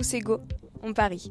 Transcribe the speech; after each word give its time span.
tous 0.00 0.14
égaux, 0.14 0.40
on 0.82 0.94
parie. 0.94 1.30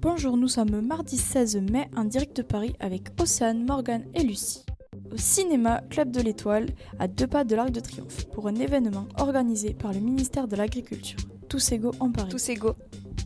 Bonjour, 0.00 0.38
nous 0.38 0.48
sommes 0.48 0.80
mardi 0.80 1.18
16 1.18 1.56
mai 1.70 1.90
en 1.94 2.04
direct 2.04 2.34
de 2.38 2.40
Paris 2.40 2.74
avec 2.80 3.08
Océane, 3.20 3.66
Morgane 3.66 4.06
et 4.14 4.22
Lucie. 4.22 4.64
Au 5.12 5.18
cinéma 5.18 5.82
Club 5.90 6.10
de 6.10 6.22
l'Étoile, 6.22 6.70
à 6.98 7.08
deux 7.08 7.26
pas 7.26 7.44
de 7.44 7.54
l'Arc 7.54 7.70
de 7.70 7.80
Triomphe, 7.80 8.24
pour 8.30 8.48
un 8.48 8.54
événement 8.54 9.06
organisé 9.18 9.74
par 9.74 9.92
le 9.92 10.00
ministère 10.00 10.48
de 10.48 10.56
l'Agriculture. 10.56 11.20
Tous 11.50 11.70
égaux 11.70 11.92
en 12.00 12.10
Paris. 12.10 12.30
Tous 12.30 12.48
égaux, 12.48 12.76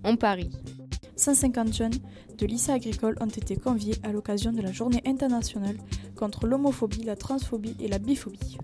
on 0.03 0.17
parie. 0.17 0.51
150 1.15 1.73
jeunes 1.73 1.99
de 2.37 2.47
lycées 2.47 2.73
agricoles 2.73 3.17
ont 3.21 3.27
été 3.27 3.55
conviés 3.55 3.95
à 4.03 4.11
l'occasion 4.11 4.51
de 4.51 4.61
la 4.61 4.73
journée 4.73 5.03
internationale 5.07 5.77
contre 6.17 6.49
l'homophobie, 6.49 7.05
la 7.05 7.15
transphobie 7.15 7.77
et 7.79 7.87
la 7.87 8.01
biphobie. 8.01 8.59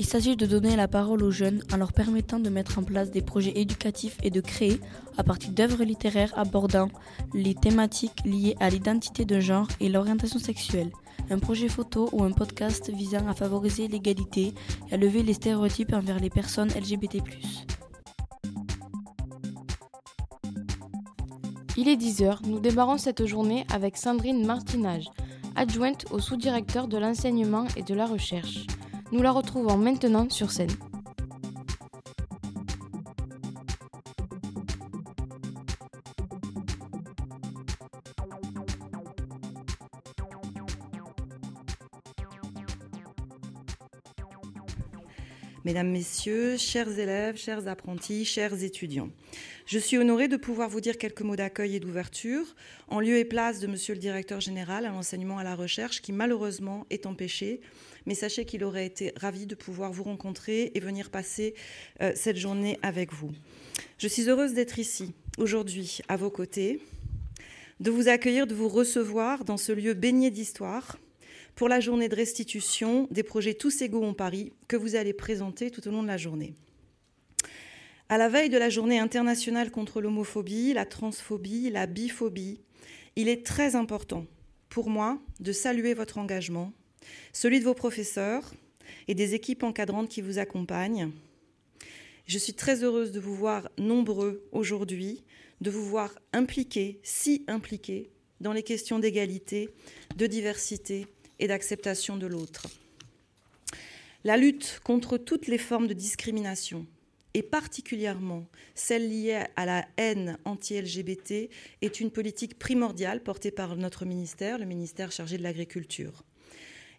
Il 0.00 0.06
s'agit 0.06 0.34
de 0.34 0.46
donner 0.46 0.76
la 0.76 0.88
parole 0.88 1.22
aux 1.22 1.30
jeunes 1.30 1.62
en 1.70 1.76
leur 1.76 1.92
permettant 1.92 2.38
de 2.38 2.48
mettre 2.48 2.78
en 2.78 2.82
place 2.82 3.10
des 3.10 3.20
projets 3.20 3.52
éducatifs 3.60 4.16
et 4.22 4.30
de 4.30 4.40
créer, 4.40 4.80
à 5.18 5.22
partir 5.22 5.50
d'œuvres 5.50 5.84
littéraires 5.84 6.32
abordant 6.38 6.88
les 7.34 7.54
thématiques 7.54 8.24
liées 8.24 8.56
à 8.60 8.70
l'identité 8.70 9.26
de 9.26 9.38
genre 9.40 9.68
et 9.78 9.90
l'orientation 9.90 10.38
sexuelle, 10.38 10.90
un 11.28 11.38
projet 11.38 11.68
photo 11.68 12.08
ou 12.12 12.24
un 12.24 12.30
podcast 12.30 12.88
visant 12.88 13.28
à 13.28 13.34
favoriser 13.34 13.88
l'égalité 13.88 14.54
et 14.88 14.94
à 14.94 14.96
lever 14.96 15.22
les 15.22 15.34
stéréotypes 15.34 15.92
envers 15.92 16.18
les 16.18 16.30
personnes 16.30 16.70
LGBT. 16.70 17.18
Il 21.76 21.88
est 21.88 21.96
10h, 21.96 22.46
nous 22.46 22.60
démarrons 22.60 22.96
cette 22.96 23.26
journée 23.26 23.66
avec 23.70 23.98
Sandrine 23.98 24.46
Martinage, 24.46 25.10
adjointe 25.56 26.06
au 26.10 26.20
sous-directeur 26.20 26.88
de 26.88 26.96
l'enseignement 26.96 27.66
et 27.76 27.82
de 27.82 27.92
la 27.92 28.06
recherche. 28.06 28.64
Nous 29.12 29.22
la 29.22 29.32
retrouvons 29.32 29.76
maintenant 29.76 30.30
sur 30.30 30.52
scène. 30.52 30.70
Mesdames, 45.64 45.90
Messieurs, 45.90 46.56
chers 46.56 46.98
élèves, 46.98 47.36
chers 47.36 47.68
apprentis, 47.68 48.24
chers 48.24 48.62
étudiants, 48.62 49.10
je 49.66 49.78
suis 49.78 49.98
honorée 49.98 50.26
de 50.28 50.36
pouvoir 50.36 50.68
vous 50.68 50.80
dire 50.80 50.98
quelques 50.98 51.22
mots 51.22 51.36
d'accueil 51.36 51.76
et 51.76 51.80
d'ouverture 51.80 52.44
en 52.88 52.98
lieu 52.98 53.18
et 53.18 53.24
place 53.24 53.60
de 53.60 53.66
Monsieur 53.66 53.94
le 53.94 54.00
Directeur 54.00 54.40
général 54.40 54.86
à 54.86 54.90
l'enseignement 54.90 55.38
à 55.38 55.44
la 55.44 55.54
recherche 55.54 56.00
qui 56.00 56.12
malheureusement 56.12 56.86
est 56.90 57.06
empêché, 57.06 57.60
mais 58.06 58.14
sachez 58.14 58.44
qu'il 58.44 58.64
aurait 58.64 58.86
été 58.86 59.12
ravi 59.16 59.46
de 59.46 59.54
pouvoir 59.54 59.92
vous 59.92 60.04
rencontrer 60.04 60.72
et 60.74 60.80
venir 60.80 61.10
passer 61.10 61.54
euh, 62.00 62.12
cette 62.14 62.36
journée 62.36 62.78
avec 62.82 63.12
vous. 63.12 63.30
Je 63.98 64.08
suis 64.08 64.28
heureuse 64.28 64.54
d'être 64.54 64.78
ici 64.78 65.12
aujourd'hui 65.38 66.00
à 66.08 66.16
vos 66.16 66.30
côtés, 66.30 66.80
de 67.80 67.90
vous 67.90 68.08
accueillir, 68.08 68.46
de 68.46 68.54
vous 68.54 68.68
recevoir 68.68 69.44
dans 69.44 69.56
ce 69.56 69.72
lieu 69.72 69.94
baigné 69.94 70.30
d'histoire 70.30 70.98
pour 71.54 71.68
la 71.68 71.80
journée 71.80 72.08
de 72.08 72.16
restitution 72.16 73.08
des 73.10 73.22
projets 73.22 73.54
Tous 73.54 73.82
égaux 73.82 74.04
en 74.04 74.14
Paris 74.14 74.52
que 74.68 74.76
vous 74.76 74.96
allez 74.96 75.12
présenter 75.12 75.70
tout 75.70 75.86
au 75.88 75.90
long 75.90 76.02
de 76.02 76.08
la 76.08 76.16
journée. 76.16 76.54
À 78.08 78.18
la 78.18 78.28
veille 78.28 78.48
de 78.48 78.58
la 78.58 78.70
journée 78.70 78.98
internationale 78.98 79.70
contre 79.70 80.00
l'homophobie, 80.00 80.72
la 80.72 80.84
transphobie, 80.84 81.70
la 81.70 81.86
biphobie, 81.86 82.60
il 83.16 83.28
est 83.28 83.44
très 83.46 83.76
important 83.76 84.26
pour 84.68 84.90
moi 84.90 85.20
de 85.40 85.52
saluer 85.52 85.94
votre 85.94 86.18
engagement, 86.18 86.72
celui 87.32 87.60
de 87.60 87.64
vos 87.64 87.74
professeurs 87.74 88.52
et 89.08 89.14
des 89.14 89.34
équipes 89.34 89.62
encadrantes 89.62 90.08
qui 90.08 90.20
vous 90.20 90.38
accompagnent. 90.38 91.10
Je 92.26 92.38
suis 92.38 92.54
très 92.54 92.84
heureuse 92.84 93.12
de 93.12 93.20
vous 93.20 93.34
voir 93.34 93.68
nombreux 93.78 94.46
aujourd'hui, 94.52 95.24
de 95.60 95.70
vous 95.70 95.84
voir 95.84 96.18
impliqués, 96.32 97.00
si 97.02 97.44
impliqués, 97.48 98.10
dans 98.40 98.52
les 98.52 98.62
questions 98.62 98.98
d'égalité, 98.98 99.68
de 100.16 100.26
diversité 100.26 101.06
et 101.38 101.48
d'acceptation 101.48 102.16
de 102.16 102.26
l'autre. 102.26 102.66
La 104.24 104.36
lutte 104.36 104.80
contre 104.84 105.18
toutes 105.18 105.46
les 105.46 105.58
formes 105.58 105.86
de 105.86 105.94
discrimination, 105.94 106.86
et 107.34 107.42
particulièrement 107.42 108.46
celle 108.74 109.08
liée 109.08 109.44
à 109.56 109.66
la 109.66 109.86
haine 109.96 110.38
anti-LGBT, 110.44 111.48
est 111.80 112.00
une 112.00 112.10
politique 112.10 112.58
primordiale 112.58 113.22
portée 113.22 113.50
par 113.50 113.76
notre 113.76 114.04
ministère, 114.04 114.58
le 114.58 114.66
ministère 114.66 115.12
chargé 115.12 115.38
de 115.38 115.42
l'agriculture. 115.42 116.24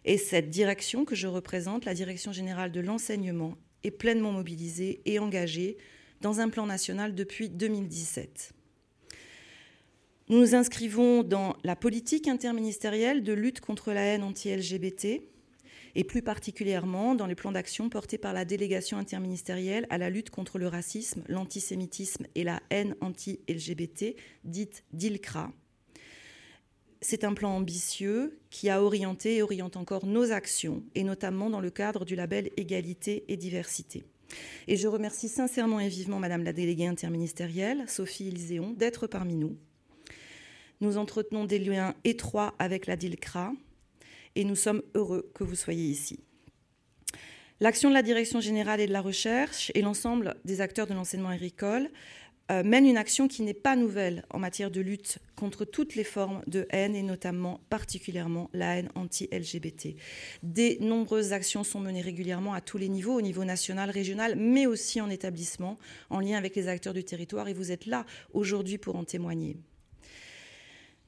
Et 0.04 0.18
cette 0.18 0.50
direction 0.50 1.04
que 1.04 1.14
je 1.14 1.28
représente, 1.28 1.84
la 1.84 1.94
Direction 1.94 2.32
générale 2.32 2.72
de 2.72 2.80
l'enseignement, 2.80 3.56
est 3.84 3.90
pleinement 3.90 4.32
mobilisée 4.32 5.00
et 5.06 5.18
engagée 5.18 5.76
dans 6.20 6.40
un 6.40 6.48
plan 6.48 6.66
national 6.66 7.14
depuis 7.14 7.48
2017. 7.48 8.52
Nous 10.28 10.38
nous 10.38 10.54
inscrivons 10.54 11.22
dans 11.22 11.56
la 11.64 11.76
politique 11.76 12.28
interministérielle 12.28 13.22
de 13.22 13.32
lutte 13.32 13.60
contre 13.60 13.92
la 13.92 14.02
haine 14.02 14.22
anti-LGBT 14.22 15.20
et 15.94 16.04
plus 16.04 16.22
particulièrement 16.22 17.14
dans 17.14 17.26
les 17.26 17.34
plans 17.34 17.52
d'action 17.52 17.88
portés 17.88 18.18
par 18.18 18.32
la 18.32 18.44
délégation 18.44 18.98
interministérielle 18.98 19.86
à 19.90 19.98
la 19.98 20.10
lutte 20.10 20.30
contre 20.30 20.58
le 20.58 20.68
racisme, 20.68 21.22
l'antisémitisme 21.28 22.26
et 22.34 22.44
la 22.44 22.62
haine 22.70 22.96
anti-LGBT, 23.00 24.16
dite 24.44 24.84
DILCRA. 24.92 25.52
C'est 27.02 27.24
un 27.24 27.34
plan 27.34 27.50
ambitieux 27.50 28.38
qui 28.48 28.70
a 28.70 28.82
orienté 28.82 29.36
et 29.36 29.42
oriente 29.42 29.76
encore 29.76 30.06
nos 30.06 30.32
actions, 30.32 30.82
et 30.94 31.04
notamment 31.04 31.50
dans 31.50 31.60
le 31.60 31.70
cadre 31.70 32.06
du 32.06 32.16
label 32.16 32.48
Égalité 32.56 33.24
et 33.28 33.36
Diversité. 33.36 34.04
Et 34.66 34.76
je 34.78 34.88
remercie 34.88 35.28
sincèrement 35.28 35.80
et 35.80 35.88
vivement 35.88 36.18
Madame 36.18 36.42
la 36.42 36.54
déléguée 36.54 36.86
interministérielle, 36.86 37.84
Sophie 37.86 38.28
Ilzéon, 38.28 38.72
d'être 38.72 39.06
parmi 39.06 39.34
nous 39.34 39.58
nous 40.82 40.98
entretenons 40.98 41.44
des 41.44 41.60
liens 41.60 41.94
étroits 42.02 42.54
avec 42.58 42.86
la 42.86 42.96
DILCRA 42.96 43.52
et 44.34 44.44
nous 44.44 44.56
sommes 44.56 44.82
heureux 44.94 45.30
que 45.32 45.44
vous 45.44 45.54
soyez 45.54 45.86
ici. 45.86 46.18
L'action 47.60 47.88
de 47.88 47.94
la 47.94 48.02
Direction 48.02 48.40
générale 48.40 48.80
et 48.80 48.88
de 48.88 48.92
la 48.92 49.00
recherche 49.00 49.70
et 49.76 49.82
l'ensemble 49.82 50.34
des 50.44 50.60
acteurs 50.60 50.88
de 50.88 50.94
l'enseignement 50.94 51.28
agricole 51.28 51.88
euh, 52.52 52.62
mènent 52.62 52.86
une 52.86 52.96
action 52.98 53.28
qui 53.28 53.42
n'est 53.42 53.54
pas 53.54 53.76
nouvelle 53.76 54.24
en 54.30 54.38
matière 54.38 54.70
de 54.70 54.80
lutte 54.80 55.18
contre 55.36 55.64
toutes 55.64 55.94
les 55.94 56.04
formes 56.04 56.42
de 56.46 56.66
haine 56.70 56.94
et 56.94 57.02
notamment 57.02 57.60
particulièrement 57.70 58.50
la 58.52 58.76
haine 58.76 58.90
anti-LGBT. 58.94 59.96
Des 60.42 60.78
nombreuses 60.80 61.32
actions 61.32 61.64
sont 61.64 61.80
menées 61.80 62.02
régulièrement 62.02 62.52
à 62.52 62.60
tous 62.60 62.78
les 62.78 62.88
niveaux, 62.88 63.14
au 63.14 63.22
niveau 63.22 63.44
national, 63.44 63.90
régional, 63.90 64.34
mais 64.36 64.66
aussi 64.66 65.00
en 65.00 65.08
établissement, 65.08 65.78
en 66.10 66.20
lien 66.20 66.36
avec 66.36 66.54
les 66.54 66.68
acteurs 66.68 66.94
du 66.94 67.04
territoire 67.04 67.48
et 67.48 67.54
vous 67.54 67.72
êtes 67.72 67.86
là 67.86 68.04
aujourd'hui 68.34 68.76
pour 68.76 68.96
en 68.96 69.04
témoigner. 69.04 69.56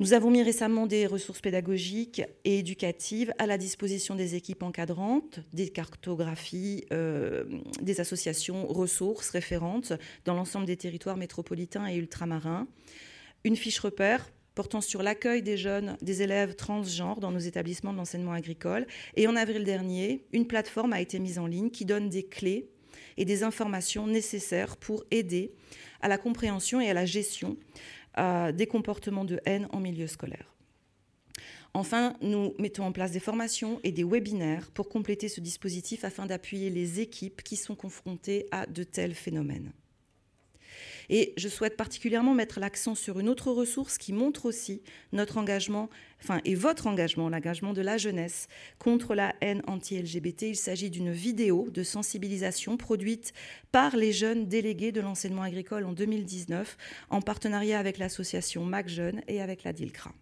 Nous 0.01 0.13
avons 0.13 0.29
mis 0.29 0.43
récemment 0.43 0.89
des 0.89 1.07
ressources 1.07 1.41
pédagogiques 1.41 2.21
et 2.45 2.59
éducatives 2.59 3.33
à 3.39 3.47
la 3.47 3.57
disposition 3.57 4.17
des 4.17 4.35
équipes 4.35 4.65
encadrantes, 4.65 5.39
des 5.53 5.69
cartographies, 5.69 6.85
euh, 6.93 7.45
des 7.81 8.01
associations 8.01 8.67
ressources 8.67 9.31
référentes 9.31 9.93
dans 10.25 10.35
l'ensemble 10.35 10.67
des 10.67 10.77
territoires 10.77 11.17
métropolitains 11.17 11.87
et 11.87 11.95
ultramarins. 11.95 12.67
Une 13.45 13.55
fiche 13.55 13.79
repère 13.79 14.33
portant 14.57 14.81
sur 14.81 15.01
l'accueil 15.01 15.43
des 15.43 15.57
jeunes, 15.57 15.97
des 16.03 16.23
élèves 16.23 16.57
transgenres 16.57 17.21
dans 17.21 17.31
nos 17.31 17.39
établissements 17.39 17.93
de 17.93 17.99
l'enseignement 17.99 18.33
agricole. 18.33 18.89
Et 19.15 19.29
en 19.29 19.37
avril 19.37 19.63
dernier, 19.63 20.27
une 20.33 20.49
plateforme 20.49 20.93
a 20.93 21.01
été 21.01 21.21
mise 21.21 21.39
en 21.39 21.47
ligne 21.47 21.71
qui 21.71 21.85
donne 21.85 22.09
des 22.09 22.25
clés 22.25 22.69
et 23.17 23.25
des 23.25 23.45
informations 23.45 24.09
nécessaires 24.09 24.77
pour 24.77 25.05
aider 25.13 25.53
à 26.01 26.09
la 26.09 26.19
compréhension 26.19 26.81
et 26.81 26.91
à 26.91 26.95
la 26.95 27.07
gestion 27.07 27.57
des 28.17 28.67
comportements 28.67 29.25
de 29.25 29.41
haine 29.45 29.69
en 29.73 29.81
milieu 29.81 30.07
scolaire. 30.07 30.55
Enfin, 31.77 32.15
nous 32.21 32.55
mettons 32.61 32.85
en 32.85 32.93
place 32.93 33.11
des 33.11 33.21
formations 33.21 33.81
et 33.83 33.91
des 33.91 34.05
webinaires 34.05 34.71
pour 34.71 34.89
compléter 34.89 35.29
ce 35.29 35.41
dispositif 35.41 36.05
afin 36.05 36.25
d'appuyer 36.25 36.71
les 36.71 37.01
équipes 37.01 37.43
qui 37.43 37.57
sont 37.57 37.75
confrontées 37.75 38.47
à 38.53 38.67
de 38.67 38.85
tels 38.85 39.15
phénomènes. 39.15 39.73
Et 41.11 41.35
je 41.37 41.49
souhaite 41.49 41.77
particulièrement 41.77 42.35
mettre 42.35 42.61
l'accent 42.61 42.95
sur 42.95 43.21
une 43.21 43.29
autre 43.29 43.51
ressource 43.51 43.99
qui 43.99 44.13
montre 44.13 44.47
aussi 44.47 44.83
notre 45.13 45.39
engagement, 45.39 45.91
enfin, 46.23 46.41
et 46.45 46.55
votre 46.55 46.87
engagement, 46.87 47.29
l'engagement 47.29 47.73
de 47.73 47.83
la 47.83 47.99
jeunesse 47.99 48.49
contre 48.79 49.15
la 49.15 49.35
haine 49.41 49.63
anti-LGBT. 49.67 50.43
Il 50.43 50.57
s'agit 50.57 50.91
d'une 50.91 51.13
vidéo 51.13 51.69
de 51.71 51.83
sensibilisation 51.83 52.77
produite 52.77 53.33
par 53.73 53.97
les 53.97 54.13
jeunes 54.13 54.47
délégués 54.47 54.93
de 54.93 55.01
l'enseignement 55.01 55.43
agricole 55.43 55.85
en 55.85 55.93
2019 55.93 56.77
en 57.11 57.21
partenariat 57.21 57.79
avec 57.79 57.99
l'association 57.99 58.65
Mac 58.65 58.89
Jeunes 58.89 59.23
et 59.29 59.41
avec 59.41 59.65
la 59.65 59.73
DILCRA. 59.73 60.13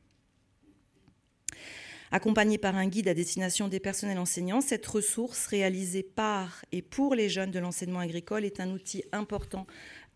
Accompagnée 2.14 2.58
par 2.58 2.76
un 2.76 2.88
guide 2.88 3.08
à 3.08 3.14
destination 3.14 3.68
des 3.68 3.80
personnels 3.80 4.18
enseignants, 4.18 4.60
cette 4.60 4.84
ressource 4.84 5.46
réalisée 5.46 6.02
par 6.02 6.62
et 6.70 6.82
pour 6.82 7.14
les 7.14 7.30
jeunes 7.30 7.50
de 7.50 7.58
l'enseignement 7.58 8.00
agricole 8.00 8.44
est 8.44 8.60
un 8.60 8.70
outil 8.70 9.02
important 9.12 9.66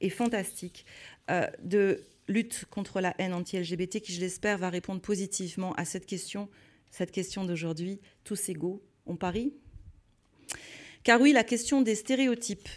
et 0.00 0.10
fantastique 0.10 0.84
euh, 1.30 1.46
de 1.62 2.02
lutte 2.28 2.64
contre 2.70 3.00
la 3.00 3.14
haine 3.18 3.34
anti-LGBT 3.34 4.00
qui, 4.00 4.12
je 4.12 4.20
l'espère, 4.20 4.58
va 4.58 4.70
répondre 4.70 5.00
positivement 5.00 5.72
à 5.74 5.84
cette 5.84 6.06
question, 6.06 6.48
cette 6.90 7.12
question 7.12 7.44
d'aujourd'hui. 7.44 8.00
Tous 8.24 8.48
égaux, 8.48 8.82
on 9.06 9.16
parie? 9.16 9.54
Car 11.04 11.20
oui, 11.20 11.32
la 11.32 11.44
question 11.44 11.82
des 11.82 11.94
stéréotypes, 11.94 12.68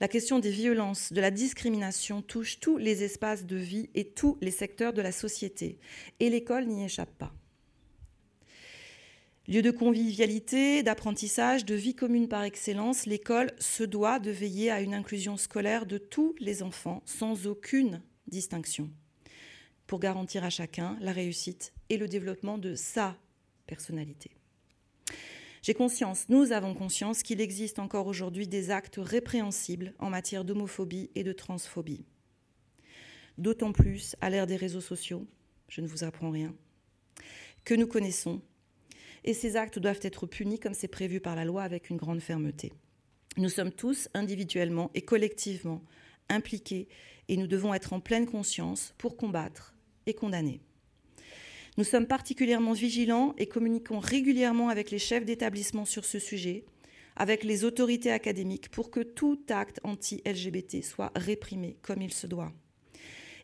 la 0.00 0.08
question 0.08 0.38
des 0.38 0.50
violences, 0.50 1.12
de 1.12 1.20
la 1.20 1.30
discrimination 1.30 2.22
touche 2.22 2.60
tous 2.60 2.76
les 2.76 3.02
espaces 3.02 3.44
de 3.44 3.56
vie 3.56 3.90
et 3.94 4.04
tous 4.04 4.38
les 4.40 4.50
secteurs 4.50 4.92
de 4.92 5.02
la 5.02 5.12
société. 5.12 5.78
Et 6.20 6.30
l'école 6.30 6.66
n'y 6.66 6.84
échappe 6.84 7.16
pas. 7.18 7.32
Lieu 9.48 9.60
de 9.60 9.72
convivialité, 9.72 10.84
d'apprentissage, 10.84 11.64
de 11.64 11.74
vie 11.74 11.96
commune 11.96 12.28
par 12.28 12.44
excellence, 12.44 13.06
l'école 13.06 13.50
se 13.58 13.82
doit 13.82 14.20
de 14.20 14.30
veiller 14.30 14.70
à 14.70 14.80
une 14.80 14.94
inclusion 14.94 15.36
scolaire 15.36 15.84
de 15.84 15.98
tous 15.98 16.36
les 16.38 16.62
enfants 16.62 17.02
sans 17.06 17.48
aucune 17.48 18.02
distinction 18.28 18.88
pour 19.88 19.98
garantir 19.98 20.44
à 20.44 20.50
chacun 20.50 20.96
la 21.00 21.10
réussite 21.10 21.72
et 21.90 21.96
le 21.96 22.06
développement 22.06 22.56
de 22.56 22.76
sa 22.76 23.16
personnalité. 23.66 24.30
J'ai 25.60 25.74
conscience, 25.74 26.28
nous 26.28 26.52
avons 26.52 26.74
conscience 26.74 27.24
qu'il 27.24 27.40
existe 27.40 27.80
encore 27.80 28.06
aujourd'hui 28.06 28.46
des 28.46 28.70
actes 28.70 29.00
répréhensibles 29.02 29.94
en 29.98 30.08
matière 30.08 30.44
d'homophobie 30.44 31.10
et 31.16 31.24
de 31.24 31.32
transphobie. 31.32 32.04
D'autant 33.38 33.72
plus 33.72 34.14
à 34.20 34.30
l'ère 34.30 34.46
des 34.46 34.56
réseaux 34.56 34.80
sociaux, 34.80 35.26
je 35.68 35.80
ne 35.80 35.88
vous 35.88 36.04
apprends 36.04 36.30
rien, 36.30 36.54
que 37.64 37.74
nous 37.74 37.86
connaissons 37.86 38.40
et 39.24 39.34
ces 39.34 39.56
actes 39.56 39.78
doivent 39.78 40.00
être 40.02 40.26
punis 40.26 40.58
comme 40.58 40.74
c'est 40.74 40.88
prévu 40.88 41.20
par 41.20 41.36
la 41.36 41.44
loi 41.44 41.62
avec 41.62 41.90
une 41.90 41.96
grande 41.96 42.20
fermeté. 42.20 42.72
Nous 43.36 43.48
sommes 43.48 43.72
tous 43.72 44.08
individuellement 44.14 44.90
et 44.94 45.02
collectivement 45.02 45.82
impliqués 46.28 46.88
et 47.28 47.36
nous 47.36 47.46
devons 47.46 47.74
être 47.74 47.92
en 47.92 48.00
pleine 48.00 48.26
conscience 48.26 48.94
pour 48.98 49.16
combattre 49.16 49.74
et 50.06 50.14
condamner. 50.14 50.60
Nous 51.78 51.84
sommes 51.84 52.06
particulièrement 52.06 52.74
vigilants 52.74 53.34
et 53.38 53.46
communiquons 53.46 53.98
régulièrement 53.98 54.68
avec 54.68 54.90
les 54.90 54.98
chefs 54.98 55.24
d'établissement 55.24 55.86
sur 55.86 56.04
ce 56.04 56.18
sujet, 56.18 56.64
avec 57.16 57.44
les 57.44 57.64
autorités 57.64 58.10
académiques 58.10 58.70
pour 58.70 58.90
que 58.90 59.00
tout 59.00 59.40
acte 59.48 59.80
anti-LGBT 59.82 60.82
soit 60.82 61.12
réprimé 61.16 61.78
comme 61.80 62.02
il 62.02 62.12
se 62.12 62.26
doit. 62.26 62.52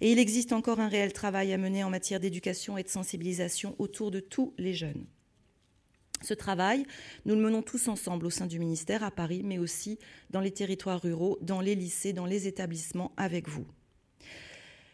Et 0.01 0.13
il 0.13 0.19
existe 0.19 0.53
encore 0.53 0.81
un 0.81 0.89
réel 0.89 1.13
travail 1.13 1.53
à 1.53 1.59
mener 1.59 1.83
en 1.83 1.91
matière 1.91 2.21
d'éducation 2.21 2.77
et 2.77 2.83
de 2.83 2.89
sensibilisation 2.89 3.75
autour 3.79 4.11
de 4.11 4.21
tous 4.21 4.55
les 4.59 4.75
jeunes. 4.75 5.07
Ce 6.23 6.35
travail, 6.35 6.85
nous 7.25 7.35
le 7.35 7.41
menons 7.41 7.63
tous 7.63 7.89
ensemble 7.89 8.27
au 8.27 8.31
sein 8.31 8.47
du 8.47 8.59
ministère 8.59 9.05
à 9.05 9.11
Paris, 9.11 9.43
mais 9.45 9.59
aussi 9.59 9.99
dans 10.31 10.41
les 10.41 10.51
territoires 10.51 11.01
ruraux, 11.01 11.39
dans 11.41 11.61
les 11.61 11.75
lycées, 11.75 12.13
dans 12.13 12.27
les 12.27 12.47
établissements 12.47 13.13
avec 13.17 13.49
vous. 13.49 13.67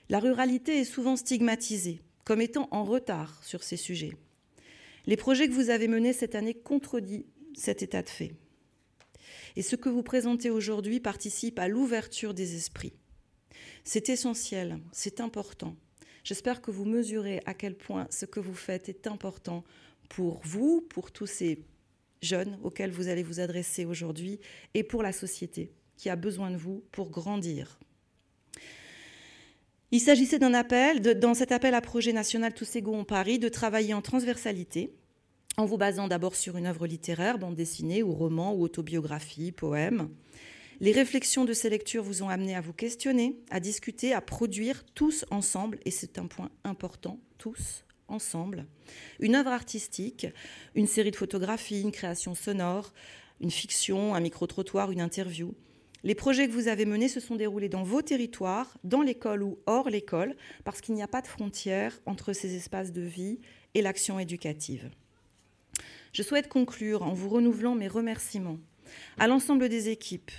La 0.08 0.20
ruralité 0.20 0.80
est 0.80 0.84
souvent 0.84 1.16
stigmatisée 1.16 2.00
comme 2.24 2.40
étant 2.40 2.68
en 2.70 2.84
retard 2.84 3.42
sur 3.42 3.62
ces 3.62 3.76
sujets. 3.76 4.12
Les 5.06 5.16
projets 5.16 5.48
que 5.48 5.52
vous 5.52 5.70
avez 5.70 5.88
menés 5.88 6.12
cette 6.12 6.34
année 6.34 6.54
contredisent 6.54 7.24
cet 7.54 7.82
état 7.82 8.02
de 8.02 8.08
fait. 8.08 8.32
Et 9.56 9.62
ce 9.62 9.76
que 9.76 9.88
vous 9.88 10.02
présentez 10.02 10.50
aujourd'hui 10.50 11.00
participe 11.00 11.58
à 11.58 11.68
l'ouverture 11.68 12.34
des 12.34 12.56
esprits. 12.56 12.94
C'est 13.84 14.08
essentiel, 14.08 14.78
c'est 14.92 15.20
important. 15.20 15.76
J'espère 16.24 16.62
que 16.62 16.70
vous 16.70 16.86
mesurez 16.86 17.42
à 17.44 17.54
quel 17.54 17.76
point 17.76 18.06
ce 18.10 18.24
que 18.24 18.40
vous 18.40 18.54
faites 18.54 18.88
est 18.88 19.06
important 19.06 19.62
pour 20.08 20.40
vous, 20.44 20.80
pour 20.88 21.10
tous 21.10 21.26
ces 21.26 21.64
jeunes 22.22 22.58
auxquels 22.62 22.90
vous 22.90 23.08
allez 23.08 23.22
vous 23.22 23.40
adresser 23.40 23.84
aujourd'hui, 23.84 24.40
et 24.74 24.82
pour 24.82 25.02
la 25.02 25.12
société 25.12 25.72
qui 25.96 26.08
a 26.08 26.16
besoin 26.16 26.50
de 26.50 26.56
vous 26.56 26.82
pour 26.90 27.10
grandir. 27.10 27.78
Il 29.90 30.00
s'agissait 30.00 30.40
d'un 30.40 30.54
appel, 30.54 31.00
dans 31.20 31.34
cet 31.34 31.52
appel 31.52 31.74
à 31.74 31.80
projet 31.80 32.12
national 32.12 32.52
Tous 32.52 32.74
égaux 32.74 32.96
en 32.96 33.04
Paris, 33.04 33.38
de 33.38 33.48
travailler 33.48 33.94
en 33.94 34.02
transversalité, 34.02 34.92
en 35.56 35.66
vous 35.66 35.78
basant 35.78 36.08
d'abord 36.08 36.34
sur 36.34 36.56
une 36.56 36.66
œuvre 36.66 36.86
littéraire, 36.86 37.38
bande 37.38 37.54
dessinée 37.54 38.02
ou 38.02 38.12
roman 38.12 38.54
ou 38.54 38.62
autobiographie, 38.62 39.52
poème. 39.52 40.08
Les 40.80 40.90
réflexions 40.90 41.44
de 41.44 41.52
ces 41.52 41.70
lectures 41.70 42.02
vous 42.02 42.24
ont 42.24 42.28
amené 42.28 42.56
à 42.56 42.60
vous 42.60 42.72
questionner, 42.72 43.38
à 43.50 43.60
discuter, 43.60 44.12
à 44.12 44.20
produire 44.20 44.84
tous 44.94 45.24
ensemble, 45.30 45.78
et 45.84 45.92
c'est 45.92 46.18
un 46.18 46.26
point 46.26 46.50
important, 46.64 47.20
tous 47.38 47.84
ensemble, 48.08 48.66
une 49.20 49.34
œuvre 49.34 49.50
artistique, 49.50 50.26
une 50.74 50.86
série 50.86 51.10
de 51.10 51.16
photographies, 51.16 51.82
une 51.82 51.92
création 51.92 52.34
sonore, 52.34 52.92
une 53.40 53.50
fiction, 53.50 54.14
un 54.14 54.20
micro-trottoir, 54.20 54.90
une 54.90 55.00
interview. 55.00 55.54
Les 56.02 56.14
projets 56.14 56.46
que 56.46 56.52
vous 56.52 56.68
avez 56.68 56.84
menés 56.84 57.08
se 57.08 57.18
sont 57.18 57.34
déroulés 57.34 57.70
dans 57.70 57.82
vos 57.82 58.02
territoires, 58.02 58.76
dans 58.84 59.00
l'école 59.00 59.42
ou 59.42 59.58
hors 59.66 59.88
l'école, 59.88 60.36
parce 60.62 60.80
qu'il 60.80 60.94
n'y 60.94 61.02
a 61.02 61.08
pas 61.08 61.22
de 61.22 61.26
frontière 61.26 61.98
entre 62.04 62.34
ces 62.34 62.54
espaces 62.54 62.92
de 62.92 63.00
vie 63.00 63.40
et 63.74 63.80
l'action 63.80 64.18
éducative. 64.18 64.90
Je 66.12 66.22
souhaite 66.22 66.48
conclure 66.48 67.02
en 67.02 67.14
vous 67.14 67.28
renouvelant 67.28 67.74
mes 67.74 67.88
remerciements 67.88 68.58
à 69.18 69.26
l'ensemble 69.26 69.68
des 69.68 69.88
équipes 69.88 70.30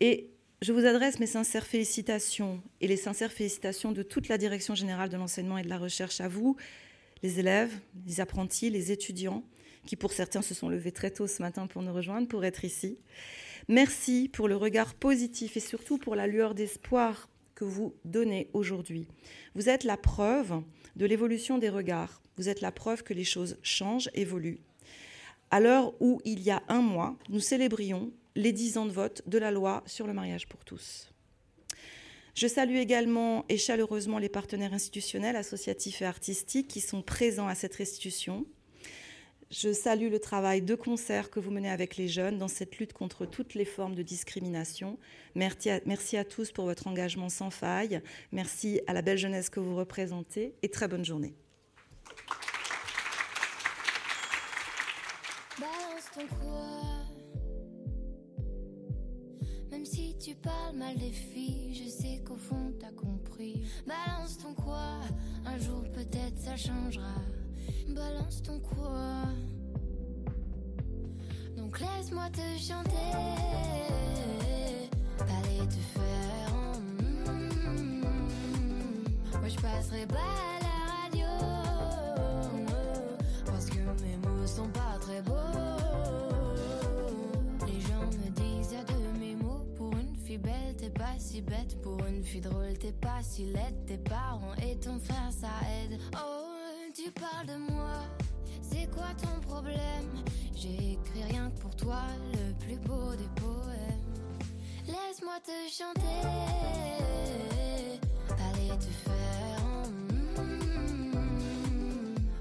et 0.00 0.30
je 0.62 0.72
vous 0.72 0.84
adresse 0.84 1.18
mes 1.18 1.26
sincères 1.26 1.66
félicitations 1.66 2.62
et 2.82 2.86
les 2.86 2.98
sincères 2.98 3.32
félicitations 3.32 3.92
de 3.92 4.02
toute 4.02 4.28
la 4.28 4.36
Direction 4.36 4.74
générale 4.74 5.08
de 5.08 5.16
l'enseignement 5.16 5.56
et 5.56 5.62
de 5.62 5.70
la 5.70 5.78
recherche 5.78 6.20
à 6.20 6.28
vous, 6.28 6.56
les 7.22 7.40
élèves, 7.40 7.72
les 8.06 8.20
apprentis, 8.20 8.68
les 8.68 8.92
étudiants, 8.92 9.42
qui 9.86 9.96
pour 9.96 10.12
certains 10.12 10.42
se 10.42 10.52
sont 10.52 10.68
levés 10.68 10.92
très 10.92 11.10
tôt 11.10 11.26
ce 11.26 11.40
matin 11.40 11.66
pour 11.66 11.82
nous 11.82 11.94
rejoindre, 11.94 12.28
pour 12.28 12.44
être 12.44 12.66
ici. 12.66 12.98
Merci 13.68 14.28
pour 14.30 14.48
le 14.48 14.56
regard 14.56 14.94
positif 14.94 15.56
et 15.56 15.60
surtout 15.60 15.96
pour 15.96 16.14
la 16.14 16.26
lueur 16.26 16.54
d'espoir 16.54 17.30
que 17.54 17.64
vous 17.64 17.94
donnez 18.04 18.50
aujourd'hui. 18.52 19.06
Vous 19.54 19.70
êtes 19.70 19.84
la 19.84 19.96
preuve 19.96 20.62
de 20.96 21.06
l'évolution 21.06 21.56
des 21.56 21.70
regards. 21.70 22.20
Vous 22.36 22.50
êtes 22.50 22.60
la 22.60 22.72
preuve 22.72 23.02
que 23.02 23.14
les 23.14 23.24
choses 23.24 23.56
changent, 23.62 24.10
évoluent. 24.12 24.60
À 25.50 25.60
l'heure 25.60 25.94
où, 26.00 26.20
il 26.26 26.40
y 26.40 26.50
a 26.50 26.62
un 26.68 26.80
mois, 26.80 27.16
nous 27.30 27.40
célébrions 27.40 28.12
les 28.40 28.52
dix 28.52 28.78
ans 28.78 28.86
de 28.86 28.92
vote 28.92 29.22
de 29.26 29.38
la 29.38 29.50
loi 29.50 29.82
sur 29.86 30.06
le 30.06 30.12
mariage 30.12 30.46
pour 30.48 30.64
tous. 30.64 31.10
Je 32.34 32.46
salue 32.46 32.76
également 32.76 33.44
et 33.48 33.58
chaleureusement 33.58 34.18
les 34.18 34.28
partenaires 34.28 34.72
institutionnels, 34.72 35.36
associatifs 35.36 36.00
et 36.00 36.06
artistiques 36.06 36.68
qui 36.68 36.80
sont 36.80 37.02
présents 37.02 37.48
à 37.48 37.54
cette 37.54 37.74
restitution. 37.74 38.46
Je 39.50 39.72
salue 39.72 40.10
le 40.10 40.20
travail 40.20 40.62
de 40.62 40.76
concert 40.76 41.28
que 41.28 41.40
vous 41.40 41.50
menez 41.50 41.68
avec 41.68 41.96
les 41.96 42.06
jeunes 42.06 42.38
dans 42.38 42.48
cette 42.48 42.78
lutte 42.78 42.92
contre 42.92 43.26
toutes 43.26 43.54
les 43.54 43.64
formes 43.64 43.96
de 43.96 44.02
discrimination. 44.02 44.96
Merci 45.34 46.16
à, 46.16 46.24
tous 46.24 46.52
pour 46.52 46.66
votre 46.66 46.86
engagement 46.86 47.28
sans 47.28 47.50
faille. 47.50 48.00
Merci 48.30 48.80
à 48.86 48.92
la 48.92 49.02
belle 49.02 49.18
jeunesse 49.18 49.50
que 49.50 49.58
vous 49.58 49.74
représentez 49.74 50.54
et 50.62 50.68
très 50.68 50.86
bonne 50.86 51.04
journée. 51.04 51.34
Tu 60.20 60.34
parles 60.34 60.76
mal 60.76 60.98
des 60.98 61.10
filles, 61.10 61.74
je 61.74 61.88
sais 61.88 62.20
qu'au 62.26 62.36
fond 62.36 62.74
t'as 62.78 62.92
compris. 62.92 63.62
Balance 63.86 64.36
ton 64.36 64.52
quoi, 64.52 65.00
un 65.46 65.58
jour 65.58 65.82
peut-être 65.94 66.38
ça 66.38 66.56
changera. 66.56 67.14
Balance 67.88 68.42
ton 68.42 68.60
quoi. 68.60 69.24
Donc 71.56 71.80
laisse-moi 71.80 72.28
te 72.30 72.58
chanter, 72.58 72.90
aller 75.20 75.66
te 75.66 75.80
faire. 75.94 76.52
Moi 79.40 79.48
je 79.48 79.56
passerai 79.56 80.06
pas 80.06 80.16
à 80.16 80.60
la 80.60 80.78
radio, 81.02 81.28
parce 83.46 83.66
que 83.66 83.78
mes 84.02 84.18
mots 84.18 84.46
sont 84.46 84.68
pas 84.68 84.98
très 85.00 85.22
beaux. 85.22 85.69
Belle, 90.38 90.76
t'es 90.76 90.90
pas 90.90 91.18
si 91.18 91.40
bête. 91.40 91.80
Pour 91.82 91.98
une 92.06 92.22
fille 92.22 92.40
drôle, 92.40 92.76
t'es 92.78 92.92
pas 92.92 93.22
si 93.22 93.44
laide. 93.46 93.86
Tes 93.86 93.98
parents 93.98 94.54
et 94.62 94.76
ton 94.76 94.98
frère, 94.98 95.30
ça 95.30 95.48
aide. 95.82 95.98
Oh, 96.14 96.50
tu 96.94 97.10
parles 97.10 97.46
de 97.46 97.72
moi, 97.72 98.02
c'est 98.62 98.90
quoi 98.90 99.08
ton 99.20 99.40
problème? 99.40 100.24
J'ai 100.54 100.92
écrit 100.92 101.24
rien 101.28 101.50
que 101.50 101.60
pour 101.60 101.74
toi, 101.76 102.02
le 102.32 102.52
plus 102.64 102.76
beau 102.76 103.14
des 103.16 103.40
poèmes. 103.40 104.10
Laisse-moi 104.86 105.38
te 105.44 105.50
chanter, 105.72 106.20
allez 108.30 108.78
te 108.78 108.84
faire. 108.84 109.60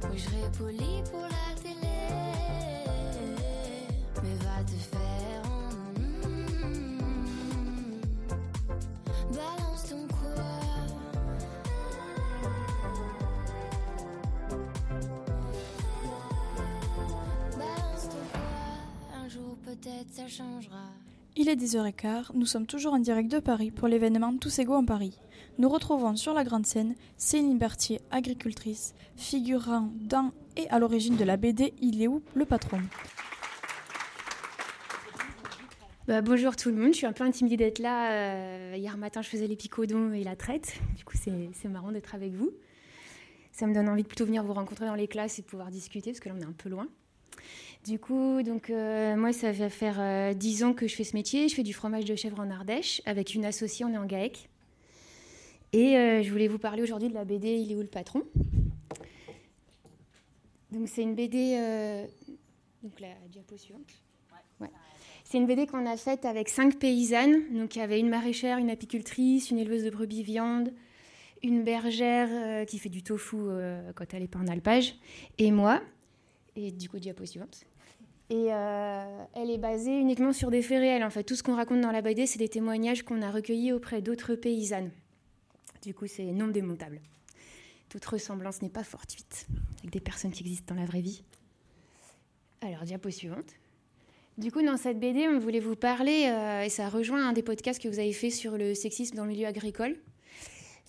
oui, 0.09 0.17
je 0.17 0.23
serai 0.23 0.51
poli 0.57 1.03
pour 1.11 1.21
la 1.21 1.61
télé, 1.61 1.97
peut-être 19.69 20.11
ça 20.11 20.27
changera. 20.27 20.89
Il 21.35 21.47
est 21.47 21.55
10h15, 21.55 22.31
nous 22.33 22.47
sommes 22.47 22.65
toujours 22.65 22.93
en 22.93 22.99
direct 22.99 23.31
de 23.31 23.37
Paris 23.37 23.69
pour 23.69 23.87
l'événement 23.87 24.35
Tous 24.35 24.57
égaux 24.57 24.73
en 24.73 24.83
Paris. 24.83 25.19
Nous 25.59 25.69
retrouvons 25.69 26.15
sur 26.15 26.33
la 26.33 26.43
grande 26.43 26.65
scène 26.65 26.95
Céline 27.17 27.59
Berthier, 27.59 28.01
agricultrice, 28.09 28.95
figurant 29.15 29.91
dans 29.95 30.31
et 30.57 30.67
à 30.69 30.79
l'origine 30.79 31.17
de 31.17 31.23
la 31.23 31.37
BD 31.37 31.73
Il 31.81 32.01
est 32.01 32.07
où 32.07 32.23
le 32.33 32.45
patron 32.45 32.79
Bah, 36.07 36.21
bonjour 36.21 36.55
tout 36.55 36.69
le 36.69 36.75
monde, 36.75 36.93
je 36.93 36.97
suis 36.97 37.05
un 37.05 37.13
peu 37.13 37.23
intimidée 37.23 37.57
d'être 37.57 37.77
là. 37.77 38.11
Euh, 38.11 38.73
hier 38.75 38.97
matin, 38.97 39.21
je 39.21 39.29
faisais 39.29 39.45
les 39.45 39.55
picodons 39.55 40.13
et 40.13 40.23
la 40.23 40.35
traite. 40.35 40.79
Du 40.97 41.05
coup, 41.05 41.15
c'est 41.15 41.69
marrant 41.69 41.91
d'être 41.91 42.15
avec 42.15 42.33
vous. 42.33 42.49
Ça 43.51 43.67
me 43.67 43.75
donne 43.75 43.87
envie 43.87 44.01
de 44.01 44.07
plutôt 44.07 44.25
venir 44.25 44.43
vous 44.43 44.53
rencontrer 44.53 44.87
dans 44.87 44.95
les 44.95 45.07
classes 45.07 45.37
et 45.37 45.43
de 45.43 45.47
pouvoir 45.47 45.69
discuter, 45.69 46.09
parce 46.09 46.19
que 46.19 46.29
là, 46.29 46.35
on 46.35 46.41
est 46.41 46.45
un 46.45 46.53
peu 46.53 46.69
loin. 46.69 46.87
Du 47.85 47.97
coup, 47.97 48.43
donc, 48.43 48.69
euh, 48.69 49.15
moi, 49.15 49.33
ça 49.33 49.51
va 49.51 49.69
faire 49.69 50.35
10 50.35 50.63
ans 50.63 50.73
que 50.73 50.87
je 50.87 50.95
fais 50.95 51.03
ce 51.03 51.15
métier. 51.15 51.47
Je 51.47 51.55
fais 51.55 51.63
du 51.63 51.73
fromage 51.73 52.05
de 52.05 52.15
chèvre 52.15 52.39
en 52.39 52.49
Ardèche. 52.49 53.01
Avec 53.05 53.33
une 53.33 53.45
associée, 53.45 53.85
on 53.85 53.93
est 53.93 53.97
en 53.97 54.05
GAEC. 54.05 54.49
Et 55.71 55.93
je 56.23 56.29
voulais 56.31 56.47
vous 56.47 56.59
parler 56.59 56.81
aujourd'hui 56.81 57.09
de 57.09 57.13
la 57.13 57.25
BD 57.25 57.55
Il 57.55 57.71
est 57.71 57.75
où 57.75 57.81
le 57.81 57.87
patron? 57.87 58.23
Donc, 60.71 60.87
c'est 60.87 61.01
une 61.01 61.15
BD 61.15 61.57
donc 62.83 62.99
la 62.99 63.09
diapo 63.29 63.57
suivante. 63.57 63.91
C'est 65.25 65.37
une 65.37 65.45
BD 65.45 65.67
qu'on 65.67 65.85
a 65.85 65.95
faite 65.95 66.25
avec 66.25 66.49
cinq 66.49 66.79
paysannes. 66.79 67.53
Donc 67.55 67.75
il 67.75 67.79
y 67.79 67.81
avait 67.81 67.99
une 67.99 68.09
maraîchère, 68.09 68.57
une 68.57 68.71
apicultrice, 68.71 69.51
une 69.51 69.59
éleveuse 69.59 69.83
de 69.83 69.91
brebis 69.91 70.23
viande, 70.23 70.73
une 71.43 71.63
bergère 71.63 72.29
euh, 72.31 72.65
qui 72.65 72.79
fait 72.79 72.89
du 72.89 73.03
tofu 73.03 73.35
euh, 73.37 73.91
quand 73.93 74.11
elle 74.13 74.21
n'est 74.21 74.27
pas 74.27 74.39
en 74.39 74.47
alpage, 74.47 74.95
et 75.37 75.51
moi. 75.51 75.81
Et 76.55 76.71
du 76.71 76.89
coup, 76.89 76.97
diapo 76.97 77.25
suivante. 77.25 77.65
Et 78.29 78.53
euh, 78.53 79.25
elle 79.33 79.49
est 79.49 79.57
basée 79.57 79.97
uniquement 79.97 80.33
sur 80.33 80.51
des 80.51 80.61
faits 80.61 80.79
réels. 80.79 81.03
En 81.03 81.09
fait, 81.09 81.23
tout 81.23 81.35
ce 81.35 81.41
qu'on 81.41 81.55
raconte 81.55 81.81
dans 81.81 81.91
la 81.91 82.01
BD, 82.01 82.27
c'est 82.27 82.37
des 82.37 82.49
témoignages 82.49 83.03
qu'on 83.03 83.21
a 83.21 83.31
recueillis 83.31 83.73
auprès 83.73 84.01
d'autres 84.01 84.35
paysannes. 84.35 84.91
Du 85.81 85.93
coup, 85.93 86.05
c'est 86.05 86.25
non 86.25 86.47
démontable. 86.47 86.99
Toute 87.89 88.05
ressemblance 88.05 88.61
n'est 88.61 88.69
pas 88.69 88.83
fortuite 88.83 89.47
avec 89.79 89.91
des 89.91 89.99
personnes 89.99 90.31
qui 90.31 90.43
existent 90.43 90.75
dans 90.75 90.79
la 90.79 90.85
vraie 90.85 91.01
vie. 91.01 91.23
Alors, 92.61 92.83
diapo 92.83 93.09
suivante. 93.09 93.55
Du 94.37 94.51
coup, 94.51 94.61
dans 94.61 94.77
cette 94.77 94.99
BD, 94.99 95.27
on 95.27 95.39
voulait 95.39 95.59
vous 95.59 95.75
parler, 95.75 96.27
euh, 96.27 96.63
et 96.63 96.69
ça 96.69 96.87
rejoint 96.87 97.27
un 97.27 97.33
des 97.33 97.41
podcasts 97.41 97.81
que 97.81 97.87
vous 97.87 97.99
avez 97.99 98.13
fait 98.13 98.29
sur 98.29 98.57
le 98.57 98.75
sexisme 98.75 99.15
dans 99.15 99.23
le 99.23 99.31
milieu 99.31 99.47
agricole, 99.47 99.97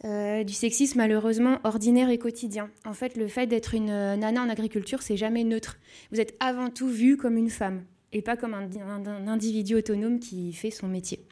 euh, 0.04 0.45
du 0.45 0.52
sexisme 0.52 0.99
malheureusement 0.99 1.59
ordinaire 1.64 2.11
et 2.11 2.19
quotidien. 2.19 2.71
En 2.87 2.92
fait, 2.95 3.16
le 3.16 3.28
fait 3.28 3.47
d'être 3.47 3.75
une 3.75 3.90
euh, 3.90 4.16
nana 4.16 4.42
en 4.42 4.49
agriculture, 4.49 5.02
c'est 5.02 5.16
jamais 5.16 5.45
neutre. 5.45 5.78
Vous 6.11 6.21
êtes 6.21 6.35
avant 6.40 6.71
tout 6.71 6.88
vue 6.88 7.16
comme 7.16 7.37
une 7.37 7.50
femme, 7.50 7.85
et 8.12 8.23
pas 8.23 8.37
comme 8.37 8.54
un, 8.54 9.26
individu 9.28 9.75
autonome 9.75 10.19
qui 10.19 10.52
fait 10.52 10.71
son 10.71 10.88
métier. 10.88 11.26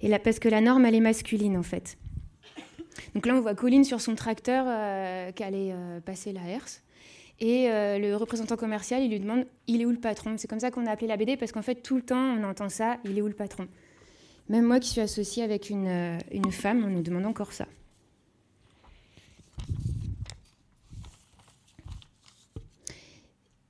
Et 0.00 0.08
là, 0.08 0.18
parce 0.18 0.38
que 0.38 0.48
la 0.48 0.60
norme, 0.60 0.84
elle 0.84 0.94
est 0.94 1.00
masculine, 1.00 1.56
en 1.56 1.62
fait. 1.62 1.96
Donc 3.14 3.26
là, 3.26 3.34
on 3.34 3.40
voit 3.40 3.54
Colline 3.54 3.84
sur 3.84 4.00
son 4.00 4.14
tracteur 4.14 4.64
qui 5.34 5.42
allait 5.42 5.74
passer 6.04 6.32
la 6.32 6.46
herse. 6.46 6.82
Et 7.38 7.70
euh, 7.70 7.98
le 7.98 8.16
représentant 8.16 8.56
commercial, 8.56 9.02
il 9.02 9.10
lui 9.10 9.20
demande 9.20 9.46
il 9.66 9.82
est 9.82 9.84
où 9.84 9.90
le 9.90 9.98
patron? 9.98 10.34
C'est 10.38 10.48
comme 10.48 10.60
ça 10.60 10.70
qu'on 10.70 10.86
a 10.86 10.90
appelé 10.90 11.06
la 11.06 11.16
BD 11.16 11.36
parce 11.36 11.52
qu'en 11.52 11.62
fait, 11.62 11.76
tout 11.76 11.96
le 11.96 12.02
temps, 12.02 12.36
on 12.38 12.44
entend 12.44 12.68
ça 12.68 12.96
il 13.04 13.18
est 13.18 13.22
où 13.22 13.28
le 13.28 13.34
patron? 13.34 13.68
Même 14.48 14.64
moi 14.64 14.80
qui 14.80 14.90
suis 14.90 15.00
associée 15.00 15.42
avec 15.42 15.70
une, 15.70 15.88
euh, 15.88 16.18
une 16.32 16.52
femme, 16.52 16.84
on 16.84 16.88
nous 16.88 17.02
demande 17.02 17.26
encore 17.26 17.52
ça. 17.52 17.66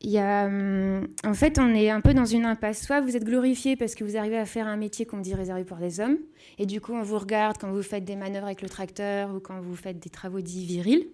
Il 0.02 0.10
y 0.10 0.18
a, 0.18 0.46
hum, 0.46 1.08
en 1.24 1.34
fait, 1.34 1.58
on 1.58 1.74
est 1.74 1.90
un 1.90 2.00
peu 2.00 2.14
dans 2.14 2.24
une 2.24 2.44
impasse. 2.44 2.84
Soit 2.84 3.00
vous 3.00 3.16
êtes 3.16 3.24
glorifié 3.24 3.74
parce 3.74 3.94
que 3.94 4.04
vous 4.04 4.16
arrivez 4.16 4.38
à 4.38 4.44
faire 4.44 4.66
un 4.66 4.76
métier 4.76 5.06
qu'on 5.06 5.18
dit 5.18 5.34
réservé 5.34 5.64
pour 5.64 5.78
des 5.78 5.98
hommes, 5.98 6.18
et 6.58 6.66
du 6.66 6.80
coup, 6.80 6.92
on 6.92 7.02
vous 7.02 7.18
regarde 7.18 7.56
quand 7.58 7.72
vous 7.72 7.82
faites 7.82 8.04
des 8.04 8.16
manœuvres 8.16 8.46
avec 8.46 8.62
le 8.62 8.68
tracteur 8.68 9.34
ou 9.34 9.40
quand 9.40 9.60
vous 9.60 9.74
faites 9.74 9.98
des 9.98 10.10
travaux 10.10 10.40
dits 10.40 10.64
virils 10.64 11.08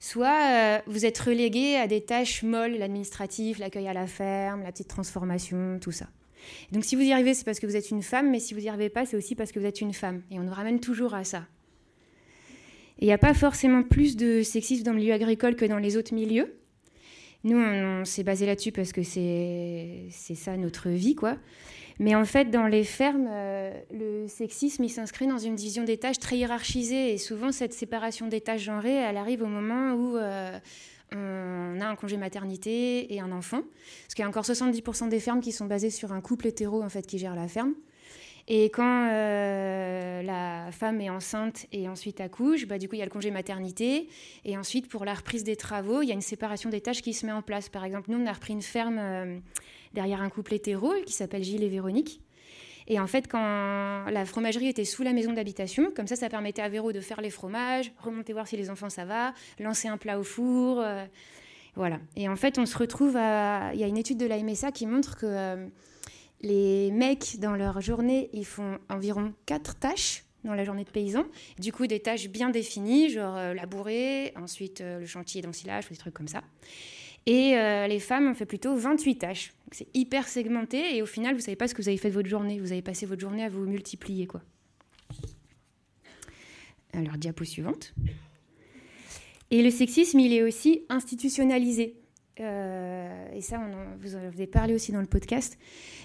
soit 0.00 0.50
euh, 0.50 0.78
vous 0.86 1.04
êtes 1.04 1.18
relégué 1.18 1.76
à 1.76 1.86
des 1.86 2.00
tâches 2.00 2.42
molles, 2.42 2.78
l'administratif, 2.78 3.58
l'accueil 3.58 3.86
à 3.86 3.92
la 3.92 4.06
ferme, 4.06 4.62
la 4.62 4.72
petite 4.72 4.88
transformation, 4.88 5.78
tout 5.80 5.92
ça. 5.92 6.06
Donc 6.72 6.84
si 6.84 6.96
vous 6.96 7.02
y 7.02 7.12
arrivez, 7.12 7.34
c'est 7.34 7.44
parce 7.44 7.60
que 7.60 7.66
vous 7.66 7.76
êtes 7.76 7.90
une 7.90 8.02
femme, 8.02 8.30
mais 8.30 8.40
si 8.40 8.54
vous 8.54 8.60
n'y 8.60 8.68
arrivez 8.68 8.88
pas, 8.90 9.06
c'est 9.06 9.16
aussi 9.16 9.34
parce 9.34 9.52
que 9.52 9.58
vous 9.58 9.66
êtes 9.66 9.80
une 9.80 9.92
femme. 9.92 10.22
Et 10.30 10.38
on 10.38 10.42
nous 10.42 10.52
ramène 10.52 10.80
toujours 10.80 11.14
à 11.14 11.24
ça. 11.24 11.46
Il 12.98 13.06
n'y 13.06 13.12
a 13.12 13.18
pas 13.18 13.34
forcément 13.34 13.82
plus 13.82 14.16
de 14.16 14.42
sexisme 14.42 14.84
dans 14.84 14.92
le 14.92 14.98
milieu 14.98 15.14
agricole 15.14 15.56
que 15.56 15.64
dans 15.64 15.78
les 15.78 15.96
autres 15.96 16.14
milieux. 16.14 16.54
Nous, 17.44 17.56
on, 17.56 18.04
s'est 18.04 18.22
basé 18.22 18.44
là-dessus 18.44 18.72
parce 18.72 18.92
que 18.92 19.02
c'est 19.02 20.10
ça 20.10 20.56
notre 20.58 20.90
vie, 20.90 21.14
quoi. 21.14 21.38
Mais 21.98 22.14
en 22.14 22.24
fait, 22.24 22.50
dans 22.50 22.66
les 22.66 22.84
fermes, 22.84 23.28
euh, 23.30 23.72
le 23.92 24.26
sexisme, 24.26 24.84
il 24.84 24.88
s'inscrit 24.88 25.26
dans 25.26 25.38
une 25.38 25.56
vision 25.56 25.84
des 25.84 25.98
tâches 25.98 26.18
très 26.18 26.36
hiérarchisée. 26.38 27.12
Et 27.12 27.18
souvent, 27.18 27.52
cette 27.52 27.74
séparation 27.74 28.26
des 28.26 28.40
tâches 28.40 28.62
genrées, 28.62 28.94
elle 28.94 29.18
arrive 29.18 29.42
au 29.42 29.46
moment 29.46 29.92
où 29.92 30.16
euh, 30.16 30.58
on 31.12 31.80
a 31.80 31.86
un 31.86 31.96
congé 31.96 32.16
maternité 32.16 33.12
et 33.12 33.20
un 33.20 33.32
enfant. 33.32 33.62
Parce 34.02 34.14
qu'il 34.14 34.22
y 34.22 34.26
a 34.26 34.28
encore 34.28 34.44
70% 34.44 35.08
des 35.08 35.20
fermes 35.20 35.40
qui 35.40 35.52
sont 35.52 35.66
basées 35.66 35.90
sur 35.90 36.12
un 36.12 36.20
couple 36.20 36.46
hétéro, 36.46 36.82
en 36.82 36.88
fait, 36.88 37.06
qui 37.06 37.18
gère 37.18 37.34
la 37.34 37.48
ferme. 37.48 37.74
Et 38.48 38.64
quand 38.70 39.08
euh, 39.10 40.22
la 40.22 40.72
femme 40.72 41.00
est 41.00 41.10
enceinte 41.10 41.66
et 41.72 41.88
ensuite 41.88 42.20
accouche, 42.20 42.66
bah, 42.66 42.78
du 42.78 42.88
coup, 42.88 42.96
il 42.96 42.98
y 42.98 43.02
a 43.02 43.04
le 43.04 43.10
congé 43.10 43.30
maternité. 43.30 44.08
Et 44.44 44.56
ensuite, 44.56 44.88
pour 44.88 45.04
la 45.04 45.14
reprise 45.14 45.44
des 45.44 45.56
travaux, 45.56 46.02
il 46.02 46.08
y 46.08 46.10
a 46.10 46.14
une 46.14 46.20
séparation 46.20 46.70
des 46.70 46.80
tâches 46.80 47.02
qui 47.02 47.14
se 47.14 47.26
met 47.26 47.32
en 47.32 47.42
place. 47.42 47.68
Par 47.68 47.84
exemple, 47.84 48.10
nous, 48.10 48.18
on 48.18 48.26
a 48.26 48.32
repris 48.32 48.52
une 48.52 48.62
ferme 48.62 49.40
derrière 49.94 50.20
un 50.20 50.30
couple 50.30 50.54
hétéro 50.54 50.92
qui 51.06 51.12
s'appelle 51.12 51.44
Gilles 51.44 51.62
et 51.62 51.68
Véronique. 51.68 52.20
Et 52.90 52.98
en 52.98 53.06
fait, 53.06 53.28
quand 53.28 54.04
la 54.10 54.26
fromagerie 54.26 54.66
était 54.66 54.84
sous 54.84 55.04
la 55.04 55.12
maison 55.12 55.32
d'habitation, 55.32 55.92
comme 55.94 56.08
ça, 56.08 56.16
ça 56.16 56.28
permettait 56.28 56.60
à 56.60 56.68
Véro 56.68 56.90
de 56.90 57.00
faire 57.00 57.20
les 57.20 57.30
fromages, 57.30 57.92
remonter 57.98 58.32
voir 58.32 58.48
si 58.48 58.56
les 58.56 58.68
enfants 58.68 58.90
ça 58.90 59.04
va, 59.04 59.32
lancer 59.60 59.86
un 59.86 59.96
plat 59.96 60.18
au 60.18 60.24
four. 60.24 60.80
Euh, 60.80 61.04
voilà. 61.76 62.00
Et 62.16 62.28
en 62.28 62.34
fait, 62.34 62.58
on 62.58 62.66
se 62.66 62.76
retrouve 62.76 63.16
à. 63.16 63.70
Il 63.74 63.80
y 63.80 63.84
a 63.84 63.86
une 63.86 63.96
étude 63.96 64.18
de 64.18 64.26
la 64.26 64.42
MSA 64.42 64.72
qui 64.72 64.86
montre 64.86 65.16
que 65.16 65.26
euh, 65.26 65.68
les 66.40 66.90
mecs, 66.90 67.38
dans 67.38 67.54
leur 67.54 67.80
journée, 67.80 68.28
ils 68.32 68.44
font 68.44 68.78
environ 68.88 69.34
quatre 69.46 69.78
tâches 69.78 70.24
dans 70.42 70.54
la 70.54 70.64
journée 70.64 70.82
de 70.82 70.90
paysan. 70.90 71.22
Du 71.60 71.72
coup, 71.72 71.86
des 71.86 72.00
tâches 72.00 72.28
bien 72.28 72.50
définies, 72.50 73.08
genre 73.10 73.36
euh, 73.36 73.54
labourer, 73.54 74.32
ensuite 74.34 74.82
le 74.84 75.06
chantier 75.06 75.42
d'ensilage, 75.42 75.88
des 75.88 75.96
trucs 75.96 76.14
comme 76.14 76.26
ça. 76.26 76.42
Et 77.26 77.56
euh, 77.56 77.86
les 77.86 78.00
femmes 78.00 78.28
ont 78.28 78.34
fait 78.34 78.46
plutôt 78.46 78.74
28 78.74 79.16
tâches. 79.16 79.52
C'est 79.72 79.88
hyper 79.94 80.26
segmenté 80.26 80.96
et 80.96 81.02
au 81.02 81.06
final, 81.06 81.34
vous 81.34 81.40
savez 81.40 81.56
pas 81.56 81.68
ce 81.68 81.74
que 81.74 81.82
vous 81.82 81.88
avez 81.88 81.98
fait 81.98 82.08
de 82.08 82.14
votre 82.14 82.28
journée. 82.28 82.58
Vous 82.58 82.72
avez 82.72 82.82
passé 82.82 83.06
votre 83.06 83.20
journée 83.20 83.44
à 83.44 83.48
vous 83.48 83.64
multiplier, 83.66 84.26
quoi. 84.26 84.40
Alors, 86.92 87.16
diapo 87.16 87.44
suivante. 87.44 87.94
Et 89.50 89.62
le 89.62 89.70
sexisme, 89.70 90.18
il 90.18 90.32
est 90.32 90.42
aussi 90.42 90.82
institutionnalisé. 90.88 91.99
Euh, 92.38 93.28
et 93.34 93.40
ça, 93.40 93.60
vous 94.00 94.14
en 94.14 94.18
avez 94.18 94.46
parlé 94.46 94.74
aussi 94.74 94.92
dans 94.92 95.00
le 95.00 95.06
podcast. 95.06 95.58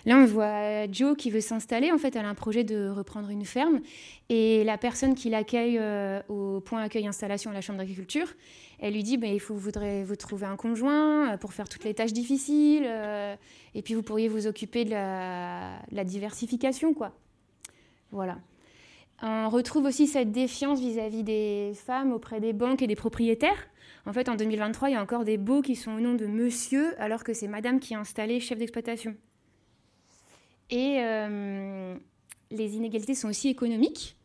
Là, 0.05 0.17
on 0.17 0.25
voit 0.25 0.91
Joe 0.91 1.15
qui 1.15 1.29
veut 1.29 1.41
s'installer. 1.41 1.91
En 1.91 1.97
fait, 1.97 2.15
elle 2.15 2.25
a 2.25 2.29
un 2.29 2.35
projet 2.35 2.63
de 2.63 2.89
reprendre 2.89 3.29
une 3.29 3.45
ferme. 3.45 3.79
Et 4.29 4.63
la 4.63 4.77
personne 4.77 5.15
qui 5.15 5.29
l'accueille 5.29 5.77
euh, 5.79 6.21
au 6.27 6.59
point 6.61 6.81
accueil 6.81 7.07
installation 7.07 7.51
à 7.51 7.53
la 7.53 7.61
Chambre 7.61 7.79
d'agriculture, 7.79 8.33
elle 8.79 8.93
lui 8.93 9.03
dit 9.03 9.17
bah, 9.17 9.27
il 9.27 9.39
faut 9.39 9.55
vous 9.55 9.71
vous 10.05 10.15
trouver 10.15 10.45
un 10.45 10.57
conjoint 10.57 11.33
euh, 11.33 11.37
pour 11.37 11.53
faire 11.53 11.69
toutes 11.69 11.83
les 11.83 11.93
tâches 11.93 12.13
difficiles. 12.13 12.85
et 13.73 13.81
puis, 13.81 13.93
vous 13.93 14.03
pourriez 14.03 14.27
vous 14.27 14.47
occuper 14.47 14.83
de 14.83 14.91
la, 14.91 15.79
de 15.91 15.95
la 15.95 16.03
diversification. 16.03 16.93
quoi. 16.93 17.13
Voilà. 18.11 18.37
On 19.21 19.49
retrouve 19.49 19.85
aussi 19.85 20.07
cette 20.07 20.31
défiance 20.31 20.79
vis-à-vis 20.79 21.23
des 21.23 21.71
femmes 21.73 22.11
auprès 22.11 22.41
des 22.41 22.51
banques 22.51 22.81
et 22.81 22.87
des 22.87 22.95
propriétaires. 22.95 23.67
En 24.05 24.13
fait, 24.13 24.29
en 24.29 24.35
2023, 24.35 24.89
il 24.89 24.93
y 24.93 24.95
a 24.95 25.01
encore 25.01 25.25
des 25.25 25.37
baux 25.37 25.61
qui 25.61 25.75
sont 25.75 25.91
au 25.91 25.99
nom 25.99 26.13
de 26.13 26.27
monsieur, 26.27 26.99
alors 27.01 27.23
que 27.23 27.33
c'est 27.33 27.47
madame 27.47 27.79
qui 27.79 27.93
est 27.93 27.97
installée 27.97 28.39
chef 28.39 28.59
d'exploitation. 28.59 29.15
Et 30.69 30.97
euh, 30.99 31.95
les 32.51 32.75
inégalités 32.75 33.15
sont 33.15 33.29
aussi 33.29 33.49
économiques. 33.49 34.15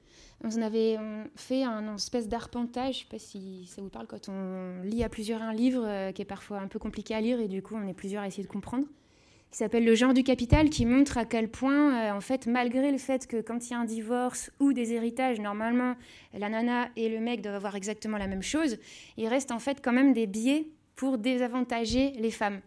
On 0.42 0.62
avait 0.62 0.96
fait 1.36 1.64
un 1.64 1.96
espèce 1.96 2.26
d'arpentage, 2.26 2.94
je 2.94 2.98
ne 3.00 3.02
sais 3.04 3.08
pas 3.10 3.18
si 3.18 3.66
ça 3.66 3.82
vous 3.82 3.90
parle, 3.90 4.06
quand 4.06 4.30
on 4.30 4.82
lit 4.84 5.04
à 5.04 5.10
plusieurs 5.10 5.42
un 5.42 5.52
livre 5.52 5.84
euh, 5.86 6.12
qui 6.12 6.22
est 6.22 6.26
parfois 6.26 6.60
un 6.60 6.66
peu 6.66 6.78
compliqué 6.78 7.14
à 7.14 7.20
lire 7.20 7.40
et 7.40 7.48
du 7.48 7.62
coup 7.62 7.74
on 7.74 7.86
est 7.86 7.92
plusieurs 7.92 8.22
à 8.22 8.26
essayer 8.26 8.42
de 8.42 8.48
comprendre 8.48 8.86
qui 9.50 9.58
s'appelle 9.58 9.84
Le 9.84 9.94
genre 9.94 10.14
du 10.14 10.22
capital, 10.22 10.70
qui 10.70 10.86
montre 10.86 11.18
à 11.18 11.24
quel 11.24 11.48
point, 11.48 12.10
euh, 12.10 12.16
en 12.16 12.20
fait, 12.20 12.46
malgré 12.46 12.92
le 12.92 12.98
fait 12.98 13.26
que 13.26 13.40
quand 13.40 13.68
il 13.68 13.72
y 13.72 13.74
a 13.74 13.80
un 13.80 13.84
divorce 13.84 14.50
ou 14.60 14.72
des 14.72 14.92
héritages, 14.92 15.40
normalement, 15.40 15.96
la 16.34 16.48
nana 16.48 16.88
et 16.96 17.08
le 17.08 17.18
mec 17.20 17.42
doivent 17.42 17.56
avoir 17.56 17.74
exactement 17.74 18.16
la 18.16 18.28
même 18.28 18.42
chose, 18.42 18.78
il 19.16 19.26
reste 19.26 19.50
en 19.50 19.58
fait 19.58 19.80
quand 19.82 19.92
même 19.92 20.12
des 20.12 20.26
biais 20.26 20.68
pour 20.94 21.18
désavantager 21.18 22.12
les 22.12 22.30
femmes. 22.30 22.60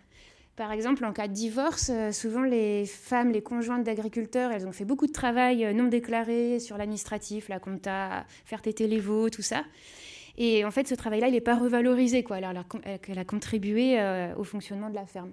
Par 0.55 0.71
exemple, 0.71 1.03
en 1.05 1.13
cas 1.13 1.27
de 1.27 1.33
divorce, 1.33 1.89
euh, 1.89 2.11
souvent 2.11 2.43
les 2.43 2.85
femmes, 2.85 3.31
les 3.31 3.41
conjointes 3.41 3.85
d'agriculteurs, 3.85 4.51
elles 4.51 4.67
ont 4.67 4.73
fait 4.73 4.85
beaucoup 4.85 5.07
de 5.07 5.13
travail 5.13 5.65
euh, 5.65 5.73
non 5.73 5.85
déclaré 5.85 6.59
sur 6.59 6.77
l'administratif, 6.77 7.47
la 7.47 7.59
compta, 7.59 8.25
faire 8.43 8.61
téter 8.61 8.87
les 8.87 8.99
veaux, 8.99 9.29
tout 9.29 9.41
ça. 9.41 9.63
Et 10.37 10.65
en 10.65 10.71
fait, 10.71 10.87
ce 10.87 10.95
travail-là, 10.95 11.27
il 11.27 11.33
n'est 11.33 11.41
pas 11.41 11.55
revalorisé, 11.55 12.23
quoi, 12.23 12.37
alors 12.37 12.65
qu'elle 13.03 13.19
a 13.19 13.25
contribué 13.25 13.99
au 14.35 14.43
fonctionnement 14.43 14.89
de 14.89 14.95
la 14.95 15.05
ferme. 15.05 15.31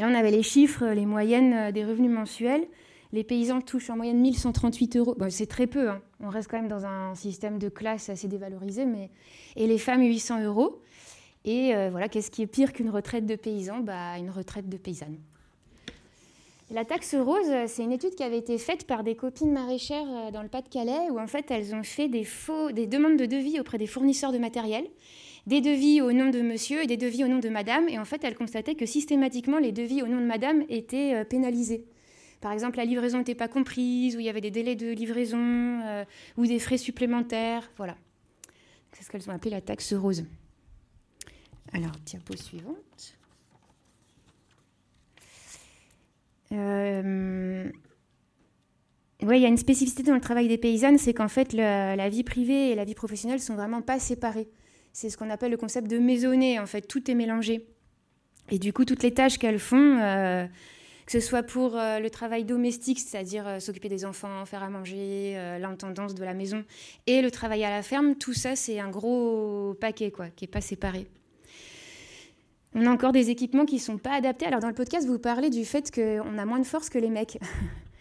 Et 0.00 0.02
là, 0.02 0.08
on 0.10 0.14
avait 0.14 0.30
les 0.30 0.42
chiffres, 0.42 0.86
les 0.86 1.04
moyennes 1.04 1.52
euh, 1.52 1.72
des 1.72 1.84
revenus 1.84 2.10
mensuels. 2.10 2.66
Les 3.12 3.22
paysans 3.22 3.60
touchent 3.60 3.90
en 3.90 3.96
moyenne 3.96 4.18
1138 4.18 4.96
euros. 4.96 5.14
c'est 5.28 5.44
très 5.44 5.66
peu, 5.66 5.90
hein. 5.90 6.00
on 6.20 6.30
reste 6.30 6.50
quand 6.50 6.56
même 6.56 6.70
dans 6.70 6.86
un 6.86 7.14
système 7.14 7.58
de 7.58 7.68
classe 7.68 8.08
assez 8.08 8.26
dévalorisé, 8.26 8.86
mais... 8.86 9.10
et 9.56 9.66
les 9.66 9.76
femmes 9.76 10.00
800 10.00 10.42
euros. 10.44 10.80
Et 11.44 11.74
euh, 11.74 11.90
voilà, 11.90 12.08
qu'est-ce 12.08 12.30
qui 12.30 12.40
est 12.40 12.46
pire 12.46 12.72
qu'une 12.72 12.88
retraite 12.88 13.26
de 13.26 13.34
paysan? 13.34 13.80
Bah, 13.80 14.16
Une 14.16 14.30
retraite 14.30 14.70
de 14.70 14.78
paysanne. 14.78 15.18
La 16.70 16.86
taxe 16.86 17.14
rose, 17.14 17.52
c'est 17.66 17.82
une 17.82 17.92
étude 17.92 18.14
qui 18.14 18.22
avait 18.22 18.38
été 18.38 18.56
faite 18.56 18.86
par 18.86 19.04
des 19.04 19.16
copines 19.16 19.52
maraîchères 19.52 20.08
euh, 20.08 20.30
dans 20.30 20.40
le 20.40 20.48
Pas-de-Calais, 20.48 21.10
où 21.10 21.20
en 21.20 21.26
fait 21.26 21.50
elles 21.50 21.74
ont 21.74 21.82
fait 21.82 22.08
des, 22.08 22.24
faux, 22.24 22.72
des 22.72 22.86
demandes 22.86 23.18
de 23.18 23.26
devis 23.26 23.60
auprès 23.60 23.76
des 23.76 23.86
fournisseurs 23.86 24.32
de 24.32 24.38
matériel, 24.38 24.86
des 25.50 25.60
devis 25.60 26.00
au 26.00 26.12
nom 26.12 26.30
de 26.30 26.40
monsieur 26.42 26.80
et 26.80 26.86
des 26.86 26.96
devis 26.96 27.24
au 27.24 27.28
nom 27.28 27.40
de 27.40 27.48
madame, 27.48 27.88
et 27.88 27.98
en 27.98 28.04
fait 28.04 28.22
elles 28.22 28.36
constataient 28.36 28.76
que 28.76 28.86
systématiquement 28.86 29.58
les 29.58 29.72
devis 29.72 30.00
au 30.00 30.06
nom 30.06 30.20
de 30.20 30.24
madame 30.24 30.62
étaient 30.68 31.12
euh, 31.14 31.24
pénalisés. 31.24 31.84
Par 32.40 32.52
exemple, 32.52 32.76
la 32.76 32.84
livraison 32.84 33.18
n'était 33.18 33.34
pas 33.34 33.48
comprise, 33.48 34.14
ou 34.14 34.20
il 34.20 34.26
y 34.26 34.28
avait 34.28 34.40
des 34.40 34.52
délais 34.52 34.76
de 34.76 34.92
livraison, 34.92 35.80
euh, 35.84 36.04
ou 36.36 36.46
des 36.46 36.60
frais 36.60 36.78
supplémentaires, 36.78 37.68
voilà. 37.76 37.96
C'est 38.92 39.02
ce 39.02 39.10
qu'elles 39.10 39.28
ont 39.28 39.32
appelé 39.32 39.50
la 39.50 39.60
taxe 39.60 39.92
rose. 39.92 40.24
Alors, 41.72 41.92
diapo 42.06 42.36
suivante. 42.36 43.18
Euh, 46.52 47.70
oui, 49.22 49.36
il 49.36 49.42
y 49.42 49.44
a 49.44 49.48
une 49.48 49.56
spécificité 49.56 50.04
dans 50.04 50.14
le 50.14 50.20
travail 50.20 50.46
des 50.46 50.58
paysannes, 50.58 50.98
c'est 50.98 51.12
qu'en 51.12 51.28
fait, 51.28 51.52
la 51.52 52.08
vie 52.08 52.22
privée 52.22 52.70
et 52.70 52.74
la 52.76 52.84
vie 52.84 52.94
professionnelle 52.94 53.40
sont 53.40 53.56
vraiment 53.56 53.82
pas 53.82 53.98
séparées. 53.98 54.48
C'est 54.92 55.10
ce 55.10 55.16
qu'on 55.16 55.30
appelle 55.30 55.50
le 55.50 55.56
concept 55.56 55.88
de 55.88 55.98
maisonnée. 55.98 56.58
En 56.58 56.66
fait, 56.66 56.82
tout 56.82 57.10
est 57.10 57.14
mélangé. 57.14 57.66
Et 58.50 58.58
du 58.58 58.72
coup, 58.72 58.84
toutes 58.84 59.02
les 59.02 59.14
tâches 59.14 59.38
qu'elles 59.38 59.60
font, 59.60 59.98
euh, 60.00 60.46
que 61.06 61.12
ce 61.12 61.20
soit 61.20 61.42
pour 61.42 61.76
euh, 61.76 62.00
le 62.00 62.10
travail 62.10 62.44
domestique, 62.44 62.98
c'est-à-dire 62.98 63.60
s'occuper 63.60 63.88
des 63.88 64.04
enfants, 64.04 64.44
faire 64.44 64.62
à 64.62 64.70
manger, 64.70 65.34
l'intendance 65.60 66.14
de 66.14 66.24
la 66.24 66.34
maison, 66.34 66.64
et 67.06 67.22
le 67.22 67.30
travail 67.30 67.64
à 67.64 67.70
la 67.70 67.82
ferme, 67.82 68.16
tout 68.16 68.32
ça, 68.32 68.56
c'est 68.56 68.80
un 68.80 68.90
gros 68.90 69.74
paquet, 69.80 70.10
quoi, 70.10 70.28
qui 70.30 70.44
n'est 70.44 70.50
pas 70.50 70.60
séparé. 70.60 71.06
On 72.74 72.86
a 72.86 72.90
encore 72.90 73.12
des 73.12 73.30
équipements 73.30 73.64
qui 73.64 73.76
ne 73.76 73.80
sont 73.80 73.98
pas 73.98 74.12
adaptés. 74.12 74.46
Alors 74.46 74.60
dans 74.60 74.68
le 74.68 74.74
podcast, 74.74 75.06
vous 75.06 75.18
parlez 75.18 75.50
du 75.50 75.64
fait 75.64 75.92
qu'on 75.92 76.38
a 76.38 76.44
moins 76.44 76.60
de 76.60 76.66
force 76.66 76.88
que 76.88 76.98
les 76.98 77.10
mecs. 77.10 77.38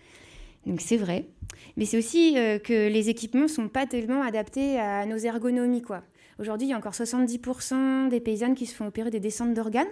Donc 0.66 0.82
c'est 0.82 0.98
vrai. 0.98 1.26
Mais 1.76 1.86
c'est 1.86 1.98
aussi 1.98 2.38
euh, 2.38 2.60
que 2.60 2.88
les 2.88 3.10
équipements 3.10 3.44
ne 3.44 3.48
sont 3.48 3.68
pas 3.68 3.88
tellement 3.88 4.22
adaptés 4.22 4.80
à 4.80 5.06
nos 5.08 5.18
ergonomies. 5.18 5.82
Quoi. 5.82 6.04
Aujourd'hui, 6.40 6.68
il 6.68 6.72
y 6.72 6.74
a 6.74 6.78
encore 6.78 6.94
70% 6.94 8.10
des 8.10 8.20
paysannes 8.20 8.56
qui 8.56 8.66
se 8.66 8.74
font 8.74 8.88
opérer 8.88 9.10
des 9.10 9.20
descentes 9.20 9.54
d'organes. 9.54 9.88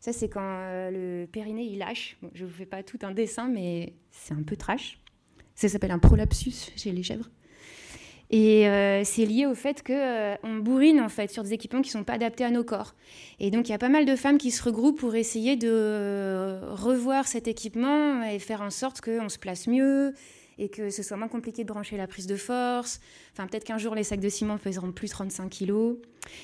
Ça, 0.00 0.12
c'est 0.12 0.28
quand 0.28 0.40
euh, 0.42 1.22
le 1.22 1.26
périnée, 1.26 1.64
il 1.64 1.78
lâche. 1.78 2.18
je 2.34 2.44
ne 2.44 2.48
vous 2.48 2.54
fais 2.54 2.66
pas 2.66 2.82
tout 2.82 2.98
un 3.02 3.12
dessin, 3.12 3.48
mais 3.48 3.94
c'est 4.10 4.34
un 4.34 4.42
peu 4.42 4.56
trash. 4.56 5.00
Ça 5.54 5.68
s'appelle 5.68 5.90
un 5.90 5.98
prolapsus 5.98 6.72
chez 6.76 6.92
les 6.92 7.02
chèvres. 7.02 7.30
Et 8.30 8.68
euh, 8.68 9.04
c'est 9.04 9.24
lié 9.24 9.46
au 9.46 9.54
fait 9.54 9.82
qu'on 9.82 9.94
euh, 9.94 10.60
bourrine 10.60 11.00
en 11.00 11.08
fait 11.08 11.30
sur 11.30 11.42
des 11.42 11.54
équipements 11.54 11.80
qui 11.80 11.88
ne 11.88 12.00
sont 12.00 12.04
pas 12.04 12.14
adaptés 12.14 12.44
à 12.44 12.50
nos 12.50 12.62
corps. 12.62 12.94
Et 13.40 13.50
donc 13.50 13.68
il 13.68 13.72
y 13.72 13.74
a 13.74 13.78
pas 13.78 13.88
mal 13.88 14.04
de 14.04 14.16
femmes 14.16 14.36
qui 14.36 14.50
se 14.50 14.62
regroupent 14.62 14.98
pour 14.98 15.14
essayer 15.14 15.56
de 15.56 15.70
euh, 15.70 16.60
revoir 16.74 17.26
cet 17.26 17.48
équipement 17.48 18.22
et 18.22 18.38
faire 18.38 18.60
en 18.60 18.70
sorte 18.70 19.00
qu'on 19.00 19.30
se 19.30 19.38
place 19.38 19.66
mieux 19.66 20.12
et 20.58 20.68
que 20.68 20.90
ce 20.90 21.02
soit 21.02 21.16
moins 21.16 21.28
compliqué 21.28 21.62
de 21.62 21.68
brancher 21.68 21.96
la 21.96 22.06
prise 22.06 22.26
de 22.26 22.36
force. 22.36 23.00
Enfin, 23.32 23.46
peut-être 23.46 23.64
qu'un 23.64 23.78
jour, 23.78 23.94
les 23.94 24.04
sacs 24.04 24.20
de 24.20 24.28
ciment 24.28 24.58
pèseront 24.58 24.92
plus 24.92 25.08
35 25.08 25.48
kilos. 25.48 25.96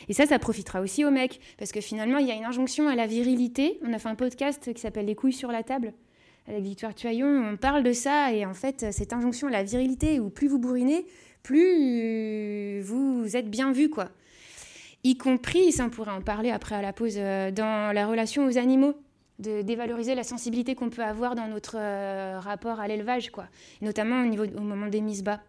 Et 0.08 0.12
ça, 0.12 0.26
ça 0.26 0.38
profitera 0.38 0.80
aussi 0.80 1.04
aux 1.04 1.10
mecs, 1.10 1.40
parce 1.58 1.72
que 1.72 1.80
finalement, 1.80 2.18
il 2.18 2.26
y 2.26 2.30
a 2.30 2.34
une 2.34 2.44
injonction 2.44 2.88
à 2.88 2.94
la 2.94 3.06
virilité. 3.06 3.78
On 3.82 3.92
a 3.92 3.98
fait 3.98 4.08
un 4.08 4.14
podcast 4.14 4.72
qui 4.72 4.80
s'appelle 4.80 5.06
Les 5.06 5.14
couilles 5.14 5.32
sur 5.32 5.50
la 5.50 5.62
table, 5.62 5.92
avec 6.46 6.62
Victoire 6.62 6.94
Tuaillon. 6.94 7.44
On 7.52 7.56
parle 7.56 7.82
de 7.82 7.92
ça, 7.92 8.32
et 8.32 8.46
en 8.46 8.54
fait, 8.54 8.92
cette 8.92 9.12
injonction 9.12 9.48
à 9.48 9.50
la 9.50 9.62
virilité, 9.62 10.20
où 10.20 10.30
plus 10.30 10.48
vous 10.48 10.58
bourrinez, 10.58 11.06
plus 11.42 12.80
vous 12.82 13.36
êtes 13.36 13.50
bien 13.50 13.72
vu, 13.72 13.90
quoi. 13.90 14.10
Y 15.04 15.18
compris, 15.18 15.70
ça 15.70 15.84
on 15.84 15.90
pourrait 15.90 16.12
en 16.12 16.22
parler 16.22 16.50
après 16.50 16.74
à 16.74 16.80
la 16.80 16.94
pause, 16.94 17.16
euh, 17.18 17.50
dans 17.50 17.94
la 17.94 18.06
relation 18.06 18.46
aux 18.46 18.56
animaux, 18.56 18.94
de 19.38 19.62
dévaloriser 19.62 20.14
la 20.14 20.22
sensibilité 20.22 20.74
qu'on 20.74 20.90
peut 20.90 21.02
avoir 21.02 21.34
dans 21.34 21.48
notre 21.48 21.76
euh, 21.76 22.38
rapport 22.40 22.80
à 22.80 22.88
l'élevage, 22.88 23.30
quoi. 23.30 23.46
Notamment 23.80 24.22
au, 24.22 24.26
niveau, 24.26 24.44
au 24.44 24.60
moment 24.60 24.86
des 24.86 25.00
mises 25.00 25.22
bas. 25.22 25.40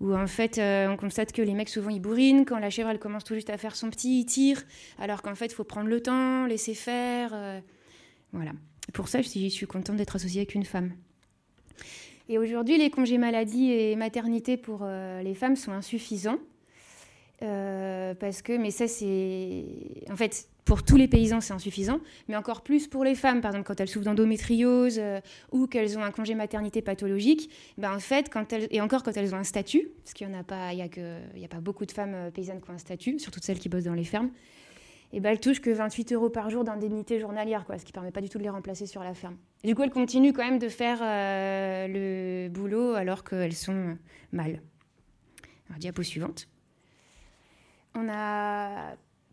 Où 0.00 0.14
en 0.14 0.28
fait, 0.28 0.58
euh, 0.58 0.88
on 0.88 0.96
constate 0.96 1.32
que 1.32 1.42
les 1.42 1.54
mecs 1.54 1.68
souvent 1.68 1.90
ils 1.90 2.00
bourrinent, 2.00 2.44
quand 2.44 2.58
la 2.58 2.70
chèvre 2.70 2.90
elle 2.90 3.00
commence 3.00 3.24
tout 3.24 3.34
juste 3.34 3.50
à 3.50 3.58
faire 3.58 3.74
son 3.74 3.90
petit, 3.90 4.20
ils 4.20 4.26
tirent, 4.26 4.62
alors 4.98 5.22
qu'en 5.22 5.34
fait 5.34 5.46
il 5.46 5.54
faut 5.54 5.64
prendre 5.64 5.88
le 5.88 6.00
temps, 6.00 6.46
laisser 6.46 6.74
faire. 6.74 7.34
voilà. 8.32 8.52
Pour 8.92 9.08
ça, 9.08 9.20
je 9.22 9.28
suis 9.48 9.66
contente 9.66 9.96
d'être 9.96 10.16
associée 10.16 10.40
avec 10.40 10.54
une 10.54 10.64
femme. 10.64 10.92
Et 12.28 12.38
aujourd'hui, 12.38 12.76
les 12.76 12.90
congés 12.90 13.16
maladie 13.16 13.72
et 13.72 13.96
maternité 13.96 14.56
pour 14.56 14.80
euh, 14.82 15.22
les 15.22 15.34
femmes 15.34 15.56
sont 15.56 15.72
insuffisants. 15.72 16.38
Euh, 17.42 18.14
parce 18.14 18.42
que, 18.42 18.56
mais 18.56 18.70
ça, 18.70 18.88
c'est. 18.88 19.64
En 20.10 20.16
fait, 20.16 20.48
pour 20.64 20.82
tous 20.82 20.96
les 20.96 21.06
paysans, 21.06 21.40
c'est 21.40 21.52
insuffisant, 21.52 22.00
mais 22.26 22.36
encore 22.36 22.62
plus 22.62 22.88
pour 22.88 23.04
les 23.04 23.14
femmes, 23.14 23.40
par 23.40 23.52
exemple, 23.52 23.66
quand 23.66 23.80
elles 23.80 23.88
souffrent 23.88 24.06
d'endométriose 24.06 24.98
euh, 24.98 25.20
ou 25.52 25.66
qu'elles 25.66 25.96
ont 25.96 26.02
un 26.02 26.10
congé 26.10 26.34
maternité 26.34 26.82
pathologique, 26.82 27.50
ben, 27.78 27.94
en 27.94 28.00
fait, 28.00 28.28
quand 28.28 28.52
elles, 28.52 28.66
et 28.70 28.80
encore 28.80 29.02
quand 29.02 29.16
elles 29.16 29.34
ont 29.34 29.38
un 29.38 29.44
statut, 29.44 29.88
parce 30.02 30.14
qu'il 30.14 30.28
n'y 30.28 30.36
a, 30.36 30.42
pas, 30.42 30.68
a, 30.68 30.72
a 30.72 31.48
pas 31.48 31.60
beaucoup 31.60 31.86
de 31.86 31.92
femmes 31.92 32.30
paysannes 32.34 32.60
qui 32.60 32.70
ont 32.70 32.74
un 32.74 32.78
statut, 32.78 33.18
surtout 33.18 33.40
celles 33.40 33.60
qui 33.60 33.68
bossent 33.68 33.84
dans 33.84 33.94
les 33.94 34.04
fermes, 34.04 34.30
et 35.12 35.20
ben, 35.20 35.30
elles 35.30 35.40
touchent 35.40 35.60
que 35.60 35.70
28 35.70 36.12
euros 36.12 36.28
par 36.28 36.50
jour 36.50 36.64
d'indemnité 36.64 37.18
journalière, 37.18 37.64
quoi, 37.64 37.78
ce 37.78 37.84
qui 37.84 37.92
ne 37.92 37.94
permet 37.94 38.10
pas 38.10 38.20
du 38.20 38.28
tout 38.28 38.38
de 38.38 38.42
les 38.42 38.50
remplacer 38.50 38.86
sur 38.86 39.02
la 39.02 39.14
ferme. 39.14 39.36
Du 39.64 39.74
coup, 39.74 39.82
elles 39.82 39.90
continuent 39.90 40.32
quand 40.32 40.44
même 40.44 40.58
de 40.58 40.68
faire 40.68 40.98
euh, 41.02 41.86
le 41.88 42.48
boulot 42.48 42.94
alors 42.94 43.24
qu'elles 43.24 43.54
sont 43.54 43.96
mal. 44.32 44.60
Diapo 45.78 46.02
suivante. 46.02 46.48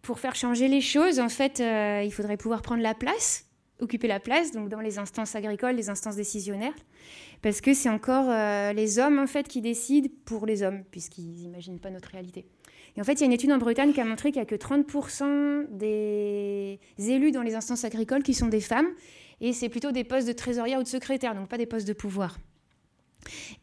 Pour 0.01 0.19
faire 0.19 0.35
changer 0.35 0.67
les 0.67 0.81
choses, 0.81 1.19
en 1.19 1.29
fait, 1.29 1.59
euh, 1.59 2.03
il 2.05 2.11
faudrait 2.11 2.37
pouvoir 2.37 2.61
prendre 2.61 2.83
la 2.83 2.93
place, 2.93 3.45
occuper 3.79 4.07
la 4.07 4.19
place, 4.19 4.51
donc 4.51 4.69
dans 4.69 4.79
les 4.79 4.99
instances 4.99 5.35
agricoles, 5.35 5.75
les 5.75 5.89
instances 5.89 6.15
décisionnaires, 6.15 6.75
parce 7.41 7.59
que 7.59 7.73
c'est 7.73 7.89
encore 7.89 8.27
euh, 8.29 8.71
les 8.73 8.99
hommes 8.99 9.17
en 9.17 9.25
fait 9.25 9.47
qui 9.47 9.61
décident 9.61 10.09
pour 10.25 10.45
les 10.45 10.61
hommes, 10.61 10.83
puisqu'ils 10.91 11.41
n'imaginent 11.41 11.79
pas 11.79 11.89
notre 11.89 12.09
réalité. 12.09 12.45
Et 12.95 13.01
en 13.01 13.03
fait, 13.03 13.13
il 13.13 13.21
y 13.21 13.23
a 13.23 13.25
une 13.25 13.33
étude 13.33 13.51
en 13.51 13.57
Bretagne 13.57 13.93
qui 13.93 13.99
a 13.99 14.05
montré 14.05 14.31
qu'il 14.31 14.41
n'y 14.41 14.47
a 14.47 14.49
que 14.49 14.55
30% 14.55 15.65
des 15.71 16.79
élus 16.97 17.31
dans 17.31 17.41
les 17.41 17.55
instances 17.55 17.83
agricoles 17.83 18.21
qui 18.21 18.35
sont 18.35 18.47
des 18.47 18.61
femmes, 18.61 18.87
et 19.41 19.53
c'est 19.53 19.69
plutôt 19.69 19.91
des 19.91 20.03
postes 20.03 20.27
de 20.27 20.33
trésorière 20.33 20.79
ou 20.79 20.83
de 20.83 20.87
secrétaire, 20.87 21.35
donc 21.35 21.49
pas 21.49 21.57
des 21.57 21.65
postes 21.65 21.87
de 21.87 21.93
pouvoir. 21.93 22.37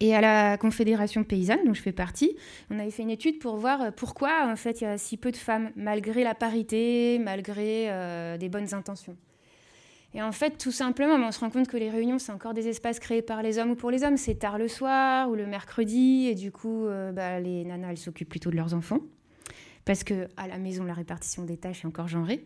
Et 0.01 0.15
à 0.15 0.21
la 0.21 0.57
Confédération 0.59 1.25
paysanne, 1.25 1.65
dont 1.67 1.75
je 1.75 1.83
fais 1.83 1.93
partie, 1.93 2.37
on 2.71 2.79
avait 2.79 2.91
fait 2.91 3.03
une 3.03 3.11
étude 3.11 3.39
pour 3.39 3.57
voir 3.57 3.93
pourquoi 3.95 4.47
en 4.51 4.57
fait 4.57 4.81
il 4.81 4.85
y 4.85 4.87
a 4.87 4.99
si 4.99 5.17
peu 5.17 5.31
de 5.31 5.37
femmes, 5.37 5.71
malgré 5.77 6.25
la 6.25 6.35
parité, 6.35 7.19
malgré 7.19 7.91
euh, 7.91 8.37
des 8.37 8.49
bonnes 8.49 8.75
intentions. 8.75 9.17
Et 10.15 10.21
en 10.21 10.33
fait, 10.33 10.59
tout 10.59 10.73
simplement, 10.73 11.15
on 11.15 11.33
se 11.33 11.41
rend 11.41 11.49
compte 11.49 11.69
que 11.69 11.79
les 11.79 11.89
réunions, 11.89 12.19
c'est 12.19 12.33
encore 12.33 12.53
des 12.53 12.69
espaces 12.69 12.99
créés 12.99 13.23
par 13.23 13.43
les 13.43 13.59
hommes 13.59 13.71
ou 13.71 13.77
pour 13.77 13.91
les 13.91 14.05
hommes. 14.05 14.19
C'est 14.19 14.35
tard 14.35 14.59
le 14.59 14.69
soir 14.69 15.31
ou 15.31 15.35
le 15.35 15.47
mercredi, 15.47 16.27
et 16.31 16.35
du 16.35 16.53
coup, 16.53 16.87
euh, 16.87 17.13
bah, 17.13 17.41
les 17.41 17.65
nanas, 17.65 17.93
elles 17.93 17.97
s'occupent 17.97 18.29
plutôt 18.29 18.51
de 18.51 18.57
leurs 18.57 18.75
enfants 18.75 19.01
parce 19.85 20.05
que 20.05 20.29
à 20.37 20.47
la 20.47 20.59
maison, 20.59 20.85
la 20.85 20.95
répartition 20.95 21.45
des 21.45 21.57
tâches 21.57 21.85
est 21.85 21.89
encore 21.89 22.09
genrée. 22.09 22.45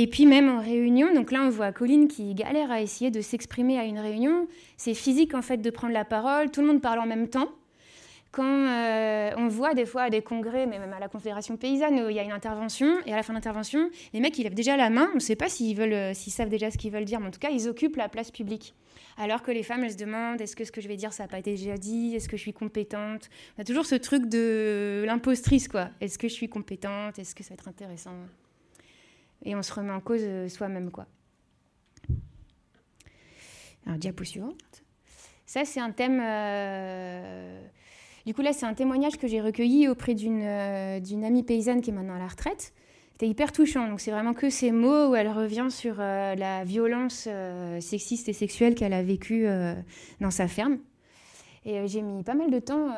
Et 0.00 0.06
puis 0.06 0.26
même 0.26 0.48
en 0.48 0.60
réunion, 0.60 1.12
donc 1.12 1.32
là 1.32 1.42
on 1.42 1.50
voit 1.50 1.72
Colline 1.72 2.06
qui 2.06 2.32
galère 2.32 2.70
à 2.70 2.80
essayer 2.80 3.10
de 3.10 3.20
s'exprimer 3.20 3.80
à 3.80 3.84
une 3.84 3.98
réunion. 3.98 4.46
C'est 4.76 4.94
physique 4.94 5.34
en 5.34 5.42
fait 5.42 5.56
de 5.56 5.70
prendre 5.70 5.92
la 5.92 6.04
parole, 6.04 6.52
tout 6.52 6.60
le 6.60 6.68
monde 6.68 6.80
parle 6.80 7.00
en 7.00 7.06
même 7.06 7.26
temps. 7.26 7.48
Quand 8.30 8.44
euh, 8.44 9.32
on 9.36 9.48
voit 9.48 9.74
des 9.74 9.86
fois 9.86 10.02
à 10.02 10.10
des 10.10 10.22
congrès, 10.22 10.66
mais 10.66 10.78
même 10.78 10.92
à 10.92 11.00
la 11.00 11.08
Confédération 11.08 11.56
paysanne, 11.56 11.98
où 11.98 12.10
il 12.10 12.14
y 12.14 12.20
a 12.20 12.22
une 12.22 12.30
intervention, 12.30 12.86
et 13.06 13.12
à 13.12 13.16
la 13.16 13.24
fin 13.24 13.32
de 13.32 13.38
l'intervention, 13.38 13.90
les 14.12 14.20
mecs 14.20 14.38
ils 14.38 14.44
lèvent 14.44 14.54
déjà 14.54 14.76
la 14.76 14.88
main, 14.88 15.08
on 15.14 15.16
ne 15.16 15.20
sait 15.20 15.34
pas 15.34 15.46
euh, 15.46 16.14
s'ils 16.14 16.32
savent 16.32 16.48
déjà 16.48 16.70
ce 16.70 16.78
qu'ils 16.78 16.92
veulent 16.92 17.04
dire, 17.04 17.18
mais 17.18 17.26
en 17.26 17.32
tout 17.32 17.40
cas 17.40 17.50
ils 17.50 17.66
occupent 17.66 17.96
la 17.96 18.08
place 18.08 18.30
publique. 18.30 18.76
Alors 19.16 19.42
que 19.42 19.50
les 19.50 19.64
femmes, 19.64 19.82
elles 19.82 19.94
se 19.94 19.96
demandent 19.96 20.40
est-ce 20.40 20.54
que 20.54 20.62
ce 20.62 20.70
que 20.70 20.80
je 20.80 20.86
vais 20.86 20.96
dire, 20.96 21.12
ça 21.12 21.24
n'a 21.24 21.28
pas 21.28 21.40
été 21.40 21.56
déjà 21.56 21.76
dit? 21.76 22.14
Est-ce 22.14 22.28
que 22.28 22.36
je 22.36 22.42
suis 22.42 22.52
compétente? 22.52 23.28
On 23.58 23.62
a 23.62 23.64
toujours 23.64 23.84
ce 23.84 23.96
truc 23.96 24.26
de 24.26 25.02
l'impostrice, 25.04 25.66
quoi. 25.66 25.88
Est-ce 26.00 26.20
que 26.20 26.28
je 26.28 26.34
suis 26.34 26.48
compétente? 26.48 27.18
Est-ce 27.18 27.34
que 27.34 27.42
ça 27.42 27.48
va 27.48 27.54
être 27.54 27.66
intéressant? 27.66 28.14
Et 29.44 29.54
on 29.54 29.62
se 29.62 29.72
remet 29.72 29.92
en 29.92 30.00
cause 30.00 30.22
euh, 30.22 30.48
soi-même, 30.48 30.90
quoi. 30.90 31.06
Alors, 33.86 33.98
diapo 33.98 34.24
suivante. 34.24 34.82
Ça, 35.48 35.64
c'est 35.64 35.80
un 35.80 35.90
thème. 35.92 36.20
Euh, 36.22 37.62
du 38.26 38.34
coup, 38.34 38.42
là, 38.42 38.52
c'est 38.52 38.66
un 38.66 38.74
témoignage 38.74 39.16
que 39.16 39.26
j'ai 39.26 39.40
recueilli 39.40 39.88
auprès 39.88 40.14
d'une 40.14 40.42
euh, 40.42 41.26
amie 41.26 41.42
paysanne 41.42 41.80
qui 41.80 41.88
est 41.88 41.92
maintenant 41.94 42.14
à 42.14 42.18
la 42.18 42.28
retraite 42.28 42.74
c'était 43.12 43.30
hyper 43.30 43.50
touchant. 43.50 43.88
Donc 43.88 43.98
c'est 43.98 44.12
vraiment 44.12 44.32
que 44.32 44.48
ces 44.48 44.70
mots 44.70 45.08
où 45.08 45.16
elle 45.16 45.28
revient 45.28 45.66
sur 45.70 45.96
euh, 45.98 46.36
la 46.36 46.62
violence 46.62 47.28
sexiste 47.80 48.28
et 48.28 48.32
sexuelle 48.32 48.76
qu'elle 48.76 48.92
a 48.92 49.02
vécue 49.02 49.44
dans 50.20 50.30
sa 50.30 50.46
ferme. 50.46 50.78
Et 51.64 51.88
j'ai 51.88 52.00
mis 52.00 52.22
pas 52.22 52.34
mal 52.34 52.52
de 52.52 52.60
temps, 52.60 52.94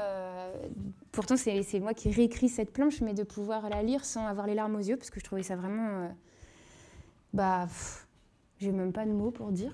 pourtant 1.10 1.38
c'est 1.38 1.80
moi 1.80 1.94
qui 1.94 2.10
réécris 2.10 2.50
cette 2.50 2.70
planche, 2.70 3.00
mais 3.00 3.14
de 3.14 3.22
pouvoir 3.22 3.70
la 3.70 3.82
lire 3.82 4.04
sans 4.04 4.26
avoir 4.26 4.46
les 4.46 4.52
larmes 4.52 4.76
aux 4.76 4.80
yeux, 4.80 4.98
parce 4.98 5.08
que 5.08 5.20
je 5.20 5.24
trouvais 5.24 5.42
ça 5.42 5.56
vraiment... 5.56 6.10
bah, 7.32 7.68
j'ai 8.58 8.72
même 8.72 8.92
pas 8.92 9.06
de 9.06 9.12
mots 9.12 9.30
pour 9.30 9.52
dire. 9.52 9.72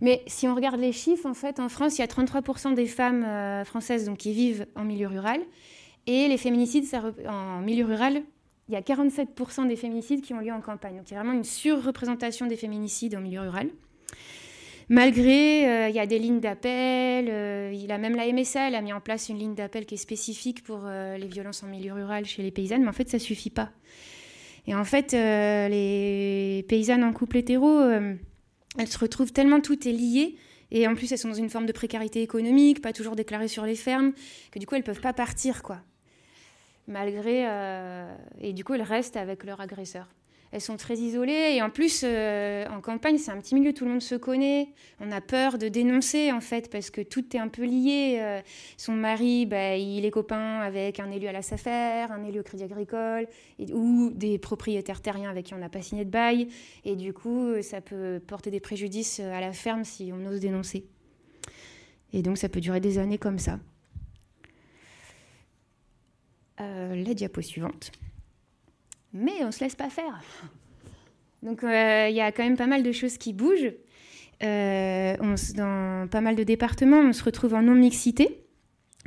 Mais 0.00 0.22
si 0.26 0.48
on 0.48 0.54
regarde 0.54 0.80
les 0.80 0.92
chiffres, 0.92 1.26
en 1.26 1.34
fait, 1.34 1.60
en 1.60 1.68
France, 1.68 1.98
il 1.98 2.00
y 2.00 2.04
a 2.04 2.06
33% 2.06 2.74
des 2.74 2.86
femmes 2.86 3.64
françaises 3.64 4.06
donc, 4.06 4.18
qui 4.18 4.32
vivent 4.32 4.66
en 4.74 4.84
milieu 4.84 5.08
rural. 5.08 5.40
Et 6.06 6.28
les 6.28 6.38
féminicides 6.38 6.86
en 7.28 7.60
milieu 7.60 7.84
rural, 7.84 8.22
il 8.68 8.74
y 8.74 8.76
a 8.76 8.80
47% 8.80 9.68
des 9.68 9.76
féminicides 9.76 10.22
qui 10.22 10.32
ont 10.32 10.40
lieu 10.40 10.52
en 10.52 10.60
campagne. 10.60 10.96
Donc 10.96 11.10
il 11.10 11.14
y 11.14 11.16
a 11.16 11.20
vraiment 11.20 11.36
une 11.36 11.44
surreprésentation 11.44 12.46
des 12.46 12.56
féminicides 12.56 13.14
en 13.14 13.20
milieu 13.20 13.40
rural. 13.40 13.68
Malgré, 14.88 15.88
il 15.88 15.94
y 15.94 16.00
a 16.00 16.06
des 16.06 16.18
lignes 16.18 16.40
d'appel, 16.40 17.74
il 17.74 17.92
a 17.92 17.98
même 17.98 18.16
la 18.16 18.32
MSA, 18.32 18.68
elle 18.68 18.74
a 18.74 18.80
mis 18.80 18.92
en 18.92 19.00
place 19.00 19.28
une 19.28 19.38
ligne 19.38 19.54
d'appel 19.54 19.86
qui 19.86 19.94
est 19.94 19.98
spécifique 19.98 20.64
pour 20.64 20.80
les 20.86 21.28
violences 21.28 21.62
en 21.62 21.66
milieu 21.66 21.92
rural 21.92 22.24
chez 22.24 22.42
les 22.42 22.50
paysannes, 22.50 22.82
mais 22.82 22.88
en 22.88 22.92
fait, 22.92 23.08
ça 23.08 23.18
suffit 23.18 23.50
pas. 23.50 23.70
Et 24.66 24.74
en 24.74 24.84
fait, 24.84 25.12
les 25.12 26.64
paysannes 26.68 27.04
en 27.04 27.12
couple 27.12 27.38
hétéro, 27.38 27.80
elles 27.80 28.88
se 28.88 28.98
retrouvent 28.98 29.32
tellement 29.32 29.60
tout 29.60 29.88
est 29.88 29.92
lié 29.92 30.36
et 30.70 30.86
en 30.86 30.94
plus, 30.94 31.10
elles 31.10 31.18
sont 31.18 31.28
dans 31.28 31.34
une 31.34 31.50
forme 31.50 31.66
de 31.66 31.72
précarité 31.72 32.22
économique, 32.22 32.80
pas 32.80 32.92
toujours 32.92 33.16
déclarées 33.16 33.48
sur 33.48 33.64
les 33.64 33.74
fermes, 33.74 34.12
que 34.50 34.58
du 34.58 34.66
coup, 34.66 34.76
elles 34.76 34.84
peuvent 34.84 35.00
pas 35.00 35.12
partir, 35.12 35.62
quoi. 35.62 35.80
Malgré. 36.86 37.46
Euh, 37.48 38.12
et 38.40 38.52
du 38.52 38.64
coup, 38.64 38.74
elles 38.74 38.82
restent 38.82 39.16
avec 39.16 39.44
leur 39.44 39.60
agresseur 39.60 40.08
elles 40.52 40.60
sont 40.60 40.76
très 40.76 40.96
isolées. 40.96 41.54
Et 41.54 41.62
en 41.62 41.70
plus, 41.70 42.02
euh, 42.04 42.66
en 42.68 42.80
campagne, 42.80 43.18
c'est 43.18 43.30
un 43.30 43.38
petit 43.38 43.54
milieu, 43.54 43.72
tout 43.72 43.84
le 43.84 43.92
monde 43.92 44.02
se 44.02 44.14
connaît. 44.14 44.68
On 45.00 45.10
a 45.12 45.20
peur 45.20 45.58
de 45.58 45.68
dénoncer, 45.68 46.32
en 46.32 46.40
fait, 46.40 46.70
parce 46.70 46.90
que 46.90 47.00
tout 47.00 47.36
est 47.36 47.38
un 47.38 47.48
peu 47.48 47.64
lié. 47.64 48.18
Euh, 48.20 48.40
son 48.76 48.92
mari, 48.92 49.46
bah, 49.46 49.76
il 49.76 50.04
est 50.04 50.10
copain 50.10 50.60
avec 50.60 51.00
un 51.00 51.10
élu 51.10 51.26
à 51.26 51.32
la 51.32 51.42
SAFER, 51.42 52.10
un 52.10 52.24
élu 52.24 52.40
au 52.40 52.42
Crédit 52.42 52.64
Agricole, 52.64 53.26
ou 53.72 54.10
des 54.14 54.38
propriétaires 54.38 55.00
terriens 55.00 55.30
avec 55.30 55.46
qui 55.46 55.54
on 55.54 55.58
n'a 55.58 55.68
pas 55.68 55.82
signé 55.82 56.04
de 56.04 56.10
bail. 56.10 56.48
Et 56.84 56.96
du 56.96 57.12
coup, 57.12 57.60
ça 57.62 57.80
peut 57.80 58.20
porter 58.26 58.50
des 58.50 58.60
préjudices 58.60 59.20
à 59.20 59.40
la 59.40 59.52
ferme 59.52 59.84
si 59.84 60.10
on 60.12 60.26
ose 60.26 60.40
dénoncer. 60.40 60.86
Et 62.12 62.22
donc, 62.22 62.38
ça 62.38 62.48
peut 62.48 62.60
durer 62.60 62.80
des 62.80 62.98
années 62.98 63.18
comme 63.18 63.38
ça. 63.38 63.60
Euh, 66.60 66.94
la 66.94 67.14
diapo 67.14 67.40
suivante 67.40 67.90
mais 69.12 69.42
on 69.42 69.46
ne 69.46 69.50
se 69.50 69.60
laisse 69.60 69.74
pas 69.74 69.90
faire. 69.90 70.22
Donc 71.42 71.64
euh, 71.64 72.06
il 72.08 72.14
y 72.14 72.20
a 72.20 72.32
quand 72.32 72.42
même 72.42 72.56
pas 72.56 72.66
mal 72.66 72.82
de 72.82 72.92
choses 72.92 73.18
qui 73.18 73.32
bougent. 73.32 73.72
Euh, 74.42 75.16
dans 75.54 76.08
pas 76.08 76.20
mal 76.20 76.34
de 76.36 76.42
départements, 76.44 77.00
on 77.00 77.12
se 77.12 77.22
retrouve 77.22 77.54
en 77.54 77.62
non-mixité 77.62 78.42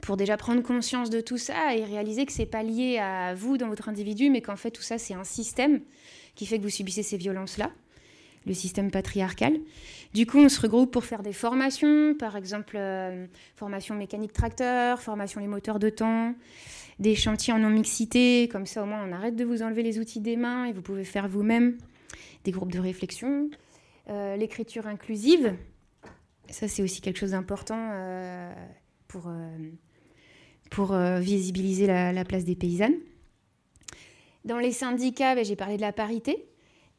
pour 0.04 0.18
déjà 0.18 0.38
prendre 0.38 0.62
conscience 0.62 1.10
de 1.10 1.22
tout 1.22 1.38
ça 1.38 1.76
et 1.76 1.84
réaliser 1.84 2.26
que 2.26 2.34
c'est 2.34 2.46
pas 2.46 2.64
lié 2.64 3.00
à 3.00 3.34
vous 3.34 3.58
dans 3.58 3.70
votre 3.70 3.90
individu, 3.90 4.30
mais 4.30 4.42
qu'en 4.42 4.56
fait 4.56 4.72
tout 4.72 4.82
ça 4.82 4.98
c'est 4.98 5.14
un 5.14 5.24
système 5.24 5.82
qui 6.36 6.46
fait 6.46 6.58
que 6.58 6.64
vous 6.64 6.70
subissez 6.70 7.04
ces 7.04 7.18
violences-là, 7.18 7.72
le 8.46 8.54
système 8.54 8.92
patriarcal. 8.92 9.58
Du 10.14 10.28
coup, 10.28 10.40
on 10.40 10.50
se 10.50 10.60
regroupe 10.62 10.92
pour 10.92 11.06
faire 11.06 11.24
des 11.24 11.34
formations, 11.34 12.16
par 12.16 12.36
exemple 12.36 12.76
euh, 12.78 13.26
formation 13.56 13.96
mécanique 13.96 14.34
tracteur, 14.34 15.02
formation 15.02 15.40
les 15.40 15.48
moteurs 15.48 15.80
de 15.80 15.90
temps, 15.90 16.36
des 17.04 17.16
chantiers 17.16 17.52
en 17.52 17.60
non-mixité, 17.60 18.48
comme 18.50 18.66
ça 18.66 18.82
au 18.82 18.86
moins 18.86 19.06
on 19.06 19.12
arrête 19.12 19.36
de 19.36 19.44
vous 19.44 19.62
enlever 19.62 19.84
les 19.84 20.00
outils 20.00 20.22
des 20.22 20.38
mains 20.38 20.66
et 20.66 20.72
vous 20.72 20.82
pouvez 20.82 21.04
faire 21.04 21.28
vous-même 21.28 21.78
des 22.46 22.52
groupes 22.52 22.72
de 22.72 22.80
réflexion. 22.80 23.50
Euh, 24.10 24.38
l'écriture 24.38 24.88
inclusive, 24.88 25.54
ça 26.50 26.70
c'est 26.70 26.82
aussi 26.82 27.02
quelque 27.02 27.20
chose 27.20 27.32
d'important 27.32 27.90
euh, 27.92 28.54
pour, 29.10 29.28
euh, 29.28 29.58
pour 30.72 30.96
visibiliser 30.96 31.88
la, 31.88 32.24
place 32.24 32.46
des 32.46 32.56
paysannes. 32.56 32.96
Dans 34.46 34.60
les 34.60 34.72
syndicats, 34.72 35.36
ben, 35.36 35.44
j'ai 35.44 35.58
parlé 35.58 35.76
de 35.76 35.82
la 35.82 35.94
parité. 35.94 36.48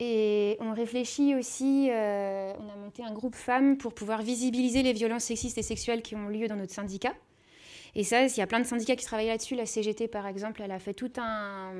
Et 0.00 0.56
on 0.60 0.74
réfléchit 0.74 1.34
aussi, 1.34 1.88
on 1.88 2.68
a 2.68 2.76
monté 2.76 3.02
un 3.04 3.12
groupe 3.12 3.36
femmes 3.36 3.78
pour 3.78 3.94
pouvoir 3.94 4.22
visibiliser 4.22 4.82
les 4.82 4.92
violences 4.92 5.24
sexistes 5.24 5.56
et 5.56 5.62
sexuelles 5.62 6.02
qui 6.02 6.14
ont 6.16 6.28
lieu 6.28 6.48
dans 6.48 6.56
notre 6.56 6.74
syndicat. 6.74 7.14
Et 7.96 8.02
ça, 8.02 8.24
il 8.24 8.36
y 8.36 8.40
a 8.40 8.46
plein 8.46 8.60
de 8.60 8.66
syndicats 8.66 8.96
qui 8.96 9.04
travaillent 9.04 9.28
là-dessus. 9.28 9.54
La 9.54 9.66
CGT, 9.66 10.08
par 10.08 10.26
exemple, 10.26 10.62
elle 10.62 10.72
a 10.72 10.78
fait 10.78 10.94
tout 10.94 11.12
un. 11.16 11.72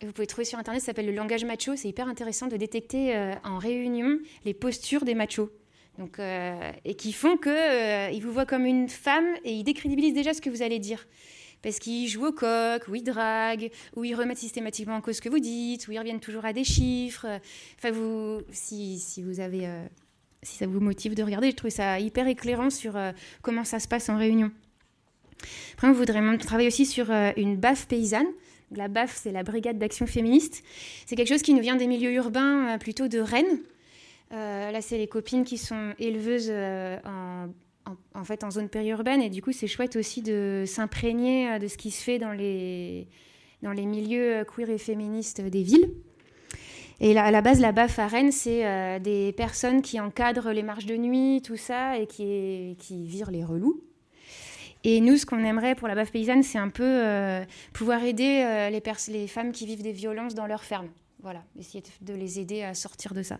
Vous 0.00 0.12
pouvez 0.12 0.26
trouver 0.26 0.44
sur 0.44 0.58
Internet, 0.58 0.80
ça 0.80 0.86
s'appelle 0.86 1.06
le 1.06 1.12
langage 1.12 1.44
macho. 1.44 1.76
C'est 1.76 1.88
hyper 1.88 2.08
intéressant 2.08 2.48
de 2.48 2.56
détecter 2.56 3.16
euh, 3.16 3.34
en 3.44 3.58
réunion 3.58 4.18
les 4.44 4.54
postures 4.54 5.04
des 5.04 5.14
machos. 5.14 5.50
Donc, 5.98 6.18
euh, 6.18 6.72
et 6.84 6.94
qui 6.94 7.12
font 7.12 7.36
qu'ils 7.36 7.52
euh, 7.52 8.18
vous 8.20 8.32
voient 8.32 8.46
comme 8.46 8.64
une 8.64 8.88
femme 8.88 9.26
et 9.44 9.52
ils 9.52 9.64
décrédibilisent 9.64 10.14
déjà 10.14 10.32
ce 10.32 10.40
que 10.40 10.50
vous 10.50 10.62
allez 10.62 10.78
dire. 10.78 11.06
Parce 11.60 11.78
qu'ils 11.78 12.08
jouent 12.08 12.26
au 12.26 12.32
coq, 12.32 12.88
ou 12.88 12.96
ils 12.96 13.04
draguent, 13.04 13.70
ou 13.94 14.02
ils 14.02 14.14
remettent 14.14 14.38
systématiquement 14.38 14.96
en 14.96 15.00
cause 15.00 15.16
ce 15.16 15.20
que 15.20 15.28
vous 15.28 15.38
dites, 15.38 15.86
ou 15.86 15.92
ils 15.92 15.98
reviennent 15.98 16.18
toujours 16.18 16.44
à 16.44 16.52
des 16.52 16.64
chiffres. 16.64 17.26
Enfin, 17.78 17.92
vous, 17.92 18.40
si, 18.50 18.98
si 18.98 19.22
vous 19.22 19.38
avez, 19.38 19.68
si 20.42 20.56
ça 20.56 20.66
vous 20.66 20.80
motive 20.80 21.14
de 21.14 21.22
regarder, 21.22 21.52
je 21.52 21.56
trouve 21.56 21.70
ça 21.70 22.00
hyper 22.00 22.26
éclairant 22.26 22.70
sur 22.70 22.98
comment 23.42 23.62
ça 23.62 23.78
se 23.78 23.86
passe 23.86 24.08
en 24.08 24.18
réunion. 24.18 24.50
Après, 25.74 25.88
on 25.88 25.92
voudrait 25.92 26.38
travailler 26.38 26.68
aussi 26.68 26.86
sur 26.86 27.10
euh, 27.10 27.30
une 27.36 27.56
BAF 27.56 27.86
paysanne. 27.86 28.26
La 28.74 28.88
BAF, 28.88 29.18
c'est 29.22 29.32
la 29.32 29.42
Brigade 29.42 29.78
d'Action 29.78 30.06
Féministe. 30.06 30.62
C'est 31.06 31.16
quelque 31.16 31.28
chose 31.28 31.42
qui 31.42 31.54
nous 31.54 31.60
vient 31.60 31.76
des 31.76 31.86
milieux 31.86 32.12
urbains, 32.12 32.74
euh, 32.74 32.78
plutôt 32.78 33.08
de 33.08 33.18
Rennes. 33.18 33.60
Euh, 34.32 34.70
là, 34.70 34.80
c'est 34.80 34.96
les 34.96 35.08
copines 35.08 35.44
qui 35.44 35.58
sont 35.58 35.92
éleveuses 35.98 36.50
en, 37.04 38.50
zone 38.50 38.68
périurbaine. 38.68 39.20
Et 39.20 39.28
du 39.28 39.42
coup, 39.42 39.52
c'est 39.52 39.66
chouette 39.66 39.96
aussi 39.96 40.22
de 40.22 40.64
s'imprégner 40.66 41.58
de 41.58 41.68
ce 41.68 41.76
qui 41.76 41.90
se 41.90 42.02
fait 42.02 42.18
dans 42.18 42.32
les, 42.32 43.08
dans 43.62 43.72
les 43.72 43.84
milieux 43.84 44.44
queer 44.44 44.70
et 44.70 44.78
féministes 44.78 45.42
des 45.42 45.62
villes. 45.62 45.90
Et 47.00 47.18
à 47.18 47.30
la 47.30 47.42
base, 47.42 47.60
la 47.60 47.72
BAF 47.72 47.98
à 47.98 48.06
Rennes, 48.06 48.32
c'est 48.32 49.00
des 49.00 49.32
personnes 49.32 49.82
qui 49.82 50.00
encadrent 50.00 50.52
les 50.52 50.62
marches 50.62 50.86
de 50.86 50.96
nuit, 50.96 51.42
tout 51.42 51.56
ça, 51.56 51.98
et 51.98 52.06
qui, 52.06 52.76
qui 52.78 53.04
virent 53.06 53.30
les 53.30 53.44
relous. 53.44 53.82
Et 54.84 55.00
nous, 55.00 55.16
ce 55.16 55.26
qu'on 55.26 55.44
aimerait 55.44 55.74
pour 55.74 55.86
la 55.86 55.94
baffe 55.94 56.10
paysanne, 56.10 56.42
c'est 56.42 56.58
un 56.58 56.68
peu 56.68 56.82
euh, 56.84 57.44
pouvoir 57.72 58.02
aider 58.02 58.42
euh, 58.44 58.70
les, 58.70 58.82
les, 59.08 59.26
femmes 59.28 59.52
qui 59.52 59.64
vivent 59.64 59.82
des 59.82 59.92
violences 59.92 60.34
dans 60.34 60.46
leur 60.46 60.64
ferme. 60.64 60.88
Voilà, 61.22 61.44
essayer 61.58 61.84
de 62.00 62.14
les 62.14 62.40
aider 62.40 62.62
à 62.62 62.74
sortir 62.74 63.14
de 63.14 63.22
ça. 63.22 63.38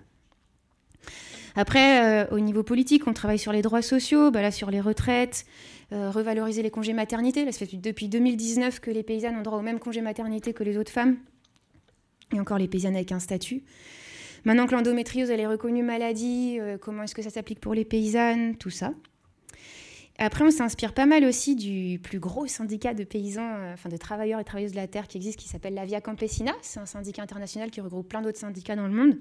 Après, 1.56 2.24
euh, 2.24 2.30
au 2.30 2.38
niveau 2.38 2.62
politique, 2.62 3.08
on 3.08 3.12
travaille 3.12 3.40
sur 3.40 3.52
les 3.52 3.60
droits 3.60 3.82
sociaux, 3.82 4.30
bah 4.30 4.40
là, 4.40 4.50
sur 4.50 4.70
les 4.70 4.80
retraites, 4.80 5.44
revaloriser 5.90 6.62
les 6.62 6.70
congés 6.70 6.94
maternité. 6.94 7.44
Là, 7.44 7.52
ça 7.52 7.66
fait 7.66 7.76
depuis 7.76 8.08
2019 8.08 8.80
que 8.80 8.90
les 8.90 9.02
paysannes 9.02 9.36
ont 9.36 9.42
droit 9.42 9.58
au 9.58 9.62
même 9.62 9.78
congé 9.78 10.00
maternité 10.00 10.54
que 10.54 10.64
les 10.64 10.78
autres 10.78 10.92
femmes. 10.92 11.18
Et 12.34 12.40
encore 12.40 12.56
les 12.56 12.68
paysannes 12.68 12.94
avec 12.94 13.12
un 13.12 13.18
statut. 13.18 13.62
Maintenant 14.46 14.66
que 14.66 14.72
l'endométriose, 14.72 15.28
elle 15.28 15.40
est 15.40 15.46
reconnue 15.46 15.82
maladie, 15.82 16.58
comment 16.80 17.02
est-ce 17.02 17.14
que 17.14 17.20
ça 17.20 17.28
s'applique 17.28 17.60
pour 17.60 17.74
les 17.74 17.84
paysannes, 17.84 18.56
tout 18.56 18.70
ça. 18.70 18.94
Après, 20.24 20.44
on 20.44 20.52
s'inspire 20.52 20.94
pas 20.94 21.04
mal 21.04 21.24
aussi 21.24 21.56
du 21.56 21.98
plus 21.98 22.20
gros 22.20 22.46
syndicat 22.46 22.94
de 22.94 23.02
paysans, 23.02 23.42
euh, 23.42 23.74
enfin 23.74 23.88
de 23.88 23.96
travailleurs 23.96 24.38
et 24.38 24.44
travailleuses 24.44 24.70
de 24.70 24.76
la 24.76 24.86
terre 24.86 25.08
qui 25.08 25.16
existe, 25.16 25.36
qui 25.36 25.48
s'appelle 25.48 25.74
la 25.74 25.84
Via 25.84 26.00
Campesina. 26.00 26.52
C'est 26.62 26.78
un 26.78 26.86
syndicat 26.86 27.22
international 27.22 27.72
qui 27.72 27.80
regroupe 27.80 28.08
plein 28.08 28.22
d'autres 28.22 28.38
syndicats 28.38 28.76
dans 28.76 28.86
le 28.86 28.92
monde. 28.92 29.18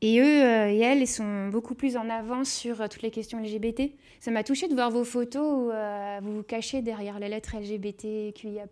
Et 0.00 0.18
eux 0.18 0.24
euh, 0.24 0.72
et 0.72 0.78
elles 0.80 1.06
sont 1.06 1.50
beaucoup 1.50 1.76
plus 1.76 1.96
en 1.96 2.10
avance 2.10 2.50
sur 2.50 2.80
euh, 2.80 2.88
toutes 2.88 3.02
les 3.02 3.12
questions 3.12 3.38
LGBT. 3.38 3.92
Ça 4.18 4.32
m'a 4.32 4.42
touché 4.42 4.66
de 4.66 4.74
voir 4.74 4.90
vos 4.90 5.04
photos 5.04 5.70
où 5.70 6.24
vous 6.24 6.36
vous 6.38 6.42
cachez 6.42 6.82
derrière 6.82 7.20
les 7.20 7.28
lettres 7.28 7.54
LGBTQIA+. 7.56 8.64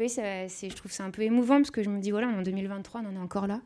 Oui, 0.00 0.08
je 0.08 0.74
trouve 0.74 0.90
ça 0.90 1.04
un 1.04 1.12
peu 1.12 1.22
émouvant 1.22 1.58
parce 1.58 1.70
que 1.70 1.84
je 1.84 1.88
me 1.88 2.00
dis, 2.00 2.10
voilà, 2.10 2.26
en 2.26 2.42
2023, 2.42 3.02
on 3.04 3.10
en 3.10 3.14
est 3.14 3.22
encore 3.22 3.46
là. 3.46 3.60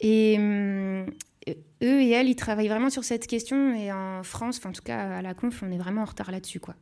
Et, 0.00 0.36
hum, 0.36 1.06
eux 1.82 2.02
et 2.02 2.10
elles, 2.10 2.28
ils 2.28 2.36
travaillent 2.36 2.68
vraiment 2.68 2.90
sur 2.90 3.04
cette 3.04 3.26
question. 3.26 3.74
Et 3.74 3.92
en 3.92 4.22
France, 4.22 4.60
en 4.64 4.72
tout 4.72 4.82
cas 4.82 5.18
à 5.18 5.22
la 5.22 5.34
conf, 5.34 5.62
on 5.62 5.70
est 5.70 5.78
vraiment 5.78 6.02
en 6.02 6.06
retard 6.06 6.30
là-dessus. 6.30 6.60
quoi. 6.60 6.74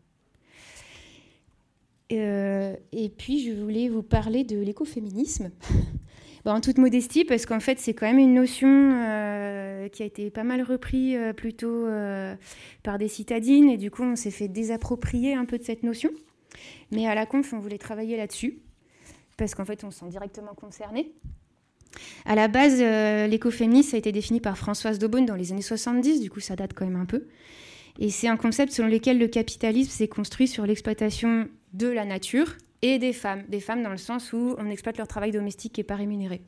Euh, 2.12 2.76
et 2.92 3.08
puis, 3.08 3.44
je 3.44 3.52
voulais 3.52 3.88
vous 3.88 4.02
parler 4.02 4.44
de 4.44 4.58
l'écoféminisme. 4.58 5.50
en 6.44 6.60
toute 6.60 6.78
modestie, 6.78 7.24
parce 7.24 7.44
qu'en 7.44 7.58
fait, 7.58 7.80
c'est 7.80 7.92
quand 7.92 8.06
même 8.06 8.20
une 8.20 8.34
notion 8.34 8.68
euh, 8.68 9.88
qui 9.88 10.04
a 10.04 10.06
été 10.06 10.30
pas 10.30 10.44
mal 10.44 10.62
reprise 10.62 11.16
euh, 11.18 11.32
plutôt 11.32 11.86
par 12.82 12.98
des 12.98 13.08
citadines. 13.08 13.68
Et 13.68 13.76
du 13.76 13.90
coup, 13.90 14.04
on 14.04 14.16
s'est 14.16 14.30
fait 14.30 14.48
désapproprier 14.48 15.34
un 15.34 15.44
peu 15.44 15.58
de 15.58 15.64
cette 15.64 15.82
notion. 15.82 16.10
Mais 16.92 17.06
à 17.06 17.14
la 17.14 17.26
conf, 17.26 17.52
on 17.52 17.58
voulait 17.58 17.78
travailler 17.78 18.16
là-dessus, 18.16 18.60
parce 19.36 19.54
qu'en 19.54 19.64
fait, 19.64 19.82
on 19.84 19.90
se 19.90 20.00
sent 20.00 20.08
directement 20.08 20.54
concerné. 20.54 21.12
À 22.24 22.34
la 22.34 22.48
base, 22.48 22.78
euh, 22.80 23.26
l'écoféminisme 23.26 23.94
a 23.94 23.98
été 23.98 24.12
défini 24.12 24.40
par 24.40 24.58
Françoise 24.58 24.98
Daubonne 24.98 25.26
dans 25.26 25.34
les 25.34 25.52
années 25.52 25.62
70, 25.62 26.20
du 26.20 26.30
coup 26.30 26.40
ça 26.40 26.56
date 26.56 26.72
quand 26.74 26.84
même 26.84 27.00
un 27.00 27.06
peu. 27.06 27.26
Et 27.98 28.10
c'est 28.10 28.28
un 28.28 28.36
concept 28.36 28.72
selon 28.72 28.88
lequel 28.88 29.18
le 29.18 29.28
capitalisme 29.28 29.90
s'est 29.90 30.08
construit 30.08 30.48
sur 30.48 30.66
l'exploitation 30.66 31.48
de 31.72 31.88
la 31.88 32.04
nature 32.04 32.56
et 32.82 32.98
des 32.98 33.12
femmes. 33.12 33.44
Des 33.48 33.60
femmes 33.60 33.82
dans 33.82 33.90
le 33.90 33.96
sens 33.96 34.32
où 34.32 34.54
on 34.58 34.68
exploite 34.68 34.98
leur 34.98 35.08
travail 35.08 35.30
domestique 35.30 35.72
qui 35.72 35.80
n'est 35.80 35.84
pas 35.84 35.96
rémunéré. 35.96 36.42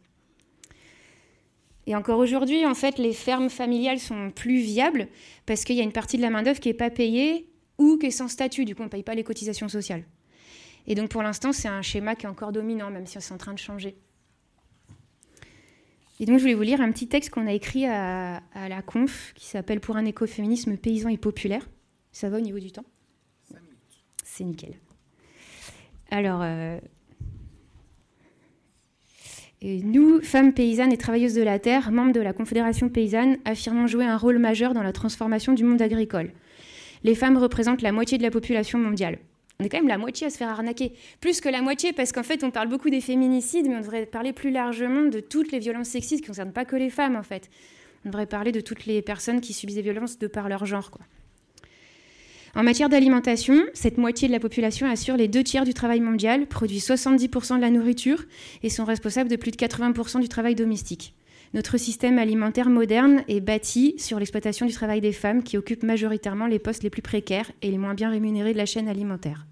Et 1.86 1.96
encore 1.96 2.18
aujourd'hui, 2.18 2.66
en 2.66 2.74
fait, 2.74 2.98
les 2.98 3.14
fermes 3.14 3.48
familiales 3.48 3.98
sont 3.98 4.30
plus 4.30 4.58
viables 4.58 5.08
parce 5.46 5.64
qu'il 5.64 5.76
y 5.76 5.80
a 5.80 5.84
une 5.84 5.92
partie 5.92 6.18
de 6.18 6.22
la 6.22 6.28
main-d'œuvre 6.28 6.60
qui 6.60 6.68
n'est 6.68 6.74
pas 6.74 6.90
payée 6.90 7.48
ou 7.78 7.96
qui 7.96 8.06
est 8.06 8.10
sans 8.10 8.28
statut. 8.28 8.66
Du 8.66 8.74
coup, 8.74 8.82
on 8.82 8.86
ne 8.86 8.90
paye 8.90 9.02
pas 9.02 9.14
les 9.14 9.24
cotisations 9.24 9.68
sociales. 9.68 10.04
Et 10.86 10.94
donc, 10.94 11.08
pour 11.08 11.22
l'instant, 11.22 11.52
c'est 11.52 11.68
un 11.68 11.80
schéma 11.80 12.14
qui 12.14 12.26
est 12.26 12.28
encore 12.28 12.52
dominant, 12.52 12.90
même 12.90 13.06
si 13.06 13.18
c'est 13.18 13.32
en 13.32 13.38
train 13.38 13.54
de 13.54 13.58
changer. 13.58 13.96
Et 16.20 16.26
donc, 16.26 16.38
je 16.38 16.42
voulais 16.42 16.54
vous 16.54 16.62
lire 16.62 16.80
un 16.80 16.90
petit 16.90 17.06
texte 17.06 17.30
qu'on 17.30 17.46
a 17.46 17.52
écrit 17.52 17.86
à, 17.86 18.40
la 18.68 18.82
conf 18.82 19.32
qui 19.34 19.46
s'appelle 19.46 19.80
Pour 19.80 19.96
un 19.96 20.04
écoféminisme 20.04 20.76
paysan 20.76 21.08
et 21.08 21.16
populaire. 21.16 21.68
Ça 22.12 22.28
va 22.28 22.38
au 22.38 22.40
niveau 22.40 22.58
du 22.58 22.72
temps 22.72 22.84
C'est 24.24 24.44
nickel. 24.44 24.74
Alors, 26.10 26.40
euh, 26.42 26.80
Et 29.60 29.82
nous, 29.82 30.20
femmes 30.22 30.52
paysannes 30.52 30.92
et 30.92 30.96
travailleuses 30.96 31.34
de 31.34 31.42
la 31.42 31.58
terre, 31.58 31.92
membres 31.92 32.12
de 32.12 32.20
la 32.20 32.32
Confédération 32.32 32.88
paysanne, 32.88 33.38
affirmons 33.44 33.86
jouer 33.86 34.04
un 34.04 34.16
rôle 34.16 34.38
majeur 34.38 34.72
dans 34.74 34.82
la 34.82 34.92
transformation 34.92 35.52
du 35.52 35.64
monde 35.64 35.82
agricole. 35.82 36.32
Les 37.04 37.14
femmes 37.14 37.36
représentent 37.36 37.82
la 37.82 37.92
moitié 37.92 38.18
de 38.18 38.22
la 38.22 38.30
population 38.30 38.78
mondiale. 38.78 39.18
On 39.60 39.64
est 39.64 39.70
quand 39.70 39.78
même 39.78 39.88
la 39.88 39.98
moitié 39.98 40.28
à 40.28 40.30
se 40.30 40.36
faire 40.36 40.50
arnaquer. 40.50 40.92
Plus 41.20 41.40
que 41.40 41.48
la 41.48 41.62
moitié, 41.62 41.92
parce 41.92 42.12
qu'en 42.12 42.22
fait, 42.22 42.44
on 42.44 42.52
parle 42.52 42.68
beaucoup 42.68 42.90
des 42.90 43.00
féminicides, 43.00 43.66
mais 43.66 43.74
on 43.74 43.80
devrait 43.80 44.06
parler 44.06 44.32
plus 44.32 44.52
largement 44.52 45.02
de 45.02 45.18
toutes 45.18 45.50
les 45.50 45.58
violences 45.58 45.88
sexistes 45.88 46.22
qui 46.22 46.30
ne 46.30 46.34
concernent 46.34 46.52
pas 46.52 46.64
que 46.64 46.76
les 46.76 46.90
femmes, 46.90 47.16
en 47.16 47.24
fait. 47.24 47.50
On 48.04 48.10
devrait 48.10 48.26
parler 48.26 48.52
de 48.52 48.60
toutes 48.60 48.86
les 48.86 49.02
personnes 49.02 49.40
qui 49.40 49.52
subissent 49.52 49.74
des 49.74 49.82
violences 49.82 50.16
de 50.16 50.28
par 50.28 50.48
leur 50.48 50.64
genre. 50.64 50.92
En 52.54 52.62
matière 52.62 52.88
d'alimentation, 52.88 53.64
cette 53.74 53.98
moitié 53.98 54.28
de 54.28 54.32
la 54.32 54.38
population 54.38 54.88
assure 54.88 55.16
les 55.16 55.26
deux 55.26 55.42
tiers 55.42 55.64
du 55.64 55.74
travail 55.74 55.98
mondial, 55.98 56.46
produit 56.46 56.78
70% 56.78 57.56
de 57.56 57.60
la 57.60 57.70
nourriture 57.70 58.26
et 58.62 58.70
sont 58.70 58.84
responsables 58.84 59.28
de 59.28 59.34
plus 59.34 59.50
de 59.50 59.56
80% 59.56 60.20
du 60.20 60.28
travail 60.28 60.54
domestique. 60.54 61.14
Notre 61.54 61.78
système 61.78 62.18
alimentaire 62.18 62.68
moderne 62.68 63.24
est 63.28 63.40
bâti 63.40 63.94
sur 63.98 64.18
l'exploitation 64.18 64.66
du 64.66 64.72
travail 64.72 65.00
des 65.00 65.12
femmes 65.12 65.42
qui 65.42 65.56
occupent 65.56 65.82
majoritairement 65.82 66.46
les 66.46 66.58
postes 66.58 66.82
les 66.82 66.90
plus 66.90 67.02
précaires 67.02 67.50
et 67.62 67.70
les 67.70 67.78
moins 67.78 67.94
bien 67.94 68.10
rémunérés 68.10 68.52
de 68.52 68.58
la 68.58 68.66
chaîne 68.66 68.88
alimentaire. 68.88 69.46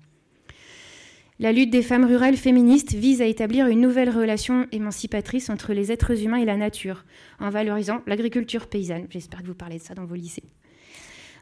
La 1.39 1.53
lutte 1.53 1.71
des 1.71 1.83
femmes 1.83 2.05
rurales 2.05 2.37
féministes 2.37 2.95
vise 2.95 3.21
à 3.21 3.27
établir 3.27 3.67
une 3.67 3.81
nouvelle 3.81 4.11
relation 4.11 4.67
émancipatrice 4.73 5.51
entre 5.51 5.75
les 5.75 5.93
êtres 5.93 6.23
humains 6.23 6.39
et 6.39 6.47
la 6.47 6.57
nature, 6.57 7.05
en 7.41 7.51
valorisant 7.51 8.01
l'agriculture 8.07 8.69
paysanne. 8.69 9.07
J'espère 9.11 9.43
que 9.43 9.47
vous 9.47 9.55
parlez 9.55 9.79
de 9.79 9.83
ça 9.83 9.95
dans 9.95 10.07
vos 10.07 10.15
lycées 10.15 10.45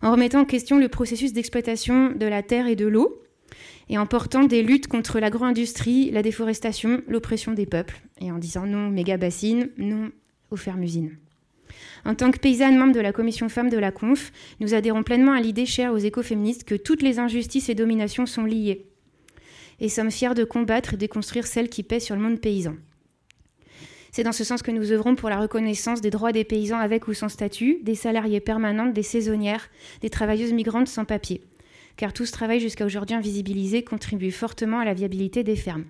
en 0.04 0.12
remettant 0.12 0.40
en 0.40 0.44
question 0.44 0.78
le 0.78 0.88
processus 0.88 1.32
d'exploitation 1.32 2.12
de 2.12 2.26
la 2.26 2.42
terre 2.42 2.66
et 2.66 2.76
de 2.76 2.86
l'eau, 2.86 3.22
et 3.88 3.96
en 3.96 4.06
portant 4.06 4.44
des 4.44 4.62
luttes 4.62 4.86
contre 4.86 5.18
l'agro-industrie, 5.18 6.10
la 6.10 6.22
déforestation, 6.22 7.02
l'oppression 7.08 7.52
des 7.52 7.64
peuples, 7.64 8.02
et 8.20 8.30
en 8.30 8.38
disant 8.38 8.66
non 8.66 8.90
méga 8.90 9.16
bassines, 9.16 9.70
non 9.78 10.10
aux 10.50 10.56
fermes-usines. 10.56 11.16
En 12.04 12.14
tant 12.14 12.30
que 12.30 12.38
paysanne 12.38 12.76
membre 12.76 12.94
de 12.94 13.00
la 13.00 13.12
commission 13.12 13.48
femmes 13.48 13.70
de 13.70 13.78
la 13.78 13.90
Conf, 13.90 14.30
nous 14.60 14.74
adhérons 14.74 15.02
pleinement 15.02 15.32
à 15.32 15.40
l'idée 15.40 15.66
chère 15.66 15.92
aux 15.92 15.98
écoféministes 15.98 16.64
que 16.64 16.74
toutes 16.74 17.02
les 17.02 17.18
injustices 17.18 17.68
et 17.68 17.74
dominations 17.74 18.26
sont 18.26 18.44
liées, 18.44 18.86
et 19.80 19.88
sommes 19.88 20.10
fiers 20.10 20.34
de 20.34 20.44
combattre 20.44 20.94
et 20.94 20.98
déconstruire 20.98 21.46
celles 21.46 21.68
qui 21.68 21.82
pèsent 21.82 22.04
sur 22.04 22.16
le 22.16 22.22
monde 22.22 22.40
paysan. 22.40 22.76
C'est 24.12 24.22
dans 24.22 24.32
ce 24.32 24.44
sens 24.44 24.62
que 24.62 24.70
nous 24.70 24.92
œuvrons 24.92 25.16
pour 25.16 25.28
la 25.28 25.40
reconnaissance 25.40 26.00
des 26.00 26.10
droits 26.10 26.30
des 26.30 26.44
paysans 26.44 26.78
avec 26.78 27.08
ou 27.08 27.14
sans 27.14 27.28
statut, 27.28 27.80
des 27.82 27.96
salariés 27.96 28.38
permanentes, 28.38 28.92
des 28.92 29.02
saisonnières, 29.02 29.68
des 30.02 30.10
travailleuses 30.10 30.52
migrantes 30.52 30.86
sans 30.86 31.04
papier. 31.04 31.42
Car 31.96 32.12
tout 32.12 32.24
ce 32.24 32.30
travail 32.30 32.60
jusqu'à 32.60 32.86
aujourd'hui 32.86 33.16
invisibilisé 33.16 33.82
contribue 33.82 34.30
fortement 34.30 34.78
à 34.78 34.84
la 34.84 34.94
viabilité 34.94 35.42
des 35.42 35.56
fermes. 35.56 35.86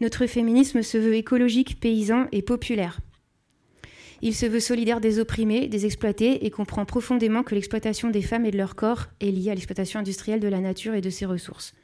Notre 0.00 0.26
féminisme 0.26 0.80
se 0.80 0.96
veut 0.96 1.14
écologique, 1.14 1.78
paysan 1.78 2.26
et 2.32 2.40
populaire. 2.40 3.00
Il 4.24 4.36
se 4.36 4.46
veut 4.46 4.60
solidaire 4.60 5.00
des 5.00 5.18
opprimés, 5.18 5.66
des 5.66 5.84
exploités 5.84 6.46
et 6.46 6.50
comprend 6.50 6.84
profondément 6.84 7.42
que 7.42 7.56
l'exploitation 7.56 8.08
des 8.08 8.22
femmes 8.22 8.46
et 8.46 8.52
de 8.52 8.56
leur 8.56 8.76
corps 8.76 9.08
est 9.20 9.32
liée 9.32 9.50
à 9.50 9.54
l'exploitation 9.54 9.98
industrielle 9.98 10.38
de 10.38 10.46
la 10.46 10.60
nature 10.60 10.94
et 10.94 11.00
de 11.00 11.10
ses 11.10 11.26
ressources. 11.26 11.74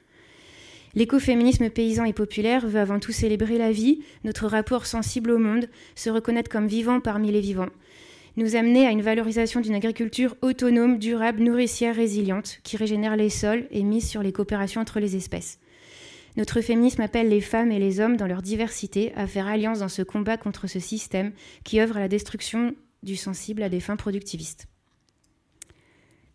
L'écoféminisme 0.94 1.68
paysan 1.68 2.04
et 2.04 2.12
populaire 2.12 2.66
veut 2.66 2.78
avant 2.78 3.00
tout 3.00 3.12
célébrer 3.12 3.58
la 3.58 3.72
vie, 3.72 4.00
notre 4.22 4.46
rapport 4.46 4.86
sensible 4.86 5.32
au 5.32 5.38
monde, 5.38 5.68
se 5.96 6.10
reconnaître 6.10 6.50
comme 6.50 6.68
vivant 6.68 7.00
parmi 7.00 7.32
les 7.32 7.40
vivants, 7.40 7.68
nous 8.36 8.54
amener 8.54 8.86
à 8.86 8.92
une 8.92 9.02
valorisation 9.02 9.60
d'une 9.60 9.74
agriculture 9.74 10.36
autonome, 10.40 10.98
durable, 10.98 11.42
nourricière, 11.42 11.96
résiliente, 11.96 12.60
qui 12.62 12.76
régénère 12.76 13.16
les 13.16 13.30
sols 13.30 13.66
et 13.72 13.82
mise 13.82 14.08
sur 14.08 14.22
les 14.22 14.32
coopérations 14.32 14.80
entre 14.80 15.00
les 15.00 15.16
espèces. 15.16 15.58
Notre 16.36 16.60
féminisme 16.60 17.02
appelle 17.02 17.28
les 17.28 17.40
femmes 17.40 17.72
et 17.72 17.78
les 17.78 18.00
hommes 18.00 18.16
dans 18.16 18.26
leur 18.26 18.42
diversité 18.42 19.12
à 19.14 19.26
faire 19.26 19.46
alliance 19.46 19.80
dans 19.80 19.88
ce 19.88 20.02
combat 20.02 20.36
contre 20.36 20.66
ce 20.66 20.78
système 20.78 21.32
qui 21.64 21.80
œuvre 21.80 21.96
à 21.96 22.00
la 22.00 22.08
destruction 22.08 22.74
du 23.02 23.16
sensible 23.16 23.62
à 23.62 23.68
des 23.68 23.80
fins 23.80 23.96
productivistes. 23.96 24.68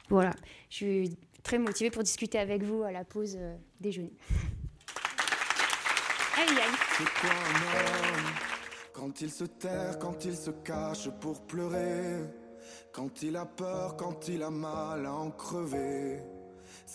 Voilà, 0.10 0.32
je 0.70 0.76
suis 0.76 1.18
très 1.44 1.58
motivée 1.58 1.90
pour 1.90 2.04
discuter 2.04 2.38
avec 2.38 2.64
vous 2.64 2.84
à 2.84 2.92
la 2.92 3.04
pause 3.04 3.38
euh, 3.40 3.56
déjeuner. 3.80 4.14
aïe 6.38 6.50
aïe. 6.50 6.78
C'est 6.98 7.10
quoi 7.20 7.30
un 7.30 7.78
homme 7.78 8.34
Quand 8.94 9.22
il 9.22 9.32
se 9.32 9.46
terre, 9.46 9.98
quand 10.00 10.26
il 10.26 10.36
se 10.36 10.52
cache 10.52 11.10
pour 11.20 11.46
pleurer, 11.46 12.26
quand 12.92 13.24
il 13.24 13.36
a 13.36 13.46
peur, 13.46 13.98
quand 13.98 14.28
il 14.28 14.44
a 14.44 14.50
mal 14.50 15.06
à 15.06 15.14
en 15.14 15.32
crever. 15.32 16.20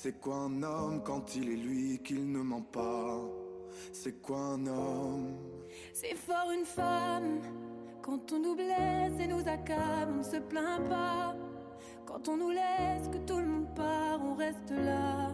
C'est 0.01 0.21
quoi 0.21 0.37
un 0.37 0.63
homme 0.63 1.03
quand 1.03 1.35
il 1.35 1.51
est 1.51 1.57
lui 1.57 1.99
qu'il 2.05 2.31
ne 2.31 2.39
ment 2.39 2.63
pas? 2.63 3.19
C'est 3.93 4.23
quoi 4.23 4.39
un 4.39 4.65
homme? 4.65 5.35
C'est 5.93 6.15
fort 6.15 6.53
une 6.57 6.65
femme 6.65 7.41
quand 8.01 8.33
on 8.33 8.39
nous 8.39 8.55
blesse 8.55 9.19
et 9.19 9.27
nous 9.27 9.49
accable, 9.49 10.13
on 10.15 10.19
ne 10.19 10.23
se 10.23 10.37
plaint 10.37 10.89
pas. 10.89 11.35
Quand 12.07 12.29
on 12.29 12.37
nous 12.37 12.51
laisse, 12.51 13.09
que 13.09 13.19
tout 13.27 13.39
le 13.39 13.47
monde 13.47 13.75
part, 13.75 14.21
on 14.23 14.37
reste 14.37 14.71
là. 14.71 15.33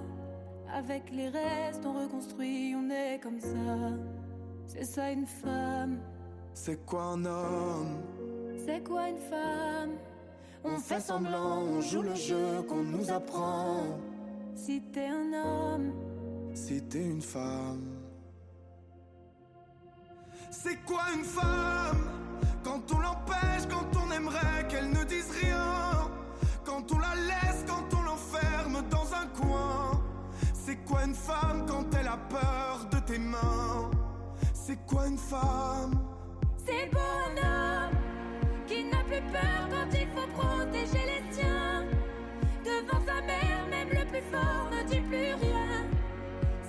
Avec 0.73 1.11
les 1.11 1.29
restes, 1.29 1.85
on 1.85 2.01
reconstruit, 2.01 2.75
on 2.75 2.89
est 2.89 3.21
comme 3.23 3.41
ça. 3.41 3.99
C'est 4.67 4.85
ça 4.85 5.11
une 5.11 5.27
femme. 5.27 5.99
C'est 6.55 6.87
quoi 6.87 7.03
un 7.03 7.25
homme? 7.27 8.03
C'est 8.65 8.83
quoi 8.83 9.11
une 9.11 9.19
femme? 9.19 9.91
On 10.65 10.79
fait 10.79 11.01
semblant, 11.01 11.59
on 11.59 11.83
joue 11.83 12.01
le 12.01 12.15
jeu 12.15 12.63
qu'on 12.67 12.83
nous 12.83 13.11
apprend. 13.11 13.99
Si 14.57 14.81
t'es 14.93 15.09
un 15.09 15.33
homme, 15.33 15.93
si 16.55 16.83
t'es 16.83 17.05
une 17.05 17.21
femme. 17.21 17.99
C'est 20.51 20.77
quoi 20.85 21.03
une 21.15 21.25
femme? 21.25 22.11
Quand 22.63 22.81
on 22.95 23.01
l'empêche, 23.01 23.67
quand 23.69 23.91
on 24.01 24.11
aimerait 24.11 24.67
qu'elle 24.69 24.89
ne 24.91 25.05
dise 25.05 25.31
rien. 25.43 26.09
Quand 26.65 26.91
on 26.93 26.99
la 26.99 27.15
laisse, 27.15 27.65
quand 27.67 27.95
on 27.99 28.03
l'enferme 28.03 28.83
dans 28.89 29.13
un 29.13 29.27
coin. 29.27 30.03
C'est 30.55 30.77
quoi 30.85 31.05
une 31.05 31.15
femme 31.15 31.67
quand 31.67 31.93
elle 31.95 32.09
a 32.09 32.17
peur 32.17 32.87
de 32.91 32.99
tes 33.01 33.19
mains? 33.19 33.91
C'est 34.55 34.87
quoi 34.87 35.09
une 35.09 35.19
femme? 35.19 35.93
C'est 36.65 36.91
bon 36.91 37.43
homme 37.43 37.99
qui 38.67 38.85
n'a 38.85 39.03
plus 39.05 39.21
peur 39.31 39.69
quand 39.69 39.91
il 39.93 40.09
faut 40.09 40.29
protéger 40.41 41.04
fort 44.31 44.69
ne 44.71 44.83
dit 44.89 45.01
plus 45.01 45.35
rien. 45.47 45.87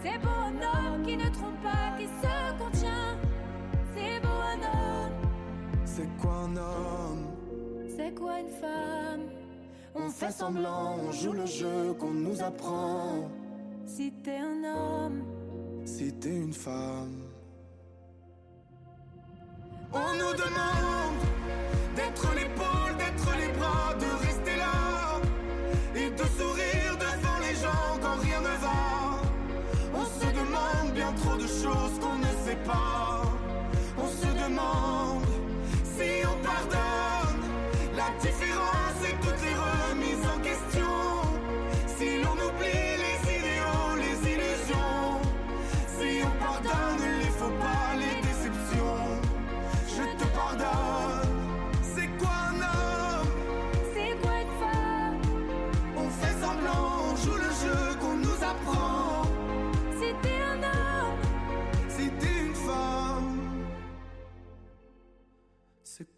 C'est 0.02 0.18
bon 0.20 0.52
homme 0.62 1.04
qui 1.06 1.18
ne 1.18 1.30
trompe 1.30 1.62
pas, 1.62 1.98
qui 1.98 2.06
se 2.06 2.64
contient. 2.64 3.18
C'est 3.94 4.20
beau 4.22 4.40
un 4.54 4.62
homme. 4.74 5.14
C'est 5.86 6.18
quoi 6.22 6.34
un 6.34 6.56
homme? 6.58 7.26
C'est 7.96 8.14
quoi 8.14 8.40
une 8.40 8.50
femme? 8.50 9.22
On 9.96 10.10
fait 10.10 10.32
semblant, 10.32 10.98
on 11.08 11.12
joue 11.12 11.32
le 11.32 11.46
jeu 11.46 11.94
qu'on 12.00 12.12
nous 12.12 12.42
apprend. 12.44 13.30
Si 13.86 14.12
t'es 14.12 14.38
un 14.38 14.64
homme, 14.64 15.24
si 15.86 16.12
t'es 16.14 16.36
une 16.36 16.54
femme, 16.54 17.24
on 19.94 20.14
nous 20.14 20.34
demande 20.34 21.24
d'être 21.96 22.36
l'épaule, 22.36 22.98
d'être 22.98 23.38
les 23.38 23.54
bras, 23.58 23.94
de 23.94 24.26
rester 24.26 24.56
là 24.58 25.22
et 25.96 26.10
de 26.10 26.24
sourire 26.38 26.95
se 30.06 30.28
demande 30.28 30.94
bien 30.94 31.12
trop 31.14 31.36
de 31.36 31.48
choses 31.48 32.00
qu'on 32.00 32.18
ne 32.18 32.32
sait 32.46 32.62
pas. 32.66 33.22
On 33.98 34.08
se 34.08 34.28
demande 34.44 35.26
si 35.84 36.26
on 36.26 36.38
pardonne 36.44 37.42
la 37.96 38.10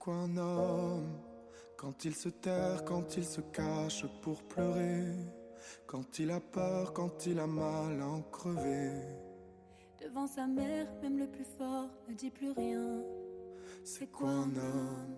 c'est 0.07 0.13
quoi 0.13 0.21
un 0.23 0.37
homme. 0.37 1.19
Quand 1.75 2.05
il 2.05 2.15
se 2.15 2.29
terre, 2.29 2.85
quand 2.85 3.17
il 3.17 3.25
se 3.25 3.41
cache 3.41 4.05
pour 4.21 4.41
pleurer, 4.43 5.03
quand 5.85 6.19
il 6.19 6.31
a 6.31 6.39
peur, 6.39 6.93
quand 6.93 7.25
il 7.25 7.39
a 7.39 7.47
mal 7.47 8.01
à 8.01 8.07
en 8.07 8.21
crever. 8.21 8.93
Devant 10.01 10.27
sa 10.27 10.47
mère, 10.47 10.87
même 11.01 11.19
le 11.19 11.27
plus 11.27 11.45
fort 11.57 11.89
ne 12.07 12.13
dit 12.13 12.31
plus 12.31 12.51
rien. 12.51 13.03
C'est 13.83 14.07
quoi 14.07 14.29
un 14.29 14.55
homme? 14.55 15.15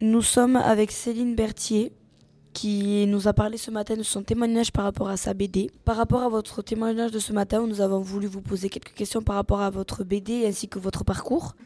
Nous 0.00 0.22
sommes 0.22 0.56
avec 0.56 0.92
Céline 0.92 1.34
Berthier 1.34 1.92
qui 2.54 3.06
nous 3.06 3.28
a 3.28 3.32
parlé 3.32 3.58
ce 3.58 3.70
matin 3.70 3.96
de 3.96 4.02
son 4.02 4.22
témoignage 4.22 4.72
par 4.72 4.84
rapport 4.84 5.08
à 5.08 5.16
sa 5.16 5.34
BD. 5.34 5.70
Par 5.84 5.96
rapport 5.96 6.22
à 6.22 6.28
votre 6.28 6.62
témoignage 6.62 7.10
de 7.10 7.18
ce 7.18 7.32
matin, 7.32 7.66
nous 7.66 7.80
avons 7.80 8.00
voulu 8.00 8.26
vous 8.26 8.40
poser 8.40 8.70
quelques 8.70 8.94
questions 8.94 9.22
par 9.22 9.34
rapport 9.34 9.60
à 9.60 9.70
votre 9.70 10.04
BD 10.04 10.46
ainsi 10.46 10.68
que 10.68 10.78
votre 10.78 11.04
parcours. 11.04 11.56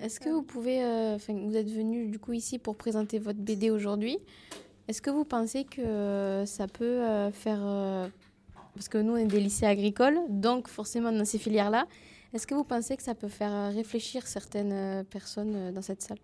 Est-ce 0.00 0.18
que 0.18 0.30
vous 0.30 0.42
pouvez, 0.42 0.82
euh, 0.82 1.18
vous 1.28 1.56
êtes 1.56 1.70
venu 1.70 2.06
du 2.06 2.18
coup 2.18 2.32
ici 2.32 2.58
pour 2.58 2.74
présenter 2.74 3.18
votre 3.18 3.38
BD 3.38 3.70
aujourd'hui. 3.70 4.18
Est-ce 4.88 5.02
que 5.02 5.10
vous 5.10 5.24
pensez 5.24 5.64
que 5.64 6.42
ça 6.46 6.66
peut 6.66 6.84
euh, 6.84 7.30
faire, 7.30 7.60
euh, 7.62 8.08
parce 8.74 8.88
que 8.88 8.98
nous 8.98 9.12
on 9.12 9.16
est 9.16 9.26
des 9.26 9.40
lycées 9.40 9.66
agricoles, 9.66 10.18
donc 10.28 10.68
forcément 10.68 11.12
dans 11.12 11.24
ces 11.24 11.38
filières-là, 11.38 11.86
est-ce 12.32 12.46
que 12.46 12.54
vous 12.54 12.64
pensez 12.64 12.96
que 12.96 13.02
ça 13.02 13.14
peut 13.14 13.28
faire 13.28 13.72
réfléchir 13.72 14.26
certaines 14.26 15.04
personnes 15.04 15.72
dans 15.72 15.82
cette 15.82 16.02
salle? 16.02 16.18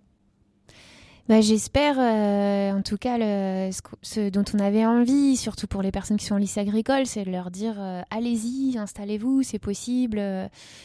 Bah, 1.29 1.41
J'espère, 1.41 1.99
en 1.99 2.83
tout 2.83 2.97
cas, 2.97 3.19
ce, 4.03 4.29
dont 4.31 4.45
on 4.55 4.59
avait 4.59 4.87
envie, 4.87 5.37
surtout 5.37 5.67
pour 5.67 5.83
les 5.83 5.91
personnes 5.91 6.17
qui 6.17 6.27
sont 6.27 6.35
en 6.35 6.39
lycée 6.39 6.61
agricole, 6.61 7.07
c'est 7.07 7.25
de 7.25 7.31
leur 7.31 7.51
dire 7.51 7.81
allez-y, 8.11 8.79
installez-vous, 8.79 9.43
c'est 9.43 9.59
possible. 9.59 10.19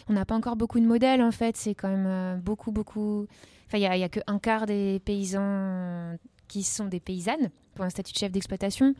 on 0.09 0.13
n'a 0.13 0.25
pas 0.25 0.35
encore 0.35 0.55
beaucoup 0.55 0.79
de 0.79 0.85
modèles, 0.85 1.21
en 1.21 1.31
fait, 1.31 1.57
c'est 1.57 1.75
quand 1.75 1.89
même 1.89 2.39
beaucoup, 2.39 2.71
beaucoup. 2.71 3.25
Enfin, 3.67 3.77
il 3.77 3.89
n'y 3.89 4.03
a, 4.03 4.05
a 4.05 4.09
qu'un 4.09 4.39
quart 4.39 4.65
des 4.65 5.01
paysans 5.05 6.17
qui 6.51 6.63
sont 6.63 6.85
des 6.85 6.99
paysannes 6.99 7.49
pour 7.75 7.85
un 7.85 7.89
statut 7.89 8.11
de 8.11 8.17
chef 8.17 8.31
d'exploitation. 8.31 8.93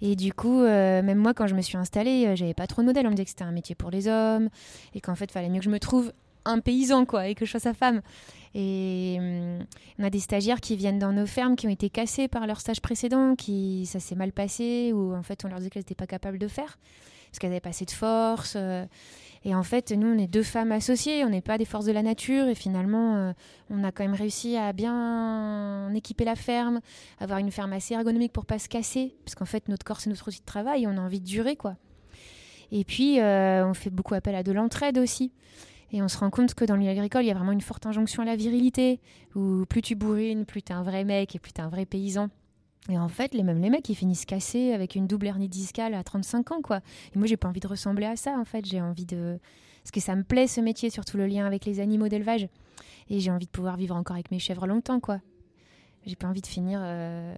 Et 0.00 0.16
du 0.16 0.32
coup, 0.32 0.62
euh, 0.62 1.02
même 1.02 1.18
moi, 1.18 1.34
quand 1.34 1.46
je 1.46 1.54
me 1.54 1.60
suis 1.60 1.76
installée, 1.76 2.26
euh, 2.26 2.36
j'avais 2.36 2.54
pas 2.54 2.66
trop 2.66 2.80
de 2.80 2.86
modèles. 2.86 3.06
On 3.06 3.10
me 3.10 3.14
disait 3.14 3.24
que 3.24 3.30
c'était 3.30 3.44
un 3.44 3.52
métier 3.52 3.74
pour 3.74 3.90
les 3.90 4.08
hommes 4.08 4.48
et 4.94 5.00
qu'en 5.02 5.14
fait, 5.14 5.26
il 5.26 5.32
fallait 5.32 5.50
mieux 5.50 5.58
que 5.58 5.64
je 5.64 5.70
me 5.70 5.78
trouve 5.78 6.12
un 6.46 6.60
paysan, 6.60 7.04
quoi, 7.04 7.28
et 7.28 7.34
que 7.34 7.44
je 7.44 7.50
sois 7.50 7.60
sa 7.60 7.74
femme. 7.74 8.00
Et 8.58 9.16
hum, 9.18 9.66
on 9.98 10.04
a 10.04 10.08
des 10.08 10.20
stagiaires 10.20 10.62
qui 10.62 10.76
viennent 10.76 10.98
dans 10.98 11.12
nos 11.12 11.26
fermes 11.26 11.56
qui 11.56 11.66
ont 11.66 11.70
été 11.70 11.90
cassés 11.90 12.26
par 12.26 12.46
leur 12.46 12.58
stage 12.58 12.80
précédent, 12.80 13.36
qui 13.36 13.84
ça 13.84 14.00
s'est 14.00 14.14
mal 14.14 14.32
passé, 14.32 14.92
ou 14.94 15.14
en 15.14 15.22
fait, 15.22 15.44
on 15.44 15.48
leur 15.48 15.58
disait 15.58 15.68
qu'elles 15.68 15.80
n'étaient 15.80 15.94
pas 15.94 16.06
capables 16.06 16.38
de 16.38 16.48
faire 16.48 16.78
parce 17.30 17.38
qu'elles 17.38 17.50
n'avaient 17.50 17.60
pas 17.60 17.68
assez 17.68 17.84
de 17.84 17.90
force. 17.90 18.54
Euh, 18.56 18.86
et 19.44 19.54
en 19.54 19.62
fait, 19.62 19.92
nous, 19.92 20.08
on 20.08 20.18
est 20.18 20.26
deux 20.26 20.42
femmes 20.42 20.72
associées, 20.72 21.22
on 21.24 21.28
n'est 21.28 21.42
pas 21.42 21.58
des 21.58 21.66
forces 21.66 21.84
de 21.84 21.92
la 21.92 22.02
nature. 22.02 22.48
Et 22.48 22.54
finalement, 22.54 23.16
euh, 23.16 23.32
on 23.68 23.84
a 23.84 23.92
quand 23.92 24.04
même 24.04 24.14
réussi 24.14 24.56
à 24.56 24.72
bien 24.72 25.92
équiper 25.94 26.24
la 26.24 26.34
ferme, 26.34 26.80
avoir 27.20 27.38
une 27.38 27.50
ferme 27.50 27.74
assez 27.74 27.92
ergonomique 27.92 28.32
pour 28.32 28.46
pas 28.46 28.58
se 28.58 28.70
casser. 28.70 29.14
Parce 29.26 29.34
qu'en 29.34 29.44
fait, 29.44 29.68
notre 29.68 29.84
corps, 29.84 30.00
c'est 30.00 30.08
notre 30.08 30.28
outil 30.28 30.40
de 30.40 30.46
travail, 30.46 30.86
on 30.86 30.96
a 30.96 31.00
envie 31.00 31.20
de 31.20 31.26
durer, 31.26 31.56
quoi. 31.56 31.76
Et 32.72 32.84
puis, 32.84 33.20
euh, 33.20 33.66
on 33.66 33.74
fait 33.74 33.90
beaucoup 33.90 34.14
appel 34.14 34.34
à 34.34 34.42
de 34.42 34.52
l'entraide 34.52 34.98
aussi. 34.98 35.30
Et 35.92 36.02
on 36.02 36.08
se 36.08 36.18
rend 36.18 36.30
compte 36.30 36.54
que 36.54 36.64
dans 36.64 36.76
le 36.76 36.88
agricole, 36.88 37.22
il 37.22 37.28
y 37.28 37.30
a 37.30 37.34
vraiment 37.34 37.52
une 37.52 37.60
forte 37.60 37.86
injonction 37.86 38.22
à 38.22 38.26
la 38.26 38.36
virilité, 38.36 39.00
où 39.34 39.64
plus 39.66 39.82
tu 39.82 39.94
bourrines, 39.94 40.44
plus 40.44 40.62
tu 40.62 40.72
es 40.72 40.74
un 40.74 40.82
vrai 40.82 41.04
mec 41.04 41.34
et 41.34 41.38
plus 41.38 41.52
tu 41.52 41.60
es 41.60 41.64
un 41.64 41.68
vrai 41.68 41.86
paysan. 41.86 42.28
Et 42.88 42.98
en 42.98 43.08
fait, 43.08 43.34
les, 43.34 43.42
mêmes 43.42 43.60
les 43.60 43.70
mecs, 43.70 43.88
ils 43.88 43.94
finissent 43.94 44.24
cassés 44.24 44.72
avec 44.72 44.94
une 44.94 45.06
double 45.06 45.26
hernie 45.26 45.48
discale 45.48 45.94
à 45.94 46.04
35 46.04 46.52
ans, 46.52 46.62
quoi. 46.62 46.80
Et 47.14 47.18
moi, 47.18 47.26
j'ai 47.26 47.36
pas 47.36 47.48
envie 47.48 47.60
de 47.60 47.66
ressembler 47.66 48.06
à 48.06 48.16
ça, 48.16 48.38
en 48.38 48.44
fait. 48.44 48.64
J'ai 48.64 48.80
envie 48.80 49.06
de. 49.06 49.38
Parce 49.82 49.90
que 49.90 50.00
ça 50.00 50.16
me 50.16 50.22
plaît, 50.22 50.46
ce 50.46 50.60
métier, 50.60 50.90
surtout 50.90 51.16
le 51.16 51.26
lien 51.26 51.46
avec 51.46 51.64
les 51.64 51.80
animaux 51.80 52.08
d'élevage. 52.08 52.48
Et 53.08 53.20
j'ai 53.20 53.30
envie 53.30 53.46
de 53.46 53.50
pouvoir 53.50 53.76
vivre 53.76 53.94
encore 53.96 54.14
avec 54.14 54.30
mes 54.30 54.38
chèvres 54.38 54.66
longtemps, 54.66 55.00
quoi. 55.00 55.20
J'ai 56.04 56.16
pas 56.16 56.28
envie 56.28 56.40
de 56.40 56.46
finir 56.46 56.80
euh, 56.82 57.34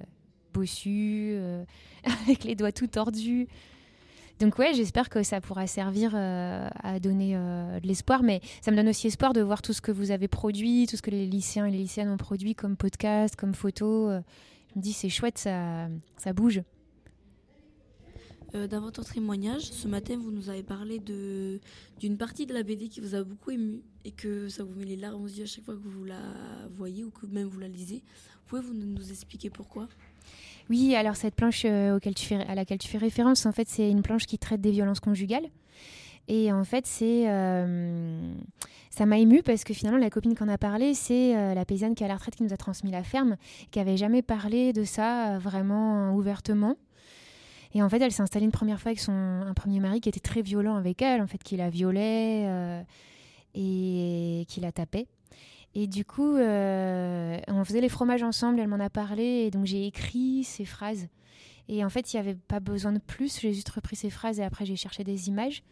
bossu, 0.53 1.31
euh, 1.33 1.65
avec 2.25 2.45
les 2.45 2.55
doigts 2.55 2.73
tout 2.73 2.87
tordus. 2.87 3.49
Donc 4.41 4.59
ouais, 4.59 4.73
j'espère 4.73 5.09
que 5.09 5.23
ça 5.23 5.41
pourra 5.41 5.67
servir 5.67 6.13
euh, 6.15 6.69
à 6.83 7.01
donner 7.01 7.35
de 7.35 7.87
l'espoir, 7.87 8.23
mais 8.23 8.41
ça 8.61 8.71
me 8.71 8.77
donne 8.77 8.89
aussi 8.89 9.09
espoir 9.09 9.33
de 9.33 9.41
voir 9.41 9.63
tout 9.63 9.73
ce 9.73 9.81
que 9.81 9.91
vous 9.91 10.11
avez 10.13 10.29
produit, 10.29 10.87
tout 10.89 10.97
ce 10.97 11.03
que 11.03 11.11
les 11.11 11.27
lycéens 11.27 11.67
et 11.67 11.71
les 11.71 11.79
lycéennes 11.79 12.11
ont 12.11 12.17
produit 12.17 12.55
comme 12.55 12.77
podcast, 12.77 13.35
comme 13.35 13.55
photos 13.55 14.23
je 14.71 14.79
me 14.79 14.83
dis 14.83 14.93
c'est 14.93 15.09
chouette, 15.09 15.39
ça, 15.39 15.89
ça 16.17 16.33
bouge. 16.33 16.63
Euh, 18.55 18.67
dans 18.67 18.81
votre 18.81 19.05
témoignage, 19.05 19.63
ce 19.63 19.89
matin, 19.89 20.17
vous 20.17 20.31
nous 20.31 20.49
avez 20.49 20.63
parlé 20.63 21.01
d'une 21.01 22.17
partie 22.17 22.47
de 22.47 22.55
la 22.55 22.63
BD 22.63 22.89
qui 22.89 23.01
vous 23.01 23.15
a 23.15 23.23
beaucoup 23.23 23.51
ému 23.51 23.83
et 24.05 24.11
que 24.11 24.49
ça 24.49 24.65
vous 24.65 24.75
met 24.75 24.87
les 24.87 24.97
larmes 24.97 25.23
aux 25.23 25.29
yeux 25.29 25.45
à 25.45 25.47
chaque 25.47 25.65
fois 25.65 25.75
que 25.75 25.87
vous 25.87 26.05
la 26.05 26.21
voyez 26.71 27.05
ou 27.05 27.11
que 27.11 27.27
même 27.27 27.47
vous 27.47 27.61
la 27.61 27.69
lisez. 27.69 28.03
Pouvez-vous 28.47 28.73
nous 28.73 29.11
expliquer 29.11 29.51
pourquoi? 29.51 29.89
Oui, 30.71 30.95
alors 30.95 31.17
cette 31.17 31.35
planche 31.35 31.63
euh, 31.65 31.99
à 32.49 32.55
laquelle 32.55 32.79
tu 32.79 32.89
fais 32.89 32.99
référence, 32.99 33.47
en 33.47 33.53
fait, 33.53 33.69
c'est 33.69 33.91
une 33.91 34.03
planche 34.03 34.27
qui 34.27 34.39
traite 34.39 34.61
des 34.61 34.71
violences 34.71 35.01
conjugales. 35.01 35.47
Et 36.31 36.53
en 36.53 36.65
fait, 36.65 36.87
c'est 36.87 37.25
euh, 37.27 38.35
ça 38.91 39.07
m'a 39.07 39.19
ému 39.19 39.43
parce 39.43 39.65
que 39.65 39.73
finalement, 39.73 39.99
la 39.99 40.11
copine 40.11 40.35
qu'on 40.35 40.49
a 40.49 40.59
parlé, 40.59 40.93
c'est 40.93 41.35
euh, 41.35 41.55
la 41.55 41.65
paysanne 41.65 41.95
qui 41.95 42.03
est 42.03 42.07
à 42.07 42.09
la 42.09 42.17
retraite 42.17 42.37
qui 42.37 42.43
nous 42.43 42.53
a 42.53 42.59
transmis 42.59 42.91
la 42.91 43.03
ferme, 43.03 43.37
qui 43.71 43.81
avait 43.81 43.97
jamais 43.97 44.21
parlé 44.21 44.75
de 44.75 44.85
ça 44.85 45.39
vraiment 45.39 46.13
ouvertement. 46.15 46.77
Et 47.73 47.83
en 47.83 47.89
fait, 47.89 48.01
elle 48.03 48.13
s'est 48.13 48.23
installée 48.23 48.45
une 48.45 48.53
première 48.53 48.79
fois 48.79 48.91
avec 48.91 49.01
son 49.01 49.13
un 49.13 49.55
premier 49.55 49.81
mari 49.81 50.01
qui 50.03 50.11
était 50.11 50.21
très 50.21 50.43
violent 50.43 50.77
avec 50.77 51.01
elle, 51.01 51.23
en 51.23 51.27
fait, 51.27 51.43
qui 51.43 51.57
la 51.57 51.71
violait 51.71 52.47
et 53.55 54.45
qui 54.49 54.61
la 54.61 54.73
tapait. 54.73 55.07
Et 55.75 55.87
du 55.87 56.05
coup, 56.05 56.37
on 56.37 57.65
faisait 57.65 57.81
les 57.81 57.89
fromages 57.89 58.23
ensemble, 58.23 58.61
elle 58.61 58.69
m'en 58.69 58.81
a 58.81 58.91
parlé, 58.91 59.45
et 59.47 59.51
donc 59.51 59.67
j'ai 59.67 59.87
écrit 59.87 60.45
ces 60.45 60.65
phrases. 60.65 61.09
Et 61.69 61.85
en 61.85 61.91
fait, 61.91 62.13
il 62.13 62.17
n'y 62.17 62.21
avait 62.21 62.35
pas 62.35 62.61
besoin 62.61 62.93
de 62.93 62.99
plus, 62.99 63.41
j'ai 63.41 63.53
juste 63.53 63.69
repris 63.69 63.95
ces 63.95 64.11
phrases 64.11 64.41
et 64.41 64.43
après 64.43 64.65
j'ai 64.65 64.77
cherché 64.77 65.05
des 65.05 65.29
images. 65.29 65.63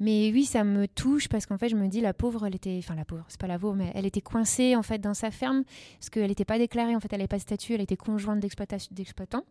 Mais 0.00 0.30
oui, 0.32 0.44
ça 0.44 0.64
me 0.64 0.86
touche 0.86 1.28
parce 1.28 1.46
qu'en 1.46 1.56
fait, 1.56 1.68
je 1.68 1.76
me 1.76 1.86
dis, 1.88 2.00
la 2.00 2.12
pauvre, 2.12 2.46
elle 2.46 2.54
était, 2.54 2.76
enfin 2.78 2.94
la 2.94 3.04
pauvre, 3.04 3.24
c'est 3.28 3.40
pas 3.40 3.46
la 3.46 3.58
pauvre, 3.58 3.76
mais 3.76 3.90
elle 3.94 4.06
était 4.06 4.20
coincée 4.20 4.76
en 4.76 4.82
fait 4.82 4.98
dans 4.98 5.14
sa 5.14 5.30
ferme 5.30 5.64
parce 5.98 6.10
qu'elle 6.10 6.28
n'était 6.28 6.44
pas 6.44 6.58
déclarée, 6.58 6.94
en 6.94 7.00
fait, 7.00 7.12
elle 7.12 7.20
n'avait 7.20 7.28
pas 7.28 7.36
de 7.36 7.42
statut, 7.42 7.74
elle 7.74 7.80
était 7.80 7.96
conjointe 7.96 8.40
d'exploitant. 8.40 9.44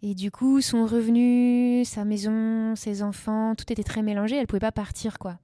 Et 0.00 0.14
du 0.14 0.30
coup, 0.30 0.60
son 0.60 0.86
revenu, 0.86 1.84
sa 1.84 2.04
maison, 2.04 2.76
ses 2.76 3.02
enfants, 3.02 3.56
tout 3.56 3.70
était 3.72 3.82
très 3.82 4.02
mélangé. 4.02 4.36
Elle 4.36 4.46
pouvait 4.46 4.60
pas 4.60 4.70
partir, 4.70 5.18
quoi. 5.18 5.38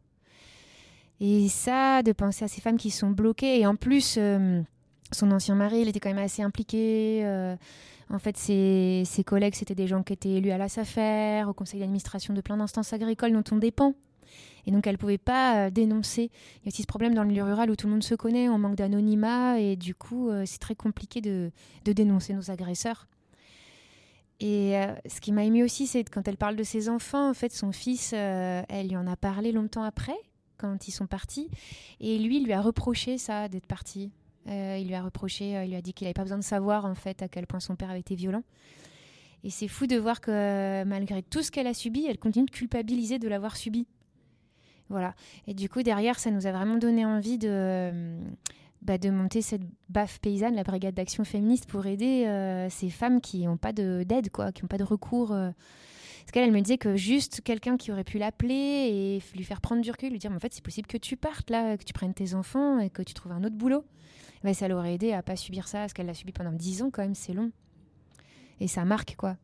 Et 1.20 1.48
ça, 1.48 2.02
de 2.02 2.12
penser 2.12 2.44
à 2.44 2.48
ces 2.48 2.60
femmes 2.60 2.76
qui 2.76 2.90
sont 2.90 3.10
bloquées, 3.10 3.60
et 3.60 3.66
en 3.66 3.76
plus, 3.76 4.16
euh, 4.18 4.60
son 5.12 5.30
ancien 5.30 5.54
mari, 5.54 5.82
il 5.82 5.88
était 5.88 6.00
quand 6.00 6.12
même 6.12 6.24
assez 6.24 6.42
impliqué. 6.42 7.22
Euh, 7.24 7.56
en 8.10 8.18
fait, 8.18 8.36
ses, 8.36 9.24
collègues, 9.24 9.54
c'était 9.54 9.74
des 9.74 9.86
gens 9.86 10.02
qui 10.02 10.12
étaient 10.12 10.30
élus 10.30 10.50
à 10.50 10.58
la 10.58 10.68
SAFER, 10.68 11.44
au 11.48 11.52
conseil 11.52 11.80
d'administration 11.80 12.34
de 12.34 12.40
plein 12.40 12.56
d'instances 12.56 12.92
agricoles 12.92 13.32
dont 13.32 13.44
on 13.52 13.56
dépend. 13.56 13.94
Et 14.66 14.72
donc, 14.72 14.86
elle 14.86 14.94
ne 14.94 14.98
pouvait 14.98 15.18
pas 15.18 15.66
euh, 15.66 15.70
dénoncer. 15.70 16.30
Il 16.56 16.64
y 16.64 16.66
a 16.66 16.68
aussi 16.68 16.82
ce 16.82 16.86
problème 16.86 17.14
dans 17.14 17.22
le 17.22 17.28
milieu 17.28 17.44
rural 17.44 17.70
où 17.70 17.76
tout 17.76 17.86
le 17.86 17.92
monde 17.92 18.02
se 18.02 18.14
connaît, 18.14 18.48
on 18.48 18.58
manque 18.58 18.76
d'anonymat, 18.76 19.60
et 19.60 19.76
du 19.76 19.94
coup, 19.94 20.30
c'est 20.46 20.58
très 20.58 20.74
compliqué 20.74 21.20
de, 21.20 21.50
dénoncer 21.84 22.34
nos 22.34 22.50
agresseurs. 22.50 23.06
Et 24.40 24.74
ce 25.06 25.20
qui 25.20 25.30
m'a 25.32 25.44
ému 25.44 25.62
aussi, 25.62 25.86
c'est 25.86 26.08
quand 26.10 26.26
elle 26.26 26.36
parle 26.36 26.56
de 26.56 26.64
ses 26.64 26.88
enfants, 26.88 27.30
en 27.30 27.34
fait, 27.34 27.52
son 27.52 27.70
fils, 27.70 28.12
elle 28.12 28.88
lui 28.88 28.96
en 28.96 29.06
a 29.06 29.16
parlé 29.16 29.52
longtemps 29.52 29.84
après, 29.84 30.16
quand 30.64 30.88
ils 30.88 30.92
sont 30.92 31.06
partis, 31.06 31.48
et 32.00 32.18
lui, 32.18 32.40
lui 32.40 32.52
a 32.52 32.60
reproché 32.60 33.18
ça, 33.18 33.48
d'être 33.48 33.66
parti. 33.66 34.10
Euh, 34.48 34.78
il 34.78 34.88
lui 34.88 34.94
a 34.94 35.02
reproché, 35.02 35.56
euh, 35.56 35.64
il 35.64 35.70
lui 35.70 35.76
a 35.76 35.82
dit 35.82 35.92
qu'il 35.92 36.06
n'avait 36.06 36.14
pas 36.14 36.22
besoin 36.22 36.38
de 36.38 36.44
savoir 36.44 36.84
en 36.84 36.94
fait 36.94 37.22
à 37.22 37.28
quel 37.28 37.46
point 37.46 37.60
son 37.60 37.76
père 37.76 37.90
avait 37.90 38.00
été 38.00 38.14
violent. 38.14 38.42
Et 39.42 39.50
c'est 39.50 39.68
fou 39.68 39.86
de 39.86 39.96
voir 39.96 40.20
que 40.20 40.84
malgré 40.84 41.22
tout 41.22 41.42
ce 41.42 41.50
qu'elle 41.50 41.66
a 41.66 41.74
subi, 41.74 42.06
elle 42.06 42.18
continue 42.18 42.46
de 42.46 42.50
culpabiliser 42.50 43.18
de 43.18 43.28
l'avoir 43.28 43.56
subi. 43.56 43.86
Voilà. 44.88 45.14
Et 45.46 45.54
du 45.54 45.68
coup, 45.68 45.82
derrière, 45.82 46.18
ça 46.18 46.30
nous 46.30 46.46
a 46.46 46.52
vraiment 46.52 46.76
donné 46.76 47.04
envie 47.04 47.36
de, 47.36 47.48
euh, 47.50 48.20
bah, 48.80 48.96
de 48.96 49.10
monter 49.10 49.42
cette 49.42 49.62
baffe 49.90 50.18
paysanne, 50.20 50.54
la 50.54 50.62
brigade 50.62 50.94
d'action 50.94 51.24
féministe, 51.24 51.66
pour 51.66 51.84
aider 51.86 52.26
ces 52.70 52.88
femmes 52.88 53.20
qui 53.20 53.44
n'ont 53.44 53.58
pas 53.58 53.72
d'aide, 53.72 54.30
quoi, 54.30 54.52
qui 54.52 54.62
n'ont 54.62 54.68
pas 54.68 54.78
de 54.78 54.84
recours. 54.84 55.34
Parce 56.24 56.32
qu'elle, 56.32 56.44
elle 56.44 56.52
me 56.52 56.60
disait 56.60 56.78
que 56.78 56.96
juste 56.96 57.42
quelqu'un 57.42 57.76
qui 57.76 57.92
aurait 57.92 58.04
pu 58.04 58.18
l'appeler 58.18 58.54
et 58.54 59.36
lui 59.36 59.44
faire 59.44 59.60
prendre 59.60 59.82
du 59.82 59.90
recul, 59.90 60.10
lui 60.10 60.18
dire 60.18 60.32
en 60.32 60.38
fait, 60.38 60.54
c'est 60.54 60.64
possible 60.64 60.86
que 60.86 60.96
tu 60.96 61.16
partes 61.16 61.50
là, 61.50 61.76
que 61.76 61.84
tu 61.84 61.92
prennes 61.92 62.14
tes 62.14 62.34
enfants 62.34 62.78
et 62.78 62.90
que 62.90 63.02
tu 63.02 63.12
trouves 63.14 63.32
un 63.32 63.44
autre 63.44 63.56
boulot. 63.56 63.84
Bah, 64.42 64.52
ça 64.54 64.68
l'aurait 64.68 64.94
aidé 64.94 65.12
à 65.12 65.22
pas 65.22 65.36
subir 65.36 65.68
ça, 65.68 65.80
parce 65.80 65.92
qu'elle 65.92 66.06
l'a 66.06 66.14
subi 66.14 66.32
pendant 66.32 66.52
10 66.52 66.82
ans 66.82 66.90
quand 66.90 67.02
même, 67.02 67.14
c'est 67.14 67.32
long. 67.32 67.50
Et 68.60 68.68
ça 68.68 68.84
marque, 68.84 69.16
quoi. 69.16 69.36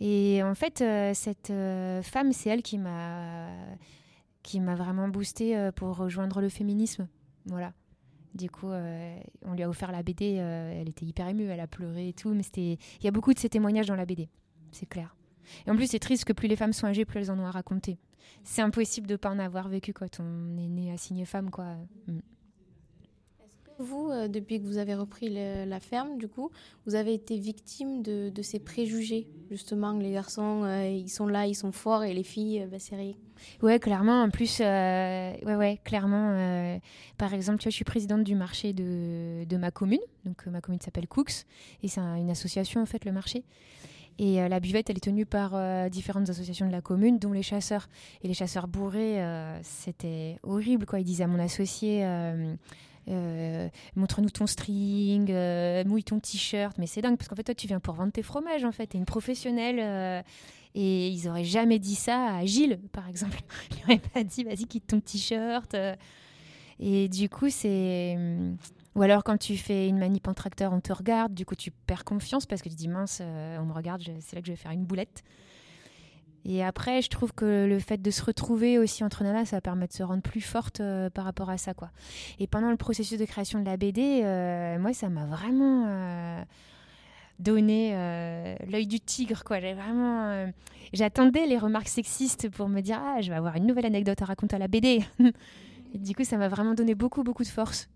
Et 0.00 0.42
en 0.42 0.54
fait, 0.54 0.80
euh, 0.80 1.12
cette 1.14 1.50
euh, 1.50 2.02
femme, 2.02 2.32
c'est 2.32 2.50
elle 2.50 2.62
qui 2.62 2.78
m'a 2.78 3.48
qui 4.42 4.60
m'a 4.60 4.74
vraiment 4.74 5.08
boosté 5.08 5.56
euh, 5.56 5.72
pour 5.72 5.96
rejoindre 5.96 6.40
le 6.40 6.48
féminisme. 6.48 7.08
Voilà. 7.46 7.72
Du 8.34 8.50
coup, 8.50 8.66
on 8.66 9.52
lui 9.52 9.62
a 9.62 9.68
offert 9.68 9.92
la 9.92 10.02
BD. 10.02 10.34
elle 10.34 10.88
était 10.88 11.06
hyper 11.06 11.28
émue, 11.28 11.44
elle 11.44 11.60
a 11.60 11.68
pleuré 11.68 12.08
et 12.08 12.12
tout. 12.12 12.30
Mais 12.34 12.42
c'était, 12.42 12.78
il 12.98 13.04
y 13.04 13.06
a 13.06 13.12
beaucoup 13.12 13.32
de 13.32 13.38
ces 13.38 13.48
témoignages 13.48 13.86
dans 13.86 13.94
la 13.94 14.06
BD, 14.06 14.28
c'est 14.72 14.86
clair. 14.86 15.14
Et 15.66 15.70
en 15.70 15.76
plus, 15.76 15.88
c'est 15.88 15.98
triste 15.98 16.24
que 16.24 16.32
plus 16.32 16.48
les 16.48 16.56
femmes 16.56 16.72
sont 16.72 16.86
âgées, 16.86 17.04
plus 17.04 17.20
elles 17.20 17.30
en 17.30 17.38
ont 17.38 17.46
à 17.46 17.50
raconter. 17.50 17.98
C'est 18.42 18.62
impossible 18.62 19.06
de 19.06 19.16
pas 19.16 19.30
en 19.30 19.38
avoir 19.38 19.68
vécu 19.68 19.92
quand 19.92 20.20
on 20.20 20.56
est 20.58 20.68
né 20.68 20.92
assigné 20.92 21.24
femme, 21.24 21.50
quoi. 21.50 21.76
Mm. 22.06 22.18
Vous, 23.78 24.08
euh, 24.10 24.28
depuis 24.28 24.60
que 24.60 24.66
vous 24.66 24.78
avez 24.78 24.94
repris 24.94 25.28
la 25.30 25.80
ferme, 25.80 26.16
du 26.16 26.28
coup, 26.28 26.50
vous 26.86 26.94
avez 26.94 27.12
été 27.12 27.38
victime 27.38 28.02
de, 28.02 28.30
ces 28.42 28.60
préjugés, 28.60 29.26
justement, 29.50 29.92
les 29.92 30.12
garçons, 30.12 30.62
euh, 30.62 30.86
ils 30.86 31.08
sont 31.08 31.26
là, 31.26 31.46
ils 31.46 31.56
sont 31.56 31.72
forts, 31.72 32.04
et 32.04 32.14
les 32.14 32.22
filles, 32.22 32.62
euh, 32.62 32.66
bah, 32.68 32.76
c'est 32.78 32.94
Ouais, 33.62 33.80
clairement. 33.80 34.22
En 34.22 34.30
plus, 34.30 34.60
ouais, 34.60 35.36
ouais, 35.44 35.80
clairement. 35.84 36.78
par 37.18 37.34
exemple, 37.34 37.58
tu 37.58 37.64
vois, 37.64 37.70
je 37.70 37.76
suis 37.76 37.84
présidente 37.84 38.22
du 38.22 38.36
marché 38.36 38.72
de, 38.72 39.44
de 39.44 39.56
ma 39.56 39.72
commune. 39.72 39.98
Donc, 40.24 40.46
ma 40.46 40.60
commune 40.60 40.80
s'appelle 40.80 41.08
Cooks. 41.08 41.44
Et 41.82 41.88
c'est 41.88 42.00
un- 42.00 42.14
une 42.14 42.30
association, 42.30 42.80
en 42.80 42.86
fait, 42.86 43.04
le 43.04 43.10
marché. 43.10 43.42
Et 44.18 44.40
euh, 44.40 44.48
la 44.48 44.60
buvette, 44.60 44.90
elle 44.90 44.96
est 44.96 45.00
tenue 45.00 45.26
par 45.26 45.52
euh, 45.54 45.88
différentes 45.88 46.28
associations 46.30 46.66
de 46.66 46.72
la 46.72 46.80
commune, 46.80 47.18
dont 47.18 47.32
les 47.32 47.42
chasseurs. 47.42 47.88
Et 48.22 48.28
les 48.28 48.34
chasseurs 48.34 48.68
bourrés, 48.68 49.22
euh, 49.22 49.58
c'était 49.62 50.38
horrible, 50.42 50.86
quoi. 50.86 51.00
Ils 51.00 51.04
disaient 51.04 51.24
à 51.24 51.28
mon 51.28 51.40
associé. 51.40 52.04
montre-nous 53.96 54.30
ton 54.30 54.46
string, 54.46 55.32
mouille 55.86 56.04
ton 56.04 56.20
t-shirt, 56.20 56.78
mais 56.78 56.86
c'est 56.86 57.02
dingue 57.02 57.16
parce 57.16 57.28
qu'en 57.28 57.36
fait 57.36 57.42
toi 57.42 57.54
tu 57.54 57.66
viens 57.66 57.80
pour 57.80 57.94
vendre 57.94 58.12
tes 58.12 58.22
fromages 58.22 58.64
en 58.64 58.72
fait, 58.72 58.86
t'es 58.86 58.98
une 58.98 59.04
professionnelle 59.04 60.24
et 60.74 61.08
ils 61.08 61.28
auraient 61.28 61.44
jamais 61.44 61.78
dit 61.78 61.96
ça 61.96 62.36
à 62.36 62.46
Gilles 62.46 62.80
par 62.92 63.06
exemple, 63.06 63.38
ils 63.70 63.80
n'auraient 63.80 64.00
pas 64.14 64.24
dit 64.24 64.42
vas-y 64.44 64.64
quitte 64.64 64.86
ton 64.86 65.00
t-shirt 65.00 65.76
et 66.80 67.08
du 67.10 67.28
coup 67.28 67.50
c'est 67.50 68.16
ou 68.94 69.02
alors 69.02 69.24
quand 69.24 69.38
tu 69.38 69.56
fais 69.56 69.88
une 69.88 69.98
manip 69.98 70.28
en 70.28 70.34
tracteur 70.34 70.72
on 70.72 70.80
te 70.80 70.92
regarde, 70.92 71.34
du 71.34 71.44
coup 71.44 71.56
tu 71.56 71.70
perds 71.70 72.04
confiance 72.04 72.46
parce 72.46 72.62
que 72.62 72.68
tu 72.68 72.76
dis 72.76 72.88
mince 72.88 73.18
euh, 73.20 73.58
on 73.58 73.66
me 73.66 73.72
regarde, 73.72 74.02
c'est 74.20 74.36
là 74.36 74.42
que 74.42 74.46
je 74.46 74.52
vais 74.52 74.56
faire 74.56 74.72
une 74.72 74.84
boulette. 74.84 75.22
Et 76.46 76.62
après, 76.62 77.00
je 77.00 77.08
trouve 77.08 77.32
que 77.32 77.64
le 77.66 77.78
fait 77.78 78.02
de 78.02 78.10
se 78.10 78.22
retrouver 78.22 78.78
aussi 78.78 79.02
entre 79.02 79.24
nanas, 79.24 79.46
ça 79.46 79.62
permet 79.62 79.86
de 79.86 79.94
se 79.94 80.02
rendre 80.02 80.20
plus 80.20 80.42
forte 80.42 80.80
euh, 80.80 81.08
par 81.08 81.24
rapport 81.24 81.48
à 81.48 81.56
ça, 81.56 81.72
quoi. 81.72 81.90
Et 82.38 82.46
pendant 82.46 82.70
le 82.70 82.76
processus 82.76 83.18
de 83.18 83.24
création 83.24 83.60
de 83.60 83.64
la 83.64 83.78
BD, 83.78 84.20
euh, 84.22 84.78
moi, 84.78 84.92
ça 84.92 85.08
m'a 85.08 85.24
vraiment 85.24 86.44
donné 87.38 87.92
l'œil 88.68 88.86
du 88.86 89.00
tigre, 89.00 89.42
quoi. 89.42 89.58
J'ai 89.58 89.72
vraiment, 89.72 90.52
j'attendais 90.92 91.46
les 91.46 91.56
remarques 91.56 91.88
sexistes 91.88 92.50
pour 92.50 92.68
me 92.68 92.82
dire 92.82 93.00
ah, 93.02 93.22
je 93.22 93.30
vais 93.30 93.36
avoir 93.36 93.56
une 93.56 93.64
nouvelle 93.64 93.86
anecdote 93.86 94.20
à 94.20 94.26
raconter 94.26 94.56
à 94.56 94.58
la 94.58 94.68
BD. 94.68 95.02
Et 95.94 95.98
du 95.98 96.14
coup, 96.14 96.24
ça 96.24 96.36
m'a 96.36 96.48
vraiment 96.48 96.74
donné 96.74 96.94
beaucoup, 96.94 97.22
beaucoup 97.22 97.44
de 97.44 97.48
force. 97.48 97.88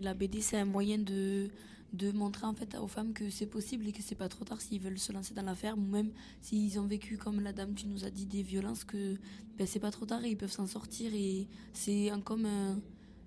La 0.00 0.14
BD, 0.14 0.40
c'est 0.40 0.58
un 0.58 0.64
moyen 0.64 0.98
de, 0.98 1.48
de 1.92 2.12
montrer 2.12 2.46
en 2.46 2.54
fait 2.54 2.76
aux 2.76 2.88
femmes 2.88 3.12
que 3.12 3.30
c'est 3.30 3.46
possible 3.46 3.86
et 3.88 3.92
que 3.92 4.02
c'est 4.02 4.14
pas 4.14 4.28
trop 4.28 4.44
tard 4.44 4.60
s'ils 4.60 4.80
veulent 4.80 4.98
se 4.98 5.12
lancer 5.12 5.34
dans 5.34 5.42
l'affaire, 5.42 5.76
ou 5.78 5.82
même 5.82 6.10
s'ils 6.40 6.78
ont 6.78 6.86
vécu, 6.86 7.16
comme 7.16 7.40
la 7.40 7.52
dame, 7.52 7.74
tu 7.74 7.86
nous 7.86 8.04
as 8.04 8.10
dit, 8.10 8.26
des 8.26 8.42
violences, 8.42 8.84
que 8.84 9.16
ben, 9.56 9.66
c'est 9.66 9.80
pas 9.80 9.90
trop 9.90 10.06
tard 10.06 10.24
et 10.24 10.30
ils 10.30 10.36
peuvent 10.36 10.50
s'en 10.50 10.66
sortir. 10.66 11.12
Et 11.14 11.48
c'est 11.72 12.10
comme 12.24 12.46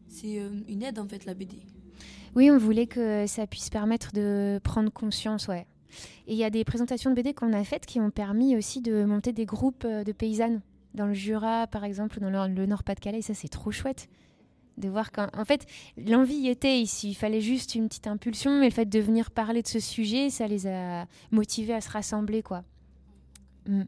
c'est 0.10 0.40
euh, 0.40 0.50
une 0.68 0.84
aide 0.84 1.00
en 1.00 1.08
fait, 1.08 1.26
la 1.26 1.34
BD. 1.34 1.58
Oui, 2.36 2.52
on 2.52 2.58
voulait 2.58 2.88
que 2.88 3.26
ça 3.28 3.48
puisse 3.48 3.70
permettre 3.70 4.12
de 4.14 4.60
prendre 4.64 4.92
conscience, 4.92 5.48
ouais. 5.48 5.66
Et 6.28 6.34
il 6.34 6.38
y 6.38 6.44
a 6.44 6.50
des 6.50 6.64
présentations 6.64 7.10
de 7.10 7.16
BD 7.16 7.34
qu'on 7.34 7.54
a 7.54 7.64
faites 7.64 7.86
qui 7.86 8.00
ont 8.00 8.12
permis 8.12 8.56
aussi 8.56 8.82
de 8.82 9.06
monter 9.06 9.32
des 9.32 9.46
groupes 9.46 9.86
euh, 9.86 10.04
de 10.04 10.12
paysannes 10.12 10.62
dans 10.94 11.06
le 11.06 11.14
Jura, 11.14 11.68
par 11.68 11.84
exemple, 11.84 12.18
ou 12.18 12.20
dans 12.20 12.48
le, 12.48 12.66
Nord-Pas-de-Calais. 12.66 13.22
Ça, 13.22 13.34
c'est 13.34 13.48
trop 13.48 13.72
chouette 13.72 14.10
de 14.78 14.90
voir 14.90 15.12
qu'en 15.12 15.28
en 15.34 15.46
fait, 15.46 15.66
l'envie 15.98 16.36
y 16.36 16.50
était 16.50 16.80
ici. 16.80 17.12
Il 17.12 17.16
fallait 17.16 17.42
juste 17.42 17.76
une 17.76 17.88
petite 17.88 18.08
impulsion, 18.08 18.60
mais 18.60 18.66
le 18.66 18.74
fait 18.74 18.86
de 18.86 19.00
venir 19.00 19.32
parler 19.32 19.62
de 19.62 19.68
ce 19.68 19.80
sujet, 19.80 20.30
ça 20.30 20.48
les 20.48 20.68
a 20.68 21.08
motivés 21.32 21.74
à 21.74 21.82
se 21.82 21.90
rassembler, 21.90 22.44
quoi. 22.44 22.64
Mm. 23.68 23.84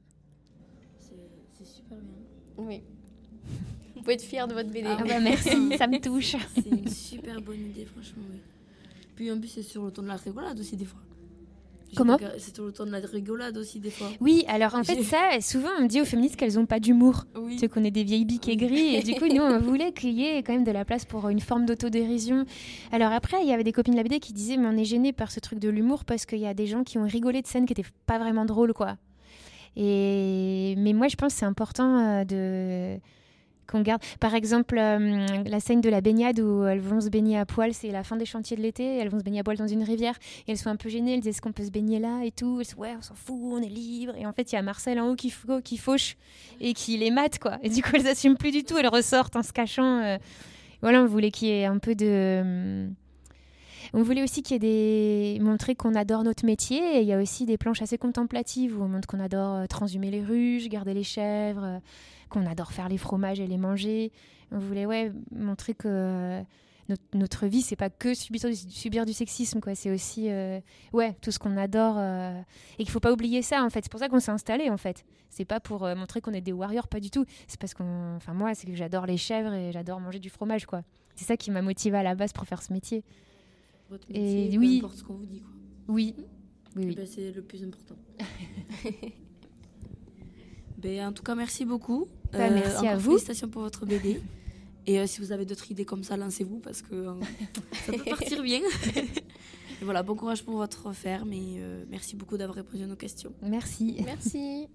C'est 1.57 1.65
super 1.65 1.97
bien. 1.97 2.15
Oui. 2.57 2.83
Vous 3.95 4.01
pouvez 4.01 4.13
être 4.13 4.23
fier 4.23 4.47
de 4.47 4.53
votre 4.53 4.69
BD. 4.69 4.87
Ah 4.87 5.03
bah 5.03 5.19
merci, 5.21 5.77
ça 5.77 5.87
me 5.87 5.99
touche. 6.01 6.35
C'est 6.53 6.69
une 6.69 6.87
super 6.87 7.41
bonne 7.41 7.59
idée, 7.59 7.85
franchement, 7.85 8.23
oui. 8.31 8.39
Puis 9.15 9.31
en 9.31 9.39
plus, 9.39 9.49
c'est 9.49 9.63
sur 9.63 9.83
le 9.83 9.91
ton 9.91 10.03
de 10.03 10.07
la 10.07 10.15
rigolade 10.15 10.59
aussi, 10.59 10.77
des 10.77 10.85
fois. 10.85 11.01
Comment 11.95 12.17
C'est 12.37 12.55
sur 12.55 12.65
le 12.65 12.71
ton 12.71 12.85
de 12.85 12.91
la 12.91 12.99
rigolade 12.99 13.57
aussi, 13.57 13.79
des 13.79 13.89
fois. 13.89 14.07
Oui, 14.19 14.45
alors 14.47 14.75
en 14.75 14.83
fait, 14.83 15.01
ça, 15.03 15.39
souvent, 15.41 15.69
on 15.79 15.85
dit 15.85 16.01
aux 16.01 16.05
féministes 16.05 16.35
qu'elles 16.35 16.55
n'ont 16.55 16.65
pas 16.65 16.79
d'humour. 16.79 17.25
Oui. 17.35 17.57
Sais 17.59 17.67
qu'on 17.67 17.83
est 17.83 17.91
des 17.91 18.03
vieilles 18.03 18.25
biques 18.25 18.47
aigries. 18.47 18.95
Et 18.95 19.03
du 19.03 19.15
coup, 19.15 19.27
nous, 19.27 19.41
on 19.41 19.59
voulait 19.59 19.91
qu'il 19.91 20.11
y 20.11 20.25
ait 20.25 20.43
quand 20.43 20.53
même 20.53 20.63
de 20.63 20.71
la 20.71 20.85
place 20.85 21.05
pour 21.05 21.29
une 21.29 21.39
forme 21.39 21.65
d'autodérision. 21.65 22.45
Alors 22.91 23.11
après, 23.11 23.37
il 23.41 23.47
y 23.47 23.53
avait 23.53 23.63
des 23.63 23.71
copines 23.71 23.93
de 23.93 23.97
la 23.97 24.03
BD 24.03 24.19
qui 24.19 24.33
disaient, 24.33 24.57
mais 24.57 24.67
on 24.67 24.77
est 24.77 24.85
gêné 24.85 25.13
par 25.13 25.31
ce 25.31 25.39
truc 25.39 25.59
de 25.59 25.69
l'humour 25.69 26.05
parce 26.05 26.25
qu'il 26.25 26.39
y 26.39 26.47
a 26.47 26.53
des 26.53 26.67
gens 26.67 26.83
qui 26.83 26.97
ont 26.97 27.05
rigolé 27.05 27.41
de 27.41 27.47
scènes 27.47 27.65
qui 27.65 27.73
n'étaient 27.75 27.89
pas 28.05 28.19
vraiment 28.19 28.45
drôles, 28.45 28.73
quoi. 28.73 28.97
Et... 29.75 30.75
Mais 30.77 30.93
moi, 30.93 31.07
je 31.07 31.15
pense 31.15 31.33
que 31.33 31.39
c'est 31.39 31.45
important 31.45 31.99
euh, 31.99 32.23
de 32.25 32.99
qu'on 33.69 33.81
garde. 33.81 34.01
Par 34.19 34.35
exemple, 34.35 34.77
euh, 34.77 35.25
la 35.45 35.59
scène 35.59 35.81
de 35.81 35.89
la 35.89 36.01
baignade 36.01 36.39
où 36.39 36.63
elles 36.65 36.79
vont 36.79 36.99
se 37.01 37.09
baigner 37.09 37.37
à 37.37 37.45
poil, 37.45 37.73
c'est 37.73 37.91
la 37.91 38.03
fin 38.03 38.17
des 38.17 38.25
chantiers 38.25 38.57
de 38.57 38.61
l'été. 38.61 38.97
Elles 38.97 39.09
vont 39.09 39.19
se 39.19 39.23
baigner 39.23 39.39
à 39.39 39.43
poil 39.43 39.57
dans 39.57 39.67
une 39.67 39.83
rivière 39.83 40.15
et 40.47 40.51
elles 40.51 40.57
sont 40.57 40.69
un 40.69 40.75
peu 40.75 40.89
gênées. 40.89 41.13
Elles 41.13 41.19
disent 41.21 41.29
est-ce 41.35 41.41
qu'on 41.41 41.51
peut 41.51 41.63
se 41.65 41.71
baigner 41.71 41.99
là 41.99 42.21
et 42.23 42.31
tout? 42.31 42.57
Elles 42.59 42.65
sont 42.65 42.77
ouais, 42.77 42.93
on 42.97 43.01
s'en 43.01 43.13
fout, 43.15 43.35
on 43.41 43.61
est 43.61 43.69
libre. 43.69 44.13
Et 44.17 44.25
en 44.25 44.33
fait, 44.33 44.51
il 44.51 44.55
y 44.55 44.57
a 44.57 44.61
Marcel 44.61 44.99
en 44.99 45.09
haut 45.11 45.15
qui, 45.15 45.33
qui 45.63 45.77
fauche 45.77 46.15
et 46.59 46.73
qui 46.73 46.97
les 46.97 47.11
mate, 47.11 47.39
quoi. 47.39 47.57
Et 47.63 47.69
du 47.69 47.81
coup, 47.81 47.91
elles 47.93 48.07
assument 48.07 48.37
plus 48.37 48.51
du 48.51 48.63
tout. 48.63 48.77
Elles 48.77 48.87
ressortent 48.87 49.35
en 49.35 49.43
se 49.43 49.53
cachant. 49.53 49.99
euh. 50.03 50.17
Voilà, 50.81 51.01
on 51.01 51.05
voulait 51.05 51.31
qu'il 51.31 51.49
y 51.49 51.51
ait 51.51 51.65
un 51.65 51.77
peu 51.77 51.93
de. 51.93 52.39
hum, 52.41 52.93
On 53.93 54.01
voulait 54.03 54.23
aussi 54.23 54.41
qu'il 54.43 54.53
y 54.53 54.55
ait 54.67 55.37
des. 55.37 55.43
montrer 55.43 55.75
qu'on 55.75 55.93
adore 55.95 56.23
notre 56.23 56.45
métier. 56.45 56.97
Et 56.97 57.01
il 57.01 57.07
y 57.07 57.13
a 57.13 57.19
aussi 57.21 57.45
des 57.45 57.57
planches 57.57 57.81
assez 57.81 57.97
contemplatives 57.97 58.79
où 58.79 58.83
on 58.83 58.87
montre 58.87 59.07
qu'on 59.07 59.19
adore 59.19 59.55
euh, 59.55 59.65
transhumer 59.65 60.09
les 60.11 60.23
ruches, 60.23 60.69
garder 60.69 60.93
les 60.93 61.03
chèvres, 61.03 61.63
euh, 61.63 61.79
qu'on 62.29 62.45
adore 62.45 62.71
faire 62.71 62.89
les 62.89 62.97
fromages 62.97 63.39
et 63.39 63.47
les 63.47 63.57
manger. 63.57 64.11
On 64.51 64.59
voulait, 64.59 64.85
ouais, 64.85 65.11
montrer 65.31 65.73
que 65.73 65.87
euh, 65.87 66.41
notre, 66.87 67.03
notre 67.13 67.47
vie, 67.47 67.61
c'est 67.61 67.75
pas 67.75 67.89
que 67.89 68.13
subir, 68.13 68.49
du- 68.49 68.55
subir 68.55 69.05
du 69.05 69.13
sexisme, 69.13 69.59
quoi. 69.59 69.75
C'est 69.75 69.91
aussi, 69.91 70.29
euh, 70.29 70.59
ouais, 70.93 71.15
tout 71.21 71.31
ce 71.31 71.39
qu'on 71.39 71.57
adore. 71.57 71.95
euh, 71.97 72.39
et 72.79 72.83
qu'il 72.83 72.91
faut 72.91 72.99
pas 72.99 73.11
oublier 73.11 73.41
ça, 73.41 73.63
en 73.63 73.69
fait. 73.69 73.83
C'est 73.83 73.91
pour 73.91 73.99
ça 73.99 74.09
qu'on 74.09 74.19
s'est 74.19 74.31
installé, 74.31 74.69
en 74.69 74.77
fait. 74.77 75.03
C'est 75.29 75.45
pas 75.45 75.59
pour 75.59 75.85
euh, 75.85 75.93
montrer 75.93 76.21
qu'on 76.21 76.33
est 76.33 76.41
des 76.41 76.53
warriors, 76.53 76.87
pas 76.87 76.99
du 76.99 77.11
tout. 77.11 77.25
C'est 77.47 77.59
parce 77.59 77.75
qu'on. 77.75 78.15
Enfin, 78.15 78.33
moi, 78.33 78.55
c'est 78.55 78.65
que 78.65 78.73
j'adore 78.75 79.05
les 79.05 79.17
chèvres 79.17 79.53
et 79.53 79.71
j'adore 79.71 79.99
manger 79.99 80.17
du 80.19 80.29
fromage, 80.31 80.65
quoi. 80.65 80.81
C'est 81.15 81.25
ça 81.25 81.37
qui 81.37 81.51
m'a 81.51 81.61
motivée 81.61 81.97
à 81.97 82.03
la 82.03 82.15
base 82.15 82.33
pour 82.33 82.45
faire 82.45 82.63
ce 82.63 82.73
métier. 82.73 83.03
Votre 83.91 84.07
Et 84.09 84.45
métier, 84.45 84.57
oui. 84.57 84.79
peu 84.79 84.85
importe 84.85 84.97
ce 84.99 85.03
qu'on 85.03 85.13
vous 85.15 85.25
dit, 85.27 85.41
quoi. 85.41 85.51
Oui. 85.89 86.15
Oui, 86.75 86.83
Eh 86.83 86.87
oui. 86.87 86.95
ben, 86.95 87.05
c'est 87.05 87.31
le 87.31 87.41
plus 87.43 87.63
important. 87.63 87.95
ben, 90.77 91.07
en 91.07 91.13
tout 91.13 91.23
cas, 91.23 91.35
merci 91.35 91.65
beaucoup. 91.65 92.07
Bah, 92.31 92.49
merci 92.49 92.87
à 92.87 92.97
vous. 92.97 93.11
Félicitations 93.11 93.49
pour 93.49 93.61
votre 93.61 93.85
BD. 93.85 94.21
Et 94.85 94.99
euh, 94.99 95.07
si 95.07 95.21
vous 95.21 95.31
avez 95.31 95.45
d'autres 95.45 95.69
idées 95.71 95.85
comme 95.85 96.03
ça, 96.03 96.17
lancez-vous 96.17 96.59
parce 96.59 96.81
que 96.81 96.95
euh, 96.95 97.13
ça 97.85 97.91
peut 97.93 98.03
partir 98.09 98.41
bien. 98.41 98.61
Et 99.81 99.85
voilà, 99.85 100.03
bon 100.03 100.15
courage 100.15 100.43
pour 100.43 100.55
votre 100.55 100.91
ferme 100.93 101.31
et 101.31 101.57
euh, 101.59 101.83
merci 101.89 102.15
beaucoup 102.15 102.37
d'avoir 102.37 102.55
répondu 102.55 102.83
à 102.83 102.87
nos 102.87 102.95
questions. 102.95 103.33
Merci. 103.41 103.97
Merci. 104.03 104.67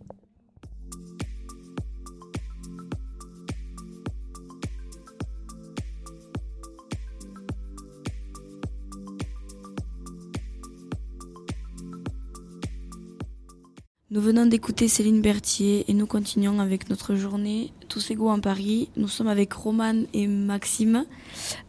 Nous 14.15 14.21
venons 14.21 14.47
d'écouter 14.47 14.87
Céline 14.87 15.21
Berthier 15.21 15.87
et 15.89 15.93
nous 15.93 16.07
continuons 16.07 16.61
avec 16.61 16.89
notre 16.89 17.17
journée 17.17 17.73
Tous 17.89 18.13
égaux 18.13 18.31
en 18.31 18.39
Paris. 18.39 18.89
Nous 18.97 19.09
sommes 19.09 19.27
avec 19.27 19.53
Romane 19.53 20.07
et 20.15 20.29
Maxime 20.29 21.05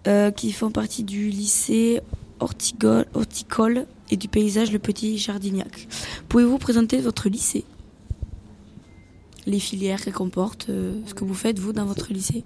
euh, 0.05 0.29
qui 0.29 0.51
font 0.51 0.69
partie 0.69 1.03
du 1.03 1.31
lycée 1.31 2.01
horticole 2.39 3.87
et 4.11 4.15
du 4.15 4.27
paysage 4.27 4.71
Le 4.71 4.77
Petit 4.77 5.17
Jardignac. 5.17 5.87
Pouvez-vous 6.29 6.59
présenter 6.59 6.99
votre 7.01 7.29
lycée? 7.29 7.65
Les 9.47 9.59
filières 9.59 9.99
qu'elle 9.99 10.13
comporte, 10.13 10.67
euh, 10.69 11.01
ce 11.07 11.15
que 11.15 11.23
vous 11.23 11.33
faites 11.33 11.57
vous 11.57 11.73
dans 11.73 11.85
votre 11.85 12.13
lycée? 12.13 12.43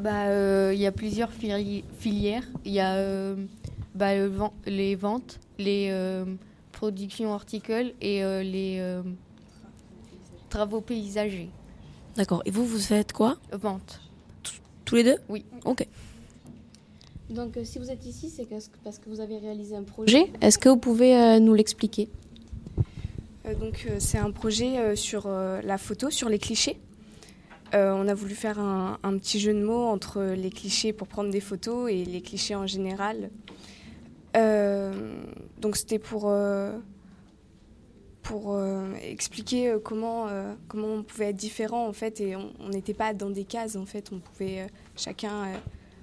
Bah, 0.00 0.26
euh, 0.26 0.72
il 0.74 0.80
y 0.80 0.86
a 0.86 0.92
plusieurs 0.92 1.30
fili- 1.30 1.84
filières. 2.00 2.48
Il 2.64 2.72
y 2.72 2.80
a 2.80 3.36
bah, 3.94 4.10
les 4.66 4.96
ventes, 4.96 5.38
les 5.56 5.88
productions 6.84 7.32
horticoles 7.32 7.92
et 8.02 8.22
euh, 8.22 8.42
les 8.42 8.76
euh, 8.78 9.02
travaux 10.50 10.82
paysagers. 10.82 11.48
D'accord. 12.14 12.42
Et 12.44 12.50
vous, 12.50 12.66
vous 12.66 12.78
faites 12.78 13.14
quoi? 13.14 13.38
Vente. 13.52 14.00
Tous 14.84 14.96
les 14.96 15.04
deux? 15.04 15.16
Oui. 15.30 15.46
Ok. 15.64 15.86
Donc, 17.30 17.56
euh, 17.56 17.64
si 17.64 17.78
vous 17.78 17.90
êtes 17.90 18.04
ici, 18.04 18.28
c'est 18.28 18.46
parce 18.84 18.98
que 18.98 19.08
vous 19.08 19.20
avez 19.20 19.38
réalisé 19.38 19.74
un 19.74 19.82
projet. 19.82 20.30
Est-ce 20.42 20.58
que 20.58 20.68
vous 20.68 20.76
pouvez 20.76 21.16
euh, 21.16 21.38
nous 21.38 21.54
l'expliquer? 21.54 22.10
Euh, 23.46 23.54
donc 23.54 23.86
euh, 23.88 23.96
c'est 23.98 24.18
un 24.18 24.30
projet 24.30 24.78
euh, 24.78 24.94
sur 24.94 25.24
euh, 25.26 25.62
la 25.62 25.78
photo, 25.78 26.10
sur 26.10 26.28
les 26.28 26.38
clichés. 26.38 26.78
Euh, 27.72 27.94
on 27.94 28.06
a 28.08 28.14
voulu 28.14 28.34
faire 28.34 28.58
un, 28.58 28.98
un 29.02 29.16
petit 29.16 29.40
jeu 29.40 29.54
de 29.54 29.64
mots 29.64 29.86
entre 29.86 30.22
les 30.36 30.50
clichés 30.50 30.92
pour 30.92 31.08
prendre 31.08 31.30
des 31.30 31.40
photos 31.40 31.90
et 31.90 32.04
les 32.04 32.20
clichés 32.20 32.54
en 32.54 32.66
général. 32.66 33.30
Euh, 34.36 34.92
donc 35.58 35.76
c'était 35.76 35.98
pour, 35.98 36.28
euh, 36.28 36.72
euh, 38.32 38.94
expliquer 39.02 39.76
comment, 39.84 40.28
comment 40.68 40.88
on 40.88 41.02
pouvait 41.02 41.26
être 41.26 41.36
différent 41.36 41.86
en 41.86 41.92
fait 41.92 42.20
et 42.20 42.34
on 42.36 42.68
n'était 42.68 42.94
pas 42.94 43.12
dans 43.14 43.30
des 43.30 43.44
cases 43.44 43.76
en 43.76 43.86
fait. 43.86 44.10
On 44.12 44.18
pouvait 44.18 44.66
chacun... 44.96 45.52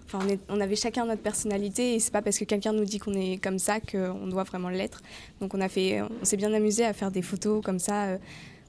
Enfin, 0.05 0.27
on, 0.49 0.59
avait 0.59 0.75
chacun 0.75 1.05
notre 1.05 1.21
personnalité 1.21 1.95
et 1.95 1.99
c'est 1.99 2.11
pas 2.11 2.21
parce 2.21 2.37
que 2.37 2.43
quelqu'un 2.43 2.73
nous 2.73 2.83
dit 2.83 2.99
qu'on 2.99 3.13
est 3.13 3.41
comme 3.41 3.57
ça 3.57 3.79
qu'on 3.79 4.27
doit 4.27 4.43
vraiment 4.43 4.67
l'être. 4.67 5.01
Donc 5.39 5.53
on 5.53 5.61
a 5.61 5.69
fait, 5.69 6.01
on 6.01 6.25
s'est 6.25 6.35
bien 6.35 6.53
amusé 6.53 6.83
à 6.83 6.91
faire 6.91 7.11
des 7.11 7.21
photos 7.21 7.63
comme 7.63 7.79
ça, 7.79 8.17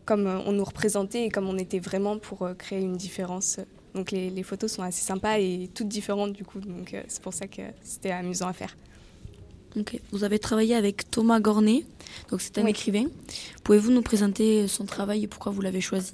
comme 0.04 0.28
on 0.46 0.52
nous 0.52 0.62
représentait 0.62 1.24
et 1.24 1.30
comme 1.30 1.48
on 1.48 1.58
était 1.58 1.80
vraiment 1.80 2.16
pour 2.16 2.48
créer 2.56 2.80
une 2.80 2.96
différence. 2.96 3.58
Donc 3.92 4.12
les, 4.12 4.42
photos 4.44 4.70
sont 4.70 4.82
assez 4.82 5.04
sympas 5.04 5.40
et 5.40 5.68
toutes 5.74 5.88
différentes 5.88 6.32
du 6.32 6.44
coup, 6.44 6.60
donc 6.60 6.94
c'est 7.08 7.22
pour 7.22 7.34
ça 7.34 7.48
que 7.48 7.62
c'était 7.82 8.12
amusant 8.12 8.46
à 8.46 8.52
faire. 8.52 8.76
Vous 10.12 10.24
avez 10.24 10.38
travaillé 10.38 10.74
avec 10.74 11.10
Thomas 11.10 11.40
Gornet, 11.40 11.84
donc 12.30 12.40
c'est 12.42 12.58
un 12.58 12.64
Oui. 12.64 12.70
écrivain. 12.70 13.06
Pouvez-vous 13.64 13.90
nous 13.90 14.02
présenter 14.02 14.68
son 14.68 14.84
travail 14.84 15.24
et 15.24 15.26
pourquoi 15.26 15.50
vous 15.52 15.62
l'avez 15.62 15.80
choisi? 15.80 16.12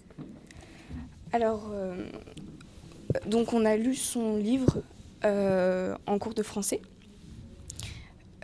Alors, 1.32 1.70
euh, 1.72 2.06
donc 3.26 3.52
on 3.52 3.64
a 3.64 3.76
lu 3.76 3.94
son 3.94 4.36
livre 4.36 4.82
euh, 5.24 5.96
en 6.06 6.18
cours 6.18 6.34
de 6.34 6.42
français. 6.42 6.80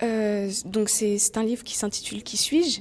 Euh, 0.03 0.51
donc 0.65 0.89
c'est 0.89 1.37
un 1.37 1.45
livre 1.45 1.63
qui 1.63 1.77
s'intitule 1.77 2.23
Qui 2.25 2.37
suis-je? 2.37 2.81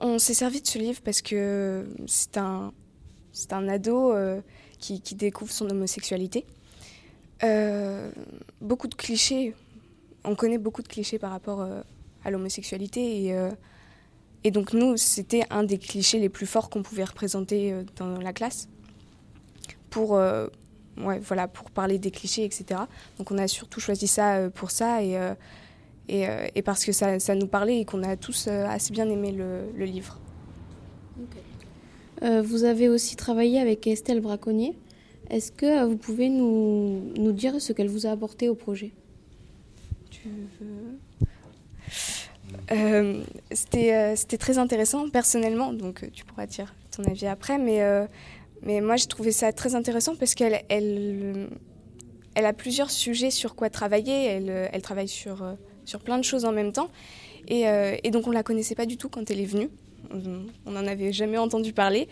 On 0.00 0.18
s'est 0.18 0.34
servi 0.34 0.62
de 0.62 0.66
ce 0.66 0.78
livre 0.78 1.00
parce 1.04 1.20
que 1.22 1.84
c'est 2.06 2.36
un, 2.38 2.72
un 3.50 3.68
ado 3.68 4.14
qui, 4.78 5.00
qui 5.00 5.14
découvre 5.16 5.52
son 5.52 5.68
homosexualité. 5.68 6.46
Euh, 7.44 8.10
beaucoup 8.60 8.88
de 8.88 8.94
clichés, 8.94 9.54
on 10.24 10.34
connaît 10.34 10.58
beaucoup 10.58 10.82
de 10.82 10.88
clichés 10.88 11.18
par 11.18 11.30
rapport 11.30 11.60
euh, 11.60 11.82
à 12.24 12.30
l'homosexualité 12.30 13.26
et, 13.26 13.34
euh, 13.36 13.50
et 14.42 14.50
donc 14.50 14.72
nous, 14.72 14.96
c'était 14.96 15.44
un 15.50 15.62
des 15.62 15.78
clichés 15.78 16.18
les 16.18 16.28
plus 16.28 16.46
forts 16.46 16.68
qu'on 16.68 16.82
pouvait 16.82 17.04
représenter 17.04 17.74
dans 17.96 18.18
la 18.18 18.32
classe 18.32 18.68
pour, 19.90 20.20
voilà, 20.96 21.48
pour 21.48 21.70
parler 21.72 21.98
des 21.98 22.12
clichés, 22.12 22.44
etc. 22.44 22.82
Donc 23.18 23.32
on 23.32 23.38
a 23.38 23.48
surtout 23.48 23.80
choisi 23.80 24.06
ça 24.06 24.48
pour 24.50 24.70
ça 24.70 25.02
et, 25.02 26.62
parce 26.64 26.84
que 26.84 26.92
ça, 26.92 27.34
nous 27.34 27.48
parlait 27.48 27.80
et 27.80 27.84
qu'on 27.84 28.04
a 28.04 28.16
tous 28.16 28.46
assez 28.46 28.92
bien 28.92 29.08
aimé 29.10 29.32
le, 29.32 29.84
livre. 29.84 30.20
Vous 32.22 32.62
avez 32.62 32.88
aussi 32.88 33.16
travaillé 33.16 33.58
avec 33.58 33.88
Estelle 33.88 34.20
Braconnier. 34.20 34.76
Est-ce 35.30 35.52
que 35.52 35.66
euh, 35.66 35.86
vous 35.86 35.96
pouvez 35.96 36.28
nous, 36.28 37.12
nous 37.16 37.32
dire 37.32 37.60
ce 37.60 37.72
qu'elle 37.72 37.88
vous 37.88 38.06
a 38.06 38.10
apporté 38.10 38.48
au 38.48 38.54
projet? 38.54 38.92
Tu 40.10 40.28
veux? 40.60 40.98
Euh, 42.72 43.22
C'était 43.50 43.94
euh, 43.94 44.16
c'était 44.16 44.38
très 44.38 44.56
intéressant 44.58 45.10
personnellement, 45.10 45.72
donc 45.72 46.10
tu 46.12 46.24
pourras 46.24 46.46
dire 46.46 46.74
ton 46.90 47.04
avis 47.04 47.26
après, 47.26 47.58
mais, 47.58 47.80
mais 48.62 48.80
moi 48.80 48.96
j'ai 48.96 49.06
trouvé 49.06 49.32
ça 49.32 49.52
très 49.52 49.74
intéressant 49.74 50.16
parce 50.16 50.34
qu'elle 50.34 50.62
elle, 50.68 51.48
elle 52.34 52.46
a 52.46 52.52
plusieurs 52.52 52.90
sujets 52.90 53.30
sur 53.30 53.54
quoi 53.54 53.68
travailler, 53.70 54.24
elle, 54.24 54.70
elle 54.72 54.82
travaille 54.82 55.08
sur, 55.08 55.44
sur 55.84 56.00
plein 56.00 56.18
de 56.18 56.24
choses 56.24 56.44
en 56.46 56.52
même 56.52 56.72
temps, 56.72 56.90
et, 57.46 57.64
et 58.02 58.10
donc 58.10 58.26
on 58.26 58.32
la 58.32 58.42
connaissait 58.42 58.74
pas 58.74 58.86
du 58.86 58.96
tout 58.96 59.08
quand 59.08 59.30
elle 59.30 59.40
est 59.40 59.44
venue, 59.44 59.68
on 60.10 60.70
n'en 60.70 60.86
avait 60.86 61.12
jamais 61.12 61.38
entendu 61.38 61.72
parler. 61.72 62.08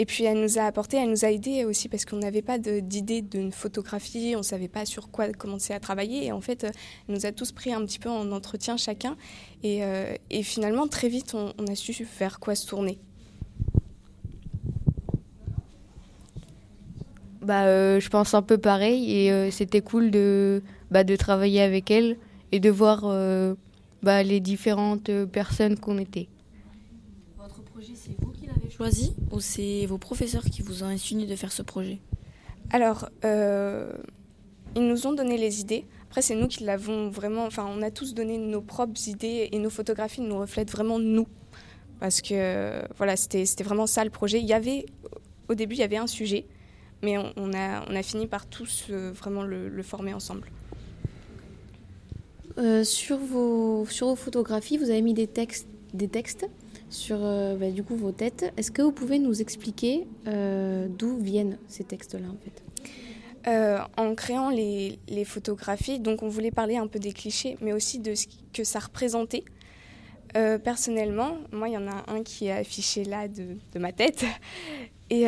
Et 0.00 0.06
puis 0.06 0.22
elle 0.24 0.40
nous 0.40 0.58
a 0.58 0.62
apporté, 0.62 0.96
elle 0.96 1.10
nous 1.10 1.24
a 1.24 1.30
aidé 1.30 1.64
aussi 1.64 1.88
parce 1.88 2.04
qu'on 2.04 2.18
n'avait 2.18 2.42
pas 2.42 2.58
d'idée 2.58 3.20
d'une 3.20 3.50
photographie, 3.50 4.34
on 4.36 4.44
savait 4.44 4.68
pas 4.68 4.86
sur 4.86 5.10
quoi 5.10 5.32
commencer 5.32 5.72
à 5.74 5.80
travailler. 5.80 6.26
Et 6.26 6.32
en 6.32 6.40
fait, 6.40 6.62
euh, 6.62 6.70
elle 7.08 7.16
nous 7.16 7.26
a 7.26 7.32
tous 7.32 7.50
pris 7.50 7.72
un 7.72 7.84
petit 7.84 7.98
peu 7.98 8.08
en 8.08 8.30
entretien 8.30 8.76
chacun. 8.76 9.16
Et, 9.64 9.82
euh, 9.82 10.14
finalement, 10.44 10.86
très 10.86 11.08
vite, 11.08 11.34
on, 11.34 11.66
a 11.66 11.74
su 11.74 12.06
vers 12.18 12.38
quoi 12.38 12.54
se 12.54 12.68
tourner. 12.68 13.00
Bah, 17.42 17.64
euh, 17.64 17.98
je 17.98 18.08
pense 18.08 18.34
un 18.34 18.42
peu 18.42 18.58
pareil 18.58 19.10
et 19.10 19.50
c'était 19.50 19.80
cool 19.80 20.12
de, 20.12 20.62
bah, 20.92 21.02
de 21.02 21.16
travailler 21.16 21.62
avec 21.62 21.90
elle 21.90 22.18
et 22.52 22.60
de 22.60 22.70
voir 22.70 23.02
bah, 24.02 24.22
les 24.22 24.38
différentes 24.38 25.10
personnes 25.24 25.76
qu'on 25.76 25.98
était. 25.98 26.28
Votre 27.36 27.62
projet, 27.62 27.94
c'est 27.96 28.14
vous 28.20 28.30
qui 28.30 28.46
l'avez 28.46 28.67
choisi 28.78 29.12
ou 29.32 29.40
c'est 29.40 29.86
vos 29.86 29.98
professeurs 29.98 30.44
qui 30.44 30.62
vous 30.62 30.84
ont 30.84 30.86
insigné 30.86 31.26
de 31.26 31.34
faire 31.34 31.50
ce 31.50 31.62
projet 31.62 31.98
Alors, 32.70 33.08
euh, 33.24 33.92
ils 34.76 34.86
nous 34.86 35.06
ont 35.06 35.12
donné 35.12 35.36
les 35.36 35.60
idées. 35.60 35.84
Après, 36.08 36.22
c'est 36.22 36.36
nous 36.36 36.46
qui 36.46 36.62
l'avons 36.64 37.10
vraiment. 37.10 37.44
Enfin, 37.44 37.66
on 37.68 37.82
a 37.82 37.90
tous 37.90 38.14
donné 38.14 38.38
nos 38.38 38.60
propres 38.60 39.08
idées 39.08 39.48
et 39.50 39.58
nos 39.58 39.68
photographies 39.70 40.20
nous 40.20 40.38
reflètent 40.38 40.70
vraiment 40.70 40.98
nous. 40.98 41.26
Parce 41.98 42.22
que, 42.22 42.80
voilà, 42.96 43.16
c'était 43.16 43.44
c'était 43.44 43.64
vraiment 43.64 43.88
ça 43.88 44.04
le 44.04 44.10
projet. 44.10 44.38
Il 44.38 44.46
y 44.46 44.52
avait, 44.52 44.86
au 45.48 45.54
début, 45.54 45.74
il 45.74 45.80
y 45.80 45.82
avait 45.82 45.96
un 45.96 46.06
sujet, 46.06 46.46
mais 47.02 47.18
on, 47.18 47.32
on 47.36 47.52
a, 47.52 47.84
on 47.90 47.96
a 47.96 48.02
fini 48.04 48.28
par 48.28 48.46
tous 48.46 48.86
euh, 48.90 49.10
vraiment 49.12 49.42
le, 49.42 49.68
le 49.68 49.82
former 49.82 50.14
ensemble. 50.14 50.48
Euh, 52.58 52.84
sur, 52.84 53.18
vos, 53.18 53.86
sur 53.90 54.06
vos 54.06 54.16
photographies, 54.16 54.78
vous 54.78 54.90
avez 54.90 55.02
mis 55.02 55.14
des 55.14 55.26
textes, 55.26 55.66
des 55.92 56.08
textes? 56.08 56.46
Sur 56.90 57.18
euh, 57.20 57.56
bah, 57.56 57.70
du 57.70 57.82
coup 57.82 57.96
vos 57.96 58.12
têtes. 58.12 58.52
Est-ce 58.56 58.70
que 58.70 58.82
vous 58.82 58.92
pouvez 58.92 59.18
nous 59.18 59.40
expliquer 59.40 60.06
euh, 60.26 60.88
d'où 60.88 61.18
viennent 61.18 61.58
ces 61.68 61.84
textes-là 61.84 62.26
en 62.28 62.36
fait? 62.42 62.62
Euh, 63.46 63.78
en 63.96 64.14
créant 64.14 64.50
les, 64.50 64.98
photographies, 65.24 66.00
donc 66.00 66.22
on 66.22 66.28
voulait 66.28 66.50
parler 66.50 66.76
un 66.76 66.86
peu 66.86 66.98
des 66.98 67.12
clichés, 67.12 67.56
mais 67.60 67.72
aussi 67.72 67.98
de 67.98 68.14
ce 68.14 68.26
que 68.52 68.64
ça 68.64 68.78
représentait. 68.78 69.44
Personnellement, 70.62 71.38
moi, 71.52 71.68
il 71.68 71.74
y 71.74 71.76
en 71.76 71.88
a 71.88 72.04
un 72.06 72.22
qui 72.22 72.46
est 72.46 72.52
affiché 72.52 73.02
là 73.02 73.26
de, 73.26 73.78
ma 73.78 73.92
tête. 73.92 74.24
Et 75.10 75.24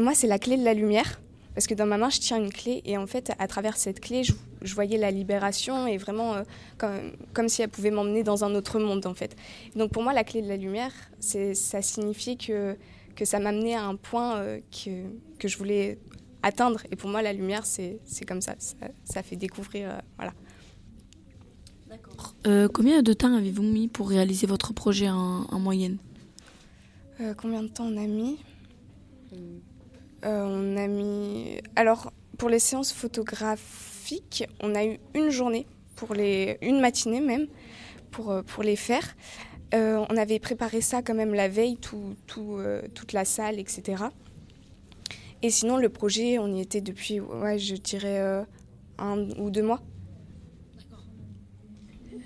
moi, 0.00 0.14
c'est 0.14 0.26
la 0.26 0.38
clé 0.38 0.58
de 0.58 0.64
la 0.64 0.74
lumière. 0.74 1.21
Parce 1.54 1.66
que 1.66 1.74
dans 1.74 1.86
ma 1.86 1.98
main, 1.98 2.08
je 2.10 2.18
tiens 2.20 2.38
une 2.38 2.50
clé. 2.52 2.80
Et 2.84 2.96
en 2.96 3.06
fait, 3.06 3.32
à 3.38 3.46
travers 3.46 3.76
cette 3.76 4.00
clé, 4.00 4.24
je, 4.24 4.32
je 4.62 4.74
voyais 4.74 4.96
la 4.98 5.10
libération 5.10 5.86
et 5.86 5.98
vraiment 5.98 6.34
euh, 6.34 6.42
comme, 6.78 7.12
comme 7.34 7.48
si 7.48 7.60
elle 7.62 7.68
pouvait 7.68 7.90
m'emmener 7.90 8.22
dans 8.22 8.44
un 8.44 8.54
autre 8.54 8.78
monde, 8.78 9.04
en 9.06 9.14
fait. 9.14 9.36
Donc 9.76 9.90
pour 9.92 10.02
moi, 10.02 10.12
la 10.12 10.24
clé 10.24 10.40
de 10.42 10.48
la 10.48 10.56
lumière, 10.56 10.92
c'est- 11.20 11.54
ça 11.54 11.82
signifiait 11.82 12.36
que, 12.36 12.76
que 13.16 13.24
ça 13.24 13.38
m'amenait 13.38 13.74
à 13.74 13.84
un 13.84 13.96
point 13.96 14.36
euh, 14.38 14.60
que, 14.70 14.90
que 15.38 15.46
je 15.48 15.58
voulais 15.58 15.98
atteindre. 16.42 16.80
Et 16.90 16.96
pour 16.96 17.10
moi, 17.10 17.20
la 17.22 17.32
lumière, 17.32 17.66
c'est 17.66 17.98
c'est 18.04 18.24
comme 18.24 18.40
ça. 18.40 18.54
ça. 18.58 18.74
ça 19.04 19.22
fait 19.22 19.36
découvrir. 19.36 19.90
euh, 19.90 19.98
voilà. 20.16 20.32
Euh, 22.46 22.68
Combien 22.72 23.02
de 23.02 23.12
temps 23.12 23.34
avez-vous 23.36 23.62
mis 23.62 23.88
pour 23.88 24.08
réaliser 24.08 24.46
votre 24.46 24.72
projet 24.72 25.10
en, 25.10 25.44
en 25.50 25.58
moyenne? 25.60 25.98
Euh, 27.20 27.34
combien 27.34 27.62
de 27.62 27.68
temps 27.68 27.84
on 27.84 27.96
a 28.02 28.06
mis? 28.06 28.38
Euh, 29.34 29.36
On 30.24 30.76
a 30.76 30.86
mis. 30.86 31.58
Alors, 31.76 32.12
pour 32.38 32.48
les 32.48 32.58
séances 32.58 32.92
photographiques, 32.92 34.44
on 34.60 34.74
a 34.74 34.84
eu 34.84 34.98
une 35.14 35.30
journée, 35.30 35.66
pour 35.96 36.14
les... 36.14 36.58
une 36.62 36.80
matinée 36.80 37.20
même, 37.20 37.46
pour, 38.10 38.30
euh, 38.30 38.42
les 38.62 38.76
faire. 38.76 39.16
Euh, 39.74 40.04
on 40.10 40.16
avait 40.16 40.38
préparé 40.38 40.80
ça 40.80 41.02
quand 41.02 41.14
même 41.14 41.34
la 41.34 41.48
veille, 41.48 41.76
tout, 41.76 42.14
tout, 42.26 42.56
euh, 42.58 42.82
toute 42.94 43.12
la 43.12 43.24
salle, 43.24 43.58
etc. 43.58 44.04
Et 45.42 45.50
sinon, 45.50 45.76
le 45.76 45.88
projet, 45.88 46.38
on 46.38 46.54
y 46.54 46.60
était 46.60 46.80
depuis, 46.80 47.20
ouais, 47.20 47.58
je 47.58 47.74
dirais, 47.74 48.20
euh, 48.20 48.42
un 48.98 49.28
ou 49.38 49.50
deux 49.50 49.62
mois. 49.62 49.80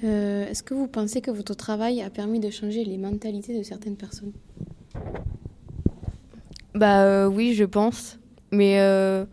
Euh, 0.05 0.47
Est-ce 0.47 0.63
que 0.63 0.75
vous 0.75 0.89
pensez 0.89 1.23
que 1.23 1.31
votre 1.31 1.55
travail 1.55 2.03
a 2.03 2.11
permis 2.11 2.41
de 2.41 2.51
changer 2.51 2.85
les 2.85 2.99
mentalités 2.99 3.57
de 3.57 3.63
certaines 3.63 3.97
personnes? 3.97 4.33
Bah 6.77 7.05
euh, 7.05 7.27
oui, 7.27 7.55
je 7.55 7.65
pense. 7.65 8.19
Mais 8.53 8.81
euh, 8.81 9.25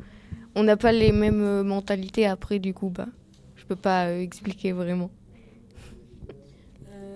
on 0.55 0.63
n'a 0.63 0.77
pas 0.77 0.91
les 0.91 1.11
mêmes 1.11 1.41
euh, 1.41 1.63
mentalités 1.63 2.25
après, 2.25 2.57
du 2.57 2.73
coup, 2.73 2.89
bah, 2.89 3.07
je 3.55 3.65
peux 3.65 3.75
pas 3.75 4.07
euh, 4.07 4.21
expliquer 4.21 4.71
vraiment. 4.71 5.11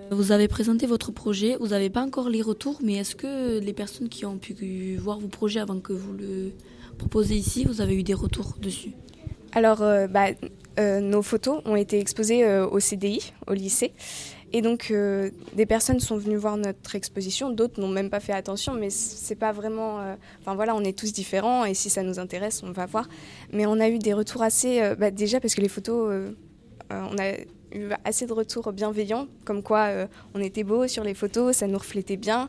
Vous 0.10 0.32
avez 0.32 0.48
présenté 0.48 0.86
votre 0.86 1.12
projet, 1.12 1.58
vous 1.60 1.68
n'avez 1.68 1.90
pas 1.90 2.02
encore 2.02 2.30
les 2.30 2.42
retours, 2.42 2.80
mais 2.82 2.94
est-ce 2.94 3.14
que 3.14 3.60
les 3.60 3.74
personnes 3.74 4.08
qui 4.08 4.26
ont 4.26 4.38
pu 4.38 4.96
voir 4.96 5.20
vos 5.20 5.28
projets 5.28 5.60
avant 5.60 5.82
que 5.82 5.92
vous 5.92 6.14
le 6.14 6.54
proposez 6.98 7.36
ici, 7.36 7.66
vous 7.66 7.82
avez 7.82 7.94
eu 7.94 8.04
des 8.04 8.14
retours 8.14 8.56
dessus? 8.62 8.94
Alors, 9.52 9.82
euh, 9.82 10.08
bah, 10.08 10.28
euh, 10.80 11.00
nos 11.00 11.22
photos 11.22 11.62
ont 11.66 11.76
été 11.76 12.00
exposées 12.00 12.46
euh, 12.46 12.68
au 12.68 12.80
CDI, 12.80 13.34
au 13.48 13.54
lycée. 13.54 13.92
Et 14.54 14.62
donc, 14.62 14.92
euh, 14.92 15.30
des 15.54 15.66
personnes 15.66 16.00
sont 16.00 16.18
venues 16.18 16.38
voir 16.38 16.58
notre 16.58 16.96
exposition, 16.96 17.50
d'autres 17.50 17.82
n'ont 17.82 17.90
même 17.90 18.10
pas 18.10 18.22
fait 18.22 18.32
attention, 18.32 18.74
mais 18.74 18.90
c'est 18.90 19.36
pas 19.36 19.52
vraiment. 19.52 20.00
euh, 20.00 20.16
Enfin 20.40 20.56
voilà, 20.56 20.74
on 20.76 20.84
est 20.84 20.98
tous 20.98 21.12
différents 21.12 21.66
et 21.66 21.74
si 21.74 21.90
ça 21.90 22.02
nous 22.02 22.18
intéresse, 22.18 22.64
on 22.64 22.72
va 22.72 22.86
voir. 22.86 23.10
Mais 23.52 23.66
on 23.66 23.80
a 23.80 23.90
eu 23.90 24.00
des 24.00 24.14
retours 24.14 24.42
assez. 24.42 24.82
euh, 24.82 24.96
bah, 24.96 25.12
déjà 25.12 25.40
parce 25.40 25.54
que 25.54 25.62
les 25.62 25.68
photos, 25.68 26.34
on 26.90 27.18
a 27.18 27.34
eu 27.74 27.90
assez 28.06 28.26
de 28.26 28.32
retours 28.32 28.72
bienveillants, 28.72 29.28
comme 29.44 29.62
quoi 29.62 29.90
on 30.34 30.40
était 30.40 30.64
beau 30.64 30.88
sur 30.88 31.04
les 31.04 31.14
photos, 31.14 31.58
ça 31.58 31.68
nous 31.68 31.78
reflétait 31.78 32.16
bien 32.16 32.48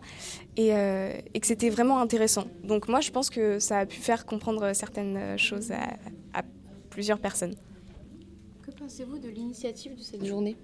et, 0.57 0.69
que 0.71 1.47
c'était 1.47 1.71
vraiment 1.71 2.01
intéressant. 2.01 2.45
Donc, 2.63 2.87
moi, 2.87 3.01
je 3.01 3.11
pense 3.11 3.29
que 3.29 3.59
ça 3.59 3.81
a 3.81 3.87
pu 3.87 3.99
faire 3.99 4.27
comprendre 4.27 4.73
certaines 4.75 5.37
choses 5.37 5.73
à, 5.73 6.43
plusieurs 6.91 7.19
personnes. 7.19 7.55
Que 8.63 8.71
pensez-vous 8.71 9.19
de 9.19 9.29
l'initiative 9.29 9.97
de 9.97 10.03
cette 10.03 10.25
journée? 10.25 10.57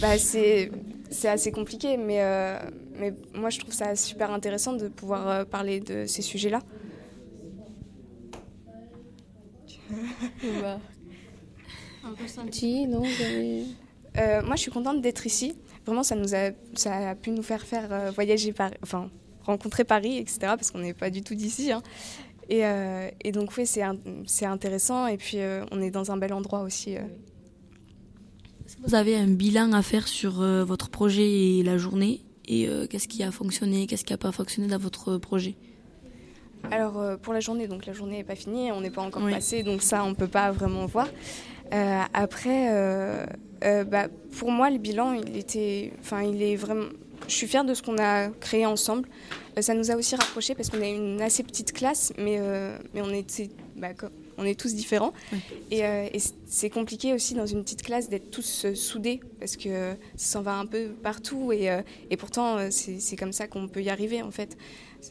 Bah, 0.00 0.18
c'est 0.18 0.70
c'est 1.10 1.28
assez 1.28 1.52
compliqué, 1.52 1.96
mais, 1.96 2.20
euh, 2.22 2.58
mais 2.98 3.14
moi 3.34 3.48
je 3.50 3.60
trouve 3.60 3.72
ça 3.72 3.94
super 3.94 4.30
intéressant 4.32 4.72
de 4.72 4.88
pouvoir 4.88 5.28
euh, 5.28 5.44
parler 5.44 5.80
de 5.80 6.04
ces 6.06 6.22
sujets-là. 6.22 6.60
Un 12.04 12.14
ressenti, 12.22 12.86
non 12.86 13.02
Euh, 14.18 14.42
moi, 14.42 14.56
je 14.56 14.62
suis 14.62 14.70
contente 14.70 15.02
d'être 15.02 15.26
ici. 15.26 15.58
Vraiment, 15.84 16.02
ça 16.02 16.14
nous 16.16 16.34
a, 16.34 16.50
ça 16.74 17.10
a 17.10 17.14
pu 17.14 17.30
nous 17.30 17.42
faire 17.42 17.62
faire 17.66 17.92
euh, 17.92 18.10
voyager 18.10 18.52
Paris, 18.52 18.74
enfin 18.82 19.10
rencontrer 19.44 19.84
Paris, 19.84 20.18
etc. 20.18 20.38
Parce 20.56 20.70
qu'on 20.70 20.78
n'est 20.78 20.94
pas 20.94 21.10
du 21.10 21.22
tout 21.22 21.34
d'ici. 21.34 21.70
hein. 21.72 21.82
Et, 22.48 22.64
euh, 22.64 23.08
et 23.22 23.32
donc, 23.32 23.50
oui, 23.58 23.66
c'est 23.66 24.46
intéressant. 24.46 25.06
Et 25.06 25.16
puis, 25.18 25.38
euh, 25.40 25.64
on 25.70 25.80
est 25.82 25.90
dans 25.90 26.10
un 26.12 26.16
bel 26.16 26.32
endroit 26.32 26.60
aussi. 26.62 26.96
euh. 26.96 27.00
Vous 28.84 28.94
avez 28.94 29.16
un 29.16 29.26
bilan 29.26 29.72
à 29.72 29.82
faire 29.82 30.06
sur 30.06 30.40
euh, 30.42 30.64
votre 30.64 30.88
projet 30.90 31.28
et 31.58 31.62
la 31.62 31.78
journée 31.78 32.20
et 32.46 32.68
euh, 32.68 32.86
qu'est-ce 32.86 33.08
qui 33.08 33.22
a 33.22 33.30
fonctionné, 33.32 33.86
qu'est-ce 33.86 34.04
qui 34.04 34.12
n'a 34.12 34.18
pas 34.18 34.30
fonctionné 34.32 34.68
dans 34.68 34.78
votre 34.78 35.16
projet? 35.16 35.54
Alors 36.70 36.98
euh, 36.98 37.16
pour 37.16 37.32
la 37.32 37.40
journée, 37.40 37.66
donc 37.68 37.86
la 37.86 37.92
journée 37.92 38.18
n'est 38.18 38.24
pas 38.24 38.36
finie, 38.36 38.70
on 38.72 38.80
n'est 38.80 38.90
pas 38.90 39.02
encore 39.02 39.22
Oui. 39.24 39.32
passé, 39.32 39.62
donc 39.62 39.82
ça 39.82 40.04
on 40.04 40.14
peut 40.14 40.28
pas 40.28 40.52
vraiment 40.52 40.86
voir. 40.86 41.08
Euh, 41.72 42.00
après, 42.14 42.68
euh, 42.70 43.26
bah, 43.84 44.06
pour 44.38 44.52
moi 44.52 44.70
le 44.70 44.78
bilan, 44.78 45.14
il 45.14 45.36
était, 45.36 45.92
enfin 46.00 46.22
il 46.22 46.42
est 46.42 46.56
vraiment. 46.56 46.86
Je 47.26 47.34
suis 47.34 47.48
fière 47.48 47.64
de 47.64 47.74
ce 47.74 47.82
qu'on 47.82 47.98
a 47.98 48.28
créé 48.28 48.66
ensemble. 48.66 49.08
Ça 49.58 49.74
nous 49.74 49.90
a 49.90 49.96
aussi 49.96 50.14
rapprochés 50.14 50.54
parce 50.54 50.70
qu'on 50.70 50.80
a 50.82 50.86
une 50.86 51.20
assez 51.22 51.42
petite 51.42 51.72
classe, 51.72 52.12
mais 52.18 52.38
mais 52.94 53.00
on 53.02 53.10
était, 53.10 53.48
bah, 53.76 53.88
on 54.38 54.44
est 54.44 54.58
tous 54.58 54.74
différents. 54.74 55.12
Et, 55.70 55.84
euh, 55.84 56.08
et 56.12 56.18
c'est 56.46 56.70
compliqué 56.70 57.12
aussi 57.14 57.34
dans 57.34 57.46
une 57.46 57.62
petite 57.62 57.82
classe 57.82 58.08
d'être 58.08 58.30
tous 58.30 58.64
euh, 58.64 58.74
soudés 58.74 59.20
parce 59.40 59.56
que 59.56 59.68
euh, 59.68 59.94
ça 60.16 60.32
s'en 60.32 60.42
va 60.42 60.54
un 60.54 60.66
peu 60.66 60.88
partout 61.02 61.52
et, 61.52 61.70
euh, 61.70 61.82
et 62.10 62.16
pourtant 62.16 62.58
euh, 62.58 62.68
c'est 62.70 63.00
c'est 63.00 63.16
comme 63.16 63.32
ça 63.32 63.46
qu'on 63.48 63.68
peut 63.68 63.82
y 63.82 63.90
arriver 63.90 64.22
en 64.22 64.30
fait. 64.30 64.56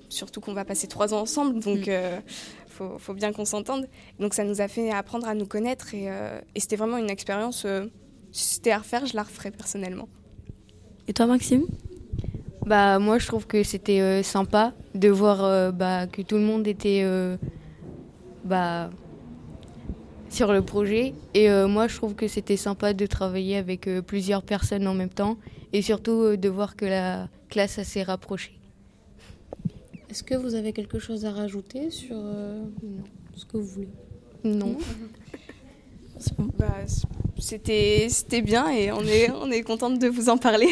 Surtout 0.10 0.42
qu'on 0.42 0.54
va 0.54 0.66
passer 0.66 0.88
trois 0.88 1.14
ans 1.14 1.22
ensemble, 1.22 1.60
donc 1.60 1.88
euh, 1.88 2.20
faut, 2.68 2.98
faut 2.98 3.14
bien 3.14 3.32
qu'on 3.32 3.46
s'entende. 3.46 3.88
Donc 4.20 4.34
ça 4.34 4.44
nous 4.44 4.60
a 4.60 4.68
fait 4.68 4.92
apprendre 4.92 5.28
à 5.28 5.36
nous 5.36 5.46
connaître 5.46 5.94
et, 5.94 6.10
euh, 6.10 6.40
et 6.54 6.60
c'était 6.60 6.76
vraiment 6.76 6.98
une 6.98 7.10
expérience. 7.10 7.64
euh, 7.66 7.86
si 8.32 8.56
c'était 8.56 8.72
à 8.72 8.80
refaire, 8.80 9.06
je 9.06 9.16
la 9.16 9.24
referais 9.24 9.52
personnellement. 9.52 10.10
Et 11.08 11.14
toi, 11.14 11.26
Maxime? 11.28 11.66
Bah 12.66 12.98
moi 12.98 13.20
je 13.20 13.28
trouve 13.28 13.46
que 13.46 13.62
c'était 13.62 14.02
euh, 14.02 14.24
sympa 14.24 14.74
de 14.96 15.08
voir 15.08 15.44
euh, 15.44 15.72
bah, 15.72 16.08
que 16.08 16.24
tout 16.24 16.36
le 16.36 16.42
monde 16.42 16.68
était 16.68 17.02
euh, 17.04 17.38
bah, 18.44 18.90
sur 20.36 20.52
le 20.52 20.62
projet 20.62 21.14
et 21.34 21.50
euh, 21.50 21.68
moi 21.68 21.88
je 21.88 21.96
trouve 21.96 22.14
que 22.14 22.28
c'était 22.28 22.58
sympa 22.58 22.94
de 22.94 23.06
travailler 23.06 23.56
avec 23.56 23.88
euh, 23.88 24.02
plusieurs 24.02 24.44
personnes 24.44 24.86
en 24.86 24.94
même 24.94 25.10
temps 25.10 25.38
et 25.72 25.82
surtout 25.82 26.12
euh, 26.24 26.38
de 26.38 26.50
voir 26.50 26.76
que 26.76 26.86
la 26.86 27.30
classe 27.50 27.82
s'est 27.84 28.04
rapprochée. 28.04 28.52
Est-ce 30.10 30.24
que 30.24 30.36
vous 30.36 30.54
avez 30.56 30.74
quelque 30.74 31.00
chose 31.00 31.24
à 31.26 31.32
rajouter 31.32 31.90
sur 31.90 32.18
euh, 32.18 32.64
ce 33.36 33.46
que 33.46 33.58
vous 33.58 33.66
voulez? 33.66 33.90
Non. 34.44 34.78
Bah, 36.58 36.78
c'était 37.38 38.08
c'était 38.10 38.42
bien 38.42 38.70
et 38.70 38.90
on 38.90 39.02
est, 39.02 39.30
on 39.32 39.52
est 39.52 39.64
contente 39.64 40.00
de 40.00 40.08
vous 40.08 40.30
en 40.30 40.38
parler. 40.38 40.70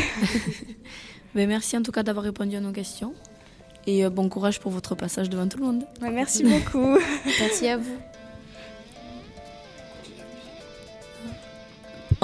Ben, 1.36 1.50
Merci 1.50 1.76
en 1.76 1.84
tout 1.84 1.92
cas 1.92 2.02
d'avoir 2.02 2.24
répondu 2.24 2.56
à 2.56 2.62
nos 2.62 2.72
questions 2.72 3.14
et 3.86 4.08
bon 4.08 4.30
courage 4.30 4.62
pour 4.62 4.72
votre 4.72 4.96
passage 4.96 5.30
devant 5.30 5.48
tout 5.48 5.58
le 5.58 5.66
monde. 5.66 5.84
Ouais, 6.02 6.12
merci 6.12 6.44
beaucoup. 6.44 6.98
Merci 7.42 7.68
à 7.68 7.78
vous. 7.78 7.98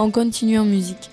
On 0.01 0.11
continue 0.11 0.57
en 0.57 0.63
musique. 0.63 1.09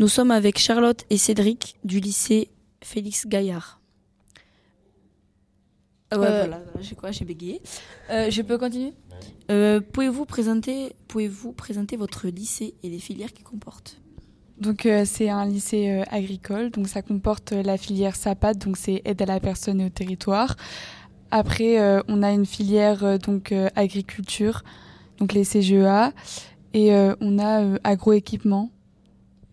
Nous 0.00 0.08
sommes 0.08 0.30
avec 0.30 0.58
Charlotte 0.58 1.04
et 1.10 1.18
Cédric 1.18 1.76
du 1.84 2.00
lycée 2.00 2.48
Félix 2.82 3.26
Gaillard. 3.26 3.82
Ah 6.10 6.18
ouais, 6.18 6.26
Euh, 6.26 6.38
voilà, 6.46 6.62
j'ai 6.80 6.94
quoi, 6.94 7.10
j'ai 7.10 7.26
bégayé. 7.26 7.60
Euh, 8.08 8.30
je 8.30 8.40
peux 8.40 8.56
continuer? 8.56 8.94
Euh, 9.50 9.82
pouvez-vous 9.82 10.24
présenter, 10.24 10.96
pouvez-vous 11.06 11.52
présenter 11.52 11.98
votre 11.98 12.28
lycée 12.28 12.72
et 12.82 12.88
les 12.88 12.98
filières 12.98 13.34
qu'il 13.34 13.44
comporte 13.44 14.00
Donc 14.58 14.86
euh, 14.86 15.04
c'est 15.04 15.28
un 15.28 15.44
lycée 15.44 15.90
euh, 15.90 16.04
agricole, 16.10 16.70
donc 16.70 16.88
ça 16.88 17.02
comporte 17.02 17.52
euh, 17.52 17.62
la 17.62 17.76
filière 17.76 18.16
SAPAT, 18.16 18.54
donc 18.54 18.78
c'est 18.78 19.02
aide 19.04 19.20
à 19.20 19.26
la 19.26 19.38
personne 19.38 19.82
et 19.82 19.84
au 19.84 19.90
territoire. 19.90 20.56
Après, 21.30 21.78
euh, 21.78 22.00
on 22.08 22.22
a 22.22 22.30
une 22.32 22.46
filière 22.46 23.04
euh, 23.04 23.18
donc 23.18 23.52
euh, 23.52 23.68
agriculture, 23.76 24.62
donc 25.18 25.34
les 25.34 25.44
CGEA, 25.44 26.14
et 26.72 26.94
euh, 26.94 27.14
on 27.20 27.38
a 27.38 27.62
euh, 27.62 27.78
agroéquipement. 27.84 28.70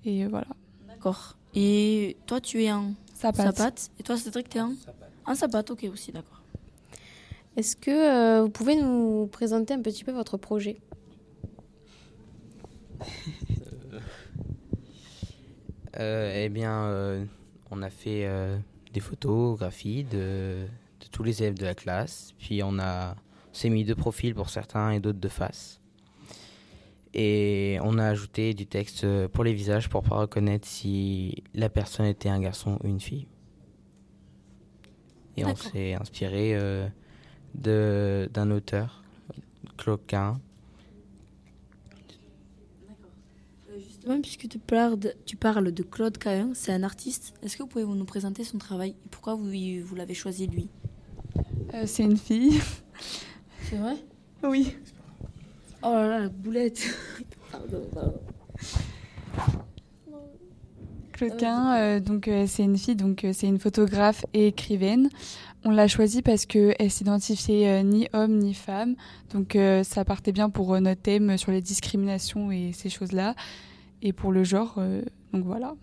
Et 0.07 0.23
euh, 0.23 0.29
voilà. 0.29 0.47
D'accord. 0.87 1.37
Et 1.53 2.15
toi, 2.25 2.39
tu 2.39 2.63
es 2.63 2.71
en 2.71 2.93
Sapate. 3.13 3.55
sapate. 3.57 3.91
Et 3.99 4.03
toi, 4.03 4.15
Cédric, 4.17 4.47
tu 4.49 4.57
es 4.57 4.61
en 4.61 4.73
En 5.25 5.35
sapate, 5.35 5.69
ok, 5.69 5.85
aussi, 5.91 6.11
d'accord. 6.11 6.41
Est-ce 7.57 7.75
que 7.75 7.91
euh, 7.91 8.43
vous 8.43 8.49
pouvez 8.49 8.75
nous 8.75 9.27
présenter 9.27 9.73
un 9.73 9.81
petit 9.81 10.03
peu 10.03 10.11
votre 10.11 10.37
projet? 10.37 10.79
Euh, 15.99 16.31
eh 16.45 16.49
bien, 16.49 16.83
euh, 16.83 17.25
on 17.71 17.81
a 17.81 17.89
fait 17.89 18.27
euh, 18.27 18.55
des 18.93 18.99
photographies 18.99 20.03
de, 20.03 20.67
de 20.99 21.07
tous 21.11 21.23
les 21.23 21.41
élèves 21.41 21.57
de 21.57 21.65
la 21.65 21.73
classe. 21.73 22.33
Puis 22.37 22.61
on 22.63 22.77
a 22.77 23.15
on 23.15 23.53
s'est 23.53 23.69
mis 23.69 23.83
de 23.83 23.95
profil 23.95 24.35
pour 24.35 24.51
certains 24.51 24.91
et 24.91 24.99
d'autres 24.99 25.19
de 25.19 25.27
face. 25.27 25.76
Et 27.19 27.79
on 27.81 27.97
a 27.97 28.05
ajouté 28.05 28.53
du 28.53 28.67
texte 28.67 29.03
euh, 29.03 29.27
pour 29.27 29.43
les 29.43 29.53
visages 29.53 29.89
pour 29.89 30.03
pouvoir 30.03 30.21
reconnaître 30.21 30.67
si 30.67 31.43
la 31.55 31.67
personne 31.67 32.05
était 32.05 32.29
un 32.29 32.39
garçon 32.39 32.77
ou 32.83 32.87
une 32.87 32.99
fille. 32.99 33.25
Et 35.35 35.43
on 35.43 35.55
s'est 35.55 35.93
inspiré 35.95 36.55
euh, 36.55 36.87
de- 37.55 38.29
d'un 38.33 38.51
auteur, 38.51 39.03
Claude 39.77 40.01
Quin, 40.07 40.39
Justement, 43.77 44.21
puisque 44.21 44.47
tu 44.47 44.57
parles 44.59 44.97
de, 44.97 45.13
tu 45.25 45.35
parles 45.35 45.71
de 45.71 45.83
Claude 45.83 46.17
Cahen, 46.17 46.53
c'est 46.55 46.71
un 46.71 46.81
artiste. 46.83 47.33
Est-ce 47.43 47.57
que 47.57 47.63
vous 47.63 47.69
pouvez 47.69 47.85
nous 47.85 48.05
présenter 48.05 48.43
son 48.43 48.57
travail 48.57 48.91
et 48.91 49.09
pourquoi 49.11 49.35
vous, 49.35 49.51
vous 49.83 49.95
l'avez 49.95 50.13
choisi 50.15 50.47
lui? 50.47 50.69
Euh, 51.73 51.83
c'est 51.85 52.03
une 52.03 52.17
fille. 52.17 52.59
C'est 53.63 53.75
vrai? 53.77 53.97
Oui. 54.43 54.75
Oh 55.83 55.93
là 55.93 56.07
là, 56.07 56.19
la 56.21 56.29
boulette 56.29 56.81
Pardon, 57.51 57.81
pardon. 57.93 58.19
Claude 61.13 61.37
Quin, 61.37 61.75
euh, 61.75 61.99
donc 61.99 62.27
euh, 62.27 62.45
c'est 62.47 62.63
une 62.63 62.77
fille, 62.77 62.95
donc 62.95 63.23
euh, 63.23 63.31
c'est 63.33 63.47
une 63.47 63.57
photographe 63.59 64.25
et 64.33 64.47
écrivaine. 64.47 65.09
On 65.65 65.71
l'a 65.71 65.87
choisie 65.87 66.21
parce 66.21 66.45
que 66.45 66.73
elle 66.77 66.91
s'identifiait 66.91 67.79
euh, 67.79 67.83
ni 67.83 68.07
homme 68.13 68.37
ni 68.37 68.53
femme, 68.53 68.95
donc 69.33 69.55
euh, 69.55 69.83
ça 69.83 70.05
partait 70.05 70.31
bien 70.31 70.49
pour 70.49 70.75
euh, 70.75 70.79
notre 70.79 71.01
thème 71.01 71.37
sur 71.37 71.51
les 71.51 71.61
discriminations 71.61 72.51
et 72.51 72.71
ces 72.73 72.89
choses-là, 72.89 73.33
et 74.03 74.13
pour 74.13 74.31
le 74.31 74.43
genre, 74.43 74.75
euh, 74.77 75.01
donc 75.33 75.43
voilà. 75.45 75.75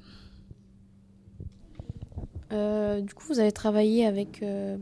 Euh, 2.52 3.00
Du 3.00 3.12
coup, 3.14 3.24
vous 3.26 3.40
avez 3.40 3.50
travaillé 3.52 4.06
avec 4.06 4.42
euh, 4.42 4.76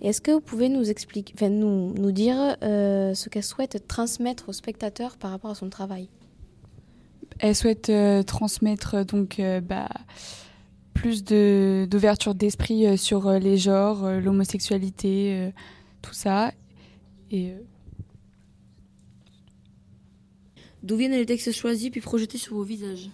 Est-ce 0.00 0.20
que 0.20 0.30
vous 0.30 0.40
pouvez 0.40 0.68
nous 0.68 0.90
expliquer, 0.90 1.32
enfin, 1.36 1.48
nous, 1.48 1.94
nous 1.94 2.12
dire 2.12 2.56
euh, 2.62 3.14
ce 3.14 3.28
qu'elle 3.28 3.42
souhaite 3.42 3.86
transmettre 3.88 4.48
aux 4.48 4.52
spectateurs 4.52 5.16
par 5.16 5.30
rapport 5.30 5.50
à 5.50 5.54
son 5.54 5.70
travail? 5.70 6.08
Elle 7.38 7.54
souhaite 7.54 7.90
euh, 7.90 8.22
transmettre 8.22 8.94
euh, 8.94 9.04
donc 9.04 9.40
euh, 9.40 9.60
bah, 9.60 9.88
plus 10.92 11.24
de 11.24 11.86
d'ouverture 11.90 12.34
d'esprit 12.34 12.86
euh, 12.86 12.96
sur 12.96 13.26
euh, 13.26 13.38
les 13.38 13.58
genres, 13.58 14.04
euh, 14.04 14.20
l'homosexualité, 14.20 15.34
euh, 15.34 15.50
tout 16.00 16.14
ça, 16.14 16.52
et 17.30 17.50
euh, 17.50 17.58
D'où 20.84 20.96
viennent 20.96 21.12
les 21.12 21.24
textes 21.24 21.50
choisis 21.50 21.88
puis 21.88 22.02
projetés 22.02 22.36
sur 22.36 22.56
vos 22.56 22.62
visages? 22.62 23.08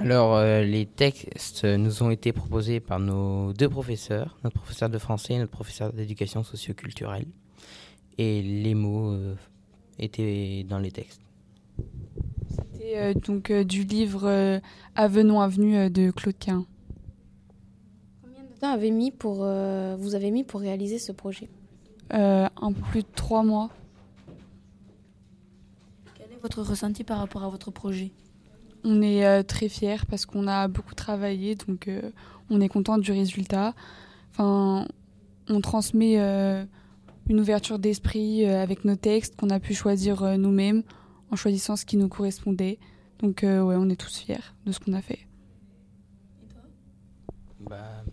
Alors, 0.00 0.36
euh, 0.36 0.62
les 0.62 0.86
textes 0.86 1.64
nous 1.64 2.02
ont 2.04 2.10
été 2.10 2.32
proposés 2.32 2.78
par 2.78 3.00
nos 3.00 3.52
deux 3.52 3.68
professeurs, 3.68 4.38
notre 4.44 4.54
professeur 4.54 4.88
de 4.88 4.98
français 4.98 5.34
et 5.34 5.38
notre 5.38 5.50
professeur 5.50 5.92
d'éducation 5.92 6.44
socioculturelle. 6.44 7.26
Et 8.16 8.42
les 8.42 8.74
mots 8.74 9.12
euh, 9.12 9.34
étaient 9.98 10.64
dans 10.68 10.78
les 10.78 10.92
textes. 10.92 11.20
C'est 12.74 12.96
euh, 12.96 13.14
donc 13.14 13.50
euh, 13.50 13.64
du 13.64 13.82
livre 13.82 14.22
euh, 14.24 14.60
Avenons 14.94 15.40
Avenue 15.40 15.76
euh, 15.76 15.88
de 15.88 16.10
Claude 16.12 16.36
Quin. 16.38 16.64
Combien 18.22 18.44
de 18.44 18.60
temps 18.60 18.72
avez 18.72 18.92
mis 18.92 19.10
pour, 19.10 19.40
euh, 19.42 19.96
vous 19.98 20.14
avez 20.14 20.30
mis 20.30 20.44
pour 20.44 20.60
réaliser 20.60 20.98
ce 20.98 21.10
projet? 21.12 21.48
Euh, 22.14 22.48
un 22.56 22.72
peu 22.72 22.82
plus 22.82 23.02
de 23.02 23.08
trois 23.14 23.42
mois. 23.42 23.68
Quel 26.14 26.32
est 26.32 26.40
votre 26.40 26.62
ressenti 26.62 27.02
par 27.04 27.18
rapport 27.18 27.42
à 27.42 27.48
votre 27.48 27.72
projet? 27.72 28.12
On 28.84 29.02
est 29.02 29.24
euh, 29.24 29.42
très 29.42 29.68
fiers 29.68 30.04
parce 30.08 30.24
qu'on 30.24 30.46
a 30.46 30.68
beaucoup 30.68 30.94
travaillé, 30.94 31.54
donc 31.56 31.88
euh, 31.88 32.10
on 32.50 32.60
est 32.60 32.68
content 32.68 32.98
du 32.98 33.12
résultat. 33.12 33.74
Enfin, 34.30 34.86
on 35.48 35.60
transmet 35.60 36.20
euh, 36.20 36.64
une 37.28 37.40
ouverture 37.40 37.78
d'esprit 37.78 38.44
euh, 38.44 38.62
avec 38.62 38.84
nos 38.84 38.96
textes 38.96 39.36
qu'on 39.36 39.50
a 39.50 39.60
pu 39.60 39.74
choisir 39.74 40.22
euh, 40.22 40.36
nous-mêmes 40.36 40.82
en 41.30 41.36
choisissant 41.36 41.76
ce 41.76 41.84
qui 41.84 41.96
nous 41.96 42.08
correspondait. 42.08 42.78
Donc 43.18 43.42
euh, 43.42 43.62
ouais, 43.62 43.76
on 43.76 43.88
est 43.88 43.96
tous 43.96 44.18
fiers 44.18 44.54
de 44.64 44.72
ce 44.72 44.80
qu'on 44.80 44.92
a 44.92 45.02
fait. 45.02 45.26
Bah, 47.60 48.04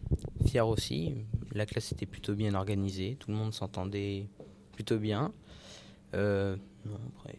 fier 0.45 0.67
aussi. 0.67 1.15
La 1.53 1.65
classe 1.65 1.91
était 1.91 2.05
plutôt 2.05 2.33
bien 2.33 2.55
organisée. 2.55 3.15
Tout 3.19 3.31
le 3.31 3.37
monde 3.37 3.53
s'entendait 3.53 4.27
plutôt 4.73 4.97
bien. 4.97 5.31
Euh, 6.13 6.57
non, 6.85 6.97
après, 7.15 7.37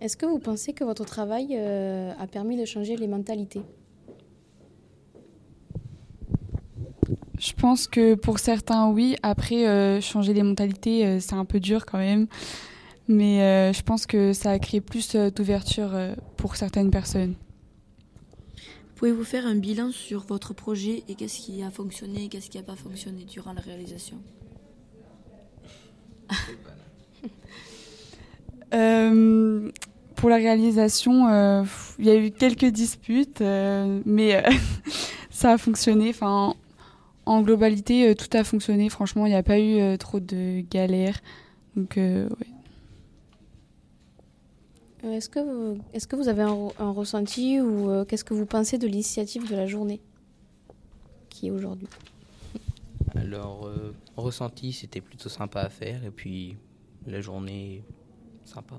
Est-ce 0.00 0.16
que 0.16 0.24
vous 0.24 0.38
pensez 0.38 0.72
que 0.72 0.82
votre 0.82 1.04
travail 1.04 1.48
euh, 1.52 2.12
a 2.18 2.26
permis 2.26 2.58
de 2.58 2.64
changer 2.64 2.96
les 2.96 3.06
mentalités? 3.06 3.62
Je 7.38 7.52
pense 7.52 7.86
que 7.86 8.14
pour 8.14 8.38
certains, 8.38 8.88
oui. 8.90 9.16
Après, 9.22 9.66
euh, 9.66 10.00
changer 10.00 10.32
les 10.32 10.42
mentalités, 10.42 11.06
euh, 11.06 11.20
c'est 11.20 11.34
un 11.34 11.44
peu 11.44 11.60
dur 11.60 11.84
quand 11.84 11.98
même. 11.98 12.28
Mais 13.08 13.42
euh, 13.42 13.72
je 13.72 13.82
pense 13.82 14.06
que 14.06 14.32
ça 14.32 14.52
a 14.52 14.58
créé 14.58 14.80
plus 14.80 15.14
euh, 15.14 15.30
d'ouverture 15.30 15.94
euh, 15.94 16.14
pour 16.36 16.56
certaines 16.56 16.90
personnes. 16.90 17.34
Pouvez-vous 18.96 19.24
faire 19.24 19.46
un 19.46 19.56
bilan 19.56 19.92
sur 19.92 20.24
votre 20.24 20.54
projet 20.54 21.02
et 21.08 21.14
qu'est-ce 21.14 21.40
qui 21.40 21.62
a 21.62 21.70
fonctionné 21.70 22.24
et 22.24 22.28
qu'est-ce 22.28 22.48
qui 22.50 22.58
n'a 22.58 22.62
pas 22.62 22.76
fonctionné 22.76 23.24
durant 23.24 23.52
la 23.52 23.60
réalisation? 23.60 24.16
Euh, 28.72 29.68
pour 30.20 30.28
la 30.30 30.36
réalisation, 30.36 31.28
euh, 31.28 31.64
il 31.98 32.04
y 32.04 32.10
a 32.10 32.14
eu 32.16 32.30
quelques 32.30 32.66
disputes, 32.66 33.40
euh, 33.40 34.00
mais 34.04 34.36
euh, 34.36 34.50
ça 35.30 35.52
a 35.52 35.58
fonctionné. 35.58 36.10
Enfin, 36.10 36.54
en 37.26 37.42
globalité, 37.42 38.08
euh, 38.10 38.14
tout 38.14 38.28
a 38.36 38.44
fonctionné. 38.44 38.90
Franchement, 38.90 39.24
il 39.26 39.30
n'y 39.30 39.36
a 39.36 39.42
pas 39.42 39.58
eu 39.58 39.78
euh, 39.80 39.96
trop 39.96 40.20
de 40.20 40.60
galères. 40.70 41.18
Donc, 41.74 41.94
ouais. 41.96 42.26
Est-ce 45.02 45.30
que, 45.30 45.40
vous- 45.40 45.80
est-ce 45.94 46.06
que 46.06 46.16
vous 46.16 46.28
avez 46.28 46.42
un, 46.42 46.52
re- 46.52 46.74
un 46.78 46.90
ressenti 46.90 47.58
ou 47.58 47.90
euh, 47.90 48.04
qu'est-ce 48.04 48.24
que 48.24 48.34
vous 48.34 48.44
pensez 48.44 48.76
de 48.76 48.86
l'initiative 48.86 49.48
de 49.48 49.56
la 49.56 49.66
journée 49.66 50.00
qui 51.30 51.46
est 51.46 51.50
aujourd'hui? 51.50 51.88
Alors, 53.14 53.66
euh, 53.66 53.94
ressenti, 54.16 54.72
c'était 54.74 55.00
plutôt 55.00 55.30
sympa 55.30 55.62
à 55.62 55.68
faire. 55.70 56.04
Et 56.04 56.10
puis, 56.10 56.56
la 57.06 57.22
journée, 57.22 57.82
sympa. 58.44 58.76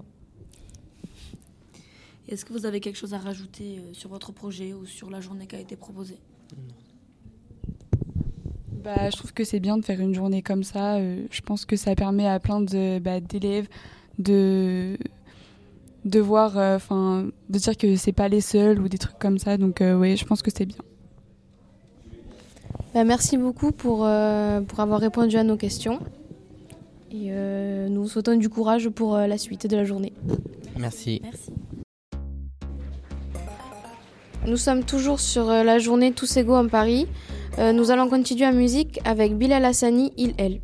Est-ce 2.31 2.45
que 2.45 2.53
vous 2.53 2.65
avez 2.65 2.79
quelque 2.79 2.97
chose 2.97 3.13
à 3.13 3.17
rajouter 3.17 3.79
euh, 3.79 3.93
sur 3.93 4.09
votre 4.09 4.31
projet 4.31 4.73
ou 4.73 4.85
sur 4.85 5.09
la 5.09 5.19
journée 5.19 5.47
qui 5.47 5.55
a 5.55 5.59
été 5.59 5.75
proposée? 5.75 6.17
Bah, 8.83 9.09
je 9.09 9.17
trouve 9.17 9.33
que 9.33 9.43
c'est 9.43 9.59
bien 9.59 9.77
de 9.77 9.85
faire 9.85 9.99
une 9.99 10.13
journée 10.13 10.41
comme 10.41 10.63
ça. 10.63 10.95
Euh, 10.95 11.25
je 11.29 11.41
pense 11.41 11.65
que 11.65 11.75
ça 11.75 11.93
permet 11.95 12.27
à 12.27 12.39
plein 12.39 12.61
de, 12.61 12.99
bah, 12.99 13.19
d'élèves 13.19 13.67
de, 14.17 14.97
de 16.05 16.19
voir, 16.19 16.57
euh, 16.57 16.77
enfin, 16.77 17.27
de 17.49 17.59
dire 17.59 17.77
que 17.77 17.95
c'est 17.95 18.11
pas 18.11 18.27
les 18.27 18.41
seuls 18.41 18.79
ou 18.79 18.87
des 18.87 18.97
trucs 18.97 19.19
comme 19.19 19.37
ça. 19.37 19.57
Donc, 19.57 19.81
euh, 19.81 19.97
ouais, 19.97 20.15
je 20.15 20.25
pense 20.25 20.41
que 20.41 20.51
c'est 20.55 20.65
bien. 20.65 20.83
Bah, 22.93 23.03
Merci 23.03 23.37
beaucoup 23.37 23.71
pour, 23.71 24.05
euh, 24.05 24.61
pour 24.61 24.79
avoir 24.79 24.99
répondu 24.99 25.37
à 25.37 25.43
nos 25.43 25.57
questions. 25.57 25.99
Et 27.11 27.27
euh, 27.29 27.89
nous 27.89 28.03
vous 28.03 28.07
souhaitons 28.07 28.35
du 28.35 28.49
courage 28.49 28.89
pour 28.89 29.15
euh, 29.15 29.27
la 29.27 29.37
suite 29.37 29.67
de 29.67 29.75
la 29.75 29.83
journée. 29.83 30.13
Merci. 30.77 31.19
Merci. 31.23 31.51
Nous 34.45 34.57
sommes 34.57 34.83
toujours 34.83 35.19
sur 35.19 35.49
euh, 35.49 35.63
la 35.63 35.77
journée 35.77 36.13
Tous 36.13 36.37
égaux 36.37 36.55
en 36.55 36.67
Paris. 36.67 37.07
Euh, 37.59 37.73
nous 37.73 37.91
allons 37.91 38.09
continuer 38.09 38.47
en 38.47 38.53
musique 38.53 38.99
avec 39.05 39.37
Bilal 39.37 39.63
Hassani, 39.63 40.13
Il, 40.17 40.33
Elle. 40.37 40.61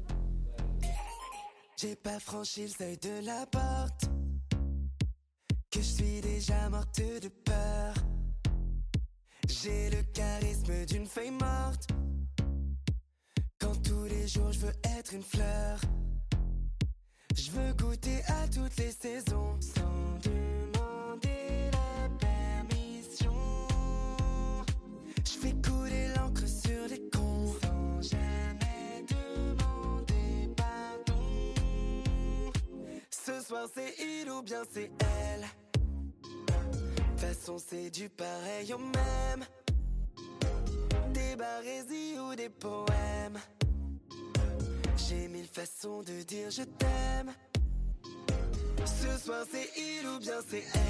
J'ai 1.80 1.96
pas 1.96 2.20
franchi 2.20 2.64
le 2.64 2.70
seuil 2.70 2.98
de 2.98 3.26
la 3.26 3.46
porte. 3.52 4.10
Que 5.72 5.80
je 5.80 5.82
suis 5.82 6.22
déjà 6.22 6.70
morte 6.72 7.00
de 7.22 7.28
peur. 7.46 7.94
J'ai 9.48 9.92
le 9.92 10.02
charisme 10.12 10.86
d'une 10.88 11.06
feuille 11.06 11.32
morte. 11.32 11.90
Quand 13.60 13.80
tous 13.84 14.06
les 14.06 14.28
jours 14.28 14.52
je 14.52 14.60
veux 14.60 14.74
être 14.98 15.14
une 15.14 15.22
fleur. 15.22 15.80
Je 17.36 17.52
veux 17.52 17.74
goûter 17.74 18.24
à 18.28 18.48
toutes 18.48 18.76
les 18.78 18.92
saisons 18.92 19.56
sans 19.62 19.87
soir 33.34 33.68
c'est 33.74 33.94
il 34.00 34.30
ou 34.30 34.42
bien 34.42 34.64
c'est 34.72 34.90
elle. 35.00 35.46
Façon 37.18 37.58
c'est 37.58 37.90
du 37.90 38.10
pareil 38.10 38.74
au 38.74 38.78
même. 38.78 39.46
Des 41.14 41.36
barésies 41.36 42.18
ou 42.20 42.36
des 42.36 42.50
poèmes. 42.50 43.40
J'ai 44.98 45.28
mille 45.28 45.48
façons 45.48 46.02
de 46.04 46.24
dire 46.24 46.50
je 46.50 46.64
t'aime. 46.64 47.34
Ce 48.86 49.18
soir 49.24 49.46
c'est 49.52 49.70
il 49.78 50.08
ou 50.08 50.20
bien 50.20 50.40
c'est 50.50 50.64
elle. 50.74 50.88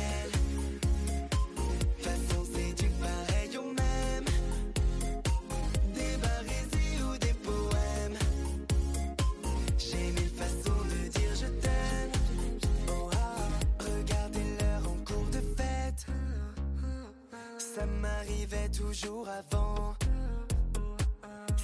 Ça 17.78 17.86
m'arrivait 17.86 18.70
toujours 18.70 19.30
avant. 19.30 19.94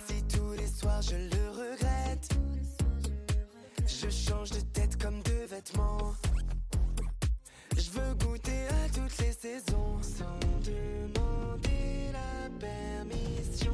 Si 0.06 0.24
tous 0.26 0.52
les 0.52 0.68
soirs 0.68 1.02
je 1.02 1.16
le 1.16 1.50
regrette, 1.50 2.30
je 3.88 4.10
change 4.12 4.52
de 4.52 4.60
tête 4.60 5.02
comme 5.02 5.24
de 5.24 5.48
vêtements. 5.50 6.14
Je 7.76 7.90
veux 7.90 8.14
goûter 8.14 8.68
à 8.68 8.90
toutes 8.90 9.18
les 9.22 9.32
saisons 9.32 9.98
sans 10.04 10.38
demander 10.64 12.12
la 12.14 12.48
permission. 12.60 13.74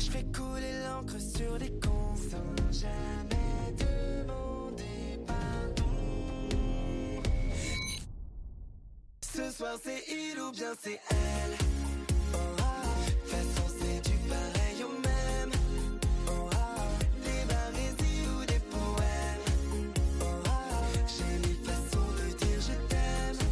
Je 0.00 0.10
fais 0.10 0.24
couler 0.24 0.82
l'encre 0.88 1.20
sur 1.20 1.56
les 1.56 1.70
cons 1.78 2.16
sans 2.16 2.72
jamais 2.72 3.76
demander 3.78 4.41
Ce 9.34 9.50
soir 9.50 9.78
c'est 9.82 10.04
il 10.10 10.38
ou 10.38 10.52
bien 10.52 10.74
c'est 10.78 11.00
elle. 11.10 11.56
Oh 12.34 12.36
ah, 12.58 12.82
façon 13.24 13.66
c'est 13.78 14.10
du 14.10 14.16
pareil 14.28 14.84
au 14.84 14.92
même. 15.00 15.50
Oh 16.28 16.50
ah, 16.52 16.86
des 17.24 17.46
barésies 17.48 18.26
ou 18.28 18.44
des 18.44 18.58
poèmes. 18.58 19.88
Oh 20.20 20.24
ah, 20.46 20.82
j'ai 21.08 21.48
mille 21.48 21.64
façons 21.64 22.08
de 22.18 22.44
dire 22.44 22.60
je 22.60 22.76
t'aime. 22.88 23.48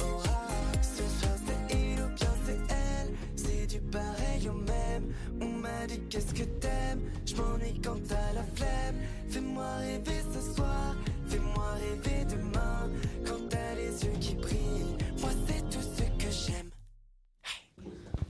Oh 0.00 0.22
ah, 0.28 0.52
ce 0.82 1.02
soir 1.18 1.34
c'est 1.46 1.74
il 1.74 2.00
ou 2.00 2.08
bien 2.14 2.34
c'est 2.46 2.60
elle. 2.70 3.12
C'est 3.34 3.66
du 3.66 3.80
pareil 3.80 4.48
au 4.48 4.52
même. 4.52 5.12
On 5.40 5.48
m'a 5.48 5.86
dit 5.88 6.00
qu'est-ce 6.08 6.32
que 6.32 6.44
t'aimes? 6.44 7.02
Je 7.26 7.34
m'ennuie 7.34 7.80
quand 7.82 7.98
t'as 8.06 8.32
la 8.34 8.44
flemme. 8.54 9.00
Fais-moi 9.28 9.66
rêver 9.78 10.22
ce 10.32 10.54
soir. 10.54 10.94
Fais-moi 11.26 11.72
rêver 11.74 12.24
demain. 12.24 12.88
Quand 13.26 13.48
t'as 13.48 13.74
les 13.74 14.04
yeux 14.04 14.16
qui 14.20 14.36
brillent. 14.36 14.67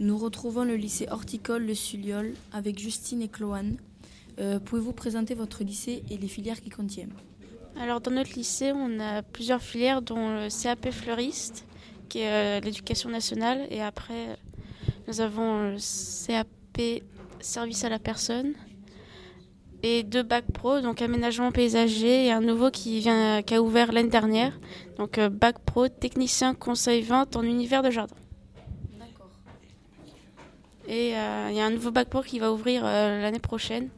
Nous 0.01 0.17
retrouvons 0.17 0.63
le 0.63 0.77
lycée 0.77 1.09
horticole 1.11 1.67
Le 1.67 1.75
Suliol 1.75 2.33
avec 2.53 2.79
Justine 2.79 3.21
et 3.21 3.27
Chloane. 3.27 3.79
Euh, 4.39 4.61
Pouvez-vous 4.61 4.93
présenter 4.93 5.35
votre 5.35 5.65
lycée 5.65 6.05
et 6.09 6.17
les 6.17 6.29
filières 6.29 6.61
qui 6.61 6.71
contiennent? 6.71 7.13
Alors 7.81 8.01
dans 8.01 8.13
notre 8.13 8.33
lycée, 8.35 8.71
on 8.73 9.01
a 9.01 9.23
plusieurs 9.23 9.61
filières 9.61 10.01
dont 10.01 10.31
le 10.31 10.63
CAP 10.63 10.93
fleuriste, 10.93 11.67
qui 12.09 12.21
est 12.21 12.59
euh, 12.59 12.61
l'éducation 12.61 13.11
nationale, 13.11 13.67
et 13.71 13.83
après 13.83 14.39
nous 15.09 15.21
avons 15.21 15.73
le 15.73 15.79
CAP 16.27 17.03
service 17.41 17.83
à 17.83 17.89
la 17.89 17.99
personne 17.99 18.55
et 19.83 20.05
deux 20.05 20.23
bacs 20.23 20.53
pro, 20.53 20.81
donc 20.81 21.03
aménagement 21.03 21.51
paysager 21.51 22.27
et 22.27 22.31
un 22.31 22.41
nouveau 22.41 22.71
qui 22.71 23.01
vient 23.01 23.43
qui 23.43 23.55
a 23.55 23.63
ouvert 23.63 23.91
l'année 23.91 24.11
dernière, 24.11 24.61
donc 24.97 25.19
euh, 25.19 25.29
bac 25.29 25.59
pro 25.59 25.89
technicien 25.89 26.55
conseil 26.55 27.03
vente 27.03 27.35
en 27.35 27.43
univers 27.43 27.83
de 27.83 27.91
jardin. 27.91 28.15
Et 30.89 31.15
euh, 31.15 31.49
il 31.51 31.57
y 31.57 31.61
a 31.61 31.67
un 31.67 31.71
nouveau 31.71 31.91
bac 31.91 32.09
pro 32.09 32.23
qui 32.23 32.39
va 32.39 32.51
ouvrir 32.51 32.83
euh, 32.85 33.21
l'année 33.23 33.39
prochaine. 33.39 33.89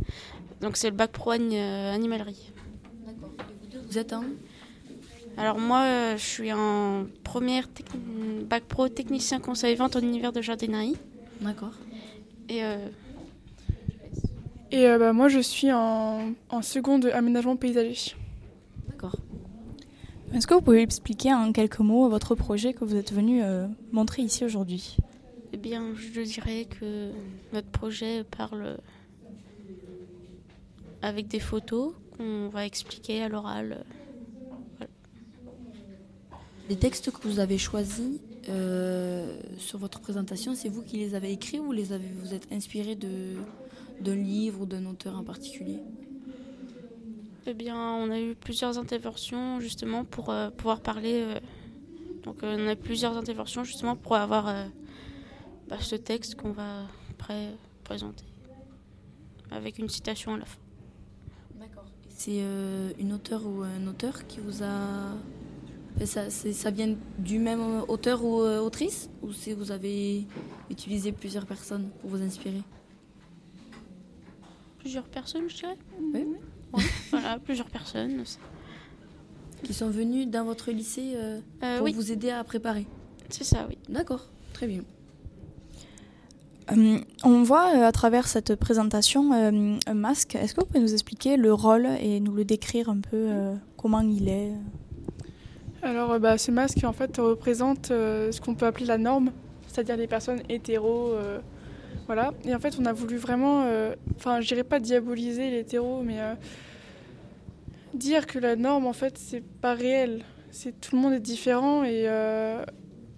Donc 0.60 0.76
c'est 0.76 0.90
le 0.90 0.96
bac 0.96 1.12
pro 1.12 1.32
euh, 1.32 1.94
animalerie. 1.94 2.52
Vous 3.88 3.96
êtes 3.96 4.12
en? 4.12 4.24
Alors 5.36 5.58
moi, 5.58 5.82
euh, 5.82 6.16
je 6.16 6.24
suis 6.24 6.52
en 6.52 7.06
première 7.22 7.68
bac 8.48 8.64
pro 8.64 8.88
technicien 8.88 9.38
conseil 9.38 9.76
vente 9.76 9.94
en 9.96 10.00
univers 10.00 10.32
de 10.32 10.42
jardinerie. 10.42 10.96
D'accord. 11.40 11.72
Et 12.48 12.64
euh, 12.64 12.88
Et 14.72 14.86
euh, 14.86 14.98
bah, 14.98 15.12
moi, 15.12 15.28
je 15.28 15.40
suis 15.40 15.72
en, 15.72 16.32
en 16.48 16.62
seconde 16.62 17.06
aménagement 17.06 17.56
paysager. 17.56 18.14
D'accord. 18.88 19.16
Est-ce 20.34 20.46
que 20.46 20.54
vous 20.54 20.60
pouvez 20.60 20.82
expliquer 20.82 21.32
en 21.32 21.52
quelques 21.52 21.80
mots 21.80 22.08
votre 22.08 22.34
projet 22.34 22.72
que 22.72 22.84
vous 22.84 22.96
êtes 22.96 23.12
venu 23.12 23.42
euh, 23.42 23.66
montrer 23.92 24.22
ici 24.22 24.44
aujourd'hui? 24.44 24.96
Eh 25.52 25.56
bien, 25.56 25.94
je 25.94 26.20
dirais 26.20 26.66
que 26.66 27.10
notre 27.52 27.68
projet 27.68 28.24
parle 28.24 28.78
avec 31.02 31.28
des 31.28 31.40
photos 31.40 31.94
qu'on 32.16 32.48
va 32.48 32.66
expliquer 32.66 33.22
à 33.22 33.28
l'oral. 33.28 33.84
Les 36.68 36.76
textes 36.76 37.10
que 37.10 37.26
vous 37.26 37.40
avez 37.40 37.58
choisis 37.58 38.20
euh, 38.48 39.40
sur 39.58 39.78
votre 39.78 40.00
présentation, 40.00 40.54
c'est 40.54 40.68
vous 40.68 40.82
qui 40.82 40.98
les 40.98 41.14
avez 41.14 41.32
écrits 41.32 41.58
ou 41.58 41.72
les 41.72 41.92
avez, 41.92 42.06
vous 42.22 42.32
êtes 42.32 42.46
inspiré 42.52 42.94
de, 42.94 43.34
d'un 44.00 44.14
livre 44.14 44.62
ou 44.62 44.66
d'un 44.66 44.86
auteur 44.86 45.18
en 45.18 45.24
particulier? 45.24 45.78
Eh 47.46 47.54
bien, 47.54 47.76
on 47.76 48.10
a 48.10 48.20
eu 48.20 48.36
plusieurs 48.36 48.78
interventions 48.78 49.58
justement 49.58 50.04
pour 50.04 50.30
euh, 50.30 50.50
pouvoir 50.50 50.80
parler. 50.80 51.24
euh, 51.24 51.40
donc, 52.22 52.36
on 52.42 52.68
a 52.68 52.72
eu 52.74 52.76
plusieurs 52.76 53.16
interventions 53.16 53.64
justement 53.64 53.96
pour 53.96 54.14
avoir 54.14 54.46
bah, 55.70 55.76
ce 55.80 55.94
texte 55.96 56.34
qu'on 56.34 56.50
va 56.52 56.82
après 57.10 57.54
présenter 57.84 58.24
avec 59.50 59.78
une 59.78 59.88
citation 59.88 60.34
à 60.34 60.38
la 60.38 60.44
fin. 60.44 60.58
C'est 62.08 62.40
euh, 62.42 62.92
une 62.98 63.12
auteure 63.14 63.46
ou 63.46 63.62
un 63.62 63.86
auteur 63.86 64.26
qui 64.26 64.40
vous 64.40 64.62
a. 64.62 65.14
Ça, 66.04 66.28
ça 66.30 66.70
vient 66.70 66.94
du 67.18 67.38
même 67.38 67.82
auteur 67.88 68.22
ou 68.24 68.42
euh, 68.42 68.60
autrice? 68.60 69.08
Ou 69.22 69.32
c'est 69.32 69.54
vous 69.54 69.70
avez 69.72 70.26
utilisé 70.70 71.12
plusieurs 71.12 71.46
personnes 71.46 71.88
pour 72.00 72.10
vous 72.10 72.22
inspirer? 72.22 72.62
Plusieurs 74.78 75.08
personnes, 75.08 75.48
je 75.48 75.56
dirais. 75.56 75.78
Oui. 75.98 76.26
Ouais, 76.72 76.82
voilà, 77.10 77.38
plusieurs 77.38 77.68
personnes. 77.70 78.22
Qui 79.64 79.74
sont 79.74 79.90
venues 79.90 80.26
dans 80.26 80.44
votre 80.44 80.70
lycée 80.70 81.14
euh, 81.16 81.40
Euh, 81.62 81.78
pour 81.78 81.86
oui. 81.86 81.92
vous 81.92 82.12
aider 82.12 82.30
à 82.30 82.44
préparer? 82.44 82.86
C'est 83.30 83.44
ça, 83.44 83.66
oui. 83.68 83.78
D'accord, 83.88 84.28
très 84.52 84.66
bien. 84.66 84.82
Euh, 86.72 86.98
on 87.24 87.42
voit 87.42 87.74
euh, 87.74 87.86
à 87.86 87.92
travers 87.92 88.28
cette 88.28 88.54
présentation 88.54 89.32
euh, 89.32 89.76
un 89.86 89.94
masque. 89.94 90.34
Est-ce 90.34 90.54
que 90.54 90.60
vous 90.60 90.66
pouvez 90.66 90.80
nous 90.80 90.92
expliquer 90.92 91.36
le 91.36 91.52
rôle 91.52 91.86
et 92.00 92.20
nous 92.20 92.34
le 92.34 92.44
décrire 92.44 92.88
un 92.88 93.00
peu 93.00 93.28
comment 93.76 94.00
il 94.00 94.28
est? 94.28 94.52
Alors, 95.82 96.18
bah, 96.20 96.36
ce 96.38 96.50
masque, 96.50 96.84
en 96.84 96.92
fait, 96.92 97.16
représente 97.18 97.86
ce 97.88 98.40
qu'on 98.40 98.54
peut 98.54 98.66
appeler 98.66 98.86
la 98.86 98.98
norme, 98.98 99.32
c'est-à-dire 99.66 99.96
les 99.96 100.06
personnes 100.06 100.42
hétéros. 100.48 101.14
voilà. 102.06 102.32
Et 102.44 102.54
en 102.54 102.58
fait, 102.58 102.76
on 102.78 102.84
a 102.84 102.92
voulu 102.92 103.16
vraiment, 103.16 103.64
enfin, 104.16 104.40
je 104.40 104.48
dirais 104.48 104.64
pas 104.64 104.78
diaboliser 104.78 105.50
l'hétéro, 105.50 106.02
mais 106.02 106.18
dire 107.94 108.26
que 108.26 108.38
la 108.38 108.56
norme, 108.56 108.86
en 108.86 108.92
fait, 108.92 109.16
c'est 109.16 109.42
pas 109.42 109.74
réel. 109.74 110.22
C'est 110.50 110.80
tout 110.80 110.96
le 110.96 111.02
monde 111.02 111.14
est 111.14 111.20
différent 111.20 111.84
et 111.84 112.06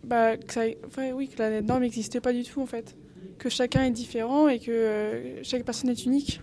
bah, 0.05 0.37
que 0.37 0.53
ça, 0.53 0.63
enfin, 0.87 1.13
oui, 1.13 1.29
que 1.29 1.39
la 1.39 1.61
norme 1.63 1.83
n'existe 1.83 2.21
pas 2.21 2.33
du 2.33 2.45
tout, 2.45 2.61
en 2.61 2.67
fait. 2.67 2.97
Que 3.39 3.49
chacun 3.49 3.85
est 3.85 3.91
différent 3.91 4.49
et 4.49 4.59
que 4.59 4.71
euh, 4.71 5.43
chaque 5.43 5.65
personne 5.65 5.91
est 5.91 6.05
unique. 6.05 6.41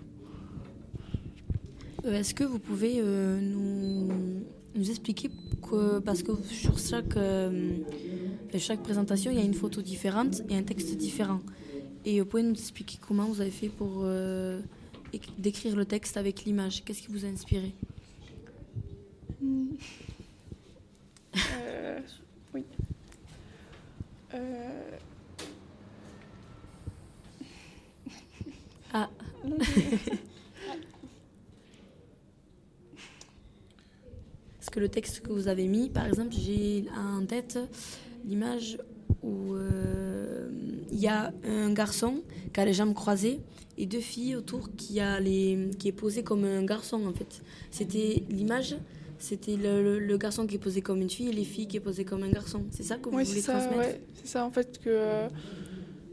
Euh, 2.05 2.19
Est-ce 2.19 2.33
que 2.33 2.43
vous 2.43 2.59
pouvez 2.59 2.95
euh, 2.97 3.39
nous, 3.39 4.09
nous 4.75 4.89
expliquer 4.89 5.29
que, 5.69 5.99
parce 5.99 6.23
que 6.23 6.31
sur 6.43 6.77
chaque, 6.79 7.15
euh, 7.17 7.77
chaque 8.57 8.81
présentation, 8.81 9.31
il 9.31 9.37
y 9.37 9.41
a 9.41 9.45
une 9.45 9.53
photo 9.53 9.81
différente 9.81 10.41
et 10.49 10.55
un 10.55 10.63
texte 10.63 10.95
différent. 10.97 11.41
Et 12.05 12.19
vous 12.19 12.25
pouvez 12.25 12.43
nous 12.43 12.51
expliquer 12.53 12.97
comment 13.05 13.25
vous 13.25 13.41
avez 13.41 13.51
fait 13.51 13.67
pour 13.69 14.05
éc- 14.05 15.29
décrire 15.37 15.75
le 15.75 15.85
texte 15.85 16.15
avec 16.17 16.45
l'image? 16.45 16.83
Qu'est-ce 16.83 17.01
qui 17.01 17.11
vous 17.11 17.25
a 17.25 17.27
inspiré? 17.27 17.73
Euh, 21.61 21.99
oui. 22.53 22.63
Euh, 24.39 24.79
Ah. 28.91 29.09
Parce 34.57 34.69
que 34.71 34.79
le 34.79 34.89
texte 34.89 35.21
que 35.21 35.31
vous 35.31 35.47
avez 35.47 35.67
mis, 35.67 35.89
par 35.89 36.07
exemple, 36.07 36.33
j'ai 36.33 36.85
en 36.97 37.23
tête 37.25 37.59
l'image 38.25 38.79
où 39.21 39.53
euh, 39.53 40.49
il 40.91 40.99
y 40.99 41.07
a 41.07 41.31
un 41.43 41.71
garçon 41.71 42.23
qui 42.53 42.59
a 42.59 42.65
les 42.65 42.73
jambes 42.73 42.95
croisées 42.95 43.41
et 43.77 43.85
deux 43.85 43.99
filles 43.99 44.35
autour 44.35 44.75
qui, 44.75 44.99
a 44.99 45.19
les, 45.19 45.69
qui 45.77 45.87
est 45.87 45.93
posé 45.93 46.23
comme 46.23 46.43
un 46.43 46.63
garçon 46.63 47.05
en 47.05 47.13
fait. 47.13 47.43
C'était 47.71 48.23
l'image 48.29 48.75
C'était 49.19 49.57
le, 49.57 49.83
le- 49.83 49.99
le 49.99 50.17
garçon 50.17 50.47
qui 50.47 50.55
est 50.55 50.59
posé 50.59 50.81
comme 50.81 51.01
une 51.01 51.09
fille 51.09 51.27
et 51.29 51.33
les 51.33 51.43
filles 51.43 51.67
qui 51.67 51.77
est 51.77 51.81
posé 51.81 52.05
comme 52.05 52.23
un 52.23 52.29
garçon. 52.31 52.63
C'est 52.71 52.83
ça 52.83 52.95
que 52.97 53.09
vous 53.09 53.17
Oui, 53.17 53.25
voulez 53.25 53.41
c'est 53.41 53.51
ça, 53.51 53.59
transmettre 53.59 53.77
ouais. 53.81 54.01
C'est 54.15 54.27
ça, 54.27 54.45
en 54.45 54.51
fait, 54.51 54.79
que. 54.79 54.89
euh, 54.89 55.27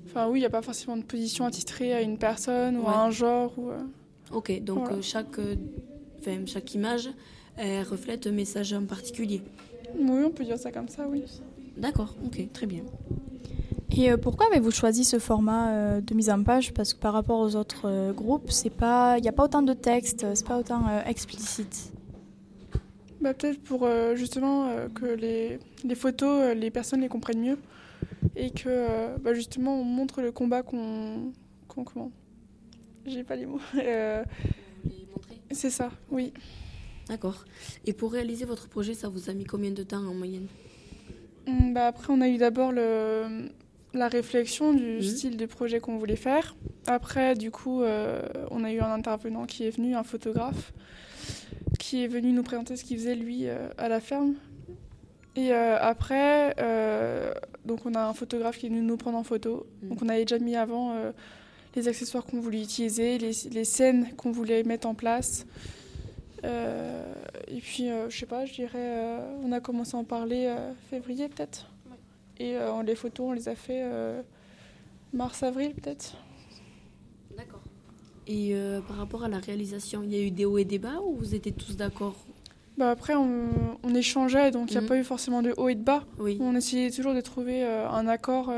Enfin, 0.08 0.28
oui, 0.28 0.38
il 0.38 0.42
n'y 0.42 0.46
a 0.46 0.50
pas 0.50 0.62
forcément 0.62 0.96
de 0.96 1.02
position 1.02 1.44
attitrée 1.44 1.92
à 1.92 2.00
une 2.00 2.16
personne 2.16 2.76
ou 2.78 2.82
Ouais. 2.82 2.88
à 2.88 3.02
un 3.04 3.10
genre. 3.10 3.52
Ou, 3.58 3.70
euh, 3.70 3.78
Ok, 4.32 4.60
donc 4.64 4.78
Voilà. 4.80 4.96
euh, 4.96 5.02
chaque, 5.02 5.38
euh, 5.38 5.54
enfin, 6.20 6.38
chaque 6.46 6.74
image 6.74 7.08
elle 7.58 7.84
reflète 7.84 8.26
un 8.26 8.32
message 8.32 8.72
en 8.72 8.84
particulier. 8.84 9.40
Oui, 9.98 10.22
on 10.26 10.30
peut 10.30 10.44
dire 10.44 10.58
ça 10.58 10.70
comme 10.72 10.88
ça, 10.88 11.06
oui. 11.08 11.22
D'accord, 11.76 12.14
ok, 12.24 12.48
très 12.52 12.66
bien. 12.66 12.82
Et 13.96 14.14
pourquoi 14.16 14.46
avez-vous 14.50 14.70
choisi 14.72 15.04
ce 15.04 15.18
format 15.18 16.00
de 16.00 16.14
mise 16.14 16.28
en 16.28 16.42
page? 16.42 16.74
Parce 16.74 16.92
que 16.92 16.98
par 17.00 17.12
rapport 17.14 17.38
aux 17.40 17.56
autres 17.56 18.12
groupes, 18.12 18.50
c'est 18.50 18.68
pas, 18.70 19.16
il 19.18 19.22
n'y 19.22 19.28
a 19.28 19.32
pas 19.32 19.44
autant 19.44 19.62
de 19.62 19.72
texte, 19.72 20.24
euh, 20.24 20.32
c'est 20.34 20.46
pas 20.46 20.58
autant 20.58 20.86
euh, 20.88 21.00
explicite. 21.06 21.92
Bah, 23.26 23.34
Peut-être 23.34 23.60
pour 23.60 23.82
euh, 23.82 24.14
justement 24.14 24.68
euh, 24.68 24.88
que 24.88 25.04
les, 25.04 25.58
les 25.82 25.94
photos, 25.96 26.44
euh, 26.44 26.54
les 26.54 26.70
personnes 26.70 27.00
les 27.00 27.08
comprennent 27.08 27.40
mieux 27.40 27.58
et 28.36 28.50
que 28.52 29.18
bah, 29.18 29.34
justement 29.34 29.80
on 29.80 29.82
montre 29.82 30.22
le 30.22 30.30
combat 30.30 30.62
qu'on. 30.62 31.32
qu'on 31.66 31.82
comment? 31.82 32.12
J'ai 33.04 33.24
pas 33.24 33.34
les 33.34 33.46
mots. 33.46 33.58
C'est 35.50 35.70
ça, 35.70 35.90
oui. 36.08 36.32
D'accord. 37.08 37.44
Et 37.84 37.92
pour 37.92 38.12
réaliser 38.12 38.44
votre 38.44 38.68
projet, 38.68 38.94
ça 38.94 39.08
vous 39.08 39.28
a 39.28 39.32
mis 39.34 39.44
combien 39.44 39.72
de 39.72 39.82
temps 39.82 40.04
en 40.06 40.14
moyenne? 40.14 40.46
Hum, 41.48 41.74
Bah, 41.74 41.88
après, 41.88 42.12
on 42.12 42.20
a 42.20 42.28
eu 42.28 42.36
d'abord 42.36 42.70
le, 42.70 43.48
la 43.96 44.08
réflexion 44.08 44.72
du 44.72 44.96
Mhm. 44.96 45.02
style 45.02 45.36
de 45.36 45.46
projet 45.46 45.80
qu'on 45.80 45.96
voulait 45.98 46.16
faire. 46.16 46.54
Après, 46.86 47.34
du 47.34 47.50
coup, 47.50 47.82
euh, 47.82 48.22
on 48.50 48.62
a 48.64 48.72
eu 48.72 48.80
un 48.80 48.92
intervenant 48.92 49.46
qui 49.46 49.64
est 49.66 49.70
venu, 49.70 49.94
un 49.94 50.02
photographe, 50.04 50.72
qui 51.78 52.04
est 52.04 52.08
venu 52.08 52.32
nous 52.32 52.42
présenter 52.42 52.76
ce 52.76 52.84
qu'il 52.84 52.96
faisait, 52.98 53.14
lui, 53.14 53.48
euh, 53.48 53.68
à 53.78 53.88
la 53.88 54.00
ferme. 54.00 54.34
Et 55.34 55.52
euh, 55.52 55.76
après, 55.78 56.54
donc 57.66 57.84
on 57.84 57.94
a 57.94 58.00
un 58.06 58.14
photographe 58.14 58.56
qui 58.58 58.66
est 58.66 58.68
venu 58.70 58.80
nous 58.80 58.96
prendre 58.96 59.18
en 59.18 59.22
photo. 59.24 59.66
Donc 59.82 60.00
on 60.02 60.08
avait 60.08 60.24
déjà 60.24 60.38
mis 60.38 60.56
avant 60.56 60.94
les 61.74 61.88
accessoires 61.88 62.24
qu'on 62.24 62.40
voulait 62.40 62.62
utiliser, 62.62 63.18
les, 63.18 63.32
les 63.50 63.64
scènes 63.64 64.14
qu'on 64.16 64.30
voulait 64.32 64.62
mettre 64.62 64.86
en 64.88 64.94
place. 64.94 65.44
Et 66.42 67.60
puis, 67.60 67.88
je 68.08 68.16
sais 68.16 68.24
pas, 68.26 68.46
je 68.46 68.54
dirais, 68.54 69.18
on 69.44 69.52
a 69.52 69.60
commencé 69.60 69.94
à 69.94 69.98
en 70.00 70.04
parler 70.04 70.50
février 70.88 71.28
peut-être. 71.28 71.70
Et 72.38 72.56
euh, 72.56 72.82
les 72.82 72.94
photos, 72.94 73.26
on 73.28 73.32
les 73.32 73.48
a 73.48 73.54
fait 73.54 73.80
euh, 73.82 74.22
mars-avril 75.12 75.74
peut-être. 75.74 76.16
D'accord. 77.36 77.60
Et 78.26 78.54
euh, 78.54 78.80
par 78.82 78.96
rapport 78.96 79.24
à 79.24 79.28
la 79.28 79.38
réalisation, 79.38 80.02
il 80.02 80.12
y 80.12 80.16
a 80.16 80.22
eu 80.22 80.30
des 80.30 80.44
hauts 80.44 80.58
et 80.58 80.64
des 80.64 80.78
bas 80.78 81.00
ou 81.04 81.14
vous 81.16 81.34
étiez 81.34 81.52
tous 81.52 81.76
d'accord? 81.76 82.16
Bah 82.76 82.90
après, 82.90 83.14
on, 83.14 83.78
on 83.82 83.94
échangeait, 83.94 84.50
donc 84.50 84.70
il 84.70 84.74
n'y 84.74 84.78
a 84.78 84.80
Mhm. 84.82 84.88
pas 84.88 84.98
eu 84.98 85.04
forcément 85.04 85.40
de 85.40 85.54
haut 85.56 85.68
et 85.70 85.74
de 85.74 85.82
bas. 85.82 86.04
Oui. 86.18 86.36
On 86.42 86.54
essayait 86.54 86.90
toujours 86.90 87.14
de 87.14 87.20
trouver 87.22 87.64
euh, 87.64 87.88
un 87.88 88.06
accord. 88.06 88.50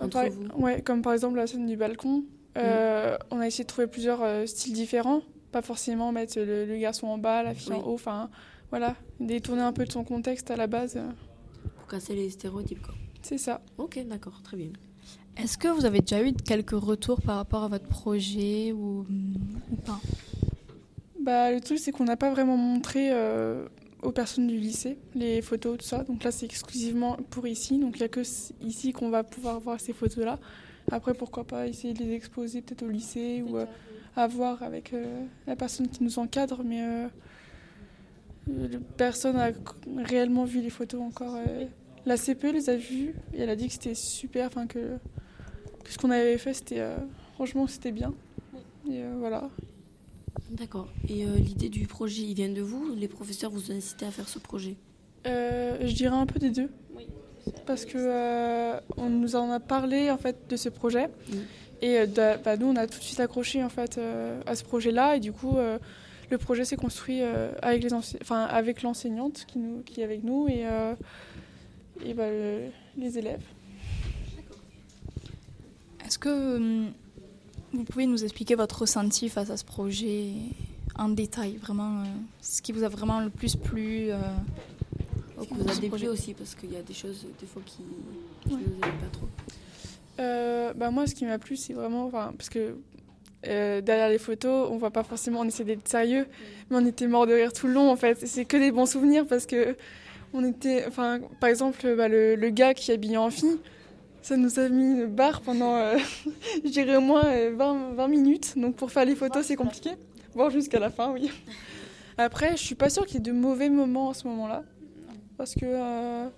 Entre 0.00 0.10
par- 0.10 0.28
vous. 0.30 0.46
Ouais, 0.62 0.82
comme 0.82 1.00
par 1.00 1.14
exemple 1.14 1.36
la 1.36 1.46
scène 1.46 1.66
du 1.66 1.76
balcon. 1.76 2.24
Euh, 2.58 3.16
On 3.30 3.40
a 3.40 3.46
essayé 3.46 3.64
de 3.64 3.68
trouver 3.68 3.86
plusieurs 3.86 4.46
styles 4.48 4.72
différents. 4.74 5.22
Pas 5.52 5.62
forcément 5.62 6.12
mettre 6.12 6.38
le, 6.38 6.66
le 6.66 6.76
garçon 6.76 7.06
en 7.06 7.16
bas, 7.18 7.42
la 7.42 7.54
fille 7.54 7.72
Oui. 7.72 7.78
en 7.78 7.86
haut. 7.88 7.94
Enfin, 7.94 8.28
voilà. 8.70 8.96
Détourner 9.20 9.62
un 9.62 9.72
peu 9.72 9.84
de 9.86 9.92
son 9.92 10.04
contexte 10.04 10.50
à 10.50 10.56
la 10.56 10.66
base. 10.66 10.98
Pour 11.86 12.00
casser 12.00 12.16
les 12.16 12.30
stéréotypes, 12.30 12.82
quoi. 12.82 12.94
C'est 13.22 13.38
ça. 13.38 13.60
Ok, 13.78 14.04
d'accord, 14.08 14.42
très 14.42 14.56
bien. 14.56 14.70
Est-ce 15.36 15.56
que 15.56 15.68
vous 15.68 15.84
avez 15.84 16.00
déjà 16.00 16.20
eu 16.20 16.32
quelques 16.32 16.72
retours 16.72 17.22
par 17.22 17.36
rapport 17.36 17.62
à 17.62 17.68
votre 17.68 17.86
projet 17.86 18.72
ou, 18.72 19.06
ou 19.70 19.76
pas? 19.76 20.00
Bah, 21.20 21.52
le 21.52 21.60
truc, 21.60 21.78
c'est 21.78 21.92
qu'on 21.92 22.02
n'a 22.02 22.16
pas 22.16 22.32
vraiment 22.32 22.56
montré 22.56 23.12
euh, 23.12 23.68
aux 24.02 24.10
personnes 24.10 24.48
du 24.48 24.56
lycée 24.56 24.98
les 25.14 25.40
photos, 25.42 25.78
tout 25.78 25.84
ça. 25.84 26.02
Donc 26.02 26.24
là, 26.24 26.32
c'est 26.32 26.46
exclusivement 26.46 27.18
pour 27.30 27.46
ici. 27.46 27.78
Donc 27.78 27.94
il 27.96 28.00
n'y 28.00 28.06
a 28.06 28.08
que 28.08 28.22
ici 28.62 28.92
qu'on 28.92 29.10
va 29.10 29.22
pouvoir 29.22 29.60
voir 29.60 29.80
ces 29.80 29.92
photos-là. 29.92 30.40
Après, 30.90 31.14
pourquoi 31.14 31.44
pas 31.44 31.68
essayer 31.68 31.94
de 31.94 32.02
les 32.02 32.14
exposer 32.14 32.62
peut-être 32.62 32.82
au 32.82 32.88
lycée 32.88 33.44
ou 33.46 33.58
euh, 33.58 33.66
à 34.16 34.26
voir 34.26 34.64
avec 34.64 34.92
euh, 34.92 35.24
la 35.46 35.54
personne 35.54 35.86
qui 35.86 36.02
nous 36.02 36.18
encadre. 36.18 36.62
Mais 36.64 37.08
personne 38.96 39.36
n'a 39.36 39.50
réellement 40.04 40.44
vu 40.44 40.60
les 40.60 40.70
photos 40.70 41.00
encore. 41.02 41.34
euh. 41.36 41.64
La 42.04 42.16
CPE 42.16 42.52
les 42.52 42.70
a 42.70 42.76
vues 42.76 43.14
et 43.34 43.40
elle 43.42 43.50
a 43.50 43.56
dit 43.56 43.66
que 43.66 43.72
c'était 43.72 43.94
super, 43.94 44.46
enfin 44.46 44.66
que, 44.66 44.78
que 45.82 45.90
ce 45.90 45.98
qu'on 45.98 46.10
avait 46.10 46.38
fait, 46.38 46.54
c'était 46.54 46.78
euh, 46.78 46.96
franchement, 47.34 47.66
c'était 47.66 47.90
bien. 47.90 48.14
Et 48.88 49.02
euh, 49.02 49.14
voilà. 49.18 49.50
D'accord. 50.50 50.86
Et 51.08 51.24
euh, 51.24 51.36
l'idée 51.36 51.68
du 51.68 51.86
projet, 51.88 52.22
il 52.22 52.34
vient 52.34 52.48
de 52.48 52.60
vous? 52.60 52.94
Les 52.94 53.08
professeurs 53.08 53.50
vous 53.50 53.72
ont 53.72 53.74
incité 53.74 54.06
à 54.06 54.12
faire 54.12 54.28
ce 54.28 54.38
projet? 54.38 54.76
Euh, 55.26 55.78
je 55.80 55.92
dirais 55.94 56.14
un 56.14 56.26
peu 56.26 56.38
des 56.38 56.50
deux. 56.50 56.70
Parce 57.64 57.84
que 57.84 57.98
euh, 57.98 58.78
on 58.96 59.08
nous 59.08 59.34
en 59.34 59.50
a 59.50 59.58
parlé 59.60 60.10
en 60.10 60.18
fait 60.18 60.36
de 60.48 60.56
ce 60.56 60.68
projet 60.68 61.08
et 61.82 61.98
euh, 61.98 62.36
bah, 62.44 62.56
nous 62.56 62.66
on 62.66 62.76
a 62.76 62.86
tout 62.86 62.98
de 62.98 63.04
suite 63.04 63.20
accroché 63.20 63.62
en 63.62 63.68
fait 63.68 63.98
euh, 63.98 64.40
à 64.46 64.56
ce 64.56 64.64
projet-là 64.64 65.16
et 65.16 65.20
du 65.20 65.32
coup 65.32 65.56
euh, 65.56 65.78
le 66.30 66.38
projet 66.38 66.64
s'est 66.64 66.76
construit 66.76 67.22
euh, 67.22 67.52
avec 67.62 67.82
les 67.82 67.92
enfin 67.94 68.44
avec 68.44 68.82
l'enseignante 68.82 69.44
qui 69.46 69.58
nous 69.58 69.82
qui 69.82 70.00
est 70.00 70.04
avec 70.04 70.24
nous 70.24 70.48
et 70.48 70.66
euh, 70.66 70.94
et 72.04 72.14
bah, 72.14 72.28
le- 72.30 72.68
les 72.96 73.18
élèves. 73.18 73.44
Est-ce 76.04 76.18
que 76.18 76.56
hum, 76.56 76.92
vous 77.72 77.84
pouvez 77.84 78.06
nous 78.06 78.22
expliquer 78.24 78.54
votre 78.54 78.80
ressenti 78.82 79.28
face 79.28 79.50
à 79.50 79.56
ce 79.56 79.64
projet 79.64 80.32
en 80.98 81.10
détail, 81.10 81.56
vraiment, 81.56 82.00
euh, 82.02 82.04
ce 82.40 82.62
qui 82.62 82.72
vous 82.72 82.82
a 82.82 82.88
vraiment 82.88 83.20
le 83.20 83.28
plus 83.28 83.54
plu 83.56 84.06
euh, 84.10 84.18
Qui 85.42 85.48
vous 85.52 85.68
a 85.68 85.72
ce 85.74 86.06
aussi 86.06 86.32
parce 86.32 86.54
qu'il 86.54 86.72
y 86.72 86.76
a 86.76 86.82
des 86.82 86.94
choses 86.94 87.26
des 87.38 87.46
fois 87.46 87.60
qui 87.66 87.82
ne 88.50 88.56
vous 88.56 88.62
aiment 88.62 88.80
pas 88.80 89.10
trop. 89.12 89.28
Euh, 90.20 90.72
bah 90.72 90.90
moi, 90.90 91.06
ce 91.06 91.14
qui 91.14 91.26
m'a 91.26 91.38
plu, 91.38 91.56
c'est 91.56 91.74
vraiment, 91.74 92.08
parce 92.10 92.48
que 92.48 92.76
euh, 93.48 93.80
derrière 93.80 94.08
les 94.08 94.18
photos, 94.18 94.68
on 94.70 94.76
voit 94.76 94.90
pas 94.90 95.02
forcément, 95.02 95.40
on 95.40 95.44
essaie 95.44 95.64
d'être 95.64 95.88
sérieux, 95.88 96.26
mais 96.70 96.76
on 96.76 96.86
était 96.86 97.06
mort 97.06 97.26
de 97.26 97.32
rire 97.32 97.52
tout 97.52 97.66
le 97.66 97.74
long 97.74 97.90
en 97.90 97.96
fait. 97.96 98.26
C'est 98.26 98.44
que 98.44 98.56
des 98.56 98.70
bons 98.70 98.86
souvenirs 98.86 99.26
parce 99.26 99.46
que 99.46 99.76
on 100.32 100.44
était, 100.44 100.84
enfin, 100.86 101.20
par 101.40 101.48
exemple, 101.48 101.94
bah, 101.96 102.08
le, 102.08 102.50
gars 102.50 102.74
qui 102.74 102.90
est 102.90 102.94
habillé 102.94 103.16
en 103.16 103.30
fille, 103.30 103.58
ça 104.22 104.36
nous 104.36 104.58
a 104.58 104.68
mis 104.68 104.84
une 104.84 105.06
barre 105.06 105.40
pendant, 105.40 105.76
euh, 105.76 105.96
je 106.64 106.70
dirais 106.70 106.96
au 106.96 107.00
moins 107.00 107.24
euh, 107.26 107.54
20, 107.56 107.94
20 107.94 108.08
minutes. 108.08 108.58
Donc 108.58 108.76
pour 108.76 108.90
faire 108.90 109.04
les 109.04 109.14
photos, 109.14 109.46
c'est 109.46 109.56
compliqué, 109.56 109.90
voire 110.34 110.50
jusqu'à 110.50 110.78
la 110.78 110.90
fin, 110.90 111.12
oui. 111.12 111.30
Après, 112.18 112.52
je 112.52 112.62
suis 112.62 112.74
pas 112.74 112.90
sûre 112.90 113.06
qu'il 113.06 113.16
y 113.16 113.18
ait 113.18 113.20
de 113.20 113.32
mauvais 113.32 113.68
moments 113.68 114.10
à 114.10 114.14
ce 114.14 114.26
moment-là, 114.28 114.64
parce 115.36 115.54
que, 115.54 116.28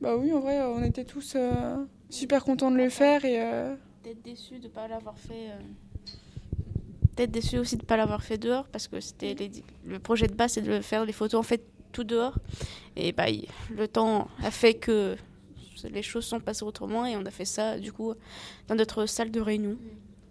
bah 0.00 0.16
oui, 0.16 0.32
en 0.32 0.40
vrai, 0.40 0.60
on 0.62 0.82
était 0.82 1.04
tous 1.04 1.36
super 2.10 2.44
contents 2.44 2.70
de 2.70 2.76
le 2.76 2.88
faire 2.88 3.24
et. 3.24 3.76
Déçu 4.14 4.58
de 4.58 4.64
ne 4.64 4.68
pas 4.72 4.88
l'avoir 4.88 5.18
fait. 5.18 5.50
euh, 5.50 7.26
déçu 7.26 7.58
aussi 7.58 7.76
de 7.76 7.82
ne 7.82 7.86
pas 7.86 7.96
l'avoir 7.96 8.22
fait 8.22 8.36
dehors 8.38 8.66
parce 8.68 8.88
que 8.88 9.00
c'était 9.00 9.34
les- 9.34 9.50
le 9.86 9.98
projet 9.98 10.26
de 10.26 10.34
base, 10.34 10.52
c'est 10.52 10.62
de 10.62 10.80
faire 10.80 11.04
les 11.06 11.12
photos 11.14 11.40
en 11.40 11.42
fait 11.42 11.64
tout 11.92 12.04
dehors. 12.04 12.38
Et 12.94 13.12
bah, 13.12 13.24
le 13.70 13.88
temps 13.88 14.28
a 14.42 14.50
fait 14.50 14.74
que 14.74 15.16
les 15.90 16.02
choses 16.02 16.24
sont 16.26 16.40
passées 16.40 16.64
autrement 16.64 17.06
et 17.06 17.16
on 17.16 17.24
a 17.24 17.30
fait 17.30 17.44
ça 17.46 17.78
du 17.78 17.90
coup 17.92 18.12
dans 18.68 18.74
notre 18.74 19.06
salle 19.06 19.30
de 19.30 19.40
réunion. 19.40 19.78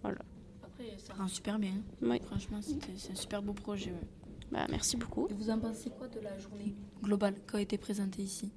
Voilà. 0.02 0.18
Après, 0.62 0.96
ça 0.98 1.14
rend 1.14 1.26
super 1.28 1.58
bien. 1.58 1.74
Oui. 2.02 2.20
Franchement, 2.26 2.60
c'est 2.62 3.10
un 3.10 3.14
super 3.16 3.42
beau 3.42 3.52
projet. 3.52 3.90
ouais. 3.90 4.06
Bah, 4.52 4.66
merci 4.70 4.96
beaucoup. 4.96 5.26
Et 5.28 5.34
vous 5.34 5.50
en 5.50 5.58
pensez 5.58 5.90
quoi 5.90 6.06
de 6.06 6.20
la 6.20 6.38
journée 6.38 6.72
globale 7.02 7.34
qui 7.50 7.56
a 7.56 7.60
été 7.60 7.78
présentée 7.78 8.22
ici 8.22 8.52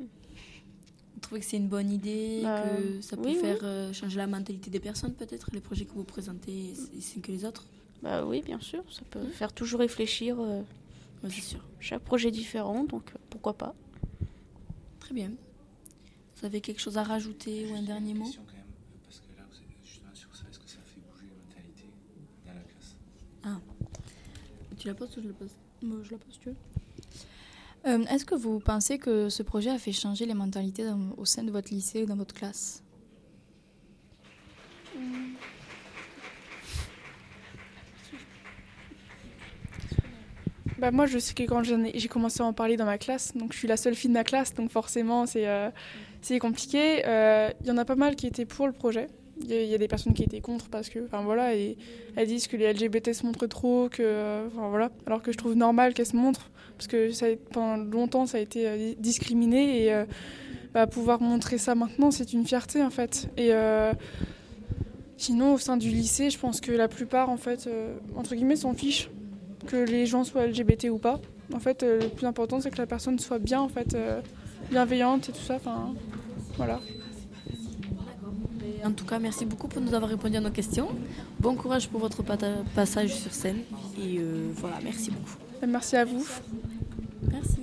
Vous 0.00 1.15
trouvez 1.26 1.40
que 1.40 1.46
c'est 1.46 1.56
une 1.56 1.68
bonne 1.68 1.90
idée, 1.90 2.40
Bah, 2.42 2.62
que 2.62 3.00
ça 3.00 3.16
peut 3.16 3.24
oui, 3.24 3.32
oui. 3.34 3.40
faire 3.40 3.58
euh, 3.62 3.92
changer 3.92 4.18
la 4.18 4.26
mentalité 4.26 4.70
des 4.70 4.80
personnes 4.80 5.12
peut-être, 5.14 5.50
les 5.52 5.60
projets 5.60 5.84
que 5.84 5.92
vous 5.92 6.04
présentez, 6.04 6.72
c'est 6.74 7.00
c'est 7.00 7.20
que 7.20 7.30
les 7.32 7.44
autres 7.44 7.66
Bah 8.02 8.24
oui, 8.24 8.42
bien 8.42 8.60
sûr, 8.60 8.82
ça 8.92 9.02
peut 9.10 9.26
faire 9.28 9.52
toujours 9.52 9.80
réfléchir. 9.80 10.38
euh, 10.40 10.62
c'est 11.24 11.40
sûr. 11.40 11.64
Chaque 11.80 12.02
projet 12.02 12.28
est 12.28 12.32
différent, 12.32 12.84
donc 12.84 13.10
euh, 13.14 13.18
pourquoi 13.30 13.54
pas. 13.54 13.74
Très 15.00 15.14
bien. 15.14 15.30
Vous 16.36 16.46
avez 16.46 16.60
quelque 16.60 16.80
chose 16.80 16.96
à 16.98 17.02
rajouter 17.02 17.66
ou 17.70 17.74
un 17.74 17.82
dernier 17.82 18.14
mot? 18.14 18.24
Parce 18.24 18.36
que 19.20 19.36
là, 19.36 19.44
vous 19.50 19.56
êtes 19.58 19.84
justement 19.84 20.14
sur 20.14 20.34
ça, 20.36 20.44
est-ce 20.50 20.58
que 20.58 20.68
ça 20.68 20.78
fait 20.84 21.00
bouger 21.10 21.26
la 21.30 21.36
mentalité 21.48 21.84
dans 22.46 22.54
la 22.54 22.60
classe? 22.60 22.96
Ah. 23.44 23.58
Tu 24.78 24.86
la 24.88 24.94
poses 24.94 25.16
ou 25.16 25.22
je 25.22 25.28
la 25.28 25.34
pose? 25.34 25.50
Je 25.82 26.10
la 26.12 26.18
pose, 26.18 26.38
tu 26.40 26.48
veux? 26.50 26.56
Euh, 27.86 28.04
Est-ce 28.06 28.24
que 28.24 28.34
vous 28.34 28.58
pensez 28.58 28.98
que 28.98 29.28
ce 29.28 29.42
projet 29.42 29.70
a 29.70 29.78
fait 29.78 29.92
changer 29.92 30.26
les 30.26 30.34
mentalités 30.34 30.84
au 31.16 31.24
sein 31.24 31.44
de 31.44 31.50
votre 31.50 31.72
lycée 31.72 32.02
ou 32.02 32.06
dans 32.06 32.16
votre 32.16 32.34
classe 32.34 32.82
Bah 40.78 40.90
moi, 40.90 41.06
je 41.06 41.18
sais 41.18 41.32
que 41.32 41.42
quand 41.44 41.62
j'ai 41.62 42.08
commencé 42.08 42.42
à 42.42 42.44
en 42.44 42.52
parler 42.52 42.76
dans 42.76 42.84
ma 42.84 42.98
classe, 42.98 43.34
donc 43.34 43.52
je 43.54 43.58
suis 43.58 43.68
la 43.68 43.78
seule 43.78 43.94
fille 43.94 44.10
de 44.10 44.14
ma 44.14 44.24
classe, 44.24 44.52
donc 44.52 44.70
forcément 44.70 45.24
c'est 45.24 45.48
euh, 45.48 45.70
compliqué. 46.38 47.02
Euh, 47.06 47.50
Il 47.62 47.66
y 47.68 47.70
en 47.70 47.78
a 47.78 47.84
pas 47.86 47.94
mal 47.94 48.14
qui 48.14 48.26
étaient 48.26 48.44
pour 48.44 48.66
le 48.66 48.72
projet, 48.74 49.06
il 49.42 49.52
y, 49.52 49.74
a- 49.74 49.78
des 49.78 49.88
personnes 49.88 50.14
qui 50.14 50.22
étaient 50.24 50.40
contre 50.40 50.68
parce 50.68 50.88
que, 50.88 51.00
enfin 51.04 51.22
voilà, 51.22 51.54
et 51.54 51.76
elles 52.16 52.26
disent 52.26 52.46
que 52.46 52.56
les 52.56 52.72
LGBT 52.72 53.12
se 53.12 53.24
montrent 53.26 53.46
trop, 53.46 53.88
que, 53.90 54.02
euh, 54.02 54.46
enfin 54.48 54.68
voilà, 54.70 54.90
alors 55.06 55.22
que 55.22 55.30
je 55.32 55.36
trouve 55.36 55.54
normal 55.54 55.92
qu'elles 55.94 56.06
se 56.06 56.16
montrent 56.16 56.50
parce 56.78 56.88
que 56.88 57.10
ça, 57.12 57.26
pendant 57.52 57.76
longtemps 57.76 58.26
ça 58.26 58.38
a 58.38 58.40
été 58.40 58.66
euh, 58.68 58.76
di- 58.76 58.96
discriminé 58.98 59.84
et 59.84 59.92
euh, 59.94 60.04
bah, 60.74 60.86
pouvoir 60.86 61.20
montrer 61.20 61.58
ça 61.58 61.74
maintenant, 61.74 62.10
c'est 62.10 62.32
une 62.32 62.46
fierté 62.46 62.82
en 62.82 62.90
fait. 62.90 63.28
Et 63.36 63.50
sinon, 65.16 65.54
au 65.54 65.58
sein 65.58 65.76
du 65.76 65.88
lycée, 65.90 66.30
je 66.30 66.38
pense 66.38 66.60
que 66.60 66.72
la 66.72 66.88
plupart, 66.88 67.30
en 67.30 67.36
fait, 67.36 67.68
entre 68.16 68.34
guillemets, 68.34 68.56
s'en 68.56 68.74
fichent 68.74 69.08
que 69.66 69.76
les 69.76 70.06
gens 70.06 70.24
soient 70.24 70.46
LGBT 70.46 70.90
ou 70.90 70.98
pas. 70.98 71.18
En 71.54 71.60
fait, 71.60 71.82
le 71.82 72.08
plus 72.08 72.26
important, 72.26 72.60
c'est 72.60 72.70
que 72.70 72.76
la 72.78 72.86
personne 72.86 73.18
soit 73.18 73.38
bien, 73.38 73.60
en 73.60 73.68
fait, 73.68 73.96
bienveillante 74.70 75.28
et 75.28 75.32
tout 75.32 75.40
ça. 75.40 75.54
Enfin, 75.56 75.94
voilà. 76.56 76.80
En 78.86 78.92
tout 78.92 79.04
cas, 79.04 79.18
merci 79.18 79.44
beaucoup 79.44 79.66
pour 79.66 79.82
nous 79.82 79.92
avoir 79.94 80.08
répondu 80.08 80.36
à 80.36 80.40
nos 80.40 80.50
questions. 80.50 80.88
Bon 81.40 81.56
courage 81.56 81.88
pour 81.88 81.98
votre 82.00 82.22
passage 82.22 83.12
sur 83.16 83.34
scène. 83.34 83.62
Et 83.98 84.18
euh, 84.18 84.52
voilà, 84.54 84.78
merci 84.80 85.10
beaucoup. 85.10 85.38
Merci 85.66 85.96
à 85.96 86.04
vous. 86.04 86.24
Merci. 87.28 87.58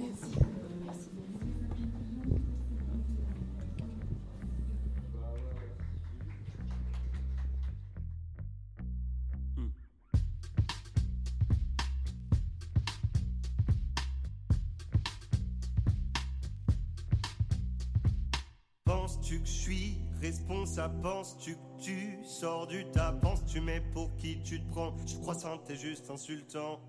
Penses-tu 18.85 19.39
que 19.39 19.47
je 19.47 19.51
suis 19.51 19.97
responsable 20.23 21.01
Penses-tu 21.01 21.57
tu 21.79 22.17
sors 22.23 22.65
du 22.65 22.85
tas? 22.91 23.11
Penses-tu 23.21 23.59
mais 23.59 23.81
pour 23.93 24.15
qui 24.15 24.39
tu 24.41 24.61
te 24.61 24.71
prends? 24.71 24.95
Je 25.05 25.17
crois 25.17 25.35
ça, 25.35 25.49
t'es 25.65 25.75
juste 25.75 26.09
insultant. 26.09 26.79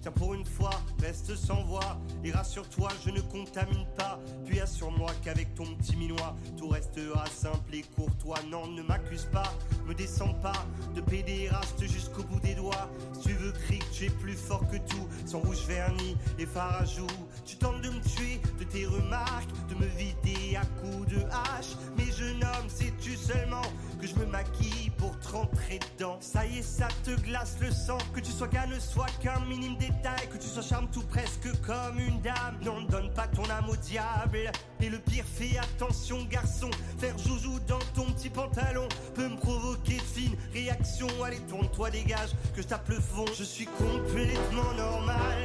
Tiens 0.00 0.12
pour 0.12 0.32
une 0.32 0.46
fois, 0.46 0.70
reste 1.00 1.34
sans 1.36 1.62
voix 1.64 1.98
Et 2.24 2.30
rassure-toi, 2.30 2.88
je 3.04 3.10
ne 3.10 3.20
contamine 3.20 3.84
pas. 3.98 4.18
Puis 4.46 4.60
assure-moi 4.60 5.10
qu'avec 5.22 5.54
ton 5.54 5.66
petit 5.74 5.96
minois 5.96 6.34
Tout 6.56 6.68
restera 6.68 7.26
simple 7.26 7.74
et 7.74 7.82
courtois 7.82 8.38
Non, 8.50 8.66
ne 8.66 8.82
m'accuse 8.82 9.26
pas, 9.26 9.52
me 9.86 9.94
descends 9.94 10.34
pas 10.34 10.64
De 10.94 11.02
pédéraste 11.02 11.82
jusqu'au 11.82 12.22
bout 12.22 12.40
des 12.40 12.54
doigts. 12.54 12.88
Si 13.12 13.28
tu 13.28 13.34
veux 13.34 13.52
crier 13.52 13.80
que 13.80 13.92
tu 13.92 14.04
es 14.06 14.10
plus 14.10 14.36
fort 14.36 14.66
que 14.70 14.76
tout 14.76 15.06
Sans 15.26 15.40
rouge 15.40 15.66
vernis 15.66 16.16
et 16.38 16.46
farajou 16.46 17.06
Tu 17.50 17.56
tentes 17.56 17.82
de 17.82 17.90
me 17.90 18.00
tuer 18.00 18.40
de 18.60 18.64
tes 18.64 18.86
remarques 18.86 19.50
De 19.68 19.74
me 19.74 19.86
vider 19.86 20.56
à 20.56 20.64
coups 20.80 21.08
de 21.08 21.20
hache. 21.32 21.74
Mais 21.98 22.04
jeune 22.16 22.44
homme, 22.44 22.68
sais-tu 22.68 23.16
seulement 23.16 23.62
Que 24.00 24.06
je 24.06 24.14
me 24.14 24.26
maquille 24.26 24.90
pour 24.96 25.18
te 25.18 25.30
rentrer 25.30 25.80
dedans? 25.98 26.16
Ça 26.20 26.46
y 26.46 26.58
est, 26.58 26.62
ça 26.62 26.86
te 27.02 27.10
glace 27.22 27.56
le 27.60 27.72
sang. 27.72 27.98
Que 28.14 28.20
tu 28.20 28.30
sois 28.30 28.46
gars 28.46 28.66
ne 28.66 28.78
soit 28.78 29.10
qu'un 29.20 29.40
minime 29.46 29.76
détail. 29.78 30.28
Que 30.30 30.36
tu 30.36 30.46
sois 30.46 30.62
charme 30.62 30.88
tout 30.92 31.02
presque 31.02 31.50
comme 31.66 31.98
une 31.98 32.20
dame. 32.20 32.60
Non, 32.62 32.82
ne 32.82 32.86
donne 32.86 33.12
pas 33.14 33.26
ton 33.26 33.50
âme 33.50 33.68
au 33.68 33.74
diable. 33.74 34.52
Et 34.80 34.88
le 34.88 35.00
pire, 35.00 35.24
fais 35.24 35.58
attention 35.58 36.22
garçon. 36.30 36.70
Faire 36.98 37.18
joujou 37.18 37.58
dans 37.66 37.80
ton 37.96 38.04
petit 38.12 38.30
pantalon 38.30 38.86
Peut 39.16 39.28
me 39.28 39.36
provoquer 39.36 39.96
de 39.96 40.02
fines 40.02 40.36
réactions. 40.52 41.08
Allez, 41.24 41.40
tourne-toi, 41.48 41.90
dégage, 41.90 42.30
que 42.54 42.62
je 42.62 42.68
tape 42.68 42.88
le 42.88 43.00
fond. 43.00 43.26
Je 43.36 43.42
suis 43.42 43.66
complètement 43.66 44.72
normal 44.76 45.42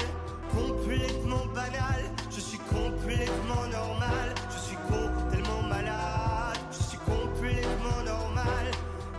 Complètement 0.55 1.45
banal. 1.53 2.01
Je 2.31 2.39
suis 2.39 2.57
complètement 2.57 3.65
normal. 3.71 4.27
Je 4.49 4.59
suis 4.59 4.77
con, 4.87 5.09
tellement 5.31 5.61
malade. 5.63 6.57
Je 6.71 6.83
suis 6.83 6.97
complètement 6.99 8.01
normal. 8.05 8.65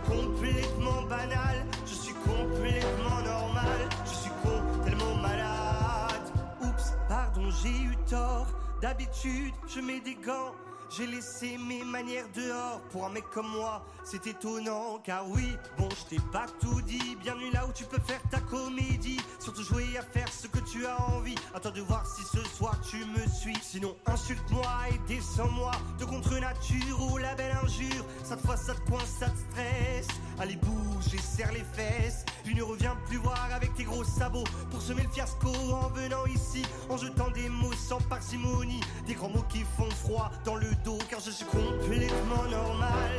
Complètement 0.05 1.01
banal. 1.03 1.65
Je 1.85 1.93
suis 1.93 2.13
complètement 2.13 3.21
normal. 3.23 3.79
Je 4.05 4.15
suis 4.21 4.31
con, 4.43 4.61
tellement 4.83 5.15
malade. 5.15 6.25
Oups, 6.61 6.93
pardon, 7.07 7.49
j'ai 7.61 7.69
eu 7.69 7.95
tort. 8.09 8.47
D'habitude, 8.81 9.53
je 9.67 9.79
mets 9.81 9.99
des 10.01 10.15
gants 10.15 10.53
j'ai 10.89 11.07
laissé 11.07 11.57
mes 11.57 11.83
manières 11.83 12.27
dehors 12.35 12.81
pour 12.91 13.05
un 13.05 13.09
mec 13.09 13.23
comme 13.33 13.49
moi, 13.49 13.85
c'est 14.03 14.25
étonnant 14.27 14.99
car 15.03 15.27
oui, 15.29 15.55
bon 15.77 15.89
je 15.89 16.15
t'ai 16.15 16.21
pas 16.31 16.45
tout 16.61 16.81
dit, 16.81 17.17
bienvenue 17.21 17.51
là 17.51 17.65
où 17.67 17.71
tu 17.73 17.83
peux 17.85 17.99
faire 18.01 18.21
ta 18.29 18.39
comédie, 18.39 19.19
surtout 19.39 19.63
jouer 19.63 19.97
à 19.97 20.01
faire 20.01 20.27
ce 20.31 20.47
que 20.47 20.59
tu 20.59 20.85
as 20.85 20.99
envie, 21.09 21.35
attends 21.53 21.71
de 21.71 21.81
voir 21.81 22.05
si 22.05 22.23
ce 22.23 22.43
soir 22.55 22.79
tu 22.89 22.97
me 23.05 23.27
suis, 23.27 23.57
sinon 23.61 23.95
insulte-moi 24.05 24.63
et 24.91 25.13
descends-moi. 25.13 25.71
De 25.99 26.05
contre 26.05 26.39
nature 26.39 27.11
ou 27.11 27.17
la 27.17 27.35
belle 27.35 27.55
injure, 27.63 28.05
cette 28.23 28.41
fois 28.41 28.57
ça 28.57 28.73
te 28.73 28.89
coince, 28.89 29.17
ça 29.19 29.29
te 29.29 29.37
stresse, 29.51 30.07
allez 30.39 30.55
bouge 30.55 31.13
et 31.13 31.17
serre 31.17 31.51
les 31.51 31.65
fesses, 31.73 32.25
tu 32.43 32.53
ne 32.55 32.63
reviens 32.63 32.95
plus 33.07 33.17
voir 33.17 33.49
avec 33.53 33.73
tes 33.75 33.83
gros 33.83 34.03
sabots. 34.03 34.45
Pour 34.71 34.81
semer 34.81 35.03
le 35.03 35.09
fiasco 35.09 35.49
en 35.49 35.89
venant 35.89 36.25
ici, 36.27 36.63
en 36.89 36.97
jetant 36.97 37.29
des 37.31 37.49
mots 37.49 37.73
sans 37.73 37.99
parcimonie, 38.01 38.81
des 39.05 39.15
grands 39.15 39.29
mots 39.29 39.45
qui 39.49 39.65
font 39.77 39.89
froid 39.89 40.31
dans 40.45 40.55
le 40.55 40.69
car 41.09 41.19
je 41.19 41.31
suis 41.31 41.45
complètement 41.45 42.43
normal, 42.49 43.11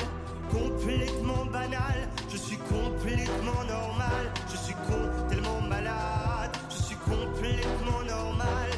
complètement 0.50 1.44
banal, 1.46 2.08
je 2.30 2.36
suis 2.36 2.56
complètement 2.56 3.64
normal, 3.68 4.32
je 4.50 4.56
suis 4.56 4.74
con, 4.74 5.28
tellement 5.28 5.60
malade, 5.62 6.56
je 6.70 6.82
suis 6.82 6.96
complètement 6.96 8.02
normal, 8.06 8.70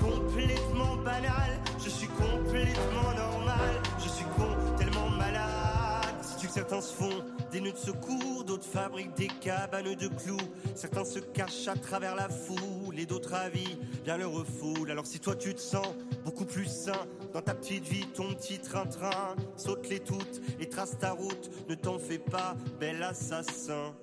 complètement 0.00 0.96
banal, 0.96 1.58
je 1.82 1.88
suis 1.88 2.08
complètement 2.08 3.12
normal, 3.16 3.82
je 3.98 4.08
suis 4.08 4.24
con, 4.36 4.76
tellement 4.78 5.10
malade. 5.10 6.14
Sais-tu 6.20 6.46
que 6.48 6.52
certains 6.52 6.80
se 6.80 6.94
font 6.94 7.24
des 7.54 7.60
nœuds 7.60 7.70
de 7.70 7.78
secours, 7.78 8.42
d'autres 8.44 8.66
fabriquent 8.66 9.14
des 9.14 9.28
cabanes 9.28 9.94
de 9.94 10.08
clous, 10.08 10.36
certains 10.74 11.04
se 11.04 11.20
cachent 11.20 11.68
à 11.68 11.76
travers 11.76 12.16
la 12.16 12.28
foule 12.28 12.98
et 12.98 13.06
d'autres 13.06 13.32
avis 13.32 13.78
bien 14.02 14.16
le 14.16 14.26
refoulent. 14.26 14.90
Alors 14.90 15.06
si 15.06 15.20
toi 15.20 15.36
tu 15.36 15.54
te 15.54 15.60
sens 15.60 15.86
beaucoup 16.24 16.46
plus 16.46 16.66
sain 16.66 17.06
dans 17.32 17.42
ta 17.42 17.54
petite 17.54 17.84
vie, 17.84 18.08
ton 18.08 18.34
petit 18.34 18.58
train-train, 18.58 19.36
saute-les 19.56 20.00
toutes 20.00 20.40
et 20.58 20.68
trace 20.68 20.98
ta 20.98 21.12
route, 21.12 21.48
ne 21.68 21.76
t'en 21.76 22.00
fais 22.00 22.18
pas, 22.18 22.56
bel 22.80 23.00
assassin. 23.04 23.94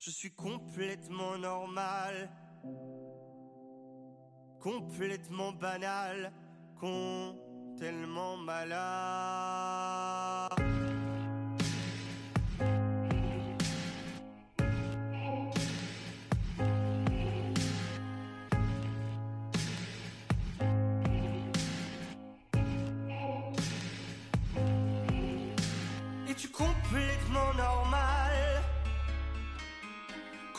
Je 0.00 0.10
suis 0.10 0.34
complètement 0.34 1.38
normal, 1.38 2.28
complètement 4.60 5.52
banal, 5.52 6.30
con, 6.78 7.38
malade. 8.44 9.20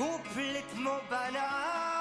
Complètement 0.02 0.98
banal 1.11 2.01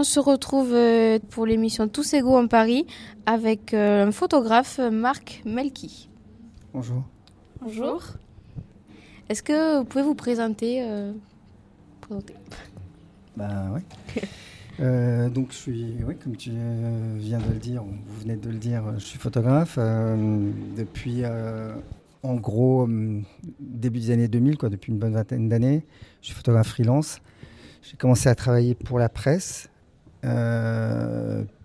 On 0.00 0.02
se 0.02 0.18
retrouve 0.18 0.72
euh, 0.72 1.18
pour 1.28 1.44
l'émission 1.44 1.86
Tous 1.86 2.14
égaux 2.14 2.38
en 2.38 2.46
Paris 2.46 2.86
avec 3.26 3.74
euh, 3.74 4.06
un 4.06 4.12
photographe, 4.12 4.78
Marc 4.78 5.42
Melki. 5.44 6.08
Bonjour. 6.72 7.04
Bonjour. 7.60 8.02
Est-ce 9.28 9.42
que 9.42 9.76
vous 9.76 9.84
pouvez 9.84 10.02
vous 10.02 10.14
présenter, 10.14 10.82
euh, 10.82 11.12
présenter? 12.00 12.32
Bah 13.36 13.70
ouais. 13.74 14.22
Euh, 14.80 15.28
donc 15.28 15.48
je 15.50 15.56
suis, 15.56 15.96
oui, 16.06 16.16
comme 16.16 16.34
tu 16.34 16.52
viens 17.18 17.38
de 17.38 17.52
le 17.52 17.58
dire, 17.58 17.84
ou 17.84 17.90
vous 17.90 18.20
venez 18.22 18.36
de 18.36 18.48
le 18.48 18.56
dire, 18.56 18.82
je 18.96 19.04
suis 19.04 19.18
photographe 19.18 19.74
euh, 19.76 20.50
depuis, 20.74 21.20
euh, 21.24 21.74
en 22.22 22.36
gros, 22.36 22.88
début 23.58 24.00
des 24.00 24.10
années 24.10 24.28
2000, 24.28 24.56
quoi, 24.56 24.70
depuis 24.70 24.90
une 24.90 24.98
bonne 24.98 25.12
vingtaine 25.12 25.50
d'années. 25.50 25.84
Je 26.22 26.28
suis 26.28 26.34
photographe 26.34 26.68
freelance. 26.68 27.20
J'ai 27.82 27.98
commencé 27.98 28.30
à 28.30 28.34
travailler 28.34 28.74
pour 28.74 28.98
la 28.98 29.10
presse, 29.10 29.68
euh, 29.68 29.79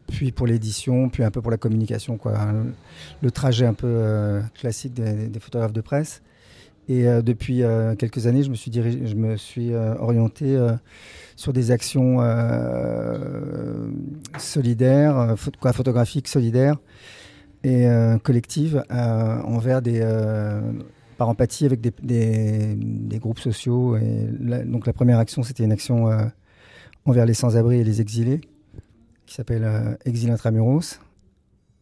puis 0.07 0.31
pour 0.31 0.47
l'édition, 0.47 1.09
puis 1.09 1.23
un 1.23 1.31
peu 1.31 1.41
pour 1.41 1.51
la 1.51 1.57
communication, 1.57 2.17
quoi. 2.17 2.33
Le, 3.21 3.31
trajet 3.31 3.65
un 3.65 3.73
peu 3.73 3.87
euh, 3.87 4.41
classique 4.53 4.93
des, 4.93 5.39
photographes 5.39 5.73
de 5.73 5.81
presse. 5.81 6.21
Et 6.87 7.07
euh, 7.07 7.21
depuis 7.21 7.63
euh, 7.63 7.95
quelques 7.95 8.27
années, 8.27 8.43
je 8.43 8.49
me 8.49 8.55
suis, 8.55 8.71
je 8.71 9.15
me 9.15 9.37
suis 9.37 9.73
euh, 9.73 9.95
orienté 9.97 10.55
euh, 10.55 10.73
sur 11.35 11.51
des 11.51 11.71
actions 11.71 12.17
euh, 12.21 13.89
solidaires, 14.37 15.17
euh, 15.17 15.35
quoi, 15.59 15.73
photographiques 15.73 16.27
solidaires 16.27 16.77
et 17.63 17.87
euh, 17.87 18.19
collectives 18.19 18.83
euh, 18.91 19.41
envers 19.41 19.81
des, 19.81 19.99
euh, 20.03 20.61
par 21.17 21.27
empathie 21.29 21.65
avec 21.65 21.81
des, 21.81 22.77
groupes 23.19 23.39
sociaux. 23.39 23.97
Donc 24.65 24.85
la 24.85 24.93
première 24.93 25.17
action, 25.17 25.41
c'était 25.41 25.63
une 25.63 25.71
action 25.71 26.11
euh, 26.11 26.25
envers 27.05 27.25
les 27.25 27.33
sans-abri 27.33 27.79
et 27.79 27.83
les 27.83 28.01
exilés, 28.01 28.41
qui 29.25 29.35
s'appelle 29.35 29.63
euh, 29.63 29.95
Exil 30.05 30.31
Intramuros. 30.31 30.99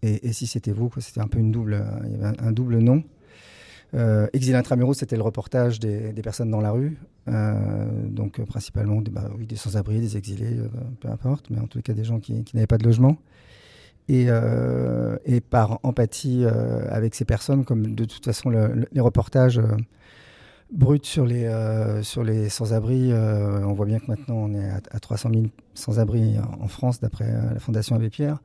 Et, 0.06 0.34
si 0.34 0.48
c'était 0.48 0.74
vous, 0.74 0.92
c'était 1.00 1.22
un 1.22 1.30
peu 1.30 1.40
euh, 1.40 2.34
un, 2.40 2.52
double 2.52 2.80
nom. 2.80 3.06
Euh, 3.94 4.28
Exil 4.34 4.54
Intramuros, 4.54 4.96
c'était 4.96 5.16
le 5.16 5.22
reportage 5.22 5.80
des, 5.80 6.12
personnes 6.22 6.52
dans 6.52 6.60
la 6.60 6.72
rue, 6.72 6.98
donc 7.26 8.42
principalement 8.44 9.02
des, 9.02 9.12
bah, 9.12 9.30
des 9.40 9.56
sans-abri, 9.56 10.02
des 10.02 10.18
exilés, 10.18 10.58
peu 11.00 11.08
importe, 11.08 11.50
mais 11.52 11.60
en 11.60 11.68
tout 11.68 11.82
cas 11.82 11.94
des 11.94 12.04
gens 12.04 12.20
qui, 12.20 12.44
n'avaient 12.54 12.68
pas 12.68 12.78
de 12.78 12.84
logement. 12.84 13.18
Et, 14.10 14.28
par 15.50 15.80
empathie 15.84 16.44
avec 16.90 17.16
ces 17.16 17.24
personnes, 17.24 17.64
comme 17.64 17.96
de 17.96 18.04
toute 18.04 18.26
façon 18.26 18.50
le- 18.50 18.74
le- 18.74 18.88
les 18.92 19.00
reportages 19.00 19.62
les, 21.26 21.46
euh, 21.46 22.04
sur 22.04 22.24
les 22.24 22.50
sans-abri, 22.50 23.12
euh, 23.12 23.66
on 23.66 23.74
voit 23.74 23.86
bien 23.86 24.00
que 24.00 24.08
maintenant 24.08 24.36
on 24.36 24.54
est 24.54 24.70
à, 24.70 24.82
à 24.92 25.00
300 25.00 25.30
000 25.34 25.46
sans-abri 25.74 26.36
en, 26.60 26.68
France, 26.68 27.00
d'après 27.00 27.26
euh, 27.26 27.54
la 27.54 27.60
Fondation 27.60 27.96
Abbé 27.96 28.10
Pierre. 28.10 28.40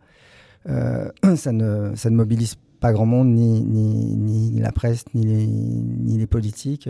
Ça, 1.37 1.53
ne, 1.53 2.11
mobilise 2.11 2.57
pas 2.81 2.93
grand 2.93 3.07
monde, 3.07 3.29
ni, 3.29 4.61
la 4.61 4.73
presse, 4.73 5.05
ni 5.15 5.25
les, 5.25 5.47
ni 5.47 6.27
politiques. 6.27 6.89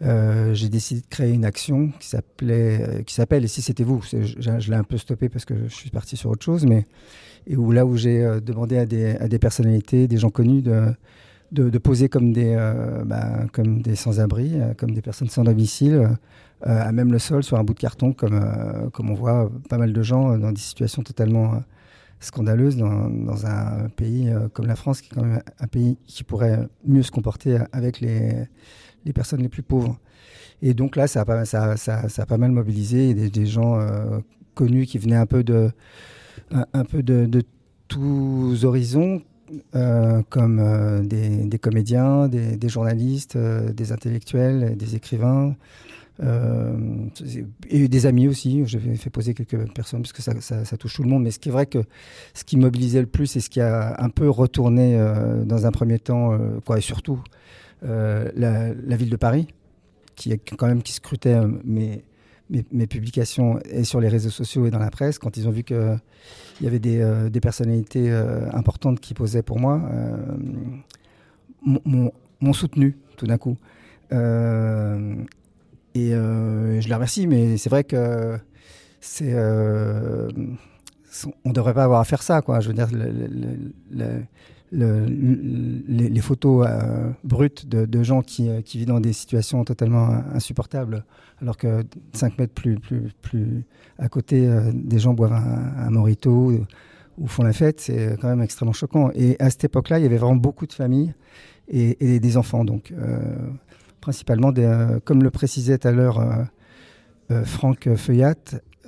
J'ai 0.00 0.68
décidé 0.68 1.00
de 1.00 1.06
créer 1.08 1.32
une 1.32 1.44
action 1.44 1.90
qui 1.98 2.08
s'appelait, 2.08 3.04
s'appelle, 3.08 3.44
et 3.44 3.48
si 3.48 3.62
c'était 3.62 3.82
vous, 3.84 4.00
je, 4.02 4.70
l'ai 4.70 4.76
un 4.76 4.84
peu 4.84 4.96
stoppé 4.96 5.28
parce 5.28 5.44
que 5.44 5.54
je 5.66 5.74
suis 5.74 5.90
parti 5.90 6.16
sur 6.16 6.30
autre 6.30 6.44
chose, 6.44 6.64
mais 6.66 6.86
et 7.48 7.56
où 7.56 7.72
là 7.72 7.84
où 7.84 7.96
j'ai 7.96 8.22
demandé 8.40 8.78
à 8.78 8.86
des, 8.86 9.16
à 9.16 9.26
des 9.26 9.40
personnalités, 9.40 10.06
des 10.06 10.18
gens 10.18 10.30
connus 10.30 10.62
de, 10.62 10.94
de, 11.52 11.68
de 11.68 11.78
poser 11.78 12.08
comme 12.08 12.32
des, 12.32 12.54
euh, 12.56 13.04
bah, 13.04 13.46
comme 13.52 13.82
des 13.82 13.94
sans-abri, 13.94 14.52
euh, 14.54 14.74
comme 14.74 14.92
des 14.92 15.02
personnes 15.02 15.28
sans 15.28 15.44
domicile, 15.44 16.10
euh, 16.66 16.88
à 16.88 16.90
même 16.92 17.12
le 17.12 17.18
sol 17.18 17.44
sur 17.44 17.58
un 17.58 17.64
bout 17.64 17.74
de 17.74 17.78
carton, 17.78 18.12
comme, 18.12 18.40
comme 18.92 19.10
on 19.10 19.14
voit 19.14 19.50
pas 19.68 19.78
mal 19.78 19.92
de 19.92 20.02
gens 20.02 20.38
dans 20.38 20.52
des 20.52 20.60
situations 20.60 21.02
totalement 21.02 21.62
scandaleuses 22.20 22.76
dans, 22.76 23.10
dans 23.10 23.46
un 23.46 23.88
pays 23.88 24.32
comme 24.52 24.66
la 24.66 24.76
France, 24.76 25.00
qui 25.00 25.12
est 25.12 25.14
quand 25.16 25.24
même 25.24 25.42
un 25.58 25.66
pays 25.66 25.98
qui 26.06 26.22
pourrait 26.22 26.68
mieux 26.86 27.02
se 27.02 27.10
comporter 27.10 27.58
avec 27.72 28.00
les, 28.00 28.44
les 29.04 29.12
personnes 29.12 29.42
les 29.42 29.48
plus 29.48 29.64
pauvres. 29.64 29.98
Et 30.62 30.72
donc 30.72 30.94
là, 30.94 31.08
ça 31.08 31.22
a 31.22 31.24
pas, 31.24 31.44
ça, 31.44 31.76
ça, 31.76 32.08
ça 32.08 32.22
a 32.22 32.26
pas 32.26 32.38
mal 32.38 32.52
mobilisé 32.52 33.12
des, 33.12 33.46
gens 33.46 33.80
connus 34.54 34.86
qui 34.86 34.98
venaient 34.98 35.16
un 35.16 35.26
peu 35.26 35.42
de, 35.42 35.72
un, 36.52 36.64
un 36.74 36.84
peu 36.84 37.02
de, 37.02 37.26
de 37.26 37.42
tous 37.88 38.64
horizons, 38.64 39.20
euh, 39.74 40.22
comme 40.30 40.58
euh, 40.60 41.02
des, 41.02 41.58
comédiens, 41.58 42.28
des, 42.28 42.68
journalistes, 42.68 43.36
euh, 43.36 43.72
des 43.72 43.92
intellectuels, 43.92 44.76
des 44.76 44.96
écrivains. 44.96 45.56
et 47.68 47.88
des 47.88 48.06
amis 48.06 48.28
aussi, 48.28 48.62
j'avais 48.66 48.94
fait 48.96 49.10
poser 49.10 49.34
quelques 49.34 49.72
personnes 49.72 50.02
parce 50.02 50.12
que 50.12 50.22
ça, 50.22 50.76
touche 50.76 50.94
tout 50.94 51.02
le 51.02 51.08
monde. 51.08 51.22
Mais 51.22 51.30
ce 51.30 51.38
qui 51.38 51.48
est 51.48 51.52
vrai 51.52 51.66
que 51.66 51.82
ce 52.34 52.44
qui 52.44 52.56
mobilisait 52.56 53.00
le 53.00 53.06
plus 53.06 53.36
et 53.36 53.40
ce 53.40 53.50
qui 53.50 53.60
a 53.60 53.96
un 54.00 54.10
peu 54.10 54.28
retourné 54.28 54.98
dans 55.44 55.66
un 55.66 55.70
premier 55.72 55.98
temps, 55.98 56.38
quoi, 56.64 56.78
et 56.78 56.82
surtout 56.82 57.20
la, 57.82 58.72
ville 58.96 59.10
de 59.10 59.16
Paris, 59.16 59.48
qui 60.14 60.38
quand 60.38 60.66
même 60.66 60.82
qui 60.82 60.92
scrutait 60.92 61.34
euh, 61.34 61.48
mes, 62.70 62.86
publications 62.86 63.58
et 63.70 63.84
sur 63.84 64.00
les 64.00 64.08
réseaux 64.08 64.30
sociaux 64.30 64.66
et 64.66 64.70
dans 64.70 64.78
la 64.78 64.90
presse, 64.90 65.18
quand 65.18 65.36
ils 65.36 65.48
ont 65.48 65.50
vu 65.50 65.64
qu'il 65.64 65.98
y 66.60 66.66
avait 66.66 66.78
des, 66.78 67.00
euh, 67.00 67.30
personnalités 67.30 68.10
euh, 68.10 68.50
importantes 68.52 69.00
qui 69.00 69.14
posaient 69.14 69.42
pour 69.42 69.58
moi, 69.58 69.80
euh, 69.92 70.16
m'ont- 71.64 72.12
soutenu 72.52 72.96
tout 73.16 73.26
d'un 73.26 73.38
coup. 73.38 73.56
Euh, 74.12 75.14
et 75.94 76.14
euh, 76.14 76.80
je 76.80 76.88
les 76.88 76.94
remercie, 76.94 77.26
mais 77.26 77.56
c'est 77.56 77.70
vrai 77.70 77.84
que 77.84 78.38
c'est 79.00 79.32
euh, 79.32 80.28
on 81.44 81.50
ne 81.50 81.54
devrait 81.54 81.74
pas 81.74 81.84
avoir 81.84 82.00
à 82.00 82.04
faire 82.04 82.22
ça, 82.22 82.40
quoi. 82.42 82.60
Je 82.60 82.68
veux 82.68 82.74
dire, 82.74 82.88
le- 84.72 85.06
le- 85.06 86.08
les, 86.08 86.20
photos 86.20 86.66
euh, 86.68 87.10
brutes 87.24 87.68
de, 87.68 88.02
gens 88.02 88.22
qui, 88.22 88.48
euh, 88.48 88.62
qui 88.62 88.78
vivent 88.78 88.88
dans 88.88 89.00
des 89.00 89.12
situations 89.12 89.64
totalement 89.64 90.08
insupportables, 90.32 91.04
alors 91.40 91.56
que 91.56 91.84
5 92.14 92.38
mètres 92.38 92.54
plus, 92.54 92.78
à 93.98 94.08
côté, 94.08 94.48
euh, 94.48 94.72
des 94.74 94.98
gens 94.98 95.12
boivent 95.12 95.34
un, 95.34 95.74
un 95.86 95.90
morito 95.90 96.52
ou, 97.18 97.26
font 97.26 97.42
la 97.42 97.52
fête, 97.52 97.80
c'est 97.80 98.16
quand 98.20 98.28
même 98.28 98.40
extrêmement 98.42 98.72
choquant. 98.72 99.10
Et 99.14 99.36
à 99.38 99.50
cette 99.50 99.64
époque-là, 99.64 99.98
il 99.98 100.02
y 100.02 100.06
avait 100.06 100.16
vraiment 100.16 100.36
beaucoup 100.36 100.66
de 100.66 100.72
familles 100.72 101.12
et, 101.68 102.18
des 102.18 102.36
enfants, 102.36 102.64
donc 102.64 102.92
principalement, 104.00 104.52
comme 105.04 105.22
le 105.22 105.30
précisait 105.30 105.86
à 105.86 105.92
l'heure 105.92 106.20
Franck 107.44 107.94
Feuillat, 107.94 108.34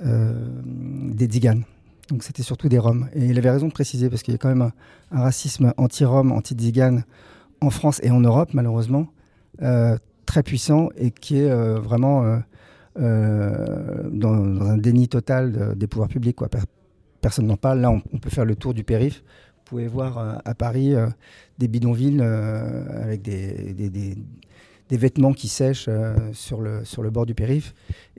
des 0.03 1.27
Diganes. 1.27 1.63
Donc 2.09 2.23
c'était 2.23 2.43
surtout 2.43 2.69
des 2.69 2.77
Roms. 2.79 3.07
Et 3.13 3.25
il 3.25 3.37
avait 3.37 3.49
raison 3.49 3.67
de 3.67 3.71
préciser, 3.73 4.09
parce 4.09 4.21
qu'il 4.23 4.33
y 4.33 4.35
a 4.35 4.37
quand 4.37 4.49
même 4.49 4.71
un, 5.11 5.21
racisme 5.21 5.73
anti-Rom, 5.77 6.31
anti-Digane 6.31 7.03
en 7.61 7.69
France 7.69 7.99
et 8.03 8.11
en 8.11 8.19
Europe, 8.19 8.49
malheureusement, 8.53 9.07
euh, 9.61 9.97
très 10.25 10.43
puissant 10.43 10.89
et 10.97 11.11
qui 11.11 11.39
est 11.39 11.49
euh, 11.49 11.79
vraiment 11.79 12.41
euh, 12.99 14.09
dans, 14.11 14.33
un 14.33 14.77
déni 14.77 15.07
total 15.07 15.51
de- 15.51 15.73
des 15.73 15.87
pouvoirs 15.87 16.09
publics. 16.09 16.35
Quoi. 16.35 16.49
Per- 16.49 16.59
personne 17.21 17.47
n'en 17.47 17.57
parle. 17.57 17.79
Là, 17.79 17.89
on, 17.91 17.99
peut 18.19 18.29
faire 18.29 18.45
le 18.45 18.55
tour 18.55 18.73
du 18.73 18.83
périph'. 18.83 19.23
Vous 19.57 19.63
pouvez 19.69 19.87
voir 19.87 20.41
à 20.45 20.53
Paris 20.53 20.93
des 21.57 21.67
bidonvilles 21.67 22.21
avec 22.21 23.23
des- 23.23 23.73
des 24.89 24.97
vêtements 24.97 25.33
qui 25.33 25.47
sèchent 25.47 25.87
euh, 25.87 26.15
sur, 26.33 26.61
le, 26.61 26.85
sur 26.85 27.01
le 27.01 27.09
bord 27.09 27.25
du 27.25 27.33
périph'. 27.33 27.73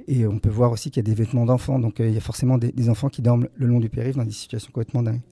Et 0.09 0.27
on 0.27 0.39
peut 0.39 0.51
voir 0.51 0.73
aussi 0.73 0.91
qu'il 0.91 1.07
y 1.07 1.07
a 1.07 1.09
des 1.09 1.15
vêtements 1.15 1.47
d'enfants. 1.47 1.79
Donc 1.79 2.01
euh, 2.01 2.09
il 2.09 2.15
y 2.15 2.17
a 2.17 2.21
forcément 2.21 2.59
des, 2.59 2.91
enfants 2.91 3.09
qui 3.09 3.23
dorment 3.23 3.49
le 3.57 3.67
long 3.67 3.81
du 3.81 3.89
périph' 3.89 4.17
dans 4.17 4.25
des 4.25 4.33
situations 4.33 4.71
complètement 4.73 5.03
dingues. 5.03 5.23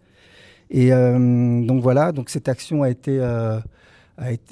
Et 0.71 0.93
euh, 0.93 1.65
donc 1.65 1.83
voilà, 1.83 2.13
donc 2.13 2.31
cette 2.31 2.49
action 2.49 2.83
a 2.83 2.91
été, 2.91 3.21
a, 3.21 3.63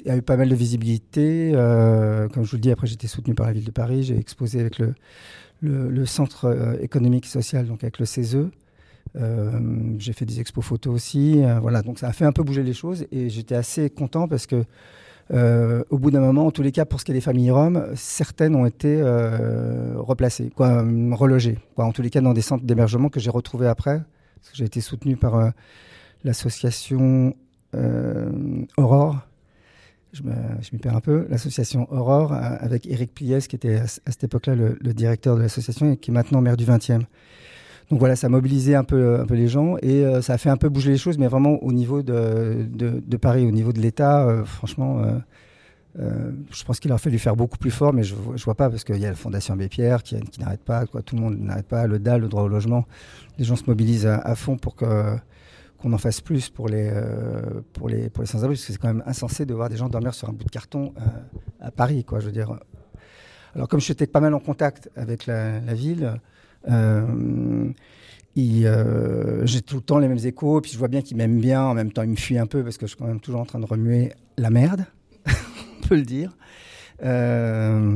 eu 0.05 0.21
pas 0.21 0.37
mal 0.37 0.49
de 0.49 0.55
visibilité. 0.55 1.51
Comme 1.53 2.43
je 2.43 2.51
vous 2.51 2.57
le 2.57 2.61
dis, 2.61 2.71
après 2.71 2.91
été 2.91 3.07
soutenu 3.07 3.33
par 3.33 3.47
la 3.47 3.53
ville 3.53 3.65
de 3.65 3.71
Paris, 3.71 4.03
j'ai 4.03 4.17
exposé 4.17 4.59
avec 4.59 4.77
le, 4.77 4.93
le, 5.61 6.05
centre 6.05 6.77
économique 6.81 7.25
et 7.25 7.29
social, 7.29 7.65
donc 7.65 7.83
avec 7.83 7.99
le 7.99 8.05
CESE. 8.05 8.49
J'ai 9.97 10.13
fait 10.13 10.25
des 10.25 10.39
expos 10.39 10.63
photos 10.63 10.93
aussi. 10.93 11.41
Voilà, 11.61 11.81
donc 11.81 11.97
ça 11.99 12.07
a 12.09 12.13
fait 12.13 12.25
un 12.25 12.31
peu 12.31 12.43
bouger 12.43 12.63
les 12.63 12.73
choses 12.73 13.05
et 13.11 13.29
j'étais 13.29 13.55
assez 13.55 13.89
content 13.89 14.27
parce 14.27 14.45
que 14.45 14.63
euh, 15.31 15.83
au 15.89 15.97
bout 15.97 16.11
d'un 16.11 16.19
moment, 16.19 16.47
en 16.47 16.51
tous 16.51 16.61
les 16.61 16.71
cas, 16.71 16.85
pour 16.85 16.99
ce 16.99 17.05
qui 17.05 17.11
est 17.11 17.15
des 17.15 17.21
familles 17.21 17.51
roms, 17.51 17.87
certaines 17.95 18.55
ont 18.55 18.65
été 18.65 18.99
euh, 19.01 19.93
replacées, 19.95 20.51
quoi, 20.55 20.83
euh, 20.83 21.13
relogées, 21.13 21.59
quoi, 21.75 21.85
en 21.85 21.91
tous 21.91 22.01
les 22.01 22.09
cas 22.09 22.21
dans 22.21 22.33
des 22.33 22.41
centres 22.41 22.65
d'hébergement 22.65 23.09
que 23.09 23.19
j'ai 23.19 23.29
retrouvés 23.29 23.67
après, 23.67 24.01
j'ai 24.53 24.65
été 24.65 24.81
soutenu 24.81 25.15
par 25.15 25.51
l'association 26.23 27.33
Aurore. 28.77 29.19
Je 30.11 30.21
m'y 30.21 30.79
perds 30.79 30.95
un 30.95 31.01
peu. 31.01 31.25
L'association 31.29 31.91
Aurore, 31.91 32.33
avec 32.33 32.85
Eric 32.85 33.15
Pliès, 33.15 33.47
qui 33.47 33.55
était 33.55 33.77
à, 33.77 33.83
à 33.83 34.11
cette 34.11 34.25
époque-là 34.25 34.53
le, 34.53 34.77
le 34.79 34.93
directeur 34.93 35.37
de 35.37 35.41
l'association 35.41 35.93
et 35.93 35.97
qui 35.97 36.11
est 36.11 36.13
maintenant 36.13 36.41
maire 36.41 36.57
du 36.57 36.65
20e. 36.65 37.03
Donc 37.89 37.99
voilà, 37.99 38.15
ça 38.15 38.27
a 38.27 38.29
mobilisé 38.29 38.75
un 38.75 38.83
peu, 38.83 39.25
les 39.29 39.47
gens 39.47 39.77
et 39.81 40.05
euh, 40.05 40.21
ça 40.21 40.33
a 40.33 40.37
fait 40.37 40.49
un 40.49 40.57
peu 40.57 40.69
bouger 40.69 40.91
les 40.91 40.97
choses, 40.97 41.17
mais 41.17 41.27
vraiment 41.27 41.61
au 41.63 41.71
niveau 41.71 42.01
de, 42.01 43.17
Paris, 43.21 43.45
au 43.45 43.51
niveau 43.51 43.73
de 43.73 43.79
l'État, 43.79 44.25
euh, 44.25 44.45
franchement, 44.45 45.03
euh, 45.99 46.31
je 46.51 46.63
pense 46.63 46.79
qu'il 46.79 46.91
aurait 46.91 46.99
fallu 46.99 47.19
faire 47.19 47.35
beaucoup 47.35 47.57
plus 47.57 47.71
fort, 47.71 47.93
mais 47.93 48.03
je 48.03 48.15
ne 48.15 48.37
vois 48.37 48.55
pas 48.55 48.69
parce 48.69 48.83
qu'il 48.83 48.97
y 48.97 49.05
a 49.05 49.09
la 49.09 49.15
Fondation 49.15 49.53
Abbé 49.53 49.67
Pierre 49.67 50.01
qui, 50.01 50.17
n'arrête 50.39 50.63
pas, 50.63 50.85
tout 50.85 51.15
le 51.15 51.21
monde 51.21 51.37
n'arrête 51.39 51.67
pas, 51.67 51.87
le 51.87 51.99
DAL, 51.99 52.21
le 52.21 52.29
droit 52.29 52.43
au 52.43 52.47
logement. 52.47 52.85
Les 53.37 53.45
gens 53.45 53.55
se 53.55 53.65
mobilisent 53.67 54.07
à, 54.07 54.35
fond 54.35 54.57
pour 54.57 54.75
qu'on 54.75 55.93
en 55.93 55.97
fasse 55.97 56.21
plus 56.21 56.49
pour 56.49 56.69
les, 56.69 56.89
sans-abri, 58.23 58.55
parce 58.55 58.65
que 58.65 58.73
c'est 58.73 58.79
quand 58.79 58.93
même 58.93 59.03
insensé 59.05 59.45
de 59.45 59.53
voir 59.53 59.69
des 59.69 59.77
gens 59.77 59.89
dormir 59.89 60.13
sur 60.13 60.29
un 60.29 60.33
bout 60.33 60.45
de 60.45 60.49
carton 60.49 60.93
à 61.59 61.69
Paris, 61.69 62.05
quoi, 62.05 62.19
je 62.21 62.27
veux 62.27 62.31
dire. 62.31 62.57
Alors 63.55 63.67
comme 63.67 63.81
j'étais 63.81 64.07
pas 64.07 64.19
mal 64.19 64.33
en 64.33 64.39
contact 64.39 64.89
avec 64.95 65.27
la 65.27 65.59
ville, 65.73 66.19
euh, 66.69 67.71
euh, 68.37 69.45
j'ai 69.45 69.61
tout 69.61 69.75
le 69.75 69.81
temps 69.81 69.99
les 69.99 70.07
mêmes 70.07 70.25
échos, 70.25 70.61
puis 70.61 70.71
je 70.71 70.77
vois 70.77 70.87
bien 70.87 71.01
qu'il 71.01 71.17
m'aime 71.17 71.39
bien, 71.39 71.63
en 71.63 71.73
même 71.73 71.91
temps 71.91 72.03
il 72.03 72.09
me 72.09 72.15
fuit 72.15 72.37
un 72.37 72.47
peu 72.47 72.63
parce 72.63 72.77
que 72.77 72.85
je 72.85 72.91
suis 72.91 72.97
quand 72.97 73.07
même 73.07 73.19
toujours 73.19 73.41
en 73.41 73.45
train 73.45 73.59
de 73.59 73.65
remuer 73.65 74.11
la 74.37 74.49
merde, 74.49 74.85
on 75.27 75.87
peut 75.87 75.95
le 75.95 76.03
dire. 76.03 76.35
Euh, 77.03 77.95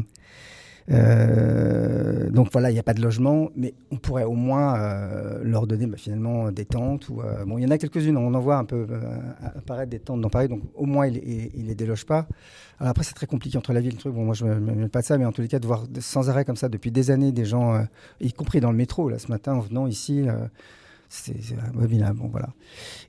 Euh, 0.90 2.30
donc 2.30 2.50
voilà, 2.52 2.70
il 2.70 2.74
n'y 2.74 2.80
a 2.80 2.84
pas 2.84 2.94
de 2.94 3.02
logement, 3.02 3.50
mais 3.56 3.74
on 3.92 3.98
pourrait 3.98 4.24
au 4.24 4.34
moins 4.34 4.80
euh, 4.80 5.40
leur 5.44 5.68
donner 5.68 5.86
bah, 5.86 5.98
finalement 5.98 6.52
des 6.52 6.66
tentes. 6.66 7.10
Ou, 7.10 7.22
euh, 7.22 7.46
bon, 7.46 7.58
il 7.58 7.64
y 7.64 7.66
en 7.66 7.72
a 7.72 7.78
quelques-unes, 7.78 8.18
on 8.18 8.34
en 8.34 8.40
voit 8.40 8.58
un 8.58 8.66
peu 8.66 8.88
euh, 8.90 9.00
apparaître 9.56 9.90
des 9.90 10.00
tentes 10.00 10.22
dans 10.22 10.30
Paris, 10.30 10.48
donc 10.48 10.62
au 10.76 10.86
moins 10.86 11.08
ils 11.08 11.18
il, 11.56 11.68
les 11.68 11.76
délogent 11.76 12.06
pas. 12.06 12.28
Alors 12.80 12.92
après, 12.92 13.04
c'est 13.04 13.14
très 13.14 13.28
compliqué 13.28 13.58
entre 13.58 13.74
la 13.74 13.82
ville, 13.82 13.94
le 13.94 13.98
truc. 13.98 14.14
Bon, 14.14 14.24
moi 14.24 14.34
je 14.34 14.46
ne 14.46 14.60
me 14.60 14.88
pas 14.88 15.02
de 15.02 15.06
ça, 15.06 15.18
mais 15.18 15.26
en 15.26 15.32
tous 15.32 15.42
les 15.42 15.48
cas, 15.48 15.60
de 15.60 15.68
voir 15.68 15.86
sans 16.00 16.30
arrêt 16.30 16.46
comme 16.46 16.56
ça 16.56 16.70
depuis 16.70 16.92
des 16.92 17.12
années 17.12 17.32
des 17.32 17.46
gens, 17.46 17.76
euh, 17.76 17.82
y 18.22 18.32
compris 18.32 18.60
dans 18.60 18.72
le 18.72 18.78
métro, 18.78 19.10
là 19.10 19.20
ce 19.20 19.28
matin 19.28 19.54
en 19.54 19.60
venant 19.60 19.88
ici. 19.88 20.28
C'est 21.10 21.36
abominable, 21.66 22.20
bon 22.20 22.28
voilà. 22.28 22.50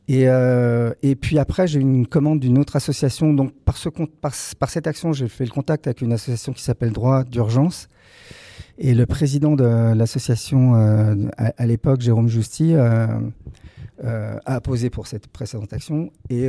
Et, 0.06 0.28
euh, 0.28 0.92
et 1.02 1.16
puis 1.16 1.38
après, 1.38 1.66
j'ai 1.66 1.80
eu 1.80 1.82
une 1.82 2.06
commande 2.06 2.40
d'une 2.40 2.58
autre 2.58 2.76
association. 2.76 3.32
Donc 3.32 3.52
par, 3.64 3.76
ce, 3.76 3.88
par, 3.88 4.70
cette 4.70 4.86
action, 4.86 5.12
j'ai 5.12 5.28
fait 5.28 5.44
le 5.44 5.50
contact 5.50 5.86
avec 5.86 6.00
une 6.00 6.12
association 6.12 6.52
qui 6.52 6.62
s'appelle 6.62 6.92
Droit 6.92 7.24
d'urgence. 7.24 7.88
Et 8.78 8.94
le 8.94 9.06
président 9.06 9.56
de 9.56 9.94
l'association 9.94 10.76
euh, 10.76 11.14
à, 11.36 11.66
l'époque, 11.66 12.00
Jérôme 12.00 12.28
Justy, 12.28 12.74
euh, 12.74 13.08
a 14.00 14.54
apposé 14.54 14.90
pour 14.90 15.08
cette 15.08 15.26
précédente 15.26 15.72
action. 15.72 16.12
Et, 16.30 16.44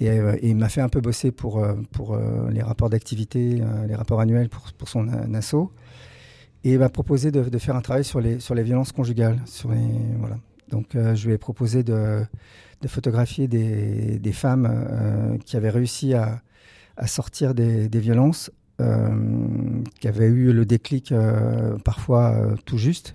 et, 0.00 0.20
il 0.42 0.56
m'a 0.56 0.68
fait 0.68 0.80
un 0.80 0.88
peu 0.88 1.00
bosser 1.00 1.30
pour, 1.30 1.64
pour 1.92 2.18
les 2.50 2.62
rapports 2.62 2.90
d'activité, 2.90 3.62
les 3.86 3.94
rapports 3.94 4.20
annuels 4.20 4.48
pour, 4.48 4.72
pour 4.72 4.88
son 4.88 5.06
asso. 5.34 5.70
Et 6.64 6.76
m'a 6.76 6.88
proposé 6.88 7.30
de, 7.30 7.58
faire 7.58 7.76
un 7.76 7.80
travail 7.80 8.04
sur 8.04 8.20
les, 8.20 8.38
sur 8.38 8.54
les 8.54 8.62
violences 8.62 8.92
conjugales. 8.92 9.40
Donc 10.70 10.94
euh, 10.94 11.14
je 11.14 11.26
lui 11.26 11.34
ai 11.34 11.38
proposé 11.38 11.82
de, 11.82 12.24
photographier 12.86 13.48
des, 13.48 14.32
femmes 14.32 14.68
euh, 14.70 15.36
qui 15.44 15.56
avaient 15.56 15.70
réussi 15.70 16.14
à, 16.14 16.42
sortir 17.06 17.54
des, 17.54 17.88
violences, 17.88 18.50
euh, 18.80 19.08
qui 20.00 20.08
avaient 20.08 20.26
eu 20.26 20.52
le 20.52 20.64
déclic 20.66 21.14
parfois 21.84 22.36
tout 22.66 22.78
juste, 22.78 23.14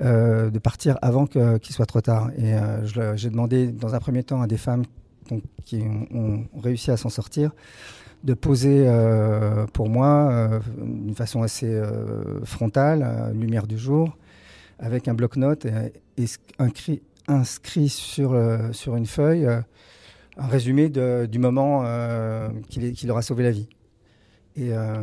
de 0.00 0.58
partir 0.58 0.98
avant 1.02 1.26
qu'il 1.26 1.72
soit 1.72 1.86
trop 1.86 2.00
tard. 2.00 2.30
Et 2.36 2.54
j'ai 3.14 3.30
demandé 3.30 3.68
dans 3.68 3.94
un 3.94 4.00
premier 4.00 4.24
temps 4.24 4.42
à 4.42 4.46
des 4.46 4.58
femmes 4.58 4.84
qui 5.64 5.82
ont 6.12 6.46
réussi 6.60 6.90
à 6.90 6.96
s'en 6.96 7.08
sortir 7.08 7.52
de 8.24 8.34
poser 8.34 8.84
euh, 8.86 9.66
pour 9.72 9.88
moi 9.88 10.28
euh, 10.30 10.60
d'une 10.78 11.14
façon 11.14 11.42
assez 11.42 11.72
euh, 11.72 12.44
frontale, 12.44 13.02
à 13.02 13.30
lumière 13.32 13.66
du 13.66 13.78
jour, 13.78 14.16
avec 14.78 15.08
un 15.08 15.14
bloc-notes 15.14 15.66
inscrit, 17.28 17.88
sur, 17.88 18.32
euh, 18.32 18.72
une 18.96 19.06
feuille 19.06 19.46
euh, 19.46 19.60
un 20.38 20.46
résumé 20.46 20.90
du 20.90 21.38
moment 21.38 21.82
euh, 21.84 22.48
qui, 22.68 22.92
qui 22.92 23.06
leur 23.06 23.16
a 23.16 23.22
sauvé 23.22 23.42
la 23.42 23.50
vie. 23.50 23.68
Et 24.56 24.72
euh, 24.72 24.96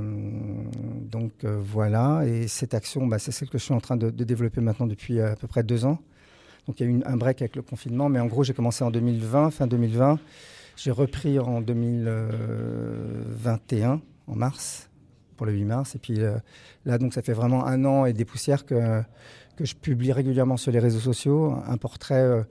donc 1.11 1.31
euh, 1.43 1.59
voilà, 1.61 2.23
et 2.25 2.47
cette 2.47 2.73
action, 2.73 3.05
bah, 3.05 3.19
c'est 3.19 3.31
celle 3.31 3.49
que 3.49 3.59
je 3.59 3.63
suis 3.63 3.73
en 3.73 3.79
train 3.79 3.97
de, 3.97 4.09
de 4.09 4.23
développer 4.23 4.61
maintenant 4.61 4.87
depuis 4.87 5.19
euh, 5.19 5.33
à 5.33 5.35
peu 5.35 5.47
près 5.47 5.63
deux 5.63 5.85
ans. 5.85 5.99
Donc 6.67 6.79
il 6.79 6.87
y 6.87 6.89
a 6.89 6.91
eu 6.91 7.01
un 7.05 7.17
break 7.17 7.41
avec 7.41 7.55
le 7.55 7.61
confinement, 7.61 8.09
mais 8.09 8.19
en 8.19 8.25
gros 8.25 8.43
j'ai 8.43 8.53
commencé 8.53 8.83
en 8.83 8.89
2020, 8.89 9.51
fin 9.51 9.67
2020. 9.67 10.19
J'ai 10.75 10.91
repris 10.91 11.39
en 11.39 11.61
2021, 11.61 14.01
en 14.27 14.35
mars, 14.35 14.89
pour 15.37 15.45
le 15.45 15.53
8 15.53 15.63
mars. 15.65 15.95
Et 15.95 15.99
puis 15.99 16.19
euh, 16.19 16.35
là, 16.85 16.97
donc 16.97 17.13
ça 17.13 17.21
fait 17.21 17.33
vraiment 17.33 17.65
un 17.65 17.85
an 17.85 18.05
et 18.05 18.11
des 18.13 18.25
poussières 18.25 18.65
que, 18.65 19.01
que 19.55 19.65
je 19.65 19.75
publie 19.75 20.11
régulièrement 20.11 20.57
sur 20.57 20.71
les 20.71 20.79
réseaux 20.79 20.99
sociaux. 20.99 21.55
Un 21.67 21.77
portrait, 21.77 22.15
euh, 22.15 22.41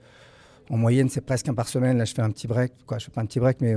en 0.69 0.77
moyenne, 0.77 1.09
c'est 1.09 1.19
presque 1.19 1.49
un 1.49 1.53
par 1.53 1.67
semaine. 1.67 1.97
Là, 1.97 2.05
je 2.05 2.13
fais 2.13 2.21
un 2.21 2.31
petit 2.31 2.47
break. 2.47 2.71
Quoi, 2.85 2.97
je 2.97 3.03
fais 3.05 3.11
pas 3.11 3.19
un 3.19 3.25
petit 3.25 3.41
break, 3.41 3.57
mais 3.59 3.75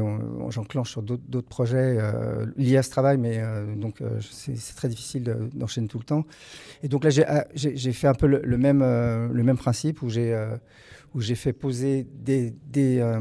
j'enclenche 0.51 0.91
sur 0.91 1.03
d'autres 1.03 1.49
projets 1.49 1.99
euh, 1.99 2.47
liés 2.57 2.77
à 2.77 2.85
ce 2.85 2.91
travail. 2.91 3.19
Mais 3.19 3.43
donc, 3.77 4.01
c'est 4.21 4.55
très 4.77 4.89
difficile 4.89 5.25
de- 5.25 5.51
d'enchaîner 5.53 5.89
tout 5.89 5.99
le 5.99 6.05
temps. 6.05 6.25
Et 6.85 6.89
donc 6.89 7.03
là, 7.03 7.11
j'ai 7.11 7.25
ah, 7.27 7.45
fait 7.93 8.07
un 8.07 8.15
peu 8.15 8.29
le, 8.29 8.41
le 8.45 8.57
même, 8.57 8.83
le 8.83 9.43
même 9.43 9.59
principe 9.59 10.03
où 10.03 10.09
j'ai 10.09 10.33
où 11.15 11.21
j'ai 11.21 11.35
fait 11.35 11.53
poser 11.53 12.07
des, 12.25 12.53
des, 12.71 12.99
euh, 13.01 13.19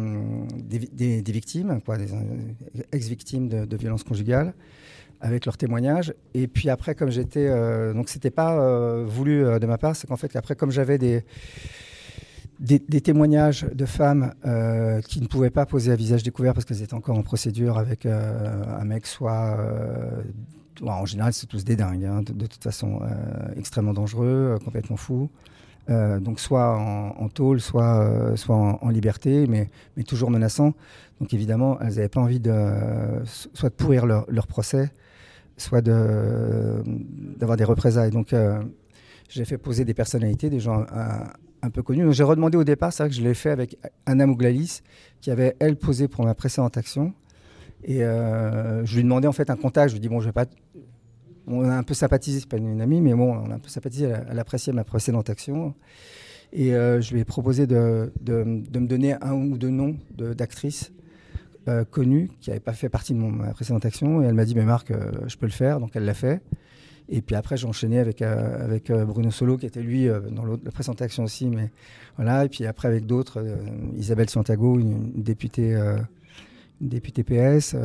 des, 0.58 0.80
vi- 0.80 0.90
des- 0.92 1.22
des 1.22 1.32
victimes, 1.32 1.80
quoi, 1.86 1.98
des 1.98 2.12
euh, 2.14 2.18
ex-victimes 2.92 3.48
de, 3.48 3.66
de 3.66 3.78
violences 3.78 4.04
conjugales, 4.04 4.54
avec 5.22 5.46
leurs 5.46 5.58
témoignages. 5.58 6.14
Et 6.34 6.48
puis 6.48 6.70
après, 6.70 6.94
comme 6.96 7.10
j'étais, 7.10 7.48
euh, 7.48 7.94
donc 7.94 8.10
c'était 8.10 8.32
pas 8.32 8.60
euh, 8.60 9.06
voulu 9.08 9.44
de 9.60 9.66
ma 9.66 9.78
part, 9.78 9.96
c'est 9.96 10.08
qu'en 10.08 10.18
fait 10.18 10.36
après, 10.36 10.56
comme 10.56 10.72
j'avais 10.72 10.98
des 10.98 11.24
des, 12.58 12.80
témoignages 13.02 13.66
de 13.74 13.86
femmes 13.86 14.34
qui 15.10 15.20
ne 15.20 15.28
pouvaient 15.28 15.50
pas 15.50 15.66
poser 15.66 15.92
à 15.92 15.98
visage 15.98 16.24
découvert 16.24 16.54
parce 16.54 16.64
qu'elles 16.66 16.82
étaient 16.82 16.94
encore 16.94 17.18
en 17.18 17.22
procédure 17.22 17.78
avec 17.78 18.06
un 18.06 18.86
mec 18.86 19.06
soit 19.08 19.58
en 20.82 21.06
général 21.06 21.34
c'est 21.34 21.48
tous 21.48 21.66
des 21.66 21.76
dingues 21.76 22.06
hein, 22.06 22.22
de, 22.22 22.32
de 22.32 22.46
toute 22.46 22.64
façon 22.64 23.02
extrêmement 23.58 23.92
dangereux 23.94 24.58
complètement 24.64 24.96
fous 24.96 25.30
euh, 25.90 26.20
donc 26.20 26.40
soit 26.40 26.78
en, 26.78 27.30
tôle, 27.30 27.62
soit, 27.62 28.02
euh, 28.02 28.36
soit 28.36 28.56
en, 28.56 28.90
liberté, 28.90 29.46
mais, 29.48 29.70
mais 29.96 30.04
toujours 30.04 30.32
menaçant. 30.32 30.74
Donc 31.20 31.34
évidemment, 31.34 31.80
elles 31.80 31.96
n'avaient 31.96 32.10
pas 32.10 32.22
envie 32.22 32.40
de, 32.40 32.54
soit 33.26 33.70
de 33.70 33.76
pourrir 33.76 34.06
leur, 34.06 34.48
procès, 34.48 34.92
soit 35.58 35.82
d'avoir 35.82 37.58
des 37.58 37.64
représailles. 37.64 38.12
Donc 38.12 38.34
euh, 38.34 38.62
j'ai 39.30 39.46
fait 39.46 39.58
poser 39.58 39.86
des 39.86 39.94
personnalités, 39.94 40.50
des 40.50 40.60
gens 40.60 40.86
un, 41.62 41.70
peu 41.70 41.84
connus. 41.84 42.14
J'ai 42.14 42.24
redemandé 42.24 42.58
au 42.58 42.64
départ, 42.64 42.92
c'est 42.92 43.04
vrai 43.04 43.10
que 43.10 43.16
je 43.16 43.22
l'ai 43.22 43.34
fait 43.34 43.50
avec 43.50 43.78
Anna 44.06 44.26
Mouglalis, 44.26 44.82
qui 45.22 45.32
avait, 45.32 45.56
elle, 45.60 45.78
posé 45.78 46.08
pour 46.08 46.26
ma 46.26 46.36
précédente 46.36 46.78
action. 46.78 47.14
Et 47.84 48.00
je 48.00 48.96
lui 48.96 49.04
demandais 49.04 49.28
en 49.28 49.34
fait 49.34 49.50
un 49.50 49.56
contact. 49.56 49.90
Je 49.90 49.94
lui 49.96 50.00
dis, 50.00 50.10
bon, 50.10 50.20
je 50.20 50.26
vais 50.26 50.32
pas 50.32 50.46
on 51.48 51.64
a 51.70 51.76
un 51.76 51.84
peu 51.84 51.94
sympathisé, 51.94 52.40
c'est 52.40 52.50
pas 52.50 52.58
une 52.58 52.82
amie, 52.82 53.02
mais 53.02 53.14
bon, 53.14 53.34
on 53.34 53.52
a 53.52 53.56
un 53.56 53.60
peu 53.60 53.70
sympathisé, 53.70 54.12
elle, 54.30 54.40
appréciait 54.40 54.74
ma 54.74 54.84
précédente 54.84 55.30
action. 55.30 55.74
Et 56.54 56.74
euh, 56.74 57.02
je 57.02 57.14
lui 57.14 57.20
ai 57.20 57.26
proposé 57.26 57.68
de, 57.68 58.12
me 58.28 58.88
donner 58.88 59.16
un 59.22 59.34
ou 59.34 59.58
deux 59.58 59.70
noms 59.70 59.98
d'actrices 60.18 60.92
euh, 61.68 61.84
connues 61.84 62.30
qui 62.40 62.50
n'avaient 62.50 62.60
pas 62.60 62.74
fait 62.74 62.90
partie 62.90 63.14
de 63.14 63.20
ma 63.20 63.54
précédente 63.54 63.86
action. 63.86 64.22
Et 64.22 64.26
elle 64.26 64.34
m'a 64.34 64.46
dit, 64.46 64.56
mais 64.56 64.64
Marc, 64.64 64.92
euh, 64.92 65.12
je 65.28 65.38
peux 65.38 65.46
le 65.46 65.52
faire. 65.52 65.80
Donc 65.80 65.92
elle 65.96 66.06
l'a 66.06 66.14
fait. 66.14 66.42
Et 67.10 67.22
puis 67.22 67.36
après, 67.36 67.56
j'ai 67.58 67.68
enchaîné 67.68 68.00
avec, 68.00 68.24
Bruno 68.92 69.30
Solo, 69.30 69.58
qui 69.58 69.68
était 69.68 69.82
lui 69.82 70.08
dans 70.32 70.46
la 70.46 70.72
précédente 70.72 71.04
action 71.04 71.24
aussi. 71.24 71.48
Mais 71.48 71.70
voilà. 72.16 72.46
Et 72.46 72.50
puis 72.50 72.66
après, 72.66 72.88
avec 72.88 73.06
d'autres, 73.06 73.46
Isabelle 73.96 74.28
une 74.34 75.22
députée, 75.22 75.74
une 76.82 76.90
députée 76.90 77.24
PS. 77.24 77.76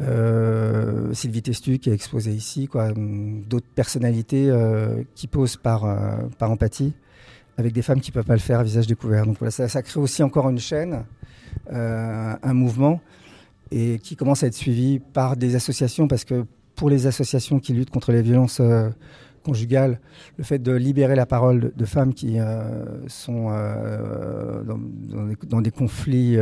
Euh, 0.00 1.12
Sylvie 1.14 1.42
Testu 1.42 1.78
qui 1.78 1.90
est 1.90 1.94
exposée 1.94 2.32
ici, 2.32 2.66
quoi, 2.66 2.92
d'autres 2.92 3.66
personnalités 3.74 4.50
euh, 4.50 5.02
qui 5.14 5.26
posent 5.26 5.56
par, 5.56 5.84
euh, 5.84 6.28
par 6.38 6.50
empathie 6.50 6.92
avec 7.56 7.72
des 7.72 7.80
femmes 7.82 8.00
qui 8.00 8.10
ne 8.10 8.14
peuvent 8.14 8.26
pas 8.26 8.34
le 8.34 8.40
faire 8.40 8.60
à 8.60 8.62
visage 8.64 8.86
découvert. 8.86 9.24
Donc 9.24 9.38
voilà, 9.38 9.50
ça, 9.50 9.82
crée 9.82 9.98
aussi 9.98 10.22
encore 10.22 10.50
une 10.50 10.58
chaîne, 10.58 11.04
un 11.70 12.52
mouvement, 12.52 13.00
et 13.70 13.98
qui 13.98 14.14
commence 14.14 14.42
à 14.42 14.48
être 14.48 14.54
suivi 14.54 14.98
par 14.98 15.38
des 15.38 15.56
associations, 15.56 16.06
parce 16.06 16.26
que 16.26 16.44
pour 16.74 16.90
les 16.90 17.06
associations 17.06 17.58
qui 17.58 17.72
luttent 17.72 17.88
contre 17.88 18.12
les 18.12 18.20
violences 18.20 18.60
conjugales, 19.42 20.00
le 20.36 20.44
fait 20.44 20.58
de 20.58 20.72
libérer 20.72 21.16
la 21.16 21.24
parole 21.24 21.72
de, 21.74 21.84
femmes 21.86 22.12
qui 22.12 22.36
sont 23.06 23.46
dans, 25.48 25.60
des, 25.62 25.70
conflits 25.70 26.36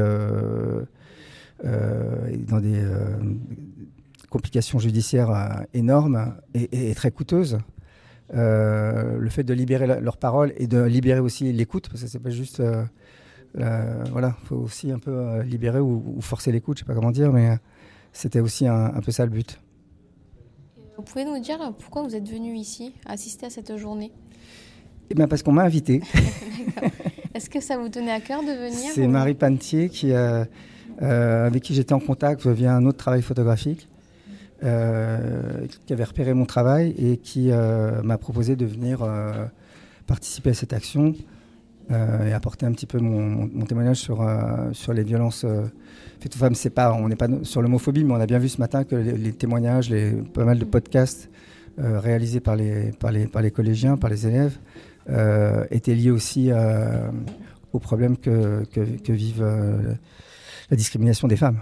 dans 1.63 2.61
des 2.61 2.79
euh, 2.83 3.17
complications 4.31 4.79
judiciaires 4.79 5.31
euh, 5.31 5.63
énormes 5.75 6.35
et, 6.55 6.63
et- 6.73 6.91
et 6.91 6.95
très 6.95 7.11
coûteuses. 7.11 7.59
Euh, 8.35 9.19
le 9.19 9.29
fait 9.31 9.45
de 9.45 9.53
libérer 9.55 9.87
la- 9.87 10.01
leur 10.01 10.17
parole 10.17 10.53
et 10.57 10.67
de 10.67 10.83
libérer 10.83 11.21
aussi 11.21 11.53
l'écoute, 11.53 11.89
parce 11.89 12.03
que 12.03 12.09
c'est 12.09 12.19
pas 12.19 12.31
juste. 12.31 12.61
euh, 12.61 12.85
la- 13.55 14.03
voilà, 14.11 14.35
faut 14.45 14.57
aussi 14.57 14.91
un 14.91 14.99
peu 14.99 15.13
euh, 15.13 15.43
libérer 15.45 15.79
ou, 15.79 16.03
ou 16.17 16.21
forcer 16.21 16.51
l'écoute, 16.51 16.79
je 16.79 16.83
sais 16.83 16.87
pas 16.87 16.95
comment 16.95 17.13
dire, 17.13 17.31
mais 17.33 17.51
euh, 17.51 17.57
c'était 18.13 18.41
aussi 18.41 18.67
un, 18.67 18.87
un 18.87 19.01
peu 19.01 19.13
ça 19.13 19.25
le 19.25 19.31
but. 19.31 19.61
Vous 20.97 21.03
pouvez 21.05 21.25
nous 21.25 21.39
dire 21.41 21.73
pourquoi 21.79 22.03
vous 22.03 22.17
êtes 22.17 22.29
venu 22.29 22.55
ici 22.57 22.95
assister 23.07 23.47
à 23.47 23.51
cette 23.51 23.77
journée? 23.77 24.11
Et 25.11 25.15
bien 25.15 25.29
parce 25.29 25.43
qu'on 25.45 25.53
m'a 25.53 25.63
invité. 25.65 26.01
Est-ce 27.35 27.51
que 27.51 27.61
ça 27.61 27.77
vous 27.77 27.89
tenait 27.89 28.11
à 28.13 28.21
cœur 28.21 28.41
de 28.43 28.47
venir 28.53 28.91
C'est 28.95 29.07
ou- 29.07 29.11
Marie 29.11 29.35
Pantier 29.35 29.89
qui, 29.89 30.13
euh, 30.13 30.43
euh, 30.43 30.45
avec 31.01 31.63
qui 31.63 31.75
j'étais 31.75 31.93
en 31.93 32.01
contact 32.01 32.47
via 32.47 32.75
un 32.75 32.87
autre 32.87 32.99
travail 32.99 33.23
photographique, 33.23 33.89
euh, 34.63 35.67
qui 35.87 35.93
avait 35.93 36.05
repéré 36.05 36.33
mon 36.33 36.47
travail 36.47 36.95
et 36.97 37.19
qui 37.19 37.51
euh, 37.51 38.03
m'a 38.03 38.19
proposé 38.19 38.57
de 38.57 38.65
venir 38.65 39.03
euh, 39.03 39.45
participer 40.07 40.51
à 40.51 40.55
cette 40.55 40.73
action 40.73 41.15
euh, 41.91 42.29
et 42.29 42.33
apporter 42.33 42.65
un 42.65 42.73
petit 42.73 42.87
peu 42.87 42.99
mon, 42.99 43.49
témoignage 43.67 43.99
sur, 43.99 44.23
euh, 44.23 44.73
sur 44.73 44.95
les 44.95 45.03
violences 45.03 45.45
euh, 45.45 45.65
faites 46.21 46.35
aux 46.35 46.39
femmes. 46.39 46.55
C'est 46.55 46.71
pas, 46.71 46.95
on 46.95 47.09
n'est 47.09 47.17
pas 47.17 47.29
sur 47.43 47.61
l'homophobie, 47.61 48.05
mais 48.05 48.15
on 48.15 48.21
a 48.21 48.27
bien 48.27 48.39
vu 48.39 48.49
ce 48.49 48.59
matin 48.59 48.85
que 48.85 48.97
les, 48.97 49.33
témoignages, 49.33 49.91
les, 49.91 50.13
pas 50.13 50.45
mal 50.45 50.59
de 50.59 50.65
podcasts 50.65 51.29
euh, 51.79 52.01
réalisés 52.01 52.41
par 52.41 52.57
les, 52.57 52.93
par, 52.93 53.13
les, 53.13 53.27
par 53.27 53.43
les 53.43 53.51
collégiens, 53.51 53.97
par 53.97 54.09
les 54.09 54.27
élèves, 54.27 54.57
euh, 55.11 55.67
étaient 55.71 55.95
liés 55.95 56.11
aussi 56.11 56.51
euh, 56.51 57.11
aux 57.75 57.81
problèmes 57.81 58.17
que, 58.17 58.65
que, 58.73 59.13
vivent 59.13 59.43
euh, 59.43 59.93
la 60.71 60.77
discrimination 60.77 61.29
des 61.29 61.37
femmes, 61.37 61.61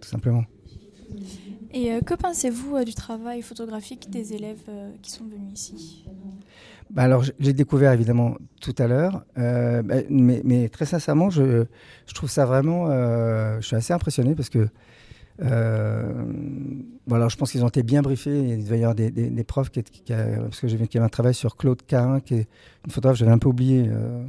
tout 0.00 0.08
simplement. 0.08 0.44
Et 1.72 1.92
euh, 1.92 2.00
que 2.00 2.14
pensez-vous 2.14 2.76
euh, 2.76 2.84
du 2.84 2.94
travail 2.94 3.42
photographique 3.42 4.08
des 4.10 4.32
élèves 4.32 4.60
euh, 4.68 4.90
qui 5.02 5.10
sont 5.10 5.24
venus 5.24 5.52
ici? 5.54 6.04
Bah 6.90 7.02
alors, 7.02 7.22
j'ai 7.38 7.52
découvert 7.52 7.92
évidemment 7.92 8.36
tout 8.62 8.74
à 8.78 8.86
l'heure, 8.86 9.24
bah, 9.36 9.82
mais, 10.08 10.40
mais 10.44 10.70
très 10.70 10.86
sincèrement, 10.86 11.28
je, 11.28 11.66
je 12.06 12.14
trouve 12.14 12.30
ça 12.30 12.46
vraiment. 12.46 12.86
je 12.86 13.66
suis 13.66 13.76
assez 13.76 13.92
impressionné 13.92 14.34
parce 14.34 14.48
que. 14.48 14.68
Bon, 17.06 17.14
alors, 17.14 17.28
je 17.28 17.36
pense 17.36 17.52
qu'ils 17.52 17.62
ont 17.62 17.68
été 17.68 17.82
bien 17.82 18.00
briefés. 18.00 18.38
Il 18.54 18.64
devait 18.64 18.78
y 18.78 18.82
avoir 18.84 18.94
des, 18.94 19.10
des- 19.10 19.28
des 19.28 19.44
profs 19.44 19.70
qui, 19.70 19.80
étaient- 19.80 19.90
qui 20.02 20.12
a- 20.14 20.40
parce 20.40 20.60
que 20.60 20.66
j'ai 20.68 20.78
vu 20.78 20.86
qu'il 20.88 20.96
y 20.96 20.98
avait 20.98 21.06
un 21.06 21.10
travail 21.10 21.34
sur 21.34 21.56
Claude 21.58 21.82
Carin, 21.86 22.20
qui 22.20 22.34
est 22.36 22.48
une 22.86 22.90
photographe, 22.90 23.18
j'avais 23.18 23.32
un 23.32 23.38
peu 23.38 23.48
oublié, 23.50 23.84
euh, 23.88 24.24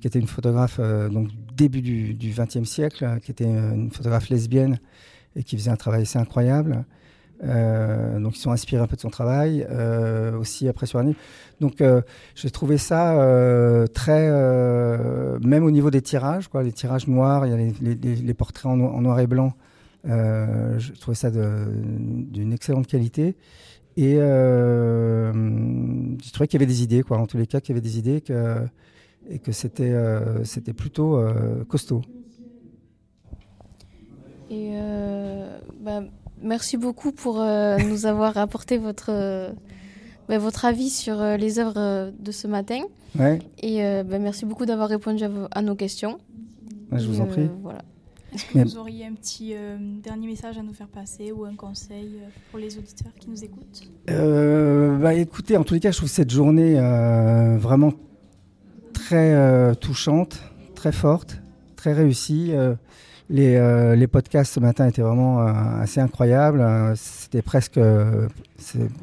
qui 0.00 0.06
était 0.06 0.18
une 0.18 0.26
photographe 0.26 0.78
euh, 0.80 1.08
donc 1.08 1.28
début 1.54 1.82
du 1.82 2.32
XXe 2.36 2.64
siècle, 2.64 3.04
euh, 3.04 3.18
qui 3.18 3.30
était 3.30 3.44
euh, 3.46 3.74
une 3.74 3.90
photographe 3.90 4.30
lesbienne 4.30 4.80
et 5.36 5.44
qui 5.44 5.56
faisait 5.56 5.70
un 5.70 5.76
travail 5.76 6.02
assez 6.02 6.18
incroyable. 6.18 6.84
Donc 7.42 8.36
ils 8.36 8.40
sont 8.40 8.50
inspirés 8.50 8.82
un 8.82 8.86
peu 8.86 8.96
de 8.96 9.00
son 9.00 9.08
travail, 9.08 9.66
aussi 10.38 10.68
après 10.68 10.84
sur 10.84 11.00
livre. 11.00 11.16
Donc 11.58 11.80
euh, 11.80 12.02
j'ai 12.34 12.50
trouvé 12.50 12.76
ça 12.76 13.14
très, 13.94 14.28
même 15.40 15.64
au 15.64 15.70
niveau 15.70 15.90
des 15.90 16.02
tirages, 16.02 16.48
quoi, 16.48 16.62
les 16.62 16.72
tirages 16.72 17.06
noirs, 17.06 17.46
il 17.46 17.50
y 17.50 17.54
a 17.54 17.56
les, 18.02 18.34
portraits 18.34 18.66
en, 18.66 18.78
en 18.78 19.00
noir 19.00 19.20
et 19.20 19.26
blanc. 19.26 19.54
Je 20.04 20.92
trouvais 21.00 21.14
ça 21.14 21.30
d'une 21.30 22.52
excellente 22.52 22.86
qualité. 22.86 23.36
Et 23.96 24.16
je 24.16 25.32
trouvais 26.32 26.46
qu'il 26.46 26.60
y 26.60 26.62
avait 26.62 26.70
des 26.70 26.82
idées, 26.82 27.02
quoi. 27.02 27.16
En 27.16 27.26
tous 27.26 27.38
les 27.38 27.46
cas, 27.46 27.60
qu'il 27.62 27.74
y 27.74 27.78
avait 27.78 27.88
des 27.88 27.96
idées 27.98 28.20
que, 28.20 28.66
et 29.30 29.38
que 29.38 29.52
c'était 29.52 29.92
euh, 29.92 30.44
c'était 30.44 30.72
plutôt 30.74 31.16
euh, 31.16 31.64
costaud. 31.64 32.02
Et 34.50 34.72
euh, 34.74 35.58
bah, 35.80 36.02
merci 36.42 36.76
beaucoup 36.76 37.12
pour 37.12 37.40
euh, 37.40 37.78
nous 37.88 38.06
avoir 38.06 38.36
apporté 38.36 38.78
votre, 38.78 39.10
euh, 39.10 39.50
bah, 40.28 40.38
votre 40.38 40.64
avis 40.64 40.90
sur 40.90 41.20
euh, 41.20 41.36
les 41.36 41.58
œuvres 41.60 41.78
euh, 41.78 42.10
de 42.18 42.32
ce 42.32 42.46
matin. 42.48 42.80
Ouais. 43.18 43.38
Et 43.62 43.84
euh, 43.84 44.02
bah, 44.02 44.18
merci 44.18 44.44
beaucoup 44.46 44.66
d'avoir 44.66 44.88
répondu 44.88 45.22
à, 45.24 45.28
vos- 45.28 45.46
à 45.52 45.62
nos 45.62 45.74
questions. 45.76 46.18
Ouais, 46.90 46.98
je 46.98 47.06
vous 47.06 47.20
en 47.20 47.26
prie. 47.26 47.48
voilà. 47.62 47.82
Est-ce 48.34 48.44
que 48.46 48.58
Mais- 48.58 48.64
vous 48.64 48.76
auriez 48.78 49.06
un 49.06 49.12
petit 49.14 49.54
euh, 49.54 49.76
dernier 50.02 50.26
message 50.28 50.56
à 50.58 50.62
nous 50.62 50.72
faire 50.72 50.86
passer 50.88 51.30
ou 51.32 51.44
un 51.44 51.54
conseil 51.54 52.16
euh, 52.16 52.28
pour 52.50 52.58
les 52.60 52.76
auditeurs 52.78 53.12
qui 53.18 53.28
nous 53.30 53.42
écoutent? 53.44 53.82
Euh, 54.08 54.96
bah, 54.98 55.14
écoutez, 55.14 55.56
en 55.56 55.62
tous 55.64 55.74
les 55.74 55.80
cas, 55.80 55.90
je 55.92 55.96
trouve 55.98 56.08
cette 56.08 56.30
journée 56.30 56.74
euh, 56.78 57.56
vraiment 57.58 57.92
très 58.92 59.34
euh, 59.34 59.74
touchante, 59.74 60.40
très 60.74 60.92
forte, 60.92 61.40
très 61.76 61.92
réussie. 61.92 62.50
Euh, 62.52 62.74
les, 63.28 63.56
euh, 63.56 63.94
les 63.94 64.06
podcasts 64.06 64.54
ce 64.54 64.60
matin 64.60 64.88
étaient 64.88 65.02
vraiment 65.02 65.38
assez 65.38 66.00
incroyables. 66.00 66.64
C'était 66.96 67.42
presque. 67.42 67.78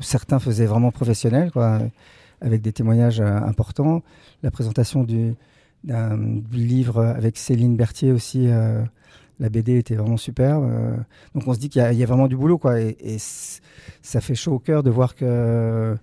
certains 0.02 0.40
faisaient 0.40 0.66
vraiment 0.66 0.92
professionnel, 0.92 1.52
quoi, 1.52 1.80
avec 2.42 2.62
des 2.62 2.74
témoignages 2.74 3.22
importants. 3.22 4.04
La 4.44 4.52
présentation 4.52 5.04
du, 5.04 5.36
livre 6.52 7.06
avec 7.06 7.38
Céline 7.38 7.78
Berthier 7.78 8.12
aussi. 8.12 8.50
la 9.40 9.50
BD 9.50 9.78
était 9.78 9.96
vraiment 9.96 10.18
superbe. 10.18 10.70
donc 11.34 11.48
on 11.48 11.54
se 11.54 11.60
dit 11.60 11.70
qu'il 11.70 11.82
y, 11.82 12.04
a- 12.04 12.06
vraiment 12.06 12.28
du 12.28 12.36
boulot, 12.36 12.58
quoi. 12.58 12.82
Et, 12.82 13.18
ça 14.02 14.20
fait 14.20 14.36
chaud 14.36 14.56
au 14.56 14.60
cœur 14.60 14.84
de 14.84 14.90
voir 14.90 15.16
que 15.16 15.96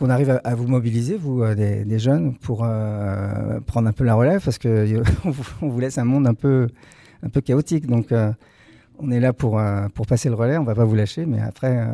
qu'on 0.00 0.08
arrive 0.08 0.30
à, 0.30 0.36
à 0.36 0.54
vous 0.54 0.66
mobiliser, 0.66 1.16
vous, 1.16 1.42
euh, 1.42 1.54
des, 1.54 1.84
des 1.84 1.98
jeunes, 1.98 2.34
pour 2.38 2.64
euh, 2.64 3.60
prendre 3.60 3.86
un 3.86 3.92
peu 3.92 4.02
la 4.02 4.14
relève, 4.14 4.42
parce 4.42 4.56
que 4.56 4.68
euh, 4.68 5.02
on 5.24 5.30
vous, 5.30 5.44
on 5.60 5.68
vous 5.68 5.78
laisse 5.78 5.98
un 5.98 6.04
monde 6.04 6.26
un 6.26 6.34
peu, 6.34 6.68
un 7.22 7.28
peu 7.28 7.42
chaotique. 7.42 7.86
Donc, 7.86 8.12
on 8.98 9.10
est 9.10 9.20
là 9.20 9.32
pour, 9.32 9.60
pour 9.94 10.06
passer 10.06 10.28
le 10.30 10.34
relais. 10.34 10.56
On 10.56 10.64
va 10.64 10.74
pas 10.74 10.84
vous 10.84 10.94
lâcher, 10.94 11.26
mais 11.26 11.40
après, 11.40 11.86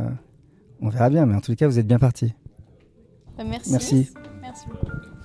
on 0.80 0.88
verra 0.88 1.10
bien. 1.10 1.26
Mais 1.26 1.34
en 1.34 1.40
tout 1.40 1.54
cas, 1.54 1.66
vous 1.66 1.78
êtes 1.78 1.86
bien 1.86 1.98
partis. 1.98 2.34
Merci. 3.38 3.72
Merci. 3.72 4.10
Merci 4.40 4.66
beaucoup. 4.68 5.15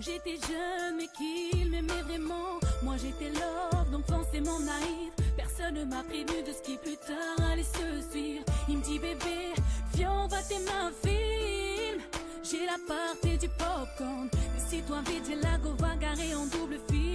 J'étais 0.00 0.36
jeune 0.46 0.96
mais 0.96 1.08
qu'il 1.16 1.70
m'aimait 1.70 2.02
vraiment. 2.02 2.60
Moi 2.82 2.96
j'étais 2.96 3.30
love, 3.30 3.90
donc 3.90 4.06
forcément 4.06 4.58
naïve. 4.60 5.12
Personne 5.36 5.74
ne 5.74 5.84
m'a 5.84 6.02
prévenu 6.02 6.42
de 6.42 6.52
ce 6.52 6.62
qui 6.62 6.76
plus 6.76 6.96
tard 6.96 7.46
allait 7.52 7.62
se 7.62 8.10
suivre. 8.10 8.44
Il 8.68 8.78
me 8.78 8.82
dit 8.82 8.98
bébé, 8.98 9.54
viens 9.94 10.12
on 10.12 10.26
va 10.26 10.42
t'aimer 10.42 10.70
un 10.80 10.92
film. 11.06 12.02
J'ai 12.42 12.66
la 12.66 12.78
partie 12.86 13.38
du 13.38 13.48
popcorn. 13.48 14.28
Si 14.68 14.82
toi 14.82 15.00
vite 15.06 15.24
j'ai 15.28 15.36
la 15.36 15.58
go 15.58 15.70
va 15.78 15.96
garer 15.96 16.34
en 16.34 16.46
double 16.46 16.78
fil. 16.88 17.05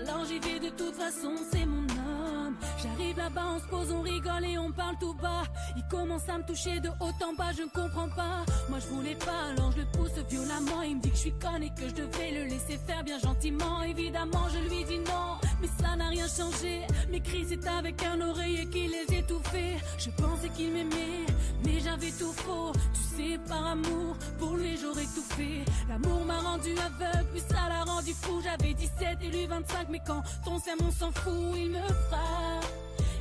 Alors 0.00 0.24
j'y 0.24 0.38
vais 0.38 0.58
de 0.58 0.70
toute 0.70 0.94
façon, 0.94 1.34
c'est 1.52 1.66
mon 1.66 1.82
homme. 1.82 2.56
J'arrive 2.82 3.18
là-bas, 3.18 3.44
on 3.54 3.58
se 3.58 3.66
pose, 3.66 3.92
on 3.92 4.00
rigole 4.00 4.44
et 4.46 4.56
on 4.56 4.72
parle 4.72 4.96
tout 4.98 5.12
bas. 5.14 5.42
Il 5.76 5.84
commence 5.90 6.26
à 6.28 6.38
me 6.38 6.44
toucher 6.44 6.80
de 6.80 6.88
haut 6.88 7.12
en 7.22 7.34
bas, 7.34 7.52
je 7.54 7.62
ne 7.62 7.68
comprends 7.68 8.08
pas. 8.08 8.44
Moi 8.70 8.78
je 8.78 8.86
voulais 8.86 9.16
pas, 9.16 9.50
alors 9.52 9.70
je 9.72 9.78
le 9.80 9.86
pousse 9.92 10.12
violemment. 10.30 10.82
Il 10.82 10.96
me 10.96 11.00
dit 11.02 11.10
que 11.10 11.16
je 11.16 11.20
suis 11.20 11.38
conne 11.38 11.62
et 11.62 11.70
que 11.70 11.88
je 11.88 11.94
devais 11.94 12.30
le 12.30 12.44
laisser 12.44 12.78
faire 12.86 13.04
bien 13.04 13.18
gentiment. 13.18 13.82
Évidemment, 13.82 14.46
je 14.48 14.74
lui 14.74 14.84
dis 14.84 14.98
non, 15.00 15.36
mais 15.60 15.68
ça 15.80 15.96
n'a 15.96 16.08
rien 16.08 16.26
changé. 16.26 16.80
Mes 17.10 17.20
cris, 17.20 17.44
c'est 17.48 17.66
avec 17.68 18.02
un 18.02 18.20
oreiller 18.22 18.66
qui 18.66 18.88
les 18.88 19.18
étouffait. 19.18 19.76
Je 19.98 20.10
pensais 20.10 20.48
qu'il 20.48 20.72
m'aimait, 20.72 21.26
mais 21.64 21.80
j'avais 21.80 22.12
tout 22.12 22.32
faux. 22.32 22.72
Tu 22.94 23.00
sais, 23.16 23.38
par 23.46 23.66
amour, 23.66 24.16
pour 24.38 24.56
lui 24.56 24.78
j'aurais 24.78 25.08
tout 25.14 25.34
fait. 25.36 25.64
L'amour 25.88 26.24
m'a 26.24 26.38
rendu 26.38 26.70
aveugle, 26.70 27.26
puis 27.32 27.42
ça 27.46 27.68
l'a 27.68 27.84
rendu 27.84 28.14
fou. 28.14 28.40
J'avais 28.42 28.72
17 28.72 29.18
et 29.22 29.28
lui 29.28 29.46
25, 29.46 29.89
mais 29.90 30.00
quand 30.00 30.22
on 30.46 30.58
s'aime, 30.58 30.78
on 30.86 30.90
s'en 30.90 31.10
fout. 31.12 31.56
Il 31.56 31.70
me 31.70 31.80
frappe 32.08 32.64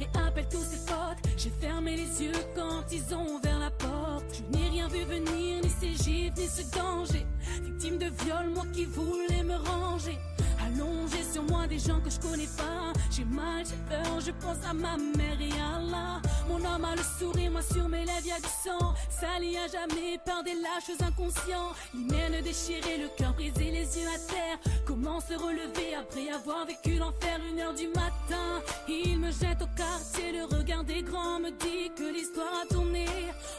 et 0.01 0.07
appelle 0.17 0.47
tous 0.49 0.63
ses 0.63 0.85
potes. 0.85 1.17
J'ai 1.37 1.49
fermé 1.49 1.95
les 1.95 2.23
yeux 2.23 2.31
quand 2.55 2.83
ils 2.91 3.13
ont 3.13 3.35
ouvert 3.35 3.59
la 3.59 3.71
porte. 3.71 4.25
Je 4.33 4.57
n'ai 4.57 4.69
rien 4.69 4.87
vu 4.87 5.03
venir, 5.03 5.61
ni 5.63 5.69
ces 5.69 5.95
gifs, 6.03 6.35
ni 6.37 6.47
ce 6.47 6.63
danger. 6.75 7.25
Victime 7.63 7.97
de 7.97 8.11
viol, 8.23 8.49
moi 8.53 8.65
qui 8.73 8.85
voulais 8.85 9.43
me 9.43 9.55
ranger. 9.55 10.17
Allongé 10.65 11.23
sur 11.31 11.43
moi 11.43 11.67
des 11.67 11.79
gens 11.79 11.99
que 12.01 12.09
je 12.09 12.19
connais 12.19 12.49
pas. 12.57 12.93
J'ai 13.09 13.25
mal, 13.25 13.63
j'ai 13.65 13.77
peur, 13.89 14.19
je 14.19 14.31
pense 14.31 14.57
à 14.69 14.73
ma 14.73 14.97
mère 14.97 15.39
et 15.39 15.59
à 15.59 15.77
Allah. 15.77 16.21
Mon 16.47 16.57
homme 16.57 16.85
a 16.85 16.95
le 16.95 17.01
sourire, 17.17 17.51
moi 17.51 17.61
sur 17.61 17.87
mes 17.87 18.05
lèvres 18.05 18.25
y 18.25 18.31
a 18.31 18.39
du 18.39 18.53
sang. 18.63 18.93
Sali 19.09 19.57
à 19.57 19.67
jamais 19.67 20.19
par 20.25 20.43
des 20.43 20.55
lâches 20.55 20.99
inconscients. 21.01 21.71
L'hymen 21.93 22.41
déchiré, 22.43 22.97
le 22.97 23.07
cœur 23.17 23.33
brisé, 23.33 23.71
les 23.71 23.97
yeux 23.97 24.07
à 24.13 24.19
terre. 24.31 24.59
Comment 24.85 25.19
se 25.21 25.33
relever 25.33 25.95
après 25.95 26.29
avoir 26.29 26.65
vécu 26.65 26.97
l'enfer 26.97 27.39
une 27.49 27.59
heure 27.59 27.73
du 27.73 27.87
matin? 27.87 28.61
Il 28.87 29.19
me 29.19 29.31
jette 29.31 29.61
au 29.61 29.67
quartier, 29.75 30.31
le 30.31 30.45
regard 30.55 30.83
des 30.83 31.01
grands 31.03 31.39
me 31.39 31.51
dit 31.51 31.91
que 31.95 32.13
l'histoire 32.13 32.63
a 32.63 32.73
tourné. 32.73 33.05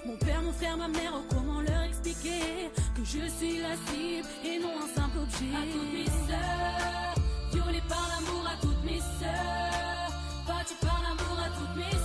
Mon 0.05 0.17
père, 0.17 0.43
mon 0.43 0.53
frère, 0.53 0.77
ma 0.77 0.89
mère, 0.89 1.13
oh, 1.15 1.25
comment 1.29 1.61
leur 1.61 1.83
expliquer 1.83 2.71
que 2.95 3.05
je 3.05 3.29
suis 3.29 3.59
la 3.59 3.77
cible 3.87 4.29
et 4.45 4.59
non 4.59 4.75
un 4.83 4.89
simple 4.95 5.19
objet? 5.19 5.53
À 5.55 5.63
toutes 5.73 5.93
mes 5.93 6.11
sœurs, 6.29 7.15
violées 7.53 7.83
par 7.89 8.09
l'amour, 8.13 8.45
à 8.47 8.57
toutes 8.61 8.85
mes 8.85 9.01
sœurs, 9.21 10.13
battues 10.47 10.81
par 10.81 11.01
l'amour, 11.03 11.39
à 11.39 11.51
toutes 11.59 11.77
mes 11.77 12.00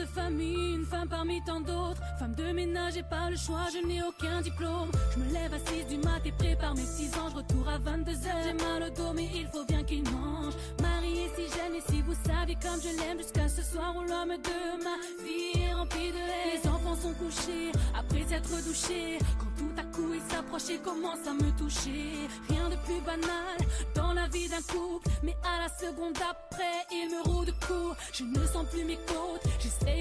de 0.00 0.74
une 0.74 0.86
femme 0.86 1.08
parmi 1.08 1.42
tant 1.42 1.60
d'autres. 1.60 2.00
Femme 2.18 2.34
de 2.34 2.52
ménage 2.52 2.96
et 2.96 3.02
pas 3.02 3.28
le 3.30 3.36
choix, 3.36 3.66
je 3.72 3.86
n'ai 3.86 4.02
aucun 4.02 4.40
diplôme. 4.40 4.90
Je 5.12 5.18
me 5.18 5.32
lève 5.32 5.52
à 5.52 5.58
6 5.58 5.94
du 5.94 5.98
mat 5.98 6.20
et 6.24 6.32
prépare 6.32 6.74
mes 6.74 6.82
petits 6.82 7.10
anges. 7.18 7.34
Retour 7.34 7.68
à 7.68 7.78
22h, 7.78 8.32
j'ai 8.44 8.52
mal 8.64 8.82
au 8.82 8.90
dos, 8.90 9.12
mais 9.14 9.28
il 9.34 9.46
faut 9.48 9.64
bien 9.64 9.82
qu'il 9.82 10.02
mange. 10.04 10.54
Mariée 10.80 11.28
si 11.36 11.42
jeune, 11.42 11.74
et 11.76 11.82
si 11.90 12.00
vous 12.02 12.14
saviez 12.24 12.56
comme 12.62 12.80
je 12.80 12.98
l'aime 13.00 13.18
jusqu'à 13.18 13.48
ce 13.48 13.62
soir 13.62 13.94
où 13.96 14.00
l'homme 14.00 14.36
de 14.36 14.84
ma 14.84 14.96
vie 15.24 15.60
est 15.60 15.74
rempli 15.74 16.10
de 16.10 16.16
haine. 16.16 16.62
Les 16.62 16.68
enfants 16.68 16.96
sont 16.96 17.14
couchés 17.14 17.72
après 17.94 18.24
s'être 18.28 18.64
douchés. 18.64 19.18
Quand 19.38 19.52
tout 19.58 19.74
à 19.76 19.82
coup 19.94 20.14
il 20.14 20.22
s'approche, 20.32 20.68
il 20.70 20.80
commence 20.80 21.26
à 21.26 21.32
me 21.32 21.50
toucher. 21.58 22.28
Rien 22.48 22.68
de 22.70 22.76
plus 22.86 23.00
banal 23.04 23.58
dans 23.94 24.12
la 24.12 24.28
vie 24.28 24.48
d'un 24.48 24.62
couple, 24.62 25.08
mais 25.22 25.36
à 25.44 25.62
la 25.62 25.68
seconde 25.68 26.16
après, 26.18 26.86
il 26.90 27.10
me 27.10 27.22
roule 27.28 27.46
de 27.46 27.52
coups. 27.52 27.96
Je 28.12 28.24
ne 28.24 28.46
sens 28.46 28.64
plus 28.70 28.84
mes 28.84 28.98
côtes, 29.06 29.44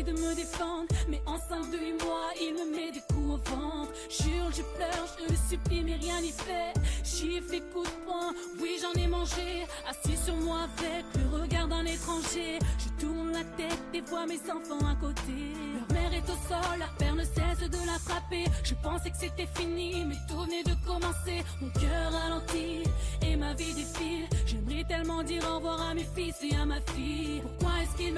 de 0.03 0.11
me 0.11 0.35
défendre, 0.35 0.87
mais 1.09 1.21
en 1.25 1.37
cinq 1.37 1.69
de 1.71 1.77
huit 1.77 2.01
mois, 2.03 2.29
il 2.39 2.53
me 2.53 2.75
met 2.75 2.91
des 2.91 3.01
coups 3.11 3.33
au 3.33 3.51
ventre. 3.51 3.91
Jure, 4.09 4.49
je 4.55 4.61
pleure, 4.77 5.05
je 5.17 5.31
le 5.31 5.37
supplie, 5.49 5.83
mais 5.83 5.95
rien 5.95 6.21
n'y 6.21 6.31
fait. 6.31 6.73
Chiffre 7.03 7.51
les 7.51 7.61
coups 7.71 7.89
de 7.89 8.05
poing, 8.05 8.33
oui 8.61 8.77
j'en 8.81 8.93
ai 9.01 9.07
mangé. 9.07 9.65
Assis 9.89 10.17
sur 10.23 10.35
moi 10.37 10.59
avec 10.77 11.05
le 11.15 11.41
regard 11.41 11.67
d'un 11.67 11.85
étranger. 11.85 12.59
Je 12.77 12.89
tourne 13.03 13.31
la 13.31 13.43
tête 13.57 13.83
et 13.93 14.01
vois 14.01 14.25
mes 14.25 14.39
enfants 14.49 14.85
à 14.85 14.95
côté. 14.95 15.39
Leur 15.75 15.87
mère 15.97 16.13
est 16.13 16.29
au 16.29 16.37
sol, 16.47 16.79
leur 16.79 16.93
père 16.97 17.15
ne 17.15 17.23
cesse 17.23 17.69
de 17.69 17.85
la 17.85 17.99
frapper. 17.99 18.45
Je 18.63 18.75
pensais 18.75 19.09
que 19.09 19.17
c'était 19.17 19.49
fini, 19.55 20.05
mais 20.07 20.15
tout 20.27 20.39
venait 20.41 20.63
de 20.63 20.75
commencer. 20.85 21.43
Mon 21.61 21.69
cœur 21.71 22.11
ralentit 22.11 22.83
et 23.25 23.35
ma 23.35 23.53
vie 23.53 23.73
défile. 23.73 24.27
J'aimerais 24.45 24.83
tellement 24.85 25.23
dire 25.23 25.43
au 25.49 25.55
revoir 25.57 25.81
à 25.89 25.93
mes 25.93 26.07
fils 26.15 26.35
et 26.43 26.55
à 26.55 26.65
ma 26.65 26.79
fille. 26.81 27.41
Pourquoi 27.41 27.81
est-ce 27.81 27.97
qu'il 27.97 28.08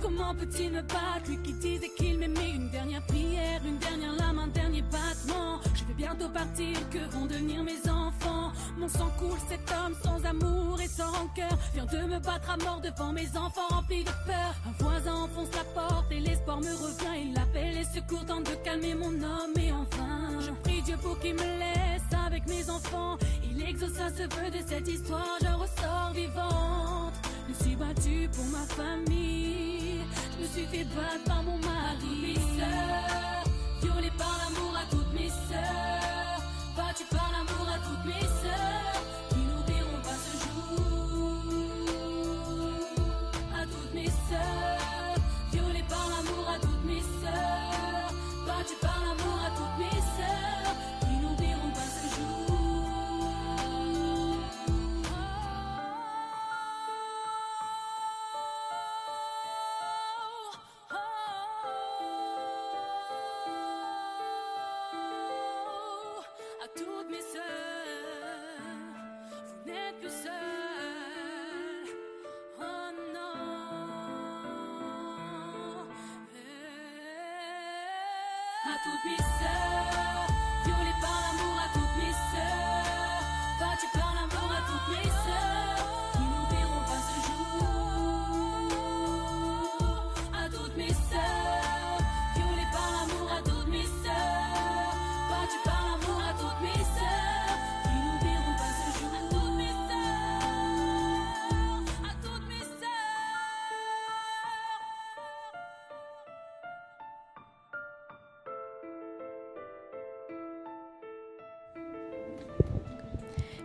Comment 0.00 0.34
peut-il 0.34 0.72
me 0.72 0.82
battre? 0.82 1.28
Lui 1.28 1.38
qui 1.38 1.52
disait 1.54 1.90
qu'il 1.96 2.18
m'aimait. 2.18 2.50
Une 2.54 2.68
dernière 2.70 3.02
prière, 3.02 3.60
une 3.64 3.78
dernière 3.78 4.14
lame, 4.16 4.38
un 4.38 4.48
dernier 4.48 4.82
battement. 4.82 5.60
Je 5.74 5.84
vais 5.84 5.94
bientôt 5.94 6.28
partir, 6.28 6.76
que 6.90 6.98
vont 7.14 7.26
devenir 7.26 7.62
mes 7.62 7.88
enfants? 7.88 8.52
Mon 8.78 8.88
sang 8.88 9.10
coule, 9.18 9.38
cet 9.48 9.70
homme 9.70 9.94
sans 10.02 10.24
amour 10.26 10.80
et 10.80 10.88
sans 10.88 11.10
rancœur 11.12 11.56
vient 11.74 11.86
de 11.86 12.06
me 12.08 12.18
battre 12.18 12.50
à 12.50 12.56
mort 12.56 12.80
devant 12.80 13.12
mes 13.12 13.28
enfants 13.36 13.68
remplis 13.70 14.04
de 14.04 14.10
peur. 14.26 14.54
Un 14.66 14.82
voisin 14.82 15.14
enfonce 15.14 15.54
la 15.54 15.64
porte 15.80 16.10
et 16.10 16.20
l'espoir 16.20 16.58
me 16.58 16.72
revient. 16.72 17.30
Il 17.30 17.38
appelle 17.38 17.74
les 17.74 17.84
secours, 17.84 18.24
tente 18.26 18.50
de 18.50 18.54
calmer 18.64 18.94
mon 18.94 19.14
homme 19.22 19.54
et 19.56 19.72
enfin 19.72 20.40
je 20.40 20.50
prie 20.62 20.82
Dieu 20.82 20.96
pour 21.00 21.18
qu'il 21.20 21.34
me 21.34 21.58
laisse 21.58 22.02
avec 22.26 22.46
mes 22.48 22.68
enfants. 22.68 23.16
Il 23.44 23.62
exauça 23.62 24.10
ce 24.10 24.22
vœu 24.22 24.50
de 24.50 24.66
cette 24.66 24.88
histoire, 24.88 25.38
je 25.40 25.48
ressors 25.48 26.12
vivante. 26.12 27.11
Me 27.52 27.64
suis 27.64 27.76
battue 27.76 28.30
pour 28.32 28.46
ma 28.46 28.64
famille, 28.64 30.00
je 30.38 30.42
me 30.42 30.48
suis 30.48 30.66
fait 30.74 30.84
battre 30.84 31.22
par 31.26 31.42
mon 31.42 31.58
mari. 31.58 32.34
Sœur, 32.56 33.44
violée 33.82 34.12
par 34.16 34.38
l'amour 34.38 34.74
à 34.74 34.90
toutes 34.90 35.12
mes 35.12 35.28
sœurs, 35.28 36.40
battue 36.74 37.04
par 37.10 37.30
l'amour 37.30 37.68
à 37.68 37.76
toutes 37.86 38.06
mes 38.06 38.26
sœurs, 38.40 38.81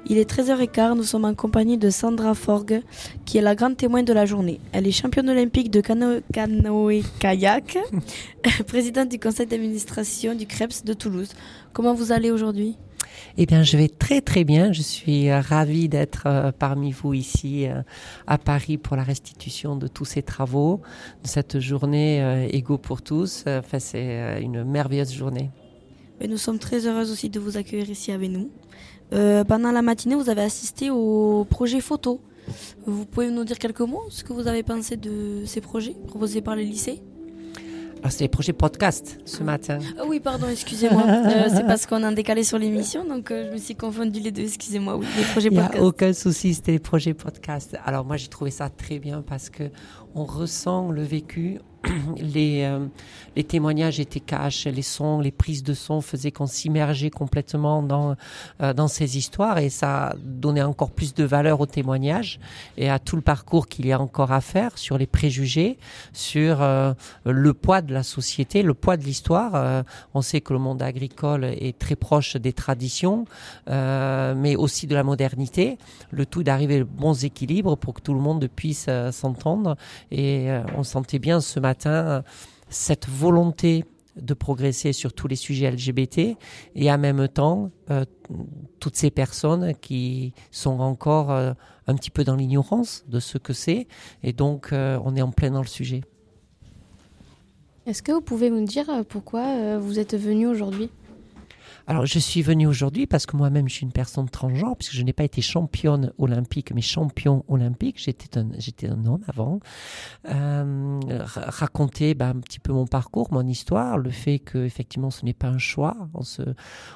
Il 0.10 0.18
est 0.18 0.30
13h15, 0.30 0.96
nous 0.96 1.04
sommes 1.04 1.26
en 1.26 1.34
compagnie 1.34 1.78
de 1.78 1.90
Sandra 1.90 2.34
Forgue, 2.34 2.82
qui 3.26 3.38
est 3.38 3.42
la 3.42 3.56
grande 3.56 3.76
témoin 3.76 4.04
de 4.04 4.14
la 4.14 4.26
journée. 4.26 4.62
Elle 4.72 4.88
est 4.88 4.92
championne 4.92 5.30
olympique 5.30 5.70
de 5.70 5.82
cano- 5.82 6.22
canoë-kayak, 6.32 7.78
présidente 8.68 9.10
du 9.10 9.20
conseil 9.20 9.48
d'administration 9.48 10.34
du 10.34 10.46
CREPS 10.48 10.86
de 10.86 10.94
Toulouse. 10.94 11.30
Comment 11.74 11.94
vous 11.94 12.14
allez 12.14 12.32
aujourd'hui? 12.32 12.78
Eh 13.38 13.46
bien, 13.46 13.64
je 13.64 13.76
vais 13.76 13.90
très 13.90 14.22
très 14.22 14.46
bien. 14.46 14.72
Je 14.72 14.82
suis 14.82 15.30
euh, 15.30 15.42
ravie 15.42 15.90
d'être 15.90 16.24
euh, 16.26 16.52
parmi 16.58 16.92
vous 16.94 17.14
ici 17.14 17.68
euh, 17.68 17.82
à 18.28 18.38
Paris 18.38 18.78
pour 18.78 18.96
la 18.96 19.04
restitution 19.04 19.76
de 19.76 19.88
tous 19.88 20.06
ces 20.06 20.22
travaux, 20.22 20.80
de 21.24 21.28
cette 21.28 21.60
journée 21.60 22.48
égaux 22.54 22.78
pour 22.78 23.02
tous. 23.02 23.44
Enfin, 23.46 23.80
c'est 23.80 24.40
une 24.42 24.64
merveilleuse 24.64 25.14
journée. 25.14 25.50
Et 26.22 26.28
nous 26.28 26.38
sommes 26.38 26.60
très 26.60 26.88
heureuses 26.88 27.12
aussi 27.12 27.30
de 27.30 27.40
vous 27.40 27.58
accueillir 27.58 27.90
ici 27.90 28.12
avec 28.12 28.32
nous. 28.32 28.50
Euh, 29.14 29.44
pendant 29.44 29.72
la 29.72 29.82
matinée, 29.82 30.16
vous 30.16 30.30
avez 30.30 30.42
assisté 30.42 30.90
au 30.90 31.46
projet 31.50 31.82
photo. 31.82 32.20
Vous 32.86 33.06
pouvez 33.06 33.30
nous 33.30 33.44
dire 33.44 33.60
quelques 33.60 33.82
mots, 33.82 34.04
ce 34.10 34.24
que 34.24 34.34
vous 34.34 34.48
avez 34.48 34.64
pensé 34.64 34.96
de 34.96 35.44
ces 35.46 35.62
projets 35.62 35.96
proposés 36.08 36.42
par 36.42 36.56
le 36.56 36.62
lycée 36.62 37.02
Alors, 38.00 38.12
c'est 38.12 38.24
les 38.24 38.30
projets 38.30 38.54
podcast 38.54 39.20
ce 39.26 39.44
matin. 39.44 39.80
Ah 40.00 40.04
oui, 40.08 40.20
pardon, 40.20 40.48
excusez-moi. 40.50 41.04
Euh, 41.08 41.50
c'est 41.54 41.66
parce 41.66 41.86
qu'on 41.86 42.04
a 42.04 42.08
un 42.08 42.12
décalé 42.14 42.44
sur 42.44 42.58
l'émission, 42.58 43.04
donc 43.06 43.32
euh, 43.32 43.48
je 43.48 43.54
me 43.54 43.58
suis 43.58 43.76
confondue 43.76 44.20
les 44.22 44.32
deux. 44.32 44.44
Excusez-moi, 44.44 44.96
oui, 44.96 45.06
les 45.18 45.24
projets 45.26 45.50
Il 45.50 45.58
n'y 45.58 45.60
a 45.60 45.84
aucun 45.84 46.14
souci, 46.14 46.54
c'était 46.54 46.74
les 46.74 46.80
projets 46.80 47.14
podcast. 47.14 47.78
Alors 47.86 48.06
moi 48.06 48.16
j'ai 48.16 48.28
trouvé 48.28 48.50
ça 48.52 48.70
très 48.70 49.00
bien 49.00 49.22
parce 49.22 49.50
que 49.50 49.64
on 50.16 50.24
ressent 50.26 50.90
le 50.90 51.04
vécu. 51.04 51.60
Les, 52.18 52.64
euh, 52.64 52.88
les 53.36 53.44
témoignages 53.44 54.00
étaient 54.00 54.20
cash, 54.20 54.66
les 54.66 54.82
sons, 54.82 55.20
les 55.20 55.32
prises 55.32 55.62
de 55.62 55.74
son 55.76 56.02
faisaient 56.02 56.32
qu'on 56.32 56.48
s'immergeait 56.48 57.12
complètement 57.12 57.84
dans, 57.84 58.16
euh, 58.62 58.74
dans 58.74 58.88
ces 58.88 59.18
histoires 59.18 59.60
et 59.60 59.70
ça 59.70 60.16
donnait 60.24 60.64
encore 60.64 60.90
plus 60.90 61.14
de 61.14 61.24
valeur 61.24 61.62
aux 61.62 61.68
témoignages 61.68 62.40
et 62.78 62.90
à 62.90 62.98
tout 62.98 63.16
le 63.16 63.22
parcours 63.22 63.68
qu'il 63.68 63.86
y 63.86 63.92
a 63.92 64.00
encore 64.00 64.32
à 64.32 64.42
faire 64.42 64.78
sur 64.78 64.98
les 64.98 65.06
préjugés, 65.06 65.78
sur 66.14 66.64
euh, 66.64 66.94
le 67.26 67.54
poids 67.54 67.82
de 67.82 67.94
la 67.94 68.02
société, 68.02 68.64
le 68.64 68.74
poids 68.74 68.98
de 68.98 69.04
l'histoire. 69.04 69.52
Euh, 69.54 69.84
on 70.16 70.22
sait 70.22 70.42
que 70.42 70.54
le 70.54 70.60
monde 70.60 70.82
agricole 70.82 71.46
est 71.46 71.78
très 71.78 71.96
proche 71.96 72.38
des 72.38 72.54
traditions, 72.54 73.26
euh, 73.70 74.34
mais 74.36 74.56
aussi 74.56 74.88
de 74.88 74.96
la 74.96 75.04
modernité. 75.04 75.78
Le 76.10 76.26
tout 76.26 76.42
d'arriver 76.42 76.82
aux 76.82 76.86
bons 76.86 77.24
équilibres 77.24 77.78
pour 77.78 77.94
que 77.94 78.02
tout 78.02 78.16
le 78.16 78.20
monde 78.20 78.48
puisse 78.48 78.88
euh, 78.90 79.12
s'entendre. 79.12 79.76
Et 80.12 80.48
on 80.76 80.84
sentait 80.84 81.20
bien 81.20 81.40
ce 81.40 81.60
matin 81.60 81.67
euh, 81.86 82.22
cette 82.70 83.08
volonté 83.08 83.86
de 84.22 84.34
progresser 84.34 84.94
sur 84.94 85.14
tous 85.14 85.28
les 85.28 85.36
sujets 85.36 85.70
LGBT 85.70 86.38
et 86.76 86.92
en 86.92 86.98
même 86.98 87.28
temps 87.28 87.72
euh, 87.90 88.06
toutes 88.80 88.96
ces 88.96 89.12
personnes 89.12 89.74
qui 89.76 90.34
sont 90.52 90.80
encore 90.80 91.32
euh, 91.32 91.54
un 91.88 91.96
petit 91.96 92.10
peu 92.10 92.24
dans 92.24 92.36
l'ignorance 92.36 93.06
de 93.08 93.20
ce 93.20 93.38
que 93.38 93.54
c'est 93.54 93.88
et 94.24 94.34
donc 94.34 94.74
euh, 94.74 95.00
on 95.04 95.16
est 95.16 95.22
en 95.22 95.32
plein 95.32 95.52
dans 95.52 95.62
le 95.62 95.68
sujet. 95.68 96.02
Est-ce 97.86 98.04
que 98.04 98.12
vous 98.12 98.22
pouvez 98.22 98.50
nous 98.50 98.66
dire 98.66 99.06
pourquoi 99.08 99.78
vous 99.78 99.98
êtes 99.98 100.16
venu 100.16 100.46
aujourd'hui? 100.46 100.90
Alors, 101.90 102.06
je 102.06 102.20
suis 102.20 102.42
venue 102.42 102.68
aujourd'hui 102.68 103.08
parce 103.08 103.26
que 103.26 103.38
moi-même, 103.38 103.70
je 103.70 103.76
suis 103.76 103.86
une 103.86 103.94
personne 103.94 104.28
transgenre, 104.30 104.76
puisque 104.76 104.94
je 104.94 105.04
n'ai 105.04 105.14
pas 105.14 105.24
été 105.24 105.42
championne 105.42 106.12
olympique, 106.18 106.74
mais 106.76 106.82
champion 106.82 107.46
olympique. 107.48 107.96
J'étais 107.98 108.38
un, 108.38 108.50
j'étais 108.58 108.90
un 108.90 109.06
homme 109.06 109.22
avant. 109.26 109.62
Euh, 110.28 111.00
ra- 111.08 111.50
raconter 111.50 112.14
bah, 112.14 112.28
un 112.36 112.40
petit 112.42 112.60
peu 112.60 112.74
mon 112.74 112.86
parcours, 112.88 113.30
mon 113.32 113.48
histoire, 113.48 113.98
le 113.98 114.10
fait 114.10 114.40
que 114.40 114.58
effectivement, 114.66 115.12
ce 115.12 115.24
n'est 115.24 115.34
pas 115.34 115.48
un 115.48 115.60
choix. 115.60 115.96
On, 116.14 116.24
se, 116.24 116.42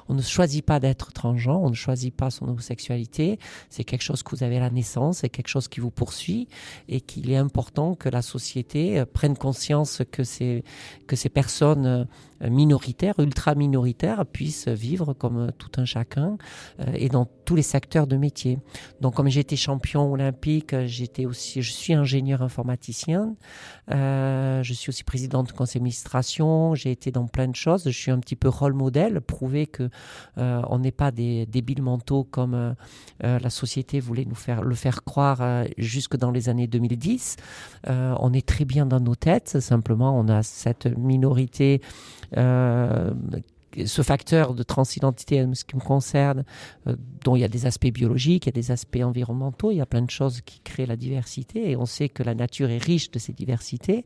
on 0.09 0.13
ne 0.13 0.21
choisit 0.21 0.65
pas 0.65 0.81
d'être 0.81 1.13
transgenre, 1.13 1.61
on 1.61 1.69
ne 1.69 1.75
choisit 1.75 2.13
pas 2.13 2.29
son 2.29 2.49
homosexualité. 2.49 3.39
C'est 3.69 3.85
quelque 3.85 4.03
chose 4.03 4.23
que 4.23 4.35
vous 4.35 4.43
avez 4.43 4.57
à 4.57 4.61
la 4.61 4.71
naissance, 4.71 5.19
c'est 5.19 5.29
quelque 5.29 5.47
chose 5.47 5.69
qui 5.69 5.79
vous 5.79 5.91
poursuit 5.91 6.49
et 6.89 6.99
qu'il 6.99 7.31
est 7.31 7.37
important 7.37 7.95
que 7.95 8.09
la 8.09 8.21
société 8.21 8.99
euh, 8.99 9.05
prenne 9.05 9.37
conscience 9.37 10.01
que 10.11 10.25
ces, 10.25 10.65
que 11.07 11.15
ces 11.15 11.29
personnes 11.29 11.85
euh, 11.85 12.03
minoritaires, 12.49 13.19
ultra 13.19 13.55
minoritaires, 13.55 14.25
puissent 14.25 14.67
vivre 14.67 15.13
comme 15.13 15.51
tout 15.57 15.71
un 15.77 15.85
chacun 15.85 16.37
euh, 16.79 16.91
et 16.93 17.09
dans 17.09 17.25
tous 17.51 17.57
les 17.57 17.63
secteurs 17.63 18.07
de 18.07 18.15
métier. 18.15 18.59
Donc, 19.01 19.15
comme 19.15 19.27
été 19.27 19.57
champion 19.57 20.09
olympique, 20.09 20.73
j'étais 20.85 21.25
aussi, 21.25 21.61
je 21.61 21.73
suis 21.73 21.93
ingénieur 21.93 22.41
informaticien. 22.41 23.35
Euh, 23.91 24.63
je 24.63 24.73
suis 24.73 24.87
aussi 24.87 25.03
présidente 25.03 25.49
de 25.49 25.51
conseil 25.51 25.81
d'administration. 25.81 26.75
J'ai 26.75 26.91
été 26.91 27.11
dans 27.11 27.27
plein 27.27 27.49
de 27.49 27.55
choses. 27.57 27.83
Je 27.83 27.89
suis 27.89 28.09
un 28.09 28.19
petit 28.19 28.37
peu 28.37 28.47
rôle 28.47 28.71
modèle, 28.71 29.19
prouver 29.19 29.67
que 29.67 29.89
euh, 30.37 30.61
on 30.69 30.79
n'est 30.79 30.93
pas 30.93 31.11
des 31.11 31.45
débiles 31.45 31.81
mentaux 31.81 32.23
comme 32.23 32.53
euh, 32.53 32.73
la 33.21 33.49
société 33.49 33.99
voulait 33.99 34.23
nous 34.23 34.33
faire 34.33 34.63
le 34.63 34.75
faire 34.75 35.03
croire 35.03 35.65
jusque 35.77 36.15
dans 36.15 36.31
les 36.31 36.47
années 36.47 36.67
2010. 36.67 37.35
Euh, 37.89 38.15
on 38.21 38.31
est 38.31 38.47
très 38.47 38.63
bien 38.63 38.85
dans 38.85 39.01
nos 39.01 39.15
têtes. 39.15 39.59
Simplement, 39.59 40.17
on 40.17 40.29
a 40.29 40.41
cette 40.41 40.85
minorité 40.85 41.81
ce 43.85 44.01
facteur 44.01 44.53
de 44.53 44.63
transidentité, 44.63 45.41
en 45.41 45.53
ce 45.53 45.63
qui 45.63 45.75
me 45.75 45.81
concerne, 45.81 46.43
euh, 46.87 46.95
dont 47.23 47.35
il 47.35 47.41
y 47.41 47.43
a 47.43 47.47
des 47.47 47.65
aspects 47.65 47.91
biologiques, 47.91 48.45
il 48.45 48.49
y 48.49 48.49
a 48.49 48.61
des 48.61 48.71
aspects 48.71 49.01
environnementaux, 49.01 49.71
il 49.71 49.77
y 49.77 49.81
a 49.81 49.85
plein 49.85 50.01
de 50.01 50.09
choses 50.09 50.41
qui 50.41 50.59
créent 50.61 50.85
la 50.85 50.95
diversité. 50.95 51.71
Et 51.71 51.75
on 51.75 51.85
sait 51.85 52.09
que 52.09 52.23
la 52.23 52.35
nature 52.35 52.69
est 52.69 52.83
riche 52.83 53.11
de 53.11 53.19
ces 53.19 53.33
diversités, 53.33 54.05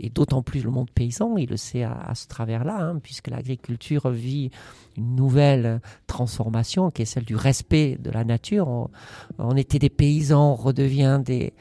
et 0.00 0.10
d'autant 0.10 0.42
plus 0.42 0.62
le 0.62 0.70
monde 0.70 0.90
paysan, 0.90 1.36
il 1.36 1.48
le 1.48 1.56
sait 1.56 1.82
à, 1.82 2.12
ce 2.14 2.26
travers-là, 2.28 2.78
hein, 2.78 2.98
puisque 3.02 3.28
l'agriculture 3.28 4.08
vit 4.10 4.50
une 4.96 5.14
nouvelle 5.16 5.80
transformation 6.06 6.90
qui 6.90 7.02
est 7.02 7.06
celle 7.06 7.24
du 7.24 7.36
respect 7.36 7.98
de 8.00 8.10
la 8.10 8.24
nature. 8.24 8.88
On, 9.38 9.56
était 9.56 9.78
des 9.78 9.90
paysans, 9.90 10.52
on 10.52 10.54
redevient 10.54 11.20
des, 11.24 11.52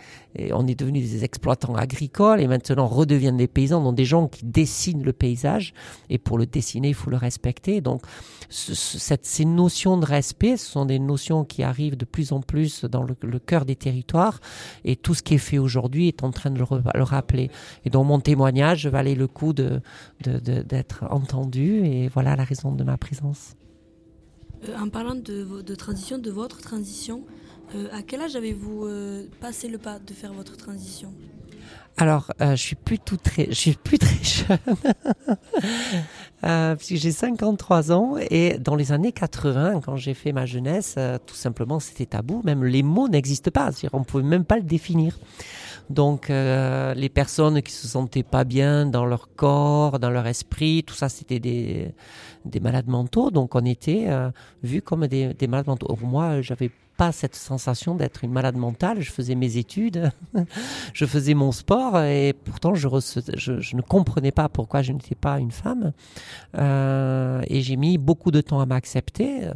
on 0.53 0.65
est 0.67 0.75
devenus 0.79 1.09
des 1.09 1.23
exploitants 1.23 1.75
agricoles 1.75 2.41
et 2.41 2.47
maintenant 2.47 2.85
on 2.85 2.87
redevient 2.87 3.33
des 3.37 3.47
paysans, 3.47 3.83
donc 3.83 3.95
des 3.95 4.05
gens 4.05 4.27
qui 4.27 4.45
dessinent 4.45 5.03
le 5.03 5.13
paysage 5.13 5.73
et 6.09 6.17
pour 6.17 6.37
le 6.37 6.45
dessiner 6.45 6.89
il 6.89 6.93
faut 6.93 7.09
le 7.09 7.17
respecter. 7.17 7.81
Donc 7.81 8.01
ce- 8.49 8.73
ce- 8.75 8.97
cette, 8.99 9.25
ces 9.25 9.45
notions 9.45 9.97
de 9.97 10.05
respect, 10.05 10.57
ce 10.57 10.65
sont 10.71 10.85
des 10.85 10.99
notions 10.99 11.43
qui 11.45 11.63
arrivent 11.63 11.97
de 11.97 12.05
plus 12.05 12.31
en 12.31 12.41
plus 12.41 12.85
dans 12.85 13.03
le, 13.03 13.15
cœur 13.39 13.65
des 13.65 13.75
territoires 13.75 14.39
et 14.85 14.95
tout 14.95 15.13
ce 15.13 15.23
qui 15.23 15.33
est 15.35 15.39
fait 15.39 15.57
aujourd'hui 15.57 16.07
est 16.07 16.23
en 16.23 16.31
train 16.31 16.51
de 16.51 16.59
le, 16.59 17.03
rappeler. 17.03 17.49
Et 17.85 17.89
donc 17.89 18.07
mon 18.07 18.19
témoignage 18.19 18.87
valait 18.87 19.15
le 19.15 19.27
coup 19.27 19.53
de 19.53 19.81
de- 20.23 20.39
de- 20.39 20.61
d'être 20.61 21.03
entendu 21.09 21.85
et 21.85 22.07
voilà 22.07 22.35
la 22.35 22.43
raison 22.43 22.71
de 22.71 22.83
ma 22.83 22.97
présence. 22.97 23.24
Euh, 24.67 24.77
en 24.77 24.89
parlant 24.89 25.15
de, 25.15 25.75
transition, 25.75 26.17
de 26.17 26.31
votre 26.31 26.61
transition, 26.61 27.23
euh, 27.75 27.87
à 27.91 28.01
quel 28.01 28.21
âge 28.21 28.35
avez-vous 28.35 28.85
euh, 28.85 29.25
passé 29.39 29.67
le 29.67 29.77
pas 29.77 29.99
de 29.99 30.13
faire 30.13 30.33
votre 30.33 30.55
transition? 30.57 31.13
Alors, 31.97 32.33
euh, 32.41 32.51
je 32.57 32.61
suis 32.61 32.75
plus 32.75 32.99
tout 32.99 33.15
très, 33.15 33.45
je 33.45 33.53
suis 33.53 33.73
plus 33.73 33.97
très 33.97 34.17
jeune, 34.21 34.57
euh, 36.43 36.75
puisque 36.75 36.95
j'ai 36.95 37.11
53 37.11 37.93
ans 37.93 38.15
et 38.17 38.57
dans 38.57 38.75
les 38.75 38.91
années 38.91 39.13
80, 39.13 39.79
quand 39.79 39.95
j'ai 39.95 40.13
fait 40.13 40.33
ma 40.33 40.45
jeunesse, 40.45 40.95
euh, 40.97 41.17
tout 41.25 41.35
simplement 41.35 41.79
c'était 41.79 42.05
tabou. 42.05 42.41
Même 42.43 42.65
les 42.65 42.83
mots 42.83 43.07
n'existent 43.07 43.51
pas, 43.51 43.71
c'est-à-dire 43.71 43.91
on 43.93 44.03
pouvait 44.03 44.23
même 44.23 44.43
pas 44.43 44.57
le 44.57 44.63
définir. 44.63 45.17
Donc, 45.91 46.29
les 46.29 47.09
personnes 47.13 47.61
qui 47.61 47.71
se 47.71 47.87
sentaient 47.87 48.23
pas 48.23 48.43
bien 48.43 48.87
dans 48.87 49.05
leur 49.05 49.29
corps, 49.35 49.99
dans 49.99 50.09
leur 50.09 50.25
esprit, 50.25 50.83
tout 50.83 50.95
ça, 50.95 51.09
c'était 51.09 51.39
des 51.39 51.93
des 52.45 52.59
malades 52.59 52.87
mentaux. 52.87 53.31
Donc, 53.31 53.55
on 53.55 53.65
était 53.65 54.05
euh, 54.07 54.29
vus 54.63 54.81
comme 54.81 55.07
des, 55.07 55.33
des 55.33 55.47
malades 55.47 55.67
mentaux. 55.67 55.87
Or, 55.89 55.97
moi, 56.01 56.41
j'avais 56.41 56.71
pas 56.97 57.11
cette 57.11 57.35
sensation 57.35 57.95
d'être 57.95 58.23
une 58.23 58.31
malade 58.31 58.55
mentale. 58.55 59.01
Je 59.01 59.11
faisais 59.11 59.35
mes 59.35 59.57
études, 59.57 60.11
je 60.93 61.05
faisais 61.05 61.33
mon 61.33 61.51
sport 61.51 61.99
et 61.99 62.33
pourtant 62.33 62.73
je, 62.73 62.87
je, 63.35 63.59
je 63.59 63.75
ne 63.75 63.81
comprenais 63.81 64.31
pas 64.31 64.49
pourquoi 64.49 64.81
je 64.81 64.93
n'étais 64.93 65.15
pas 65.15 65.39
une 65.39 65.51
femme. 65.51 65.91
Euh, 66.57 67.41
et 67.47 67.61
j'ai 67.61 67.75
mis 67.75 67.97
beaucoup 67.97 68.31
de 68.31 68.41
temps 68.41 68.59
à 68.59 68.65
m'accepter. 68.65 69.49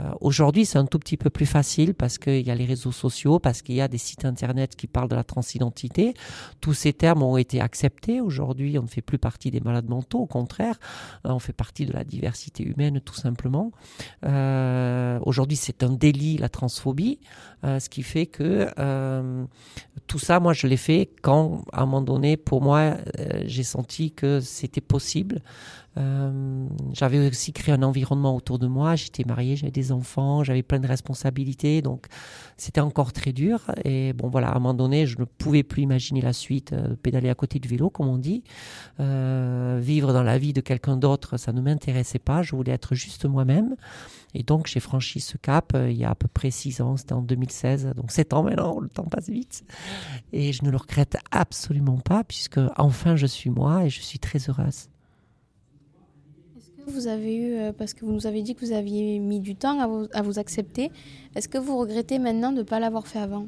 Euh, 0.00 0.10
Aujourd'hui, 0.20 0.64
c'est 0.64 0.78
un 0.78 0.86
tout 0.86 0.98
petit 0.98 1.16
peu 1.16 1.30
plus 1.30 1.46
facile 1.46 1.94
parce 1.94 2.18
qu'il 2.18 2.46
y 2.46 2.50
a 2.50 2.54
les 2.54 2.64
réseaux 2.64 2.92
sociaux, 2.92 3.38
parce 3.38 3.62
qu'il 3.62 3.74
y 3.74 3.80
a 3.80 3.88
des 3.88 3.98
sites 3.98 4.24
internet 4.24 4.76
qui 4.76 4.86
parlent 4.86 5.08
de 5.08 5.16
la 5.16 5.24
transidentité. 5.24 6.14
Tous 6.60 6.74
ces 6.74 6.92
termes 6.92 7.22
ont 7.22 7.36
été 7.36 7.60
acceptés. 7.60 8.20
Aujourd'hui, 8.20 8.78
on 8.78 8.82
ne 8.82 8.88
fait 8.88 9.02
plus 9.02 9.18
partie 9.18 9.50
des 9.50 9.60
malades 9.60 9.88
mentaux. 9.88 10.20
Au 10.20 10.26
contraire, 10.26 10.78
euh, 11.26 11.30
on 11.30 11.38
fait 11.38 11.52
partie 11.52 11.86
de 11.86 11.92
la 11.92 12.04
diversité 12.04 12.64
humaine, 12.64 13.00
tout 13.00 13.14
simplement. 13.14 13.72
Euh, 14.24 15.18
Aujourd'hui, 15.22 15.56
c'est 15.56 15.82
un 15.82 15.92
délit, 15.92 16.38
la 16.38 16.48
transphobie, 16.48 17.18
ce 17.62 17.88
qui 17.88 18.02
fait 18.02 18.26
que 18.26 18.68
tout 20.06 20.18
ça, 20.18 20.40
moi, 20.40 20.52
je 20.52 20.66
l'ai 20.66 20.76
fait 20.76 21.10
quand, 21.22 21.64
à 21.72 21.82
un 21.82 21.86
moment 21.86 22.02
donné, 22.02 22.36
pour 22.36 22.62
moi, 22.62 22.96
j'ai 23.44 23.64
senti 23.64 24.12
que 24.12 24.40
c'était 24.40 24.80
possible. 24.80 25.42
Euh, 25.98 26.66
j'avais 26.92 27.28
aussi 27.28 27.52
créé 27.52 27.74
un 27.74 27.82
environnement 27.82 28.36
autour 28.36 28.58
de 28.58 28.66
moi. 28.66 28.94
J'étais 28.94 29.24
mariée, 29.24 29.56
j'avais 29.56 29.72
des 29.72 29.92
enfants, 29.92 30.44
j'avais 30.44 30.62
plein 30.62 30.78
de 30.78 30.86
responsabilités, 30.86 31.82
donc 31.82 32.06
c'était 32.56 32.80
encore 32.80 33.12
très 33.12 33.32
dur. 33.32 33.72
Et 33.84 34.12
bon, 34.12 34.28
voilà, 34.28 34.48
à 34.48 34.56
un 34.56 34.60
moment 34.60 34.74
donné, 34.74 35.06
je 35.06 35.18
ne 35.18 35.24
pouvais 35.24 35.62
plus 35.62 35.82
imaginer 35.82 36.20
la 36.20 36.32
suite, 36.32 36.72
euh, 36.72 36.94
pédaler 37.02 37.28
à 37.28 37.34
côté 37.34 37.58
du 37.58 37.68
vélo, 37.68 37.90
comme 37.90 38.08
on 38.08 38.18
dit, 38.18 38.42
Euh, 39.00 39.78
vivre 39.80 40.12
dans 40.12 40.22
la 40.22 40.38
vie 40.38 40.52
de 40.52 40.60
quelqu'un 40.60 40.96
d'autre, 40.96 41.36
ça 41.36 41.52
ne 41.52 41.60
m'intéressait 41.60 42.18
pas. 42.18 42.42
Je 42.42 42.54
voulais 42.56 42.72
être 42.72 42.94
juste 42.94 43.24
moi-même. 43.26 43.76
Et 44.34 44.42
donc, 44.42 44.66
j'ai 44.66 44.80
franchi 44.80 45.20
ce 45.20 45.36
cap 45.38 45.72
il 45.74 45.96
y 45.96 46.04
a 46.04 46.10
à 46.10 46.14
peu 46.14 46.28
près 46.28 46.50
six 46.50 46.80
ans. 46.80 46.96
C'était 46.96 47.12
en 47.14 47.22
2016, 47.22 47.92
donc 47.96 48.10
sept 48.10 48.32
ans 48.32 48.42
maintenant. 48.42 48.80
Le 48.80 48.88
temps 48.88 49.04
passe 49.04 49.28
vite, 49.28 49.64
et 50.32 50.52
je 50.52 50.64
ne 50.64 50.70
le 50.70 50.76
regrette 50.76 51.16
absolument 51.30 51.98
pas, 51.98 52.24
puisque 52.24 52.60
enfin, 52.76 53.16
je 53.16 53.26
suis 53.26 53.50
moi 53.50 53.84
et 53.84 53.90
je 53.90 54.00
suis 54.00 54.18
très 54.18 54.38
heureuse. 54.48 54.88
Vous 56.88 57.06
avez 57.06 57.36
eu, 57.36 57.54
euh, 57.54 57.72
parce 57.76 57.92
que 57.92 58.04
vous 58.04 58.12
nous 58.12 58.26
avez 58.26 58.42
dit 58.42 58.54
que 58.54 58.64
vous 58.64 58.72
aviez 58.72 59.18
mis 59.18 59.40
du 59.40 59.54
temps 59.54 59.78
à 59.80 60.22
vous, 60.22 60.38
accepter, 60.38 60.90
est-ce 61.34 61.48
que 61.48 61.58
vous 61.58 61.76
regrettez 61.76 62.18
maintenant 62.18 62.52
de 62.52 62.58
ne 62.58 62.62
pas 62.62 62.80
l'avoir 62.80 63.06
fait 63.06 63.18
avant? 63.18 63.46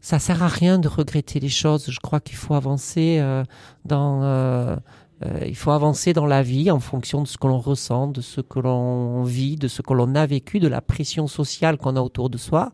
Ça 0.00 0.18
sert 0.18 0.42
à 0.42 0.48
rien 0.48 0.78
de 0.78 0.88
regretter 0.88 1.40
les 1.40 1.50
choses. 1.50 1.90
Je 1.90 2.00
crois 2.00 2.20
qu'il 2.20 2.36
faut 2.36 2.54
avancer 2.54 3.18
euh, 3.20 3.44
dans, 3.84 4.22
euh, 4.22 4.76
il 5.46 5.54
faut 5.54 5.72
avancer 5.72 6.14
dans 6.14 6.24
la 6.24 6.42
vie 6.42 6.70
en 6.70 6.80
fonction 6.80 7.20
de 7.20 7.28
ce 7.28 7.36
que 7.36 7.46
l'on 7.46 7.58
ressent, 7.58 8.06
de 8.06 8.22
ce 8.22 8.40
que 8.40 8.58
l'on 8.60 9.22
vit, 9.24 9.56
de 9.56 9.68
ce 9.68 9.82
que 9.82 9.92
l'on 9.92 10.14
a 10.14 10.24
vécu, 10.24 10.58
de 10.58 10.68
la 10.68 10.80
pression 10.80 11.26
sociale 11.26 11.76
qu'on 11.76 11.96
a 11.96 12.00
autour 12.00 12.30
de 12.30 12.38
soi. 12.38 12.72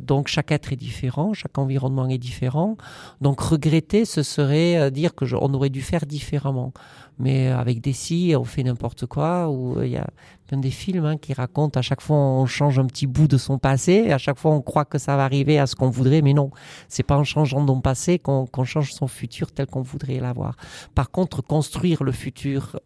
Donc 0.00 0.26
chaque 0.26 0.50
être 0.50 0.72
est 0.72 0.76
différent, 0.76 1.32
chaque 1.32 1.56
environnement 1.58 2.08
est 2.08 2.18
différent. 2.18 2.76
Donc 3.20 3.40
regretter, 3.40 4.04
ce 4.04 4.24
serait 4.24 4.90
dire 4.90 5.14
que 5.14 5.24
on 5.36 5.54
aurait 5.54 5.70
dû 5.70 5.82
faire 5.82 6.04
différemment. 6.06 6.72
Mais 7.18 7.48
avec 7.48 7.80
des 7.80 7.92
si, 7.92 8.34
on 8.36 8.44
fait 8.44 8.62
n'importe 8.62 9.06
quoi. 9.06 9.48
Ou 9.48 9.78
euh, 9.78 9.86
il 9.86 9.92
y 9.92 9.96
a 9.96 10.06
plein 10.46 10.58
des 10.58 10.70
films 10.70 11.04
hein, 11.04 11.16
qui 11.16 11.32
racontent 11.32 11.78
à 11.78 11.82
chaque 11.82 12.00
fois 12.00 12.16
on 12.16 12.46
change 12.46 12.78
un 12.78 12.86
petit 12.86 13.06
bout 13.06 13.28
de 13.28 13.36
son 13.36 13.58
passé. 13.58 14.10
À 14.10 14.18
chaque 14.18 14.38
fois 14.38 14.52
on 14.52 14.60
croit 14.60 14.84
que 14.84 14.98
ça 14.98 15.16
va 15.16 15.24
arriver 15.24 15.58
à 15.58 15.66
ce 15.66 15.76
qu'on 15.76 15.90
voudrait, 15.90 16.22
mais 16.22 16.32
non. 16.32 16.50
C'est 16.88 17.02
pas 17.02 17.16
en 17.16 17.24
changeant 17.24 17.66
son 17.66 17.80
passé 17.80 18.18
qu'on 18.18 18.46
qu'on 18.46 18.64
change 18.64 18.92
son 18.92 19.06
futur 19.06 19.52
tel 19.52 19.66
qu'on 19.66 19.82
voudrait 19.82 20.20
l'avoir. 20.20 20.56
Par 20.94 21.10
contre, 21.10 21.42
construire 21.42 22.02
le 22.02 22.12
futur, 22.12 22.78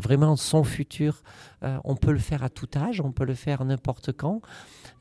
vraiment 0.00 0.36
son 0.36 0.64
futur, 0.64 1.22
euh, 1.62 1.78
on 1.84 1.96
peut 1.96 2.12
le 2.12 2.18
faire 2.18 2.42
à 2.42 2.48
tout 2.48 2.68
âge, 2.76 3.00
on 3.00 3.12
peut 3.12 3.24
le 3.24 3.34
faire 3.34 3.64
n'importe 3.64 4.12
quand. 4.12 4.40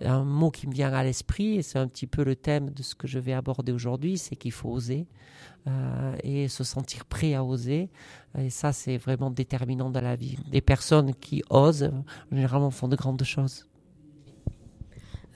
Un 0.01 0.23
mot 0.23 0.51
qui 0.51 0.67
me 0.67 0.73
vient 0.73 0.91
à 0.93 1.03
l'esprit, 1.03 1.55
et 1.55 1.61
c'est 1.61 1.79
un 1.79 1.87
petit 1.87 2.07
peu 2.07 2.23
le 2.23 2.35
thème 2.35 2.69
de 2.69 2.83
ce 2.83 2.95
que 2.95 3.07
je 3.07 3.19
vais 3.19 3.33
aborder 3.33 3.71
aujourd'hui, 3.71 4.17
c'est 4.17 4.35
qu'il 4.35 4.51
faut 4.51 4.69
oser 4.69 5.07
euh, 5.67 6.15
et 6.23 6.47
se 6.47 6.63
sentir 6.63 7.05
prêt 7.05 7.33
à 7.33 7.43
oser. 7.43 7.89
Et 8.37 8.49
ça, 8.49 8.73
c'est 8.73 8.97
vraiment 8.97 9.29
déterminant 9.29 9.89
dans 9.89 10.01
la 10.01 10.15
vie. 10.15 10.37
Les 10.51 10.61
personnes 10.61 11.13
qui 11.15 11.43
osent, 11.49 11.91
généralement, 12.31 12.71
font 12.71 12.87
de 12.87 12.95
grandes 12.95 13.23
choses. 13.23 13.67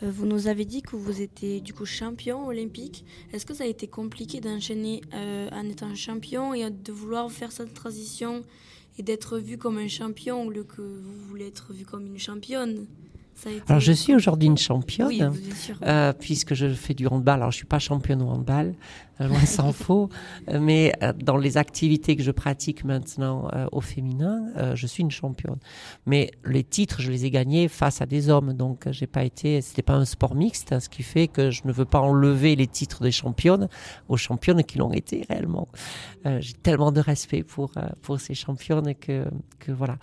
Euh, 0.04 0.12
Vous 0.12 0.26
nous 0.26 0.48
avez 0.48 0.66
dit 0.66 0.82
que 0.82 0.96
vous 0.96 1.22
étiez 1.22 1.62
du 1.62 1.74
coup 1.74 1.86
champion 1.86 2.46
olympique. 2.46 3.06
Est-ce 3.34 3.46
que 3.46 3.54
ça 3.54 3.64
a 3.64 3.68
été 3.68 3.88
compliqué 3.88 4.42
d'enchaîner 4.42 5.02
euh, 5.14 5.50
en 5.52 5.64
étant 5.64 5.94
champion 5.96 6.54
et 6.54 6.70
de 6.70 6.92
vouloir 6.92 7.32
faire 7.32 7.52
cette 7.52 7.74
transition 7.74 8.44
et 8.98 9.04
d'être 9.04 9.38
vu 9.38 9.58
comme 9.58 9.78
un 9.78 9.88
champion 9.88 10.44
au 10.44 10.50
lieu 10.50 10.64
que 10.64 10.82
vous 10.82 11.28
voulez 11.30 11.48
être 11.48 11.74
vu 11.74 11.86
comme 11.86 12.06
une 12.06 12.20
championne? 12.20 12.88
Été 13.46 13.62
Alors, 13.68 13.80
je 13.80 13.92
suis 13.92 14.16
aujourd'hui 14.16 14.48
une 14.48 14.58
championne, 14.58 15.08
Oui, 15.08 15.22
euh, 15.84 16.12
puisque 16.14 16.56
je 16.56 16.74
fais 16.74 16.96
du 16.96 17.06
handball. 17.06 17.36
Alors, 17.36 17.52
je 17.52 17.58
suis 17.58 17.68
pas 17.68 17.78
championne 17.78 18.22
au 18.24 18.28
handball, 18.28 18.74
loin 19.20 19.46
s'en 19.46 19.72
faut, 19.74 20.10
euh, 20.50 20.60
mais 20.60 20.94
euh, 21.02 21.14
dans 21.14 21.38
les 21.38 21.58
activités 21.58 22.16
que 22.16 22.24
je 22.24 22.32
pratique 22.32 22.84
maintenant 22.84 23.48
euh, 23.54 23.66
au 23.72 23.82
féminin, 23.82 24.44
euh, 24.58 24.76
je 24.76 24.88
suis 24.88 25.02
une 25.02 25.12
championne. 25.12 25.58
Mais 26.06 26.32
les 26.46 26.64
titres, 26.64 27.02
je 27.02 27.12
les 27.12 27.26
ai 27.26 27.32
gagnés 27.32 27.68
face 27.68 28.02
à 28.02 28.06
des 28.06 28.30
hommes, 28.30 28.54
donc 28.54 28.88
euh, 28.88 28.92
j'ai 28.92 29.08
pas 29.08 29.24
été. 29.24 29.62
C'était 29.62 29.82
pas 29.82 29.96
un 29.96 30.06
sport 30.06 30.36
mixte, 30.36 30.72
hein, 30.74 30.80
ce 30.80 30.90
qui 30.90 31.04
fait 31.04 31.28
que 31.28 31.50
je 31.52 31.62
ne 31.66 31.72
veux 31.72 31.86
pas 31.86 32.00
enlever 32.00 32.56
les 32.56 32.68
titres 32.68 33.02
des 33.02 33.12
championnes 33.12 33.68
aux 34.10 34.18
championnes 34.18 34.64
qui 34.64 34.78
l'ont 34.78 34.94
été 34.94 35.26
réellement. 35.30 35.68
Euh, 36.26 36.40
j'ai 36.42 36.54
tellement 36.54 36.92
de 36.92 37.02
respect 37.02 37.44
pour 37.44 37.72
euh, 37.78 37.88
pour 38.02 38.20
ces 38.20 38.34
championnes 38.36 38.94
que 38.96 39.26
que 39.60 39.72
voilà. 39.72 39.98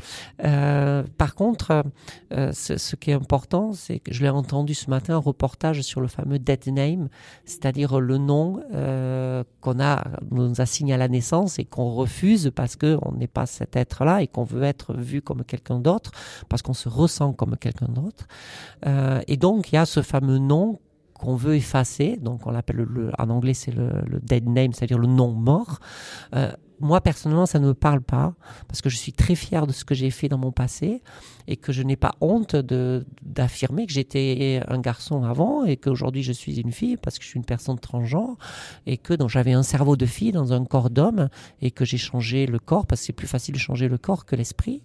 Euh, 0.44 1.02
par 1.18 1.34
contre, 1.34 1.84
euh, 2.32 2.52
ce, 2.52 2.76
ce 2.76 2.96
qui 2.96 3.10
est 3.10 3.14
important, 3.14 3.72
c'est 3.72 3.98
que 3.98 4.12
je 4.12 4.22
l'ai 4.22 4.28
entendu 4.28 4.74
ce 4.74 4.90
matin, 4.90 5.14
un 5.14 5.18
reportage 5.18 5.82
sur 5.82 6.00
le 6.00 6.08
fameux 6.08 6.38
dead 6.38 6.66
name, 6.66 7.08
c'est-à-dire 7.44 8.00
le 8.00 8.18
nom 8.18 8.60
euh, 8.72 9.03
qu'on 9.60 9.80
a, 9.80 10.04
nous 10.30 10.60
assigne 10.60 10.92
à 10.92 10.96
la 10.96 11.08
naissance 11.08 11.58
et 11.58 11.64
qu'on 11.64 11.90
refuse 11.90 12.50
parce 12.54 12.76
qu'on 12.76 13.12
n'est 13.16 13.26
pas 13.26 13.46
cet 13.46 13.76
être-là 13.76 14.22
et 14.22 14.26
qu'on 14.26 14.44
veut 14.44 14.62
être 14.62 14.94
vu 14.94 15.22
comme 15.22 15.44
quelqu'un 15.44 15.78
d'autre, 15.78 16.12
parce 16.48 16.62
qu'on 16.62 16.74
se 16.74 16.88
ressent 16.88 17.32
comme 17.32 17.56
quelqu'un 17.56 17.88
d'autre. 17.88 18.26
Euh, 18.86 19.20
et 19.26 19.36
donc, 19.36 19.72
il 19.72 19.76
y 19.76 19.78
a 19.78 19.86
ce 19.86 20.02
fameux 20.02 20.38
nom 20.38 20.80
qu'on 21.14 21.36
veut 21.36 21.54
effacer, 21.54 22.16
donc 22.16 22.46
on 22.46 22.50
l'appelle 22.50 22.76
le, 22.76 23.10
en 23.18 23.30
anglais 23.30 23.54
c'est 23.54 23.70
le, 23.70 23.88
le, 24.06 24.20
dead 24.20 24.48
name, 24.48 24.72
c'est-à-dire 24.72 24.98
le 24.98 25.06
nom 25.06 25.30
mort. 25.30 25.78
Euh, 26.34 26.50
moi 26.80 27.00
personnellement, 27.00 27.46
ça 27.46 27.58
ne 27.60 27.68
me 27.68 27.74
parle 27.74 28.00
pas 28.00 28.34
parce 28.68 28.82
que 28.82 28.90
je 28.90 28.96
suis 28.96 29.12
très 29.12 29.34
fier 29.34 29.66
de 29.66 29.72
ce 29.72 29.84
que 29.84 29.94
j'ai 29.94 30.10
fait 30.10 30.28
dans 30.28 30.38
mon 30.38 30.52
passé 30.52 31.02
et 31.46 31.56
que 31.56 31.72
je 31.72 31.82
n'ai 31.82 31.96
pas 31.96 32.14
honte 32.20 32.56
de 32.56 33.06
d'affirmer 33.22 33.86
que 33.86 33.92
j'étais 33.92 34.62
un 34.68 34.78
garçon 34.78 35.24
avant 35.24 35.64
et 35.64 35.76
qu'aujourd'hui 35.76 36.22
je 36.22 36.32
suis 36.32 36.60
une 36.60 36.72
fille 36.72 36.96
parce 36.96 37.18
que 37.18 37.24
je 37.24 37.30
suis 37.30 37.38
une 37.38 37.44
personne 37.44 37.78
transgenre 37.78 38.36
et 38.86 38.96
que 38.96 39.14
donc 39.14 39.28
j'avais 39.28 39.52
un 39.52 39.62
cerveau 39.62 39.96
de 39.96 40.06
fille 40.06 40.32
dans 40.32 40.52
un 40.52 40.64
corps 40.64 40.90
d'homme 40.90 41.28
et 41.60 41.70
que 41.70 41.84
j'ai 41.84 41.98
changé 41.98 42.46
le 42.46 42.58
corps 42.58 42.86
parce 42.86 43.02
que 43.02 43.06
c'est 43.06 43.12
plus 43.12 43.26
facile 43.26 43.54
de 43.54 43.58
changer 43.58 43.88
le 43.88 43.98
corps 43.98 44.24
que 44.24 44.36
l'esprit 44.36 44.82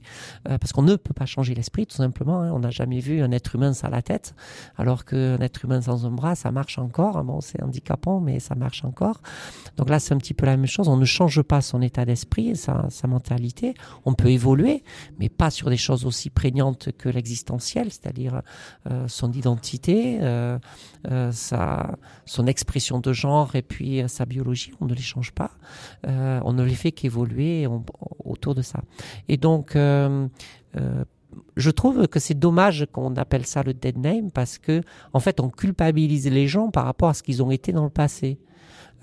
euh, 0.48 0.58
parce 0.58 0.74
qu'on 0.74 0.82
ne 0.82 0.96
peut 0.96 1.14
pas 1.14 1.26
changer 1.26 1.54
l'esprit 1.56 1.86
tout 1.88 1.96
simplement. 1.96 2.42
Hein. 2.42 2.52
On 2.54 2.60
n'a 2.60 2.72
jamais 2.72 3.00
vu 3.00 3.22
un 3.22 3.32
être 3.32 3.56
humain 3.56 3.74
sans 3.74 3.90
la 3.90 4.02
tête 4.02 4.36
alors 4.78 5.06
qu'un 5.06 5.40
être 5.40 5.66
humain 5.66 5.82
sans 5.82 6.06
un 6.06 6.12
bras 6.12 6.36
ça 6.36 6.52
marche 6.52 6.78
encore. 6.78 7.24
Bon 7.24 7.42
c'est 7.42 7.62
handicapant 7.64 8.20
mais 8.20 8.40
ça 8.40 8.56
marche 8.56 8.84
encore. 8.84 9.22
Donc 9.78 9.90
là 9.90 10.00
c'est 10.00 10.14
un 10.14 10.18
petit 10.18 10.34
peu 10.34 10.46
la 10.46 10.58
même 10.58 10.68
chose. 10.68 10.88
On 10.88 10.98
ne 10.98 11.06
change 11.06 11.42
pas 11.42 11.62
son 11.62 11.82
état 11.82 12.06
d'esprit, 12.06 12.56
sa, 12.56 12.88
sa 12.90 13.08
mentalité. 13.08 13.74
On 14.06 14.14
peut 14.14 14.32
évoluer 14.32 14.84
mais 15.20 15.30
pas 15.30 15.50
sur 15.50 15.70
des 15.70 15.78
choses 15.78 16.06
aussi 16.06 16.30
précises 16.30 16.49
que 16.98 17.10
l'existentiel, 17.10 17.92
c'est-à-dire 17.92 18.42
euh, 18.90 19.08
son 19.08 19.32
identité, 19.32 20.20
euh, 20.22 20.58
euh, 21.10 21.32
sa, 21.32 21.98
son 22.26 22.48
expression 22.48 23.00
de 23.00 23.14
genre 23.14 23.56
et 23.56 23.62
puis 23.62 24.04
sa 24.08 24.26
biologie. 24.26 24.72
On 24.80 24.86
ne 24.86 24.94
les 24.94 25.02
change 25.02 25.32
pas. 25.32 25.52
on 26.06 26.54
ne 26.54 26.64
les 26.64 26.76
fait 26.76 26.92
qu'évoluer 26.92 27.68
autour 28.24 28.56
de 28.56 28.62
ça. 28.62 28.82
Et 29.28 29.38
donc, 29.38 29.76
je 29.76 31.70
trouve 31.70 32.08
que 32.08 32.20
c'est 32.20 32.38
dommage 32.38 32.88
qu'on 32.92 33.16
appelle 33.16 33.46
ça 33.46 33.64
le 33.64 33.74
dead 33.74 33.98
name 33.98 34.32
parce 34.32 34.58
que, 34.58 34.82
en 35.14 35.20
fait, 35.20 35.40
on 35.40 35.50
culpabilise 35.50 36.30
les 36.30 36.48
gens 36.48 36.70
par 36.70 36.86
rapport 36.86 37.10
à 37.10 37.14
ce 37.14 37.24
qu'ils 37.24 37.44
ont 37.44 37.52
été 37.52 37.72
dans 37.72 37.84
le 37.84 37.90
passé. 37.90 38.40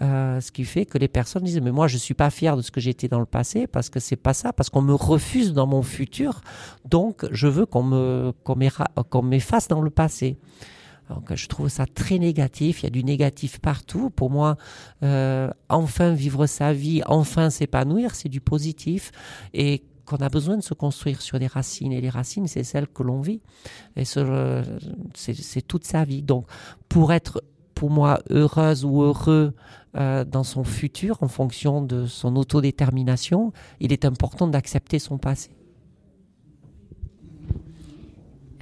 Euh, 0.03 0.41
ce 0.43 0.53
qui 0.53 0.65
fait 0.65 0.85
que 0.85 0.99
les 0.99 1.09
personnes 1.09 1.45
disent 1.45 1.61
mais 1.63 1.73
moi 1.73 1.89
je 1.89 1.97
suis 1.97 2.13
pas 2.13 2.29
fier 2.29 2.55
de 2.55 2.61
ce 2.61 2.71
que 2.71 2.81
j'étais 2.81 3.09
dans 3.09 3.19
le 3.19 3.25
passé 3.25 3.67
parce 3.67 3.89
que 3.89 3.99
c'est 3.99 4.17
pas 4.17 4.35
ça 4.35 4.53
parce 4.53 4.69
qu'on 4.69 4.83
me 4.83 4.95
refuse 4.95 5.55
dans 5.55 5.67
mon 5.67 5.83
futur. 5.83 6.43
Donc 6.85 7.25
je 7.31 7.49
veux 7.49 7.65
qu'on 7.65 7.83
me 7.83 8.33
qu'on 8.45 9.23
m'efface 9.23 9.69
dans 9.69 9.81
le 9.81 9.91
passé. 9.91 10.39
Je 11.31 11.47
trouve 11.47 11.69
ça 11.69 11.87
très 11.87 12.19
négatif. 12.19 12.83
Il 12.83 12.85
y 12.85 12.87
a 12.89 12.91
du 12.91 13.05
négatif 13.05 13.59
partout. 13.61 14.11
Pour 14.11 14.29
moi 14.29 14.57
euh, 15.03 15.51
enfin 15.69 16.13
vivre 16.13 16.47
sa 16.47 16.73
vie 16.75 17.01
enfin 17.07 17.49
s'épanouir 17.49 18.15
c'est 18.15 18.29
du 18.29 18.43
positif. 18.43 19.13
Et 19.55 19.83
qu'on 20.05 20.17
a 20.19 20.29
besoin 20.29 20.57
de 20.57 20.63
se 20.63 20.75
construire 20.75 21.23
sur 21.23 21.39
des 21.39 21.47
racines. 21.47 21.93
Et 21.93 22.03
les 22.03 22.11
racines 22.11 22.49
c'est 22.49 22.65
celles 22.65 22.89
que 22.89 23.03
l'on 23.03 23.23
vit. 23.23 23.41
Et 23.97 24.05
c'est 24.05 25.63
toute 25.67 25.85
sa 25.85 26.05
vie. 26.05 26.23
Donc 26.23 26.47
pour 26.91 27.15
être 27.15 27.43
pour 27.77 27.91
moi 27.91 28.21
heureuse 28.31 28.85
ou 28.85 29.03
heureux 29.03 29.53
euh, 29.97 30.25
dans 30.25 30.43
son 30.43 30.65
futur 30.65 31.19
en 31.23 31.29
fonction 31.29 31.83
de 31.83 32.07
son 32.07 32.35
autodétermination, 32.35 33.53
il 33.81 33.93
est 33.93 34.05
important 34.05 34.49
d'accepter 34.49 34.99
son 34.99 35.19
passé. 35.19 35.51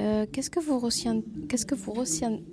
Euh, 0.01 0.27
qu'est-ce 0.31 0.51
que 0.51 0.61
vous 0.61 0.79
ressentez 0.79 1.25
Qu'est-ce 1.49 1.65
que 1.65 1.77
vous 1.77 1.93
ressentez 1.93 2.45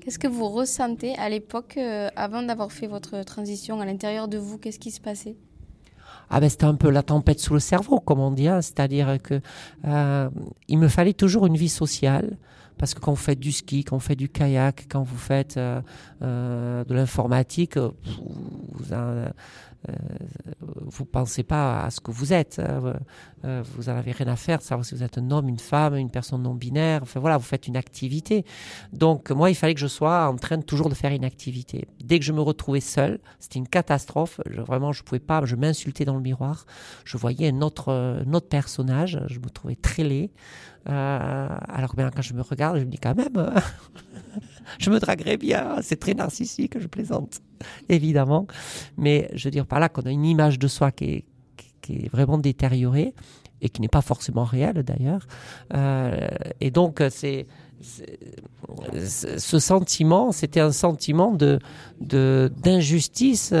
Qu'est-ce 0.00 0.18
que 0.18 0.26
vous 0.26 0.48
ressentez 0.48 1.14
à 1.16 1.28
l'époque 1.28 1.76
euh, 1.76 2.08
avant 2.16 2.42
d'avoir 2.42 2.72
fait 2.72 2.86
votre 2.86 3.22
transition 3.22 3.80
à 3.80 3.84
l'intérieur 3.84 4.28
de 4.28 4.38
vous? 4.38 4.56
Qu'est-ce 4.56 4.78
qui 4.78 4.90
se 4.90 5.00
passait? 5.00 5.36
Ah 6.30 6.40
ben 6.40 6.48
c'était 6.48 6.64
un 6.64 6.74
peu 6.74 6.90
la 6.90 7.02
tempête 7.02 7.40
sous 7.40 7.52
le 7.52 7.60
cerveau, 7.60 8.00
comme 8.00 8.20
on 8.20 8.32
dit, 8.32 8.48
hein. 8.48 8.62
c'est-à-dire 8.62 9.18
que 9.22 9.40
il 10.66 10.78
me 10.78 10.88
fallait 10.88 11.12
toujours 11.12 11.46
une 11.46 11.56
vie 11.56 11.68
sociale, 11.68 12.36
parce 12.78 12.94
que 12.94 13.00
quand 13.00 13.12
vous 13.12 13.16
faites 13.16 13.40
du 13.40 13.52
ski, 13.52 13.84
quand 13.84 13.96
vous 13.96 14.02
faites 14.04 14.18
du 14.18 14.28
kayak, 14.28 14.86
quand 14.88 15.02
vous 15.02 15.16
faites 15.16 15.56
euh, 15.56 15.80
euh, 16.22 16.84
de 16.84 16.94
l'informatique, 16.94 17.76
vous, 17.78 17.94
vous, 18.72 18.92
euh, 19.88 19.92
vous 20.62 21.04
pensez 21.04 21.42
pas 21.42 21.82
à 21.82 21.90
ce 21.90 22.00
que 22.00 22.10
vous 22.10 22.32
êtes. 22.32 22.60
Hein. 22.60 22.94
vous 23.42 23.84
n'en 23.84 23.96
avez 23.96 24.12
rien 24.12 24.28
à 24.28 24.36
faire 24.36 24.58
de 24.58 24.62
savoir 24.62 24.84
si 24.84 24.94
vous 24.94 25.02
êtes 25.02 25.18
un 25.18 25.30
homme, 25.30 25.48
une 25.48 25.58
femme, 25.58 25.96
une 25.96 26.10
personne 26.10 26.42
non 26.42 26.54
binaire. 26.54 27.02
Enfin 27.02 27.20
voilà, 27.20 27.36
vous 27.36 27.44
faites 27.44 27.66
une 27.66 27.76
activité. 27.76 28.44
Donc 28.92 29.30
moi, 29.30 29.50
il 29.50 29.54
fallait 29.54 29.74
que 29.74 29.80
je 29.80 29.86
sois 29.86 30.28
en 30.28 30.36
train 30.36 30.60
toujours 30.60 30.88
de 30.88 30.94
faire 30.94 31.12
une 31.12 31.24
activité. 31.24 31.88
Dès 32.02 32.18
que 32.18 32.24
je 32.24 32.32
me 32.32 32.40
retrouvais 32.40 32.80
seul, 32.80 33.18
c'était 33.38 33.58
une 33.58 33.68
catastrophe. 33.68 34.40
Vraiment, 34.46 34.92
je 34.92 35.02
pouvais 35.02 35.20
pas. 35.20 35.44
Je 35.44 35.56
m'insultais 35.56 36.04
dans 36.04 36.14
le 36.14 36.22
miroir. 36.22 36.66
Je 37.04 37.16
voyais 37.16 37.48
un 37.48 37.62
autre, 37.62 38.24
personnage. 38.48 39.20
Je 39.28 39.38
me 39.38 39.48
trouvais 39.48 39.76
très 39.76 40.04
laid. 40.04 40.30
Euh, 40.88 41.48
alors 41.68 41.94
que 41.94 41.96
quand 41.96 42.22
je 42.22 42.34
me 42.34 42.42
regarde, 42.42 42.78
je 42.78 42.84
me 42.84 42.90
dis 42.90 42.98
quand 42.98 43.16
même, 43.16 43.36
euh, 43.36 43.50
je 44.78 44.90
me 44.90 44.98
draguerais 44.98 45.36
bien. 45.36 45.76
C'est 45.82 45.98
très 45.98 46.14
narcissique, 46.14 46.78
je 46.78 46.86
plaisante, 46.86 47.40
évidemment. 47.88 48.46
Mais 48.96 49.30
je 49.34 49.44
veux 49.44 49.50
dire 49.50 49.66
par 49.66 49.80
là 49.80 49.88
qu'on 49.88 50.02
a 50.02 50.10
une 50.10 50.24
image 50.24 50.58
de 50.58 50.68
soi 50.68 50.90
qui 50.90 51.04
est, 51.04 51.24
qui 51.82 51.92
est 51.94 52.08
vraiment 52.10 52.38
détériorée 52.38 53.14
et 53.60 53.68
qui 53.68 53.80
n'est 53.80 53.88
pas 53.88 54.02
forcément 54.02 54.44
réelle 54.44 54.82
d'ailleurs. 54.82 55.26
Euh, 55.74 56.28
et 56.60 56.70
donc, 56.70 57.02
c'est 57.10 57.46
ce 57.80 59.58
sentiment, 59.58 60.32
c'était 60.32 60.60
un 60.60 60.72
sentiment 60.72 61.32
de 61.32 61.58
d'injustice 62.00 63.52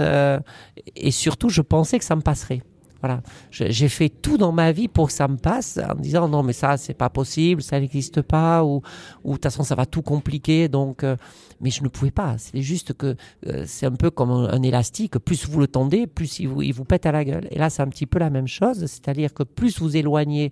et 0.96 1.10
surtout, 1.10 1.48
je 1.50 1.60
pensais 1.60 1.98
que 1.98 2.04
ça 2.04 2.16
me 2.16 2.22
passerait. 2.22 2.62
Voilà, 3.06 3.22
j'ai 3.52 3.88
fait 3.88 4.08
tout 4.08 4.36
dans 4.36 4.50
ma 4.50 4.72
vie 4.72 4.88
pour 4.88 5.06
que 5.06 5.12
ça 5.12 5.28
me 5.28 5.36
passe, 5.36 5.78
en 5.78 5.94
me 5.94 6.02
disant 6.02 6.28
non 6.28 6.42
mais 6.42 6.52
ça 6.52 6.76
c'est 6.76 6.92
pas 6.92 7.08
possible, 7.08 7.62
ça 7.62 7.78
n'existe 7.78 8.20
pas, 8.20 8.64
ou 8.64 8.82
de 9.24 9.32
toute 9.32 9.44
façon 9.44 9.62
ça 9.62 9.76
va 9.76 9.86
tout 9.86 10.02
compliquer, 10.02 10.66
donc 10.68 11.04
euh, 11.04 11.16
mais 11.60 11.70
je 11.70 11.84
ne 11.84 11.88
pouvais 11.88 12.10
pas. 12.10 12.34
C'est 12.36 12.62
juste 12.62 12.94
que 12.94 13.14
euh, 13.46 13.62
c'est 13.64 13.86
un 13.86 13.92
peu 13.92 14.10
comme 14.10 14.32
un, 14.32 14.60
élastique, 14.62 15.18
plus 15.20 15.46
vous 15.46 15.60
le 15.60 15.68
tendez, 15.68 16.08
plus 16.08 16.40
il 16.40 16.48
vous 16.48 16.62
il 16.62 16.72
vous 16.72 16.84
pète 16.84 17.06
à 17.06 17.12
la 17.12 17.24
gueule. 17.24 17.46
Et 17.52 17.60
là 17.60 17.70
c'est 17.70 17.82
un 17.82 17.88
petit 17.88 18.06
peu 18.06 18.18
la 18.18 18.28
même 18.28 18.48
chose, 18.48 18.80
c'est-à-dire 18.80 19.32
que 19.32 19.44
plus 19.44 19.78
vous 19.78 19.96
éloignez 19.96 20.50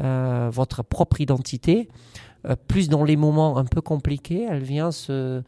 euh, 0.00 0.48
votre 0.50 0.82
propre 0.82 1.20
identité, 1.20 1.88
euh, 2.46 2.56
plus 2.68 2.88
dans 2.88 3.04
les 3.04 3.16
moments 3.16 3.58
un 3.58 3.64
peu 3.64 3.80
compliqués, 3.80 4.46
elle 4.48 4.62
vient 4.62 4.90
se, 4.92 5.42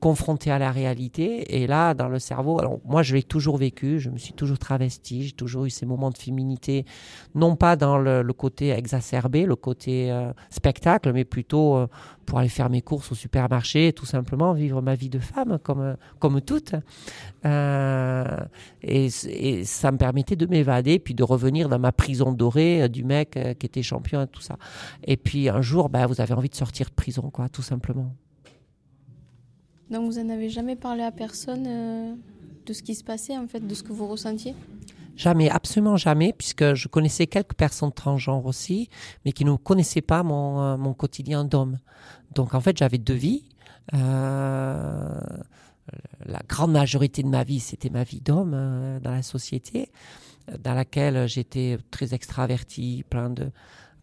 confronter 0.00 0.50
à 0.50 0.58
la 0.58 0.70
réalité. 0.70 1.60
Et 1.60 1.66
là, 1.66 1.94
dans 1.94 2.08
le 2.08 2.18
cerveau, 2.18 2.58
alors 2.58 2.78
moi, 2.84 3.02
je 3.02 3.14
l'ai 3.14 3.22
toujours 3.22 3.56
vécu, 3.56 3.98
je 4.00 4.10
me 4.10 4.18
suis 4.18 4.32
toujours 4.32 4.58
travesti, 4.58 5.24
j'ai 5.24 5.32
toujours 5.32 5.66
eu 5.66 5.70
ces 5.70 5.86
moments 5.86 6.10
de 6.10 6.18
féminité, 6.18 6.84
non 7.34 7.56
pas 7.56 7.76
dans 7.76 7.98
le, 7.98 8.22
côté 8.32 8.70
exacerbé, 8.70 9.44
le 9.44 9.56
côté 9.56 10.10
euh, 10.10 10.32
spectacle, 10.50 11.12
mais 11.12 11.24
plutôt 11.24 11.76
euh, 11.76 11.86
pour 12.24 12.38
aller 12.38 12.48
faire 12.48 12.70
mes 12.70 12.80
courses 12.80 13.12
au 13.12 13.14
supermarché, 13.14 13.92
tout 13.92 14.06
simplement 14.06 14.52
vivre 14.52 14.80
ma 14.80 14.94
vie 14.94 15.10
de 15.10 15.18
femme 15.18 15.58
comme, 15.62 15.96
comme 16.20 16.40
toutes. 16.40 16.74
Euh, 17.44 18.24
et, 18.82 19.08
et, 19.26 19.64
ça 19.64 19.90
me 19.90 19.98
permettait 19.98 20.36
de 20.36 20.46
m'évader, 20.46 20.98
puis 20.98 21.14
de 21.14 21.24
revenir 21.24 21.68
dans 21.68 21.78
ma 21.78 21.92
prison 21.92 22.32
dorée 22.32 22.88
du 22.88 23.04
mec 23.04 23.38
qui 23.58 23.66
était 23.66 23.82
champion 23.82 24.22
et 24.22 24.26
tout 24.26 24.40
ça. 24.40 24.56
Et 25.04 25.16
puis 25.16 25.48
un 25.48 25.60
jour, 25.60 25.88
bah, 25.88 26.06
vous 26.06 26.20
avez 26.20 26.29
envie 26.32 26.48
de 26.48 26.54
sortir 26.54 26.88
de 26.88 26.94
prison, 26.94 27.30
quoi, 27.30 27.48
tout 27.48 27.62
simplement. 27.62 28.14
Donc 29.90 30.10
vous 30.10 30.22
n'en 30.22 30.30
avez 30.30 30.48
jamais 30.48 30.76
parlé 30.76 31.02
à 31.02 31.10
personne 31.10 31.64
euh, 31.66 32.14
de 32.64 32.72
ce 32.72 32.82
qui 32.82 32.94
se 32.94 33.02
passait, 33.02 33.36
en 33.36 33.48
fait, 33.48 33.66
de 33.66 33.74
ce 33.74 33.82
que 33.82 33.92
vous 33.92 34.06
ressentiez? 34.06 34.54
Jamais, 35.16 35.50
absolument 35.50 35.96
jamais, 35.96 36.32
puisque 36.32 36.74
je 36.74 36.88
connaissais 36.88 37.26
quelques 37.26 37.54
personnes 37.54 37.92
transgenres 37.92 38.46
aussi, 38.46 38.88
mais 39.24 39.32
qui 39.32 39.44
ne 39.44 39.56
connaissaient 39.56 40.00
pas 40.00 40.22
mon, 40.22 40.62
euh, 40.62 40.76
mon 40.76 40.94
quotidien 40.94 41.44
d'homme. 41.44 41.78
Donc 42.34 42.54
en 42.54 42.60
fait, 42.60 42.76
j'avais 42.78 42.98
deux 42.98 43.14
vies. 43.14 43.44
Euh, 43.92 45.18
la 46.24 46.40
grande 46.48 46.70
majorité 46.70 47.24
de 47.24 47.28
ma 47.28 47.42
vie, 47.42 47.58
c'était 47.58 47.90
ma 47.90 48.04
vie 48.04 48.20
d'homme 48.20 48.52
dans 49.02 49.10
la 49.10 49.22
société, 49.22 49.90
dans 50.62 50.74
laquelle 50.74 51.26
j'étais 51.26 51.78
très 51.90 52.14
extraverti, 52.14 53.04
plein 53.10 53.28
de, 53.28 53.50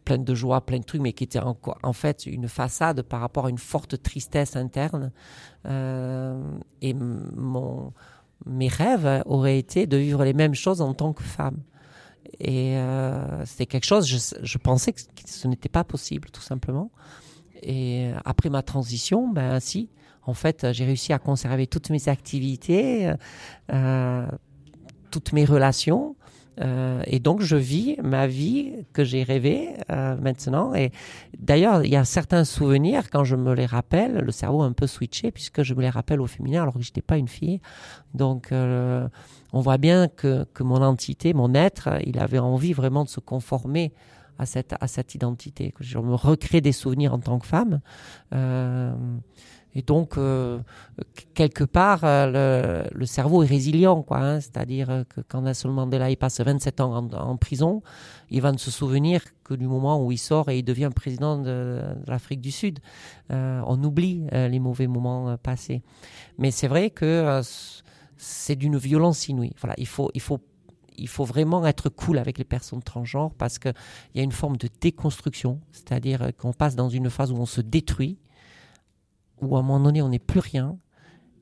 pleine 0.07 0.23
de 0.23 0.33
joie, 0.33 0.65
plein 0.65 0.79
de 0.79 0.85
trucs, 0.85 1.01
mais 1.01 1.11
qui 1.11 1.25
était 1.25 1.39
en, 1.39 1.57
en 1.83 1.91
fait 1.91 2.25
une 2.27 2.47
façade 2.47 3.01
par 3.01 3.19
rapport 3.19 3.47
à 3.47 3.49
une 3.49 3.57
forte 3.57 4.01
tristesse 4.01 4.55
interne. 4.55 5.11
Euh, 5.65 6.41
et 6.81 6.93
mon, 6.93 7.91
mes 8.45 8.69
rêves 8.69 9.21
auraient 9.25 9.59
été 9.59 9.85
de 9.85 9.97
vivre 9.97 10.23
les 10.23 10.31
mêmes 10.31 10.55
choses 10.55 10.79
en 10.79 10.93
tant 10.93 11.11
que 11.11 11.23
femme. 11.23 11.57
Et 12.39 12.77
euh, 12.77 13.43
c'était 13.45 13.65
quelque 13.65 13.85
chose, 13.85 14.07
je, 14.07 14.17
je, 14.41 14.57
pensais 14.57 14.93
que 14.93 15.01
ce 15.25 15.45
n'était 15.49 15.67
pas 15.67 15.83
possible, 15.83 16.29
tout 16.29 16.41
simplement. 16.41 16.89
Et 17.61 18.09
après 18.23 18.49
ma 18.49 18.61
transition, 18.61 19.27
ben 19.27 19.59
si, 19.59 19.89
en 20.23 20.33
fait, 20.33 20.67
j'ai 20.71 20.85
réussi 20.85 21.11
à 21.11 21.19
conserver 21.19 21.67
toutes 21.67 21.89
mes 21.89 22.07
activités, 22.07 23.13
euh, 23.73 24.25
toutes 25.11 25.33
mes 25.33 25.43
relations, 25.43 26.15
Euh, 26.59 27.01
et 27.05 27.19
donc, 27.19 27.41
je 27.41 27.55
vis 27.55 27.97
ma 28.03 28.27
vie 28.27 28.85
que 28.93 29.03
j'ai 29.03 29.23
rêvée 29.23 29.69
euh, 29.91 30.15
maintenant. 30.17 30.73
Et 30.73 30.91
d'ailleurs, 31.39 31.83
il 31.83 31.91
y 31.91 31.95
a 31.95 32.05
certains 32.05 32.43
souvenirs, 32.43 33.09
quand 33.11 33.23
je 33.23 33.35
me 33.35 33.53
les 33.53 33.65
rappelle, 33.65 34.19
le 34.19 34.31
cerveau 34.31 34.63
est 34.63 34.67
un 34.67 34.73
peu 34.73 34.87
switché, 34.87 35.31
puisque 35.31 35.63
je 35.63 35.73
me 35.73 35.81
les 35.81 35.89
rappelle 35.89 36.21
au 36.21 36.27
féminin 36.27 36.63
alors 36.63 36.73
que 36.73 36.81
je 36.81 36.89
n'étais 36.89 37.01
pas 37.01 37.17
une 37.17 37.27
fille. 37.27 37.61
Donc, 38.13 38.51
euh, 38.51 39.07
on 39.53 39.61
voit 39.61 39.77
bien 39.77 40.07
que, 40.07 40.45
que 40.53 40.63
mon 40.63 40.81
entité, 40.81 41.33
mon 41.33 41.53
être, 41.53 41.89
il 42.05 42.19
avait 42.19 42.39
envie 42.39 42.73
vraiment 42.73 43.03
de 43.03 43.09
se 43.09 43.19
conformer 43.19 43.93
à 44.39 44.45
cette, 44.45 44.75
à 44.79 44.87
cette 44.87 45.15
identité. 45.15 45.73
Je 45.79 45.97
me 45.97 46.15
recrée 46.15 46.61
des 46.61 46.71
souvenirs 46.71 47.13
en 47.13 47.19
tant 47.19 47.39
que 47.39 47.47
femme. 47.47 47.81
Euh, 48.33 48.93
et 49.77 49.83
donc, 49.83 50.17
euh, 50.17 50.59
quelque 51.35 51.63
part, 51.63 51.99
euh, 52.03 52.83
le, 52.91 53.05
cerveau 53.05 53.43
est 53.43 53.47
résilient, 53.47 54.01
quoi. 54.01 54.17
Hein, 54.17 54.39
C'est-à-dire 54.39 55.03
que 55.07 55.21
quand 55.21 55.43
Nelson 55.43 55.69
Mandela 55.69 56.09
il 56.09 56.17
passe 56.17 56.41
27 56.41 56.81
ans 56.81 57.07
en, 57.13 57.37
prison, 57.37 57.83
il 58.31 58.41
va 58.41 58.51
ne 58.51 58.57
se 58.57 58.71
souvenir 58.71 59.21
que 59.43 59.53
du 59.53 59.67
moment 59.67 60.03
où 60.03 60.11
il 60.11 60.17
sort 60.17 60.49
et 60.49 60.57
il 60.57 60.63
devient 60.63 60.89
président 60.95 61.37
de, 61.37 61.79
l'Afrique 62.07 62.41
du 62.41 62.49
Sud. 62.49 62.79
Euh, 63.29 63.61
on 63.67 63.83
oublie 63.83 64.25
les 64.31 64.59
mauvais 64.59 64.87
moments 64.87 65.37
passés. 65.37 65.83
Mais 66.39 66.49
c'est 66.49 66.67
vrai 66.67 66.89
que 66.89 67.41
c'est 68.17 68.55
d'une 68.55 68.77
violence 68.77 69.27
inouïe. 69.27 69.53
Voilà, 69.59 69.75
il 69.77 69.85
faut, 69.85 70.09
il 70.15 70.21
faut 70.21 70.39
il 70.97 71.07
faut 71.07 71.25
vraiment 71.25 71.63
être 71.67 71.89
cool 71.89 72.17
avec 72.17 72.39
les 72.39 72.43
personnes 72.43 72.81
transgenres 72.81 73.31
parce 73.37 73.59
qu'il 73.59 73.75
y 74.15 74.19
a 74.19 74.23
une 74.23 74.31
forme 74.31 74.57
de 74.57 74.67
déconstruction, 74.81 75.59
c'est-à-dire 75.71 76.31
qu'on 76.35 76.53
passe 76.53 76.75
dans 76.75 76.89
une 76.89 77.11
phase 77.11 77.31
où 77.31 77.35
on 77.35 77.45
se 77.45 77.61
détruit, 77.61 78.17
où 79.41 79.55
à 79.55 79.59
un 79.59 79.63
moment 79.63 79.79
donné 79.79 80.01
on 80.01 80.09
n'est 80.09 80.19
plus 80.19 80.39
rien, 80.39 80.77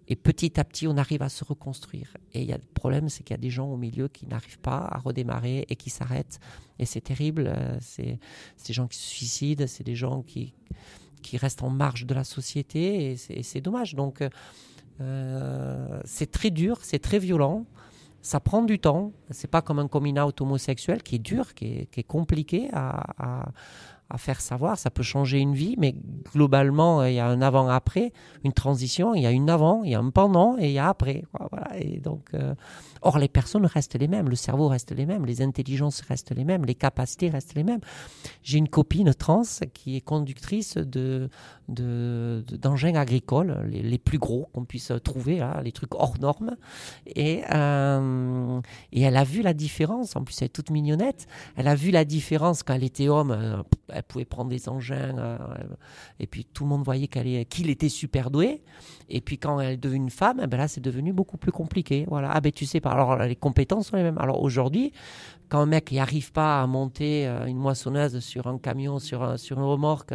et 0.07 0.15
petit 0.15 0.59
à 0.59 0.63
petit 0.63 0.87
on 0.87 0.97
arrive 0.97 1.21
à 1.21 1.29
se 1.29 1.43
reconstruire. 1.43 2.15
Et 2.33 2.41
il 2.41 2.47
y 2.47 2.53
a 2.53 2.57
le 2.57 2.73
problème, 2.73 3.09
c'est 3.09 3.23
qu'il 3.23 3.33
y 3.33 3.39
a 3.39 3.41
des 3.41 3.49
gens 3.49 3.67
au 3.67 3.77
milieu 3.77 4.07
qui 4.07 4.27
n'arrivent 4.27 4.59
pas 4.59 4.77
à 4.77 4.99
redémarrer 4.99 5.65
et 5.69 5.75
qui 5.75 5.89
s'arrêtent. 5.89 6.39
Et 6.77 6.85
c'est 6.85 7.01
terrible, 7.01 7.53
c'est 7.81 8.19
des 8.67 8.73
gens 8.73 8.87
qui 8.87 8.97
se 8.97 9.07
suicident, 9.07 9.65
c'est 9.67 9.83
des 9.83 9.95
gens 9.95 10.21
qui, 10.21 10.53
qui 11.23 11.37
restent 11.37 11.63
en 11.63 11.69
marge 11.69 12.05
de 12.05 12.13
la 12.13 12.23
société, 12.23 13.11
et 13.11 13.43
c'est 13.43 13.61
dommage. 13.61 13.95
Donc 13.95 14.23
euh, 15.01 16.01
c'est 16.05 16.31
très 16.31 16.51
dur, 16.51 16.79
c'est 16.83 16.99
très 16.99 17.19
violent 17.19 17.65
ça 18.25 18.39
prend 18.39 18.63
du 18.63 18.79
temps. 18.79 19.13
C'est 19.29 19.49
pas 19.49 19.61
comme 19.61 19.77
un 19.77 19.87
coming 19.87 20.17
out 20.17 20.41
homosexuel 20.41 21.03
qui 21.03 21.17
est 21.17 21.19
dur, 21.19 21.53
qui 21.53 21.87
est, 21.95 22.03
compliqué 22.03 22.69
à, 22.73 23.51
à, 24.09 24.17
faire 24.17 24.41
savoir. 24.41 24.77
Ça 24.77 24.89
peut 24.89 25.03
changer 25.03 25.39
une 25.39 25.53
vie, 25.53 25.75
mais 25.77 25.95
globalement, 26.33 27.03
il 27.03 27.13
y 27.13 27.19
a 27.19 27.27
un 27.27 27.41
avant-après, 27.41 28.13
une 28.43 28.53
transition. 28.53 29.15
Il 29.15 29.21
y 29.21 29.25
a 29.25 29.31
une 29.31 29.49
avant, 29.49 29.83
il 29.83 29.91
y 29.91 29.95
a 29.95 29.99
un 29.99 30.09
pendant 30.09 30.57
et 30.57 30.67
il 30.67 30.71
y 30.71 30.79
a 30.79 30.89
après. 30.89 31.23
Voilà. 31.51 31.67
Et 31.77 31.99
donc, 31.99 32.25
euh, 32.33 32.55
or, 33.05 33.19
les 33.19 33.27
personnes 33.27 33.65
restent 33.65 33.97
les 33.99 34.07
mêmes, 34.07 34.29
le 34.29 34.35
cerveau 34.35 34.67
reste 34.67 34.91
les 34.91 35.05
mêmes, 35.05 35.25
les 35.25 35.41
intelligences 35.41 36.01
restent 36.01 36.35
les 36.35 36.43
mêmes, 36.43 36.65
les 36.65 36.75
capacités 36.75 37.29
restent 37.29 37.53
les 37.53 37.63
mêmes. 37.63 37.79
J'ai 38.43 38.57
une 38.57 38.67
copine 38.67 39.13
trans 39.13 39.43
qui 39.73 39.95
est 39.95 40.01
conductrice 40.01 40.77
de 40.77 41.29
d'engins 41.67 42.91
de, 42.91 42.97
agricoles, 42.97 43.67
les, 43.71 43.97
plus 43.97 44.19
gros 44.19 44.47
qu'on 44.53 44.65
puisse 44.65 44.91
trouver, 45.03 45.39
là, 45.39 45.61
les 45.63 45.71
trucs 45.71 45.95
hors 45.95 46.19
normes. 46.19 46.55
Et, 47.07 47.41
euh, 47.51 48.61
et 48.91 49.01
elle 49.01 49.17
a 49.17 49.23
vu 49.23 49.41
la 49.41 49.53
différence, 49.53 50.15
en 50.15 50.23
plus 50.23 50.39
elle 50.41 50.47
est 50.47 50.49
toute 50.49 50.69
mignonnette, 50.69 51.27
elle 51.55 51.67
a 51.67 51.75
vu 51.75 51.89
la 51.89 52.05
différence 52.05 52.61
quand 52.61 52.75
elle 52.75 52.83
était 52.83 53.07
homme, 53.07 53.31
euh, 53.31 53.63
elle 53.89 54.03
pouvait 54.03 54.25
prendre 54.25 54.49
des 54.49 54.69
engins, 54.69 55.17
euh, 55.17 55.37
et 56.19 56.27
puis 56.27 56.45
tout 56.45 56.63
le 56.63 56.69
monde 56.69 56.83
voyait 56.83 57.07
qu'elle 57.07 57.45
qu'il 57.47 57.69
était 57.69 57.89
super 57.89 58.29
doué. 58.29 58.61
Et 59.09 59.21
puis 59.21 59.37
quand 59.37 59.59
elle 59.59 59.73
est 59.73 59.77
devenue 59.77 60.03
une 60.05 60.09
femme, 60.09 60.39
eh 60.43 60.47
ben 60.47 60.57
là 60.57 60.67
c'est 60.67 60.81
devenu 60.81 61.13
beaucoup 61.13 61.37
plus 61.37 61.51
compliqué. 61.51 62.05
Voilà. 62.07 62.31
Ah 62.33 62.41
ben 62.41 62.51
tu 62.51 62.65
sais 62.65 62.79
pas, 62.79 62.91
alors 62.91 63.17
les 63.17 63.35
compétences 63.35 63.87
sont 63.87 63.97
les 63.97 64.03
mêmes. 64.03 64.17
Alors 64.17 64.41
aujourd'hui, 64.41 64.91
quand 65.49 65.59
un 65.59 65.65
mec 65.65 65.91
n'arrive 65.91 66.31
pas 66.31 66.61
à 66.61 66.67
monter 66.67 67.27
une 67.45 67.57
moissonneuse 67.57 68.19
sur 68.19 68.47
un 68.47 68.57
camion, 68.57 68.97
sur, 68.97 69.23
un, 69.23 69.37
sur 69.37 69.57
une 69.57 69.65
remorque, 69.65 70.13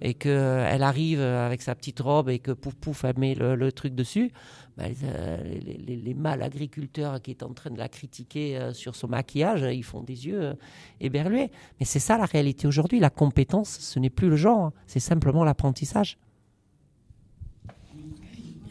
et 0.00 0.14
qu'elle 0.14 0.82
arrive 0.82 1.20
avec 1.20 1.62
sa 1.62 1.74
petite 1.76 2.00
robe 2.00 2.28
et 2.28 2.40
que 2.40 2.50
pouf 2.50 2.74
pouf, 2.74 3.04
elle 3.04 3.18
met 3.18 3.34
le, 3.34 3.72
truc 3.72 3.94
dessus, 3.94 4.32
bah, 4.76 4.84
les, 4.88 5.60
les, 5.60 5.78
les, 5.78 5.96
les, 5.96 6.14
mâles 6.14 6.42
agriculteurs 6.42 7.20
qui 7.20 7.30
est 7.30 7.42
en 7.42 7.52
train 7.52 7.70
de 7.70 7.78
la 7.78 7.88
critiquer 7.88 8.56
euh, 8.56 8.72
sur 8.72 8.96
son 8.96 9.08
maquillage, 9.08 9.62
ils 9.62 9.84
font 9.84 10.02
des 10.02 10.26
yeux 10.26 10.42
euh, 10.42 10.54
éberlués. 11.00 11.50
Mais 11.78 11.86
c'est 11.86 11.98
ça 11.98 12.16
la 12.16 12.24
réalité 12.24 12.66
aujourd'hui. 12.66 12.98
La 12.98 13.10
compétence, 13.10 13.68
ce 13.68 13.98
n'est 13.98 14.10
plus 14.10 14.30
le 14.30 14.36
genre, 14.36 14.72
c'est 14.86 15.00
simplement 15.00 15.44
l'apprentissage. 15.44 16.18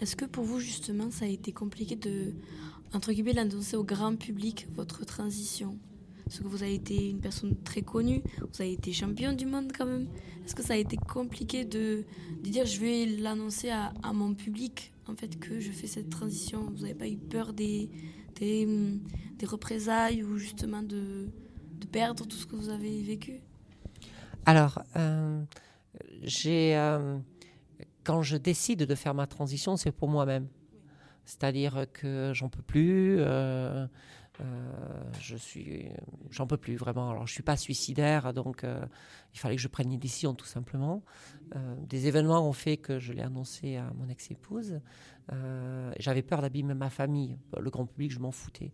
Est-ce 0.02 0.16
que 0.16 0.26
pour 0.26 0.44
vous, 0.44 0.60
justement, 0.60 1.12
ça 1.12 1.26
a 1.26 1.28
été 1.28 1.52
compliqué 1.52 1.96
de, 1.96 2.34
entre 2.92 3.14
guillemets, 3.14 3.34
l'annoncer 3.34 3.78
au 3.78 3.84
grand 3.84 4.16
public, 4.16 4.68
votre 4.76 5.06
transition? 5.06 5.78
Parce 6.26 6.40
que 6.40 6.48
vous 6.48 6.64
avez 6.64 6.74
été 6.74 7.10
une 7.10 7.20
personne 7.20 7.56
très 7.64 7.84
connue, 7.84 8.24
vous 8.40 8.62
avez 8.62 8.74
été 8.74 8.94
champion 8.94 9.34
du 9.34 9.46
monde 9.46 9.72
quand 9.78 9.86
même. 9.86 10.08
Est-ce 10.44 10.56
que 10.56 10.64
ça 10.64 10.74
a 10.74 10.78
été 10.78 10.98
compliqué 10.98 11.66
de, 11.66 12.04
de 12.44 12.50
dire 12.50 12.66
je 12.66 12.80
vais 12.80 13.06
l'annoncer 13.06 13.70
à, 13.70 13.94
mon 14.12 14.34
public, 14.34 14.92
en 15.08 15.16
fait, 15.16 15.40
que 15.40 15.60
je 15.60 15.72
fais 15.72 15.88
cette 15.88 16.10
transition? 16.10 16.72
Vous 16.72 16.82
n'avez 16.82 16.96
pas 16.96 17.08
eu 17.08 17.18
peur 17.18 17.54
des, 17.54 17.92
des, 18.40 18.68
des, 19.38 19.46
représailles 19.46 20.24
ou 20.24 20.38
justement 20.38 20.82
de, 20.82 21.28
de 21.80 21.86
perdre 21.86 22.26
tout 22.26 22.38
ce 22.38 22.48
que 22.48 22.56
vous 22.56 22.70
avez 22.70 23.04
vécu? 23.04 23.42
Alors, 24.48 24.82
euh, 24.96 25.44
j'ai. 26.24 26.76
Euh 26.76 27.20
quand 28.04 28.22
je 28.22 28.38
décide 28.38 28.84
de 28.86 28.96
faire 28.96 29.14
ma 29.14 29.28
transition, 29.28 29.78
c'est 29.78 29.92
pour 29.92 30.10
moi-même. 30.10 30.48
C'est-à-dire 31.26 31.86
que 31.94 32.32
j'en 32.34 32.50
peux 32.50 32.64
plus, 32.64 33.18
euh, 33.20 33.86
euh, 34.40 35.04
je 35.20 35.38
suis, 35.38 35.90
j'en 36.32 36.48
peux 36.48 36.58
plus 36.58 36.76
vraiment. 36.76 37.12
Alors 37.12 37.28
je 37.28 37.34
suis 37.34 37.44
pas 37.44 37.58
suicidaire, 37.58 38.34
donc 38.34 38.64
euh, 38.64 38.84
il 39.34 39.40
fallait 39.40 39.56
que 39.56 39.62
je 39.62 39.68
prenne 39.68 39.92
une 39.92 40.00
décision 40.00 40.34
tout 40.34 40.46
simplement. 40.46 41.04
Des 41.88 42.08
événements 42.08 42.48
ont 42.48 42.54
fait 42.54 42.78
que 42.78 42.98
je 42.98 43.12
l'ai 43.12 43.22
annoncé 43.22 43.76
à 43.76 43.92
mon 43.96 44.08
ex-épouse. 44.10 44.80
j'avais 46.00 46.22
peur 46.22 46.42
d'abîmer 46.42 46.74
ma 46.74 46.90
famille, 46.90 47.38
le 47.60 47.70
grand 47.70 47.86
public, 47.86 48.12
je 48.12 48.20
m'en 48.20 48.32
foutais. 48.32 48.72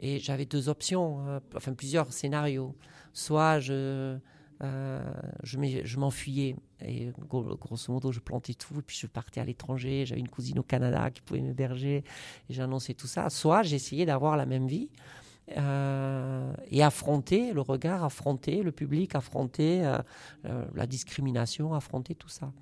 Et 0.00 0.18
j'avais 0.18 0.46
deux 0.46 0.68
options, 0.68 1.40
enfin 1.54 1.74
plusieurs 1.74 2.12
scénarios. 2.12 2.74
Soit 3.12 3.60
je 3.60 4.18
je 4.60 5.98
m'enfuyais 5.98 6.56
et 6.84 7.12
grosso 7.28 7.92
modo 7.92 8.12
je 8.12 8.20
plantais 8.20 8.54
tout 8.54 8.82
puis 8.86 8.96
je 8.96 9.06
partais 9.06 9.40
à 9.40 9.44
l'étranger 9.44 10.06
j'avais 10.06 10.20
une 10.20 10.28
cousine 10.28 10.58
au 10.58 10.62
Canada 10.62 11.10
qui 11.10 11.20
pouvait 11.20 11.40
m'héberger 11.40 12.04
et 12.48 12.52
j'annonçais 12.52 12.94
tout 12.94 13.06
ça. 13.06 13.30
Soit 13.30 13.62
j'essayais 13.62 14.06
d'avoir 14.06 14.36
la 14.36 14.46
même 14.46 14.66
vie 14.66 14.88
euh, 15.56 16.52
et 16.70 16.82
affronter 16.82 17.52
le 17.52 17.60
regard 17.60 18.04
affronter 18.04 18.62
le 18.62 18.70
public 18.70 19.14
affronter 19.14 19.84
euh, 19.84 20.64
la 20.74 20.86
discrimination 20.86 21.74
affronter 21.74 22.14
tout 22.14 22.28
ça. 22.28 22.52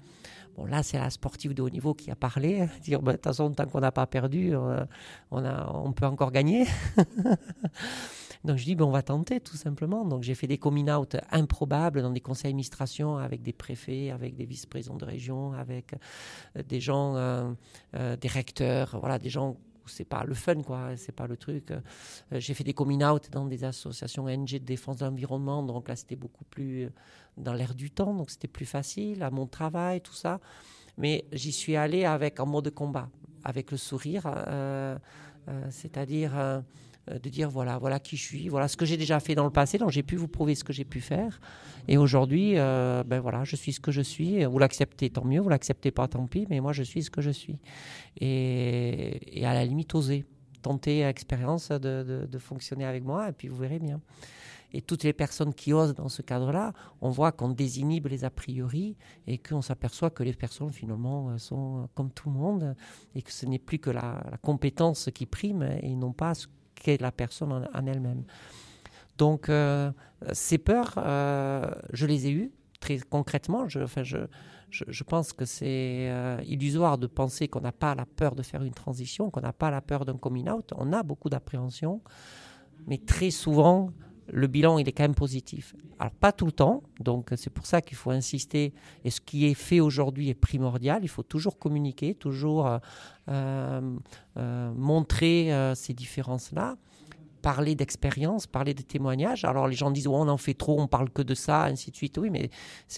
Bon 0.56 0.64
là 0.64 0.82
c'est 0.82 0.98
la 0.98 1.10
sportive 1.10 1.52
de 1.52 1.62
haut 1.62 1.70
niveau 1.70 1.92
qui 1.94 2.10
a 2.10 2.16
parlé 2.16 2.68
dire 2.82 3.02
bah, 3.02 3.12
de 3.12 3.16
toute 3.16 3.24
façon 3.24 3.50
tant 3.52 3.66
qu'on 3.66 3.80
n'a 3.80 3.92
pas 3.92 4.06
perdu 4.06 4.54
on, 4.56 5.44
a, 5.44 5.70
on 5.74 5.92
peut 5.92 6.06
encore 6.06 6.30
gagner 6.32 6.66
Donc 8.46 8.58
je 8.58 8.64
dis, 8.64 8.76
ben, 8.76 8.84
on 8.84 8.90
va 8.90 9.02
tenter 9.02 9.40
tout 9.40 9.56
simplement. 9.56 10.04
Donc 10.04 10.22
j'ai 10.22 10.34
fait 10.34 10.46
des 10.46 10.56
coming 10.56 10.88
out 10.88 11.16
improbables 11.30 12.00
dans 12.00 12.12
des 12.12 12.20
conseils 12.20 12.52
d'administration 12.52 13.18
avec 13.18 13.42
des 13.42 13.52
préfets, 13.52 14.10
avec 14.10 14.36
des 14.36 14.46
vice-présidents 14.46 14.96
de 14.96 15.04
région, 15.04 15.52
avec 15.52 15.94
euh, 16.56 16.62
des 16.62 16.80
gens, 16.80 17.16
euh, 17.16 17.50
euh, 17.96 18.16
des 18.16 18.28
recteurs, 18.28 18.98
voilà, 19.00 19.18
des 19.18 19.28
gens 19.28 19.56
c'est 19.88 20.04
pas 20.04 20.24
le 20.24 20.34
fun 20.34 20.62
quoi 20.64 20.96
c'est 20.96 21.12
pas 21.12 21.28
le 21.28 21.36
truc. 21.36 21.72
J'ai 22.32 22.54
fait 22.54 22.64
des 22.64 22.74
coming 22.74 23.04
out 23.04 23.30
dans 23.30 23.44
des 23.44 23.62
associations 23.62 24.26
NG 24.26 24.54
de 24.54 24.58
défense 24.58 24.96
de 24.96 25.04
l'environnement 25.04 25.62
donc 25.62 25.88
là 25.88 25.94
c'était 25.94 26.16
beaucoup 26.16 26.42
plus 26.42 26.90
dans 27.36 27.52
l'air 27.52 27.72
du 27.72 27.92
temps. 27.92 28.12
Donc 28.12 28.30
c'était 28.30 28.48
plus 28.48 28.66
facile 28.66 29.22
à 29.22 29.30
mon 29.30 29.46
travail 29.46 30.00
tout 30.00 30.12
ça. 30.12 30.40
Mais 30.98 31.24
j'y 31.32 31.52
suis 31.52 31.76
allé 31.76 32.04
avec 32.04 32.40
en 32.40 32.46
mode 32.46 32.68
combat 32.70 33.08
avec 33.44 33.70
le 33.70 33.76
sourire 33.76 34.24
c'est-à-dire 35.70 36.62
de 37.10 37.28
dire 37.28 37.48
voilà, 37.48 37.78
voilà 37.78 38.00
qui 38.00 38.16
je 38.16 38.22
suis, 38.22 38.48
voilà 38.48 38.68
ce 38.68 38.76
que 38.76 38.84
j'ai 38.84 38.96
déjà 38.96 39.20
fait 39.20 39.34
dans 39.34 39.44
le 39.44 39.50
passé, 39.50 39.78
donc 39.78 39.90
j'ai 39.90 40.02
pu 40.02 40.16
vous 40.16 40.28
prouver 40.28 40.54
ce 40.54 40.64
que 40.64 40.72
j'ai 40.72 40.84
pu 40.84 41.00
faire. 41.00 41.40
Et 41.88 41.98
aujourd'hui, 41.98 42.54
euh, 42.56 43.04
ben 43.04 43.20
voilà, 43.20 43.44
je 43.44 43.56
suis 43.56 43.72
ce 43.72 43.80
que 43.80 43.92
je 43.92 44.00
suis. 44.00 44.44
Vous 44.44 44.58
l'acceptez, 44.58 45.10
tant 45.10 45.24
mieux. 45.24 45.40
Vous 45.40 45.48
l'acceptez 45.48 45.90
pas, 45.90 46.08
tant 46.08 46.26
pis. 46.26 46.46
Mais 46.50 46.60
moi, 46.60 46.72
je 46.72 46.82
suis 46.82 47.02
ce 47.02 47.10
que 47.10 47.20
je 47.20 47.30
suis. 47.30 47.58
Et, 48.20 49.42
à 49.44 49.54
la 49.54 49.64
limite, 49.64 49.94
oser 49.94 50.24
tenter 50.62 51.04
l'expérience 51.04 51.68
de, 51.68 52.26
de, 52.28 52.38
fonctionner 52.38 52.84
avec 52.84 53.04
moi, 53.04 53.28
et 53.28 53.32
puis 53.32 53.46
vous 53.46 53.56
verrez 53.56 53.78
bien. 53.78 54.00
Et 54.72 54.82
toutes 54.82 55.04
les 55.04 55.12
personnes 55.12 55.54
qui 55.54 55.72
osent 55.72 55.94
dans 55.94 56.08
ce 56.08 56.22
cadre-là, 56.22 56.72
on 57.00 57.08
voit 57.08 57.30
qu'on 57.30 57.50
désinhibe 57.50 58.08
les 58.08 58.24
a 58.24 58.30
priori 58.30 58.96
et 59.28 59.38
qu'on 59.38 59.62
s'aperçoit 59.62 60.10
que 60.10 60.24
les 60.24 60.32
personnes 60.32 60.72
finalement 60.72 61.38
sont 61.38 61.88
comme 61.94 62.10
tout 62.10 62.28
le 62.30 62.34
monde 62.34 62.74
et 63.14 63.22
que 63.22 63.30
ce 63.30 63.46
n'est 63.46 63.60
plus 63.60 63.78
que 63.78 63.90
la, 63.90 64.24
la 64.28 64.38
compétence 64.38 65.08
qui 65.14 65.24
prime 65.24 65.62
et 65.62 65.94
non 65.94 66.12
pas 66.12 66.34
ce 66.34 66.48
qu'est 66.82 67.00
la 67.00 67.12
personne 67.12 67.52
en, 67.52 67.86
elle-même. 67.86 68.24
Donc, 69.18 69.48
euh, 69.48 69.90
ces 70.32 70.58
peurs, 70.58 70.94
euh, 70.98 71.70
je 71.92 72.06
les 72.06 72.26
ai 72.26 72.30
eues 72.30 72.52
très 72.80 72.98
concrètement. 72.98 73.68
Je, 73.68 73.80
enfin, 73.80 74.02
je, 74.02 74.18
je 74.70 75.04
pense 75.04 75.32
que 75.32 75.44
c'est 75.44 76.08
euh, 76.10 76.40
illusoire 76.46 76.98
de 76.98 77.06
penser 77.06 77.48
qu'on 77.48 77.60
n'a 77.60 77.72
pas 77.72 77.94
la 77.94 78.06
peur 78.06 78.34
de 78.34 78.42
faire 78.42 78.62
une 78.62 78.74
transition, 78.74 79.30
qu'on 79.30 79.40
n'a 79.40 79.52
pas 79.52 79.70
la 79.70 79.80
peur 79.80 80.04
d'un 80.04 80.16
coming 80.16 80.48
out. 80.48 80.72
On 80.76 80.92
a 80.92 81.02
beaucoup 81.02 81.30
d'appréhension. 81.30 82.00
mais 82.86 82.98
très 82.98 83.30
souvent, 83.30 83.90
le 84.28 84.46
bilan, 84.46 84.78
il 84.78 84.88
est 84.88 84.92
quand 84.92 85.04
même 85.04 85.14
positif. 85.14 85.74
Alors, 85.98 86.12
pas 86.12 86.32
tout 86.32 86.46
le 86.46 86.52
temps, 86.52 86.82
donc 87.00 87.30
c'est 87.36 87.50
pour 87.50 87.66
ça 87.66 87.80
qu'il 87.80 87.96
faut 87.96 88.10
insister. 88.10 88.72
Et 89.04 89.10
ce 89.10 89.20
qui 89.20 89.46
est 89.46 89.54
fait 89.54 89.80
aujourd'hui 89.80 90.28
est 90.28 90.34
primordial. 90.34 91.00
Il 91.02 91.08
faut 91.08 91.22
toujours 91.22 91.58
communiquer, 91.58 92.14
toujours 92.14 92.66
euh, 92.66 93.80
euh, 94.36 94.72
montrer 94.74 95.52
euh, 95.52 95.74
ces 95.74 95.94
différences-là, 95.94 96.76
parler 97.42 97.74
d'expérience, 97.74 98.46
parler 98.46 98.74
de 98.74 98.82
témoignages. 98.82 99.44
Alors, 99.44 99.68
les 99.68 99.76
gens 99.76 99.90
disent, 99.90 100.08
on 100.08 100.28
en 100.28 100.36
fait 100.36 100.54
trop, 100.54 100.80
on 100.80 100.88
parle 100.88 101.10
que 101.10 101.22
de 101.22 101.34
ça, 101.34 101.64
ainsi 101.64 101.90
de 101.90 101.96
suite. 101.96 102.18
Oui, 102.18 102.30
mais 102.30 102.50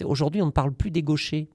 aujourd'hui, 0.03 0.41
on 0.41 0.47
ne 0.47 0.51
parle 0.51 0.73
plus 0.73 0.91
des 0.91 1.03
gauchers. 1.03 1.47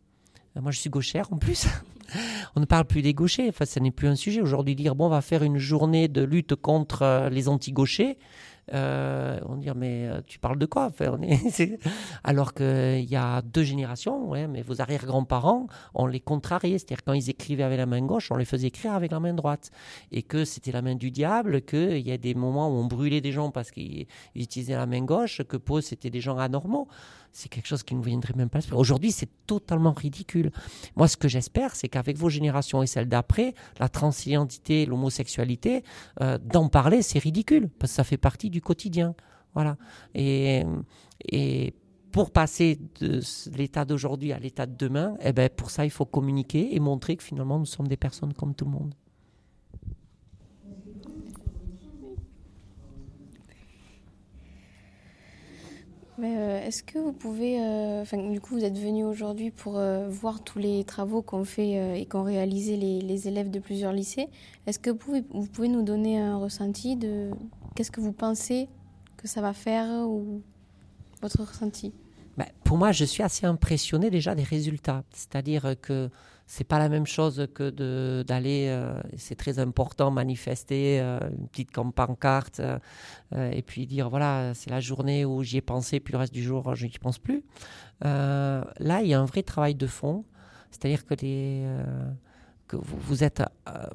Moi, 0.61 0.71
je 0.71 0.79
suis 0.79 0.91
gauchère 0.91 1.33
en 1.33 1.37
plus. 1.37 1.67
on 2.57 2.61
ne 2.61 2.65
parle 2.65 2.85
plus 2.85 3.03
des 3.03 3.13
gauchers. 3.13 3.49
Enfin, 3.49 3.65
ce 3.65 3.81
n'est 3.81 3.91
plus 3.91 4.07
un 4.07 4.15
sujet. 4.15 4.41
Aujourd'hui, 4.41 4.77
dire, 4.77 4.95
bon, 4.95 5.07
on 5.07 5.11
va 5.11 5.21
faire 5.21 5.43
une 5.43 5.59
journée 5.59 6.07
de 6.07 6.23
lutte 6.23 6.55
contre 6.55 7.29
les 7.31 7.49
anti-gauchers. 7.49 8.19
Euh, 8.73 9.39
on 9.47 9.57
dit 9.57 9.69
mais 9.77 10.09
euh, 10.09 10.21
tu 10.27 10.39
parles 10.39 10.59
de 10.59 10.67
quoi 10.67 10.91
Alors 12.25 12.55
qu'il 12.55 13.05
y 13.05 13.17
a 13.17 13.43
deux 13.43 13.63
générations, 13.63 14.29
ouais, 14.29 14.47
mais 14.47 14.63
vos 14.63 14.81
arrière-grands-parents, 14.81 15.67
on 15.95 16.07
les 16.07 16.21
contrariait. 16.21 16.79
C'est-à-dire 16.79 17.05
quand 17.05 17.13
ils 17.13 17.31
écrivaient 17.31 17.63
avec 17.63 17.79
la 17.79 17.87
main 17.87 18.03
gauche, 18.03 18.31
on 18.31 18.37
les 18.37 18.45
faisait 18.45 18.69
écrire 18.69 18.93
avec 18.93 19.13
la 19.13 19.21
main 19.21 19.35
droite. 19.35 19.71
Et 20.13 20.23
que 20.23 20.45
c'était 20.45 20.73
la 20.73 20.83
main 20.83 20.95
du 20.95 21.11
diable, 21.11 21.63
qu'il 21.63 21.99
y 21.99 22.13
a 22.13 22.19
des 22.19 22.35
moments 22.35 22.69
où 22.69 22.73
on 22.73 22.87
brûlait 22.87 23.21
des 23.21 23.33
gens 23.33 23.51
parce 23.51 23.71
qu'ils 23.71 24.07
utilisaient 24.35 24.77
la 24.77 24.87
main 24.87 25.03
gauche, 25.03 25.43
que 25.43 25.57
pour 25.57 25.79
eux 25.79 25.83
c'était 25.83 26.11
des 26.11 26.21
gens 26.21 26.39
anormaux 26.39 26.89
c'est 27.35 27.49
quelque 27.49 27.67
chose 27.67 27.83
qui 27.83 27.97
ne 27.97 28.03
viendrait 28.03 28.33
même 28.35 28.49
pas. 28.49 28.61
Aujourd'hui, 28.73 29.11
c'est 29.11 29.29
totalement 29.47 29.93
ridicule. 29.93 30.53
Moi, 30.95 31.09
ce 31.09 31.17
que 31.17 31.27
j'espère, 31.27 31.75
c'est 31.75 31.89
qu'avec 31.89 32.17
vos 32.17 32.29
générations 32.29 32.83
et 32.83 32.87
celles 32.87 33.09
d'après, 33.09 33.55
la 33.81 33.89
transidentité, 33.89 34.87
l'homosexualité, 34.87 35.83
euh, 36.21 36.39
d'en 36.39 36.69
parler, 36.69 37.03
c'est 37.03 37.19
ridicule, 37.19 37.69
parce 37.79 37.93
que 37.93 37.97
ça 37.97 38.05
fait 38.05 38.17
partie 38.17 38.51
du 38.51 38.63
quotidien. 38.63 39.15
Voilà. 39.53 39.77
Et, 40.15 40.65
et 41.29 41.75
pour 42.13 42.31
passer 42.31 42.79
de 43.01 43.21
l'état 43.57 43.85
d'aujourd'hui 43.85 44.33
à 44.33 44.39
l'état 44.39 44.67
de 44.67 44.77
demain, 44.77 45.17
eh 45.21 45.33
ben, 45.33 45.49
pour 45.49 45.71
ça, 45.71 45.85
il 45.85 45.91
faut 45.91 46.07
communiquer 46.07 46.77
et 46.77 46.79
montrer 46.79 47.17
que 47.17 47.25
finalement, 47.25 47.59
nous 47.59 47.67
sommes 47.67 47.89
des 47.89 47.97
personnes 47.97 48.33
comme 48.33 48.55
tout 48.55 48.65
le 48.65 48.71
monde. 48.71 48.95
Mais 56.17 56.37
euh, 56.37 56.65
est-ce 56.65 56.83
que 56.85 56.99
vous 56.99 57.13
pouvez, 57.13 57.61
euh, 57.61 58.05
du 58.31 58.41
coup 58.41 58.55
vous 58.55 58.65
êtes 58.65 58.79
venu 58.79 59.05
aujourd'hui 59.05 59.51
pour 59.51 59.79
euh, 59.79 60.09
voir 60.09 60.45
tous 60.45 60.61
les 60.61 60.85
travaux 60.85 61.23
qu'ont 61.23 61.45
fait 61.45 62.01
et 62.01 62.07
qu'ont 62.07 62.23
réalisé 62.23 62.77
les, 62.77 63.29
élèves 63.29 63.51
de 63.51 63.59
plusieurs 63.59 63.93
lycées. 63.93 64.29
Est-ce 64.67 64.79
que 64.79 64.91
vous 64.91 64.97
pouvez, 64.97 65.25
vous 65.31 65.47
pouvez, 65.47 65.69
nous 65.69 65.83
donner 65.83 66.19
un 66.19 66.37
ressenti 66.37 66.97
de 66.97 67.31
qu'est-ce 67.75 67.91
que 67.91 68.01
vous 68.01 68.13
pensez 68.13 68.69
que 69.17 69.27
ça 69.27 69.41
va 69.41 69.53
faire 69.53 69.89
ou 70.09 70.43
votre 71.21 71.43
ressenti? 71.43 71.93
Ben, 72.37 72.47
Pour 72.63 72.77
moi, 72.77 72.93
je 72.93 73.05
suis 73.05 73.23
assez 73.23 73.47
impressionné 73.47 74.11
déjà 74.11 74.35
des 74.35 74.43
résultats. 74.43 75.03
C'est-à-dire 75.11 75.75
que 75.81 76.11
c'est 76.47 76.65
pas 76.65 76.79
la 76.79 76.89
même 76.89 77.07
chose 77.07 77.47
que 77.55 78.23
d'aller, 78.23 78.67
euh, 78.69 79.01
c'est 79.17 79.35
très 79.35 79.59
important, 79.59 80.11
manifester 80.11 81.01
euh, 81.01 81.19
une 81.39 81.49
petite 81.49 81.71
pancarte 81.73 82.61
euh, 82.61 83.51
et 83.51 83.63
puis 83.63 83.87
dire 83.87 84.11
voilà, 84.11 84.53
c'est 84.55 84.71
la 84.71 84.81
journée 84.81 85.25
où 85.25 85.43
j'y 85.43 85.59
ai 85.59 85.63
pensé, 85.63 86.01
puis 86.01 86.13
le 86.13 86.19
reste 86.19 86.35
du 86.35 86.43
jour, 86.43 86.75
je 86.75 86.87
n'y 86.87 86.93
pense 87.01 87.19
plus. 87.19 87.43
là, 88.03 89.01
il 89.03 89.07
y 89.07 89.15
a 89.15 89.21
un 89.21 89.25
vrai 89.25 89.43
travail 89.43 89.75
de 89.75 89.87
fond, 89.87 90.25
c'est-à-dire 90.71 91.07
que, 91.07 91.15
les, 91.15 91.67
que 92.69 92.77
vous, 92.77 92.99
vous, 92.99 93.25
êtes, 93.25 93.43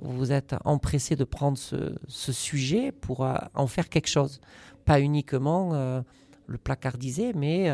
vous 0.02 0.32
êtes 0.32 0.56
empressé 0.66 1.16
de 1.16 1.26
prendre 1.26 1.58
ce 1.58 2.32
sujet 2.32 2.92
pour 2.92 3.28
en 3.54 3.68
faire 3.68 3.90
quelque 3.90 4.10
chose, 4.10 4.42
pas 4.86 5.00
uniquement 5.00 6.04
le 6.48 6.58
placardiser, 6.58 7.34
mais 7.34 7.72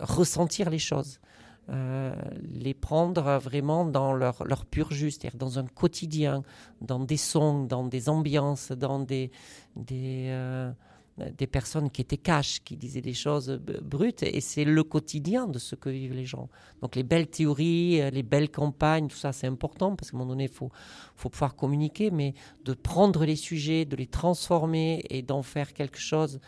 ressentir 0.00 0.70
les 0.70 0.80
choses. 0.80 1.20
Euh, 1.70 2.14
les 2.52 2.74
prendre 2.74 3.38
vraiment 3.38 3.86
dans 3.86 4.12
leur, 4.12 4.44
leur 4.44 4.66
pur 4.66 4.92
juste, 4.92 5.22
c'est-à-dire 5.22 5.38
dans 5.38 5.58
un 5.58 5.64
quotidien, 5.64 6.42
dans 6.82 7.00
des 7.00 7.16
sons, 7.16 7.64
dans 7.64 7.86
des 7.86 8.10
ambiances, 8.10 8.70
dans 8.70 8.98
des, 8.98 9.30
des, 9.74 10.26
euh, 10.28 10.70
des 11.16 11.46
personnes 11.46 11.88
qui 11.88 12.02
étaient 12.02 12.18
cash, 12.18 12.62
qui 12.62 12.76
disaient 12.76 13.00
des 13.00 13.14
choses 13.14 13.58
brutes, 13.80 14.22
et 14.22 14.42
c'est 14.42 14.66
le 14.66 14.84
quotidien 14.84 15.48
de 15.48 15.58
ce 15.58 15.74
que 15.74 15.88
vivent 15.88 16.12
les 16.12 16.26
gens. 16.26 16.50
Donc 16.82 16.96
les 16.96 17.02
belles 17.02 17.28
théories, 17.28 18.02
euh, 18.02 18.10
les 18.10 18.22
belles 18.22 18.50
campagnes, 18.50 19.08
tout 19.08 19.16
ça 19.16 19.32
c'est 19.32 19.46
important, 19.46 19.96
parce 19.96 20.10
qu'à 20.10 20.18
un 20.18 20.20
moment 20.20 20.32
donné, 20.32 20.44
il 20.44 20.50
faut, 20.50 20.70
faut 21.16 21.30
pouvoir 21.30 21.56
communiquer, 21.56 22.10
mais 22.10 22.34
de 22.66 22.74
prendre 22.74 23.24
les 23.24 23.36
sujets, 23.36 23.86
de 23.86 23.96
les 23.96 24.06
transformer 24.06 25.02
et 25.08 25.22
d'en 25.22 25.42
faire 25.42 25.72
quelque 25.72 25.98
chose 25.98 26.40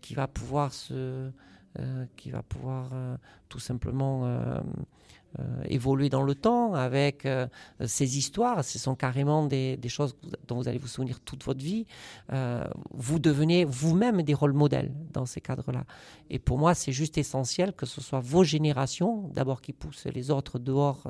qui 0.00 0.14
va 0.14 0.26
pouvoir 0.26 0.72
se 0.72 1.30
qui 2.16 2.30
va 2.30 2.42
pouvoir 2.42 2.90
euh, 2.92 3.16
tout 3.48 3.58
simplement 3.58 4.22
euh, 4.24 4.60
évoluer 5.66 6.08
dans 6.08 6.22
le 6.22 6.34
temps 6.34 6.74
avec 6.74 7.28
ces 7.84 8.16
histoires. 8.16 8.64
Ce 8.64 8.78
sont 8.78 8.94
carrément 8.94 9.44
des, 9.46 9.78
choses 9.88 10.16
dont 10.48 10.56
vous 10.56 10.68
allez 10.68 10.78
vous 10.78 10.86
souvenir 10.86 11.20
toute 11.20 11.44
votre 11.44 11.62
vie. 11.62 11.86
vous 12.94 13.18
devenez 13.18 13.66
vous-même 13.66 14.22
des 14.22 14.32
rôles 14.32 14.54
modèles 14.54 14.94
dans 15.12 15.26
ces 15.26 15.42
cadres-là. 15.42 15.84
Et 16.30 16.38
pour 16.38 16.58
moi, 16.58 16.74
c'est 16.74 16.92
juste 16.92 17.18
essentiel 17.18 17.74
que 17.74 17.84
ce 17.84 18.00
soit 18.00 18.20
vos 18.20 18.44
générations, 18.44 19.28
d'abord 19.34 19.60
qui 19.60 19.74
poussent 19.74 20.06
les 20.06 20.30
autres 20.30 20.58
dehors, 20.58 21.06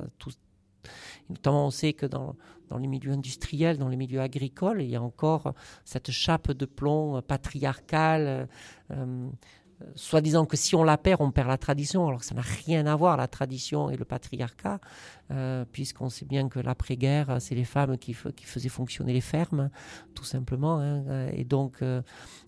notamment 1.30 1.66
on 1.66 1.70
sait 1.70 1.92
que 1.92 2.06
dans 2.06 2.34
les 2.78 2.88
milieux 2.88 3.12
industriels, 3.12 3.78
dans 3.78 3.88
les 3.88 3.96
milieux 3.96 4.20
agricoles, 4.20 4.82
il 4.82 4.90
y 4.90 4.96
a 4.96 5.02
encore 5.02 5.54
cette 5.84 6.10
chape 6.10 6.50
de 6.50 6.66
plomb 6.66 7.22
patriarcale 7.22 8.48
soi-disant 9.94 10.46
que 10.46 10.56
si 10.56 10.74
on 10.74 10.84
la 10.84 10.96
perd, 10.96 11.20
on 11.20 11.30
perd 11.30 11.48
la 11.48 11.58
tradition, 11.58 12.06
alors 12.06 12.20
que 12.20 12.26
ça 12.26 12.34
n'a 12.34 12.42
rien 12.42 12.86
à 12.86 12.96
voir, 12.96 13.16
la 13.16 13.28
tradition 13.28 13.90
et 13.90 13.96
le 13.96 14.04
patriarcat, 14.04 14.80
euh, 15.30 15.64
puisqu'on 15.70 16.08
sait 16.08 16.24
bien 16.24 16.48
que 16.48 16.58
l'après-guerre, 16.58 17.36
c'est 17.40 17.54
les 17.54 17.64
femmes 17.64 17.98
qui, 17.98 18.14
faisaient 18.14 18.68
fonctionner 18.68 19.12
les 19.12 19.20
fermes, 19.20 19.70
tout 20.14 20.24
simplement. 20.24 20.80
Hein, 20.80 21.28
et 21.32 21.44
donc, 21.44 21.82
euh, 21.82 22.02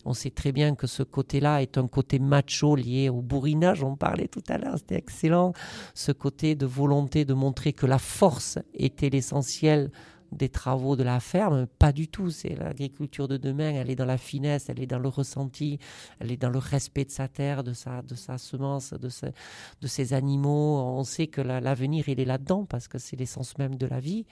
on 0.05 0.15
sait 0.15 0.31
très 0.31 0.53
bien 0.53 0.75
que 0.75 0.87
ce 0.87 1.03
côté-là 1.03 1.63
est 1.63 1.77
un 1.77 1.87
côté 1.87 2.19
macho 2.19 2.77
lié 2.77 3.09
au 3.09 3.21
bourrinage, 3.21 3.83
on 3.83 3.97
parlait 3.97 4.29
tout 4.29 4.45
à 4.49 4.59
l'heure, 4.59 4.79
c'était 4.79 4.97
excellent, 4.97 5.53
ce 5.95 6.13
côté 6.13 6.55
de 6.55 6.67
volonté 6.67 7.25
de 7.25 7.35
montrer 7.35 7.73
que 7.73 7.87
la 7.87 7.99
force 7.99 8.59
était 8.75 9.11
l'essentiel 9.11 9.91
des 10.33 10.49
travaux 10.49 10.97
de 10.97 11.03
la 11.03 11.21
ferme, 11.21 11.67
pas 11.67 11.93
du 11.93 12.09
tout. 12.09 12.31
C'est 12.31 12.55
l'agriculture 12.55 13.29
de 13.29 13.37
demain, 13.37 13.73
elle 13.75 13.91
est 13.91 13.97
dans 13.97 14.05
la 14.05 14.19
finesse, 14.19 14.69
elle 14.69 14.81
est 14.81 14.87
dans 14.87 14.99
le 14.99 15.09
ressenti, 15.09 15.79
elle 16.19 16.33
est 16.33 16.37
dans 16.37 16.51
le 16.51 16.59
respect 16.59 17.05
de 17.05 17.11
sa 17.11 17.29
terre, 17.29 17.65
de 17.65 17.73
sa, 17.73 18.03
de 18.03 18.15
sa 18.15 18.39
semence, 18.39 18.93
de, 18.93 19.09
de 19.81 19.87
ses 19.87 20.13
animaux. 20.13 20.79
On 20.79 21.05
sait 21.05 21.27
que 21.27 21.41
l'avenir, 21.41 22.09
il 22.09 22.21
est 22.21 22.25
là-dedans 22.25 22.65
parce 22.65 22.89
que 22.89 22.99
c'est 22.99 23.17
l'essence 23.17 23.59
même 23.59 23.77
de 23.77 23.87
la 23.87 24.01
vie. 24.01 24.27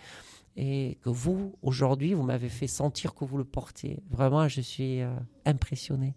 Et 0.59 0.99
que 1.03 1.11
vous, 1.11 1.55
aujourd'hui, 1.61 2.15
vous 2.15 2.23
m'avez 2.23 2.49
fait 2.49 2.67
sentir 2.67 3.15
que 3.15 3.27
vous 3.27 3.37
le 3.37 3.45
portiez. 3.45 4.03
Vraiment, 4.11 4.49
je 4.49 4.63
suis 4.63 5.03
euh, 5.03 5.11
impressionné. 5.45 6.15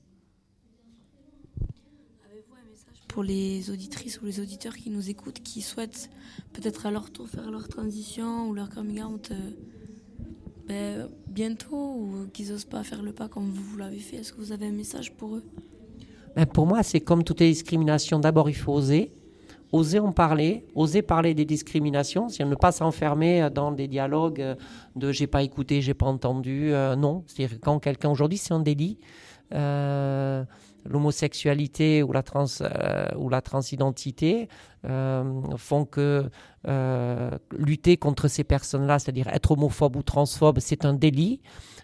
Pour 3.10 3.24
les 3.24 3.70
auditrices 3.70 4.22
ou 4.22 4.26
les 4.26 4.40
auditeurs 4.40 4.76
qui 4.76 4.90
nous 4.90 5.10
écoutent, 5.10 5.40
qui 5.40 5.62
souhaitent 5.62 6.10
peut-être 6.54 6.86
à 6.86 6.92
leur 6.92 7.12
tour 7.12 7.28
faire 7.28 7.52
leur 7.52 7.68
transition 7.68 8.48
ou 8.48 8.54
leur 8.54 8.70
coming 8.70 9.04
out 9.04 9.32
euh, 9.32 9.50
ben, 10.68 11.10
bientôt 11.28 11.76
ou 11.76 12.28
qu'ils 12.32 12.52
n'osent 12.52 12.66
pas 12.66 12.84
faire 12.84 13.02
le 13.02 13.12
pas 13.12 13.28
comme 13.28 13.50
vous, 13.50 13.78
l'avez 13.78 13.98
fait 13.98 14.18
Est-ce 14.18 14.32
que 14.32 14.38
vous 14.38 14.52
avez 14.52 14.68
un 14.68 14.72
message 14.72 15.12
pour 15.14 15.36
eux? 15.36 15.44
Ben, 16.36 16.46
Pour 16.46 16.68
moi, 16.68 16.84
c'est 16.84 17.02
comme 17.02 17.24
toutes 17.24 17.40
les 17.40 17.50
discriminations. 17.50 18.20
D'abord, 18.20 18.50
il 18.50 18.56
faut 18.56 18.74
oser. 18.74 19.12
Oser 19.72 20.00
en 20.00 20.12
parler, 20.12 20.66
oser 20.74 21.02
parler 21.02 21.36
des 21.36 21.46
discriminations, 21.46 22.28
si 22.28 22.44
ne 22.44 22.56
pas 22.56 22.72
s'enfermer 22.72 23.50
dans 23.54 23.72
des 23.72 23.88
dialogues 23.88 24.56
de 24.96 25.12
j'ai 25.12 25.28
pas 25.28 25.44
écouté, 25.44 25.82
j'ai 25.82 25.94
pas 25.94 26.08
entendu. 26.08 26.74
Euh, 26.74 26.96
non, 26.96 27.24
c'est-à-dire 27.28 27.60
quand 27.62 27.78
quelqu'un 27.78 28.10
aujourd'hui, 28.10 28.40
c'est 28.40 28.54
un 28.54 28.62
délit. 28.62 28.98
Euh, 29.54 30.44
l'homosexualité 30.86 32.04
ou 32.04 32.12
la 32.12 32.24
trans 32.24 32.46
euh, 32.62 33.08
ou 33.18 33.30
la 33.30 33.42
transidentité 33.42 34.50
euh, 34.86 35.24
font 35.58 35.86
que 35.86 36.30
euh, 36.68 37.32
lutter 37.58 37.98
contre 37.98 38.28
ces 38.28 38.44
personnes-là, 38.44 39.00
c'est-à-dire 39.00 39.28
être 39.28 39.52
homophobe 39.52 39.96
ou 39.96 40.04
transphobe, 40.04 40.60
c'est 40.60 40.86
un 40.86 40.94
délit. 40.94 41.42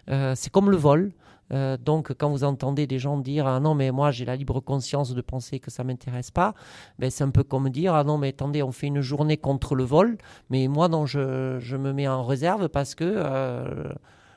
c'est 0.08 0.50
comme 0.50 0.70
le 0.70 0.76
vol. 0.76 1.12
donc, 1.50 2.12
quand 2.18 2.30
vous 2.30 2.44
entendez 2.44 2.86
des 2.86 2.98
gens 2.98 3.18
dire 3.18 3.46
ah 3.46 3.60
non 3.60 3.74
mais 3.74 3.90
moi 3.90 4.10
j'ai 4.10 4.24
la 4.24 4.36
libre 4.36 4.60
conscience 4.60 5.14
de 5.14 5.20
penser 5.20 5.60
que 5.60 5.70
ça 5.70 5.84
m'intéresse 5.84 6.30
pas, 6.30 6.54
ben 6.98 7.10
c'est 7.10 7.24
un 7.24 7.30
peu 7.30 7.44
comme 7.44 7.70
dire 7.70 7.94
ah 7.94 8.04
non 8.04 8.18
mais 8.18 8.28
attendez 8.28 8.62
on 8.62 8.72
fait 8.72 8.88
une 8.88 9.00
journée 9.00 9.36
contre 9.36 9.74
le 9.74 9.84
vol, 9.84 10.18
mais 10.50 10.68
moi 10.68 10.88
non 10.88 11.06
je, 11.06 11.58
je 11.60 11.76
me 11.76 11.92
mets 11.92 12.08
en 12.08 12.24
réserve 12.24 12.68
parce 12.68 12.94
que 12.94 13.08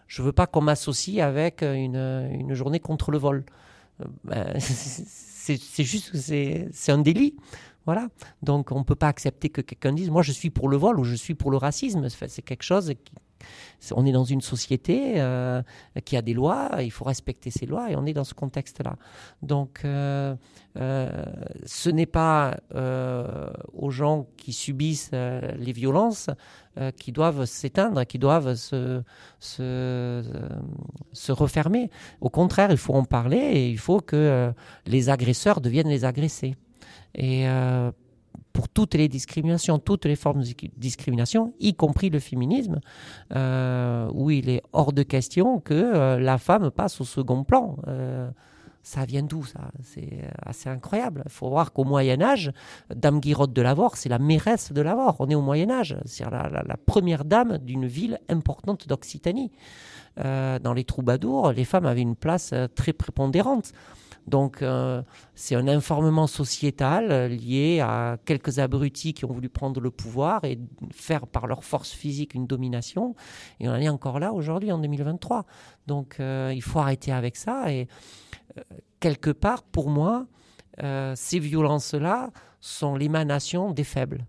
je 0.07 0.21
veux 0.23 0.31
pas 0.31 0.47
qu'on 0.47 0.61
m'associe 0.61 1.19
avec 1.19 1.61
une, 1.61 2.29
une 2.31 2.53
journée 2.53 2.79
contre 2.79 3.11
le 3.11 3.19
vol. 3.19 3.43
Ben, 4.23 4.59
c'est 4.59 5.83
juste, 5.83 6.15
c'est 6.15 6.91
un 6.91 6.97
délit. 6.99 7.35
Voilà. 7.85 8.07
Donc 8.43 8.71
on 8.71 8.79
ne 8.79 8.83
peut 8.83 8.95
pas 8.95 9.07
accepter 9.07 9.49
que 9.49 9.61
quelqu'un 9.61 9.93
dise 9.93 10.09
moi 10.11 10.21
je 10.21 10.31
suis 10.31 10.49
pour 10.51 10.69
le 10.69 10.77
vol 10.77 10.99
ou 10.99 11.03
je 11.03 11.15
suis 11.15 11.33
pour 11.33 11.49
le 11.51 11.57
racisme. 11.57 12.07
C'est 12.09 12.41
quelque 12.43 12.63
chose 12.63 12.85
c'est- 12.87 12.97
on 13.95 14.05
est 14.05 14.11
dans 14.11 14.23
une 14.23 14.41
société 14.41 15.13
euh, 15.17 15.61
qui 16.05 16.17
a 16.17 16.21
des 16.21 16.33
lois, 16.33 16.69
il 16.79 16.91
faut 16.91 17.05
respecter 17.05 17.49
ces 17.51 17.65
lois 17.65 17.89
et 17.91 17.95
on 17.95 18.05
est 18.05 18.13
dans 18.13 18.23
ce 18.23 18.33
contexte-là. 18.33 18.97
Donc, 19.41 19.81
euh, 19.85 20.35
euh, 20.77 21.25
ce 21.65 21.89
n'est 21.89 22.05
pas 22.05 22.57
aux 23.73 23.89
gens 23.89 24.27
qui 24.37 24.53
subissent 24.53 25.11
les 25.11 25.71
violences 25.71 26.29
qui 26.97 27.11
doivent 27.11 27.45
s'éteindre, 27.45 28.05
qui 28.05 28.19
doivent 28.19 28.55
se, 28.55 29.03
refermer. 31.29 31.89
Au 32.21 32.29
contraire, 32.29 32.71
il 32.71 32.77
faut 32.77 32.93
en 32.93 33.03
parler 33.03 33.37
et 33.37 33.69
il 33.69 33.79
faut 33.79 33.99
que 33.99 34.53
les 34.85 35.09
agresseurs 35.09 35.61
deviennent 35.61 35.89
les 35.89 36.05
agressés. 36.05 36.55
Pour 38.53 38.67
toutes 38.69 38.95
les 38.95 39.07
discriminations, 39.07 39.79
toutes 39.79 40.05
les 40.05 40.15
formes 40.15 40.39
de 40.39 40.45
disc- 40.45 40.71
discrimination, 40.77 41.53
y 41.59 41.73
compris 41.73 42.09
le 42.09 42.19
féminisme, 42.19 42.79
euh, 43.35 44.09
où 44.13 44.31
il 44.31 44.49
est 44.49 44.61
hors 44.73 44.91
de 44.93 45.03
question 45.03 45.59
que 45.59 45.73
euh, 45.73 46.19
la 46.19 46.37
femme 46.37 46.71
passe 46.71 46.99
au 46.99 47.03
second 47.05 47.43
plan. 47.43 47.77
Euh, 47.87 48.29
ça 48.81 49.05
vient 49.05 49.21
d'où 49.23 49.43
ça? 49.43 49.71
C'est 49.83 50.21
assez 50.43 50.69
incroyable. 50.69 51.21
Il 51.25 51.31
faut 51.31 51.49
voir 51.49 51.73
qu'au 51.73 51.83
Moyen 51.83 52.21
Âge, 52.21 52.51
Dame 52.95 53.19
Guirotte 53.19 53.53
de 53.53 53.61
Lavore, 53.61 53.97
c'est 53.97 54.09
la 54.09 54.19
mairesse 54.19 54.71
de 54.71 54.81
Lavore. 54.81 55.17
On 55.19 55.29
est 55.29 55.35
au 55.35 55.41
Moyen 55.41 55.69
Âge. 55.69 55.97
C'est 56.05 56.23
la, 56.23 56.49
la- 56.49 56.63
la 56.65 56.77
première 56.77 57.25
dame 57.25 57.57
d'une 57.59 57.85
ville 57.85 58.19
importante 58.29 58.87
d'Occitanie. 58.87 59.51
Dans 60.17 60.73
les 60.73 60.83
troubadours, 60.83 61.51
les 61.53 61.63
femmes 61.65 61.85
avaient 61.85 62.01
une 62.01 62.15
place 62.15 62.53
très 62.75 62.91
prépondérante. 62.93 63.71
Donc, 64.29 64.61
euh, 64.61 65.01
c'est 65.33 65.55
un 65.55 65.67
informement 65.67 66.27
sociétal 66.27 67.11
euh, 67.11 67.27
lié 67.27 67.79
à 67.81 68.17
quelques 68.25 68.59
abrutis 68.59 69.13
qui 69.13 69.25
ont 69.25 69.31
voulu 69.31 69.49
prendre 69.49 69.81
le 69.81 69.89
pouvoir 69.89 70.45
et 70.45 70.59
faire 70.93 71.25
par 71.25 71.47
leur 71.47 71.63
force 71.63 71.91
physique 71.91 72.35
une 72.35 72.45
domination. 72.45 73.15
Et 73.59 73.67
on 73.67 73.71
en 73.71 73.79
est 73.79 73.89
encore 73.89 74.19
là 74.19 74.31
aujourd'hui, 74.31 74.71
en 74.71 74.77
2023. 74.77 75.45
Donc, 75.87 76.17
euh, 76.19 76.51
il 76.53 76.61
faut 76.61 76.79
arrêter 76.79 77.11
avec 77.11 77.35
ça. 77.35 77.71
Et 77.71 77.87
quelque 78.99 79.31
part, 79.31 79.63
pour 79.63 79.89
moi, 79.89 80.27
ces 81.15 81.39
violences-là 81.39 82.29
sont 82.61 82.95
l'émanation 82.95 83.71
des 83.71 83.83
faibles. 83.83 84.25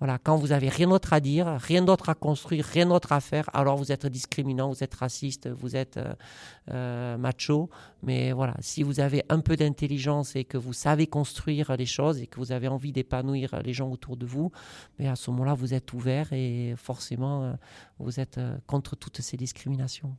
Voilà, 0.00 0.18
quand 0.18 0.36
vous 0.36 0.52
avez 0.52 0.70
rien 0.70 0.88
d'autre 0.88 1.12
à 1.12 1.20
dire, 1.20 1.46
rien 1.60 1.82
d'autre 1.82 2.08
à 2.08 2.14
construire, 2.14 2.64
rien 2.64 2.86
d'autre 2.86 3.12
à 3.12 3.20
faire, 3.20 3.50
alors 3.52 3.76
vous 3.76 3.92
êtes 3.92 4.06
discriminant, 4.06 4.70
vous 4.70 4.82
êtes 4.82 4.94
raciste, 4.94 5.46
vous 5.50 5.76
êtes 5.76 5.98
euh, 5.98 6.14
euh, 6.70 7.18
macho. 7.18 7.68
Mais 8.02 8.32
voilà, 8.32 8.54
si 8.60 8.82
vous 8.82 9.00
avez 9.00 9.22
un 9.28 9.40
peu 9.40 9.56
d'intelligence 9.56 10.36
et 10.36 10.44
que 10.44 10.56
vous 10.56 10.72
savez 10.72 11.06
construire 11.06 11.76
les 11.76 11.84
choses 11.84 12.22
et 12.22 12.26
que 12.26 12.40
vous 12.40 12.50
avez 12.50 12.66
envie 12.66 12.92
d'épanouir 12.92 13.60
les 13.62 13.74
gens 13.74 13.90
autour 13.90 14.16
de 14.16 14.24
vous, 14.24 14.50
mais 14.98 15.06
à 15.06 15.16
ce 15.16 15.30
moment-là, 15.32 15.52
vous 15.52 15.74
êtes 15.74 15.92
ouvert 15.92 16.32
et 16.32 16.74
forcément, 16.78 17.44
euh, 17.44 17.52
vous 17.98 18.20
êtes 18.20 18.40
contre 18.66 18.96
toutes 18.96 19.20
ces 19.20 19.36
discriminations. 19.36 20.16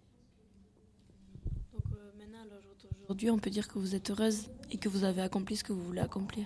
Aujourd'hui, 3.06 3.32
on 3.32 3.40
peut 3.40 3.50
dire 3.50 3.68
que 3.68 3.80
vous 3.80 3.96
êtes 3.96 4.12
heureuse 4.12 4.48
et 4.70 4.78
que 4.78 4.90
vous 4.90 5.04
avez 5.04 5.24
accompli 5.24 5.58
ce 5.58 5.64
que 5.64 5.74
vous 5.74 5.84
voulez 5.84 6.02
accomplir. 6.02 6.46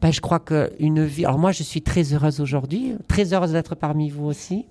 Ben, 0.00 0.12
je 0.12 0.20
crois 0.20 0.38
qu'une 0.38 1.04
vie. 1.04 1.24
Alors, 1.24 1.38
moi, 1.38 1.50
je 1.50 1.64
suis 1.64 1.82
très 1.82 2.12
heureuse 2.12 2.40
aujourd'hui, 2.40 2.94
très 3.08 3.32
heureuse 3.34 3.52
d'être 3.52 3.74
parmi 3.74 4.10
vous 4.10 4.26
aussi. 4.26 4.66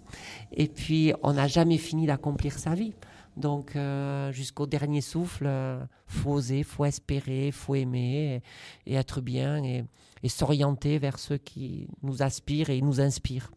Et 0.54 0.68
puis, 0.68 1.14
on 1.22 1.34
n'a 1.34 1.48
jamais 1.48 1.78
fini 1.78 2.06
d'accomplir 2.08 2.58
sa 2.58 2.74
vie. 2.76 2.94
Donc, 3.36 3.76
euh, 3.76 4.32
jusqu'au 4.32 4.66
dernier 4.66 5.02
souffle, 5.02 5.46
euh, 5.46 5.84
faut 6.08 6.32
oser, 6.32 6.64
faut 6.64 6.86
espérer, 6.86 7.52
faut 7.52 7.76
aimer 7.76 8.42
et, 8.86 8.92
et 8.92 8.96
être 8.96 9.22
bien 9.22 9.64
et, 9.64 9.84
et 10.24 10.30
s'orienter 10.30 10.98
vers 10.98 11.20
ceux 11.20 11.38
qui 11.38 11.88
nous 12.02 12.24
aspirent 12.24 12.70
et 12.70 12.82
nous 12.82 13.02
inspirent. 13.02 13.52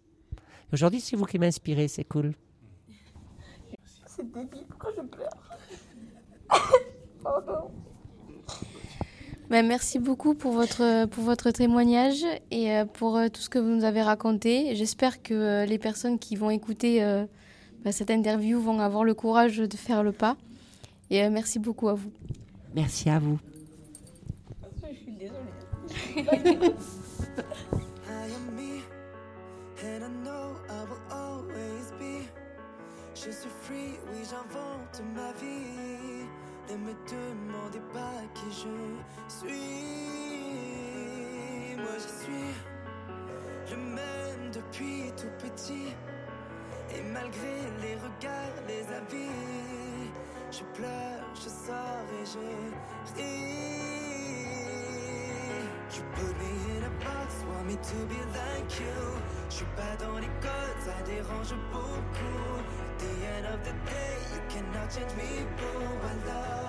Aujourd'hui, 0.73 1.01
c'est 1.01 1.17
vous 1.17 1.25
qui 1.25 1.39
m'inspirez, 1.39 1.89
c'est 1.89 2.05
cool. 2.05 2.35
C'est 4.07 4.31
débile, 4.31 4.67
pourquoi 4.69 4.91
je 4.97 5.03
pleure? 5.03 5.59
Pardon. 7.23 7.71
Ben, 9.51 9.67
merci 9.67 9.99
beaucoup 9.99 10.35
pour 10.35 10.53
votre, 10.53 11.07
pour 11.07 11.25
votre 11.25 11.51
témoignage 11.51 12.25
et 12.53 12.71
euh, 12.73 12.85
pour 12.85 13.17
euh, 13.17 13.27
tout 13.29 13.41
ce 13.41 13.49
que 13.51 13.59
vous 13.59 13.69
nous 13.69 13.83
avez 13.83 14.01
raconté. 14.01 14.77
J'espère 14.77 15.25
que 15.25 15.35
euh, 15.35 15.67
les 15.67 15.77
personnes 15.77 16.21
qui 16.21 16.37
vont 16.37 16.51
écouter 16.51 17.03
euh, 17.03 17.27
ben, 17.83 17.91
cette 17.91 18.13
interview 18.13 18.61
vont 18.61 18.79
avoir 18.79 19.03
le 19.03 19.13
courage 19.13 19.57
de 19.59 19.77
faire 19.77 20.05
le 20.05 20.13
pas. 20.13 20.37
Et 21.11 21.25
euh, 21.25 21.31
merci 21.31 21.59
beaucoup 21.59 21.89
à 21.89 21.95
vous. 21.95 22.13
Merci 22.77 23.11
à 23.11 23.19
vous. 23.19 23.41
Je 24.89 24.95
suis 24.95 25.13
désolée. 25.17 25.41
I 26.17 26.21
am 28.33 28.55
me, 28.55 28.83
and 29.83 30.05
I 30.05 30.09
know 30.23 30.55
I 30.69 30.85
will 30.85 31.03
always 31.11 31.91
be. 31.99 32.25
Je 33.17 33.33
suis 33.33 33.51
free, 33.63 33.99
oui, 34.13 34.23
j'invente 34.23 35.03
ma 35.17 35.33
vie. 35.33 36.29
Ne 36.71 36.77
me 36.77 36.95
demandez 37.11 37.83
pas 37.93 38.23
qui 38.33 38.47
je 38.47 38.75
suis. 39.27 39.49
Moi, 41.77 41.97
je 41.97 42.09
suis 42.23 42.55
le 43.71 43.77
même 43.77 44.51
depuis 44.53 45.13
tout 45.17 45.33
petit. 45.39 45.89
Et 46.95 47.03
malgré 47.13 47.55
les 47.83 47.97
regards, 47.97 48.57
les 48.69 48.87
avis, 48.95 49.35
je 50.53 50.63
pleure, 50.75 51.25
je 51.35 51.49
sors 51.49 52.07
et 52.21 52.25
je 52.25 52.39
ris. 53.17 53.81
You 55.93 56.03
put 56.15 56.35
me 56.39 56.51
in 56.77 56.85
a 56.85 56.91
box, 57.05 57.29
want 57.49 57.67
me 57.67 57.75
to 57.75 57.99
be 58.07 58.21
like 58.33 58.71
you. 58.79 59.01
Je 59.49 59.55
suis 59.57 59.71
pas 59.77 59.97
dans 59.99 60.17
les 60.19 60.33
codes, 60.41 60.81
ça 60.85 60.97
dérange 61.05 61.53
beaucoup. 61.73 62.61
At 62.91 62.99
the 63.01 63.13
end 63.27 63.45
of 63.55 63.59
the 63.65 63.75
day, 63.91 64.17
you 64.33 64.41
cannot 64.49 64.89
change 64.89 65.15
me, 65.17 65.31
boo. 65.57 65.91
Alors, 66.11 66.21
laisse-moi 66.21 66.60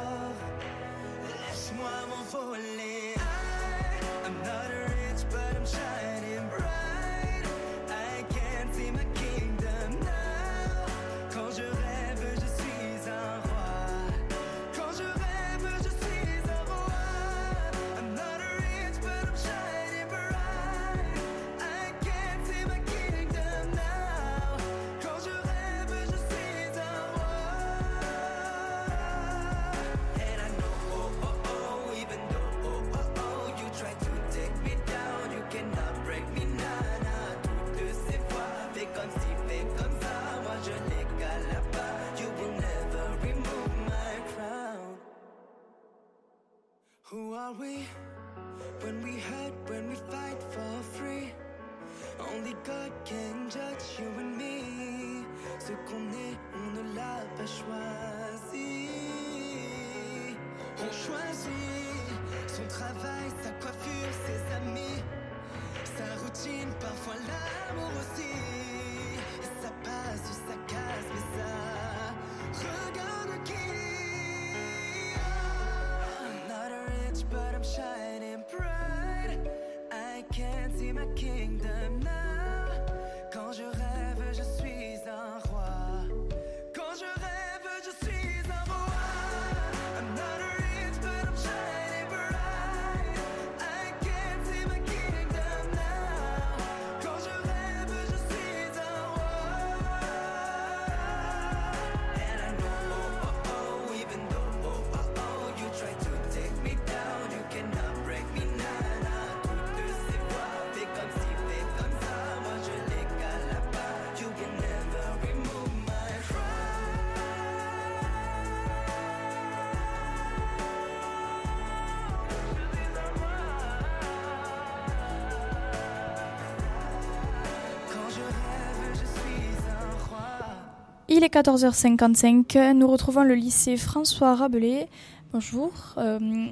Il 131.14 131.24
est 131.26 131.34
14h55. 131.34 132.74
Nous 132.74 132.88
retrouvons 132.88 133.24
le 133.24 133.36
lycée 133.36 133.76
François 133.76 134.34
Rabelais. 134.36 134.88
Bonjour. 135.34 135.72
Euh, 135.98 136.48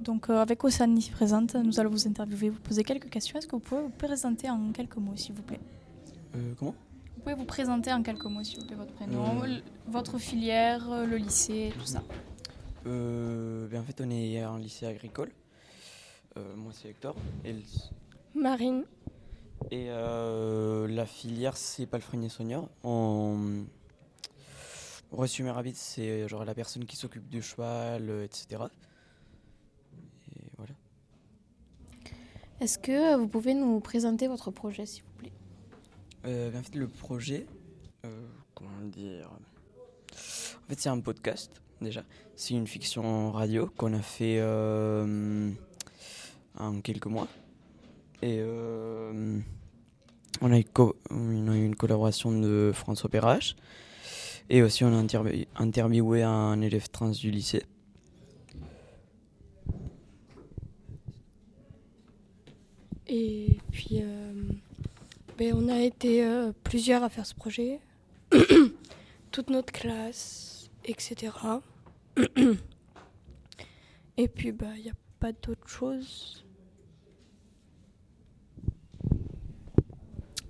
donc, 0.00 0.28
euh, 0.30 0.38
avec 0.40 0.64
Océane 0.64 0.98
ici 0.98 1.10
présente, 1.12 1.54
nous 1.54 1.78
allons 1.78 1.90
vous 1.90 2.08
interviewer, 2.08 2.48
vous 2.50 2.58
poser 2.58 2.82
quelques 2.82 3.08
questions. 3.08 3.38
Est-ce 3.38 3.46
que 3.46 3.52
vous 3.54 3.60
pouvez 3.60 3.82
vous 3.82 3.90
présenter 3.90 4.50
en 4.50 4.72
quelques 4.72 4.96
mots, 4.96 5.14
s'il 5.14 5.34
vous 5.34 5.42
plaît? 5.42 5.60
Euh, 6.34 6.54
comment? 6.58 6.74
Vous 7.16 7.22
pouvez 7.22 7.34
vous 7.36 7.44
présenter 7.44 7.92
en 7.92 8.02
quelques 8.02 8.24
mots, 8.24 8.42
s'il 8.42 8.58
vous 8.60 8.66
plaît, 8.66 8.76
votre 8.76 8.92
prénom, 8.94 9.44
Euh. 9.44 9.58
votre 9.86 10.18
filière, 10.18 10.88
le 11.06 11.16
lycée, 11.16 11.72
tout 11.78 11.84
ça. 11.86 12.02
euh, 12.86 13.68
ben, 13.68 13.80
En 13.80 13.84
fait, 13.84 14.00
on 14.04 14.10
est 14.10 14.44
en 14.44 14.56
lycée 14.56 14.86
agricole. 14.86 15.30
Euh, 16.36 16.40
moi, 16.56 16.72
c'est 16.74 16.88
Hector. 16.88 17.14
Et, 17.44 17.52
le- 17.52 17.60
Marine. 18.34 18.82
et 19.70 19.86
euh, 19.90 20.88
la 20.88 21.04
filière, 21.06 21.56
c'est 21.56 21.86
palefrenier 21.86 22.28
soigneur. 22.28 22.66
Résumé 25.12 25.50
rapide, 25.50 25.74
c'est 25.74 26.28
genre 26.28 26.44
la 26.44 26.54
personne 26.54 26.84
qui 26.84 26.96
s'occupe 26.96 27.28
du 27.28 27.42
cheval, 27.42 28.08
euh, 28.08 28.24
etc. 28.24 28.62
Et 30.36 30.50
voilà. 30.56 30.74
Est-ce 32.60 32.78
que 32.78 33.16
vous 33.16 33.26
pouvez 33.26 33.54
nous 33.54 33.80
présenter 33.80 34.28
votre 34.28 34.50
projet, 34.50 34.86
s'il 34.86 35.02
vous 35.02 35.18
plaît? 35.18 35.32
Euh, 36.26 36.50
ben, 36.50 36.60
en 36.60 36.62
fait, 36.62 36.76
le 36.76 36.86
projet, 36.86 37.46
euh, 38.04 38.26
comment 38.54 38.70
dire? 38.84 39.30
En 39.32 40.68
fait, 40.68 40.78
c'est 40.78 40.88
un 40.88 41.00
podcast, 41.00 41.60
déjà. 41.80 42.04
C'est 42.36 42.54
une 42.54 42.66
fiction 42.66 43.32
radio 43.32 43.70
qu'on 43.76 43.92
a 43.94 44.02
fait 44.02 44.38
euh, 44.38 45.50
en 46.58 46.80
quelques 46.80 47.06
mois. 47.06 47.28
Et 48.22 48.38
euh, 48.40 49.40
on, 50.40 50.52
a 50.52 50.58
eu 50.58 50.64
on 51.10 51.48
a 51.48 51.56
eu 51.56 51.64
une 51.64 51.76
collaboration 51.76 52.38
de 52.38 52.70
François 52.74 53.10
Perrache. 53.10 53.56
Et 54.52 54.62
aussi, 54.62 54.82
on 54.84 54.92
a 54.92 55.00
intervie- 55.00 55.46
interviewé 55.54 56.24
un 56.24 56.60
élève 56.60 56.88
trans 56.90 57.10
du 57.10 57.30
lycée. 57.30 57.62
Et 63.06 63.58
puis, 63.70 64.00
euh, 64.02 64.32
ben, 65.38 65.54
on 65.54 65.68
a 65.68 65.78
été 65.80 66.24
euh, 66.24 66.50
plusieurs 66.64 67.04
à 67.04 67.08
faire 67.08 67.26
ce 67.26 67.34
projet. 67.34 67.78
Toute 69.30 69.50
notre 69.50 69.72
classe, 69.72 70.68
etc. 70.84 71.32
Et 74.16 74.26
puis, 74.26 74.50
bah, 74.50 74.66
il 74.76 74.82
n'y 74.82 74.90
a 74.90 74.94
pas 75.20 75.30
d'autre 75.30 75.68
chose. 75.68 76.44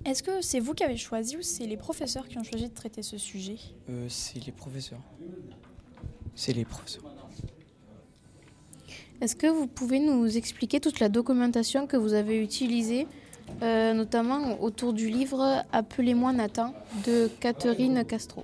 Est-ce 0.05 0.23
que 0.23 0.41
c'est 0.41 0.59
vous 0.59 0.73
qui 0.73 0.83
avez 0.83 0.97
choisi 0.97 1.37
ou 1.37 1.41
c'est 1.41 1.65
les 1.67 1.77
professeurs 1.77 2.27
qui 2.27 2.37
ont 2.37 2.43
choisi 2.43 2.67
de 2.67 2.73
traiter 2.73 3.03
ce 3.03 3.17
sujet 3.17 3.57
Euh, 3.89 4.07
c'est 4.09 4.43
les 4.45 4.51
professeurs. 4.51 5.01
C'est 6.35 6.53
les 6.53 6.65
professeurs. 6.65 7.03
Est-ce 9.21 9.35
que 9.35 9.45
vous 9.45 9.67
pouvez 9.67 9.99
nous 9.99 10.35
expliquer 10.35 10.79
toute 10.79 10.99
la 10.99 11.07
documentation 11.07 11.85
que 11.85 11.95
vous 11.95 12.13
avez 12.13 12.41
utilisée, 12.41 13.05
euh, 13.61 13.93
notamment 13.93 14.59
autour 14.61 14.93
du 14.93 15.09
livre 15.09 15.63
Appelez-moi 15.71 16.33
Nathan 16.33 16.73
de 17.05 17.29
Catherine 17.39 18.03
Castro 18.03 18.43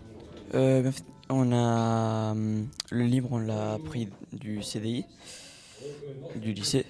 Euh, 0.53 0.83
ben, 0.83 0.93
on 1.29 1.51
a 1.51 2.31
hum, 2.33 2.67
le 2.91 3.05
livre, 3.05 3.29
on 3.31 3.39
l'a 3.39 3.79
pris 3.83 4.07
du 4.31 4.61
CDI, 4.61 5.05
du 6.35 6.53
lycée. 6.53 6.85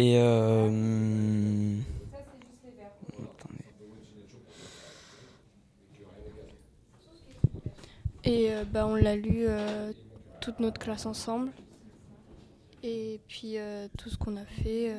Et 0.00 0.14
euh. 0.16 1.76
Et 8.24 8.50
euh, 8.50 8.64
bah, 8.64 8.86
on 8.86 8.94
l'a 8.94 9.14
lu 9.14 9.44
euh, 9.46 9.92
toute 10.40 10.58
notre 10.58 10.80
classe 10.80 11.04
ensemble. 11.04 11.50
Et 12.82 13.20
puis 13.28 13.56
tout 13.98 14.08
ce 14.08 14.16
qu'on 14.16 14.38
a 14.38 14.46
fait, 14.46 14.96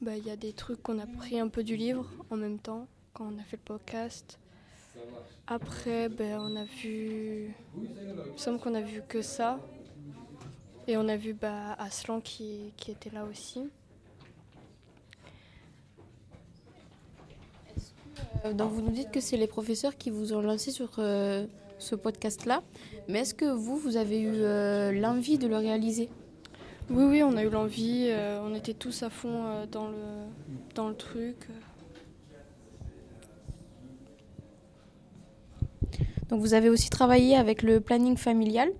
bah, 0.00 0.16
il 0.16 0.24
y 0.24 0.30
a 0.30 0.36
des 0.36 0.52
trucs 0.52 0.80
qu'on 0.80 1.00
a 1.00 1.06
pris 1.06 1.40
un 1.40 1.48
peu 1.48 1.64
du 1.64 1.74
livre 1.74 2.08
en 2.30 2.36
même 2.36 2.60
temps 2.60 2.86
quand 3.14 3.24
on 3.26 3.36
a 3.40 3.42
fait 3.42 3.56
le 3.56 3.64
podcast. 3.64 4.38
Après, 5.48 6.08
ben, 6.08 6.38
on 6.40 6.54
a 6.54 6.62
vu. 6.62 7.52
Il 7.76 8.32
me 8.32 8.38
semble 8.38 8.60
qu'on 8.60 8.76
a 8.76 8.80
vu 8.80 9.02
que 9.08 9.22
ça. 9.22 9.58
Et 10.86 10.96
on 10.96 11.08
a 11.08 11.16
vu 11.16 11.34
bah, 11.34 11.72
Aslan 11.80 12.20
qui, 12.20 12.72
qui 12.76 12.92
était 12.92 13.10
là 13.10 13.24
aussi. 13.24 13.68
Donc 18.54 18.70
vous 18.72 18.82
nous 18.82 18.90
dites 18.92 19.10
que 19.10 19.20
c'est 19.20 19.36
les 19.36 19.46
professeurs 19.46 19.96
qui 19.96 20.10
vous 20.10 20.32
ont 20.32 20.40
lancé 20.40 20.70
sur 20.70 20.90
euh, 20.98 21.46
ce 21.78 21.94
podcast-là, 21.94 22.62
mais 23.08 23.20
est-ce 23.20 23.34
que 23.34 23.44
vous, 23.46 23.76
vous 23.76 23.96
avez 23.96 24.20
eu 24.20 24.30
euh, 24.36 24.92
l'envie 24.92 25.38
de 25.38 25.46
le 25.48 25.56
réaliser? 25.56 26.08
Oui, 26.90 27.04
oui, 27.04 27.22
on 27.22 27.36
a 27.36 27.42
eu 27.42 27.50
l'envie. 27.50 28.06
euh, 28.08 28.40
on 28.42 28.54
était 28.54 28.74
tous 28.74 29.02
à 29.02 29.10
fond 29.10 29.44
euh, 29.44 29.66
dans, 29.66 29.88
le, 29.88 29.96
dans 30.74 30.88
le 30.88 30.94
truc. 30.94 31.48
Donc 36.28 36.40
vous 36.40 36.54
avez 36.54 36.68
aussi 36.68 36.90
travaillé 36.90 37.36
avec 37.36 37.62
le 37.62 37.80
planning 37.80 38.16
familial 38.16 38.70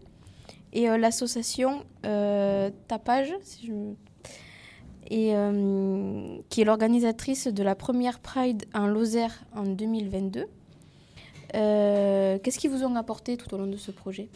et 0.72 0.88
euh, 0.90 0.98
l'association 0.98 1.84
euh, 2.04 2.70
Tapage, 2.88 3.32
si 3.42 3.66
je 3.66 3.72
me- 3.72 3.94
et, 5.10 5.34
euh, 5.34 6.38
qui 6.48 6.60
est 6.60 6.64
l'organisatrice 6.64 7.48
de 7.48 7.62
la 7.62 7.74
première 7.74 8.20
Pride 8.20 8.64
en 8.74 8.86
Lozère 8.86 9.44
en 9.54 9.64
2022. 9.64 10.46
Euh, 11.54 12.38
Qu'est-ce 12.42 12.58
qu'ils 12.58 12.70
vous 12.70 12.84
ont 12.84 12.94
apporté 12.96 13.36
tout 13.36 13.52
au 13.54 13.58
long 13.58 13.66
de 13.66 13.76
ce 13.76 13.90
projet? 13.90 14.28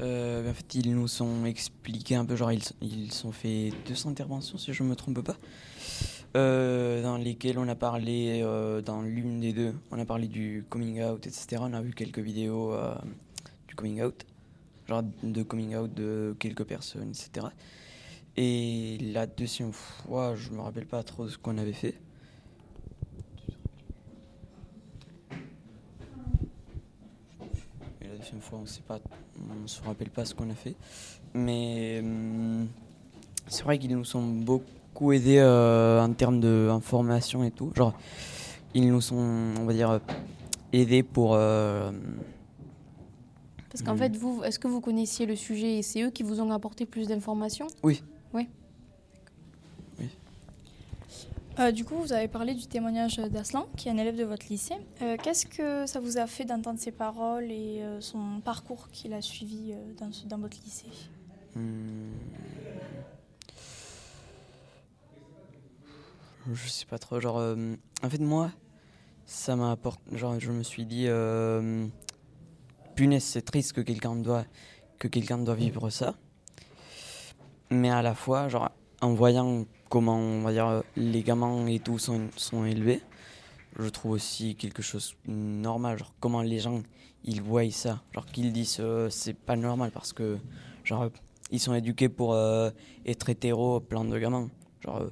Euh, 0.00 0.50
en 0.50 0.54
fait, 0.54 0.74
ils 0.74 0.94
nous 0.94 1.22
ont 1.22 1.44
expliqué 1.44 2.14
un 2.14 2.24
peu, 2.24 2.34
genre, 2.34 2.50
ils, 2.50 2.62
ils 2.80 3.26
ont 3.26 3.32
fait 3.32 3.70
deux 3.86 4.06
interventions, 4.06 4.56
si 4.58 4.72
je 4.72 4.82
ne 4.82 4.88
me 4.88 4.96
trompe 4.96 5.20
pas, 5.20 5.36
euh, 6.34 7.02
dans 7.02 7.18
lesquelles 7.18 7.58
on 7.58 7.68
a 7.68 7.74
parlé, 7.74 8.40
dans 8.84 9.02
l'une 9.02 9.40
des 9.40 9.52
deux, 9.52 9.74
on 9.90 9.98
a 9.98 10.04
parlé 10.06 10.28
du 10.28 10.64
coming 10.70 11.02
out, 11.02 11.26
etc. 11.26 11.58
On 11.60 11.74
a 11.74 11.82
vu 11.82 11.92
quelques 11.92 12.20
vidéos 12.20 12.74
du 13.68 13.74
coming 13.74 14.02
out, 14.02 14.24
genre 14.88 15.02
de 15.22 15.42
coming 15.42 15.76
out 15.76 15.92
de 15.92 16.34
quelques 16.38 16.64
personnes, 16.64 17.10
etc. 17.10 17.46
Et 18.36 18.98
la 19.12 19.26
deuxième 19.26 19.72
fois, 19.72 20.34
je 20.36 20.50
me 20.50 20.60
rappelle 20.60 20.86
pas 20.86 21.02
trop 21.02 21.24
de 21.26 21.30
ce 21.30 21.38
qu'on 21.38 21.58
avait 21.58 21.72
fait. 21.74 21.94
Et 28.00 28.08
la 28.08 28.16
deuxième 28.16 28.40
fois, 28.40 28.58
on 28.62 28.66
sait 28.66 28.82
pas, 28.82 28.98
on 29.62 29.66
se 29.66 29.82
rappelle 29.82 30.10
pas 30.10 30.24
ce 30.24 30.34
qu'on 30.34 30.50
a 30.50 30.54
fait. 30.54 30.74
Mais 31.34 32.00
hum, 32.02 32.68
c'est 33.48 33.64
vrai 33.64 33.78
qu'ils 33.78 33.96
nous 33.96 34.16
ont 34.16 34.22
beaucoup 34.26 35.12
aidés 35.12 35.38
euh, 35.38 36.00
en 36.02 36.12
termes 36.12 36.40
d'information 36.40 37.44
et 37.44 37.50
tout. 37.50 37.70
Genre, 37.76 37.92
ils 38.74 38.88
nous 38.88 39.12
ont, 39.12 39.54
on 39.60 39.64
va 39.64 39.72
dire, 39.74 40.00
aidés 40.72 41.02
pour. 41.02 41.34
euh, 41.34 41.92
Parce 43.70 43.82
qu'en 43.82 43.94
Hmm. 43.94 43.98
fait, 43.98 44.16
vous, 44.16 44.42
est-ce 44.44 44.58
que 44.58 44.68
vous 44.68 44.80
connaissiez 44.80 45.26
le 45.26 45.36
sujet 45.36 45.78
et 45.78 45.82
c'est 45.82 46.02
eux 46.02 46.10
qui 46.10 46.22
vous 46.22 46.40
ont 46.40 46.50
apporté 46.50 46.86
plus 46.86 47.08
d'informations? 47.08 47.66
Oui. 47.82 48.02
Oui. 48.34 48.48
Euh, 51.58 51.70
du 51.70 51.84
coup, 51.84 51.96
vous 51.96 52.14
avez 52.14 52.28
parlé 52.28 52.54
du 52.54 52.66
témoignage 52.66 53.16
d'Aslan, 53.18 53.66
qui 53.76 53.88
est 53.88 53.90
un 53.90 53.98
élève 53.98 54.16
de 54.16 54.24
votre 54.24 54.46
lycée. 54.48 54.74
Euh, 55.02 55.18
Qu'est-ce 55.22 55.44
que 55.44 55.84
ça 55.86 56.00
vous 56.00 56.16
a 56.16 56.26
fait 56.26 56.46
d'entendre 56.46 56.78
ses 56.78 56.92
paroles 56.92 57.50
et 57.50 57.82
euh, 57.82 58.00
son 58.00 58.40
parcours 58.42 58.88
qu'il 58.88 59.12
a 59.12 59.20
suivi 59.20 59.74
dans, 59.98 60.10
ce- 60.10 60.24
dans 60.26 60.38
votre 60.38 60.56
lycée? 60.64 60.86
Hum, 61.54 62.10
je 66.54 66.68
sais 66.68 66.86
pas 66.86 66.98
trop. 66.98 67.20
Genre, 67.20 67.36
en 68.02 68.08
fait, 68.08 68.18
moi, 68.20 68.50
ça 69.26 69.54
m'a 69.54 69.72
apporté. 69.72 70.16
Genre, 70.16 70.40
je 70.40 70.52
me 70.52 70.62
suis 70.62 70.86
dit, 70.86 71.06
punaise, 72.94 73.22
c'est 73.24 73.42
triste 73.42 73.74
que 73.74 73.82
quelqu'un 73.82 74.16
doit, 74.16 74.46
que 74.98 75.06
quelqu'un 75.06 75.36
doit 75.36 75.54
vivre 75.54 75.90
ça. 75.90 76.14
Mais 77.72 77.90
à 77.90 78.02
la 78.02 78.14
fois, 78.14 78.48
genre, 78.48 78.70
en 79.00 79.14
voyant 79.14 79.64
comment, 79.88 80.18
on 80.18 80.42
va 80.42 80.52
dire, 80.52 80.82
les 80.96 81.22
gamins 81.22 81.66
et 81.66 81.78
tout 81.78 81.98
sont, 81.98 82.28
sont 82.36 82.64
élevés, 82.66 83.00
je 83.78 83.88
trouve 83.88 84.12
aussi 84.12 84.54
quelque 84.56 84.82
chose 84.82 85.16
de 85.26 85.32
normal. 85.32 85.98
Genre, 85.98 86.12
comment 86.20 86.42
les 86.42 86.58
gens, 86.58 86.82
ils 87.24 87.40
voient 87.40 87.70
ça. 87.70 88.02
Genre, 88.12 88.26
qu'ils 88.26 88.52
disent, 88.52 88.76
euh, 88.80 89.08
c'est 89.08 89.32
pas 89.34 89.56
normal 89.56 89.90
parce 89.90 90.12
que, 90.12 90.38
genre, 90.84 91.08
ils 91.50 91.60
sont 91.60 91.74
éduqués 91.74 92.10
pour 92.10 92.34
euh, 92.34 92.70
être 93.06 93.30
hétéro, 93.30 93.80
plein 93.80 94.04
de 94.04 94.18
gamins. 94.18 94.50
Genre, 94.84 94.98
euh, 94.98 95.10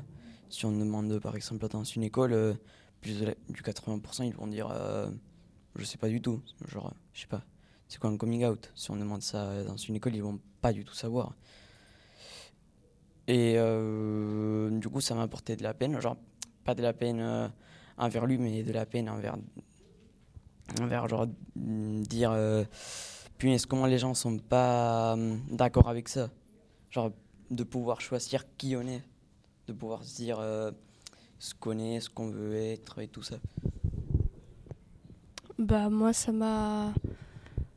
si 0.50 0.66
on 0.66 0.72
demande 0.72 1.18
par 1.20 1.36
exemple 1.36 1.66
dans 1.68 1.84
une 1.84 2.02
école, 2.02 2.32
euh, 2.34 2.54
plus 3.00 3.20
de 3.20 3.34
du 3.48 3.62
80%, 3.62 4.24
ils 4.26 4.34
vont 4.34 4.48
dire 4.48 4.68
euh, 4.70 5.08
je 5.76 5.84
sais 5.84 5.96
pas 5.96 6.08
du 6.08 6.20
tout. 6.20 6.42
Genre, 6.68 6.92
je 7.14 7.22
sais 7.22 7.26
pas, 7.26 7.42
c'est 7.88 7.98
quoi 7.98 8.10
un 8.10 8.18
coming 8.18 8.44
out? 8.44 8.70
Si 8.74 8.90
on 8.90 8.96
demande 8.96 9.22
ça 9.22 9.64
dans 9.64 9.76
une 9.76 9.96
école, 9.96 10.14
ils 10.14 10.22
vont 10.22 10.40
pas 10.60 10.72
du 10.72 10.84
tout 10.84 10.94
savoir. 10.94 11.34
Et 13.30 13.54
euh, 13.56 14.70
du 14.70 14.88
coup, 14.88 15.00
ça 15.00 15.14
m'a 15.14 15.22
apporté 15.22 15.54
de 15.54 15.62
la 15.62 15.72
peine. 15.72 16.00
Genre, 16.00 16.16
pas 16.64 16.74
de 16.74 16.82
la 16.82 16.92
peine 16.92 17.20
euh, 17.20 17.46
envers 17.96 18.26
lui, 18.26 18.38
mais 18.38 18.64
de 18.64 18.72
la 18.72 18.86
peine 18.86 19.08
envers, 19.08 19.36
envers 20.80 21.06
genre, 21.06 21.28
dire 21.54 22.32
euh, 22.32 22.64
punaise, 23.38 23.66
comment 23.66 23.86
les 23.86 23.98
gens 23.98 24.14
sont 24.14 24.36
pas 24.38 25.12
hum, 25.12 25.40
d'accord 25.48 25.88
avec 25.88 26.08
ça. 26.08 26.28
Genre, 26.90 27.12
de 27.52 27.62
pouvoir 27.62 28.00
choisir 28.00 28.44
qui 28.56 28.74
on 28.74 28.82
est, 28.82 29.04
de 29.68 29.72
pouvoir 29.74 30.02
se 30.02 30.16
dire 30.16 30.40
euh, 30.40 30.72
ce 31.38 31.54
qu'on 31.54 31.78
est, 31.78 32.00
ce 32.00 32.10
qu'on 32.10 32.30
veut 32.30 32.56
être 32.56 32.98
et 32.98 33.06
tout 33.06 33.22
ça. 33.22 33.36
Bah 35.56 35.88
moi 35.88 36.12
ça 36.12 36.32
m'a 36.32 36.92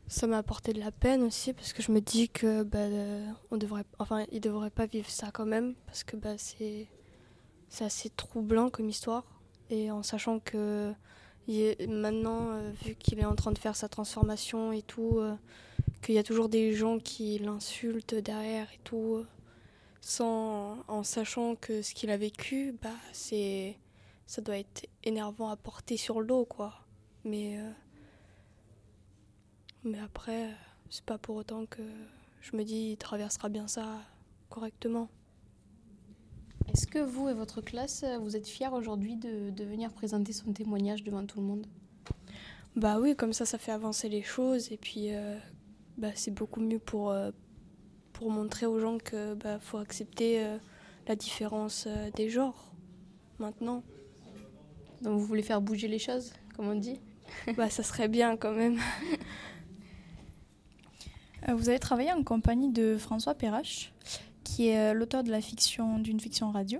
ça 0.07 0.27
m'a 0.27 0.37
apporté 0.37 0.73
de 0.73 0.79
la 0.79 0.91
peine 0.91 1.23
aussi 1.23 1.53
parce 1.53 1.73
que 1.73 1.81
je 1.81 1.91
me 1.91 2.01
dis 2.01 2.29
que 2.29 2.63
bah, 2.63 2.79
euh, 2.79 3.25
on 3.51 3.57
devrait 3.57 3.83
enfin 3.99 4.25
il 4.31 4.41
devrait 4.41 4.69
pas 4.69 4.85
vivre 4.85 5.09
ça 5.09 5.31
quand 5.31 5.45
même 5.45 5.75
parce 5.85 6.03
que 6.03 6.15
bah 6.17 6.37
c'est 6.37 6.87
c'est 7.69 7.85
assez 7.85 8.09
troublant 8.09 8.69
comme 8.69 8.89
histoire. 8.89 9.25
Et 9.69 9.91
en 9.91 10.03
sachant 10.03 10.39
que 10.39 10.93
est- 11.47 11.87
maintenant 11.87 12.51
euh, 12.51 12.71
vu 12.83 12.95
qu'il 12.95 13.19
est 13.19 13.25
en 13.25 13.35
train 13.35 13.51
de 13.51 13.57
faire 13.57 13.75
sa 13.75 13.89
transformation 13.89 14.71
et 14.73 14.81
tout 14.83 15.19
euh, 15.19 15.35
qu'il 16.01 16.15
y 16.15 16.19
a 16.19 16.23
toujours 16.23 16.49
des 16.49 16.73
gens 16.73 16.99
qui 16.99 17.39
l'insultent 17.39 18.15
derrière 18.15 18.67
et 18.73 18.79
tout 18.83 19.25
sans 20.01 20.77
en 20.87 21.03
sachant 21.03 21.55
que 21.55 21.81
ce 21.81 21.93
qu'il 21.93 22.09
a 22.11 22.17
vécu 22.17 22.75
bah 22.81 22.89
c'est 23.13 23.77
ça 24.25 24.41
doit 24.41 24.57
être 24.57 24.87
énervant 25.03 25.49
à 25.49 25.55
porter 25.57 25.97
sur 25.97 26.19
le 26.21 26.27
dos 26.27 26.45
quoi. 26.45 26.73
Mais 27.25 27.57
mais 29.83 29.99
après 29.99 30.45
euh, 30.45 30.53
c'est 30.89 31.05
pas 31.05 31.17
pour 31.17 31.35
autant 31.35 31.65
que 31.65 31.81
je 32.41 32.55
me 32.55 32.63
dis 32.63 32.91
il 32.91 32.97
traversera 32.97 33.49
bien 33.49 33.67
ça 33.67 34.01
correctement. 34.49 35.09
Est-ce 36.71 36.87
que 36.87 36.99
vous 36.99 37.29
et 37.29 37.33
votre 37.33 37.61
classe, 37.61 38.03
euh, 38.03 38.17
vous 38.17 38.35
êtes 38.35 38.47
fiers 38.47 38.69
aujourd'hui 38.69 39.15
de, 39.15 39.49
de 39.49 39.63
venir 39.63 39.91
présenter 39.91 40.33
son 40.33 40.53
témoignage 40.53 41.03
devant 41.03 41.25
tout 41.25 41.39
le 41.39 41.45
monde? 41.45 41.67
Bah 42.75 42.97
oui 42.99 43.15
comme 43.15 43.33
ça 43.33 43.45
ça 43.45 43.59
fait 43.59 43.71
avancer 43.71 44.09
les 44.09 44.23
choses 44.23 44.71
et 44.71 44.77
puis 44.77 45.13
euh, 45.13 45.37
bah, 45.97 46.09
c'est 46.15 46.31
beaucoup 46.31 46.59
mieux 46.59 46.79
pour 46.79 47.11
euh, 47.11 47.29
pour 48.13 48.31
montrer 48.31 48.65
aux 48.65 48.79
gens 48.79 48.97
que 48.97 49.35
bah 49.35 49.59
faut 49.59 49.77
accepter 49.77 50.43
euh, 50.43 50.57
la 51.07 51.15
différence 51.15 51.87
des 52.15 52.29
genres 52.29 52.73
maintenant. 53.37 53.83
Donc 55.01 55.19
vous 55.19 55.25
voulez 55.25 55.43
faire 55.43 55.61
bouger 55.61 55.87
les 55.87 55.99
choses, 55.99 56.33
comme 56.55 56.67
on 56.67 56.75
dit? 56.75 56.99
Bah 57.57 57.69
ça 57.69 57.83
serait 57.83 58.07
bien 58.07 58.37
quand 58.37 58.53
même 58.53 58.79
Vous 61.51 61.67
avez 61.69 61.79
travaillé 61.79 62.11
en 62.13 62.23
compagnie 62.23 62.71
de 62.71 62.97
François 62.97 63.35
Perrache, 63.35 63.91
qui 64.43 64.67
est 64.67 64.91
euh, 64.91 64.93
l'auteur 64.93 65.23
d'une 65.23 65.41
fiction 65.41 66.51
radio. 66.51 66.79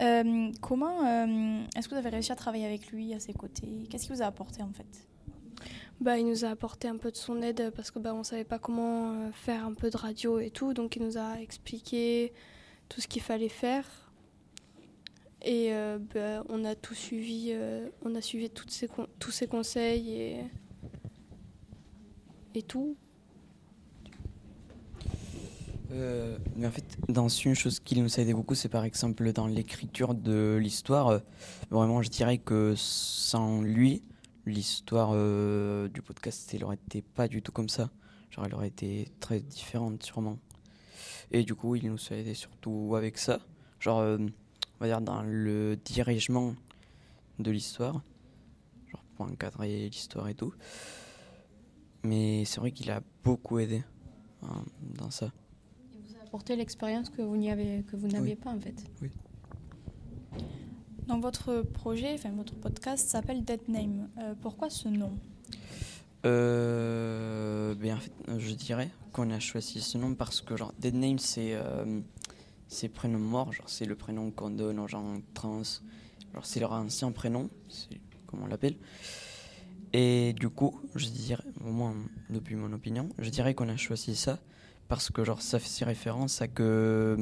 Euh, 0.00 0.50
comment 0.60 1.04
euh, 1.04 1.62
est-ce 1.76 1.88
que 1.88 1.94
vous 1.94 1.98
avez 1.98 2.08
réussi 2.08 2.32
à 2.32 2.36
travailler 2.36 2.66
avec 2.66 2.86
lui 2.92 3.12
à 3.12 3.20
ses 3.20 3.32
côtés? 3.32 3.68
Qu'est-ce 3.90 4.06
qu'il 4.06 4.14
vous 4.14 4.22
a 4.22 4.26
apporté 4.26 4.62
en 4.62 4.72
fait? 4.72 4.86
Bah, 6.00 6.18
il 6.18 6.26
nous 6.26 6.46
a 6.46 6.48
apporté 6.48 6.88
un 6.88 6.96
peu 6.96 7.10
de 7.10 7.16
son 7.16 7.42
aide 7.42 7.70
parce 7.76 7.90
que 7.90 7.98
bah, 7.98 8.14
on 8.14 8.22
savait 8.22 8.44
pas 8.44 8.58
comment 8.58 9.12
euh, 9.12 9.32
faire 9.32 9.66
un 9.66 9.74
peu 9.74 9.90
de 9.90 9.96
radio 9.98 10.38
et 10.38 10.50
tout, 10.50 10.72
donc 10.72 10.96
il 10.96 11.02
nous 11.02 11.18
a 11.18 11.38
expliqué 11.40 12.32
tout 12.88 13.02
ce 13.02 13.08
qu'il 13.08 13.20
fallait 13.20 13.50
faire. 13.50 13.84
Et 15.42 15.74
euh, 15.74 15.98
bah, 16.14 16.44
on 16.48 16.64
a 16.64 16.74
tout 16.74 16.94
suivi, 16.94 17.48
euh, 17.50 17.88
on 18.02 18.14
a 18.14 18.22
suivi 18.22 18.48
tous 18.48 19.30
ses 19.30 19.46
conseils 19.46 20.12
et, 20.14 20.36
et 22.54 22.62
tout. 22.62 22.96
Euh, 25.92 26.38
mais 26.56 26.66
en 26.66 26.70
fait, 26.70 26.84
dans 27.08 27.28
une 27.28 27.54
chose 27.54 27.80
qui 27.80 28.00
nous 28.00 28.18
a 28.18 28.22
aidé 28.22 28.32
beaucoup, 28.32 28.54
c'est 28.54 28.68
par 28.68 28.84
exemple 28.84 29.32
dans 29.32 29.46
l'écriture 29.46 30.14
de 30.14 30.56
l'histoire. 30.60 31.08
Euh, 31.08 31.18
Vraiment, 31.70 32.02
je 32.02 32.08
dirais 32.08 32.38
que 32.38 32.74
sans 32.76 33.62
lui, 33.62 34.02
l'histoire 34.46 35.10
euh, 35.14 35.88
du 35.88 36.02
podcast, 36.02 36.50
elle 36.54 36.64
aurait 36.64 36.76
été 36.76 37.02
pas 37.02 37.28
du 37.28 37.42
tout 37.42 37.52
comme 37.52 37.68
ça. 37.68 37.90
Genre, 38.30 38.46
elle 38.46 38.54
aurait 38.54 38.68
été 38.68 39.08
très 39.18 39.40
différente, 39.40 40.02
sûrement. 40.02 40.38
Et 41.32 41.42
du 41.42 41.54
coup, 41.54 41.74
il 41.74 41.90
nous 41.90 41.98
a 42.10 42.14
aidé 42.16 42.34
surtout 42.34 42.94
avec 42.96 43.18
ça. 43.18 43.40
Genre, 43.80 43.98
on 43.98 44.28
va 44.80 44.86
dire 44.86 45.00
dans 45.00 45.22
le 45.22 45.76
dirigement 45.76 46.54
de 47.38 47.50
l'histoire. 47.50 48.02
Genre, 48.88 49.02
pour 49.16 49.26
encadrer 49.26 49.88
l'histoire 49.88 50.28
et 50.28 50.34
tout. 50.34 50.52
Mais 52.02 52.44
c'est 52.44 52.60
vrai 52.60 52.72
qu'il 52.72 52.90
a 52.90 53.00
beaucoup 53.24 53.58
aidé 53.58 53.82
hein, 54.42 54.64
dans 54.82 55.10
ça. 55.10 55.30
Il 56.30 56.32
vous 56.32 56.36
a 56.36 56.38
apporté 56.38 56.54
l'expérience 56.54 57.10
que 57.10 57.22
vous 57.22 57.36
n'y 57.36 57.50
avez, 57.50 57.82
que 57.90 57.96
vous 57.96 58.06
n'aviez 58.06 58.36
pas 58.36 58.50
en 58.50 58.60
fait. 58.60 58.84
Oui. 59.02 59.10
Donc 61.08 61.22
votre 61.22 61.62
projet, 61.62 62.14
enfin 62.14 62.30
votre 62.30 62.54
podcast 62.54 63.08
s'appelle 63.08 63.44
Dead 63.44 63.68
Name. 63.68 64.08
Euh, 64.18 64.34
pourquoi 64.40 64.70
ce 64.70 64.88
nom? 64.88 65.18
Euh, 66.24 67.74
ben 67.74 67.96
en 67.96 67.98
fait, 67.98 68.12
je 68.38 68.54
dirais 68.54 68.90
qu'on 69.12 69.30
a 69.30 69.40
choisi 69.40 69.80
ce 69.80 69.98
nom 69.98 70.14
parce 70.14 70.40
que 70.40 70.56
genre 70.56 70.72
Dead 70.78 70.94
Name 70.94 71.18
c'est 71.18 71.54
euh, 71.54 72.00
c'est 72.68 72.88
prénom 72.88 73.18
mort, 73.18 73.52
genre 73.52 73.68
c'est 73.68 73.86
le 73.86 73.96
prénom 73.96 74.30
qu'on 74.30 74.50
donne 74.50 74.78
aux 74.78 74.86
gens 74.86 75.20
trans, 75.34 75.62
genre 76.32 76.46
c'est 76.46 76.60
leur 76.60 76.72
ancien 76.72 77.10
prénom, 77.10 77.50
c'est 77.68 78.00
comme 78.26 78.44
on 78.44 78.46
l'appelle. 78.46 78.76
Et 79.92 80.32
du 80.34 80.48
coup, 80.48 80.80
je 80.94 81.08
dirais, 81.08 81.42
au 81.66 81.72
moins 81.72 81.96
depuis 82.28 82.54
mon 82.54 82.72
opinion, 82.72 83.08
je 83.18 83.30
dirais 83.30 83.54
qu'on 83.54 83.68
a 83.68 83.76
choisi 83.76 84.14
ça 84.14 84.38
parce 84.90 85.08
que 85.10 85.22
genre 85.24 85.40
ça 85.40 85.60
fait 85.60 85.84
référence 85.84 86.42
à 86.42 86.48
que 86.48 87.16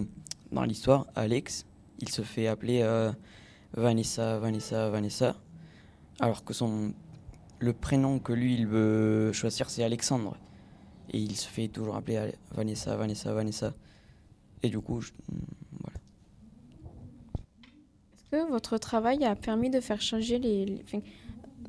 dans 0.50 0.64
l'histoire, 0.64 1.06
Alex, 1.14 1.66
il 2.00 2.08
se 2.08 2.22
fait 2.22 2.46
appeler 2.46 2.80
euh, 2.80 3.12
Vanessa, 3.74 4.38
Vanessa, 4.38 4.88
Vanessa, 4.88 5.36
alors 6.18 6.44
que 6.44 6.54
son 6.54 6.94
le 7.60 7.72
prénom 7.74 8.20
que 8.20 8.32
lui 8.32 8.54
il 8.54 8.66
veut 8.66 9.32
choisir 9.32 9.68
c'est 9.68 9.84
Alexandre 9.84 10.36
et 11.12 11.18
il 11.18 11.36
se 11.36 11.46
fait 11.46 11.68
toujours 11.68 11.96
appeler 11.96 12.32
Vanessa, 12.52 12.96
Vanessa, 12.96 13.34
Vanessa. 13.34 13.74
Et 14.62 14.70
du 14.70 14.80
coup, 14.80 15.00
je- 15.02 15.12
voilà. 15.82 15.98
Est-ce 18.14 18.24
que 18.30 18.50
votre 18.50 18.78
travail 18.78 19.24
a 19.24 19.36
permis 19.36 19.68
de 19.68 19.80
faire 19.80 20.00
changer 20.00 20.38
les... 20.38 20.82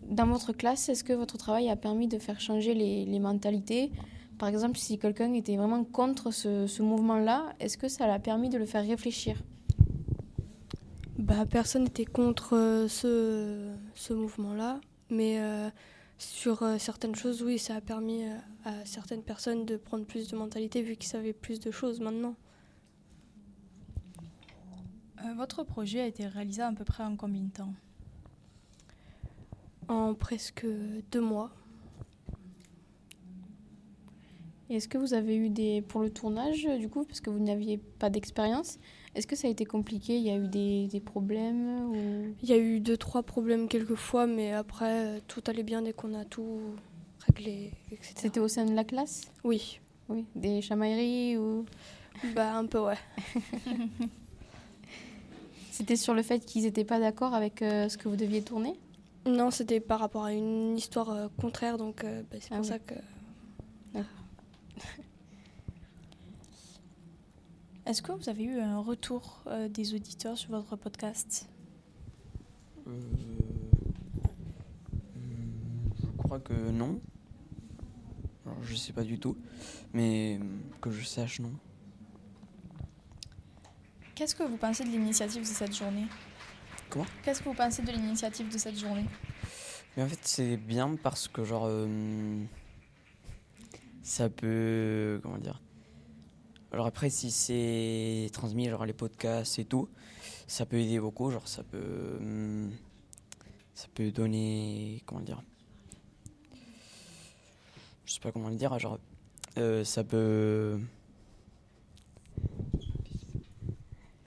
dans 0.10 0.28
votre 0.28 0.54
classe, 0.54 0.88
est-ce 0.88 1.04
que 1.04 1.14
votre 1.14 1.38
travail 1.38 1.70
a 1.70 1.76
permis 1.76 2.08
de 2.08 2.20
faire 2.20 2.40
changer 2.40 2.74
les 2.74 3.20
mentalités? 3.20 3.92
Par 4.40 4.48
exemple, 4.48 4.78
si 4.78 4.98
quelqu'un 4.98 5.34
était 5.34 5.58
vraiment 5.58 5.84
contre 5.84 6.32
ce, 6.32 6.66
ce 6.66 6.82
mouvement-là, 6.82 7.54
est-ce 7.60 7.78
que 7.78 7.90
ça 7.90 8.08
l'a 8.08 8.20
permis 8.20 8.50
de 8.50 8.58
le 8.58 8.66
faire 8.66 8.86
réfléchir? 8.88 9.44
Bah, 11.18 11.46
personne 11.46 11.84
n'était 11.84 12.06
contre 12.06 12.56
euh, 12.56 12.88
ce, 12.88 13.74
ce 13.94 14.14
mouvement-là, 14.14 14.80
mais 15.10 15.42
euh, 15.42 15.70
sur 16.18 16.64
euh, 16.64 16.78
certaines 16.78 17.16
choses, 17.16 17.44
oui, 17.44 17.60
ça 17.60 17.76
a 17.76 17.82
permis 17.82 18.24
à 18.64 18.86
certaines 18.86 19.24
personnes 19.24 19.66
de 19.66 19.76
prendre 19.76 20.06
plus 20.06 20.30
de 20.30 20.38
mentalité 20.38 20.82
vu 20.82 20.96
qu'ils 20.96 21.10
savaient 21.10 21.34
plus 21.34 21.60
de 21.60 21.72
choses 21.72 22.00
maintenant. 22.00 22.36
Euh, 25.20 25.34
Votre 25.36 25.64
projet 25.64 26.00
a 26.00 26.08
été 26.08 26.26
réalisé 26.26 26.62
à 26.62 26.72
peu 26.72 26.86
près 26.86 27.04
en 27.04 27.18
combien 27.18 27.42
de 27.42 27.52
temps? 27.52 27.74
En 29.90 30.14
presque 30.14 30.66
deux 31.12 31.22
mois. 31.22 31.52
Et 34.70 34.76
Est-ce 34.76 34.88
que 34.88 34.98
vous 35.00 35.14
avez 35.14 35.36
eu 35.36 35.50
des... 35.50 35.82
Pour 35.82 36.02
le 36.02 36.12
tournage, 36.12 36.66
euh, 36.68 36.78
du 36.78 36.90
coup, 36.90 37.04
parce 37.04 37.22
que 37.22 37.30
vous 37.30 37.40
n'aviez 37.40 37.78
pas 37.78 38.10
d'expérience, 38.10 38.78
est-ce 39.16 39.26
que 39.26 39.36
ça 39.36 39.48
a 39.48 39.52
été 39.52 39.66
compliqué? 39.66 40.16
Il 40.18 40.24
y 40.24 40.30
a 40.30 40.38
eu 40.38 40.48
des, 40.48 40.88
des 40.88 41.00
problèmes 41.00 41.90
ou... 41.92 42.36
Il 42.44 42.50
y 42.50 42.54
a 42.54 42.58
eu 42.58 42.80
deux, 42.80 42.98
trois 42.98 43.24
problèmes 43.24 43.68
quelquefois, 43.68 44.28
mais 44.28 44.54
après, 44.54 45.06
euh, 45.06 45.20
tout 45.28 45.42
allait 45.48 45.64
bien 45.64 45.82
dès 45.82 45.94
qu'on 45.94 46.14
a 46.14 46.24
tout 46.26 46.60
réglé, 47.28 47.72
etc. 47.92 48.14
C'était 48.16 48.40
au 48.40 48.48
sein 48.48 48.66
de 48.66 48.74
la 48.74 48.84
classe? 48.84 49.24
Oui. 49.44 49.80
Oui, 50.08 50.26
des 50.36 50.62
chamailleries 50.62 51.38
ou... 51.38 51.66
Bah, 52.36 52.54
un 52.56 52.66
peu, 52.66 52.80
ouais. 52.80 52.98
C'était 55.72 55.96
sur 55.96 56.14
le 56.14 56.22
fait 56.22 56.40
qu'ils 56.46 56.64
n'étaient 56.64 56.84
pas 56.84 57.00
d'accord 57.00 57.34
avec 57.34 57.62
euh, 57.62 57.88
ce 57.90 57.98
que 57.98 58.10
vous 58.10 58.18
deviez 58.18 58.42
tourner? 58.42 58.74
Non, 59.26 59.50
c'était 59.52 59.80
par 59.80 60.00
rapport 60.00 60.26
à 60.26 60.34
une 60.34 60.76
histoire 60.78 61.10
euh, 61.12 61.28
contraire, 61.40 61.78
donc 61.78 62.04
euh, 62.04 62.22
bah, 62.30 62.38
c'est 62.42 62.50
Ah 62.52 62.56
pour 62.58 62.66
oui. 62.66 62.68
ça 62.68 62.80
que... 62.80 62.96
Est-ce 67.86 68.02
que 68.02 68.12
vous 68.12 68.30
avez 68.30 68.44
eu 68.44 68.60
un 68.60 68.80
retour 68.80 69.42
euh, 69.48 69.68
des 69.68 69.96
auditeurs 69.96 70.38
sur 70.38 70.52
votre 70.52 70.76
podcast? 70.76 71.48
Euh, 72.88 73.00
Je 76.00 76.08
crois 76.18 76.40
que 76.40 76.54
non. 76.54 77.00
Alors, 78.46 78.62
je 78.64 78.76
sais 78.76 78.94
pas 78.94 79.04
du 79.04 79.20
tout, 79.20 79.36
mais 79.94 80.40
euh, 80.40 80.44
que 80.82 80.92
je 80.92 81.04
sache, 81.04 81.40
non. 81.40 81.52
Qu'est-ce 84.14 84.36
que 84.36 84.44
vous 84.44 84.58
pensez 84.58 84.84
de 84.84 84.90
l'initiative 84.90 85.42
de 85.42 85.48
cette 85.48 85.76
journée? 85.76 86.06
Comment? 86.90 87.06
Qu'est-ce 87.24 87.42
que 87.42 87.50
vous 87.50 87.56
pensez 87.56 87.82
de 87.82 87.92
l'initiative 87.92 88.52
de 88.52 88.58
cette 88.58 88.78
journée? 88.78 89.06
Mais 89.96 90.04
en 90.04 90.08
fait, 90.08 90.20
c'est 90.24 90.58
bien 90.58 90.96
parce 91.02 91.28
que, 91.28 91.44
genre, 91.44 91.66
euh, 91.68 92.44
ça 94.10 94.28
peut. 94.30 95.20
Comment 95.22 95.38
dire 95.38 95.62
Alors, 96.72 96.88
après, 96.88 97.10
si 97.12 97.30
c'est 97.30 98.30
transmis, 98.34 98.68
genre, 98.68 98.86
les 98.86 98.94
podcasts 98.94 99.60
et 99.60 99.66
tout, 99.66 99.88
ça 100.48 100.66
peut 100.66 100.78
aider 100.78 101.00
beaucoup. 101.00 101.30
Genre, 101.30 101.48
ça 101.48 101.64
peut. 101.64 102.18
hum, 102.20 102.72
ça 103.76 103.88
peut 103.94 104.12
donner. 104.12 105.04
Comment 105.06 105.22
dire 105.22 105.44
Je 108.06 108.14
sais 108.14 108.20
pas 108.20 108.32
comment 108.32 108.50
le 108.50 108.56
dire, 108.56 108.78
genre. 108.80 109.00
euh, 109.58 109.84
ça 109.84 110.04
peut. 110.04 110.80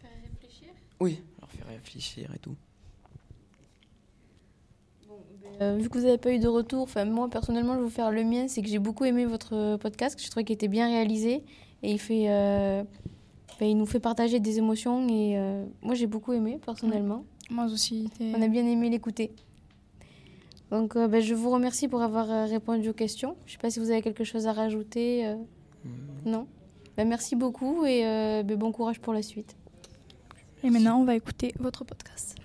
Faire 0.00 0.10
réfléchir? 0.22 0.68
Oui, 1.00 1.20
alors 1.38 1.50
faire 1.50 1.66
réfléchir 1.66 2.32
et 2.34 2.38
tout. 2.38 2.56
Euh, 5.62 5.76
vu 5.80 5.88
que 5.88 5.96
vous 5.98 6.04
n'avez 6.04 6.18
pas 6.18 6.32
eu 6.32 6.38
de 6.38 6.48
retour, 6.48 6.82
enfin 6.82 7.04
moi 7.04 7.28
personnellement 7.30 7.74
je 7.74 7.78
vais 7.78 7.84
vous 7.84 7.90
faire 7.90 8.10
le 8.10 8.24
mien, 8.24 8.48
c'est 8.48 8.62
que 8.62 8.68
j'ai 8.68 8.78
beaucoup 8.78 9.04
aimé 9.04 9.24
votre 9.26 9.76
podcast, 9.76 10.16
que 10.16 10.22
je 10.22 10.28
trouvais 10.30 10.44
qu'il 10.44 10.54
était 10.54 10.68
bien 10.68 10.86
réalisé 10.88 11.42
et 11.82 11.92
il 11.92 11.98
fait, 11.98 12.26
euh, 12.28 12.82
ben, 13.58 13.66
il 13.68 13.76
nous 13.76 13.86
fait 13.86 14.00
partager 14.00 14.40
des 14.40 14.58
émotions 14.58 15.06
et 15.08 15.38
euh, 15.38 15.64
moi 15.82 15.94
j'ai 15.94 16.06
beaucoup 16.06 16.32
aimé 16.32 16.58
personnellement. 16.64 17.24
Moi 17.50 17.66
aussi. 17.66 18.08
On 18.20 18.40
a 18.42 18.48
bien 18.48 18.66
aimé 18.66 18.88
l'écouter. 18.90 19.32
Donc 20.70 20.96
euh, 20.96 21.06
ben, 21.08 21.20
je 21.20 21.34
vous 21.34 21.50
remercie 21.50 21.86
pour 21.88 22.00
avoir 22.02 22.30
euh, 22.30 22.44
répondu 22.46 22.88
aux 22.88 22.94
questions. 22.94 23.36
Je 23.46 23.50
ne 23.50 23.52
sais 23.52 23.58
pas 23.58 23.70
si 23.70 23.78
vous 23.78 23.90
avez 23.90 24.00
quelque 24.02 24.24
chose 24.24 24.46
à 24.46 24.52
rajouter. 24.52 25.26
euh, 25.26 25.36
Non. 26.24 26.46
Ben, 26.96 27.06
merci 27.08 27.36
beaucoup 27.36 27.84
et 27.84 28.06
euh, 28.06 28.42
ben, 28.42 28.56
bon 28.56 28.72
courage 28.72 29.00
pour 29.00 29.12
la 29.12 29.22
suite. 29.22 29.54
Et 30.64 30.70
maintenant, 30.70 31.00
on 31.00 31.04
va 31.04 31.14
écouter 31.16 31.52
votre 31.58 31.84
podcast. 31.84 32.36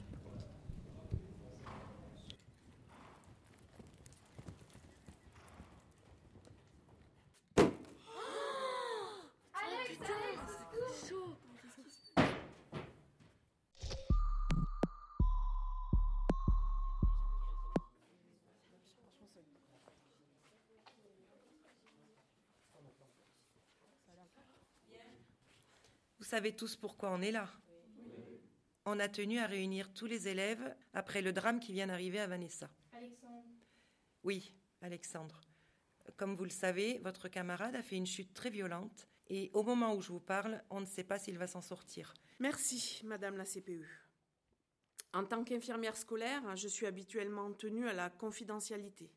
Savez 26.28 26.52
tous 26.54 26.76
pourquoi 26.76 27.10
on 27.12 27.22
est 27.22 27.32
là. 27.32 27.50
On 28.84 29.00
a 29.00 29.08
tenu 29.08 29.40
à 29.40 29.48
réunir 29.48 29.94
tous 29.94 30.08
les 30.08 30.28
élèves 30.28 30.76
après 30.94 31.22
le 31.22 31.32
drame 31.32 31.62
qui 31.62 31.72
vient 31.72 31.88
d'arriver 31.88 32.20
à 32.20 32.28
Vanessa. 32.28 32.70
Alexandre. 32.92 33.46
Oui, 34.26 34.54
Alexandre. 34.82 35.40
Comme 36.18 36.36
vous 36.36 36.44
le 36.44 36.50
savez, 36.50 37.00
votre 37.00 37.30
camarade 37.30 37.76
a 37.76 37.82
fait 37.82 37.96
une 37.96 38.06
chute 38.06 38.34
très 38.34 38.50
violente 38.50 39.08
et 39.30 39.52
au 39.54 39.64
moment 39.64 39.96
où 39.96 40.02
je 40.02 40.12
vous 40.12 40.20
parle, 40.20 40.62
on 40.70 40.82
ne 40.82 40.86
sait 40.86 41.06
pas 41.06 41.18
s'il 41.18 41.38
va 41.38 41.48
s'en 41.48 41.62
sortir. 41.62 42.14
Merci, 42.40 43.02
Madame 43.06 43.38
la 43.38 43.46
CPU. 43.46 43.88
En 45.14 45.24
tant 45.24 45.46
qu'infirmière 45.46 45.96
scolaire, 45.96 46.58
je 46.58 46.68
suis 46.68 46.88
habituellement 46.88 47.54
tenue 47.54 47.88
à 47.88 47.94
la 47.94 48.10
confidentialité. 48.10 49.14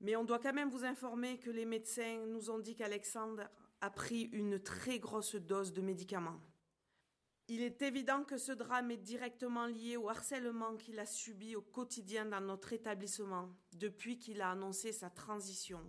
Mais 0.00 0.16
on 0.16 0.24
doit 0.24 0.38
quand 0.38 0.54
même 0.54 0.70
vous 0.70 0.84
informer 0.84 1.38
que 1.38 1.50
les 1.50 1.66
médecins 1.66 2.24
nous 2.26 2.48
ont 2.50 2.58
dit 2.58 2.74
qu'Alexandre 2.74 3.50
a 3.80 3.90
pris 3.90 4.22
une 4.32 4.58
très 4.58 4.98
grosse 4.98 5.36
dose 5.36 5.72
de 5.72 5.82
médicaments. 5.82 6.40
Il 7.48 7.62
est 7.62 7.80
évident 7.82 8.24
que 8.24 8.38
ce 8.38 8.50
drame 8.50 8.90
est 8.90 8.96
directement 8.96 9.66
lié 9.66 9.96
au 9.96 10.08
harcèlement 10.08 10.74
qu'il 10.76 10.98
a 10.98 11.06
subi 11.06 11.54
au 11.54 11.62
quotidien 11.62 12.24
dans 12.26 12.40
notre 12.40 12.72
établissement 12.72 13.48
depuis 13.72 14.18
qu'il 14.18 14.42
a 14.42 14.50
annoncé 14.50 14.90
sa 14.90 15.10
transition. 15.10 15.80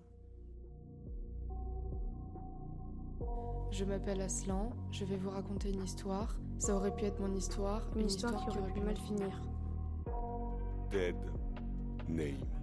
Je 3.71 3.83
m'appelle 3.85 4.21
Aslan, 4.21 4.71
je 4.91 5.03
vais 5.03 5.17
vous 5.17 5.31
raconter 5.31 5.71
une 5.71 5.83
histoire. 5.83 6.37
Ça 6.59 6.75
aurait 6.75 6.95
pu 6.95 7.05
être 7.05 7.19
mon 7.19 7.33
histoire, 7.33 7.89
Une 7.95 8.07
histoire 8.07 8.35
qui 8.45 8.57
aurait 8.57 8.73
pu 8.73 8.81
mal 8.81 8.97
finir. 8.97 9.41
Dead 10.91 11.15
Name. 12.07 12.56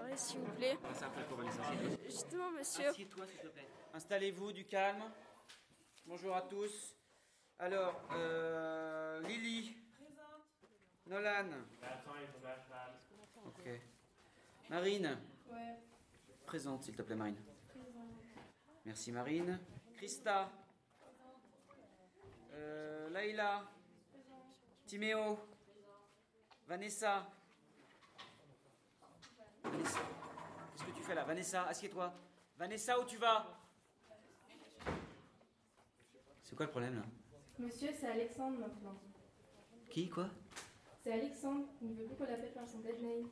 Parler 0.00 0.16
s'il 0.16 0.40
vous 0.40 0.52
plaît 0.52 0.78
Vanessa. 0.82 1.62
Justement, 2.04 2.50
monsieur. 2.52 2.90
Installez-vous, 3.92 4.52
du 4.52 4.64
calme. 4.64 5.02
Bonjour 6.06 6.34
à 6.34 6.42
tous. 6.42 6.96
Alors, 7.58 8.00
euh, 8.12 9.20
Lily. 9.22 9.76
Nolan. 11.06 11.50
Ok. 13.46 13.68
Marine. 14.70 15.18
Ouais. 15.50 15.76
Présente, 16.46 16.84
s'il 16.84 16.96
te 16.96 17.02
plaît, 17.02 17.16
Marine. 17.16 17.36
Merci, 18.86 19.12
Marine. 19.12 19.60
Christa. 19.96 20.50
Euh, 22.52 23.10
Laïla. 23.10 23.64
Timéo. 24.86 25.38
Vanessa. 26.66 27.39
Vanessa. 29.64 30.00
Qu'est-ce 30.72 30.84
que 30.84 30.96
tu 30.96 31.02
fais 31.02 31.14
là 31.14 31.24
Vanessa, 31.24 31.64
assieds-toi. 31.66 32.12
Vanessa, 32.56 33.00
où 33.00 33.04
tu 33.04 33.16
vas? 33.16 33.46
C'est 36.42 36.56
quoi 36.56 36.66
le 36.66 36.70
problème 36.70 36.96
là? 36.96 37.02
Monsieur, 37.58 37.90
c'est 37.98 38.08
Alexandre 38.08 38.58
maintenant. 38.58 39.00
Qui, 39.90 40.08
quoi? 40.08 40.28
C'est 41.02 41.12
Alexandre. 41.12 41.66
Il 41.82 41.90
ne 41.90 41.94
veut 41.94 42.06
plus 42.06 42.16
qu'on 42.16 42.24
l'appelle 42.24 42.52
par 42.52 42.68
son 42.68 42.80
dead 42.80 43.00
name. 43.02 43.28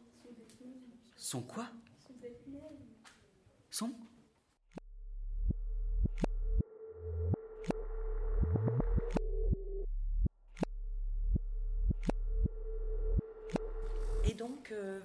Son 1.16 1.42
quoi? 1.42 1.66
Son 2.06 2.12
dead 2.14 2.36
name. 2.46 2.78
Son? 3.70 3.92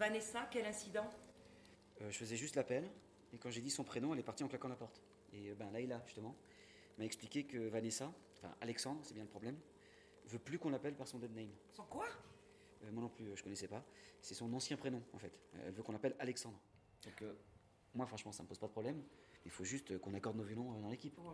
Vanessa, 0.08 0.46
quel 0.52 0.66
incident 0.66 1.10
Euh, 2.02 2.12
Je 2.12 2.18
faisais 2.18 2.36
juste 2.36 2.58
l'appel, 2.58 2.84
et 3.32 3.38
quand 3.38 3.50
j'ai 3.50 3.62
dit 3.62 3.70
son 3.72 3.86
prénom, 3.86 4.12
elle 4.14 4.20
est 4.20 4.24
partie 4.24 4.44
en 4.44 4.50
claquant 4.50 4.68
la 4.68 4.76
porte. 4.76 5.02
Et 5.32 5.50
euh, 5.50 5.56
ben 5.56 5.72
Laïla, 5.72 6.02
justement, 6.06 6.36
m'a 6.98 7.06
expliqué 7.06 7.46
que 7.46 7.70
Vanessa, 7.70 8.12
enfin 8.34 8.54
Alexandre, 8.60 9.00
c'est 9.06 9.14
bien 9.14 9.24
le 9.24 9.30
problème, 9.30 9.58
veut 10.26 10.40
plus 10.40 10.60
qu'on 10.60 10.72
l'appelle 10.72 10.94
par 10.98 11.08
son 11.08 11.20
dead 11.20 11.34
name. 11.34 11.54
Sans 11.72 11.86
quoi? 11.86 12.06
Euh, 12.84 12.92
moi 12.92 13.02
non 13.04 13.08
plus, 13.08 13.34
je 13.34 13.42
connaissais 13.42 13.70
pas. 13.70 13.82
C'est 14.20 14.34
son 14.34 14.52
ancien 14.54 14.76
prénom, 14.76 15.02
en 15.14 15.20
fait. 15.20 15.32
Elle 15.66 15.72
veut 15.72 15.84
qu'on 15.84 15.94
l'appelle 15.94 16.18
Alexandre. 16.20 16.60
Donc, 17.06 17.22
euh, 17.22 17.34
moi, 17.94 18.06
franchement, 18.06 18.34
ça 18.34 18.44
me 18.44 18.50
pose 18.50 18.60
pas 18.60 18.68
de 18.68 18.74
problème. 18.74 19.02
Il 19.46 19.52
faut 19.52 19.64
juste 19.64 19.98
qu'on 20.00 20.14
accorde 20.16 20.36
nos 20.36 20.44
violons 20.44 20.82
dans 20.82 20.90
l'équipe. 20.90 21.18
Ouais. 21.18 21.34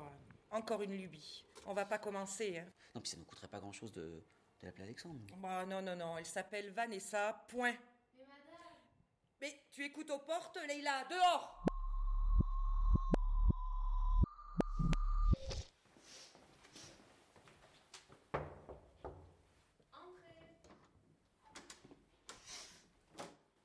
Encore 0.51 0.83
une 0.83 0.93
lubie. 0.95 1.43
On 1.65 1.73
va 1.73 1.85
pas 1.85 1.97
commencer. 1.97 2.59
Hein. 2.59 2.67
Non, 2.93 3.01
puis 3.01 3.09
ça 3.09 3.17
ne 3.17 3.23
coûterait 3.23 3.47
pas 3.47 3.59
grand-chose 3.59 3.91
de, 3.91 4.01
de 4.61 4.65
l'appeler 4.67 4.83
Alexandre. 4.83 5.19
Bah, 5.37 5.65
non, 5.65 5.81
non, 5.81 5.95
non. 5.95 6.19
Elle 6.19 6.25
s'appelle 6.27 6.69
Vanessa. 6.69 7.45
Point. 7.47 7.73
Mais 9.41 9.63
tu 9.71 9.85
écoutes 9.85 10.09
aux 10.09 10.19
portes, 10.19 10.57
Leïla. 10.67 11.05
Dehors 11.09 11.63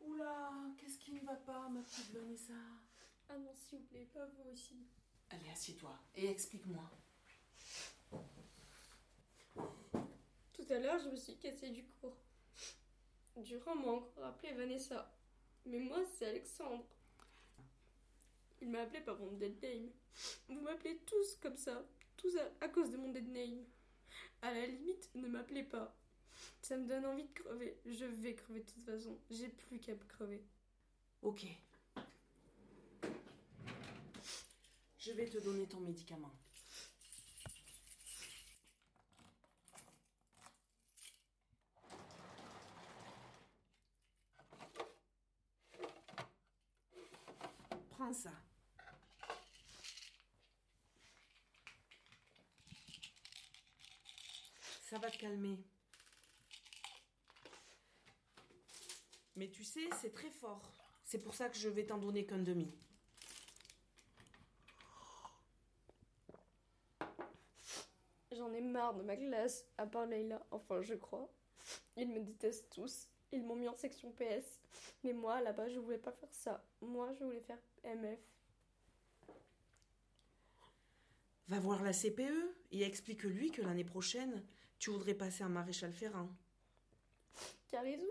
Oula, 0.01 0.52
qu'est-ce 0.78 0.98
qui 0.98 1.12
ne 1.12 1.20
va 1.26 1.34
pas, 1.34 1.68
ma 1.68 1.82
petite 1.82 2.12
Vanessa? 2.12 2.52
Ah 3.28 3.36
non, 3.36 3.52
s'il 3.55 3.78
vous 3.80 3.84
plaît, 3.86 4.09
pas 4.14 4.26
vous 4.26 4.51
aussi. 4.52 4.86
Allez, 5.30 5.51
assieds-toi 5.51 5.98
et 6.14 6.30
explique-moi. 6.30 6.88
Tout 10.52 10.66
à 10.70 10.78
l'heure, 10.78 11.01
je 11.01 11.09
me 11.09 11.16
suis 11.16 11.36
cassée 11.36 11.70
du 11.70 11.84
cours. 11.84 12.16
Durand 13.36 13.74
m'a 13.74 13.88
encore 13.88 14.24
appelé 14.24 14.52
Vanessa. 14.52 15.14
Mais 15.66 15.78
moi, 15.78 16.03
c'est 16.16 16.27
Alexandre. 16.27 16.85
Il 18.61 18.70
m'a 18.70 18.81
appelé 18.81 19.01
par 19.01 19.19
mon 19.19 19.32
dead 19.32 19.62
name. 19.62 19.91
Vous 20.49 20.61
m'appelez 20.61 20.99
tous 21.07 21.36
comme 21.36 21.57
ça. 21.57 21.85
Tous 22.16 22.36
à, 22.36 22.65
à 22.65 22.69
cause 22.69 22.91
de 22.91 22.97
mon 22.97 23.11
dead 23.11 23.28
name. 23.28 23.65
À 24.43 24.53
la 24.53 24.66
limite, 24.66 25.11
ne 25.15 25.28
m'appelez 25.28 25.65
pas. 25.65 25.95
Ça 26.62 26.77
me 26.77 26.86
donne 26.86 27.05
envie 27.07 27.24
de 27.24 27.32
crever. 27.32 27.78
Je 27.86 28.05
vais 28.05 28.35
crever 28.35 28.61
de 28.61 28.70
toute 28.70 28.85
façon. 28.85 29.19
J'ai 29.31 29.49
plus 29.49 29.78
qu'à 29.78 29.95
crever. 29.95 30.43
Ok. 31.23 31.47
Je 34.99 35.12
vais 35.12 35.28
te 35.28 35.39
donner 35.39 35.66
ton 35.66 35.81
médicament. 35.81 36.32
Ça. 48.12 48.31
Ça 54.82 54.98
va 54.98 55.10
te 55.10 55.16
calmer. 55.16 55.59
Mais 59.36 59.48
tu 59.51 59.64
sais, 59.64 59.89
c'est 60.01 60.12
très 60.12 60.31
fort. 60.31 60.60
C'est 61.05 61.18
pour 61.18 61.35
ça 61.35 61.48
que 61.48 61.56
je 61.56 61.68
vais 61.68 61.86
t'en 61.86 61.98
donner 61.98 62.26
qu'un 62.26 62.39
demi. 62.39 62.72
J'en 68.32 68.52
ai 68.52 68.60
marre 68.60 68.94
de 68.94 69.02
ma 69.02 69.16
classe, 69.16 69.64
à 69.78 69.86
part 69.86 70.06
Leïla, 70.06 70.44
enfin 70.51 70.82
je 70.82 70.94
crois. 70.94 71.32
Ils 71.97 72.09
me 72.09 72.20
détestent 72.20 72.70
tous. 72.70 73.09
Ils 73.32 73.43
m'ont 73.43 73.56
mis 73.56 73.68
en 73.68 73.76
section 73.76 74.12
PS. 74.12 74.60
Mais 75.05 75.12
moi, 75.12 75.43
là-bas, 75.43 75.68
je 75.68 75.78
voulais 75.78 75.98
pas 75.98 76.12
faire 76.12 76.32
ça. 76.32 76.64
Moi, 76.81 77.12
je 77.12 77.24
voulais 77.24 77.43
faire 77.43 77.59
MF. 77.85 78.18
Va 81.48 81.60
voir 81.60 81.82
la 81.82 81.93
CPE 81.93 82.56
et 82.72 82.82
explique-lui 82.82 83.51
que 83.51 83.60
l'année 83.60 83.85
prochaine, 83.85 84.43
tu 84.78 84.89
voudrais 84.90 85.12
passer 85.12 85.44
en 85.44 85.51
maréchal 85.51 85.93
ferrant. 85.93 86.31
Carizou, 87.68 88.10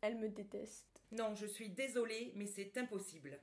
elle 0.00 0.16
me 0.18 0.28
déteste. 0.28 1.00
Non, 1.12 1.36
je 1.36 1.46
suis 1.46 1.68
désolée, 1.68 2.32
mais 2.34 2.46
c'est 2.46 2.76
impossible. 2.76 3.40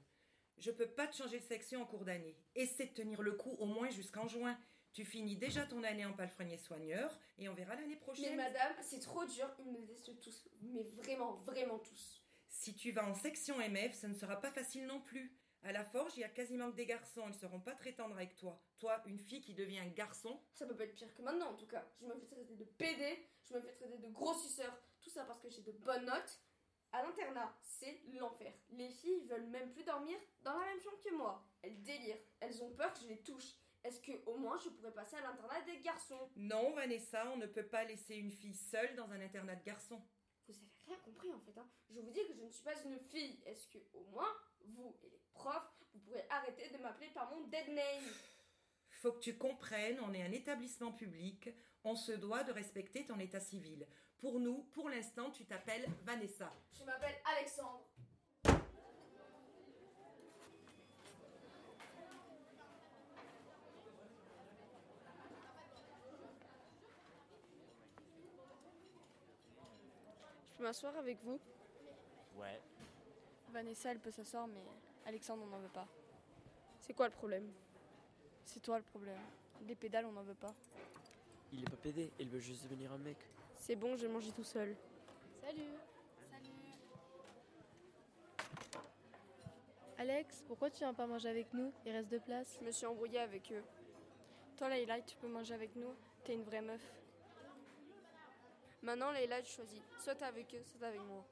Je 0.58 0.72
peux 0.72 0.88
pas 0.88 1.08
te 1.08 1.16
changer 1.16 1.40
de 1.40 1.46
section 1.46 1.82
en 1.82 1.86
cours 1.86 2.04
d'année. 2.04 2.36
Essaie 2.54 2.88
de 2.88 2.94
tenir 2.94 3.22
le 3.22 3.32
coup 3.32 3.56
au 3.60 3.66
moins 3.66 3.90
jusqu'en 3.90 4.28
juin. 4.28 4.60
Tu 4.92 5.06
finis 5.06 5.38
déjà 5.38 5.66
ton 5.66 5.84
année 5.84 6.06
en 6.06 6.12
palefrenier 6.12 6.58
soigneur 6.58 7.18
et 7.38 7.48
on 7.48 7.54
verra 7.54 7.76
l'année 7.76 7.96
prochaine. 7.96 8.36
Mais 8.36 8.44
madame, 8.44 8.74
c'est 8.82 9.00
trop 9.00 9.24
dur, 9.24 9.50
ils 9.60 9.72
me 9.72 9.78
détestent 9.78 10.20
tous. 10.20 10.50
Mais 10.62 10.84
vraiment, 10.84 11.36
vraiment 11.46 11.80
tous. 11.80 12.22
Si 12.50 12.76
tu 12.76 12.92
vas 12.92 13.06
en 13.06 13.14
section 13.14 13.58
MF, 13.60 13.94
ça 13.94 14.08
ne 14.08 14.14
sera 14.14 14.40
pas 14.40 14.52
facile 14.52 14.86
non 14.86 15.00
plus. 15.00 15.34
À 15.64 15.72
la 15.72 15.84
forge, 15.84 16.14
il 16.16 16.22
y 16.22 16.24
a 16.24 16.30
quasiment 16.30 16.72
que 16.72 16.76
des 16.76 16.86
garçons, 16.86 17.26
ils 17.28 17.34
seront 17.34 17.60
pas 17.60 17.76
très 17.76 17.94
tendres 17.94 18.16
avec 18.16 18.36
toi. 18.36 18.62
Toi, 18.80 19.02
une 19.06 19.20
fille 19.20 19.42
qui 19.42 19.54
devient 19.54 19.80
un 19.80 19.90
garçon, 19.90 20.40
Ça 20.54 20.66
peut 20.66 20.76
pas 20.76 20.86
être 20.86 20.96
pire 20.96 21.14
que 21.14 21.22
maintenant 21.22 21.50
en 21.52 21.56
tout 21.56 21.68
cas. 21.68 21.86
Je 22.00 22.06
me 22.06 22.16
fais 22.16 22.26
traiter 22.28 22.56
de 22.56 22.64
PD, 22.64 23.28
je 23.50 23.56
me 23.56 23.62
fais 23.62 23.74
traiter 23.74 23.98
de 23.98 24.08
grossisseur. 24.08 24.74
Tout 25.02 25.10
ça 25.10 25.26
parce 25.26 25.40
que 25.40 25.50
j'ai 25.50 25.62
de 25.62 25.72
bonnes 25.72 26.06
notes. 26.06 26.42
À 26.92 27.04
l'internat, 27.04 27.56
c'est 27.62 28.02
l'enfer. 28.14 28.52
Les 28.72 28.90
filles 28.90 29.26
veulent 29.28 29.48
même 29.48 29.72
plus 29.72 29.84
dormir 29.84 30.18
dans 30.42 30.58
la 30.58 30.66
même 30.66 30.82
chambre 30.82 31.00
que 31.04 31.14
moi. 31.14 31.46
Elles 31.62 31.84
délirent. 31.84 32.18
Elles 32.40 32.64
ont 32.64 32.72
peur 32.72 32.94
que 32.94 33.02
je 33.02 33.08
les 33.08 33.22
touche. 33.22 33.54
Est-ce 33.84 34.02
que 34.02 34.12
au 34.26 34.38
moins 34.38 34.58
je 34.58 34.70
pourrais 34.70 34.94
passer 34.94 35.18
à 35.18 35.22
l'internat 35.22 35.62
des 35.62 35.80
garçons? 35.80 36.30
Non, 36.36 36.72
Vanessa, 36.74 37.30
on 37.32 37.38
ne 37.38 37.46
peut 37.46 37.68
pas 37.68 37.84
laisser 37.84 38.16
une 38.16 38.32
fille 38.32 38.56
seule 38.56 38.96
dans 38.96 39.12
un 39.12 39.22
internat 39.22 39.56
de 39.56 39.64
garçons. 39.64 40.02
Rien 40.90 40.98
compris 41.06 41.32
en 41.32 41.40
fait. 41.40 41.56
Hein. 41.56 41.70
Je 41.92 42.00
vous 42.00 42.10
dis 42.10 42.26
que 42.26 42.34
je 42.34 42.42
ne 42.42 42.50
suis 42.50 42.64
pas 42.64 42.74
une 42.84 42.98
fille. 42.98 43.40
Est-ce 43.46 43.68
que 43.68 43.78
au 43.94 44.04
moins 44.06 44.36
vous 44.66 44.98
et 45.04 45.10
les 45.10 45.22
profs, 45.34 45.72
vous 45.94 46.00
pourrez 46.00 46.26
arrêter 46.32 46.68
de 46.70 46.82
m'appeler 46.82 47.10
par 47.14 47.30
mon 47.30 47.42
dead 47.48 47.68
name? 47.68 48.04
Faut 48.90 49.12
que 49.12 49.20
tu 49.20 49.38
comprennes, 49.38 50.00
on 50.02 50.14
est 50.14 50.24
un 50.24 50.32
établissement 50.32 50.92
public, 50.92 51.50
on 51.84 51.96
se 51.96 52.12
doit 52.14 52.44
de 52.44 52.52
respecter 52.52 53.06
ton 53.06 53.20
état 53.20 53.40
civil. 53.40 53.88
Pour 54.18 54.40
nous, 54.40 54.64
pour 54.74 54.90
l'instant, 54.90 55.30
tu 55.30 55.46
t'appelles 55.46 55.88
Vanessa. 56.04 56.52
Je 56.74 56.84
m'appelle 56.84 57.16
Alexandre. 57.38 57.89
M'asseoir 70.70 70.96
avec 70.98 71.18
vous 71.24 71.40
Ouais. 72.40 72.62
Vanessa, 73.52 73.90
elle 73.90 73.98
peut 73.98 74.12
s'asseoir, 74.12 74.46
mais 74.46 74.64
Alexandre, 75.08 75.42
on 75.44 75.48
n'en 75.48 75.58
veut 75.58 75.74
pas. 75.74 75.88
C'est 76.80 76.94
quoi 76.94 77.08
le 77.08 77.12
problème? 77.12 77.52
C'est 78.46 78.60
toi 78.60 78.78
le 78.78 78.84
problème. 78.84 79.18
Les 79.68 79.74
pédales, 79.74 80.06
on 80.06 80.12
n'en 80.12 80.22
veut 80.22 80.36
pas. 80.36 80.54
Il 81.52 81.64
est 81.64 81.70
pas 81.72 81.76
pédé, 81.78 82.12
il 82.20 82.30
veut 82.30 82.40
juste 82.40 82.66
devenir 82.66 82.92
un 82.92 83.00
mec. 83.00 83.18
C'est 83.56 83.76
bon, 83.76 83.98
j'ai 83.98 84.08
mangé 84.08 84.32
tout 84.32 84.44
seul. 84.44 84.76
Salut 85.42 85.74
Salut 86.30 86.52
Alex, 89.98 90.44
pourquoi 90.48 90.70
tu 90.70 90.78
viens 90.78 90.94
pas 90.94 91.08
manger 91.08 91.30
avec 91.30 91.52
nous? 91.52 91.74
Il 91.84 91.94
reste 91.94 92.10
de 92.10 92.20
place. 92.20 92.58
Je 92.62 92.66
me 92.68 92.72
suis 92.72 92.86
embrouillée 92.86 93.20
avec 93.20 93.52
eux. 93.52 93.64
Toi, 94.56 94.70
Leïla, 94.70 95.02
tu 95.02 95.18
peux 95.18 95.28
manger 95.28 95.56
avec 95.56 95.76
nous? 95.76 95.96
T'es 96.24 96.36
une 96.36 96.44
vraie 96.44 96.62
meuf. 96.62 96.99
Maintenant, 98.82 99.12
Leïla, 99.12 99.42
tu 99.42 99.52
choisis. 99.52 99.82
Soit 99.98 100.16
t'es 100.16 100.26
avec 100.26 100.54
eux, 100.56 100.64
soit 100.64 100.80
t'es 100.80 100.86
avec 100.86 101.02
moi. 101.02 101.26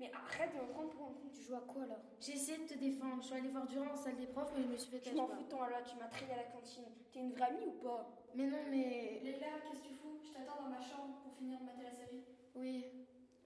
Mais 0.00 0.10
arrête 0.12 0.52
de 0.52 0.60
me 0.60 0.72
prendre 0.72 0.90
pour 0.90 1.06
un 1.06 1.12
con, 1.14 1.30
tu 1.32 1.40
joues 1.42 1.54
à 1.54 1.60
quoi 1.60 1.86
là 1.86 1.96
J'ai 2.20 2.32
essayé 2.32 2.58
de 2.58 2.68
te 2.68 2.74
défendre, 2.76 3.22
je 3.22 3.26
suis 3.26 3.36
allée 3.36 3.48
voir 3.48 3.64
Durand 3.66 3.92
en 3.92 3.96
salle 3.96 4.16
des 4.16 4.26
profs, 4.26 4.52
mais 4.56 4.64
je 4.64 4.68
me 4.68 4.76
suis 4.76 4.90
fait 4.90 5.08
Je 5.08 5.14
m'en 5.14 5.28
fous 5.28 5.44
de 5.44 5.48
ton 5.48 5.62
là, 5.62 5.82
tu 5.82 5.96
m'as 5.96 6.08
traîné 6.08 6.32
à 6.32 6.36
la 6.38 6.50
cantine. 6.50 6.90
T'es 7.12 7.20
une 7.20 7.30
vraie 7.30 7.46
amie 7.46 7.66
ou 7.66 7.78
pas? 7.80 8.10
Mais 8.34 8.46
non, 8.48 8.58
mais. 8.68 9.20
Leïla, 9.22 9.60
qu'est-ce 9.62 9.80
que 9.80 9.86
tu 9.86 9.94
fous? 9.94 10.18
Je 10.24 10.32
t'attends 10.32 10.64
dans 10.64 10.68
ma 10.68 10.80
chambre 10.80 11.22
pour 11.22 11.32
finir 11.34 11.60
de 11.60 11.64
mater 11.64 11.84
la 11.84 11.92
série. 11.92 12.24
Oui. 12.56 12.86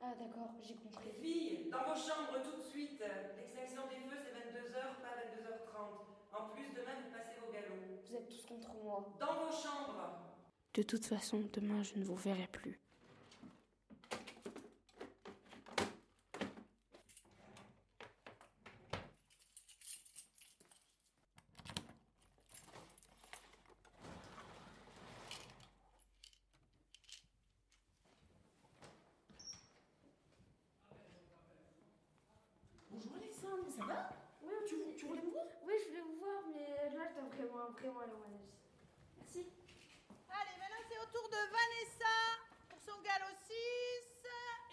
Ah 0.00 0.14
d'accord, 0.18 0.54
j'ai 0.62 0.74
compris. 0.74 1.10
Filles, 1.20 1.68
dans 1.70 1.84
vos 1.84 2.00
chambres 2.00 2.40
tout 2.42 2.56
de 2.56 2.62
suite. 2.62 3.02
L'extinction 3.36 3.82
des 3.88 4.00
feux, 4.08 4.16
c'est 4.16 4.32
22h, 4.32 5.02
pas 5.02 5.20
22h30. 5.20 6.07
En 6.32 6.48
plus, 6.50 6.68
demain, 6.74 6.94
vous 7.04 7.10
passez 7.12 7.38
vos 7.44 7.52
galops. 7.52 8.08
Vous 8.08 8.14
êtes 8.16 8.28
tous 8.28 8.46
contre 8.46 8.72
moi. 8.82 9.14
Dans 9.18 9.34
vos 9.46 9.52
chambres. 9.52 10.18
De 10.74 10.82
toute 10.82 11.04
façon, 11.06 11.42
demain, 11.52 11.82
je 11.82 11.96
ne 11.98 12.04
vous 12.04 12.16
verrai 12.16 12.46
plus. 12.48 12.78
Bonjour 32.90 33.12
Alexandre, 33.16 33.64
ça 33.70 33.84
va 33.84 34.10
Oui, 34.42 34.52
tu, 34.66 34.76
tu 34.96 35.06
voulais 35.06 35.22
me 35.22 35.30
voir 35.30 35.44
Oui, 35.64 35.74
je 35.82 35.88
voulais 35.88 36.00
vous 36.00 36.18
voir, 36.18 36.42
mais 36.52 36.90
là, 36.96 37.04
je 37.08 37.14
dois 37.20 37.28
vraiment, 37.28 37.70
vraiment 37.72 38.00
aller 38.00 38.12
au 38.12 38.18
manège. 38.18 38.50
Merci. 39.16 39.46
Allez, 40.28 40.56
maintenant 40.58 40.82
c'est 40.88 40.98
au 40.98 41.06
tour 41.12 41.28
de 41.28 41.36
Vanessa 41.36 42.16
pour 42.68 42.80
son 42.80 43.00
galop 43.02 43.34
6 43.46 43.52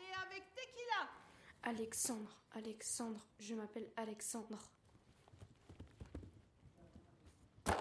et 0.01 0.13
avec 0.25 0.43
Tequila. 0.55 1.09
Alexandre, 2.05 2.37
Alexandre, 2.51 3.25
je 3.39 3.55
m'appelle 3.55 3.89
Alexandre. 3.95 4.59
Oh, 7.67 7.71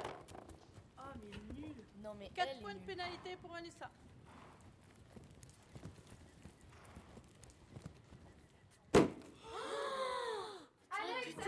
mais 1.21 1.61
nul. 1.61 1.77
Non, 2.03 2.15
mais 2.19 2.31
4 2.31 2.59
points 2.61 2.73
de 2.73 2.79
pénalité 2.87 3.37
pour 3.37 3.51
Vanessa. 3.51 3.91
Alex, 8.95 9.07
Alex, 11.37 11.45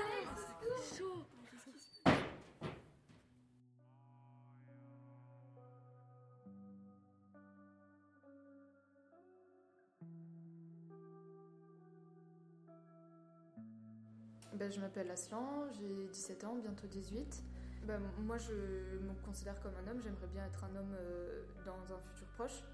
Ben, 14.57 14.73
je 14.73 14.81
m'appelle 14.81 15.11
Aslan, 15.11 15.69
j'ai 15.79 16.09
17 16.09 16.45
ans, 16.45 16.57
bientôt 16.57 16.87
18. 16.87 17.45
Ben, 17.85 18.01
moi, 18.21 18.39
je 18.39 18.53
me 18.53 19.13
considère 19.23 19.61
comme 19.61 19.75
un 19.75 19.91
homme. 19.91 20.01
J'aimerais 20.03 20.29
bien 20.29 20.47
être 20.47 20.65
un 20.65 20.75
homme 20.77 20.95
euh, 20.99 21.43
dans 21.67 21.95
un 21.95 21.99
futur 21.99 22.27
proche, 22.29 22.65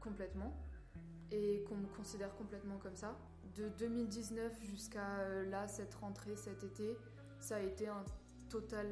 complètement. 0.00 0.56
Et 1.30 1.64
qu'on 1.68 1.76
me 1.76 1.86
considère 1.88 2.34
complètement 2.36 2.78
comme 2.78 2.96
ça. 2.96 3.14
De 3.56 3.68
2019 3.68 4.58
jusqu'à 4.64 5.18
euh, 5.18 5.44
là, 5.50 5.68
cette 5.68 5.94
rentrée, 5.96 6.34
cet 6.34 6.64
été, 6.64 6.96
ça 7.40 7.56
a 7.56 7.60
été 7.60 7.88
un 7.88 8.04
total 8.48 8.86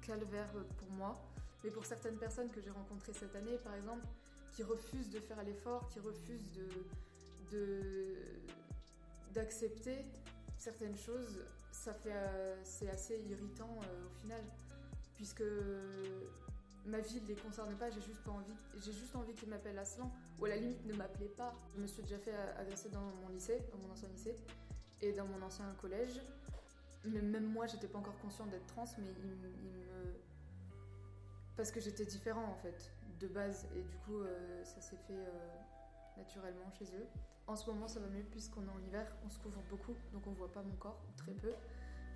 calvaire 0.00 0.50
pour 0.78 0.90
moi. 0.92 1.14
Mais 1.62 1.70
pour 1.70 1.84
certaines 1.84 2.16
personnes 2.16 2.50
que 2.50 2.62
j'ai 2.62 2.70
rencontrées 2.70 3.12
cette 3.12 3.36
année, 3.36 3.58
par 3.62 3.74
exemple, 3.74 4.06
qui 4.56 4.62
refusent 4.62 5.10
de 5.10 5.20
faire 5.20 5.42
l'effort, 5.44 5.88
qui 5.88 6.00
refusent 6.00 6.52
de, 7.52 8.14
d'accepter 9.34 9.98
certaines 10.56 10.96
choses, 10.96 11.38
ça 11.72 11.92
fait, 11.92 12.12
euh, 12.12 12.56
c'est 12.64 12.88
assez 12.88 13.18
irritant 13.28 13.78
euh, 13.82 14.06
au 14.06 14.20
final, 14.20 14.40
puisque 15.14 15.42
ma 16.86 16.98
vie 17.00 17.20
ne 17.22 17.26
les 17.28 17.34
concerne 17.34 17.74
pas, 17.76 17.90
j'ai 17.90 18.00
juste 18.00 18.22
pas 18.22 18.30
envie, 18.32 18.54
j'ai 18.84 18.92
juste 18.92 19.14
envie 19.16 19.34
qu'ils 19.34 19.48
m'appellent 19.48 19.78
Aslan, 19.78 20.10
ou 20.38 20.44
à 20.44 20.48
la 20.50 20.56
limite 20.56 20.84
ne 20.86 20.94
m'appelez 20.94 21.28
pas. 21.28 21.54
Je 21.74 21.80
me 21.80 21.86
suis 21.86 22.02
déjà 22.02 22.18
fait 22.18 22.34
agresser 22.58 22.88
dans 22.90 23.00
mon 23.22 23.28
lycée, 23.28 23.60
dans 23.72 23.78
mon 23.78 23.92
ancien 23.92 24.08
lycée, 24.08 24.36
et 25.00 25.12
dans 25.12 25.26
mon 25.26 25.42
ancien 25.42 25.66
collège. 25.80 26.20
Mais 27.04 27.20
même 27.20 27.46
moi, 27.46 27.66
j'étais 27.66 27.88
pas 27.88 27.98
encore 27.98 28.18
consciente 28.20 28.50
d'être 28.50 28.66
trans, 28.66 28.84
mais 28.98 29.12
ils, 29.18 29.30
m- 29.30 29.52
ils 29.64 29.70
me 29.70 30.14
parce 31.56 31.70
que 31.70 31.80
j'étais 31.80 32.06
différent 32.06 32.44
en 32.44 32.54
fait 32.56 32.90
de 33.20 33.28
base 33.28 33.66
et 33.76 33.82
du 33.82 33.96
coup 33.98 34.20
euh, 34.22 34.64
ça 34.64 34.80
s'est 34.80 34.96
fait 35.06 35.26
naturellement 36.16 36.70
chez 36.78 36.86
eux. 36.86 37.06
En 37.46 37.56
ce 37.56 37.70
moment 37.70 37.88
ça 37.88 38.00
va 38.00 38.08
mieux 38.08 38.22
puisqu'on 38.22 38.62
est 38.62 38.70
en 38.70 38.80
hiver, 38.86 39.06
on 39.24 39.28
se 39.28 39.38
couvre 39.38 39.62
beaucoup 39.68 39.94
donc 40.12 40.26
on 40.26 40.32
voit 40.32 40.52
pas 40.52 40.62
mon 40.62 40.74
corps 40.76 41.00
ou 41.08 41.16
très 41.16 41.32
peu. 41.32 41.52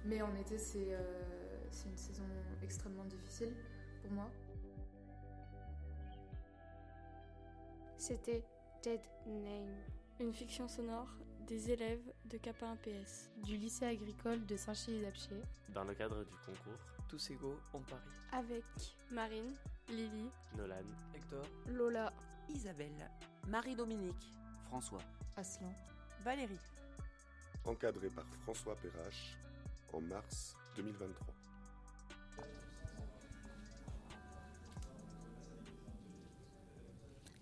Mais 0.05 0.23
en 0.23 0.35
été 0.37 0.57
c'est 0.59 0.95
euh, 0.95 1.59
c'est 1.71 1.89
une 1.89 1.97
saison 1.97 2.25
extrêmement 2.63 3.05
difficile 3.05 3.53
pour 4.03 4.13
moi. 4.13 4.31
C'était 7.99 8.45
Dead 8.83 9.01
Name. 9.27 9.75
Une 10.21 10.33
fiction 10.33 10.69
sonore 10.69 11.09
des 11.47 11.71
élèves 11.71 12.13
de 12.27 12.39
Kappa 12.39 12.75
1PS. 12.75 13.29
Du 13.45 13.57
lycée 13.57 13.85
agricole 13.85 14.45
de 14.47 14.57
Saint-Chili-d'Apcher. 14.57 15.41
Dans 15.75 15.85
le 15.85 15.95
cadre 15.95 16.25
du 16.25 16.37
concours 16.37 16.81
Tous 17.09 17.31
égaux 17.31 17.59
en 17.73 17.81
Paris. 17.81 18.03
Avec 18.33 18.65
Marine, 19.11 19.55
Lily, 19.89 20.29
Nolan, 20.57 20.85
Hector, 21.15 21.45
Lola, 21.69 22.13
Isabelle, 22.49 23.11
Marie-Dominique, 23.49 24.33
François, 24.69 25.03
Aslan, 25.37 25.73
Valérie. 26.25 26.59
Encadré 27.67 28.09
par 28.09 28.25
François 28.43 28.75
Perrache 28.77 29.37
en 29.93 30.01
mars 30.01 30.57
2023. 30.77 31.27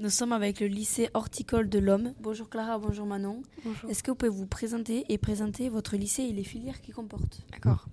Nous 0.01 0.11
sommes 0.11 0.33
avec 0.33 0.59
le 0.59 0.67
lycée 0.67 1.09
horticole 1.15 1.69
de 1.69 1.79
l'Homme. 1.79 2.15
Bonjour 2.19 2.51
Clara, 2.51 2.79
bonjour 2.79 3.07
Manon. 3.07 3.43
Bonjour. 3.65 3.89
Est-ce 3.89 4.03
que 4.03 4.11
vous 4.11 4.17
pouvez 4.17 4.29
vous 4.29 4.47
présenter 4.47 5.05
et 5.09 5.17
présenter 5.17 5.69
votre 5.69 5.97
lycée 5.97 6.25
et 6.25 6.33
les 6.33 6.43
filières 6.43 6.81
qu'il 6.81 6.95
comporte 6.95 7.43
D'accord. 7.53 7.87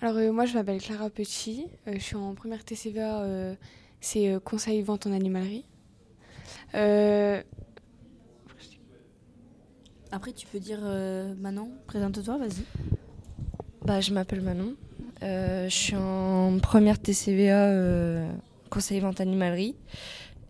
Alors 0.00 0.18
euh, 0.18 0.30
moi 0.30 0.46
je 0.46 0.54
m'appelle 0.54 0.80
Clara 0.80 1.10
Petit, 1.10 1.66
euh, 1.88 1.94
je 1.94 1.98
suis 1.98 2.14
en 2.14 2.34
première 2.36 2.64
TCVA, 2.64 3.22
euh, 3.22 3.56
c'est 4.00 4.30
euh, 4.32 4.38
conseil 4.38 4.82
vente 4.82 5.08
en 5.08 5.12
animalerie. 5.12 5.64
Après, 10.10 10.32
tu 10.32 10.46
peux 10.46 10.58
dire 10.58 10.78
euh, 10.82 11.34
Manon, 11.38 11.70
présente-toi, 11.86 12.38
vas-y. 12.38 12.64
Bah, 13.84 14.00
je 14.00 14.12
m'appelle 14.12 14.40
Manon. 14.40 14.74
Euh, 15.22 15.68
je 15.68 15.74
suis 15.74 15.96
en 15.96 16.58
première 16.60 16.98
TCVA 16.98 17.66
euh, 17.66 18.30
conseil 18.70 19.00
vente 19.00 19.20
animalerie. 19.20 19.76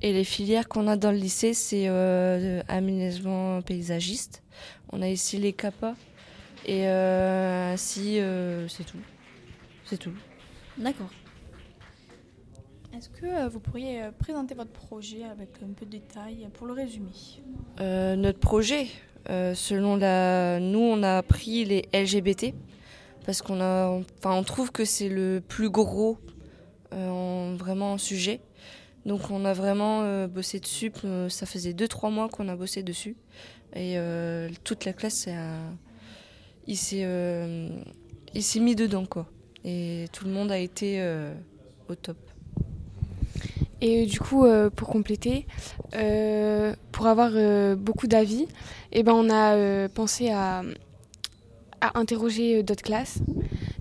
Et 0.00 0.12
les 0.12 0.24
filières 0.24 0.68
qu'on 0.68 0.86
a 0.86 0.96
dans 0.96 1.10
le 1.10 1.16
lycée, 1.16 1.54
c'est 1.54 1.88
euh, 1.88 2.62
aménagement 2.68 3.62
paysagiste. 3.62 4.42
On 4.92 5.02
a 5.02 5.08
ici 5.08 5.38
les 5.38 5.52
CAPA. 5.52 5.94
Et 6.66 6.86
ainsi, 6.86 8.18
c'est 8.68 8.84
tout. 8.84 8.98
C'est 9.84 9.96
tout. 9.96 10.12
D'accord. 10.76 11.10
Est-ce 12.94 13.08
que 13.08 13.48
vous 13.48 13.60
pourriez 13.60 14.02
présenter 14.18 14.54
votre 14.54 14.72
projet 14.72 15.24
avec 15.24 15.50
un 15.62 15.72
peu 15.72 15.86
de 15.86 15.92
détails 15.92 16.48
pour 16.54 16.66
le 16.66 16.74
résumer? 16.74 17.12
Notre 17.78 18.38
projet, 18.38 18.88
selon 19.28 19.96
la, 19.96 20.58
nous, 20.60 20.80
on 20.80 21.02
a 21.02 21.22
pris 21.22 21.64
les 21.64 21.88
LGBT 21.92 22.54
parce 23.26 23.42
qu'on 23.42 23.60
a, 23.60 23.88
enfin, 24.18 24.32
on 24.34 24.42
trouve 24.42 24.72
que 24.72 24.84
c'est 24.86 25.08
le 25.10 25.42
plus 25.46 25.68
gros, 25.70 26.18
euh, 26.94 27.08
en, 27.10 27.54
vraiment 27.56 27.92
en 27.94 27.98
sujet. 27.98 28.40
Donc, 29.04 29.30
on 29.30 29.44
a 29.44 29.52
vraiment 29.52 30.02
euh, 30.02 30.26
bossé 30.28 30.60
dessus. 30.60 30.92
Euh, 31.04 31.28
Ça 31.28 31.44
faisait 31.46 31.72
2-3 31.74 32.10
mois 32.10 32.28
qu'on 32.28 32.48
a 32.48 32.56
bossé 32.56 32.82
dessus, 32.82 33.16
et 33.74 33.98
euh, 33.98 34.48
toute 34.64 34.84
la 34.86 34.92
classe, 34.94 35.28
un- 35.28 35.76
il 36.66 36.76
s'est, 36.76 37.02
euh, 37.04 37.68
mis 38.60 38.74
dedans, 38.74 39.06
quoi. 39.06 39.26
Et 39.64 40.06
tout 40.12 40.24
le 40.24 40.30
monde 40.30 40.50
a 40.52 40.58
été 40.58 41.00
euh, 41.00 41.34
au 41.88 41.94
top. 41.94 42.16
Et 43.80 44.06
du 44.06 44.18
coup, 44.18 44.44
euh, 44.44 44.70
pour 44.70 44.88
compléter, 44.88 45.46
euh, 45.94 46.74
pour 46.92 47.06
avoir 47.06 47.30
euh, 47.34 47.76
beaucoup 47.76 48.06
d'avis, 48.08 48.46
eh 48.92 49.02
ben, 49.02 49.12
on 49.12 49.30
a 49.30 49.54
euh, 49.54 49.88
pensé 49.88 50.30
à, 50.30 50.62
à 51.80 51.98
interroger 51.98 52.58
euh, 52.58 52.62
d'autres 52.62 52.82
classes. 52.82 53.20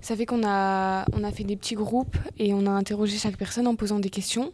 Ça 0.00 0.14
fait 0.14 0.24
qu'on 0.24 0.46
a, 0.46 1.04
on 1.12 1.24
a 1.24 1.32
fait 1.32 1.42
des 1.44 1.56
petits 1.56 1.74
groupes 1.74 2.16
et 2.38 2.54
on 2.54 2.66
a 2.66 2.70
interrogé 2.70 3.18
chaque 3.18 3.36
personne 3.36 3.66
en 3.66 3.74
posant 3.74 3.98
des 3.98 4.10
questions. 4.10 4.52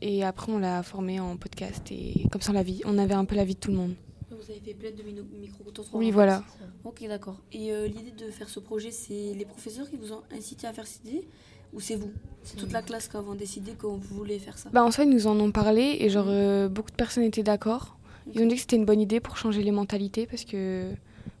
Et 0.00 0.22
après, 0.22 0.52
on 0.52 0.58
l'a 0.58 0.84
formé 0.84 1.18
en 1.18 1.36
podcast. 1.36 1.90
Et 1.90 2.28
comme 2.30 2.40
ça, 2.40 2.52
on, 2.52 2.54
l'a 2.54 2.62
vie- 2.62 2.82
on 2.84 2.98
avait 2.98 3.14
un 3.14 3.24
peu 3.24 3.34
la 3.34 3.44
vie 3.44 3.54
de 3.54 3.58
tout 3.60 3.72
le 3.72 3.76
monde. 3.78 3.94
Vous 4.30 4.48
avez 4.52 4.60
fait 4.60 4.74
plein 4.74 4.92
de 4.92 5.02
micro-trottoirs. 5.40 6.00
Oui, 6.00 6.12
voilà. 6.12 6.44
Ok, 6.84 7.04
d'accord. 7.08 7.40
Et 7.50 7.72
euh, 7.72 7.88
l'idée 7.88 8.12
de 8.12 8.30
faire 8.30 8.48
ce 8.48 8.60
projet, 8.60 8.92
c'est 8.92 9.34
les 9.36 9.44
professeurs 9.44 9.90
qui 9.90 9.96
vous 9.96 10.12
ont 10.12 10.22
incité 10.30 10.68
à 10.68 10.72
faire 10.72 10.86
cette 10.86 11.04
idée? 11.04 11.26
Ou 11.72 11.80
c'est 11.80 11.96
vous 11.96 12.10
C'est 12.42 12.56
toute 12.56 12.72
la 12.72 12.82
classe 12.82 13.08
qui 13.08 13.16
a 13.16 13.22
décidé 13.38 13.72
qu'on 13.72 13.96
voulait 13.96 14.38
faire 14.38 14.58
ça 14.58 14.70
Bah, 14.72 14.82
en 14.84 14.90
soi, 14.90 15.04
ils 15.04 15.10
nous 15.10 15.26
en 15.26 15.38
ont 15.38 15.52
parlé 15.52 15.96
et 16.00 16.08
genre, 16.08 16.26
euh, 16.28 16.68
beaucoup 16.68 16.90
de 16.90 16.96
personnes 16.96 17.24
étaient 17.24 17.42
d'accord. 17.42 17.96
Ils 18.34 18.42
ont 18.42 18.46
dit 18.46 18.54
que 18.56 18.60
c'était 18.60 18.76
une 18.76 18.84
bonne 18.84 19.00
idée 19.00 19.20
pour 19.20 19.36
changer 19.36 19.62
les 19.62 19.70
mentalités 19.70 20.26
parce 20.26 20.44
que 20.44 20.90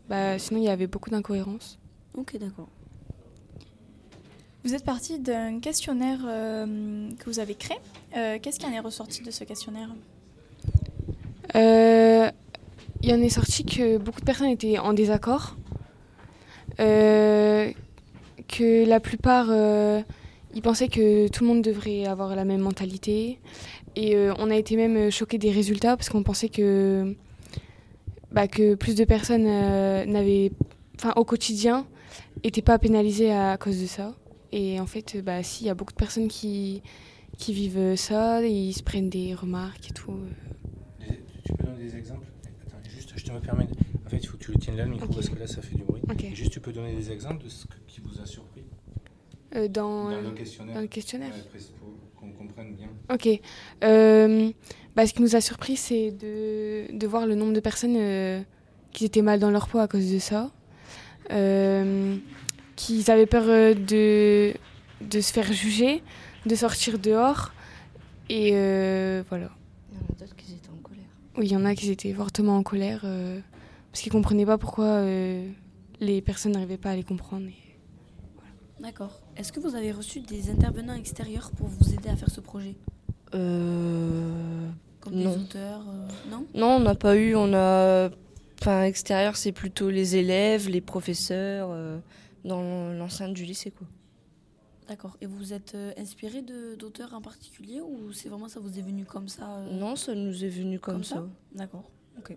bah, 0.08 0.38
sinon, 0.38 0.60
il 0.60 0.64
y 0.64 0.68
avait 0.68 0.86
beaucoup 0.86 1.10
d'incohérences. 1.10 1.78
Ok, 2.14 2.36
d'accord. 2.38 2.68
Vous 4.64 4.74
êtes 4.74 4.84
parti 4.84 5.18
d'un 5.18 5.60
questionnaire 5.60 6.20
euh, 6.26 7.08
que 7.18 7.24
vous 7.30 7.38
avez 7.38 7.54
créé. 7.54 7.78
Euh, 8.16 8.38
Qu'est-ce 8.40 8.58
qui 8.58 8.66
en 8.66 8.72
est 8.72 8.80
ressorti 8.80 9.22
de 9.22 9.30
ce 9.30 9.44
questionnaire 9.44 9.88
Euh, 11.54 12.30
il 13.02 13.12
en 13.12 13.20
est 13.22 13.28
sorti 13.28 13.64
que 13.64 13.98
beaucoup 13.98 14.20
de 14.20 14.24
personnes 14.26 14.48
étaient 14.48 14.78
en 14.78 14.92
désaccord, 14.92 15.56
euh, 16.80 17.70
que 18.48 18.86
la 18.86 19.00
plupart 19.00 19.48
euh, 19.50 20.00
ils 20.54 20.62
pensaient 20.62 20.88
que 20.88 21.28
tout 21.28 21.44
le 21.44 21.48
monde 21.48 21.62
devrait 21.62 22.06
avoir 22.06 22.34
la 22.34 22.44
même 22.44 22.62
mentalité, 22.62 23.38
et 23.94 24.16
euh, 24.16 24.32
on 24.38 24.50
a 24.50 24.56
été 24.56 24.76
même 24.76 25.10
choqués 25.10 25.38
des 25.38 25.50
résultats 25.50 25.96
parce 25.96 26.08
qu'on 26.08 26.22
pensait 26.22 26.48
que 26.48 27.14
bah, 28.32 28.48
que 28.48 28.74
plus 28.74 28.94
de 28.94 29.04
personnes 29.04 29.46
euh, 29.46 30.04
n'avaient, 30.06 30.52
enfin 30.96 31.12
au 31.16 31.24
quotidien, 31.24 31.86
n'étaient 32.42 32.62
pas 32.62 32.78
pénalisées 32.78 33.32
à 33.32 33.56
cause 33.58 33.80
de 33.80 33.86
ça. 33.86 34.14
Et 34.50 34.80
en 34.80 34.86
fait, 34.86 35.18
bah 35.22 35.42
si, 35.42 35.64
il 35.64 35.66
y 35.66 35.70
a 35.70 35.74
beaucoup 35.74 35.92
de 35.92 35.98
personnes 35.98 36.28
qui 36.28 36.82
qui 37.36 37.52
vivent 37.52 37.94
ça, 37.96 38.42
et 38.42 38.50
ils 38.50 38.72
se 38.72 38.82
prennent 38.82 39.10
des 39.10 39.34
remarques 39.34 39.90
et 39.90 39.92
tout. 39.92 40.12
euh. 40.12 41.12
Tu 41.44 41.52
peux 41.52 41.64
donner 41.64 41.84
des 41.84 41.96
exemples? 41.96 42.26
Attends, 42.66 42.78
juste, 42.88 43.12
je 43.14 43.24
te 43.24 43.32
me 43.32 43.40
permets. 43.40 43.68
En 44.08 44.10
fait, 44.10 44.16
il 44.22 44.26
faut 44.26 44.38
que 44.38 44.44
tu 44.44 44.52
le 44.52 44.58
tiennes 44.58 44.76
là, 44.78 44.84
le 44.86 44.90
micro, 44.92 45.06
parce 45.06 45.28
que 45.28 45.38
là, 45.38 45.46
ça 45.46 45.60
fait 45.60 45.74
du 45.76 45.82
bruit. 45.82 46.00
Ok. 46.10 46.24
Et 46.24 46.34
juste, 46.34 46.50
tu 46.50 46.60
peux 46.60 46.72
donner 46.72 46.94
des 46.94 47.12
exemples 47.12 47.44
de 47.44 47.50
ce 47.50 47.66
que- 47.66 47.74
qui 47.86 48.00
vous 48.00 48.18
a 48.22 48.24
surpris 48.24 48.62
Euh, 49.54 49.68
dans, 49.68 50.10
dans 50.10 50.20
le 50.22 50.30
questionnaire. 50.30 50.74
dans 50.76 50.80
le 50.80 50.86
questionnaire. 50.86 51.30
Ouais, 51.34 51.60
pour 51.78 52.20
qu'on 52.20 52.30
comprenne 52.32 52.74
bien. 52.74 52.88
Ok. 53.12 53.28
Euh, 53.84 54.50
bah, 54.96 55.06
ce 55.06 55.12
qui 55.12 55.20
nous 55.20 55.36
a 55.36 55.42
surpris, 55.42 55.76
c'est 55.76 56.10
de, 56.12 56.96
de 56.96 57.06
voir 57.06 57.26
le 57.26 57.34
nombre 57.34 57.52
de 57.52 57.60
personnes 57.60 57.96
euh, 57.98 58.40
qui 58.92 59.04
étaient 59.04 59.20
mal 59.20 59.40
dans 59.40 59.50
leur 59.50 59.68
peau 59.68 59.78
à 59.78 59.88
cause 59.88 60.10
de 60.10 60.18
ça. 60.18 60.50
Euh, 61.30 62.16
qu'ils 62.76 63.10
avaient 63.10 63.26
peur 63.26 63.44
de, 63.76 64.54
de 65.02 65.20
se 65.20 65.32
faire 65.34 65.52
juger, 65.52 66.02
de 66.46 66.54
sortir 66.54 66.98
dehors. 66.98 67.52
Et 68.30 68.52
euh, 68.54 69.22
voilà. 69.28 69.50
Il 69.92 69.96
y 69.96 69.98
en 69.98 70.00
a 70.00 70.18
d'autres 70.18 70.36
qui 70.36 70.52
étaient 70.54 70.70
en 70.70 70.76
colère. 70.82 71.04
Oui, 71.36 71.46
il 71.46 71.52
y 71.52 71.56
en 71.56 71.64
a 71.66 71.74
qui 71.74 71.90
étaient 71.90 72.14
fortement 72.14 72.56
en 72.56 72.62
colère 72.62 73.02
euh, 73.04 73.40
parce 73.98 74.04
qu'ils 74.04 74.12
comprenaient 74.12 74.46
pas 74.46 74.58
pourquoi 74.58 74.84
euh, 74.84 75.50
les 75.98 76.22
personnes 76.22 76.52
n'arrivaient 76.52 76.76
pas 76.78 76.90
à 76.90 76.94
les 76.94 77.02
comprendre. 77.02 77.48
D'accord. 78.78 79.20
Est-ce 79.36 79.50
que 79.50 79.58
vous 79.58 79.74
avez 79.74 79.90
reçu 79.90 80.20
des 80.20 80.50
intervenants 80.50 80.94
extérieurs 80.94 81.50
pour 81.50 81.66
vous 81.66 81.92
aider 81.92 82.08
à 82.08 82.14
faire 82.14 82.30
ce 82.30 82.40
projet? 82.40 82.76
Euh, 83.34 84.68
Comme 85.00 85.14
non. 85.14 85.32
des 85.34 85.40
auteurs 85.40 85.80
euh, 85.88 86.06
Non? 86.30 86.46
Non, 86.54 86.66
on 86.76 86.78
n'a 86.78 86.94
pas 86.94 87.16
eu. 87.16 87.34
On 87.34 87.52
a. 87.54 88.08
Enfin, 88.60 88.84
extérieur, 88.84 89.34
c'est 89.34 89.50
plutôt 89.50 89.90
les 89.90 90.14
élèves, 90.14 90.68
les 90.68 90.80
professeurs, 90.80 91.70
dans 92.44 92.92
l'enceinte 92.92 93.34
du 93.34 93.44
lycée, 93.44 93.72
quoi. 93.72 93.88
D'accord. 94.86 95.16
Et 95.20 95.26
vous 95.26 95.36
vous 95.38 95.52
êtes 95.52 95.76
inspiré 95.98 96.42
de- 96.42 96.76
d'auteurs 96.76 97.14
en 97.14 97.20
particulier 97.20 97.80
ou 97.80 98.12
c'est 98.12 98.28
vraiment 98.28 98.48
ça 98.48 98.60
vous 98.60 98.78
est 98.78 98.82
venu 98.82 99.04
comme 99.04 99.26
ça 99.28 99.56
euh, 99.56 99.72
Non, 99.76 99.96
ça 99.96 100.14
nous 100.14 100.44
est 100.44 100.48
venu 100.48 100.78
comme, 100.78 101.02
ça? 101.02 101.26
D'accord. 101.52 101.90
Ok. 102.16 102.36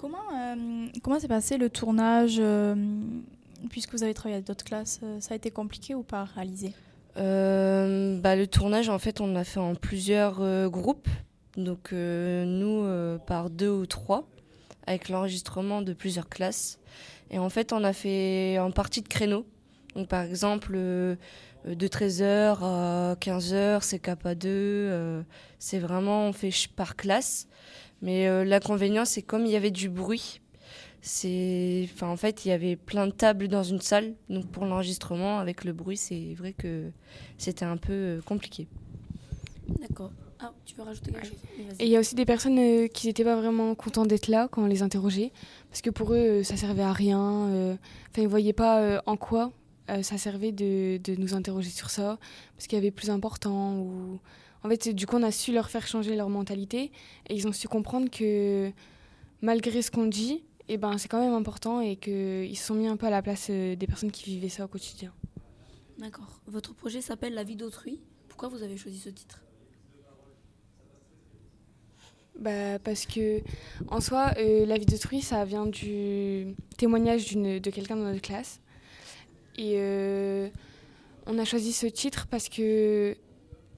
Comment 0.00 0.18
euh, 0.34 0.86
comment 1.02 1.20
s'est 1.20 1.28
passé 1.28 1.58
le 1.58 1.68
tournage 1.68 2.36
euh, 2.38 2.74
puisque 3.68 3.92
vous 3.92 4.02
avez 4.02 4.14
travaillé 4.14 4.36
avec 4.36 4.46
d'autres 4.46 4.64
classes 4.64 5.00
euh, 5.02 5.20
Ça 5.20 5.34
a 5.34 5.36
été 5.36 5.50
compliqué 5.50 5.94
ou 5.94 6.02
pas 6.02 6.22
à 6.22 6.24
réaliser 6.24 6.72
bah, 7.16 8.34
le 8.36 8.46
tournage, 8.46 8.88
en 8.88 8.98
fait, 8.98 9.20
on 9.20 9.26
l'a 9.26 9.44
fait 9.44 9.60
en 9.60 9.74
plusieurs 9.74 10.70
groupes. 10.70 11.08
Donc, 11.58 11.92
nous, 11.92 12.86
par 13.26 13.50
deux 13.50 13.68
ou 13.68 13.84
trois, 13.84 14.26
avec 14.86 15.10
l'enregistrement 15.10 15.82
de 15.82 15.92
plusieurs 15.92 16.30
classes. 16.30 16.78
Et 17.30 17.38
en 17.38 17.50
fait, 17.50 17.74
on 17.74 17.84
a 17.84 17.92
fait 17.92 18.58
en 18.58 18.70
partie 18.70 19.02
de 19.02 19.08
créneaux. 19.08 19.44
Donc, 19.96 20.08
par 20.08 20.22
exemple, 20.22 20.78
de 21.64 21.88
13h 21.88 22.58
à 22.62 23.14
15h, 23.20 23.82
c'est 23.82 24.02
KPA2. 24.02 24.46
euh, 24.46 25.22
c'est 25.58 25.78
vraiment, 25.78 26.26
on 26.26 26.32
fait 26.32 26.50
par 26.74 26.96
classe. 26.96 27.48
Mais 28.02 28.28
euh, 28.28 28.44
l'inconvénient, 28.44 29.04
c'est 29.04 29.22
comme 29.22 29.44
il 29.46 29.52
y 29.52 29.56
avait 29.56 29.70
du 29.70 29.88
bruit. 29.88 30.40
C'est, 31.02 31.88
enfin, 31.92 32.08
en 32.08 32.16
fait, 32.16 32.44
il 32.44 32.48
y 32.48 32.52
avait 32.52 32.76
plein 32.76 33.06
de 33.06 33.12
tables 33.12 33.48
dans 33.48 33.62
une 33.62 33.80
salle. 33.80 34.14
Donc, 34.28 34.46
pour 34.46 34.64
l'enregistrement, 34.66 35.38
avec 35.38 35.64
le 35.64 35.72
bruit, 35.72 35.96
c'est 35.96 36.34
vrai 36.34 36.52
que 36.52 36.90
c'était 37.38 37.64
un 37.64 37.76
peu 37.76 37.92
euh, 37.92 38.20
compliqué. 38.22 38.68
D'accord. 39.80 40.12
Ah, 40.42 40.52
tu 40.64 40.74
veux 40.74 40.82
rajouter 40.82 41.12
quelque 41.12 41.26
chose? 41.26 41.36
Et 41.78 41.84
il 41.84 41.90
y 41.90 41.96
a 41.96 42.00
aussi 42.00 42.14
des 42.14 42.24
personnes 42.24 42.58
euh, 42.58 42.86
qui 42.88 43.06
n'étaient 43.06 43.24
pas 43.24 43.36
vraiment 43.36 43.74
contents 43.74 44.06
d'être 44.06 44.28
là 44.28 44.48
quand 44.50 44.62
on 44.62 44.66
les 44.66 44.82
interrogeait, 44.82 45.32
parce 45.68 45.82
que 45.82 45.90
pour 45.90 46.14
eux, 46.14 46.42
ça 46.42 46.56
servait 46.56 46.82
à 46.82 46.92
rien. 46.92 47.48
euh, 47.48 47.76
Enfin, 48.10 48.22
ils 48.22 48.28
voyaient 48.28 48.54
pas 48.54 48.80
euh, 48.80 49.00
en 49.06 49.16
quoi 49.16 49.52
euh, 49.90 50.02
ça 50.02 50.16
servait 50.18 50.52
de, 50.52 50.98
de 50.98 51.14
nous 51.16 51.34
interroger 51.34 51.70
sur 51.70 51.90
ça, 51.90 52.18
parce 52.56 52.66
qu'il 52.66 52.76
y 52.76 52.80
avait 52.80 52.90
plus 52.90 53.10
important. 53.10 53.76
Ou... 53.76 54.18
En 54.62 54.68
fait, 54.68 54.88
du 54.88 55.06
coup, 55.06 55.16
on 55.16 55.22
a 55.22 55.30
su 55.30 55.52
leur 55.52 55.70
faire 55.70 55.86
changer 55.86 56.16
leur 56.16 56.28
mentalité, 56.28 56.92
et 57.28 57.34
ils 57.34 57.46
ont 57.48 57.52
su 57.52 57.68
comprendre 57.68 58.10
que 58.10 58.70
malgré 59.42 59.82
ce 59.82 59.90
qu'on 59.90 60.06
dit, 60.06 60.42
et 60.68 60.76
ben 60.76 60.98
c'est 60.98 61.08
quand 61.08 61.20
même 61.20 61.34
important 61.34 61.80
et 61.80 61.96
qu'ils 61.96 62.56
se 62.56 62.66
sont 62.66 62.74
mis 62.74 62.86
un 62.86 62.96
peu 62.96 63.06
à 63.06 63.10
la 63.10 63.22
place 63.22 63.48
euh, 63.50 63.74
des 63.74 63.86
personnes 63.88 64.12
qui 64.12 64.24
vivaient 64.24 64.48
ça 64.48 64.64
au 64.64 64.68
quotidien. 64.68 65.12
D'accord. 65.98 66.40
Votre 66.46 66.74
projet 66.74 67.00
s'appelle 67.00 67.34
La 67.34 67.42
vie 67.42 67.56
d'autrui. 67.56 67.98
Pourquoi 68.28 68.48
vous 68.48 68.62
avez 68.62 68.76
choisi 68.76 68.98
ce 68.98 69.08
titre? 69.08 69.42
Bah, 72.38 72.78
Parce 72.78 73.04
que, 73.04 73.42
en 73.88 74.00
soi, 74.00 74.32
euh, 74.38 74.64
la 74.64 74.78
vie 74.78 74.86
d'autrui, 74.86 75.20
ça 75.20 75.44
vient 75.44 75.66
du 75.66 76.54
témoignage 76.78 77.34
de 77.34 77.70
quelqu'un 77.70 77.96
dans 77.96 78.04
notre 78.04 78.22
classe. 78.22 78.60
Et 79.58 79.74
euh, 79.76 80.48
on 81.26 81.36
a 81.38 81.44
choisi 81.44 81.72
ce 81.72 81.86
titre 81.86 82.28
parce 82.30 82.48
que 82.48 83.16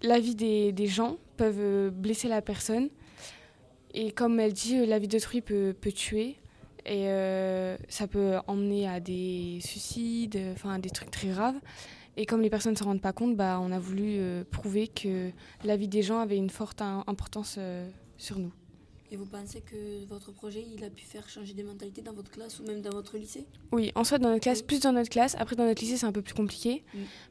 la 0.02 0.18
vie 0.18 0.34
des, 0.34 0.86
gens 0.86 1.16
peuvent 1.36 1.56
euh, 1.58 1.90
blesser 1.90 2.28
la 2.28 2.42
personne. 2.42 2.88
Et 3.94 4.10
comme 4.10 4.40
elle 4.40 4.52
dit, 4.52 4.84
la 4.86 4.98
vie 4.98 5.08
d'autrui 5.08 5.40
peut, 5.40 5.74
tuer. 5.94 6.36
Et 6.84 7.06
ça 7.88 8.08
peut 8.08 8.38
emmener 8.48 8.88
à 8.88 8.98
des 8.98 9.60
suicides, 9.60 10.40
enfin 10.52 10.78
des 10.78 10.90
trucs 10.90 11.10
très 11.10 11.28
graves. 11.28 11.54
Et 12.16 12.26
comme 12.26 12.40
les 12.40 12.50
personnes 12.50 12.72
ne 12.72 12.78
s'en 12.78 12.86
rendent 12.86 13.02
pas 13.02 13.12
compte, 13.12 13.36
bah, 13.36 13.60
on 13.62 13.70
a 13.70 13.78
voulu 13.78 14.18
prouver 14.50 14.88
que 14.88 15.30
la 15.62 15.76
vie 15.76 15.88
des 15.88 16.02
gens 16.02 16.18
avait 16.18 16.38
une 16.38 16.50
forte 16.50 16.80
importance 16.80 17.58
sur 18.16 18.38
nous. 18.38 18.52
Et 19.12 19.16
vous 19.16 19.26
pensez 19.26 19.60
que 19.60 20.06
votre 20.08 20.32
projet, 20.32 20.64
il 20.74 20.82
a 20.84 20.88
pu 20.88 21.04
faire 21.04 21.28
changer 21.28 21.52
des 21.52 21.62
mentalités 21.62 22.00
dans 22.00 22.14
votre 22.14 22.30
classe 22.30 22.58
ou 22.60 22.64
même 22.64 22.80
dans 22.80 22.92
votre 22.92 23.18
lycée? 23.18 23.44
Oui, 23.70 23.92
en 23.94 24.04
soit 24.04 24.16
dans 24.16 24.30
notre 24.30 24.40
classe, 24.40 24.62
plus 24.62 24.80
dans 24.80 24.92
notre 24.92 25.10
classe. 25.10 25.36
Après, 25.38 25.54
dans 25.54 25.66
notre 25.66 25.82
lycée, 25.82 25.98
c'est 25.98 26.06
un 26.06 26.12
peu 26.12 26.22
plus 26.22 26.32
compliqué. 26.32 26.82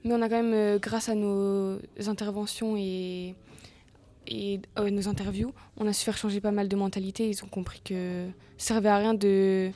Mais 0.03 0.13
on 0.13 0.21
a 0.21 0.29
quand 0.29 0.43
même, 0.43 0.53
euh, 0.53 0.77
grâce 0.77 1.09
à 1.09 1.15
nos 1.15 1.79
interventions 2.05 2.77
et, 2.77 3.33
et 4.27 4.59
euh, 4.77 4.91
nos 4.91 5.07
interviews, 5.07 5.53
on 5.75 5.87
a 5.87 5.93
su 5.93 6.05
faire 6.05 6.17
changer 6.17 6.39
pas 6.39 6.51
mal 6.51 6.67
de 6.67 6.75
mentalités. 6.75 7.27
Ils 7.27 7.43
ont 7.43 7.47
compris 7.47 7.81
que 7.83 8.27
ça 8.59 8.75
servait 8.75 8.89
à 8.89 8.97
rien 8.97 9.15
de, 9.15 9.71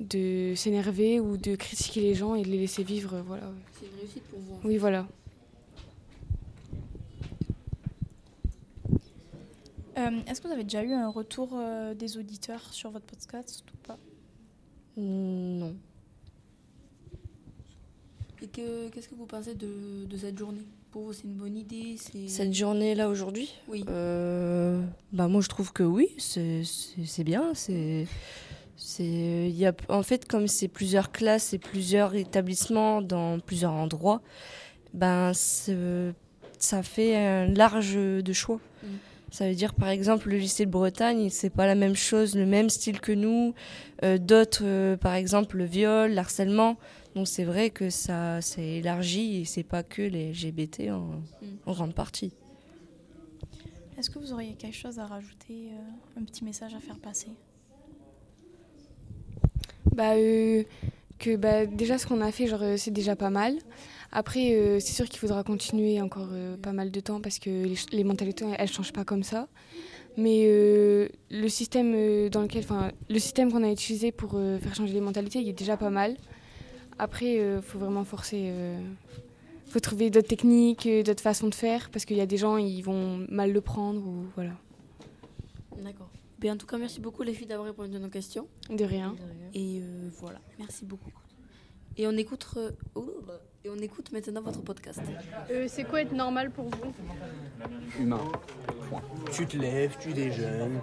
de 0.00 0.54
s'énerver 0.56 1.20
ou 1.20 1.36
de 1.36 1.54
critiquer 1.54 2.00
les 2.00 2.14
gens 2.16 2.34
et 2.34 2.42
de 2.42 2.48
les 2.48 2.58
laisser 2.58 2.82
vivre. 2.82 3.22
Voilà. 3.28 3.52
C'est 3.78 3.86
une 3.86 3.96
réussite 4.00 4.24
pour 4.24 4.40
vous. 4.40 4.58
Oui, 4.64 4.76
voilà. 4.76 5.06
Euh, 9.98 10.10
est-ce 10.26 10.40
que 10.40 10.46
vous 10.46 10.52
avez 10.52 10.64
déjà 10.64 10.82
eu 10.82 10.92
un 10.92 11.08
retour 11.08 11.50
euh, 11.54 11.94
des 11.94 12.16
auditeurs 12.16 12.72
sur 12.72 12.90
votre 12.90 13.06
podcast 13.06 13.64
ou 13.72 13.86
pas? 13.86 13.98
Non. 14.96 15.74
Et 18.40 18.46
qu'est-ce 18.46 19.08
que 19.08 19.16
vous 19.16 19.26
pensez 19.26 19.54
de, 19.54 20.04
de 20.04 20.16
cette 20.16 20.38
journée? 20.38 20.62
Pour 20.92 21.02
vous, 21.02 21.12
c'est 21.12 21.24
une 21.24 21.34
bonne 21.34 21.56
idée 21.56 21.96
Cette 22.28 22.54
journée-là 22.54 23.08
aujourd'hui? 23.08 23.52
Oui. 23.66 23.84
Euh, 23.88 24.80
bah 25.12 25.26
moi, 25.26 25.40
je 25.40 25.48
trouve 25.48 25.72
que 25.72 25.82
oui, 25.82 26.14
c'est 26.18 27.24
bien. 27.24 27.52
C'est. 27.54 28.06
C'est, 28.80 29.50
y 29.50 29.66
a, 29.66 29.72
en 29.88 30.04
fait, 30.04 30.28
comme 30.28 30.46
c'est 30.46 30.68
plusieurs 30.68 31.10
classes 31.10 31.52
et 31.52 31.58
plusieurs 31.58 32.14
établissements 32.14 33.02
dans 33.02 33.40
plusieurs 33.40 33.72
endroits, 33.72 34.22
ben, 34.94 35.32
ça 35.34 36.82
fait 36.84 37.16
un 37.16 37.46
large 37.46 37.96
de 37.96 38.32
choix. 38.32 38.60
Mm. 38.84 38.86
Ça 39.30 39.46
veut 39.46 39.54
dire, 39.54 39.74
par 39.74 39.88
exemple, 39.88 40.30
le 40.30 40.38
lycée 40.38 40.64
de 40.64 40.70
Bretagne, 40.70 41.28
c'est 41.28 41.50
pas 41.50 41.66
la 41.66 41.74
même 41.74 41.94
chose, 41.94 42.34
le 42.34 42.46
même 42.46 42.70
style 42.70 43.00
que 43.00 43.12
nous. 43.12 43.54
Euh, 44.02 44.16
d'autres, 44.16 44.62
euh, 44.64 44.96
par 44.96 45.14
exemple, 45.14 45.58
le 45.58 45.64
viol, 45.64 46.12
l'harcèlement. 46.12 46.76
Donc 47.14 47.28
c'est 47.28 47.44
vrai 47.44 47.70
que 47.70 47.90
ça 47.90 48.40
s'est 48.40 48.76
élargi 48.76 49.40
et 49.40 49.44
c'est 49.44 49.64
pas 49.64 49.82
que 49.82 50.02
les 50.02 50.32
LGBT 50.32 50.90
en, 50.90 51.00
mm. 51.00 51.46
en 51.66 51.72
grande 51.72 51.94
partie. 51.94 52.32
Est-ce 53.98 54.08
que 54.08 54.18
vous 54.18 54.32
auriez 54.32 54.54
quelque 54.54 54.76
chose 54.76 54.98
à 54.98 55.06
rajouter, 55.06 55.68
euh, 55.72 56.20
un 56.20 56.24
petit 56.24 56.44
message 56.44 56.74
à 56.74 56.80
faire 56.80 56.98
passer? 56.98 57.28
Bah, 59.92 60.14
que 61.18 61.36
bah, 61.36 61.66
déjà 61.66 61.98
ce 61.98 62.06
qu'on 62.06 62.20
a 62.20 62.30
fait, 62.30 62.46
genre, 62.46 62.62
c'est 62.76 62.92
déjà 62.92 63.16
pas 63.16 63.30
mal. 63.30 63.58
Après, 64.10 64.54
euh, 64.54 64.80
c'est 64.80 64.94
sûr 64.94 65.08
qu'il 65.08 65.18
faudra 65.18 65.44
continuer 65.44 66.00
encore 66.00 66.28
euh, 66.32 66.56
pas 66.56 66.72
mal 66.72 66.90
de 66.90 67.00
temps 67.00 67.20
parce 67.20 67.38
que 67.38 67.66
les, 67.92 68.04
mentalités, 68.04 68.46
elles 68.56 68.68
ne 68.68 68.72
changent 68.72 68.92
pas 68.92 69.04
comme 69.04 69.22
ça. 69.22 69.48
Mais 70.16 70.44
euh, 70.46 71.08
le 71.30 71.48
système 71.48 72.28
dans 72.30 72.42
lequel, 72.42 72.64
enfin, 72.64 72.90
le 73.08 73.18
système 73.18 73.52
qu'on 73.52 73.62
a 73.62 73.70
utilisé 73.70 74.10
pour 74.10 74.32
faire 74.32 74.74
changer 74.74 74.92
les 74.92 75.00
mentalités, 75.00 75.40
il 75.40 75.48
est 75.48 75.52
déjà 75.52 75.76
pas 75.76 75.90
mal. 75.90 76.16
Après, 76.98 77.34
il 77.34 77.62
faut 77.62 77.78
vraiment 77.78 78.04
forcer. 78.04 78.52
Il 79.66 79.70
faut 79.70 79.78
trouver 79.78 80.10
d'autres 80.10 80.26
techniques, 80.26 80.88
d'autres 81.04 81.22
façons 81.22 81.46
de 81.46 81.54
faire 81.54 81.90
parce 81.90 82.04
qu'il 82.04 82.16
y 82.16 82.20
a 82.20 82.26
des 82.26 82.38
gens, 82.38 82.56
ils 82.56 82.82
vont 82.82 83.24
mal 83.28 83.52
le 83.52 83.60
prendre 83.60 84.04
ou 84.04 84.24
voilà. 84.34 84.54
D'accord. 85.84 86.10
Ben, 86.40 86.52
en 86.52 86.56
tout 86.56 86.66
cas, 86.66 86.78
merci 86.78 87.00
beaucoup 87.00 87.22
les 87.22 87.34
filles 87.34 87.46
d'avoir 87.46 87.68
répondu 87.68 87.94
à 87.94 88.00
nos 88.00 88.08
questions. 88.08 88.48
De 88.70 88.84
rien. 88.84 89.14
Et 89.54 89.82
voilà, 90.18 90.40
merci 90.58 90.84
beaucoup. 90.84 91.12
Et 91.96 92.08
on 92.08 92.12
écoute, 92.12 92.44
oh, 92.96 93.20
et 93.64 93.70
on 93.70 93.76
écoute 93.76 94.12
maintenant 94.12 94.42
votre 94.42 94.62
podcast. 94.62 95.00
Euh, 95.50 95.66
c'est 95.68 95.84
quoi 95.84 96.02
être 96.02 96.12
normal 96.12 96.50
pour 96.50 96.68
vous? 96.68 96.92
Humain. 97.98 98.20
Point. 98.88 99.02
Tu 99.32 99.46
te 99.46 99.56
lèves, 99.56 99.96
tu 100.00 100.12
déjeunes, 100.12 100.80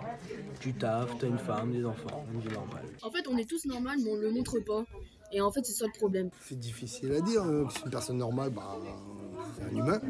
tu 0.59 0.73
taffes, 0.73 1.17
t'as 1.19 1.27
une 1.27 1.37
femme, 1.37 1.71
des 1.71 1.85
enfants, 1.85 2.25
on 2.33 2.39
dit 2.39 2.47
normal. 2.47 2.83
En 3.01 3.11
fait, 3.11 3.27
on 3.27 3.37
est 3.37 3.49
tous 3.49 3.65
normal, 3.65 3.97
mais 4.03 4.11
on 4.11 4.15
le 4.17 4.31
montre 4.31 4.59
pas. 4.59 4.85
Et 5.31 5.41
en 5.41 5.51
fait, 5.51 5.65
c'est 5.65 5.73
ça 5.73 5.85
le 5.85 5.97
problème. 5.97 6.29
C'est 6.41 6.59
difficile 6.59 7.11
à 7.13 7.21
dire. 7.21 7.43
Hein. 7.43 7.67
C'est 7.71 7.85
une 7.85 7.91
personne 7.91 8.17
normale, 8.17 8.51
bah, 8.51 8.77
c'est 9.55 9.63
un 9.63 9.69
humain. 9.69 10.01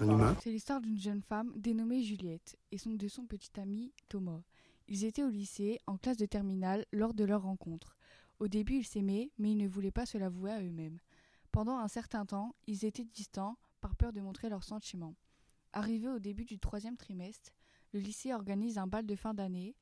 Un 0.00 0.08
humain. 0.08 0.36
C'est 0.42 0.50
l'histoire 0.50 0.80
d'une 0.80 0.98
jeune 0.98 1.22
femme 1.22 1.52
dénommée 1.56 2.02
Juliette 2.02 2.56
et 2.70 2.78
son, 2.78 2.90
de 2.90 3.08
son 3.08 3.24
petit 3.24 3.58
ami 3.58 3.92
Thomas. 4.08 4.42
Ils 4.88 5.04
étaient 5.04 5.22
au 5.22 5.30
lycée, 5.30 5.78
en 5.86 5.96
classe 5.96 6.18
de 6.18 6.26
terminale, 6.26 6.84
lors 6.92 7.14
de 7.14 7.24
leur 7.24 7.42
rencontre. 7.42 7.96
Au 8.38 8.48
début, 8.48 8.78
ils 8.78 8.84
s'aimaient, 8.84 9.30
mais 9.38 9.52
ils 9.52 9.56
ne 9.56 9.68
voulaient 9.68 9.90
pas 9.90 10.04
se 10.04 10.18
l'avouer 10.18 10.50
à 10.50 10.60
eux-mêmes. 10.60 10.98
Pendant 11.52 11.76
un 11.76 11.88
certain 11.88 12.24
temps, 12.24 12.56
ils 12.66 12.86
étaient 12.86 13.04
distants 13.04 13.58
par 13.82 13.94
peur 13.94 14.14
de 14.14 14.22
montrer 14.22 14.48
leurs 14.48 14.64
sentiments. 14.64 15.14
Arrivé 15.74 16.08
au 16.08 16.18
début 16.18 16.46
du 16.46 16.58
troisième 16.58 16.96
trimestre, 16.96 17.50
le 17.92 18.00
lycée 18.00 18.32
organise 18.32 18.78
un 18.78 18.86
bal 18.86 19.04
de 19.04 19.14
fin 19.14 19.34
d'année. 19.34 19.76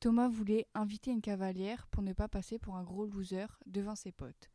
Thomas 0.00 0.28
voulait 0.28 0.66
inviter 0.74 1.10
une 1.10 1.20
cavalière 1.20 1.86
pour 1.88 2.02
ne 2.02 2.14
pas 2.14 2.28
passer 2.28 2.58
pour 2.58 2.76
un 2.76 2.82
gros 2.82 3.04
loser 3.04 3.46
devant 3.66 3.94
ses 3.94 4.10
potes. 4.10 4.50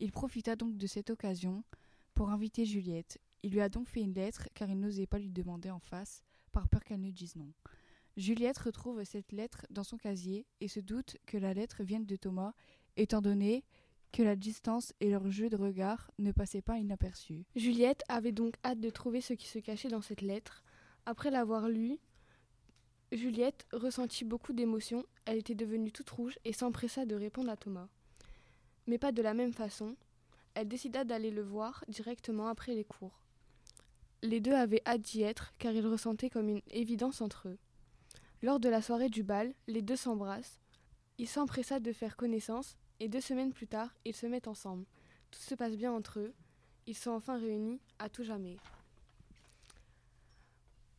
Il 0.00 0.10
profita 0.10 0.56
donc 0.56 0.76
de 0.76 0.86
cette 0.88 1.10
occasion 1.10 1.62
pour 2.12 2.30
inviter 2.30 2.64
Juliette. 2.64 3.20
Il 3.44 3.52
lui 3.52 3.60
a 3.60 3.68
donc 3.68 3.88
fait 3.88 4.02
une 4.02 4.14
lettre 4.14 4.48
car 4.52 4.68
il 4.68 4.80
n'osait 4.80 5.06
pas 5.06 5.20
lui 5.20 5.30
demander 5.30 5.70
en 5.70 5.78
face 5.78 6.22
par 6.50 6.68
peur 6.68 6.82
qu'elle 6.82 7.00
ne 7.00 7.12
dise 7.12 7.36
non. 7.36 7.52
Juliette 8.16 8.58
retrouve 8.58 9.04
cette 9.04 9.30
lettre 9.30 9.64
dans 9.70 9.84
son 9.84 9.96
casier 9.96 10.46
et 10.60 10.66
se 10.66 10.80
doute 10.80 11.18
que 11.26 11.36
la 11.36 11.54
lettre 11.54 11.84
vienne 11.84 12.06
de 12.06 12.16
Thomas, 12.16 12.52
étant 12.96 13.20
donné 13.20 13.64
que 14.14 14.22
la 14.22 14.36
distance 14.36 14.92
et 15.00 15.10
leur 15.10 15.28
jeu 15.28 15.48
de 15.50 15.56
regard 15.56 16.08
ne 16.20 16.30
passaient 16.30 16.62
pas 16.62 16.78
inaperçus. 16.78 17.44
Juliette 17.56 18.04
avait 18.08 18.30
donc 18.30 18.54
hâte 18.64 18.78
de 18.78 18.88
trouver 18.88 19.20
ce 19.20 19.32
qui 19.32 19.48
se 19.48 19.58
cachait 19.58 19.88
dans 19.88 20.02
cette 20.02 20.20
lettre. 20.20 20.62
Après 21.04 21.32
l'avoir 21.32 21.68
lue, 21.68 21.98
Juliette 23.10 23.66
ressentit 23.72 24.24
beaucoup 24.24 24.52
d'émotions, 24.52 25.04
elle 25.24 25.38
était 25.38 25.56
devenue 25.56 25.90
toute 25.90 26.10
rouge 26.10 26.38
et 26.44 26.52
s'empressa 26.52 27.06
de 27.06 27.16
répondre 27.16 27.50
à 27.50 27.56
Thomas. 27.56 27.88
Mais 28.86 28.98
pas 28.98 29.10
de 29.10 29.20
la 29.20 29.34
même 29.34 29.52
façon, 29.52 29.96
elle 30.54 30.68
décida 30.68 31.02
d'aller 31.02 31.32
le 31.32 31.42
voir 31.42 31.84
directement 31.88 32.46
après 32.46 32.76
les 32.76 32.84
cours. 32.84 33.24
Les 34.22 34.38
deux 34.38 34.54
avaient 34.54 34.82
hâte 34.86 35.02
d'y 35.02 35.22
être 35.22 35.54
car 35.58 35.72
ils 35.72 35.86
ressentaient 35.86 36.30
comme 36.30 36.48
une 36.48 36.62
évidence 36.70 37.20
entre 37.20 37.48
eux. 37.48 37.58
Lors 38.42 38.60
de 38.60 38.68
la 38.68 38.80
soirée 38.80 39.08
du 39.08 39.24
bal, 39.24 39.54
les 39.66 39.82
deux 39.82 39.96
s'embrassent. 39.96 40.60
Il 41.18 41.26
s'empressa 41.26 41.80
de 41.80 41.92
faire 41.92 42.16
connaissance 42.16 42.76
et 43.04 43.08
deux 43.08 43.20
semaines 43.20 43.52
plus 43.52 43.66
tard, 43.66 43.94
ils 44.06 44.16
se 44.16 44.26
mettent 44.26 44.48
ensemble. 44.48 44.86
Tout 45.30 45.40
se 45.40 45.54
passe 45.54 45.76
bien 45.76 45.92
entre 45.92 46.20
eux. 46.20 46.32
Ils 46.86 46.96
sont 46.96 47.10
enfin 47.10 47.38
réunis 47.38 47.78
à 47.98 48.08
tout 48.08 48.24
jamais. 48.24 48.56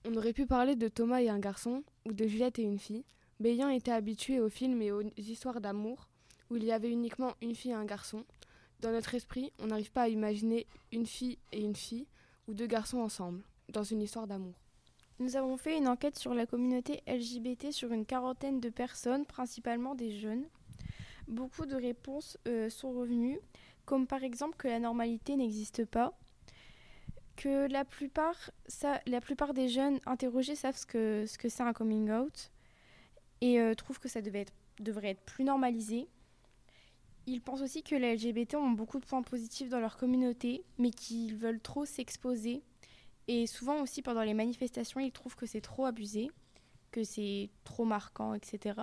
On 0.05 0.15
aurait 0.15 0.33
pu 0.33 0.45
parler 0.45 0.75
de 0.75 0.87
Thomas 0.87 1.21
et 1.23 1.29
un 1.29 1.39
garçon 1.39 1.83
ou 2.05 2.13
de 2.13 2.27
Juliette 2.27 2.59
et 2.59 2.63
une 2.63 2.77
fille, 2.77 3.05
mais 3.39 3.53
ayant 3.53 3.69
été 3.69 3.91
habitué 3.91 4.39
aux 4.39 4.49
films 4.49 4.83
et 4.83 4.91
aux 4.91 5.01
histoires 5.17 5.61
d'amour 5.61 6.07
où 6.51 6.57
il 6.57 6.63
y 6.63 6.71
avait 6.71 6.91
uniquement 6.91 7.33
une 7.41 7.55
fille 7.55 7.71
et 7.71 7.73
un 7.73 7.85
garçon, 7.85 8.23
dans 8.81 8.91
notre 8.91 9.15
esprit, 9.15 9.51
on 9.57 9.65
n'arrive 9.65 9.91
pas 9.91 10.03
à 10.03 10.09
imaginer 10.09 10.67
une 10.91 11.07
fille 11.07 11.39
et 11.51 11.59
une 11.59 11.75
fille 11.75 12.05
ou 12.47 12.53
deux 12.53 12.67
garçons 12.67 12.99
ensemble 12.99 13.41
dans 13.69 13.83
une 13.83 14.03
histoire 14.03 14.27
d'amour. 14.27 14.53
Nous 15.17 15.37
avons 15.37 15.57
fait 15.57 15.75
une 15.75 15.87
enquête 15.87 16.19
sur 16.19 16.35
la 16.35 16.45
communauté 16.45 17.01
LGBT 17.07 17.71
sur 17.71 17.91
une 17.93 18.05
quarantaine 18.05 18.59
de 18.59 18.69
personnes, 18.69 19.25
principalement 19.25 19.95
des 19.95 20.11
jeunes. 20.11 20.45
Beaucoup 21.27 21.65
de 21.65 21.75
réponses 21.75 22.37
euh, 22.47 22.69
sont 22.69 22.91
revenues, 22.91 23.39
comme 23.85 24.07
par 24.07 24.23
exemple 24.23 24.57
que 24.57 24.67
la 24.67 24.79
normalité 24.79 25.35
n'existe 25.35 25.85
pas, 25.85 26.17
que 27.35 27.67
la 27.69 27.83
plupart, 27.85 29.53
des 29.53 29.67
jeunes 29.67 29.99
interrogés 30.05 30.55
savent 30.55 30.77
ce 30.77 30.85
que 30.85 31.49
c'est 31.49 31.63
un 31.63 31.73
coming 31.73 32.11
out 32.11 32.51
et 33.41 33.59
euh, 33.59 33.73
trouvent 33.73 33.99
que 33.99 34.07
ça 34.07 34.21
devrait 34.21 34.45
être 35.09 35.21
plus 35.25 35.43
normalisé. 35.43 36.07
Ils 37.27 37.41
pensent 37.41 37.61
aussi 37.61 37.81
que 37.81 37.95
les 37.95 38.15
LGBT 38.15 38.55
ont 38.55 38.71
beaucoup 38.71 38.99
de 38.99 39.05
points 39.05 39.23
positifs 39.23 39.69
dans 39.69 39.79
leur 39.79 39.97
communauté, 39.97 40.63
mais 40.77 40.91
qu'ils 40.91 41.35
veulent 41.35 41.59
trop 41.59 41.85
s'exposer 41.85 42.61
et 43.27 43.47
souvent 43.47 43.81
aussi 43.81 44.01
pendant 44.01 44.23
les 44.23 44.33
manifestations, 44.33 44.99
ils 44.99 45.11
trouvent 45.11 45.35
que 45.35 45.45
c'est 45.45 45.61
trop 45.61 45.85
abusé, 45.85 46.29
que 46.91 47.03
c'est 47.03 47.49
trop 47.63 47.85
marquant, 47.85 48.33
etc. 48.33 48.81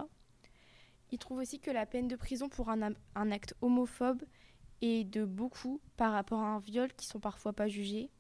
Il 1.13 1.19
trouve 1.19 1.39
aussi 1.39 1.61
que 1.61 1.71
la 1.71 1.85
peine 1.87 2.09
de 2.09 2.17
prison 2.17 2.49
pour 2.49 2.71
un, 2.71 2.83
acte 3.31 3.55
homophobe 3.61 4.23
est 4.81 5.05
de 5.05 5.25
beaucoup 5.25 5.81
par 5.97 6.13
rapport 6.13 6.41
à 6.41 6.47
un 6.47 6.59
viol 6.59 6.89
qui 6.97 7.07
sont 7.07 7.21
parfois 7.21 7.53
pas 7.53 7.69
jugés 7.69 8.11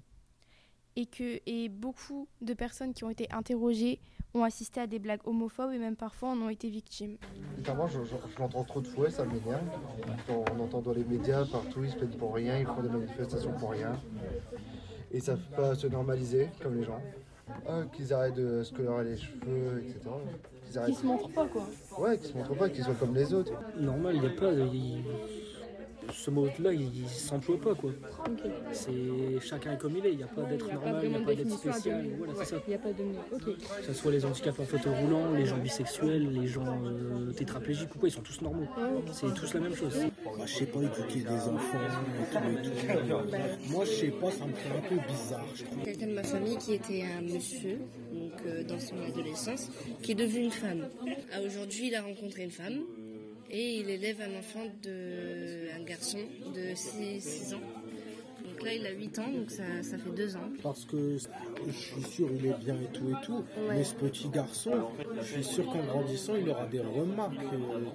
et 0.94 1.06
que 1.06 1.40
et 1.46 1.70
beaucoup 1.70 2.28
de 2.42 2.52
personnes 2.52 2.92
qui 2.92 3.02
ont 3.04 3.10
été 3.10 3.26
interrogées 3.32 3.98
ont 4.34 4.44
assisté 4.44 4.80
à 4.80 4.86
des 4.86 4.98
blagues 4.98 5.26
homophobes 5.26 5.72
et 5.72 5.78
même 5.78 5.96
parfois 5.96 6.30
en 6.30 6.40
ont 6.42 6.48
été 6.50 6.68
victimes. 6.68 7.16
Notamment, 7.56 7.86
je, 7.88 8.04
je- 8.04 8.14
l'entends 8.38 8.64
trop 8.64 8.80
de 8.82 8.86
fois, 8.86 9.10
ça 9.10 9.24
m'énerve. 9.24 9.62
On 10.28 10.60
entend 10.60 10.80
dans 10.82 10.92
les 10.92 11.04
médias 11.04 11.44
partout, 11.46 11.84
ils 11.84 11.90
se 11.90 11.96
plaignent 11.96 12.16
pour 12.18 12.34
rien, 12.34 12.58
ils 12.58 12.66
font 12.66 12.82
des 12.82 12.88
manifestations 12.90 13.52
pour 13.58 13.70
rien. 13.70 13.98
Et 15.10 15.20
ça 15.20 15.36
fait 15.36 15.56
pas 15.56 15.74
se 15.74 15.86
normaliser 15.86 16.48
comme 16.62 16.76
les 16.76 16.84
gens. 16.84 17.00
Ah, 17.66 17.82
qu'ils 17.92 18.12
arrêtent 18.14 18.34
de 18.36 18.62
se 18.62 18.72
colorer 18.72 19.04
les 19.04 19.16
cheveux, 19.16 19.82
etc. 19.82 20.00
Qu'ils 20.72 20.80
arrêtent... 20.80 20.94
se 20.94 21.06
montrent 21.06 21.28
pas, 21.28 21.46
quoi. 21.46 21.66
Ouais, 21.98 22.18
qu'ils 22.18 22.28
se 22.28 22.34
montrent 22.36 22.56
pas, 22.56 22.68
qu'ils 22.70 22.84
soient 22.84 22.94
comme 22.94 23.14
les 23.14 23.34
autres. 23.34 23.52
Normal, 23.76 24.16
il 24.16 24.20
n'y 24.22 24.26
a 24.26 24.30
pas. 24.30 24.52
il- 24.52 25.04
Ce 26.12 26.30
mot-là, 26.30 26.72
il 26.72 27.02
ne 27.02 27.08
s'emploie 27.08 27.60
pas, 27.60 27.74
quoi. 27.74 27.90
C'est 28.72 28.90
chacun 29.40 29.72
est 29.74 29.78
comme 29.78 29.96
il 29.96 30.06
est. 30.06 30.12
Il 30.12 30.16
n'y 30.18 30.22
a 30.22 30.26
pas 30.26 30.42
d'être 30.42 30.72
normal, 30.72 31.00
il 31.04 31.08
n'y 31.10 31.14
a 31.16 31.18
de 31.20 31.24
pas 31.24 31.34
d'être 31.34 31.50
spécial. 31.58 32.06
Voilà, 32.18 32.32
c'est 32.34 32.38
Ouais, 32.40 32.44
ça. 32.46 32.56
Il 32.66 32.70
n'y 32.70 32.74
a 32.74 32.78
pas 32.78 32.92
de 32.92 33.02
mot. 33.02 33.18
Ok. 33.32 33.44
Que 33.44 33.84
ce 33.86 33.92
soit 33.92 34.12
les 34.12 34.24
handicapés 34.24 34.62
en 34.62 34.64
fauteuil 34.66 34.94
roulant, 34.94 35.32
les 35.32 35.46
gens 35.46 35.58
bisexuels, 35.58 36.28
les 36.32 36.46
gens 36.46 36.82
euh, 36.84 37.32
tétraplégiques 37.32 37.94
ou 37.94 37.98
quoi, 37.98 38.08
ils 38.08 38.12
sont 38.12 38.20
tous 38.22 38.40
normaux. 38.42 38.66
C'est 39.12 39.32
tous 39.34 39.54
la 39.54 39.60
même 39.60 39.74
chose. 39.76 39.96
Bah, 40.24 40.30
je 40.46 40.52
sais 40.54 40.66
pas, 40.66 40.80
éduquer 40.80 41.20
des 41.20 41.48
enfants 41.48 41.78
et 41.80 42.62
tout 42.62 42.68
et 42.68 43.08
tout. 43.08 43.70
Moi, 43.70 43.84
je 43.84 43.90
sais 43.90 44.08
pas, 44.10 44.30
ça 44.30 44.46
me 44.46 44.52
fait 44.52 44.76
un 44.76 44.88
peu 44.88 44.96
bizarre, 45.12 45.46
je 45.54 45.64
trouve. 45.64 45.82
Quelqu'un 45.84 46.06
de 46.08 46.14
ma 46.14 46.22
famille 46.24 46.56
qui 46.58 46.74
était 46.74 47.02
un 47.18 47.22
monsieur, 47.22 47.78
donc 48.12 48.32
euh, 48.46 48.64
dans 48.64 48.78
son 48.78 48.96
adolescence, 49.06 49.70
qui 50.02 50.12
est 50.12 50.16
devenu 50.16 50.44
une 50.44 50.50
femme. 50.50 50.88
Ah, 51.32 51.40
Aujourd'hui, 51.44 51.88
il 51.88 51.94
a 51.94 52.02
rencontré 52.02 52.42
une 52.44 52.50
femme 52.50 52.80
et 53.52 53.76
il 53.80 53.90
élève 53.90 54.20
un 54.20 54.38
enfant 54.38 54.64
de 54.82 55.70
un 55.78 55.82
garçon 55.84 56.18
de 56.54 56.74
6, 56.74 57.54
ans. 57.54 57.60
Donc 58.48 58.64
là, 58.64 58.74
il 58.74 58.86
a 58.86 58.90
8 58.92 59.18
ans, 59.18 59.30
donc 59.30 59.50
ça, 59.50 59.62
ça 59.82 59.98
fait 59.98 60.10
2 60.10 60.36
ans. 60.36 60.50
Parce 60.62 60.84
que 60.84 61.16
je 61.66 61.72
suis 61.72 62.02
sûr, 62.02 62.28
il 62.34 62.46
est 62.46 62.58
bien 62.58 62.74
et 62.76 62.92
tout 62.92 63.08
et 63.10 63.24
tout. 63.26 63.44
Ouais. 63.68 63.76
Mais 63.76 63.84
ce 63.84 63.94
petit 63.94 64.28
garçon, 64.28 64.72
je 65.20 65.22
suis 65.34 65.44
sûr 65.44 65.64
qu'en 65.66 65.84
grandissant, 65.84 66.34
il 66.36 66.48
aura 66.48 66.66
des 66.66 66.80
remarques. 66.80 67.34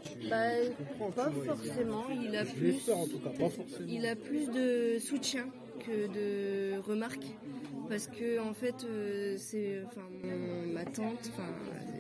tu- 0.04 0.30
Bah, 0.30 0.38
tu 0.66 0.84
comprends, 1.00 1.12
pas 1.12 1.32
tu 1.32 1.46
forcément, 1.48 2.06
il 2.10 2.36
a 2.36 2.46
Je 2.46 2.52
plus, 2.54 2.68
l'espère, 2.72 2.98
en 2.98 3.08
tout 3.08 3.20
cas, 3.20 3.30
pas 3.30 3.50
forcément. 3.50 3.88
il 3.90 4.06
a 4.06 4.16
plus 4.16 4.48
de 4.50 5.00
soutien 5.00 5.48
que 5.86 6.08
de 6.08 6.80
remarques. 6.80 7.28
Parce 7.90 8.08
que 8.08 8.40
en 8.40 8.54
fait, 8.54 8.76
euh, 8.84 9.36
c'est, 9.38 9.82
enfin, 9.86 10.02
ma 10.74 10.84
tante, 10.86 11.30
enfin, 11.34 11.48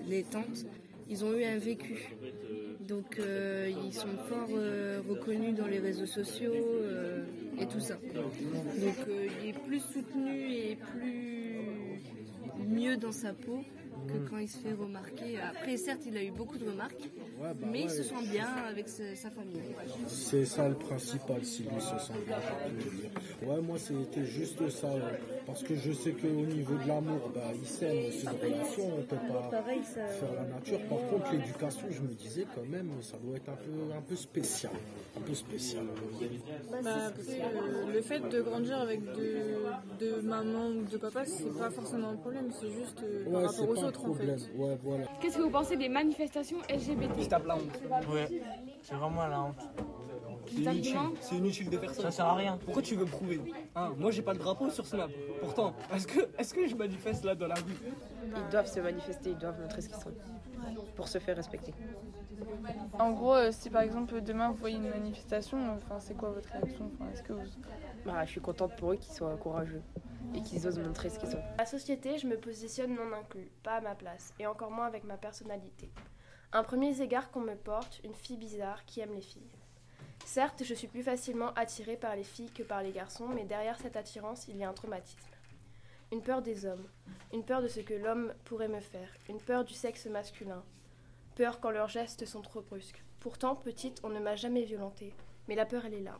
les 0.07 0.23
tantes, 0.23 0.65
ils 1.09 1.23
ont 1.23 1.33
eu 1.33 1.43
un 1.45 1.57
vécu. 1.57 2.09
Donc 2.87 3.19
euh, 3.19 3.69
ils 3.85 3.93
sont 3.93 4.15
fort 4.29 4.47
euh, 4.51 5.01
reconnus 5.09 5.55
dans 5.55 5.67
les 5.67 5.79
réseaux 5.79 6.05
sociaux 6.05 6.53
euh, 6.53 7.25
et 7.59 7.67
tout 7.67 7.79
ça. 7.79 7.95
Donc 7.95 8.95
il 9.43 9.49
est 9.49 9.59
plus 9.65 9.81
soutenu 9.81 10.51
et 10.51 10.75
plus 10.75 12.01
mieux 12.65 12.97
dans 12.97 13.11
sa 13.11 13.33
peau 13.33 13.63
que 14.07 14.29
quand 14.29 14.37
il 14.37 14.47
se 14.49 14.57
fait 14.57 14.73
remarquer. 14.73 15.37
Après, 15.39 15.77
certes, 15.77 16.01
il 16.05 16.17
a 16.17 16.23
eu 16.23 16.31
beaucoup 16.31 16.57
de 16.57 16.65
remarques, 16.69 17.09
Ouais, 17.39 17.49
bah 17.53 17.67
mais 17.71 17.81
il 17.83 17.89
se 17.89 18.03
sent 18.03 18.15
bien 18.31 18.47
avec 18.67 18.87
sa, 18.89 19.15
sa 19.15 19.29
famille. 19.29 19.61
C'est 20.07 20.45
ça 20.45 20.67
le 20.67 20.75
principal, 20.75 21.43
si 21.43 21.63
lui 21.63 21.79
se 21.81 21.97
sent 22.05 22.13
bien, 22.25 22.37
je 22.41 22.69
peux 22.69 22.89
te 22.89 22.95
dire. 22.95 23.09
Ouais, 23.47 23.61
moi, 23.61 23.77
c'était 23.77 24.25
juste 24.25 24.67
ça. 24.69 24.87
ouais. 24.87 25.19
Parce 25.45 25.63
que 25.63 25.75
je 25.75 25.91
sais 25.91 26.11
qu'au 26.13 26.27
niveau 26.27 26.75
de 26.75 26.87
l'amour, 26.87 27.31
bah, 27.33 27.51
il 27.53 27.67
s'aime, 27.67 28.11
c'est 28.11 28.23
une 28.23 28.53
relation, 28.53 28.97
on 28.97 29.01
peut 29.03 29.15
pas 29.15 29.49
Pareil, 29.51 29.81
ça- 29.83 30.07
faire 30.07 30.33
la 30.33 30.43
nature. 30.45 30.79
Par 30.89 30.97
contre, 31.09 31.31
l'éducation, 31.33 31.87
je 31.91 32.01
me 32.01 32.13
disais 32.13 32.45
quand 32.55 32.65
même, 32.65 32.89
ça 33.01 33.17
doit 33.23 33.37
être 33.37 33.49
un 33.49 33.55
peu, 33.55 33.93
un 33.95 34.01
peu 34.01 34.15
spécial. 34.15 34.73
Un 35.15 35.21
peu 35.21 35.33
spécial. 35.35 35.85
Bah, 36.83 37.11
euh, 37.17 37.93
le 37.93 38.01
fait 38.01 38.19
de 38.29 38.41
grandir 38.41 38.79
avec 38.79 39.01
deux, 39.13 39.65
deux 39.99 40.21
mamans 40.21 40.69
ou 40.69 40.83
deux 40.83 40.97
papas, 40.97 41.25
c'est 41.25 41.57
pas 41.57 41.69
forcément 41.69 42.09
un 42.09 42.15
problème, 42.15 42.49
c'est 42.59 42.71
juste 42.71 43.01
euh, 43.03 43.23
par 43.25 43.33
Ouais, 43.41 43.47
rapport 43.47 43.69
aux 43.69 43.73
pas 43.75 43.81
un 43.85 43.91
autres 43.99 44.09
en 44.09 44.13
problème. 44.13 44.39
fait. 44.39 44.57
Ouais, 44.57 44.77
voilà. 44.83 45.05
Qu'est-ce 45.19 45.37
que 45.37 45.41
vous 45.41 45.49
pensez 45.49 45.77
des 45.77 45.89
manifestations 45.89 46.57
LGBT 46.69 47.27
tape 47.29 47.45
la 47.45 47.55
honte. 47.55 47.81
Ouais, 48.11 48.41
c'est 48.81 48.95
vraiment 48.95 49.27
la 49.27 49.41
honte. 49.41 49.69
C'est 50.47 50.61
inutile. 50.61 50.97
C'est 51.19 51.35
inutile 51.35 51.69
de 51.69 51.77
faire 51.77 51.93
ça. 51.93 52.01
Ça 52.03 52.11
sert 52.11 52.25
à 52.25 52.35
rien. 52.35 52.57
Pourquoi 52.63 52.81
tu 52.81 52.95
veux 52.95 53.05
me 53.05 53.09
prouver? 53.09 53.41
Hein 53.75 53.93
Moi 53.97 54.11
j'ai 54.11 54.21
pas 54.21 54.33
le 54.33 54.39
drapeau 54.39 54.69
sur 54.69 54.85
Snap. 54.85 55.11
Pourtant, 55.41 55.73
est-ce 55.93 56.07
que, 56.07 56.19
est 56.37 56.53
que 56.53 56.67
je 56.67 56.75
manifeste 56.75 57.25
là 57.25 57.35
dans 57.35 57.47
la 57.47 57.55
rue? 57.55 57.75
Ils 58.23 58.49
doivent 58.51 58.71
se 58.71 58.79
manifester, 58.79 59.31
ils 59.31 59.37
doivent 59.37 59.59
montrer 59.59 59.81
ce 59.81 59.89
qu'ils 59.89 60.01
sont 60.01 60.11
pour 60.95 61.07
se 61.07 61.19
faire 61.19 61.35
respecter. 61.35 61.73
En 62.99 63.11
gros, 63.11 63.35
euh, 63.35 63.51
si 63.51 63.69
par 63.69 63.81
exemple 63.81 64.21
demain 64.21 64.49
vous 64.49 64.57
voyez 64.57 64.77
une 64.77 64.89
manifestation, 64.89 65.57
euh, 65.57 65.75
enfin, 65.75 65.99
c'est 65.99 66.15
quoi 66.15 66.29
votre 66.29 66.49
réaction? 66.49 66.89
Enfin, 66.93 67.11
Est-ce 67.11 67.23
que 67.23 67.33
vous... 67.33 67.41
Bah, 68.05 68.25
je 68.25 68.31
suis 68.31 68.41
contente 68.41 68.75
pour 68.75 68.93
eux 68.93 68.95
qu'ils 68.95 69.13
soient 69.13 69.35
courageux 69.37 69.81
et 70.33 70.41
qu'ils 70.41 70.67
osent 70.67 70.79
montrer 70.79 71.09
ce 71.09 71.19
qu'ils 71.19 71.31
sont. 71.31 71.43
La 71.57 71.65
société, 71.65 72.17
je 72.17 72.27
me 72.27 72.37
positionne 72.37 72.95
non 72.95 73.13
inclus, 73.13 73.51
pas 73.63 73.75
à 73.75 73.81
ma 73.81 73.95
place, 73.95 74.33
et 74.39 74.47
encore 74.47 74.71
moins 74.71 74.85
avec 74.85 75.03
ma 75.03 75.17
personnalité. 75.17 75.91
Un 76.53 76.63
premier 76.63 77.01
égard 77.01 77.31
qu'on 77.31 77.41
me 77.41 77.55
porte, 77.55 77.99
une 78.03 78.13
fille 78.13 78.37
bizarre 78.37 78.85
qui 78.85 79.01
aime 79.01 79.13
les 79.13 79.21
filles. 79.21 79.51
Certes, 80.25 80.63
je 80.63 80.73
suis 80.73 80.87
plus 80.87 81.03
facilement 81.03 81.53
attirée 81.53 81.97
par 81.97 82.15
les 82.15 82.23
filles 82.23 82.51
que 82.51 82.63
par 82.63 82.83
les 82.83 82.91
garçons, 82.91 83.27
mais 83.27 83.45
derrière 83.45 83.77
cette 83.79 83.95
attirance, 83.95 84.47
il 84.47 84.57
y 84.57 84.63
a 84.63 84.69
un 84.69 84.73
traumatisme. 84.73 85.19
Une 86.11 86.21
peur 86.21 86.41
des 86.41 86.65
hommes, 86.65 86.87
une 87.33 87.43
peur 87.43 87.61
de 87.61 87.67
ce 87.67 87.81
que 87.81 87.93
l'homme 87.93 88.33
pourrait 88.45 88.69
me 88.69 88.79
faire, 88.79 89.09
une 89.29 89.41
peur 89.41 89.65
du 89.65 89.73
sexe 89.73 90.05
masculin, 90.05 90.63
peur 91.35 91.59
quand 91.59 91.71
leurs 91.71 91.89
gestes 91.89 92.25
sont 92.25 92.41
trop 92.41 92.61
brusques. 92.61 93.03
Pourtant, 93.19 93.55
petite, 93.55 93.99
on 94.03 94.09
ne 94.09 94.19
m'a 94.19 94.35
jamais 94.35 94.63
violentée, 94.63 95.13
mais 95.47 95.55
la 95.55 95.65
peur, 95.65 95.85
elle 95.85 95.93
est 95.93 96.01
là. 96.01 96.19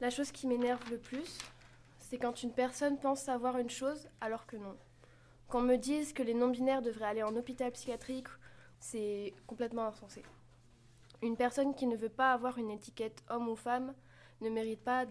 La 0.00 0.10
chose 0.10 0.32
qui 0.32 0.46
m'énerve 0.46 0.88
le 0.90 0.98
plus, 0.98 1.38
c'est 2.04 2.18
quand 2.18 2.42
une 2.42 2.52
personne 2.52 2.98
pense 2.98 3.22
savoir 3.22 3.56
une 3.58 3.70
chose 3.70 4.08
alors 4.20 4.46
que 4.46 4.56
non. 4.56 4.76
Qu'on 5.48 5.62
me 5.62 5.76
dise 5.76 6.12
que 6.12 6.22
les 6.22 6.34
non-binaires 6.34 6.82
devraient 6.82 7.06
aller 7.06 7.22
en 7.22 7.34
hôpital 7.34 7.72
psychiatrique, 7.72 8.28
c'est 8.78 9.32
complètement 9.46 9.86
insensé. 9.86 10.22
Une 11.22 11.36
personne 11.36 11.74
qui 11.74 11.86
ne 11.86 11.96
veut 11.96 12.10
pas 12.10 12.32
avoir 12.32 12.58
une 12.58 12.70
étiquette 12.70 13.22
homme 13.30 13.48
ou 13.48 13.56
femme 13.56 13.94
ne 14.42 14.50
mérite 14.50 14.84
pas 14.84 15.06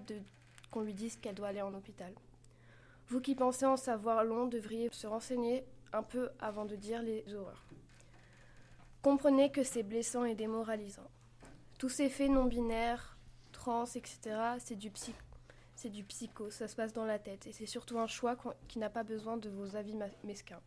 qu'on 0.70 0.82
lui 0.82 0.94
dise 0.94 1.18
qu'elle 1.18 1.34
doit 1.34 1.48
aller 1.48 1.64
en 1.64 1.74
hôpital. 1.74 2.14
Vous 3.08 3.22
qui 3.22 3.34
pensez 3.34 3.66
en 3.66 3.78
savoir 3.78 4.24
long 4.24 4.46
devriez 4.46 4.90
se 4.92 5.08
renseigner 5.08 5.66
un 5.94 6.04
peu 6.04 6.30
avant 6.40 6.66
de 6.66 6.76
dire 6.76 7.02
les 7.02 7.24
horreurs. 7.34 7.66
Comprenez 9.02 9.52
que 9.52 9.64
c'est 9.64 9.84
blessant 9.84 10.26
et 10.26 10.36
démoralisant. 10.36 11.10
Tous 11.80 11.90
ces 11.90 12.10
faits 12.10 12.30
non 12.30 12.46
binaires, 12.46 13.18
trans, 13.52 13.86
etc., 13.86 14.20
c'est 14.60 14.76
du 14.76 14.92
psy 14.92 15.14
c'est 15.76 15.90
du 15.90 16.04
psycho, 16.04 16.50
ça 16.50 16.68
se 16.68 16.76
passe 16.76 16.94
dans 16.94 17.06
la 17.06 17.20
tête, 17.20 17.48
et 17.48 17.52
c'est 17.52 17.66
surtout 17.66 18.00
un 18.00 18.08
choix 18.08 18.36
qui 18.68 18.80
n'a 18.80 18.90
pas 18.90 19.04
besoin 19.04 19.38
de 19.38 19.50
vos 19.50 19.76
avis 19.76 19.98
mesquins. 20.24 20.62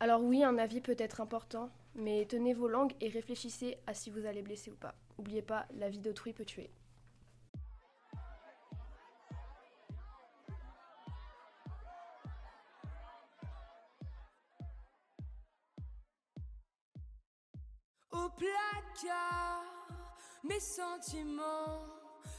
Alors 0.00 0.22
oui, 0.22 0.42
un 0.44 0.58
avis 0.58 0.80
peut 0.80 0.96
être 0.98 1.20
important, 1.20 1.70
mais 1.94 2.26
tenez 2.28 2.52
vos 2.52 2.68
langues 2.68 2.94
et 3.00 3.08
réfléchissez 3.08 3.78
à 3.86 3.94
si 3.94 4.10
vous 4.10 4.26
allez 4.26 4.42
blesser 4.42 4.70
ou 4.70 4.76
pas. 4.76 4.94
Oubliez 5.18 5.42
pas, 5.42 5.66
la 5.76 5.88
vie 5.88 6.00
d'autrui 6.00 6.32
peut 6.32 6.44
tuer. 6.44 6.70
Au 18.10 18.28
placard, 18.36 19.64
mes 20.42 20.60
sentiments, 20.60 22.03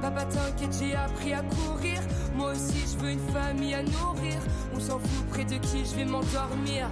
Papa, 0.00 0.24
t'inquiète, 0.24 0.74
j'ai 0.78 0.94
appris 0.94 1.34
à 1.34 1.42
courir. 1.42 2.00
Moi 2.34 2.52
aussi, 2.52 2.84
je 2.90 2.98
veux 3.02 3.10
une 3.10 3.28
famille 3.28 3.74
à 3.74 3.82
nourrir. 3.82 4.38
On 4.74 4.80
s'en 4.80 4.98
fout 4.98 5.26
près 5.28 5.44
de 5.44 5.56
qui 5.56 5.84
je 5.84 5.94
vais 5.96 6.04
m'endormir. 6.04 6.88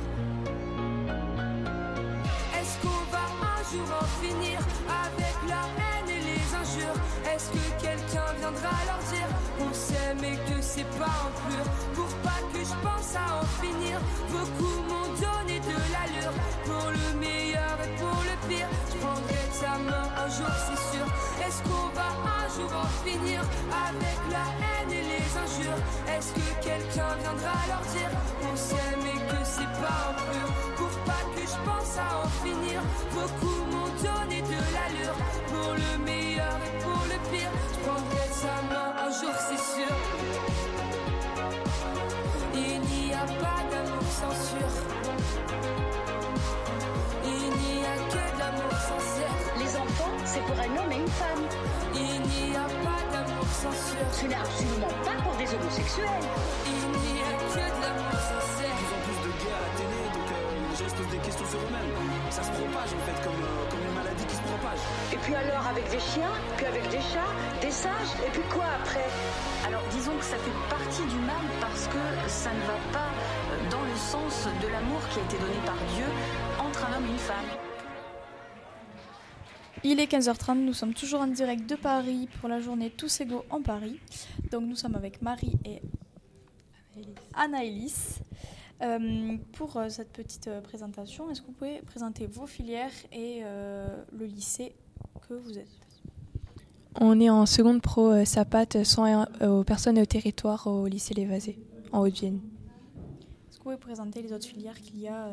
Est-ce 2.58 2.82
qu'on 2.82 3.04
va 3.10 3.28
un 3.58 3.62
jour 3.72 3.86
en 4.00 4.04
finir 4.22 4.58
viendra 8.50 8.76
leur 8.86 8.98
dire 9.12 9.28
on 9.60 9.72
s'aime 9.74 10.24
et 10.24 10.36
que 10.48 10.60
c'est 10.60 10.88
pas 10.98 11.16
en 11.26 11.30
plure 11.48 11.70
Pour 11.94 12.12
pas 12.22 12.40
que 12.52 12.60
je 12.60 12.76
pense 12.82 13.14
à 13.16 13.42
en 13.42 13.46
finir 13.62 13.98
Beaucoup 14.30 14.82
m'ont 14.88 15.12
donné 15.20 15.60
de 15.60 15.76
l'allure. 15.92 16.34
Pour 16.64 16.90
le 16.90 17.18
meilleur 17.18 17.76
et 17.84 17.96
pour 18.00 18.18
le 18.28 18.48
pire 18.48 18.68
Je 18.90 18.96
prendrai 18.98 19.42
ta 19.60 19.78
main 19.78 20.06
un 20.24 20.28
jour 20.28 20.52
c'est 20.66 20.96
sûr. 20.96 21.06
Est-ce 21.44 21.62
qu'on 21.62 21.88
va 21.96 22.08
un 22.42 22.48
jour 22.54 22.70
en 22.72 22.88
finir 23.04 23.40
Avec 23.88 24.18
la 24.30 24.46
haine 24.62 24.92
et 24.92 25.04
les 25.12 25.28
injures? 25.44 25.80
Est-ce 26.08 26.32
que 26.32 26.46
quelqu'un 26.62 27.12
viendra 27.20 27.56
leur 27.68 27.84
dire 27.92 28.10
on 28.50 28.56
s'aime 28.56 29.04
et 29.14 29.20
que 29.30 29.40
c'est 29.44 29.72
pas 29.82 29.98
en 30.07 30.07
je 31.50 31.56
pense 31.68 31.92
à 31.98 32.24
en 32.24 32.28
finir. 32.44 32.80
Beaucoup 33.12 33.58
m'ont 33.72 33.92
donné 34.06 34.42
de 34.42 34.60
l'allure. 34.74 35.16
Pour 35.48 35.72
le 35.74 36.04
meilleur 36.04 36.56
et 36.66 36.82
pour 36.82 37.02
le 37.12 37.18
pire 37.30 37.50
Je 37.72 37.78
prendrai 37.86 38.28
sa 38.30 38.56
main 38.70 38.88
un 39.06 39.10
jour 39.10 39.34
c'est 39.48 39.62
sûr. 39.74 39.94
Il 42.54 42.80
n'y 42.90 43.12
a 43.14 43.24
pas 43.44 43.60
d'amour 43.70 44.08
sans 44.20 44.34
sûr. 44.50 44.68
Il 47.24 47.50
n'y 47.60 47.84
a 47.84 47.96
que 48.12 48.24
de 48.34 48.38
l'amour 48.38 48.72
sincère 48.90 49.34
Les 49.58 49.76
enfants, 49.76 50.16
c'est 50.24 50.42
pour 50.42 50.58
un 50.58 50.72
homme 50.78 50.92
et 50.92 50.96
une 50.96 51.14
femme. 51.22 51.44
Il 51.94 52.20
n'y 52.30 52.56
a 52.56 52.66
pas 52.84 53.02
d'amour 53.12 53.46
sans 53.62 53.72
sûr. 53.72 54.04
Ce 54.12 54.26
n'est 54.26 54.34
absolument 54.34 54.94
pas 55.04 55.16
pour 55.22 55.34
des 55.36 55.48
homosexuels. 55.54 56.26
Il 56.66 56.88
n'y 57.00 57.20
a 57.22 57.32
que 57.54 57.66
de 57.82 57.87
sur 61.36 61.60
eux-mêmes. 61.60 61.92
Ça 62.30 62.42
se 62.42 62.50
propage 62.50 62.92
en 62.94 63.02
fait, 63.04 63.18
comme, 63.22 63.42
euh, 63.42 63.70
comme 63.70 63.80
une 63.84 63.94
maladie 63.94 64.24
qui 64.24 64.36
se 64.36 64.42
propage. 64.42 64.80
Et 65.12 65.16
puis 65.16 65.34
alors 65.34 65.66
avec 65.66 65.84
des 65.90 66.00
chiens, 66.00 66.32
puis 66.56 66.66
avec 66.66 66.88
des 66.88 67.00
chats, 67.00 67.32
des 67.60 67.70
singes, 67.70 68.14
et 68.26 68.30
puis 68.30 68.42
quoi 68.50 68.64
après? 68.80 69.08
Alors 69.66 69.82
disons 69.92 70.16
que 70.16 70.24
ça 70.24 70.36
fait 70.36 70.58
partie 70.70 71.04
du 71.04 71.18
mal 71.26 71.44
parce 71.60 71.86
que 71.88 72.02
ça 72.28 72.50
ne 72.52 72.60
va 72.64 72.78
pas 72.92 73.10
dans 73.70 73.82
le 73.82 73.96
sens 73.96 74.48
de 74.62 74.68
l'amour 74.68 75.00
qui 75.10 75.20
a 75.20 75.22
été 75.22 75.36
donné 75.36 75.60
par 75.66 75.76
Dieu 75.94 76.06
entre 76.58 76.86
un 76.86 76.96
homme 76.96 77.06
et 77.06 77.12
une 77.12 77.18
femme. 77.18 77.48
Il 79.84 80.00
est 80.00 80.10
15h30, 80.10 80.58
nous 80.58 80.72
sommes 80.72 80.94
toujours 80.94 81.20
en 81.20 81.28
direct 81.28 81.68
de 81.68 81.76
Paris 81.76 82.28
pour 82.40 82.48
la 82.48 82.60
journée 82.60 82.90
Tous 82.90 83.20
égaux 83.20 83.44
en 83.50 83.62
Paris. 83.62 84.00
Donc 84.50 84.64
nous 84.64 84.76
sommes 84.76 84.96
avec 84.96 85.22
Marie 85.22 85.56
et 85.64 85.80
Anaëlys. 87.34 88.20
Euh, 88.80 89.36
pour 89.52 89.76
euh, 89.76 89.88
cette 89.88 90.12
petite 90.12 90.46
euh, 90.46 90.60
présentation, 90.60 91.30
est-ce 91.30 91.40
que 91.40 91.46
vous 91.48 91.52
pouvez 91.52 91.80
présenter 91.82 92.26
vos 92.26 92.46
filières 92.46 92.92
et 93.12 93.40
euh, 93.42 93.88
le 94.16 94.26
lycée 94.26 94.72
que 95.26 95.34
vous 95.34 95.58
êtes? 95.58 95.66
On 97.00 97.20
est 97.20 97.28
en 97.28 97.44
seconde 97.44 97.82
pro 97.82 98.10
euh, 98.12 98.24
SAPAT, 98.24 98.84
soins 98.84 99.26
aux 99.40 99.64
personnes 99.64 99.98
et 99.98 100.02
au 100.02 100.06
territoire 100.06 100.68
au 100.68 100.86
lycée 100.86 101.12
Lévasé, 101.14 101.58
en 101.90 102.00
Haute-Vienne. 102.00 102.40
Est-ce 103.50 103.58
que 103.58 103.58
vous 103.58 103.62
pouvez 103.64 103.76
présenter 103.76 104.22
les 104.22 104.32
autres 104.32 104.46
filières 104.46 104.80
qu'il 104.80 105.00
y 105.00 105.08
a 105.08 105.28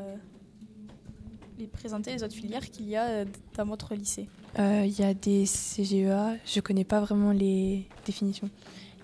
les 1.58 1.68
présenter 1.68 2.12
les 2.12 2.22
autres 2.22 2.34
filières 2.34 2.70
qu'il 2.70 2.90
y 2.90 2.98
a 2.98 3.24
dans 3.56 3.66
votre 3.66 3.94
lycée? 3.96 4.28
Il 4.58 5.00
y 5.00 5.04
a 5.04 5.14
des 5.14 5.46
CGEA, 5.46 6.36
je 6.46 6.60
connais 6.60 6.84
pas 6.84 7.00
vraiment 7.00 7.32
les 7.32 7.88
définitions. 8.06 8.50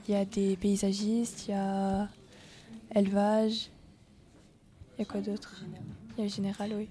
Il 0.07 0.13
y 0.13 0.17
a 0.17 0.25
des 0.25 0.57
paysagistes, 0.57 1.47
il 1.47 1.51
y 1.51 1.53
a 1.53 2.09
élevage, 2.93 3.69
y 5.01 5.03
a 5.03 5.05
quoi 5.05 5.21
d'autre? 5.21 5.63
Il 6.11 6.17
y 6.19 6.21
a 6.21 6.23
le 6.25 6.29
général, 6.29 6.71
oui. 6.75 6.89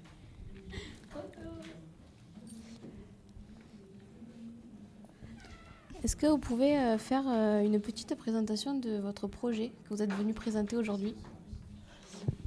Est-ce 6.02 6.16
que 6.16 6.26
vous 6.26 6.38
pouvez 6.38 6.78
euh, 6.78 6.96
faire 6.98 7.24
euh, 7.28 7.60
une 7.62 7.78
petite 7.80 8.14
présentation 8.14 8.78
de 8.78 8.98
votre 8.98 9.26
projet 9.26 9.70
que 9.84 9.94
vous 9.94 10.02
êtes 10.02 10.12
venu 10.14 10.32
présenter 10.32 10.76
aujourd'hui? 10.76 11.14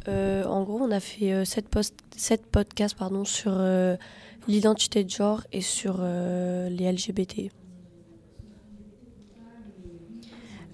Euh, 0.08 0.43
en 0.45 0.64
gros, 0.64 0.80
on 0.80 0.92
a 0.92 1.00
fait 1.00 1.45
sept, 1.45 1.69
post- 1.69 1.95
sept 2.17 2.45
podcasts 2.48 2.98
pardon, 2.98 3.24
sur 3.25 3.53
euh, 3.56 3.95
l'identité 4.48 5.03
de 5.03 5.09
genre 5.09 5.43
et 5.51 5.61
sur 5.61 5.98
euh, 6.00 6.67
les 6.69 6.92
LGBT. 6.92 7.51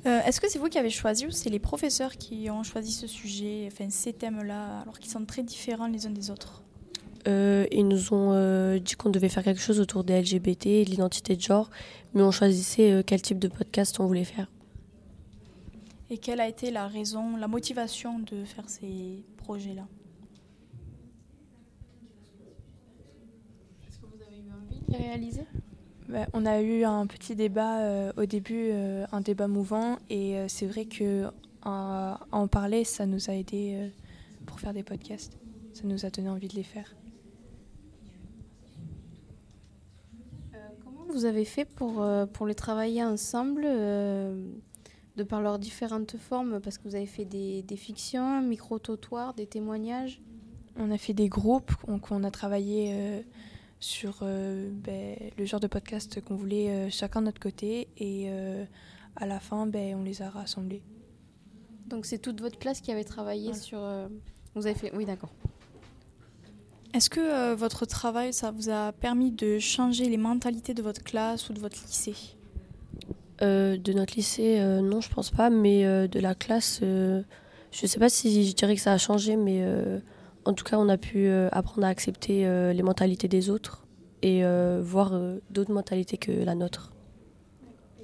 Euh, 0.05 0.21
Est-ce 0.25 0.39
que 0.39 0.49
c'est 0.49 0.59
vous 0.59 0.69
qui 0.69 0.77
avez 0.77 0.89
choisi 0.89 1.25
ou 1.25 1.31
c'est 1.31 1.49
les 1.49 1.59
professeurs 1.59 2.15
qui 2.17 2.49
ont 2.49 2.63
choisi 2.63 2.91
ce 2.91 3.05
sujet, 3.07 3.67
enfin 3.71 3.89
ces 3.89 4.13
thèmes-là, 4.13 4.81
alors 4.81 4.97
qu'ils 4.97 5.11
sont 5.11 5.25
très 5.25 5.43
différents 5.43 5.87
les 5.87 6.07
uns 6.07 6.11
des 6.11 6.31
autres? 6.31 6.63
Euh, 7.27 7.67
ils 7.71 7.87
nous 7.87 8.13
ont 8.13 8.31
euh, 8.31 8.79
dit 8.79 8.95
qu'on 8.95 9.09
devait 9.09 9.27
faire 9.29 9.43
quelque 9.43 9.59
chose 9.59 9.79
autour 9.81 10.05
des 10.05 10.21
LGBT 10.21 10.67
et 10.67 10.85
de 10.85 10.89
l'identité 10.89 11.35
de 11.35 11.41
genre, 11.41 11.69
mais 12.13 12.21
on 12.21 12.31
choisissait 12.31 12.91
euh, 12.91 13.03
quel 13.05 13.21
type 13.21 13.39
de 13.39 13.49
podcast 13.49 13.99
on 13.99 14.07
voulait 14.07 14.23
faire. 14.23 14.49
Et 16.09 16.17
quelle 16.17 16.39
a 16.39 16.47
été 16.47 16.71
la 16.71 16.87
raison, 16.87 17.35
la 17.35 17.47
motivation 17.47 18.19
de 18.19 18.45
faire 18.45 18.69
ces 18.69 19.23
projets-là? 19.37 19.85
De 24.87 24.95
réaliser? 24.95 25.45
Bah, 25.53 25.68
on 26.33 26.45
a 26.45 26.61
eu 26.61 26.83
un 26.83 27.05
petit 27.07 27.35
débat 27.35 27.79
euh, 27.79 28.11
au 28.17 28.25
début, 28.25 28.69
euh, 28.71 29.05
un 29.11 29.21
débat 29.21 29.47
mouvant, 29.47 29.97
et 30.09 30.37
euh, 30.37 30.45
c'est 30.47 30.65
vrai 30.65 30.85
que 30.85 31.27
à, 31.61 32.19
en 32.31 32.47
parler, 32.47 32.83
ça 32.83 33.05
nous 33.05 33.29
a 33.29 33.33
aidé 33.33 33.91
pour 34.45 34.59
faire 34.59 34.73
des 34.73 34.83
podcasts. 34.83 35.37
Ça 35.73 35.83
nous 35.85 36.05
a 36.05 36.09
donné 36.09 36.29
envie 36.29 36.47
de 36.47 36.55
les 36.55 36.63
faire. 36.63 36.95
Comment 40.83 41.05
vous 41.09 41.25
avez 41.25 41.45
fait 41.45 41.65
pour, 41.65 42.05
pour 42.33 42.47
les 42.47 42.55
travailler 42.55 43.03
ensemble 43.03 43.63
de 43.63 45.23
par 45.27 45.41
leurs 45.41 45.59
différentes 45.59 46.15
formes? 46.17 46.61
Parce 46.61 46.77
que 46.77 46.87
vous 46.87 46.95
avez 46.95 47.05
fait 47.05 47.25
des, 47.25 47.61
des 47.61 47.75
fictions, 47.75 48.41
micro-trottoirs, 48.41 49.33
des 49.33 49.45
témoignages. 49.45 50.21
On 50.77 50.91
a 50.91 50.97
fait 50.97 51.13
des 51.13 51.27
groupes, 51.27 51.73
on 51.87 52.23
a 52.23 52.31
travaillé 52.31 53.25
sur 53.79 54.19
euh, 54.21 54.69
ben, 54.71 55.15
le 55.37 55.45
genre 55.45 55.59
de 55.59 55.67
podcast 55.67 56.21
qu'on 56.21 56.35
voulait 56.35 56.69
euh, 56.69 56.89
chacun 56.89 57.21
de 57.21 57.27
notre 57.27 57.39
côté, 57.39 57.87
et 57.97 58.25
euh, 58.29 58.65
à 59.15 59.25
la 59.25 59.39
fin, 59.39 59.65
ben, 59.65 59.95
on 59.95 60.03
les 60.03 60.21
a 60.21 60.29
rassemblés. 60.29 60.81
Donc 61.87 62.05
c'est 62.05 62.19
toute 62.19 62.41
votre 62.41 62.59
classe 62.59 62.81
qui 62.81 62.91
avait 62.91 63.03
travaillé 63.03 63.53
sur... 63.53 63.79
euh, 63.81 64.07
Vous 64.55 64.67
avez 64.67 64.75
fait... 64.75 64.91
Oui, 64.95 65.05
d'accord. 65.05 65.31
Est-ce 66.93 67.09
que 67.09 67.19
euh, 67.19 67.55
votre 67.55 67.85
travail, 67.85 68.33
ça 68.33 68.51
vous 68.51 68.69
a 68.69 68.91
permis 68.91 69.31
de 69.31 69.59
changer 69.59 70.09
les 70.09 70.17
mentalités 70.17 70.73
de 70.73 70.81
votre 70.81 71.03
classe 71.03 71.49
ou 71.49 71.53
de 71.53 71.59
votre 71.59 71.77
lycée? 71.85 72.15
Euh, 73.41 73.77
de 73.77 73.93
notre 73.93 74.15
lycée, 74.15 74.59
euh, 74.59 74.81
non, 74.81 74.99
je 74.99 75.09
pense 75.09 75.29
pas, 75.31 75.49
mais 75.49 75.85
euh, 75.85 76.07
de 76.07 76.19
la 76.19 76.35
classe, 76.35 76.79
euh, 76.83 77.21
je 77.71 77.85
sais 77.85 77.99
pas 77.99 78.09
si 78.09 78.45
je 78.45 78.53
dirais 78.53 78.75
que 78.75 78.81
ça 78.81 78.91
a 78.91 78.97
changé, 78.97 79.35
mais 79.35 79.59
euh, 79.61 79.99
en 80.45 80.53
tout 80.53 80.63
cas, 80.63 80.77
on 80.77 80.89
a 80.89 80.97
pu 80.97 81.27
euh, 81.27 81.49
apprendre 81.51 81.85
à 81.85 81.89
accepter 81.89 82.45
euh, 82.45 82.73
les 82.73 82.83
mentalités 82.83 83.27
des 83.27 83.49
autres 83.49 83.85
et 84.21 84.43
euh, 84.43 84.81
voir 84.83 85.13
euh, 85.13 85.39
d'autres 85.49 85.71
mentalités 85.73 86.17
que 86.17 86.31
la 86.31 86.55
nôtre. 86.55 86.93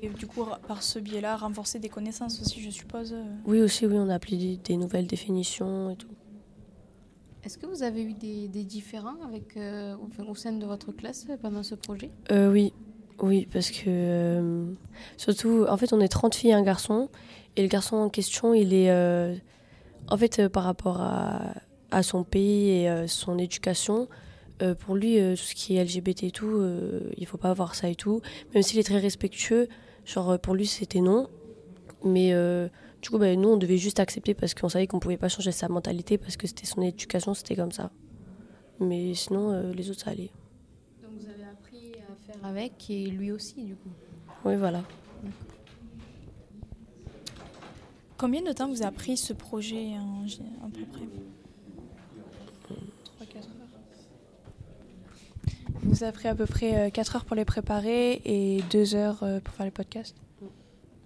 Et 0.02 0.10
du 0.10 0.28
coup, 0.28 0.46
par 0.68 0.84
ce 0.84 1.00
biais-là, 1.00 1.38
renforcer 1.38 1.80
des 1.80 1.90
connaissances 1.90 2.42
aussi, 2.42 2.62
je 2.62 2.70
suppose. 2.70 3.16
Oui, 3.46 3.62
aussi, 3.62 3.86
oui, 3.86 3.96
on 3.98 4.10
a 4.10 4.16
appris 4.16 4.38
des, 4.38 4.58
des 4.58 4.78
nouvelles 4.78 5.08
définitions 5.08 5.90
et 5.90 5.96
tout. 5.96 6.10
Est-ce 7.44 7.58
que 7.58 7.66
vous 7.66 7.84
avez 7.84 8.04
eu 8.04 8.14
des, 8.14 8.48
des 8.48 8.64
différends 8.64 9.22
avec, 9.28 9.56
euh, 9.56 9.96
au, 9.96 10.32
au 10.32 10.36
sein 10.36 10.52
de 10.52 10.66
votre 10.66 10.92
classe 10.92 11.28
pendant 11.42 11.64
ce 11.64 11.76
projet? 11.76 12.12
Euh, 12.32 12.52
oui, 12.52 12.74
oui, 13.22 13.48
parce 13.52 13.72
que 13.72 13.84
euh, 13.88 14.66
surtout, 15.18 15.66
en 15.70 15.78
fait, 15.78 15.94
on 15.94 16.02
est 16.02 16.08
30 16.08 16.36
filles 16.36 16.50
et 16.52 16.54
un 16.54 16.64
garçon, 16.64 17.10
et 17.56 17.62
le 17.62 17.68
garçon 17.68 17.98
en 17.98 18.10
question, 18.10 18.54
il 18.54 18.74
est, 18.74 18.90
euh, 18.90 19.36
en 20.10 20.18
fait, 20.18 20.40
euh, 20.40 20.50
par 20.50 20.64
rapport 20.64 21.02
à, 21.02 21.54
à 21.92 22.04
son 22.04 22.24
pays 22.24 22.70
et 22.82 22.90
euh, 22.90 23.08
son 23.08 23.38
éducation, 23.38 24.08
euh, 24.62 24.76
pour 24.76 24.96
lui, 24.96 25.20
euh, 25.20 25.32
tout 25.36 25.44
ce 25.44 25.56
qui 25.56 25.76
est 25.78 25.84
LGBT 25.84 26.24
et 26.24 26.32
tout, 26.32 26.48
euh, 26.48 27.00
il 27.18 27.26
faut 27.26 27.38
pas 27.38 27.50
avoir 27.52 27.76
ça 27.76 27.90
et 27.90 27.96
tout, 27.96 28.22
même 28.54 28.64
s'il 28.64 28.80
est 28.80 28.84
très 28.84 29.00
respectueux, 29.00 29.68
genre 30.06 30.40
pour 30.40 30.56
lui 30.56 30.66
c'était 30.68 31.02
non, 31.02 31.28
mais 32.04 32.34
euh, 32.34 32.68
Du 33.02 33.10
coup, 33.12 33.20
bah, 33.20 33.36
nous, 33.36 33.50
on 33.50 33.58
devait 33.58 33.78
juste 33.78 34.00
accepter 34.00 34.34
parce 34.34 34.54
qu'on 34.56 34.70
savait 34.70 34.88
qu'on 34.88 35.00
pouvait 35.00 35.18
pas 35.18 35.30
changer 35.30 35.52
sa 35.52 35.68
mentalité 35.68 36.18
parce 36.18 36.38
que 36.38 36.48
c'était 36.48 36.66
son 36.66 36.82
éducation, 36.82 37.34
c'était 37.36 37.56
comme 37.56 37.72
ça. 37.72 37.92
Mais 38.80 39.14
sinon, 39.14 39.52
euh, 39.52 39.72
les 39.74 39.90
autres, 39.92 40.02
ça 40.02 40.10
allait. 40.12 40.32
Donc 41.04 41.12
vous 41.20 41.28
avez 41.30 41.44
appris 41.44 41.92
à 42.10 42.16
faire 42.26 42.44
avec 42.44 42.90
et 42.90 43.06
lui 43.08 43.32
aussi, 43.32 43.62
du 43.64 43.76
coup. 43.76 43.90
Oui, 44.44 44.56
voilà. 44.56 44.82
Combien 48.18 48.42
de 48.42 48.54
temps 48.54 48.70
vous 48.70 48.82
a 48.84 48.92
pris 48.92 49.18
ce 49.18 49.34
projet 49.34 49.98
en, 50.00 50.26
gé- 50.26 50.42
à 50.64 50.70
peu 50.74 50.86
près 50.86 51.06
3-4 53.20 53.38
heures. 53.38 53.44
Il 55.84 55.90
nous 55.90 56.04
a 56.04 56.12
pris 56.12 56.28
à 56.28 56.36
peu 56.36 56.46
près 56.46 56.92
4 56.92 57.16
heures 57.16 57.26
pour 57.26 57.36
les 57.36 57.46
préparer 57.46 58.22
et 58.26 58.62
2 58.72 58.96
heures 58.96 59.24
euh, 59.24 59.40
pour 59.40 59.54
faire 59.54 59.66
les 59.66 59.72
podcasts. 59.72 60.18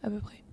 À 0.04 0.10
peu 0.10 0.20
près. 0.20 0.44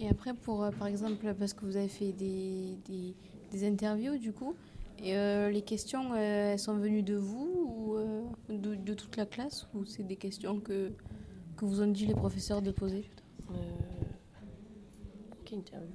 Et 0.00 0.08
après, 0.08 0.34
pour, 0.34 0.64
euh, 0.64 0.70
par 0.70 0.88
exemple, 0.88 1.34
parce 1.38 1.52
que 1.52 1.64
vous 1.64 1.76
avez 1.76 1.88
fait 1.88 2.12
des, 2.12 2.78
des, 2.86 3.14
des 3.52 3.68
interviews, 3.68 4.16
du 4.18 4.32
coup, 4.32 4.54
et 5.02 5.16
euh, 5.16 5.50
les 5.50 5.62
questions, 5.62 6.12
euh, 6.12 6.52
elles 6.52 6.58
sont 6.58 6.74
venues 6.74 7.02
de 7.02 7.14
vous 7.14 7.48
ou 7.68 7.96
euh, 7.96 8.22
de, 8.48 8.74
de 8.74 8.94
toute 8.94 9.16
la 9.16 9.24
classe 9.24 9.66
ou 9.74 9.84
c'est 9.86 10.02
des 10.02 10.16
questions 10.16 10.60
que, 10.60 10.92
que 11.56 11.64
vous 11.64 11.80
ont 11.80 11.86
dit 11.86 12.06
les 12.06 12.14
professeurs 12.14 12.60
de 12.60 12.70
poser? 12.70 13.08
Quelle 15.44 15.58
interview? 15.60 15.88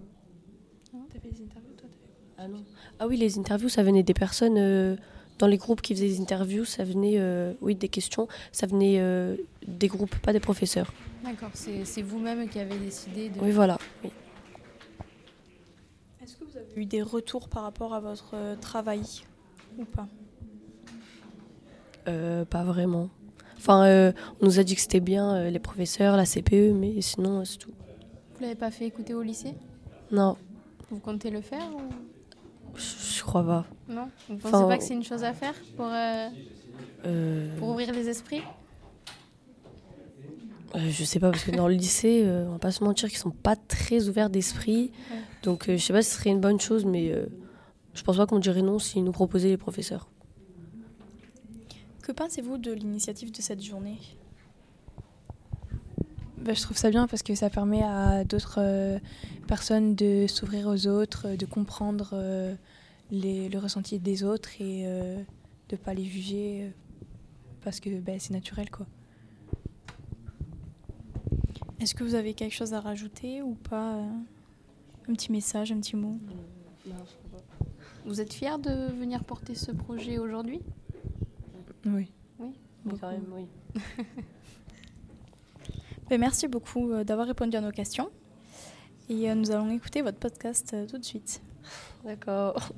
T'as 0.92 1.20
fait 1.20 1.30
des 1.30 1.42
interviews, 1.42 1.74
toi 1.78 1.90
Ah 2.38 2.48
non. 2.48 2.64
Ah 3.00 3.08
oui, 3.08 3.18
les 3.18 3.38
interviews, 3.38 3.70
ça 3.70 3.84
venait 3.84 4.04
des 4.04 4.14
personnes 4.14 4.58
euh, 4.58 4.96
dans 5.38 5.48
les 5.48 5.58
groupes 5.58 5.82
qui 5.82 5.94
faisaient 5.94 6.08
des 6.08 6.22
interviews, 6.22 6.66
ça 6.66 6.84
venait, 6.84 7.16
euh, 7.18 7.54
oui, 7.62 7.76
des 7.76 7.90
questions, 7.90 8.28
ça 8.52 8.68
venait 8.68 9.00
euh, 9.00 9.36
des 9.68 9.88
groupes, 9.88 10.16
pas 10.18 10.34
des 10.34 10.40
professeurs. 10.40 10.94
D'accord, 11.24 11.50
c'est 11.54 12.02
vous-même 12.02 12.48
qui 12.48 12.60
avez 12.60 12.78
décidé 12.78 13.30
de... 13.30 13.40
Oui, 13.40 13.52
voilà. 13.52 13.78
Oui. 14.04 14.12
Est-ce 16.24 16.38
que 16.38 16.44
vous 16.46 16.58
avez 16.58 16.82
eu 16.82 16.86
des 16.86 17.02
retours 17.02 17.50
par 17.50 17.64
rapport 17.64 17.94
à 17.94 18.00
votre 18.00 18.32
euh, 18.34 18.56
travail 18.56 19.02
ou 19.78 19.86
pas? 19.86 20.08
Euh, 22.08 22.46
pas 22.46 22.64
vraiment. 22.64 23.10
Enfin, 23.58 23.86
euh, 23.86 24.12
on 24.42 24.46
nous 24.46 24.60
a 24.60 24.64
dit 24.64 24.76
que 24.76 24.82
c'était 24.82 25.00
bien, 25.00 25.36
euh, 25.36 25.50
les 25.50 25.60
professeurs, 25.60 26.16
la 26.18 26.26
CPE, 26.26 26.72
mais 26.74 27.02
sinon, 27.02 27.44
c'est 27.46 27.58
tout. 27.58 27.72
Vous 28.36 28.42
l'avez 28.42 28.56
pas 28.56 28.70
fait 28.70 28.86
écouter 28.86 29.14
au 29.16 29.24
lycée? 29.24 29.56
Non, 30.12 30.38
Vous 30.92 31.00
comptez 31.00 31.32
le 31.32 31.42
faire 31.42 31.68
ou... 31.76 31.82
je 32.76 33.22
crois 33.24 33.44
pas. 33.46 33.66
Non? 33.88 34.10
Vous 34.30 34.38
pensez 34.38 34.56
Enfin, 34.56 34.68
pas 34.68 34.78
que 34.78 34.84
c'est 34.84 34.94
une 34.94 35.04
chose 35.04 35.24
à 35.24 35.34
faire 35.34 35.54
pour, 35.78 35.86
euh, 35.88 36.28
Euh, 37.06 37.58
pour 37.60 37.70
ouvrir 37.70 37.92
les 37.94 38.10
esprits? 38.10 38.42
Euh, 40.76 40.90
je 40.90 41.04
sais 41.06 41.20
pas, 41.20 41.32
parce 41.32 41.44
que 41.44 41.52
dans 41.52 41.68
le 41.70 41.74
lycée, 41.76 42.24
euh, 42.26 42.46
on 42.48 42.54
va 42.54 42.60
pas 42.60 42.72
se 42.72 42.84
mentir 42.84 43.08
qu'ils 43.10 43.18
sont 43.18 43.32
pas 43.32 43.56
très 43.56 44.10
ouverts 44.10 44.30
d'esprit. 44.30 44.92
Ouais. 45.12 45.18
Donc, 45.44 45.70
euh, 45.70 45.78
je 45.78 45.84
sais 45.84 45.94
pas 45.94 46.02
si 46.02 46.10
ce 46.10 46.18
serait 46.18 46.32
une 46.32 46.42
bonne 46.42 46.60
chose, 46.60 46.84
mais 46.86 47.12
euh, 47.12 47.28
je 47.94 48.02
pense 48.04 48.18
pas 48.18 48.26
qu'on 48.26 48.40
dirait 48.40 48.62
non 48.62 48.78
s'ils 48.80 49.04
nous 49.04 49.14
proposaient 49.14 49.48
les 49.50 49.58
professeurs. 49.58 50.10
Que 52.02 52.12
pensez-vous 52.12 52.58
de 52.58 52.72
l'initiative 52.74 53.32
de 53.32 53.42
cette 53.42 53.64
journée? 53.64 53.98
Bah, 56.46 56.54
je 56.54 56.62
trouve 56.62 56.78
ça 56.78 56.92
bien 56.92 57.08
parce 57.08 57.24
que 57.24 57.34
ça 57.34 57.50
permet 57.50 57.82
à 57.82 58.24
d'autres 58.24 58.60
euh, 58.60 59.00
personnes 59.48 59.96
de 59.96 60.28
s'ouvrir 60.28 60.68
aux 60.68 60.86
autres, 60.86 61.30
euh, 61.30 61.38
de 61.38 61.46
comprendre 61.48 62.12
euh, 62.14 62.54
les, 63.10 63.50
le 63.50 63.58
ressenti 63.58 63.98
des 63.98 64.24
autres 64.24 64.50
et 64.62 64.84
euh, 64.86 65.24
de 65.70 65.76
pas 65.76 65.96
les 65.96 66.06
juger 66.06 66.72
parce 67.64 67.80
que 67.80 67.90
bah, 68.00 68.12
c'est 68.20 68.32
naturel 68.34 68.70
quoi. 68.70 68.86
Est-ce 71.80 71.96
que 71.96 72.04
vous 72.04 72.14
avez 72.14 72.36
quelque 72.36 72.54
chose 72.54 72.76
à 72.76 72.80
rajouter 72.80 73.42
ou 73.42 73.56
pas 73.56 73.96
Un 75.10 75.14
petit 75.14 75.32
message, 75.32 75.72
un 75.72 75.80
petit 75.80 75.96
mot? 75.96 76.20
Vous 78.06 78.22
êtes 78.22 78.34
fiers 78.34 78.60
de 78.62 78.92
venir 78.94 79.24
porter 79.24 79.56
ce 79.56 79.72
projet 79.72 80.20
aujourd'hui? 80.20 80.62
Oui. 81.88 82.12
Oui, 82.40 82.54
Oui, 82.86 82.94
quand 83.02 83.10
même, 83.10 83.26
oui. 83.34 83.48
Ben, 86.10 86.20
merci 86.20 86.48
beaucoup 86.48 86.92
euh, 86.92 87.04
d'avoir 87.04 87.28
répondu 87.28 87.58
à 87.58 87.62
nos 87.62 87.72
questions. 87.72 88.12
Et 89.10 89.30
euh, 89.30 89.36
nous 89.36 89.52
allons 89.52 89.70
écouter 89.72 90.02
votre 90.02 90.20
podcast 90.20 90.74
euh, 90.74 90.86
tout 90.88 90.98
de 90.98 91.04
suite. 91.06 91.42
D'accord. 92.04 92.56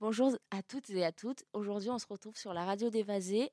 Bonjour 0.00 0.36
à 0.50 0.62
toutes 0.62 0.90
et 0.90 1.04
à 1.04 1.12
toutes. 1.12 1.44
Aujourd'hui, 1.52 1.90
on 1.90 1.98
se 1.98 2.06
retrouve 2.06 2.36
sur 2.36 2.52
la 2.52 2.64
radio 2.64 2.90
des 2.90 3.04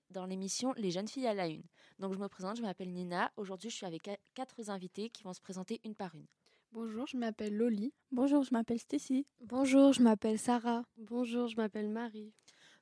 dans 0.10 0.26
l'émission 0.26 0.74
Les 0.78 0.92
jeunes 0.92 1.08
filles 1.08 1.28
à 1.28 1.34
la 1.34 1.48
une. 1.48 1.64
Donc, 2.00 2.14
je 2.14 2.20
me 2.20 2.28
présente, 2.28 2.58
je 2.58 2.62
m'appelle 2.62 2.92
Nina. 2.92 3.32
Aujourd'hui, 3.38 3.70
je 3.70 3.76
suis 3.76 3.86
avec 3.86 4.04
qua- 4.04 4.18
quatre 4.34 4.70
invités 4.70 5.10
qui 5.10 5.24
vont 5.24 5.34
se 5.34 5.42
présenter 5.42 5.80
une 5.84 5.96
par 5.96 6.16
une. 6.16 6.26
Bonjour, 6.72 7.08
je 7.08 7.18
m'appelle 7.18 7.58
Loli. 7.58 7.94
Bonjour, 8.12 8.44
je 8.44 8.54
m'appelle 8.54 8.78
Stécie. 8.78 9.26
Bonjour, 9.42 9.92
je 9.92 10.04
m'appelle 10.04 10.38
Sarah. 10.38 10.84
Bonjour, 10.98 11.48
je 11.48 11.56
m'appelle 11.56 11.90
Marie. 11.90 12.32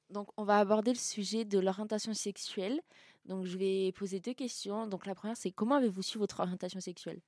Donc, 0.09 0.27
on 0.35 0.43
va 0.43 0.59
aborder 0.59 0.91
le 0.91 0.97
sujet 0.97 1.45
de 1.45 1.57
l'orientation 1.57 2.13
sexuelle. 2.13 2.81
Donc, 3.23 3.45
je 3.45 3.57
vais 3.57 3.93
poser 3.93 4.19
deux 4.19 4.33
questions. 4.33 4.87
Donc, 4.87 5.05
la 5.05 5.15
première, 5.15 5.37
c'est 5.37 5.51
comment 5.51 5.75
avez-vous 5.75 6.01
su 6.01 6.17
votre 6.17 6.41
orientation 6.41 6.81
sexuelle? 6.81 7.21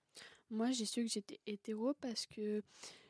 Moi, 0.49 0.71
j'ai 0.71 0.83
su 0.83 1.01
que 1.01 1.09
j'étais 1.09 1.39
hétéro 1.47 1.93
parce 2.01 2.25
que 2.25 2.61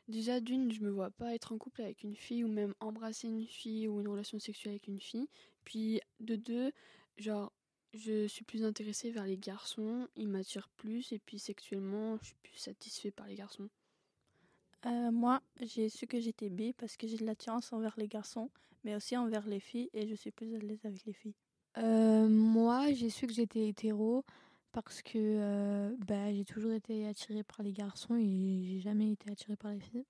déjà 0.07 0.39
d'une, 0.39 0.71
je 0.71 0.81
me 0.81 0.91
vois 0.91 1.09
pas 1.09 1.33
être 1.33 1.51
en 1.51 1.57
couple 1.57 1.81
avec 1.81 2.03
une 2.03 2.15
fille 2.15 2.43
ou 2.43 2.49
même 2.49 2.75
embrasser 2.79 3.27
une 3.27 3.47
fille 3.47 3.87
ou 3.87 3.99
une 3.99 4.09
relation 4.09 4.37
sexuelle 4.37 4.73
avec 4.73 4.87
une 4.87 5.01
fille. 5.01 5.27
Puis 5.63 6.01
de 6.19 6.35
deux, 6.35 6.71
genre 7.17 7.51
je 7.93 8.27
suis 8.27 8.43
plus 8.45 8.63
intéressée 8.63 9.11
vers 9.11 9.25
les 9.25 9.37
garçons, 9.37 10.07
ils 10.15 10.27
m'attirent 10.27 10.69
plus 10.77 11.11
et 11.11 11.19
puis 11.19 11.39
sexuellement, 11.39 12.17
je 12.21 12.27
suis 12.27 12.35
plus 12.43 12.57
satisfait 12.57 13.11
par 13.11 13.27
les 13.27 13.35
garçons. 13.35 13.69
Euh, 14.85 15.11
moi, 15.11 15.41
j'ai 15.59 15.89
su 15.89 16.07
que 16.07 16.19
j'étais 16.19 16.49
bi 16.49 16.73
parce 16.73 16.95
que 16.95 17.07
j'ai 17.07 17.17
de 17.17 17.25
l'attirance 17.25 17.73
envers 17.73 17.95
les 17.97 18.07
garçons, 18.07 18.49
mais 18.83 18.95
aussi 18.95 19.17
envers 19.17 19.45
les 19.47 19.59
filles, 19.59 19.89
et 19.93 20.07
je 20.07 20.15
suis 20.15 20.31
plus 20.31 20.55
à 20.55 20.59
l'aise 20.59 20.85
avec 20.85 21.05
les 21.05 21.13
filles. 21.13 21.35
Euh, 21.77 22.27
moi, 22.27 22.91
j'ai 22.93 23.09
su 23.09 23.27
que 23.27 23.33
j'étais 23.33 23.67
hétéro 23.67 24.23
parce 24.71 25.01
que 25.01 25.17
euh, 25.17 25.95
bah, 26.07 26.33
j'ai 26.33 26.45
toujours 26.45 26.71
été 26.71 27.07
attirée 27.07 27.43
par 27.43 27.63
les 27.63 27.73
garçons 27.73 28.15
et 28.15 28.61
j'ai 28.63 28.79
jamais 28.79 29.11
été 29.11 29.31
attirée 29.31 29.55
par 29.55 29.71
les 29.71 29.79
filles. 29.79 30.05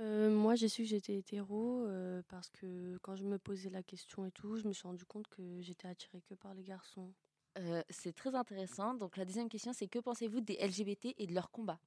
Euh, 0.00 0.30
moi, 0.30 0.54
j'ai 0.56 0.68
su 0.68 0.82
que 0.82 0.88
j'étais 0.88 1.16
hétéro 1.16 1.84
euh, 1.86 2.22
parce 2.28 2.50
que 2.50 2.98
quand 3.02 3.14
je 3.16 3.24
me 3.24 3.38
posais 3.38 3.70
la 3.70 3.82
question 3.82 4.26
et 4.26 4.30
tout, 4.32 4.56
je 4.56 4.66
me 4.66 4.72
suis 4.72 4.86
rendu 4.86 5.04
compte 5.04 5.28
que 5.28 5.60
j'étais 5.60 5.86
attirée 5.88 6.20
que 6.28 6.34
par 6.34 6.52
les 6.54 6.64
garçons. 6.64 7.12
Euh, 7.58 7.82
C'est 7.90 8.12
très 8.12 8.34
intéressant. 8.34 8.94
Donc, 8.94 9.16
la 9.16 9.24
deuxième 9.24 9.48
question, 9.48 9.72
c'est 9.72 9.86
que 9.86 10.00
pensez-vous 10.00 10.40
des 10.40 10.54
LGBT 10.54 11.14
et 11.18 11.26
de 11.26 11.34
leur 11.34 11.50
combat? 11.50 11.78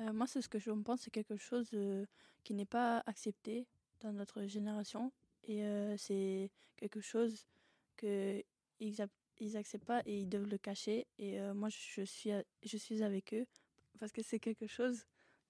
Euh, 0.00 0.12
moi, 0.12 0.26
c'est 0.26 0.40
ce 0.40 0.48
que 0.48 0.58
je 0.58 0.70
pense, 0.70 1.02
c'est 1.02 1.10
quelque 1.10 1.36
chose 1.36 1.68
euh, 1.74 2.06
qui 2.44 2.54
n'est 2.54 2.64
pas 2.64 3.02
accepté 3.06 3.66
dans 4.00 4.12
notre 4.12 4.46
génération, 4.46 5.12
et 5.44 5.62
euh, 5.64 5.96
c'est 5.98 6.50
quelque 6.76 7.00
chose 7.00 7.44
que 7.96 8.42
ils, 8.80 9.00
ap- 9.02 9.10
ils 9.38 9.56
acceptent 9.56 9.84
pas 9.84 10.02
et 10.06 10.20
ils 10.20 10.28
doivent 10.28 10.48
le 10.48 10.56
cacher. 10.58 11.06
Et 11.18 11.38
euh, 11.38 11.52
moi, 11.52 11.68
je 11.68 12.02
suis, 12.04 12.32
a- 12.32 12.42
je 12.64 12.76
suis 12.78 13.02
avec 13.02 13.34
eux 13.34 13.46
parce 14.00 14.10
que 14.12 14.22
c'est 14.22 14.40
quelque 14.40 14.66
chose 14.66 15.04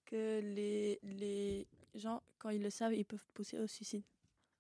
que 0.05 0.41
les, 0.41 0.99
les 1.05 1.67
gens, 1.95 2.23
quand 2.39 2.51
ils 2.51 2.63
le 2.63 2.71
savent, 2.71 2.95
ils 2.95 3.05
peuvent 3.05 3.27
pousser 3.35 3.59
au 3.59 3.67
suicide. 3.67 4.03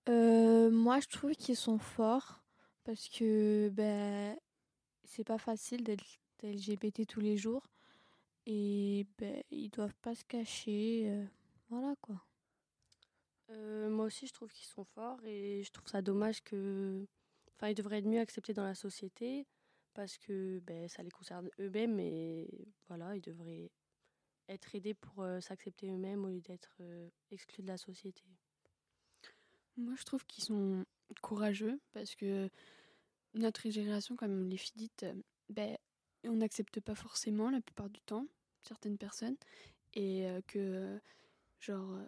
Euh, 0.09 0.71
moi, 0.71 1.01
je 1.01 1.09
trouve 1.09 1.33
qu'ils 1.33 1.57
sont 1.57 1.79
forts 1.79 2.43
parce 2.85 3.09
que 3.09 3.71
ben, 3.71 4.37
c'est 5.05 5.25
pas 5.25 5.39
facile 5.39 5.85
d'être 5.85 6.05
LGBT 6.43 7.07
tous 7.07 7.21
les 7.21 7.37
jours 7.37 7.69
et 8.47 9.07
ben, 9.19 9.43
ils 9.51 9.71
doivent 9.71 9.95
pas 10.03 10.15
se 10.15 10.25
cacher. 10.25 11.05
euh, 11.07 11.25
voilà 11.71 11.95
quoi. 12.01 12.21
Euh, 13.51 13.91
moi 13.91 14.07
aussi, 14.07 14.27
je 14.27 14.33
trouve 14.33 14.51
qu'ils 14.51 14.67
sont 14.67 14.85
forts 14.85 15.21
et 15.25 15.63
je 15.65 15.71
trouve 15.71 15.89
ça 15.89 16.03
dommage 16.03 16.43
que. 16.43 17.07
Enfin, 17.55 17.69
ils 17.69 17.75
devraient 17.75 17.99
être 17.99 18.07
mieux 18.07 18.21
acceptés 18.21 18.55
dans 18.55 18.65
la 18.65 18.75
société 18.75 19.47
parce 19.95 20.19
que 20.19 20.59
ben, 20.61 20.89
ça 20.89 21.03
les 21.03 21.11
concerne 21.11 21.49
eux-mêmes 21.61 22.01
et 22.01 22.49
voilà, 22.89 23.15
ils 23.15 23.21
devraient 23.21 23.71
être 24.49 24.75
aidés 24.75 24.95
pour 24.95 25.23
euh, 25.23 25.41
s'accepter 25.41 25.89
eux-mêmes 25.89 26.25
au 26.25 26.29
lieu 26.29 26.41
d'être 26.41 26.77
euh, 26.81 27.09
exclus 27.31 27.63
de 27.63 27.69
la 27.69 27.79
société? 27.79 28.23
Moi, 29.77 29.95
je 29.97 30.05
trouve 30.05 30.25
qu'ils 30.27 30.45
sont 30.45 30.85
courageux 31.21 31.81
parce 31.93 32.15
que 32.15 32.49
notre 33.35 33.69
génération, 33.71 34.17
comme 34.17 34.49
les 34.49 34.57
filles 34.57 34.91
euh, 35.05 35.15
ben, 35.49 35.77
on 36.25 36.37
n'accepte 36.37 36.81
pas 36.81 36.95
forcément 36.95 37.51
la 37.51 37.61
plupart 37.61 37.91
du 37.91 38.01
temps 38.01 38.27
certaines 38.63 38.99
personnes 38.99 39.37
et 39.95 40.25
que 40.47 41.01
genre 41.59 41.99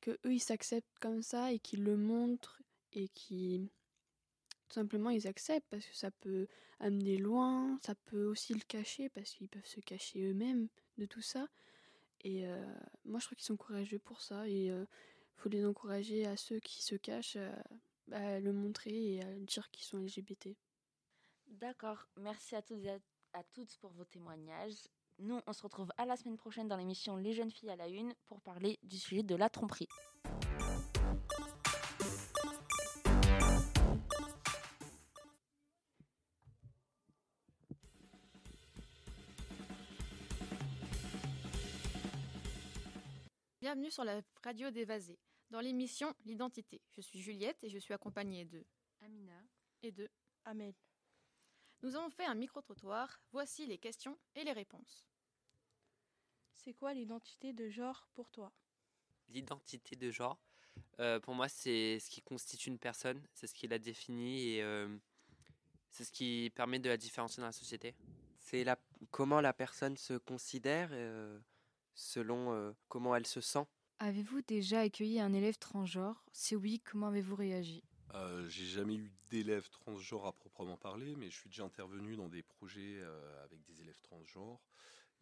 que 0.00 0.12
eux 0.24 0.32
ils 0.32 0.40
s'acceptent 0.40 0.98
comme 1.00 1.22
ça 1.22 1.52
et 1.52 1.58
qu'ils 1.58 1.82
le 1.82 1.96
montrent 1.96 2.62
et 2.92 3.08
qui 3.08 3.68
tout 4.68 4.74
simplement 4.74 5.10
ils 5.10 5.26
acceptent 5.26 5.66
parce 5.70 5.84
que 5.84 5.96
ça 5.96 6.12
peut 6.12 6.46
amener 6.78 7.16
loin, 7.16 7.78
ça 7.84 7.94
peut 8.06 8.26
aussi 8.26 8.54
le 8.54 8.60
cacher 8.60 9.08
parce 9.08 9.32
qu'ils 9.32 9.48
peuvent 9.48 9.66
se 9.66 9.80
cacher 9.80 10.22
eux-mêmes 10.22 10.68
de 10.98 11.06
tout 11.06 11.20
ça 11.20 11.48
et 12.24 12.46
euh, 12.46 12.64
moi 13.04 13.20
je 13.20 13.26
trouve 13.26 13.36
qu'ils 13.36 13.46
sont 13.46 13.56
courageux 13.56 13.98
pour 13.98 14.20
ça 14.20 14.48
et 14.48 14.70
euh, 14.70 14.84
faut 15.36 15.48
les 15.48 15.64
encourager 15.64 16.26
à 16.26 16.36
ceux 16.36 16.58
qui 16.58 16.82
se 16.82 16.96
cachent 16.96 17.38
à 18.12 18.40
le 18.40 18.52
montrer 18.52 19.14
et 19.14 19.22
à 19.22 19.34
dire 19.40 19.70
qu'ils 19.70 19.84
sont 19.84 19.98
LGBT. 19.98 20.56
D'accord, 21.46 22.08
merci 22.16 22.56
à 22.56 22.62
toutes 22.62 22.82
et 22.84 22.90
à, 23.32 23.42
toutes 23.52 23.76
pour 23.78 23.92
vos 23.92 24.04
témoignages. 24.04 24.88
Nous, 25.18 25.40
on 25.46 25.52
se 25.52 25.62
retrouve 25.62 25.92
à 25.96 26.06
la 26.06 26.16
semaine 26.16 26.36
prochaine 26.36 26.66
dans 26.66 26.76
l'émission 26.76 27.16
Les 27.16 27.34
jeunes 27.34 27.50
filles 27.50 27.70
à 27.70 27.76
la 27.76 27.88
une 27.88 28.14
pour 28.26 28.40
parler 28.40 28.78
du 28.82 28.98
sujet 28.98 29.22
de 29.22 29.36
la 29.36 29.48
tromperie. 29.48 29.88
Bienvenue 43.84 43.92
sur 43.92 44.04
la 44.04 44.22
radio 44.42 44.70
d'Évasé, 44.70 45.18
dans 45.50 45.60
l'émission 45.60 46.14
L'identité. 46.24 46.80
Je 46.96 47.02
suis 47.02 47.20
Juliette 47.20 47.62
et 47.64 47.68
je 47.68 47.76
suis 47.76 47.92
accompagnée 47.92 48.46
de 48.46 48.64
Amina 49.02 49.38
et 49.82 49.92
de 49.92 50.08
Amel. 50.46 50.72
Nous 51.82 51.94
avons 51.94 52.08
fait 52.08 52.24
un 52.24 52.34
micro-trottoir. 52.34 53.20
Voici 53.30 53.66
les 53.66 53.76
questions 53.76 54.16
et 54.36 54.42
les 54.42 54.52
réponses. 54.52 55.06
C'est 56.54 56.72
quoi 56.72 56.94
l'identité 56.94 57.52
de 57.52 57.68
genre 57.68 58.08
pour 58.14 58.30
toi? 58.30 58.50
L'identité 59.28 59.96
de 59.96 60.10
genre, 60.10 60.38
euh, 60.98 61.20
pour 61.20 61.34
moi, 61.34 61.50
c'est 61.50 61.98
ce 61.98 62.08
qui 62.08 62.22
constitue 62.22 62.70
une 62.70 62.78
personne, 62.78 63.22
c'est 63.34 63.46
ce 63.46 63.52
qui 63.52 63.68
la 63.68 63.78
définit 63.78 64.48
et 64.48 64.62
euh, 64.62 64.96
c'est 65.90 66.04
ce 66.04 66.10
qui 66.10 66.50
permet 66.54 66.78
de 66.78 66.88
la 66.88 66.96
différencier 66.96 67.42
dans 67.42 67.48
la 67.48 67.52
société. 67.52 67.94
C'est 68.38 68.64
la, 68.64 68.78
comment 69.10 69.42
la 69.42 69.52
personne 69.52 69.98
se 69.98 70.14
considère 70.14 70.88
euh, 70.92 71.38
selon 71.94 72.74
comment 72.88 73.14
elle 73.14 73.26
se 73.26 73.42
sent. 73.42 73.66
Avez-vous 74.00 74.42
déjà 74.42 74.80
accueilli 74.80 75.20
un 75.20 75.32
élève 75.32 75.56
transgenre? 75.58 76.24
Si 76.32 76.56
oui, 76.56 76.80
comment 76.80 77.08
avez-vous 77.08 77.36
réagi? 77.36 77.84
Euh, 78.14 78.48
j'ai 78.48 78.66
jamais 78.66 78.96
eu 78.96 79.10
d'élèves 79.30 79.68
transgenres 79.70 80.26
à 80.26 80.32
proprement 80.32 80.76
parler, 80.76 81.16
mais 81.16 81.30
je 81.30 81.36
suis 81.36 81.48
déjà 81.48 81.64
intervenu 81.64 82.16
dans 82.16 82.28
des 82.28 82.42
projets 82.42 82.98
euh, 83.00 83.44
avec 83.44 83.62
des 83.64 83.80
élèves 83.80 84.00
transgenres. 84.02 84.60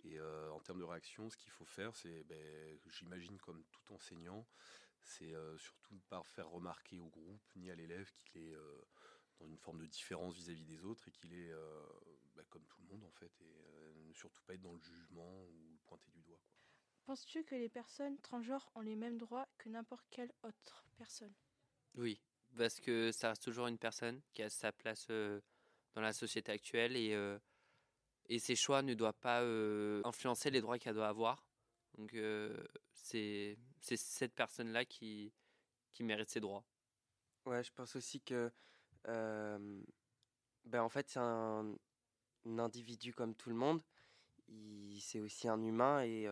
Et 0.05 0.19
euh, 0.19 0.51
en 0.51 0.61
termes 0.61 0.79
de 0.79 0.85
réaction, 0.85 1.31
ce 1.31 1.37
qu'il 1.37 1.53
faut 1.53 1.65
faire, 1.65 1.95
c'est, 1.95 2.25
ben, 2.25 2.79
j'imagine 2.91 3.39
comme 3.39 3.63
tout 3.71 3.95
enseignant, 3.95 4.47
c'est 5.03 5.35
surtout 5.59 5.95
ne 5.95 6.01
pas 6.09 6.23
faire 6.25 6.49
remarquer 6.49 6.99
au 6.99 7.09
groupe 7.09 7.43
ni 7.57 7.71
à 7.71 7.75
l'élève 7.75 8.11
qu'il 8.25 8.43
est 8.43 8.55
dans 9.39 9.47
une 9.47 9.59
forme 9.59 9.81
de 9.81 9.87
différence 9.87 10.35
vis-à-vis 10.37 10.65
des 10.65 10.85
autres 10.85 11.09
et 11.09 11.11
qu'il 11.11 11.35
est 11.35 11.53
ben, 12.37 12.45
comme 12.49 12.65
tout 12.67 12.81
le 12.83 12.89
monde 12.89 13.05
en 13.05 13.11
fait, 13.11 13.33
et 13.41 14.09
ne 14.09 14.13
surtout 14.13 14.43
pas 14.45 14.55
être 14.55 14.63
dans 14.63 14.73
le 14.73 14.81
jugement 14.81 15.45
ou 15.45 15.79
pointer 15.87 16.11
du 16.13 16.23
doigt. 16.23 16.41
Penses-tu 17.05 17.45
que 17.45 17.55
les 17.55 17.69
personnes 17.69 18.19
transgenres 18.21 18.71
ont 18.75 18.81
les 18.81 18.97
mêmes 18.97 19.19
droits 19.19 19.47
que 19.59 19.69
n'importe 19.69 20.07
quelle 20.11 20.33
autre 20.43 20.85
personne? 20.97 21.35
Oui, 21.95 22.21
parce 22.57 22.81
que 22.81 23.11
ça 23.13 23.31
reste 23.31 23.43
toujours 23.43 23.67
une 23.67 23.79
personne 23.79 24.21
qui 24.33 24.43
a 24.43 24.49
sa 24.49 24.73
place 24.73 25.09
dans 25.09 26.01
la 26.01 26.13
société 26.13 26.53
actuelle 26.53 26.97
et, 26.97 27.39
et 28.29 28.39
ses 28.39 28.57
choix 28.57 28.83
ne 28.83 28.95
doivent 28.95 29.19
pas 29.21 29.43
influencer 30.05 30.51
les 30.51 30.61
droits 30.61 30.79
qu'elle 30.79 30.95
doit 30.95 31.09
avoir. 31.09 31.45
Donc 31.99 32.17
c'est 32.95 33.59
cette 33.81 34.35
personne-là 34.35 34.85
qui, 34.85 35.33
qui 35.93 36.05
mérite 36.05 36.31
ses 36.31 36.41
droits. 36.41 36.65
Ouais, 37.45 37.63
je 37.63 37.73
pense 37.73 37.97
aussi 37.97 38.21
que 38.21 38.51
ben 39.05 40.81
en 40.81 40.89
fait 40.89 41.09
c'est 41.09 41.19
un, 41.19 41.77
individu 42.47 43.13
comme 43.13 43.35
tout 43.35 43.51
le 43.51 43.57
monde. 43.57 43.83
C'est 45.01 45.21
aussi 45.21 45.49
un 45.49 45.63
humain 45.63 46.03
et 46.03 46.29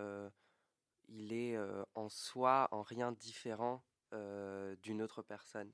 il 1.10 1.32
est 1.32 1.58
en 1.94 2.08
soi 2.08 2.68
en 2.70 2.82
rien 2.82 3.12
différent 3.12 3.84
d'une 4.12 5.02
autre 5.02 5.22
personne 5.22 5.72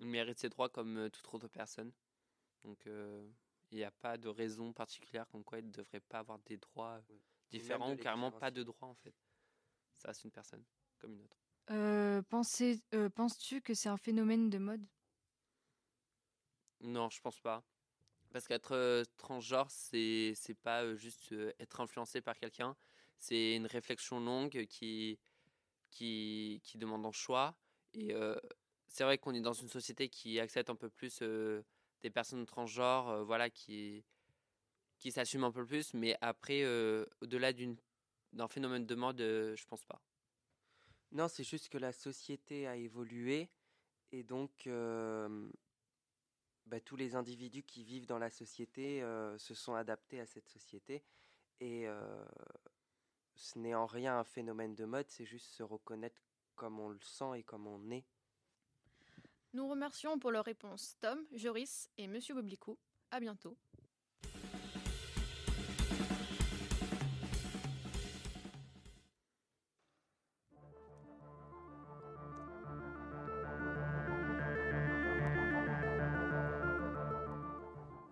il 0.00 0.06
mérite 0.06 0.38
ses 0.38 0.48
droits 0.48 0.68
comme 0.68 1.10
toute 1.10 1.34
autre 1.34 1.48
personne. 1.48 1.92
Donc 2.64 2.84
il 2.86 3.76
n'y 3.76 3.84
a 3.84 3.90
pas 3.90 4.16
de 4.16 4.28
raison 4.28 4.72
particulière 4.72 5.28
comme 5.28 5.44
quoi 5.44 5.58
il 5.58 5.66
ne 5.66 5.72
devrait 5.72 6.00
pas 6.00 6.18
avoir 6.18 6.38
des 6.40 6.56
droits 6.56 7.00
différents 7.50 7.92
ou 7.92 7.96
carrément 7.96 8.32
pas 8.32 8.50
de 8.50 8.62
droits 8.62 8.88
en 8.88 8.94
fait. 8.94 9.14
Ça 9.96 10.08
reste 10.08 10.24
une 10.24 10.30
personne 10.30 10.64
comme 10.98 11.12
une 11.12 11.22
autre. 11.22 11.36
Euh, 11.70 12.22
Penses-tu 12.22 13.60
que 13.60 13.74
c'est 13.74 13.88
un 13.88 13.96
phénomène 13.96 14.50
de 14.50 14.58
mode? 14.58 14.84
Non, 16.80 17.10
je 17.10 17.20
pense 17.20 17.38
pas. 17.38 17.62
Parce 18.32 18.48
qu'être 18.48 19.04
transgenre, 19.18 19.70
c'est 19.70 20.32
c'est 20.34 20.54
pas 20.54 20.94
juste 20.94 21.34
être 21.58 21.80
influencé 21.80 22.20
par 22.20 22.38
quelqu'un, 22.38 22.76
c'est 23.20 23.54
une 23.54 23.66
réflexion 23.66 24.18
longue 24.18 24.66
qui 24.66 25.18
qui, 25.90 26.60
demande 26.76 27.04
un 27.04 27.12
choix 27.12 27.54
et 27.94 28.14
c'est 28.88 29.04
vrai 29.04 29.18
qu'on 29.18 29.34
est 29.34 29.40
dans 29.40 29.52
une 29.52 29.68
société 29.68 30.08
qui 30.08 30.40
accepte 30.40 30.70
un 30.70 30.76
peu 30.76 30.88
plus 30.88 31.22
des 32.02 32.10
personnes 32.10 32.46
transgenres, 32.46 33.24
voilà, 33.24 33.50
qui, 33.50 34.04
qui 34.98 35.12
s'assument 35.12 35.44
un 35.44 35.52
peu 35.52 35.66
plus, 35.66 35.92
mais 35.94 36.16
après, 36.20 36.64
au-delà 37.20 37.52
d'un 38.32 38.48
phénomène 38.48 38.86
de 38.86 38.94
mode, 38.94 39.18
je 39.18 39.66
pense 39.66 39.84
pas. 39.84 40.00
Non, 41.12 41.28
c'est 41.28 41.44
juste 41.44 41.68
que 41.68 41.78
la 41.78 41.92
société 41.92 42.66
a 42.66 42.76
évolué 42.76 43.50
et 44.12 44.22
donc 44.22 44.68
bah, 46.66 46.80
tous 46.80 46.96
les 46.96 47.16
individus 47.16 47.64
qui 47.64 47.84
vivent 47.84 48.06
dans 48.06 48.18
la 48.18 48.30
société 48.30 49.02
se 49.36 49.54
sont 49.54 49.74
adaptés 49.74 50.20
à 50.20 50.26
cette 50.26 50.48
société 50.48 51.02
et 51.60 51.86
ce 53.40 53.58
n'est 53.58 53.74
en 53.74 53.86
rien 53.86 54.18
un 54.18 54.24
phénomène 54.24 54.74
de 54.74 54.84
mode, 54.84 55.06
c'est 55.08 55.24
juste 55.24 55.46
se 55.46 55.62
reconnaître 55.62 56.20
comme 56.56 56.78
on 56.78 56.90
le 56.90 57.00
sent 57.00 57.38
et 57.38 57.42
comme 57.42 57.66
on 57.66 57.90
est. 57.90 58.04
Nous 59.54 59.66
remercions 59.66 60.18
pour 60.18 60.30
leurs 60.30 60.44
réponses 60.44 60.96
Tom, 61.00 61.24
Joris 61.32 61.88
et 61.96 62.06
Monsieur 62.06 62.34
Boblicou. 62.34 62.78
À 63.10 63.18
bientôt. 63.18 63.56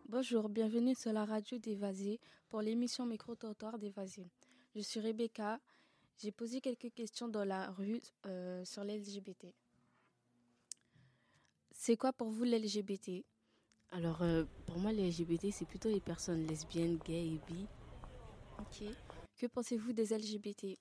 Bonjour, 0.08 0.48
bienvenue 0.48 0.94
sur 0.94 1.12
la 1.12 1.26
radio 1.26 1.58
d'Évasé 1.58 2.18
pour 2.48 2.62
l'émission 2.62 3.04
Micro-Trottoir 3.04 3.78
d'Évasé. 3.78 4.32
Je 4.78 4.84
suis 4.84 5.00
Rebecca. 5.00 5.58
J'ai 6.18 6.30
posé 6.30 6.60
quelques 6.60 6.94
questions 6.94 7.26
dans 7.26 7.42
la 7.42 7.72
rue 7.72 8.00
euh, 8.26 8.64
sur 8.64 8.84
l'LGBT. 8.84 9.52
C'est 11.72 11.96
quoi 11.96 12.12
pour 12.12 12.30
vous 12.30 12.44
l'LGBT 12.44 13.24
Alors, 13.90 14.22
euh, 14.22 14.44
pour 14.66 14.78
moi, 14.78 14.92
l'LGBT, 14.92 15.50
c'est 15.50 15.64
plutôt 15.64 15.88
les 15.88 15.98
personnes 15.98 16.46
lesbiennes, 16.46 16.96
gays 16.98 17.26
et 17.26 17.40
bi. 17.48 17.66
Ok. 18.60 18.84
Que 19.36 19.46
pensez-vous 19.46 19.92
des 19.92 20.16
LGBT 20.16 20.78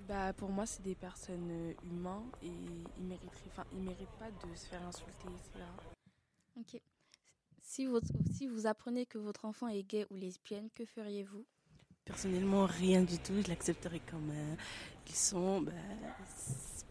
bah, 0.00 0.34
Pour 0.34 0.50
moi, 0.50 0.66
c'est 0.66 0.82
des 0.82 0.94
personnes 0.94 1.50
euh, 1.50 1.74
humaines 1.84 2.30
et 2.42 2.48
ils 2.98 3.08
ne 3.08 3.14
enfin, 3.46 3.64
ils 3.72 3.80
méritent 3.80 4.18
pas 4.18 4.30
de 4.30 4.54
se 4.54 4.66
faire 4.66 4.86
insulter. 4.86 5.28
Ok. 6.60 6.78
Si 7.62 7.86
vous, 7.86 8.00
si 8.34 8.46
vous 8.46 8.66
apprenez 8.66 9.06
que 9.06 9.16
votre 9.16 9.46
enfant 9.46 9.68
est 9.68 9.82
gay 9.82 10.06
ou 10.10 10.14
lesbienne, 10.16 10.68
que 10.74 10.84
feriez-vous? 10.84 11.46
Personnellement, 12.08 12.64
rien 12.64 13.02
du 13.02 13.18
tout. 13.18 13.40
Je 13.42 13.48
l'accepterais 13.48 14.00
comme 14.10 14.30
euh, 14.30 14.54
ils 15.06 15.14
sont. 15.14 15.60
Bah, 15.60 15.72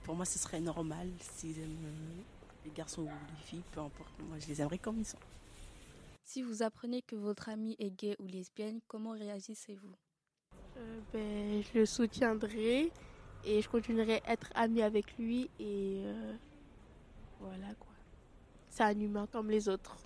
pour 0.03 0.15
moi, 0.15 0.25
ce 0.25 0.37
serait 0.37 0.61
normal 0.61 1.09
s'ils 1.19 1.59
aiment 1.59 2.23
les 2.63 2.71
garçons 2.71 3.01
ou 3.01 3.05
les 3.05 3.43
filles, 3.43 3.63
peu 3.71 3.81
importe. 3.81 4.13
Moi, 4.19 4.37
je 4.39 4.47
les 4.47 4.61
aimerais 4.61 4.77
comme 4.77 4.99
ils 4.99 5.05
sont. 5.05 5.17
Si 6.23 6.43
vous 6.43 6.61
apprenez 6.61 7.01
que 7.01 7.15
votre 7.15 7.49
ami 7.49 7.75
est 7.79 7.89
gay 7.89 8.15
ou 8.19 8.27
lesbienne, 8.27 8.79
comment 8.87 9.11
réagissez-vous? 9.11 9.95
Euh, 10.77 10.99
ben, 11.11 11.63
Je 11.63 11.79
le 11.79 11.85
soutiendrai 11.85 12.91
et 13.43 13.61
je 13.61 13.69
continuerai 13.69 14.21
à 14.25 14.33
être 14.33 14.51
amie 14.53 14.83
avec 14.83 15.17
lui 15.17 15.49
et 15.59 16.03
euh, 16.05 16.33
voilà 17.39 17.73
quoi. 17.79 17.93
C'est 18.69 18.83
un 18.83 18.99
humain 18.99 19.27
comme 19.31 19.49
les 19.49 19.67
autres. 19.67 19.97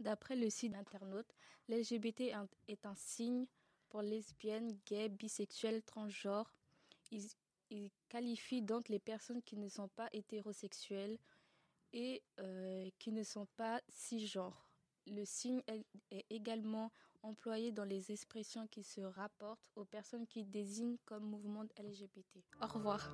D'après 0.00 0.36
le 0.36 0.48
site 0.48 0.74
internaute, 0.74 1.26
l'LGBT 1.68 2.32
est 2.68 2.86
un 2.86 2.94
signe 2.94 3.46
pour 3.88 4.02
lesbiennes, 4.02 4.76
gays, 4.86 5.08
bisexuels, 5.08 5.82
transgenres. 5.82 6.52
Ils, 7.10 7.28
ils 7.70 7.90
qualifient 8.08 8.62
donc 8.62 8.88
les 8.88 8.98
personnes 8.98 9.42
qui 9.42 9.56
ne 9.56 9.68
sont 9.68 9.88
pas 9.88 10.08
hétérosexuelles 10.12 11.18
et 11.92 12.22
euh, 12.40 12.88
qui 12.98 13.12
ne 13.12 13.22
sont 13.22 13.46
pas 13.56 13.80
cisgenres. 13.88 14.68
Le 15.06 15.24
signe 15.24 15.62
est 16.10 16.26
également 16.30 16.90
employé 17.22 17.72
dans 17.72 17.84
les 17.84 18.12
expressions 18.12 18.66
qui 18.66 18.82
se 18.82 19.00
rapportent 19.00 19.70
aux 19.76 19.84
personnes 19.84 20.26
qui 20.26 20.44
désignent 20.44 20.98
comme 21.04 21.24
mouvement 21.24 21.64
LGBT. 21.78 22.42
Au 22.60 22.66
revoir. 22.66 23.10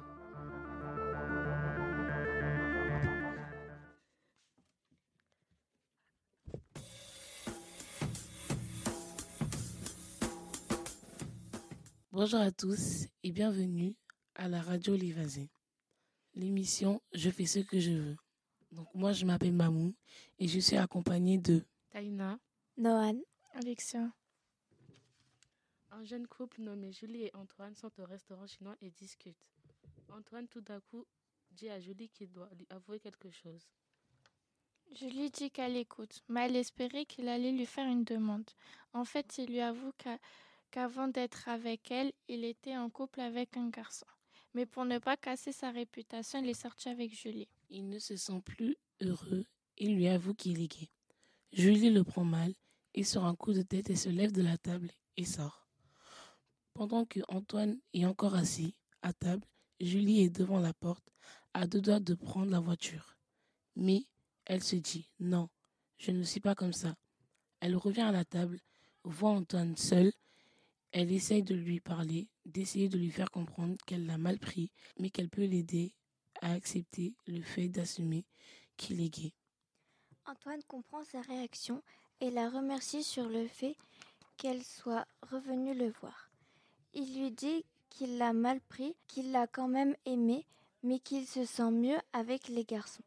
Bonjour 12.13 12.41
à 12.41 12.51
tous 12.53 13.07
et 13.23 13.33
bienvenue 13.33 13.95
à 14.35 14.49
la 14.49 14.61
radio 14.63 14.95
Livazé. 14.95 15.49
l'émission 16.35 17.01
Je 17.13 17.31
fais 17.31 17.47
ce 17.47 17.61
que 17.61 17.81
je 17.81 17.93
veux. 17.93 18.17
Donc 18.71 18.89
moi 18.95 19.13
je 19.13 19.25
m'appelle 19.25 19.53
Mamou 19.53 19.95
et 20.39 20.49
je 20.49 20.59
suis 20.61 20.77
accompagnée 20.77 21.39
de 21.39 21.65
Taïna, 21.91 22.39
Noan, 22.77 23.21
Alexia. 23.55 24.11
Un 25.91 26.05
jeune 26.05 26.27
couple 26.27 26.63
nommé 26.63 26.93
Julie 26.93 27.25
et 27.25 27.35
Antoine 27.37 27.75
sont 27.75 27.91
au 28.01 28.05
restaurant 28.05 28.47
chinois 28.47 28.77
et 28.81 28.91
discutent. 28.91 29.37
Antoine 30.11 30.49
tout 30.49 30.61
d'un 30.61 30.81
coup 30.81 31.07
dit 31.51 31.69
à 31.69 31.81
Julie 31.81 32.09
qu'il 32.09 32.31
doit 32.31 32.49
lui 32.57 32.67
avouer 32.71 32.99
quelque 33.01 33.31
chose. 33.31 33.69
Julie 34.95 35.31
dit 35.31 35.51
qu'elle 35.51 35.77
écoute, 35.77 36.21
mais 36.29 36.47
elle 36.47 36.57
espérait 36.57 37.07
qu'il 37.07 37.29
allait 37.29 37.53
lui 37.53 37.65
faire 37.67 37.87
une 37.87 38.05
demande. 38.05 38.51
En 38.93 39.05
fait, 39.07 39.39
il 39.39 39.47
lui 39.49 39.61
avoue 39.61 39.93
qu'a- 39.97 40.19
qu'avant 40.73 41.07
d'être 41.07 41.49
avec 41.49 41.91
elle, 41.91 42.13
il 42.29 42.45
était 42.45 42.77
en 42.77 42.91
couple 42.91 43.21
avec 43.21 43.57
un 43.57 43.69
garçon. 43.69 44.07
Mais 44.55 44.67
pour 44.67 44.85
ne 44.85 44.99
pas 44.99 45.17
casser 45.17 45.53
sa 45.53 45.71
réputation, 45.71 46.41
il 46.43 46.49
est 46.49 46.55
sorti 46.55 46.89
avec 46.89 47.15
Julie. 47.15 47.49
Il 47.71 47.89
ne 47.89 47.99
se 47.99 48.17
sent 48.17 48.41
plus 48.45 48.77
heureux 49.01 49.45
et 49.79 49.87
lui 49.87 50.09
avoue 50.09 50.35
qu'il 50.35 50.61
est 50.61 50.69
gay. 50.69 50.89
Julie 51.53 51.91
le 51.91 52.03
prend 52.03 52.25
mal 52.25 52.55
et 52.95 53.05
sur 53.05 53.25
un 53.25 53.37
coup 53.37 53.53
de 53.53 53.63
tête, 53.63 53.91
elle 53.91 53.99
se 53.99 54.09
lève 54.09 54.33
de 54.33 54.43
la 54.43 54.59
table 54.59 54.91
et 55.17 55.25
sort. 55.25 55.69
Pendant 56.75 57.05
que 57.05 57.21
Antoine 57.29 57.79
est 57.93 58.07
encore 58.07 58.35
assis 58.35 58.75
à 59.03 59.13
table, 59.13 59.47
Julie 59.81 60.23
est 60.23 60.31
devant 60.31 60.59
la 60.59 60.73
porte, 60.73 61.05
à 61.55 61.67
deux 61.67 61.81
doigts 61.81 62.01
de 62.01 62.15
prendre 62.15 62.51
la 62.51 62.61
voiture. 62.61 63.17
Mais 63.77 64.07
elle 64.47 64.63
se 64.63 64.77
dit 64.77 65.11
non, 65.21 65.49
je 65.99 66.13
ne 66.13 66.23
suis 66.23 66.41
pas 66.41 66.55
comme 66.55 66.73
ça. 66.73 66.97
Elle 67.61 67.77
revient 67.77 68.03
à 68.03 68.13
la 68.13 68.25
table, 68.25 68.61
voit 69.05 69.31
Antoine 69.31 69.77
seul. 69.77 70.13
Elle 70.93 71.11
essaye 71.11 71.43
de 71.43 71.55
lui 71.55 71.81
parler, 71.81 72.29
d'essayer 72.45 72.89
de 72.89 72.99
lui 72.99 73.11
faire 73.11 73.31
comprendre 73.31 73.77
qu'elle 73.87 74.07
l'a 74.07 74.19
mal 74.19 74.39
pris, 74.39 74.71
mais 74.99 75.11
qu'elle 75.11 75.31
peut 75.31 75.45
l'aider 75.45 75.93
à 76.43 76.53
accepter 76.53 77.15
le 77.27 77.41
fait 77.43 77.69
d'assumer 77.69 78.27
qu'il 78.77 79.01
est 79.01 79.09
gay. 79.09 79.33
Antoine 80.27 80.63
comprend 80.69 81.03
sa 81.05 81.23
réaction 81.23 81.83
et 82.21 82.31
la 82.31 82.49
remercie 82.49 83.03
sur 83.03 83.29
le 83.29 83.47
fait 83.47 83.77
qu'elle 84.37 84.63
soit 84.63 85.07
revenue 85.31 85.75
le 85.75 85.91
voir. 86.01 86.31
Il 86.95 87.19
lui 87.19 87.31
dit 87.31 87.65
qu'il 87.91 88.19
l'a 88.19 88.33
mal 88.33 88.61
pris, 88.61 88.95
qu'il 89.09 89.33
l'a 89.33 89.47
quand 89.47 89.69
même 89.69 89.95
aimé, 90.05 90.47
mais 90.83 90.99
qu'il 90.99 91.27
se 91.27 91.45
sent 91.45 91.71
mieux 91.71 91.99
avec 92.13 92.49
les 92.49 92.65
garçons. 92.65 93.05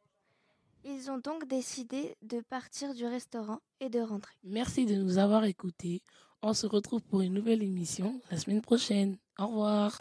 Ils 0.83 1.09
ont 1.09 1.17
donc 1.17 1.47
décidé 1.47 2.15
de 2.21 2.41
partir 2.41 2.93
du 2.93 3.05
restaurant 3.05 3.59
et 3.79 3.89
de 3.89 3.99
rentrer. 3.99 4.35
Merci 4.43 4.85
de 4.85 4.95
nous 4.95 5.17
avoir 5.17 5.45
écoutés. 5.45 6.03
On 6.47 6.53
se 6.53 6.67
retrouve 6.67 7.01
pour 7.01 7.21
une 7.21 7.33
nouvelle 7.33 7.63
émission 7.63 8.21
la 8.29 8.37
semaine 8.37 8.61
prochaine. 8.61 9.17
Au 9.39 9.47
revoir. 9.47 9.97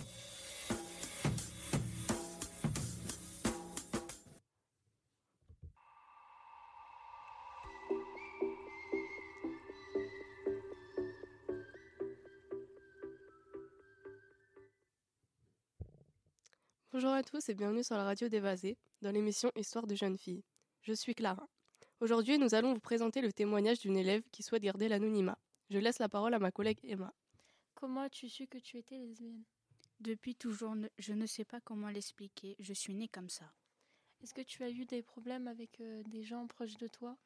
Bonjour 16.93 17.11
à 17.11 17.23
tous 17.23 17.49
et 17.49 17.55
bienvenue 17.55 17.83
sur 17.83 17.97
la 17.97 18.05
radio 18.05 18.29
d'Évasé, 18.29 18.77
dans 19.01 19.13
l'émission 19.13 19.51
Histoire 19.57 19.87
de 19.87 19.95
jeunes 19.95 20.19
filles. 20.19 20.45
Je 20.83 20.93
suis 20.93 21.15
Clara. 21.15 21.47
Aujourd'hui, 22.01 22.37
nous 22.37 22.55
allons 22.55 22.75
vous 22.75 22.81
présenter 22.81 23.23
le 23.23 23.33
témoignage 23.33 23.79
d'une 23.79 23.97
élève 23.97 24.21
qui 24.31 24.43
souhaite 24.43 24.63
garder 24.63 24.89
l'anonymat. 24.91 25.39
Je 25.71 25.79
laisse 25.79 25.99
la 25.99 26.09
parole 26.09 26.35
à 26.35 26.39
ma 26.39 26.51
collègue 26.51 26.79
Emma. 26.85 27.13
Comment 27.75 28.03
as-tu 28.03 28.29
su 28.29 28.47
que 28.47 28.59
tu 28.59 28.79
étais 28.79 28.99
lesbienne? 28.99 29.45
Depuis 30.01 30.35
toujours, 30.35 30.75
je 30.99 31.13
ne 31.15 31.27
sais 31.27 31.45
pas 31.45 31.61
comment 31.61 31.89
l'expliquer. 31.89 32.57
Je 32.59 32.73
suis 32.75 32.95
née 32.95 33.09
comme 33.09 33.29
ça. 33.29 33.53
Est-ce 34.23 34.35
que 34.35 34.43
tu 34.43 34.63
as 34.63 34.71
eu 34.71 34.85
des 34.85 35.03
problèmes 35.03 35.49
avec 35.49 35.81
euh, 35.81 36.03
des 36.05 36.23
gens 36.23 36.47
proches 36.47 36.77
de 36.77 36.89
toi? 36.89 37.17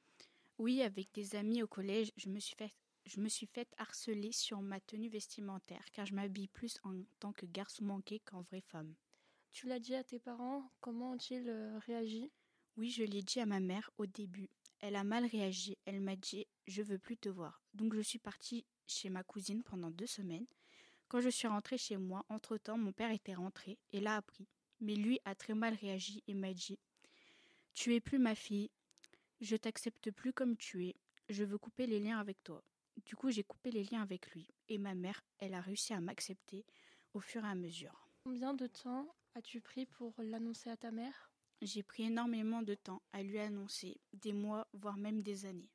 Oui, 0.58 0.82
avec 0.82 1.12
des 1.12 1.36
amis 1.36 1.62
au 1.62 1.68
collège, 1.68 2.12
je 2.16 2.28
me 2.28 2.40
suis 2.40 2.56
fait, 2.56 2.72
je 3.06 3.20
me 3.20 3.28
suis 3.28 3.46
fait 3.46 3.68
harceler 3.78 4.32
sur 4.32 4.60
ma 4.60 4.80
tenue 4.80 5.08
vestimentaire, 5.08 5.84
car 5.92 6.06
je 6.06 6.14
m'habille 6.14 6.48
plus 6.48 6.78
en 6.82 7.02
tant 7.20 7.32
que 7.32 7.46
garçon 7.46 7.84
manqué 7.84 8.20
qu'en 8.20 8.42
vraie 8.42 8.60
femme. 8.62 8.94
Tu 9.50 9.66
l'as 9.66 9.78
dit 9.78 9.94
à 9.94 10.04
tes 10.04 10.18
parents? 10.18 10.70
Comment 10.80 11.12
ont-ils 11.12 11.48
euh, 11.48 11.78
réagi? 11.78 12.30
Oui, 12.76 12.90
je 12.90 13.04
l'ai 13.04 13.22
dit 13.22 13.40
à 13.40 13.46
ma 13.46 13.60
mère 13.60 13.90
au 13.98 14.06
début. 14.06 14.50
Elle 14.80 14.96
a 14.96 15.04
mal 15.04 15.26
réagi. 15.26 15.76
Elle 15.84 16.00
m'a 16.00 16.16
dit 16.16 16.46
Je 16.66 16.82
veux 16.82 16.98
plus 16.98 17.16
te 17.16 17.28
voir. 17.28 17.62
Donc 17.74 17.94
je 17.94 18.00
suis 18.00 18.18
partie 18.18 18.64
chez 18.86 19.10
ma 19.10 19.22
cousine 19.22 19.62
pendant 19.62 19.90
deux 19.90 20.06
semaines. 20.06 20.46
Quand 21.08 21.20
je 21.20 21.28
suis 21.30 21.48
rentrée 21.48 21.78
chez 21.78 21.96
moi, 21.96 22.24
entre-temps, 22.28 22.78
mon 22.78 22.92
père 22.92 23.10
était 23.10 23.34
rentré 23.34 23.78
et 23.92 24.00
l'a 24.00 24.16
appris. 24.16 24.46
Mais 24.80 24.94
lui 24.94 25.18
a 25.24 25.34
très 25.34 25.54
mal 25.54 25.74
réagi 25.74 26.22
et 26.26 26.34
m'a 26.34 26.52
dit 26.52 26.78
Tu 27.74 27.94
es 27.94 28.00
plus 28.00 28.18
ma 28.18 28.34
fille. 28.34 28.70
Je 29.40 29.56
t'accepte 29.56 30.10
plus 30.10 30.32
comme 30.32 30.56
tu 30.56 30.86
es. 30.86 30.96
Je 31.28 31.44
veux 31.44 31.58
couper 31.58 31.86
les 31.86 31.98
liens 31.98 32.18
avec 32.18 32.42
toi. 32.44 32.62
Du 33.04 33.16
coup, 33.16 33.30
j'ai 33.30 33.44
coupé 33.44 33.70
les 33.70 33.84
liens 33.84 34.02
avec 34.02 34.30
lui. 34.32 34.48
Et 34.68 34.78
ma 34.78 34.94
mère, 34.94 35.22
elle 35.38 35.54
a 35.54 35.60
réussi 35.60 35.92
à 35.92 36.00
m'accepter 36.00 36.64
au 37.14 37.20
fur 37.20 37.44
et 37.44 37.48
à 37.48 37.54
mesure. 37.54 38.08
Combien 38.22 38.54
de 38.54 38.66
temps 38.66 39.14
as-tu 39.34 39.60
pris 39.60 39.86
pour 39.86 40.14
l'annoncer 40.18 40.70
à 40.70 40.76
ta 40.76 40.90
mère? 40.90 41.30
J'ai 41.60 41.82
pris 41.82 42.04
énormément 42.04 42.62
de 42.62 42.74
temps 42.74 43.02
à 43.12 43.22
lui 43.22 43.38
annoncer, 43.38 44.00
des 44.20 44.32
mois, 44.32 44.66
voire 44.72 44.96
même 44.96 45.22
des 45.22 45.46
années. 45.46 45.70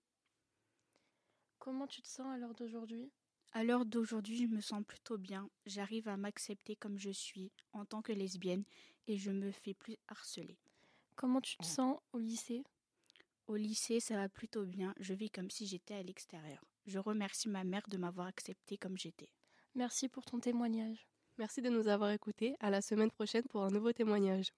Comment 1.59 1.88
tu 1.88 2.01
te 2.01 2.07
sens 2.07 2.27
à 2.27 2.38
l'heure 2.38 2.55
d'aujourd'hui? 2.55 3.11
À 3.53 3.63
l'heure 3.63 3.85
d'aujourd'hui, 3.85 4.38
je 4.38 4.47
me 4.47 4.61
sens 4.61 4.83
plutôt 4.83 5.17
bien. 5.17 5.49
J'arrive 5.65 6.07
à 6.07 6.17
m'accepter 6.17 6.75
comme 6.75 6.97
je 6.97 7.11
suis 7.11 7.51
en 7.72 7.85
tant 7.85 8.01
que 8.01 8.11
lesbienne 8.11 8.63
et 9.07 9.17
je 9.17 9.31
me 9.31 9.51
fais 9.51 9.73
plus 9.73 9.95
harceler. 10.07 10.57
Comment 11.15 11.41
tu 11.41 11.55
te 11.57 11.65
sens 11.65 11.99
au 12.11 12.19
lycée? 12.19 12.63
Au 13.47 13.55
lycée, 13.55 13.99
ça 13.99 14.15
va 14.15 14.30
plutôt 14.30 14.65
bien. 14.65 14.93
Je 14.99 15.13
vis 15.13 15.30
comme 15.30 15.51
si 15.51 15.67
j'étais 15.67 15.93
à 15.93 16.03
l'extérieur. 16.03 16.65
Je 16.85 16.97
remercie 16.97 17.47
ma 17.47 17.63
mère 17.63 17.88
de 17.88 17.97
m'avoir 17.97 18.27
acceptée 18.27 18.77
comme 18.77 18.97
j'étais. 18.97 19.30
Merci 19.75 20.09
pour 20.09 20.25
ton 20.25 20.39
témoignage. 20.39 21.07
Merci 21.38 21.61
de 21.61 21.69
nous 21.69 21.88
avoir 21.88 22.11
écoutés. 22.11 22.55
À 22.59 22.69
la 22.69 22.81
semaine 22.81 23.11
prochaine 23.11 23.43
pour 23.43 23.63
un 23.63 23.69
nouveau 23.69 23.93
témoignage. 23.93 24.51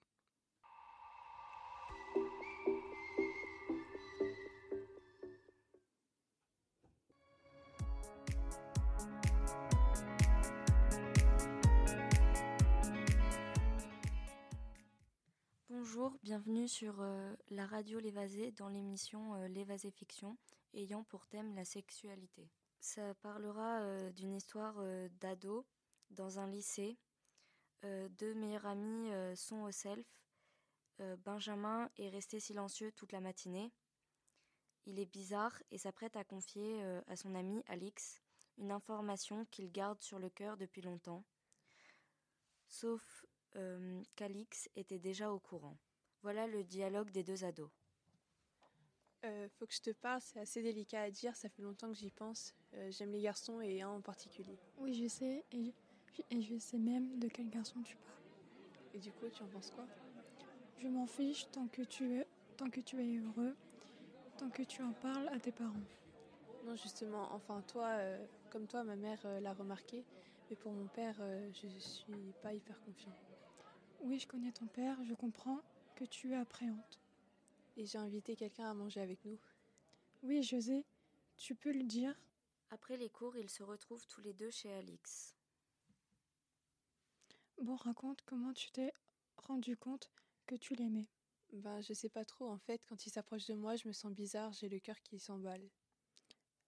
Sur 16.68 17.02
euh, 17.02 17.36
la 17.50 17.66
radio 17.66 18.00
L'Évasé 18.00 18.52
dans 18.52 18.70
l'émission 18.70 19.36
euh, 19.36 19.48
L'Évasé 19.48 19.92
Fiction 19.92 20.38
ayant 20.74 21.04
pour 21.04 21.28
thème 21.28 21.54
la 21.56 21.66
sexualité. 21.66 22.50
Ça 22.80 23.14
parlera 23.16 23.82
euh, 23.82 24.12
d'une 24.12 24.34
histoire 24.34 24.76
euh, 24.80 25.10
d'ado 25.20 25.66
dans 26.10 26.40
un 26.40 26.48
lycée. 26.48 26.98
Deux 28.18 28.34
meilleurs 28.34 28.66
amis 28.66 29.12
sont 29.36 29.62
au 29.62 29.70
self. 29.70 30.08
Benjamin 31.24 31.88
est 31.98 32.10
resté 32.10 32.40
silencieux 32.40 32.92
toute 32.94 33.12
la 33.12 33.20
matinée. 33.20 33.72
Il 34.88 34.98
est 34.98 35.06
bizarre 35.06 35.62
et 35.70 35.78
s'apprête 35.78 36.16
à 36.16 36.24
confier 36.24 36.84
à 37.06 37.16
son 37.16 37.36
ami 37.36 37.62
Alix 37.68 38.24
une 38.58 38.72
information 38.72 39.46
qu'il 39.52 39.72
garde 39.72 40.02
sur 40.02 40.18
le 40.18 40.32
cœur 40.32 40.58
depuis 40.58 40.82
longtemps. 40.82 41.24
Sauf 42.68 43.24
qu'Alix 44.16 44.68
était 44.76 44.98
déjà 44.98 45.32
au 45.32 45.40
courant. 45.40 45.78
Voilà 46.26 46.48
le 46.48 46.64
dialogue 46.64 47.12
des 47.12 47.22
deux 47.24 47.44
ados. 47.44 47.70
Euh, 49.26 49.48
faut 49.60 49.68
que 49.68 49.74
je 49.76 49.82
te 49.82 49.92
parle, 49.92 50.20
c'est 50.22 50.40
assez 50.40 50.64
délicat 50.64 51.04
à 51.04 51.12
dire, 51.12 51.36
ça 51.36 51.50
fait 51.50 51.62
longtemps 51.62 51.90
que 51.90 51.94
j'y 51.94 52.10
pense. 52.10 52.56
Euh, 52.74 52.90
J'aime 52.90 53.12
les 53.12 53.22
garçons 53.22 53.62
et 53.62 53.84
un 53.84 53.90
en 53.90 54.02
particulier. 54.02 54.58
Oui, 54.80 54.96
je 54.96 55.08
sais, 55.08 55.46
et 55.52 55.66
je, 55.66 56.22
et 56.32 56.42
je 56.42 56.58
sais 56.58 56.80
même 56.80 57.20
de 57.20 57.28
quel 57.28 57.48
garçon 57.52 57.80
tu 57.84 57.96
parles. 57.98 58.24
Et 58.96 59.00
du 59.00 59.12
coup, 59.12 59.30
tu 59.30 59.44
en 59.44 59.48
penses 59.50 59.70
quoi? 59.70 59.86
Je 60.80 60.88
m'en 60.88 61.06
fiche 61.06 61.48
tant 61.52 61.68
que 61.68 61.84
tu 61.84 62.16
es, 62.16 62.28
tant 62.58 62.72
que 62.72 62.82
tu 62.82 63.00
es 63.00 63.18
heureux, 63.20 63.56
tant 64.36 64.50
que 64.50 64.64
tu 64.64 64.82
en 64.82 64.94
parles 64.94 65.28
à 65.28 65.40
tes 65.40 65.52
parents. 65.52 65.86
Non, 66.64 66.76
justement, 66.76 67.32
enfin, 67.34 67.62
toi, 67.68 67.90
euh, 68.00 68.26
comme 68.50 68.66
toi, 68.66 68.84
ma 68.84 68.96
mère 68.96 69.22
euh, 69.26 69.40
l'a 69.42 69.54
remarqué, 69.54 70.04
mais 70.50 70.56
pour 70.56 70.72
mon 70.72 70.88
père, 70.88 71.18
euh, 71.20 71.52
je 71.54 71.68
suis 71.78 72.34
pas 72.42 72.52
hyper 72.52 72.82
confiant. 72.82 73.14
Oui, 74.00 74.20
je 74.20 74.28
connais 74.28 74.52
ton 74.52 74.68
père, 74.68 74.98
je 75.04 75.14
comprends 75.14 75.60
que 75.96 76.06
tu 76.06 76.34
es 76.34 76.36
appréhende. 76.36 76.96
Et 77.78 77.86
j'ai 77.86 77.98
invité 77.98 78.36
quelqu'un 78.36 78.70
à 78.70 78.74
manger 78.74 79.02
avec 79.02 79.24
nous. 79.26 79.40
Oui, 80.24 80.44
José, 80.44 80.86
tu 81.38 81.56
peux 81.56 81.72
le 81.72 81.84
dire 81.84 82.16
Après 82.70 82.98
les 82.98 83.10
cours, 83.10 83.38
ils 83.38 83.50
se 83.50 83.64
retrouvent 83.64 84.06
tous 84.08 84.22
les 84.22 84.34
deux 84.34 84.52
chez 84.52 84.72
Alix. 84.72 85.36
Bon, 87.62 87.76
raconte 87.76 88.22
comment 88.26 88.54
tu 88.54 88.72
t'es 88.72 88.94
rendu 89.38 89.78
compte 89.78 90.12
que 90.46 90.56
tu 90.56 90.76
l'aimais. 90.76 91.08
Ben, 91.54 91.82
je 91.82 91.94
sais 91.94 92.10
pas 92.10 92.26
trop, 92.26 92.50
en 92.50 92.58
fait, 92.58 92.86
quand 92.88 93.06
il 93.06 93.10
s'approche 93.12 93.46
de 93.48 93.54
moi, 93.54 93.76
je 93.76 93.88
me 93.88 93.94
sens 93.94 94.12
bizarre, 94.12 94.52
j'ai 94.52 94.68
le 94.68 94.80
cœur 94.80 95.02
qui 95.02 95.20
s'emballe. 95.20 95.70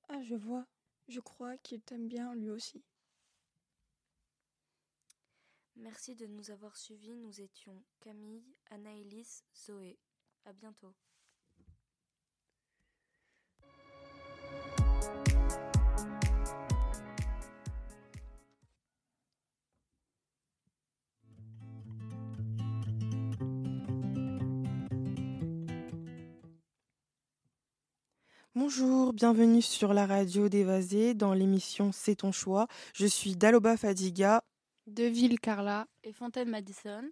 Ah, 0.07 0.22
je 0.23 0.35
vois. 0.35 0.65
Je 1.09 1.19
crois 1.19 1.57
qu'il 1.57 1.81
t'aime 1.81 2.07
bien 2.07 2.33
lui 2.35 2.49
aussi. 2.49 2.83
Merci 5.80 6.15
de 6.15 6.25
nous 6.25 6.49
avoir 6.49 6.75
suivis. 6.75 7.15
Nous 7.15 7.39
étions 7.39 7.83
Camille, 7.99 8.43
Anaïlis, 8.72 9.43
Zoé. 9.56 9.99
À 10.43 10.51
bientôt. 10.53 10.95
Bonjour, 28.56 29.14
bienvenue 29.14 29.61
sur 29.61 29.93
la 29.93 30.07
radio 30.07 30.49
d'Évasé 30.49 31.14
dans 31.14 31.35
l'émission 31.35 31.91
C'est 31.91 32.15
ton 32.15 32.31
choix. 32.31 32.67
Je 32.95 33.06
suis 33.06 33.35
Daloba 33.35 33.77
Fadiga. 33.77 34.43
Deville 34.88 35.40
Carla 35.40 35.88
et 36.03 36.14
Fontaine 36.14 36.49
Madison. 36.49 37.03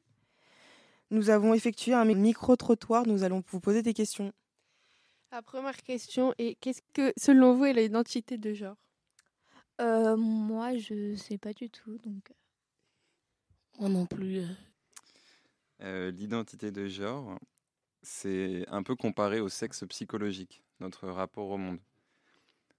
Nous 1.11 1.29
avons 1.29 1.53
effectué 1.53 1.93
un 1.93 2.05
micro-trottoir. 2.05 3.05
Nous 3.05 3.23
allons 3.23 3.43
vous 3.47 3.59
poser 3.59 3.83
des 3.83 3.93
questions. 3.93 4.33
La 5.31 5.41
première 5.41 5.77
question 5.83 6.33
est 6.37 6.55
qu'est-ce 6.55 6.81
que, 6.93 7.13
selon 7.17 7.55
vous, 7.55 7.65
est 7.65 7.73
l'identité 7.73 8.37
de 8.37 8.53
genre? 8.53 8.77
Euh, 9.81 10.15
moi, 10.15 10.77
je 10.77 11.15
sais 11.15 11.37
pas 11.37 11.53
du 11.53 11.69
tout, 11.69 11.97
donc. 11.99 12.31
Moi 13.79 13.89
non 13.89 14.05
plus. 14.05 14.39
euh. 14.39 14.47
Euh, 15.81 16.11
L'identité 16.11 16.71
de 16.71 16.87
genre, 16.87 17.37
c'est 18.01 18.65
un 18.69 18.83
peu 18.83 18.95
comparé 18.95 19.41
au 19.41 19.49
sexe 19.49 19.83
psychologique, 19.89 20.63
notre 20.79 21.09
rapport 21.09 21.49
au 21.49 21.57
monde. 21.57 21.79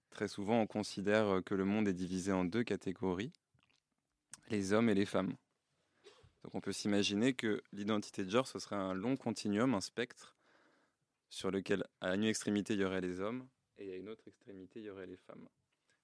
Très 0.09 0.29
souvent, 0.29 0.59
on 0.63 0.67
considère 0.67 1.43
que 1.45 1.55
le 1.55 1.67
monde 1.67 1.87
est 1.89 1.93
divisé 1.93 2.33
en 2.33 2.47
deux 2.47 2.65
catégories, 2.65 3.33
les 4.49 4.73
hommes 4.73 4.89
et 4.89 4.95
les 4.95 5.07
femmes. 5.07 5.37
Donc 6.43 6.55
on 6.55 6.61
peut 6.61 6.73
s'imaginer 6.73 7.35
que 7.35 7.63
l'identité 7.73 8.25
de 8.25 8.31
genre, 8.31 8.47
ce 8.47 8.59
serait 8.59 8.77
un 8.77 8.95
long 8.95 9.17
continuum, 9.17 9.75
un 9.75 9.81
spectre, 9.81 10.37
sur 11.29 11.51
lequel 11.51 11.85
à 12.01 12.15
une 12.15 12.25
extrémité, 12.25 12.75
il 12.75 12.81
y 12.81 12.85
aurait 12.85 13.01
les 13.01 13.21
hommes, 13.21 13.49
et 13.79 13.93
à 13.93 13.97
une 13.97 14.09
autre 14.09 14.27
extrémité, 14.29 14.81
il 14.81 14.87
y 14.87 14.91
aurait 14.91 15.07
les 15.07 15.17
femmes. 15.17 15.49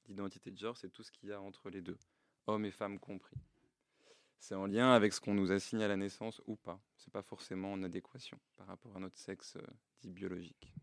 L'identité 0.09 0.51
de 0.51 0.59
genre, 0.59 0.77
c'est 0.77 0.91
tout 0.91 1.03
ce 1.03 1.13
qu'il 1.13 1.29
y 1.29 1.33
a 1.33 1.41
entre 1.41 1.71
les 1.71 1.81
deux, 1.81 1.99
hommes 2.47 2.65
et 2.65 2.73
femmes 2.73 2.99
compris. 2.99 3.37
C'est 4.41 4.57
en 4.57 4.67
lien 4.67 4.93
avec 4.93 5.13
ce 5.13 5.21
qu'on 5.21 5.35
nous 5.35 5.53
assigne 5.53 5.85
à 5.85 5.89
la 5.89 5.97
naissance 5.97 6.43
ou 6.47 6.57
pas. 6.57 6.81
C'est 6.97 7.13
pas 7.13 7.23
forcément 7.23 7.73
en 7.73 7.83
adéquation 7.85 8.41
par 8.57 8.67
rapport 8.67 8.97
à 8.97 8.99
notre 8.99 9.17
sexe 9.17 9.55
euh, 9.55 9.63
dit 10.01 10.11
biologique. 10.11 10.75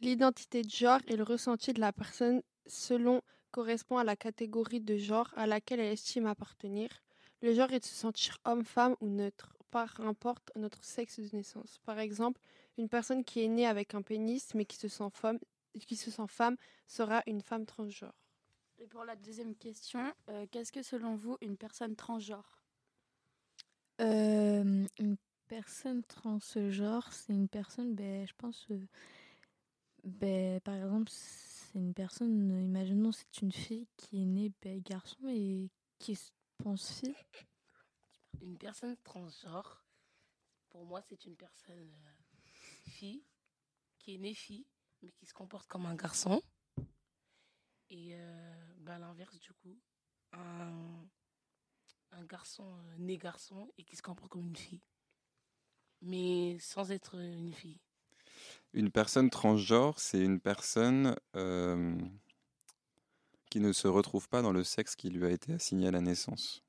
L'identité 0.00 0.62
de 0.62 0.70
genre 0.70 1.00
est 1.08 1.16
le 1.16 1.24
ressenti 1.24 1.72
de 1.72 1.80
la 1.80 1.92
personne 1.92 2.42
selon 2.66 3.22
correspond 3.52 3.98
à 3.98 4.04
la 4.04 4.16
catégorie 4.16 4.80
de 4.80 4.96
genre 4.96 5.32
à 5.36 5.46
laquelle 5.46 5.80
elle 5.80 5.92
estime 5.92 6.26
appartenir. 6.26 6.88
Le 7.42 7.54
genre 7.54 7.72
est 7.72 7.80
de 7.80 7.84
se 7.84 7.94
sentir 7.94 8.38
homme, 8.44 8.64
femme 8.64 8.96
ou 9.00 9.08
neutre, 9.08 9.56
par 9.70 10.00
importe 10.00 10.50
notre 10.56 10.84
sexe 10.84 11.20
de 11.20 11.36
naissance. 11.36 11.78
Par 11.84 11.98
exemple, 11.98 12.40
une 12.78 12.88
personne 12.88 13.24
qui 13.24 13.42
est 13.42 13.48
née 13.48 13.66
avec 13.66 13.94
un 13.94 14.02
pénis 14.02 14.54
mais 14.54 14.64
qui 14.64 14.76
se 14.76 14.88
sent 14.88 15.10
femme, 15.12 15.38
qui 15.86 15.96
se 15.96 16.10
sent 16.10 16.28
femme 16.28 16.56
sera 16.86 17.22
une 17.26 17.42
femme 17.42 17.66
transgenre. 17.66 18.14
Et 18.78 18.86
pour 18.86 19.04
la 19.04 19.16
deuxième 19.16 19.54
question, 19.54 20.12
euh, 20.28 20.46
qu'est-ce 20.50 20.72
que 20.72 20.82
selon 20.82 21.14
vous 21.14 21.36
une 21.40 21.56
personne 21.56 21.94
transgenre? 21.94 22.62
Euh, 24.00 24.86
une 24.98 25.16
personne 25.46 26.02
transgenre, 26.04 27.12
c'est 27.12 27.32
une 27.32 27.48
personne, 27.48 27.94
ben, 27.94 28.26
je 28.26 28.32
pense, 28.36 28.66
euh, 28.70 28.80
ben, 30.04 30.60
par 30.60 30.74
exemple, 30.74 31.10
c'est 31.72 31.78
une 31.78 31.94
personne, 31.94 32.52
euh, 32.52 32.62
imaginons, 32.62 33.12
c'est 33.12 33.40
une 33.40 33.52
fille 33.52 33.88
qui 33.96 34.22
est 34.22 34.26
née 34.26 34.52
garçon 34.80 35.26
et 35.28 35.70
qui 35.98 36.16
se 36.16 36.30
pense 36.58 37.00
fille. 37.00 37.16
Une 38.42 38.58
personne 38.58 38.96
transgenre, 39.04 39.84
pour 40.68 40.84
moi, 40.84 41.00
c'est 41.02 41.24
une 41.24 41.36
personne 41.36 41.94
euh, 41.94 42.90
fille, 42.90 43.24
qui 43.98 44.14
est 44.14 44.18
née 44.18 44.34
fille, 44.34 44.66
mais 45.00 45.12
qui 45.12 45.26
se 45.26 45.32
comporte 45.32 45.66
comme 45.66 45.86
un 45.86 45.94
garçon. 45.94 46.42
Et 47.88 48.10
euh, 48.14 48.74
bah, 48.78 48.98
l'inverse, 48.98 49.38
du 49.38 49.52
coup, 49.54 49.80
un, 50.32 51.06
un 52.10 52.24
garçon 52.24 52.64
euh, 52.64 52.98
né 52.98 53.16
garçon 53.16 53.72
et 53.78 53.84
qui 53.84 53.96
se 53.96 54.02
comporte 54.02 54.30
comme 54.30 54.46
une 54.46 54.56
fille, 54.56 54.82
mais 56.00 56.58
sans 56.58 56.90
être 56.90 57.14
une 57.14 57.54
fille. 57.54 57.80
Une 58.74 58.90
personne 58.90 59.30
transgenre, 59.30 59.98
c'est 59.98 60.20
une 60.22 60.40
personne 60.40 61.16
qui 63.50 63.60
ne 63.60 63.72
se 63.72 63.86
retrouve 63.86 64.28
pas 64.30 64.40
dans 64.40 64.52
le 64.52 64.64
sexe 64.64 64.96
qui 64.96 65.10
lui 65.10 65.26
a 65.26 65.30
été 65.30 65.52
assigné 65.52 65.88
à 65.88 65.90
la 65.90 66.00
naissance, 66.00 66.64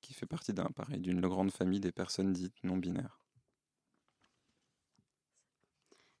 qui 0.00 0.14
fait 0.14 0.26
partie 0.26 0.52
d'un 0.52 0.70
pareil 0.70 1.00
d'une 1.00 1.20
grande 1.20 1.50
famille 1.50 1.80
des 1.80 1.90
personnes 1.92 2.32
dites 2.32 2.62
non 2.62 2.76
binaires. 2.76 3.20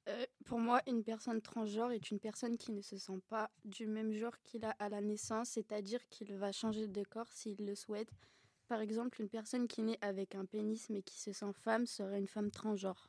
Euh, 0.08 0.26
Pour 0.44 0.58
moi, 0.58 0.82
une 0.88 1.04
personne 1.04 1.40
transgenre 1.40 1.92
est 1.92 2.10
une 2.10 2.18
personne 2.18 2.56
qui 2.58 2.72
ne 2.72 2.80
se 2.80 2.96
sent 2.96 3.20
pas 3.28 3.50
du 3.64 3.86
même 3.86 4.12
genre 4.12 4.40
qu'il 4.42 4.64
a 4.64 4.70
à 4.80 4.88
la 4.88 5.00
naissance, 5.00 5.50
c'est-à-dire 5.50 6.00
qu'il 6.08 6.34
va 6.34 6.50
changer 6.50 6.88
de 6.88 7.04
corps 7.04 7.32
s'il 7.32 7.64
le 7.64 7.74
souhaite. 7.76 8.10
Par 8.66 8.80
exemple, 8.80 9.20
une 9.20 9.28
personne 9.28 9.68
qui 9.68 9.82
naît 9.82 9.98
avec 10.00 10.34
un 10.34 10.46
pénis 10.46 10.88
mais 10.90 11.02
qui 11.02 11.20
se 11.20 11.32
sent 11.32 11.52
femme 11.52 11.86
serait 11.86 12.18
une 12.18 12.26
femme 12.26 12.50
transgenre. 12.50 13.08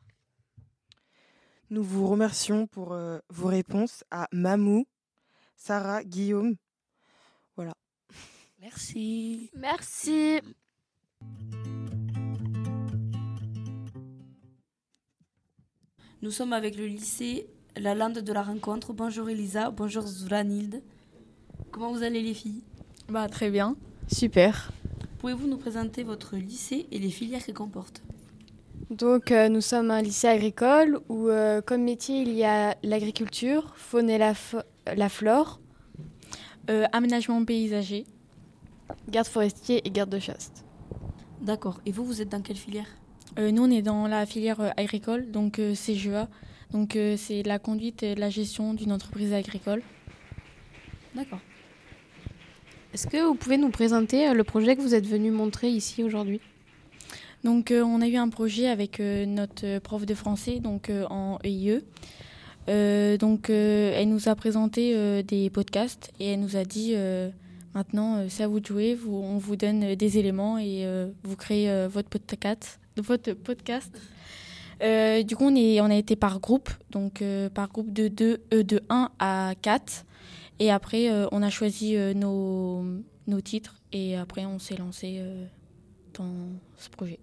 Nous 1.71 1.83
vous 1.83 2.07
remercions 2.07 2.65
pour 2.65 2.93
euh, 2.93 3.19
vos 3.29 3.47
réponses 3.47 4.03
à 4.09 4.27
Mamou, 4.31 4.87
Sarah, 5.55 6.03
Guillaume. 6.03 6.55
Voilà. 7.55 7.75
Merci. 8.59 9.51
Merci. 9.55 10.39
Nous 16.23 16.31
sommes 16.31 16.53
avec 16.53 16.75
le 16.75 16.87
lycée 16.87 17.47
La 17.77 17.93
Lande 17.93 18.17
de 18.17 18.33
la 18.33 18.41
Rencontre. 18.41 18.91
Bonjour 18.91 19.29
Elisa, 19.29 19.69
bonjour 19.69 20.07
Zuranilde. 20.07 20.81
Comment 21.69 21.91
vous 21.91 22.01
allez 22.01 22.23
les 22.23 22.33
filles? 22.33 22.63
Bah 23.09 23.29
très 23.29 23.51
bien, 23.51 23.75
super. 24.11 24.71
Pouvez-vous 25.19 25.47
nous 25.47 25.57
présenter 25.57 26.03
votre 26.03 26.35
lycée 26.35 26.87
et 26.91 26.97
les 26.97 27.11
filières 27.11 27.45
qu'il 27.45 27.53
comporte? 27.53 28.01
Donc 28.89 29.31
euh, 29.31 29.49
nous 29.49 29.61
sommes 29.61 29.91
un 29.91 30.01
lycée 30.01 30.27
agricole 30.27 30.99
où 31.09 31.27
euh, 31.29 31.61
comme 31.61 31.83
métier 31.83 32.21
il 32.21 32.31
y 32.33 32.43
a 32.43 32.75
l'agriculture, 32.83 33.73
faune 33.75 34.09
et 34.09 34.17
la, 34.17 34.33
flore, 35.09 35.59
Euh, 36.69 36.85
aménagement 36.91 37.43
paysager. 37.45 38.05
garde 39.09 39.27
forestier 39.27 39.81
et 39.85 39.89
garde 39.91 40.09
de 40.11 40.19
chasse. 40.19 40.51
D'accord. 41.41 41.79
Et 41.85 41.91
vous, 41.91 42.03
vous 42.05 42.21
êtes 42.21 42.29
dans 42.29 42.41
quelle 42.43 42.57
filière? 42.57 42.85
Euh, 43.39 43.49
nous, 43.51 43.63
on 43.63 43.71
est 43.71 43.81
dans 43.81 44.07
la 44.07 44.25
filière 44.27 44.59
euh, 44.61 44.69
agricole, 44.77 45.31
donc 45.31 45.57
euh, 45.57 45.73
CGA. 45.73 46.27
Donc, 46.71 46.95
euh, 46.95 47.15
c'est 47.17 47.41
la 47.43 47.57
conduite 47.57 48.03
et 48.03 48.13
la 48.13 48.29
gestion 48.29 48.73
d'une 48.75 48.91
entreprise 48.91 49.33
agricole. 49.33 49.81
D'accord. 51.15 51.39
Est-ce 52.93 53.07
que 53.07 53.17
vous 53.25 53.35
pouvez 53.35 53.57
nous 53.57 53.71
présenter 53.71 54.27
euh, 54.27 54.33
le 54.35 54.43
projet 54.43 54.75
que 54.75 54.81
vous 54.81 54.93
êtes 54.93 55.07
venu 55.07 55.31
montrer 55.31 55.69
ici 55.69 56.03
aujourd'hui? 56.03 56.39
Donc, 57.43 57.71
euh, 57.71 57.81
on 57.83 58.01
a 58.01 58.07
eu 58.07 58.17
un 58.17 58.29
projet 58.29 58.67
avec 58.67 58.99
euh, 58.99 59.25
notre 59.25 59.65
euh, 59.65 59.79
prof 59.79 60.05
de 60.05 60.13
français, 60.13 60.59
donc 60.59 60.91
en 61.09 61.39
EIE. 61.43 61.81
Euh, 62.67 63.17
donc, 63.17 63.49
elle 63.49 64.09
nous 64.09 64.29
a 64.29 64.35
présenté 64.35 65.23
des 65.23 65.49
podcasts 65.49 66.11
et 66.19 66.33
elle 66.33 66.41
nous 66.41 66.55
a 66.55 66.63
dit 66.63 66.93
maintenant, 67.73 68.27
c'est 68.29 68.43
à 68.43 68.47
vous 68.47 68.59
de 68.59 68.65
jouer. 68.65 68.93
Vous, 68.93 69.15
on 69.15 69.37
vous 69.37 69.55
donne 69.55 69.95
des 69.95 70.17
éléments 70.19 70.59
et 70.59 70.85
vous 71.23 71.35
créez 71.35 71.87
votre 71.91 72.09
podcast. 72.09 72.79
Votre 72.97 73.33
podcast. 73.33 73.91
Du 74.81 75.35
coup, 75.35 75.45
on, 75.45 75.55
est, 75.55 75.81
on 75.81 75.85
a 75.85 75.95
été 75.95 76.15
par 76.15 76.39
groupe, 76.39 76.69
donc 76.91 77.23
par 77.55 77.69
groupe 77.69 77.91
de, 77.91 78.07
2, 78.07 78.43
euh, 78.53 78.63
de 78.63 78.81
1 78.89 79.09
à 79.17 79.53
4. 79.59 80.05
Et 80.59 80.69
après, 80.69 81.09
on 81.31 81.41
a 81.41 81.49
choisi 81.49 81.95
nos, 82.13 82.83
nos 83.25 83.41
titres 83.41 83.81
et 83.93 84.15
après, 84.15 84.45
on 84.45 84.59
s'est 84.59 84.75
lancé 84.75 85.23
dans 86.13 86.35
ce 86.77 86.89
projet. 86.89 87.17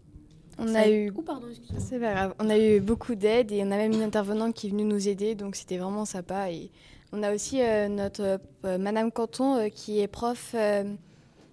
On 0.59 0.69
Ça 0.69 0.81
a 0.81 0.89
eu, 0.89 1.13
Oh, 1.17 1.23
pardon, 1.23 1.47
c'est 1.79 1.99
pas 1.99 2.13
grave. 2.15 2.35
On 2.39 2.49
a 2.49 2.59
eu 2.59 2.81
beaucoup 2.81 3.15
d'aide 3.15 3.53
et 3.53 3.61
on 3.63 3.71
a 3.71 3.77
même 3.77 3.93
une 3.93 4.03
intervenante 4.03 4.55
qui 4.55 4.69
est 4.69 4.71
venue 4.71 4.85
nous 4.85 5.07
aider, 5.09 5.35
donc 5.35 5.55
c'était 5.57 5.77
vraiment 5.79 6.05
sympa. 6.07 6.51
Et 6.51 6.71
on 7.13 7.23
a 7.23 7.35
aussi 7.35 7.61
euh, 7.61 7.89
notre 7.89 8.41
euh, 8.65 8.79
Madame 8.79 9.13
Canton 9.13 9.57
euh, 9.57 9.69
qui 9.69 10.01
est 10.01 10.09
prof 10.09 10.55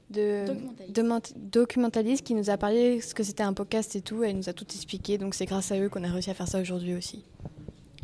de 0.09 0.45
Documentaliste. 0.47 0.95
de 0.95 1.01
mont- 1.01 1.33
documentaliste 1.51 2.25
qui 2.25 2.33
nous 2.33 2.49
a 2.49 2.57
parlé 2.57 3.01
ce 3.01 3.13
que 3.13 3.23
c'était 3.23 3.43
un 3.43 3.53
podcast 3.53 3.95
et 3.95 4.01
tout. 4.01 4.23
Elle 4.23 4.37
nous 4.37 4.47
a 4.49 4.53
tout 4.53 4.65
expliqué, 4.73 5.17
donc 5.17 5.33
c'est 5.33 5.45
grâce 5.45 5.71
à 5.71 5.79
eux 5.79 5.89
qu'on 5.89 6.03
a 6.03 6.07
réussi 6.11 6.29
à 6.29 6.33
faire 6.33 6.47
ça 6.47 6.61
aujourd'hui 6.61 6.93
aussi. 6.93 7.23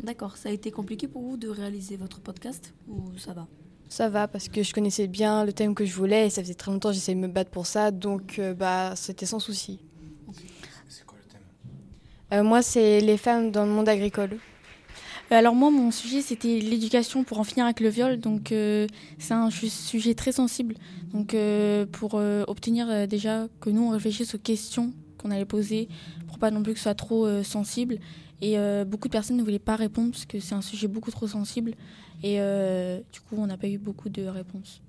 D'accord. 0.02 0.36
Ça 0.36 0.48
a 0.48 0.52
été 0.52 0.70
compliqué 0.70 1.08
pour 1.08 1.22
vous 1.22 1.36
de 1.36 1.48
réaliser 1.48 1.96
votre 1.96 2.20
podcast 2.20 2.72
ou 2.88 3.16
ça 3.18 3.32
va? 3.32 3.46
Ça 3.88 4.08
va 4.08 4.28
parce 4.28 4.48
que 4.48 4.62
je 4.62 4.72
connaissais 4.72 5.06
bien 5.08 5.44
le 5.44 5.52
thème 5.52 5.74
que 5.74 5.84
je 5.84 5.94
voulais 5.94 6.26
et 6.26 6.30
ça 6.30 6.42
faisait 6.42 6.54
très 6.54 6.70
longtemps 6.70 6.88
que 6.90 6.94
j'essayais 6.94 7.16
de 7.16 7.20
me 7.20 7.28
battre 7.28 7.50
pour 7.50 7.66
ça, 7.66 7.90
donc 7.90 8.40
bah 8.56 8.94
c'était 8.96 9.26
sans 9.26 9.40
souci. 9.40 9.80
C'est 10.88 11.04
quoi 11.04 11.18
le 11.24 11.30
thème 11.30 11.40
Euh, 12.32 12.42
moi, 12.42 12.62
c'est 12.62 13.00
les 13.00 13.16
femmes 13.16 13.50
dans 13.50 13.64
le 13.64 13.70
monde 13.70 13.88
agricole. 13.88 14.38
Alors 15.32 15.54
moi, 15.54 15.70
mon 15.70 15.92
sujet, 15.92 16.22
c'était 16.22 16.58
l'éducation 16.58 17.22
pour 17.22 17.38
en 17.38 17.44
finir 17.44 17.64
avec 17.64 17.78
le 17.78 17.88
viol. 17.88 18.18
Donc 18.18 18.50
euh, 18.50 18.88
c'est 19.18 19.34
un 19.34 19.48
sujet 19.50 20.14
très 20.14 20.32
sensible. 20.32 20.74
Donc 21.12 21.34
euh, 21.34 21.86
pour 21.86 22.12
euh, 22.14 22.42
obtenir 22.48 23.06
déjà 23.06 23.46
que 23.60 23.70
nous, 23.70 23.82
on 23.82 23.90
réfléchisse 23.90 24.34
aux 24.34 24.38
questions 24.38 24.92
qu'on 25.18 25.30
allait 25.30 25.44
poser, 25.44 25.88
pour 26.26 26.38
pas 26.38 26.50
non 26.50 26.62
plus 26.62 26.72
que 26.72 26.78
ce 26.78 26.84
soit 26.84 26.94
trop 26.94 27.42
sensible. 27.44 27.98
Et 28.42 28.56
beaucoup 28.86 29.06
de 29.06 29.12
personnes 29.12 29.36
ne 29.36 29.42
voulaient 29.42 29.58
pas 29.58 29.76
répondre 29.76 30.12
parce 30.12 30.24
que 30.24 30.40
c'est 30.40 30.54
un 30.54 30.62
sujet 30.62 30.88
beaucoup 30.88 31.10
trop 31.10 31.28
sensible. 31.28 31.74
Et 32.22 32.38
du 33.12 33.20
coup, 33.20 33.36
on 33.36 33.46
n'a 33.46 33.58
pas 33.58 33.68
eu 33.68 33.76
beaucoup 33.76 34.08
de 34.08 34.22
réponses. 34.22 34.80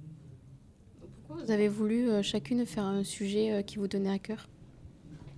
Pourquoi 1.27 1.43
vous 1.43 1.51
avez 1.51 1.67
voulu 1.67 2.07
chacune 2.23 2.65
faire 2.65 2.85
un 2.85 3.03
sujet 3.03 3.61
qui 3.67 3.75
vous 3.77 3.89
tenait 3.89 4.09
à 4.09 4.19
cœur? 4.19 4.47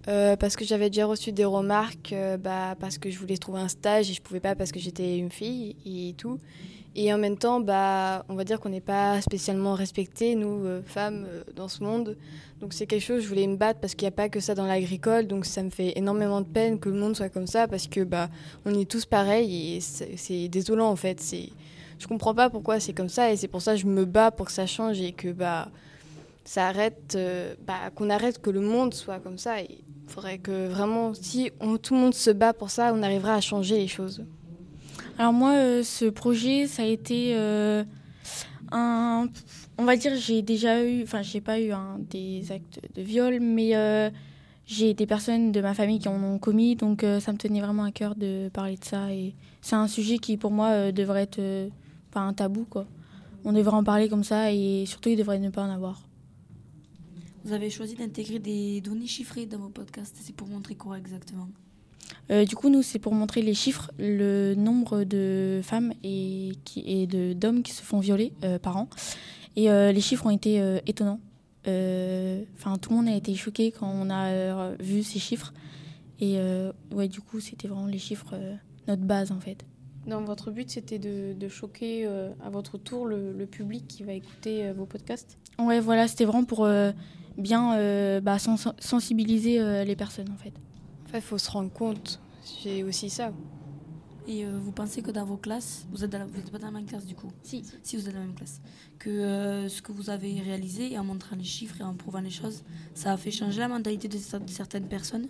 Euh, 0.10 0.36
parce 0.36 0.58
que 0.58 0.66
j'avais 0.66 0.90
déjà 0.90 1.06
reçu 1.06 1.32
des 1.32 1.46
remarques, 1.46 2.12
euh, 2.12 2.36
bah, 2.36 2.76
parce 2.78 2.98
que 2.98 3.10
je 3.10 3.18
voulais 3.18 3.38
trouver 3.38 3.62
un 3.62 3.70
stage 3.70 4.10
et 4.10 4.14
je 4.14 4.22
pouvais 4.22 4.42
pas 4.42 4.54
parce 4.54 4.74
que 4.74 4.80
j'étais 4.80 5.18
une 5.18 5.32
fille 5.32 5.78
et 5.86 6.14
tout. 6.14 6.40
Et 6.96 7.12
en 7.14 7.18
même 7.18 7.38
temps, 7.38 7.62
bah, 7.62 8.26
on 8.28 8.36
va 8.36 8.44
dire 8.44 8.60
qu'on 8.60 8.70
n'est 8.70 8.82
pas 8.82 9.22
spécialement 9.22 9.74
respecté, 9.76 10.36
nous, 10.36 10.66
euh, 10.66 10.82
femmes, 10.86 11.26
dans 11.56 11.70
ce 11.70 11.84
monde. 11.84 12.18
Donc 12.60 12.74
c'est 12.74 12.86
quelque 12.86 13.02
chose, 13.02 13.24
je 13.24 13.28
voulais 13.30 13.48
me 13.48 13.56
battre 13.56 13.80
parce 13.80 13.96
qu'il 13.96 14.06
n'y 14.06 14.10
a 14.10 14.16
pas 14.16 14.28
que 14.28 14.42
ça 14.42 14.56
dans 14.56 14.66
l'agricole. 14.66 15.26
Donc 15.26 15.46
ça 15.46 15.64
me 15.64 15.70
fait 15.70 15.98
énormément 15.98 16.42
de 16.42 16.48
peine 16.48 16.80
que 16.80 16.90
le 16.90 16.96
monde 16.96 17.16
soit 17.16 17.30
comme 17.30 17.48
ça 17.48 17.70
parce 17.70 17.88
que 17.88 18.04
bah, 18.04 18.30
on 18.66 18.78
est 18.78 18.90
tous 18.90 19.06
pareils 19.06 19.78
et 19.78 19.80
c'est 19.80 20.50
désolant 20.50 20.90
en 20.90 20.98
fait. 20.98 21.24
Je 21.98 22.08
comprends 22.08 22.36
pas 22.36 22.50
pourquoi 22.50 22.82
c'est 22.82 22.94
comme 22.94 23.10
ça 23.10 23.32
et 23.32 23.38
c'est 23.38 23.48
pour 23.48 23.62
ça 23.62 23.74
que 23.76 23.80
je 23.80 23.88
me 23.88 24.04
bats 24.04 24.32
pour 24.32 24.48
que 24.48 24.52
ça 24.52 24.68
change 24.68 25.00
et 25.00 25.14
que 25.14 25.32
bah, 25.32 25.70
ça 26.44 26.68
arrête, 26.68 27.18
bah, 27.66 27.90
qu'on 27.96 28.10
arrête 28.10 28.42
que 28.42 28.50
le 28.50 28.60
monde 28.60 28.94
soit 28.94 29.20
comme 29.20 29.38
ça. 29.38 29.56
Faudrait 30.14 30.38
que 30.38 30.67
vraiment, 30.67 31.14
si 31.14 31.51
tout 31.82 31.95
le 31.95 32.00
monde 32.00 32.14
se 32.14 32.30
bat 32.30 32.53
pour 32.53 32.69
ça, 32.69 32.93
on 32.93 33.01
arrivera 33.01 33.33
à 33.33 33.42
changer 33.42 33.77
les 33.77 33.88
choses. 33.88 34.24
Alors 35.17 35.33
moi, 35.33 35.53
euh, 35.53 35.83
ce 35.83 36.06
projet, 36.06 36.67
ça 36.67 36.83
a 36.83 36.85
été 36.85 37.33
euh, 37.35 37.83
un... 38.72 39.27
On 39.80 39.85
va 39.85 39.95
dire, 39.95 40.16
j'ai 40.16 40.43
déjà 40.43 40.85
eu... 40.85 41.01
Enfin, 41.01 41.24
j'ai 41.24 41.42
pas 41.42 41.59
eu 41.59 41.72
des 42.11 42.51
actes 42.51 42.80
de 42.95 43.01
viol, 43.01 43.40
mais 43.40 43.75
euh, 43.75 44.11
j'ai 44.67 44.93
des 44.93 45.08
personnes 45.08 45.51
de 45.51 45.61
ma 45.61 45.74
famille 45.74 45.98
qui 45.98 46.08
en 46.08 46.24
ont 46.24 46.38
commis, 46.38 46.75
donc 46.75 47.03
ça 47.19 47.32
me 47.32 47.38
tenait 47.38 47.61
vraiment 47.61 47.83
à 47.83 47.92
cœur 47.92 48.16
de 48.16 48.50
parler 48.50 48.77
de 48.77 48.85
ça. 48.85 49.11
Et 49.11 49.33
c'est 49.61 49.75
un 49.75 49.88
sujet 49.88 50.19
qui, 50.19 50.38
pour 50.38 50.51
moi, 50.51 50.92
devrait 50.92 51.24
être 51.24 51.69
pas 52.11 52.19
un 52.19 52.33
tabou, 52.33 52.66
quoi. 52.69 52.85
On 53.45 53.51
devrait 53.51 53.75
en 53.75 53.83
parler 53.83 54.09
comme 54.09 54.24
ça, 54.24 54.51
et 54.51 54.85
surtout, 54.85 55.09
il 55.09 55.17
devrait 55.17 55.40
ne 55.40 55.50
pas 55.50 55.64
en 55.64 55.72
avoir. 55.72 56.01
Vous 57.46 57.52
avez 57.52 57.70
choisi 57.70 57.96
d'intégrer 57.96 58.40
des 58.40 58.80
données 58.80 59.08
chiffrées 59.08 59.46
dans 59.46 59.58
vos 59.58 59.70
podcasts. 59.70 60.16
C'est 60.22 60.36
pour 60.36 60.48
montrer 60.48 60.76
quoi 60.76 60.98
exactement? 60.98 61.50
Euh, 62.32 62.46
du 62.46 62.56
coup, 62.56 62.70
nous, 62.70 62.82
c'est 62.82 63.00
pour 63.00 63.14
montrer 63.14 63.42
les 63.42 63.54
chiffres, 63.54 63.92
le 64.00 64.56
nombre 64.56 65.04
de 65.04 65.60
femmes 65.62 65.94
et, 66.04 66.54
et 66.78 67.08
d'hommes 67.36 67.64
qui 67.64 67.74
se 67.74 67.82
font 67.82 68.00
violer 68.00 68.32
euh, 68.44 68.60
par 68.60 68.78
an. 68.78 68.90
Et 69.58 69.70
euh, 69.70 69.92
les 69.92 70.00
chiffres 70.00 70.26
ont 70.26 70.30
été 70.30 70.58
étonnants. 70.86 71.20
Enfin, 71.66 72.78
tout 72.82 72.90
le 72.92 72.96
monde 72.96 73.08
a 73.08 73.16
été 73.16 73.36
choqué 73.36 73.72
quand 73.72 73.90
on 73.90 74.10
a 74.10 74.72
vu 74.80 75.04
ces 75.04 75.20
chiffres. 75.20 75.54
Et 76.20 76.38
ouais, 76.92 77.08
du 77.10 77.20
coup, 77.20 77.40
c'était 77.40 77.68
vraiment 77.68 77.88
les 77.88 78.00
chiffres, 78.00 78.36
notre 78.88 79.04
base 79.04 79.32
en 79.32 79.40
fait. 79.40 79.66
Donc, 80.08 80.26
votre 80.26 80.52
but, 80.52 80.70
c'était 80.70 81.00
de, 81.00 81.48
choquer 81.50 82.06
à 82.06 82.50
votre 82.50 82.78
tour 82.78 83.06
le, 83.06 83.32
le, 83.32 83.46
public 83.46 83.86
qui 83.88 84.04
va 84.04 84.14
écouter 84.14 84.72
vos 84.72 84.86
podcasts? 84.86 85.38
Ouais, 85.60 85.80
voilà, 85.80 86.08
c'était 86.08 86.26
vraiment 86.26 86.46
pour 86.46 86.68
bien 87.38 87.78
euh, 87.78 88.22
bah, 88.22 88.38
sensibiliser 88.40 89.60
euh, 89.60 89.84
les 89.84 89.95
personnes 89.95 90.30
en 90.32 90.38
fait. 90.38 90.53
En 91.06 91.10
fait, 91.10 91.18
il 91.18 91.24
faut 91.24 91.38
se 91.38 91.50
rendre 91.50 91.72
compte, 91.72 92.20
j'ai 92.64 92.84
aussi 92.84 93.10
ça. 93.10 93.32
Et 94.26 94.45
euh, 94.45 94.58
vous 94.58 94.72
pensez 94.72 95.02
que 95.02 95.12
dans 95.12 95.26
vos 95.26 95.36
classes, 95.36 95.86
vous 95.92 96.03
êtes, 96.03 96.12
pas 96.12 96.58
dans 96.58 96.68
la 96.68 96.72
même 96.72 96.86
classe 96.86 97.06
du 97.06 97.14
coup? 97.14 97.32
Si. 97.44 97.64
Si 97.84 97.98
vous 97.98 98.08
êtes 98.08 98.14
dans 98.14 98.22
la 98.22 98.26
même 98.26 98.36
classe, 98.36 98.62
que 98.98 99.68
ce 99.68 99.82
que 99.82 99.92
vous 99.92 100.10
avez 100.10 100.40
réalisé 100.40 100.98
en 100.98 101.03
montrant 101.03 101.36
les 101.36 101.44
chiffres 101.44 101.76
et 101.82 101.84
en 101.84 101.94
prouvant 101.94 102.22
les 102.22 102.30
choses, 102.30 102.64
ça 102.94 103.12
a 103.12 103.18
fait 103.18 103.32
changer 103.32 103.60
la 103.60 103.68
mentalité 103.68 104.08
de, 104.08 104.18
certaines 104.48 104.88
personnes? 104.88 105.28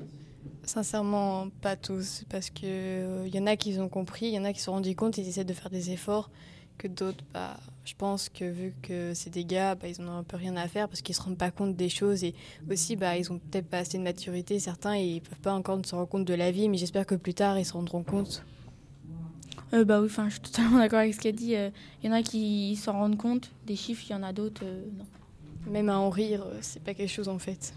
Sincèrement, 0.64 1.49
pas 1.61 1.75
tous, 1.75 2.23
parce 2.30 2.49
que 2.49 3.25
il 3.25 3.35
y 3.35 3.40
en 3.40 3.48
a 3.48 3.57
qui 3.57 3.77
ont 3.80 3.90
compris, 3.90 4.27
il 4.27 4.33
y 4.33 4.40
en 4.40 4.45
a 4.45 4.53
qui 4.53 4.59
se 4.59 4.65
sont 4.65 4.73
rendus 4.73 4.95
compte, 4.95 5.17
ils 5.17 5.27
essaient 5.27 5.43
de 5.43 5.53
faire 5.53 5.72
des 5.72 5.90
efforts, 5.90 6.30
que 6.77 6.88
d'autres, 6.88 7.23
bah, 7.33 7.57
je 7.85 7.93
pense 7.97 8.29
que 8.29 8.45
vu 8.45 8.73
que 8.81 9.13
c'est 9.13 9.29
des 9.29 9.43
gars, 9.43 9.75
bah, 9.75 9.87
ils 9.87 10.01
n'ont 10.01 10.17
un 10.17 10.23
peu 10.23 10.37
rien 10.37 10.55
à 10.55 10.67
faire 10.67 10.87
parce 10.87 11.01
qu'ils 11.01 11.15
se 11.15 11.21
rendent 11.21 11.37
pas 11.37 11.51
compte 11.51 11.75
des 11.75 11.89
choses 11.89 12.23
et 12.23 12.33
aussi 12.69 12.95
bah, 12.95 13.17
ils 13.17 13.31
ont 13.31 13.39
peut-être 13.39 13.67
pas 13.67 13.79
assez 13.79 13.97
de 13.97 14.03
maturité 14.03 14.57
certains 14.59 14.95
et 14.95 15.03
ils 15.03 15.21
peuvent 15.21 15.39
pas 15.39 15.53
encore 15.53 15.79
se 15.85 15.93
rendre 15.93 16.07
compte 16.07 16.25
de 16.25 16.33
la 16.33 16.51
vie 16.51 16.69
mais 16.69 16.77
j'espère 16.77 17.05
que 17.05 17.15
plus 17.15 17.33
tard 17.33 17.59
ils 17.59 17.65
se 17.65 17.73
rendront 17.73 18.03
compte. 18.03 18.43
Euh, 19.73 19.83
bah 19.83 19.99
oui, 19.99 20.05
enfin 20.05 20.29
je 20.29 20.33
suis 20.33 20.41
totalement 20.41 20.77
d'accord 20.77 20.99
avec 20.99 21.13
ce 21.13 21.19
qu'elle 21.19 21.35
dit. 21.35 21.51
Il 21.51 21.55
euh, 21.55 21.69
y 22.03 22.09
en 22.09 22.11
a 22.11 22.21
qui 22.21 22.75
s'en 22.75 22.93
rendent 22.93 23.17
compte 23.17 23.51
des 23.65 23.75
chiffres, 23.75 24.03
il 24.07 24.11
y 24.11 24.15
en 24.15 24.23
a 24.23 24.31
d'autres 24.31 24.63
euh, 24.63 24.85
non. 24.97 25.05
Même 25.71 25.89
à 25.89 25.97
en 25.97 26.09
rire, 26.09 26.45
c'est 26.61 26.83
pas 26.83 26.93
quelque 26.93 27.09
chose 27.09 27.29
en 27.29 27.39
fait. 27.39 27.73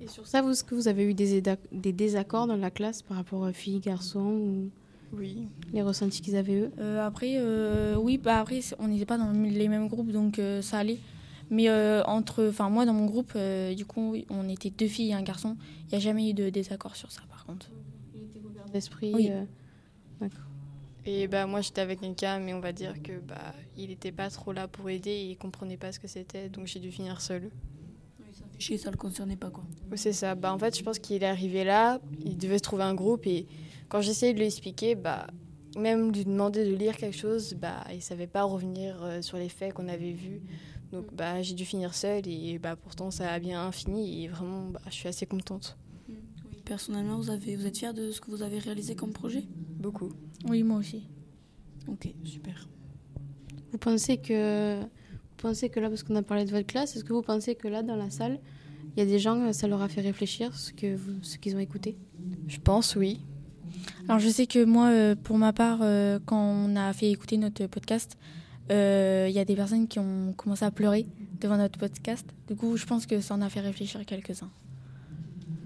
Et 0.00 0.08
sur 0.08 0.26
ça, 0.26 0.42
vous, 0.42 0.50
est-ce 0.50 0.64
que 0.64 0.74
vous 0.74 0.88
avez 0.88 1.04
eu 1.04 1.14
des, 1.14 1.42
des 1.70 1.92
désaccords 1.92 2.46
dans 2.46 2.56
la 2.56 2.70
classe 2.70 3.02
par 3.02 3.18
rapport 3.18 3.40
aux 3.40 3.52
filles, 3.52 3.80
garçons 3.80 4.20
ou... 4.20 4.70
Oui. 5.12 5.48
Les 5.72 5.82
ressentis 5.82 6.20
qu'ils 6.22 6.36
avaient 6.36 6.56
eux 6.56 6.70
euh, 6.78 7.06
Après, 7.06 7.34
euh, 7.36 7.96
oui, 7.96 8.18
bah 8.18 8.40
après, 8.40 8.60
on 8.78 8.88
n'était 8.88 9.04
pas 9.04 9.18
dans 9.18 9.32
les 9.32 9.68
mêmes 9.68 9.88
groupes, 9.88 10.10
donc 10.10 10.38
euh, 10.38 10.62
ça 10.62 10.78
allait. 10.78 10.98
Mais 11.50 11.70
entre, 12.06 12.48
enfin 12.48 12.70
moi 12.70 12.86
dans 12.86 12.94
mon 12.94 13.04
groupe, 13.04 13.36
du 13.76 13.84
coup, 13.84 14.16
on 14.30 14.48
était 14.48 14.70
deux 14.70 14.88
filles 14.88 15.10
et 15.10 15.14
un 15.14 15.22
garçon. 15.22 15.56
Il 15.82 15.88
n'y 15.90 15.96
a 15.96 16.00
jamais 16.00 16.30
eu 16.30 16.34
de 16.34 16.48
désaccord 16.48 16.96
sur 16.96 17.12
ça, 17.12 17.20
par 17.28 17.44
contre. 17.44 17.70
Il 18.14 18.22
était 18.22 18.40
ouvert 18.40 18.64
d'esprit. 18.72 19.12
Oui. 19.14 19.30
D'accord. 20.20 20.46
Et 21.06 21.28
bah 21.28 21.46
moi 21.46 21.60
j'étais 21.60 21.82
avec 21.82 22.00
quelqu'un, 22.00 22.38
mais 22.38 22.54
on 22.54 22.60
va 22.60 22.72
dire 22.72 23.02
que 23.02 23.12
bah 23.18 23.54
il 23.76 23.90
n'était 23.90 24.10
pas 24.10 24.30
trop 24.30 24.52
là 24.52 24.68
pour 24.68 24.88
aider 24.88 25.10
et 25.10 25.30
il 25.32 25.36
comprenait 25.36 25.76
pas 25.76 25.92
ce 25.92 26.00
que 26.00 26.08
c'était, 26.08 26.48
donc 26.48 26.66
j'ai 26.66 26.80
dû 26.80 26.90
finir 26.90 27.20
seule. 27.20 27.50
Oui, 28.70 28.78
ça 28.78 28.90
le 28.90 28.96
concernait 28.96 29.36
pas 29.36 29.50
quoi. 29.50 29.64
Oui, 29.90 29.98
c'est 29.98 30.12
ça. 30.14 30.34
Bah 30.34 30.52
en 30.52 30.58
fait, 30.58 30.76
je 30.78 30.82
pense 30.82 30.98
qu'il 30.98 31.22
est 31.22 31.26
arrivé 31.26 31.64
là, 31.64 32.00
il 32.24 32.38
devait 32.38 32.58
se 32.58 32.62
trouver 32.62 32.84
un 32.84 32.94
groupe 32.94 33.26
et 33.26 33.46
quand 33.94 34.00
j'essayais 34.00 34.32
de 34.32 34.38
lui 34.40 34.46
expliquer, 34.46 34.96
bah, 34.96 35.28
même 35.78 36.10
lui 36.10 36.24
demander 36.24 36.68
de 36.68 36.74
lire 36.74 36.96
quelque 36.96 37.16
chose, 37.16 37.54
bah, 37.54 37.84
il 37.90 37.98
ne 37.98 38.00
savait 38.00 38.26
pas 38.26 38.42
revenir 38.42 39.00
euh, 39.04 39.22
sur 39.22 39.38
les 39.38 39.48
faits 39.48 39.72
qu'on 39.72 39.86
avait 39.86 40.10
vus. 40.10 40.42
Donc 40.90 41.14
bah, 41.14 41.42
j'ai 41.42 41.54
dû 41.54 41.64
finir 41.64 41.94
seule 41.94 42.26
et 42.26 42.58
bah, 42.58 42.74
pourtant 42.74 43.12
ça 43.12 43.30
a 43.30 43.38
bien 43.38 43.70
fini 43.70 44.24
et 44.24 44.26
vraiment 44.26 44.64
bah, 44.64 44.80
je 44.86 44.94
suis 44.94 45.06
assez 45.06 45.26
contente. 45.26 45.78
Personnellement, 46.64 47.18
vous, 47.18 47.30
avez, 47.30 47.54
vous 47.54 47.66
êtes 47.66 47.78
fière 47.78 47.94
de 47.94 48.10
ce 48.10 48.20
que 48.20 48.32
vous 48.32 48.42
avez 48.42 48.58
réalisé 48.58 48.96
comme 48.96 49.12
projet? 49.12 49.44
Beaucoup. 49.78 50.10
Oui, 50.48 50.64
moi 50.64 50.78
aussi. 50.78 51.04
Ok, 51.86 52.12
super. 52.24 52.68
Vous 53.70 53.78
pensez 53.78 54.16
que, 54.16 54.80
vous 54.80 55.36
pensez 55.36 55.68
que 55.68 55.78
là, 55.78 55.88
parce 55.88 56.02
qu'on 56.02 56.16
a 56.16 56.22
parlé 56.24 56.44
de 56.44 56.50
votre 56.50 56.66
classe, 56.66 56.96
est-ce 56.96 57.04
que 57.04 57.12
vous 57.12 57.22
pensez 57.22 57.54
que 57.54 57.68
là, 57.68 57.84
dans 57.84 57.94
la 57.94 58.10
salle, 58.10 58.40
il 58.96 58.98
y 58.98 59.02
a 59.02 59.06
des 59.06 59.20
gens, 59.20 59.52
ça 59.52 59.68
leur 59.68 59.82
a 59.82 59.88
fait 59.88 60.00
réfléchir 60.00 60.52
ce 60.58 60.72
qu'ils 60.72 60.98
ce 61.22 61.38
qu'ils 61.38 61.54
ont 61.54 61.60
écouté? 61.60 61.96
Je 62.48 62.58
pense, 62.58 62.96
oui. 62.96 63.20
Alors 64.08 64.18
je 64.18 64.28
sais 64.28 64.46
que 64.46 64.64
moi, 64.64 64.90
euh, 64.90 65.14
pour 65.14 65.38
ma 65.38 65.52
part, 65.52 65.78
euh, 65.82 66.18
quand 66.26 66.38
on 66.38 66.76
a 66.76 66.92
fait 66.92 67.10
écouter 67.10 67.36
notre 67.38 67.66
podcast, 67.66 68.18
euh, 68.70 69.26
il 69.28 69.34
y 69.34 69.38
a 69.38 69.44
des 69.44 69.56
personnes 69.56 69.88
qui 69.88 69.98
ont 69.98 70.34
commencé 70.36 70.64
à 70.64 70.70
pleurer 70.70 71.06
devant 71.40 71.56
notre 71.56 71.78
podcast. 71.78 72.26
Du 72.48 72.54
coup, 72.54 72.76
je 72.76 72.84
pense 72.86 73.06
que 73.06 73.20
ça 73.20 73.34
en 73.34 73.42
a 73.42 73.48
fait 73.48 73.60
réfléchir 73.60 74.04
quelques-uns. 74.04 74.50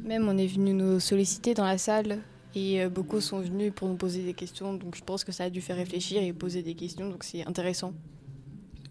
Même 0.05 0.29
on 0.29 0.39
est 0.39 0.47
venu 0.47 0.73
nous 0.73 1.01
solliciter 1.01 1.55
dans 1.55 1.65
la 1.65 1.79
salle 1.79 2.21
et 2.55 2.87
beaucoup 2.89 3.21
sont 3.21 3.41
venus 3.41 3.73
pour 3.75 3.89
nous 3.89 3.97
poser 3.97 4.23
des 4.23 4.35
questions. 4.35 4.75
Donc 4.75 4.97
je 4.97 5.05
pense 5.05 5.23
que 5.23 5.33
ça 5.33 5.45
a 5.45 5.51
dû 5.51 5.61
faire 5.61 5.77
réfléchir 5.77 6.23
et 6.23 6.33
poser 6.33 6.63
des 6.63 6.75
questions. 6.75 7.11
Donc 7.11 7.25
c'est 7.25 7.45
intéressant. 7.45 7.93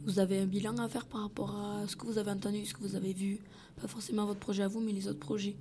Vous 0.06 0.20
avez 0.20 0.40
un 0.40 0.46
bilan 0.46 0.78
à 0.78 0.88
faire 0.88 1.06
par 1.06 1.22
rapport 1.22 1.56
à 1.56 1.88
ce 1.88 1.96
que 1.96 2.06
vous 2.06 2.18
avez 2.18 2.32
entendu, 2.32 2.66
ce 2.66 2.74
que 2.74 2.82
vous 2.82 2.96
avez 2.96 3.14
vu? 3.14 3.40
Pas 3.82 3.88
forcément 3.88 4.26
votre 4.26 4.40
projet 4.40 4.64
à 4.64 4.68
vous, 4.68 4.80
mais 4.80 4.92
les 4.92 5.08
autres 5.08 5.20
projets 5.20 5.56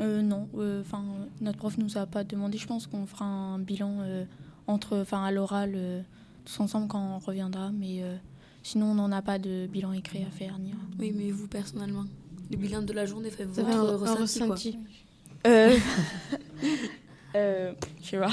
euh, 0.00 0.22
non, 0.22 0.48
euh, 0.56 0.80
enfin 0.82 1.04
notre 1.40 1.58
prof 1.58 1.78
nous 1.78 1.98
a 1.98 2.06
pas 2.06 2.24
demandé. 2.24 2.58
Je 2.58 2.66
pense 2.66 2.86
qu'on 2.86 3.06
fera 3.06 3.24
un 3.24 3.58
bilan 3.58 3.98
euh, 4.00 4.24
entre, 4.66 4.98
enfin 4.98 5.24
à 5.24 5.30
l'oral 5.30 5.76
tous 6.44 6.60
ensemble 6.60 6.88
quand 6.88 7.16
on 7.16 7.18
reviendra, 7.18 7.70
mais 7.70 8.02
sinon 8.62 8.86
on 8.86 8.94
n'en 8.94 9.12
a 9.12 9.22
pas 9.22 9.38
de 9.38 9.66
bilan 9.66 9.92
écrit 9.92 10.24
à 10.24 10.30
faire 10.30 10.58
ni. 10.58 10.72
Oui, 10.98 11.12
mais 11.16 11.30
vous 11.30 11.46
personnellement, 11.46 12.04
le 12.50 12.56
bilan 12.56 12.82
de 12.82 12.92
la 12.92 13.06
journée, 13.06 13.30
fait 13.30 13.44
votre 13.44 13.68
un, 13.68 13.96
ressenti, 13.96 14.42
ressenti. 14.42 14.78
Euh, 17.34 17.72
je 18.02 18.06
sais 18.06 18.18
pas. 18.18 18.32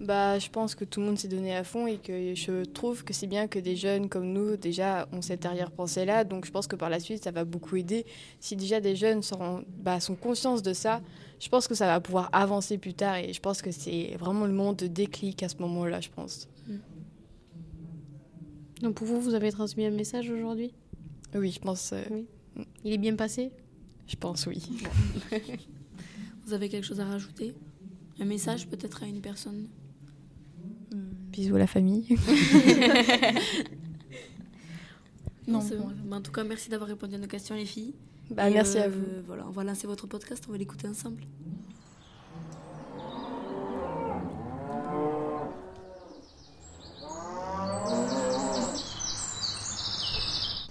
Bah, 0.00 0.38
je 0.38 0.48
pense 0.48 0.76
que 0.76 0.84
tout 0.84 1.00
le 1.00 1.06
monde 1.06 1.18
s'est 1.18 1.28
donné 1.28 1.56
à 1.56 1.64
fond 1.64 1.88
et 1.88 1.98
que 1.98 2.34
je 2.34 2.64
trouve 2.64 3.02
que 3.02 3.12
c'est 3.12 3.26
bien 3.26 3.48
que 3.48 3.58
des 3.58 3.74
jeunes 3.74 4.08
comme 4.08 4.32
nous, 4.32 4.56
déjà, 4.56 5.08
ont 5.12 5.22
cette 5.22 5.44
arrière-pensée-là. 5.44 6.22
Donc, 6.22 6.46
je 6.46 6.52
pense 6.52 6.68
que 6.68 6.76
par 6.76 6.88
la 6.88 7.00
suite, 7.00 7.24
ça 7.24 7.32
va 7.32 7.44
beaucoup 7.44 7.74
aider. 7.74 8.06
Si 8.38 8.54
déjà 8.54 8.80
des 8.80 8.94
jeunes 8.94 9.22
sont, 9.22 9.64
bah, 9.78 9.98
sont 9.98 10.14
conscients 10.14 10.60
de 10.60 10.72
ça, 10.72 11.02
je 11.40 11.48
pense 11.48 11.66
que 11.66 11.74
ça 11.74 11.86
va 11.86 12.00
pouvoir 12.00 12.28
avancer 12.32 12.78
plus 12.78 12.94
tard. 12.94 13.16
Et 13.16 13.32
je 13.32 13.40
pense 13.40 13.60
que 13.60 13.72
c'est 13.72 14.16
vraiment 14.20 14.46
le 14.46 14.52
monde 14.52 14.76
de 14.76 14.86
déclic 14.86 15.42
à 15.42 15.48
ce 15.48 15.56
moment-là, 15.56 16.00
je 16.00 16.10
pense. 16.10 16.46
Mm. 16.68 16.76
Donc, 18.82 18.94
pour 18.94 19.06
vous, 19.08 19.20
vous 19.20 19.34
avez 19.34 19.50
transmis 19.50 19.84
un 19.84 19.90
message 19.90 20.30
aujourd'hui? 20.30 20.72
Oui, 21.34 21.50
je 21.50 21.58
pense. 21.58 21.92
Euh, 21.92 22.02
oui. 22.12 22.26
Il 22.84 22.92
est 22.92 22.98
bien 22.98 23.16
passé? 23.16 23.50
Je 24.06 24.14
pense, 24.14 24.46
oui. 24.46 24.62
vous 26.46 26.52
avez 26.52 26.68
quelque 26.68 26.86
chose 26.86 27.00
à 27.00 27.04
rajouter? 27.04 27.56
Un 28.20 28.24
message 28.26 28.68
peut-être 28.68 29.02
à 29.02 29.06
une 29.06 29.20
personne? 29.20 29.68
Bisous 31.38 31.54
à 31.54 31.60
la 31.60 31.68
famille. 31.68 32.04
non, 35.46 35.60
c'est 35.60 35.76
bon. 35.76 35.92
Bah, 36.06 36.16
en 36.16 36.20
tout 36.20 36.32
cas, 36.32 36.42
merci 36.42 36.68
d'avoir 36.68 36.88
répondu 36.88 37.14
à 37.14 37.18
nos 37.18 37.28
questions, 37.28 37.54
les 37.54 37.64
filles. 37.64 37.94
Bah, 38.28 38.50
merci 38.50 38.78
à 38.78 38.86
euh, 38.86 38.88
vous. 38.88 39.04
Voilà, 39.24 39.44
on 39.46 39.52
va 39.52 39.62
lancer 39.62 39.86
votre 39.86 40.08
podcast, 40.08 40.46
on 40.48 40.52
va 40.52 40.58
l'écouter 40.58 40.88
ensemble. 40.88 41.22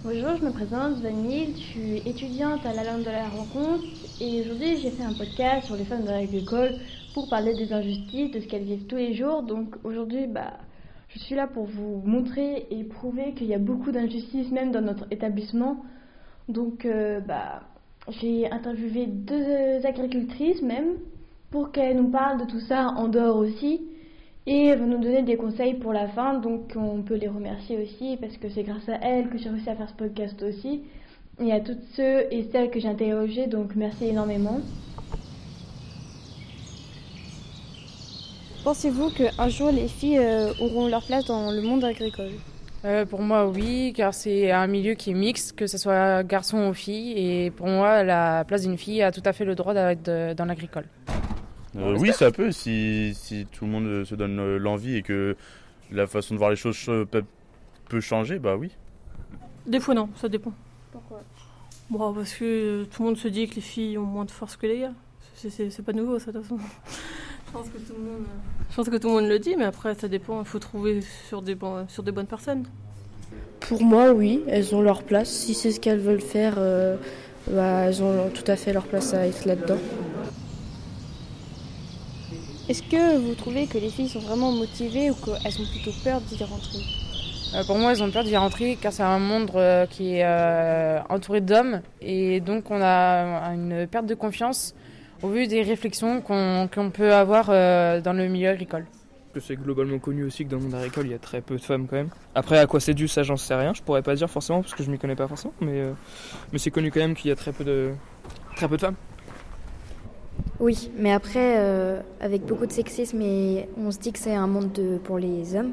Bonjour, 0.04 0.36
je 0.38 0.44
me 0.44 0.52
présente, 0.52 1.00
Vanille, 1.00 1.54
je 1.56 1.60
suis 1.62 1.96
étudiante 2.04 2.66
à 2.66 2.74
la 2.74 2.84
langue 2.84 3.04
de 3.04 3.10
la 3.10 3.28
rencontre 3.30 3.84
et 4.20 4.42
aujourd'hui 4.42 4.80
j'ai 4.82 4.90
fait 4.90 5.02
un 5.02 5.14
podcast 5.14 5.66
sur 5.66 5.76
les 5.76 5.84
femmes 5.84 6.04
de 6.04 6.10
l'agricole 6.10 6.78
parler 7.26 7.54
des 7.54 7.72
injustices, 7.72 8.30
de 8.30 8.40
ce 8.40 8.46
qu'elles 8.46 8.64
vivent 8.64 8.86
tous 8.86 8.96
les 8.96 9.14
jours. 9.14 9.42
Donc 9.42 9.76
aujourd'hui, 9.84 10.26
bah, 10.26 10.54
je 11.08 11.18
suis 11.18 11.34
là 11.34 11.46
pour 11.46 11.64
vous 11.64 12.02
montrer 12.04 12.66
et 12.70 12.84
prouver 12.84 13.32
qu'il 13.32 13.46
y 13.46 13.54
a 13.54 13.58
beaucoup 13.58 13.92
d'injustices 13.92 14.50
même 14.50 14.70
dans 14.70 14.82
notre 14.82 15.06
établissement. 15.10 15.78
Donc 16.48 16.84
euh, 16.84 17.20
bah, 17.20 17.62
j'ai 18.08 18.50
interviewé 18.50 19.06
deux 19.06 19.84
agricultrices 19.84 20.62
même 20.62 20.96
pour 21.50 21.72
qu'elles 21.72 21.96
nous 21.96 22.10
parlent 22.10 22.40
de 22.40 22.50
tout 22.50 22.60
ça 22.60 22.88
en 22.96 23.08
dehors 23.08 23.36
aussi 23.36 23.80
et 24.46 24.66
elles 24.66 24.78
vont 24.78 24.86
nous 24.86 24.98
donner 24.98 25.22
des 25.22 25.36
conseils 25.36 25.74
pour 25.74 25.92
la 25.92 26.08
fin. 26.08 26.38
Donc 26.38 26.72
on 26.76 27.02
peut 27.02 27.16
les 27.16 27.28
remercier 27.28 27.78
aussi 27.82 28.16
parce 28.20 28.36
que 28.36 28.48
c'est 28.48 28.62
grâce 28.62 28.88
à 28.88 28.98
elles 29.02 29.28
que 29.28 29.38
j'ai 29.38 29.50
réussi 29.50 29.68
à 29.68 29.76
faire 29.76 29.88
ce 29.88 29.94
podcast 29.94 30.42
aussi. 30.42 30.82
Et 31.40 31.52
à 31.52 31.60
toutes 31.60 31.82
ceux 31.94 32.32
et 32.32 32.48
celles 32.50 32.70
que 32.70 32.80
j'ai 32.80 32.88
interrogées, 32.88 33.46
donc 33.46 33.76
merci 33.76 34.06
énormément. 34.06 34.60
Pensez-vous 38.64 39.10
qu'un 39.10 39.48
jour 39.48 39.70
les 39.70 39.88
filles 39.88 40.18
euh, 40.18 40.52
auront 40.60 40.88
leur 40.88 41.04
place 41.04 41.24
dans 41.26 41.50
le 41.50 41.62
monde 41.62 41.84
agricole? 41.84 42.32
Euh, 42.84 43.06
Pour 43.06 43.22
moi, 43.22 43.48
oui, 43.48 43.92
car 43.96 44.12
c'est 44.14 44.50
un 44.50 44.66
milieu 44.66 44.94
qui 44.94 45.10
est 45.10 45.14
mixte, 45.14 45.56
que 45.56 45.66
ce 45.66 45.78
soit 45.78 46.22
garçon 46.22 46.68
ou 46.68 46.74
fille. 46.74 47.12
Et 47.16 47.50
pour 47.50 47.66
moi, 47.66 48.02
la 48.02 48.44
place 48.44 48.62
d'une 48.62 48.78
fille 48.78 49.02
a 49.02 49.10
tout 49.10 49.22
à 49.24 49.32
fait 49.32 49.44
le 49.44 49.54
droit 49.54 49.74
d'être 49.74 50.34
dans 50.34 50.44
l'agricole. 50.44 50.86
Euh, 51.76 51.96
oui, 51.98 52.12
ça 52.12 52.30
peut, 52.30 52.50
si, 52.50 53.14
si, 53.14 53.46
tout 53.46 53.64
le 53.64 53.70
monde 53.70 54.04
se 54.04 54.14
donne 54.14 54.56
l'envie 54.56 54.96
et 54.96 55.02
que 55.02 55.36
la 55.90 56.06
façon 56.06 56.34
de 56.34 56.38
voir 56.38 56.50
les 56.50 56.56
choses 56.56 56.78
peut, 57.10 57.24
peut 57.88 58.00
changer, 58.00 58.38
bah 58.38 58.56
oui. 58.56 58.70
Des 59.66 59.80
fois, 59.80 59.94
non, 59.94 60.08
ça 60.16 60.28
dépend. 60.28 60.52
Pourquoi? 60.92 61.22
Bon, 61.90 62.12
parce 62.12 62.34
que 62.34 62.84
tout 62.84 63.02
le 63.02 63.08
monde 63.08 63.18
se 63.18 63.28
dit 63.28 63.48
que 63.48 63.56
les 63.56 63.60
filles 63.60 63.98
ont 63.98 64.04
moins 64.04 64.24
de 64.24 64.30
force 64.30 64.56
que 64.56 64.66
les 64.66 64.80
gars. 64.80 64.92
C'est 65.34 65.84
pas 65.84 65.92
nouveau, 65.92 66.18
ça, 66.18 66.32
de 66.32 66.38
toute 66.38 66.48
façon. 66.48 66.58
Je, 67.48 67.58
pense 67.58 67.68
que 67.68 67.78
tout 67.78 67.94
le 67.96 68.04
monde, 68.04 68.26
je 68.70 68.76
pense 68.76 68.88
que 68.88 68.96
tout 68.96 69.08
le 69.08 69.14
monde 69.14 69.28
le 69.28 69.38
dit, 69.38 69.56
mais 69.56 69.64
après, 69.64 69.94
ça 69.94 70.08
dépend. 70.08 70.40
Il 70.40 70.46
faut 70.46 70.58
trouver 70.58 71.00
sur 71.28 71.42
des, 71.42 71.56
sur 71.88 72.02
des 72.02 72.12
bonnes 72.12 72.26
personnes. 72.26 72.64
Pour 73.60 73.82
moi, 73.82 74.12
oui, 74.12 74.42
elles 74.46 74.74
ont 74.74 74.82
leur 74.82 75.02
place. 75.02 75.28
Si 75.28 75.54
c'est 75.54 75.72
ce 75.72 75.80
qu'elles 75.80 76.00
veulent 76.00 76.20
faire, 76.20 76.54
euh, 76.58 76.96
bah, 77.50 77.86
elles 77.86 78.02
ont 78.02 78.30
tout 78.30 78.48
à 78.50 78.56
fait 78.56 78.72
leur 78.72 78.84
place 78.84 79.14
à 79.14 79.26
être 79.26 79.44
là-dedans. 79.44 79.78
Est-ce 82.68 82.82
que 82.82 83.16
vous 83.16 83.34
trouvez 83.34 83.66
que 83.66 83.78
les 83.78 83.88
filles 83.88 84.10
sont 84.10 84.20
vraiment 84.20 84.52
motivées 84.52 85.10
ou 85.10 85.14
qu'elles 85.14 85.60
ont 85.60 85.66
plutôt 85.72 85.92
peur 86.04 86.20
d'y 86.20 86.44
rentrer? 86.44 86.78
Euh, 87.54 87.64
Pour 87.64 87.78
moi, 87.78 87.92
elles 87.92 88.02
ont 88.02 88.10
peur 88.10 88.24
d'y 88.24 88.36
rentrer 88.36 88.76
car 88.80 88.92
c'est 88.92 89.02
un 89.02 89.18
monde 89.18 89.50
euh, 89.54 89.86
qui 89.86 90.16
est 90.16 90.24
euh, 90.24 91.00
entouré 91.08 91.40
d'hommes 91.40 91.80
et 92.02 92.40
donc 92.40 92.70
on 92.70 92.80
a 92.82 93.54
une 93.54 93.86
perte 93.86 94.04
de 94.04 94.14
confiance 94.14 94.74
au 95.22 95.28
vu 95.28 95.46
des 95.46 95.62
réflexions 95.62 96.20
qu'on 96.20 96.90
peut 96.92 97.12
avoir 97.12 97.46
dans 97.46 98.12
le 98.12 98.28
milieu 98.28 98.50
agricole. 98.50 98.86
C'est 99.40 99.56
globalement 99.56 99.98
connu 100.00 100.24
aussi 100.24 100.44
que 100.44 100.50
dans 100.50 100.56
le 100.56 100.64
monde 100.64 100.74
agricole, 100.74 101.06
il 101.06 101.12
y 101.12 101.14
a 101.14 101.18
très 101.18 101.40
peu 101.40 101.56
de 101.56 101.60
femmes 101.60 101.86
quand 101.86 101.94
même. 101.94 102.08
Après, 102.34 102.58
à 102.58 102.66
quoi 102.66 102.80
c'est 102.80 102.94
dû, 102.94 103.06
ça 103.06 103.22
j'en 103.22 103.36
sais 103.36 103.54
rien. 103.54 103.72
Je 103.72 103.82
pourrais 103.82 104.02
pas 104.02 104.16
dire 104.16 104.28
forcément 104.28 104.62
parce 104.62 104.74
que 104.74 104.82
je 104.82 104.90
m'y 104.90 104.98
connais 104.98 105.14
pas 105.14 105.28
forcément, 105.28 105.54
mais, 105.60 105.84
mais 106.52 106.58
c'est 106.58 106.72
connu 106.72 106.90
quand 106.90 106.98
même 106.98 107.14
qu'il 107.14 107.28
y 107.28 107.32
a 107.32 107.36
très 107.36 107.52
peu 107.52 107.62
de, 107.62 107.92
très 108.56 108.66
peu 108.66 108.76
de 108.76 108.80
femmes. 108.80 108.96
Oui, 110.60 110.90
mais 110.96 111.12
après, 111.12 111.56
euh, 111.58 112.00
avec 112.20 112.44
beaucoup 112.44 112.66
de 112.66 112.72
sexisme, 112.72 113.20
et 113.22 113.68
on 113.76 113.92
se 113.92 113.98
dit 113.98 114.12
que 114.12 114.18
c'est 114.18 114.34
un 114.34 114.48
monde 114.48 114.72
de, 114.72 114.98
pour 114.98 115.18
les 115.18 115.54
hommes. 115.54 115.72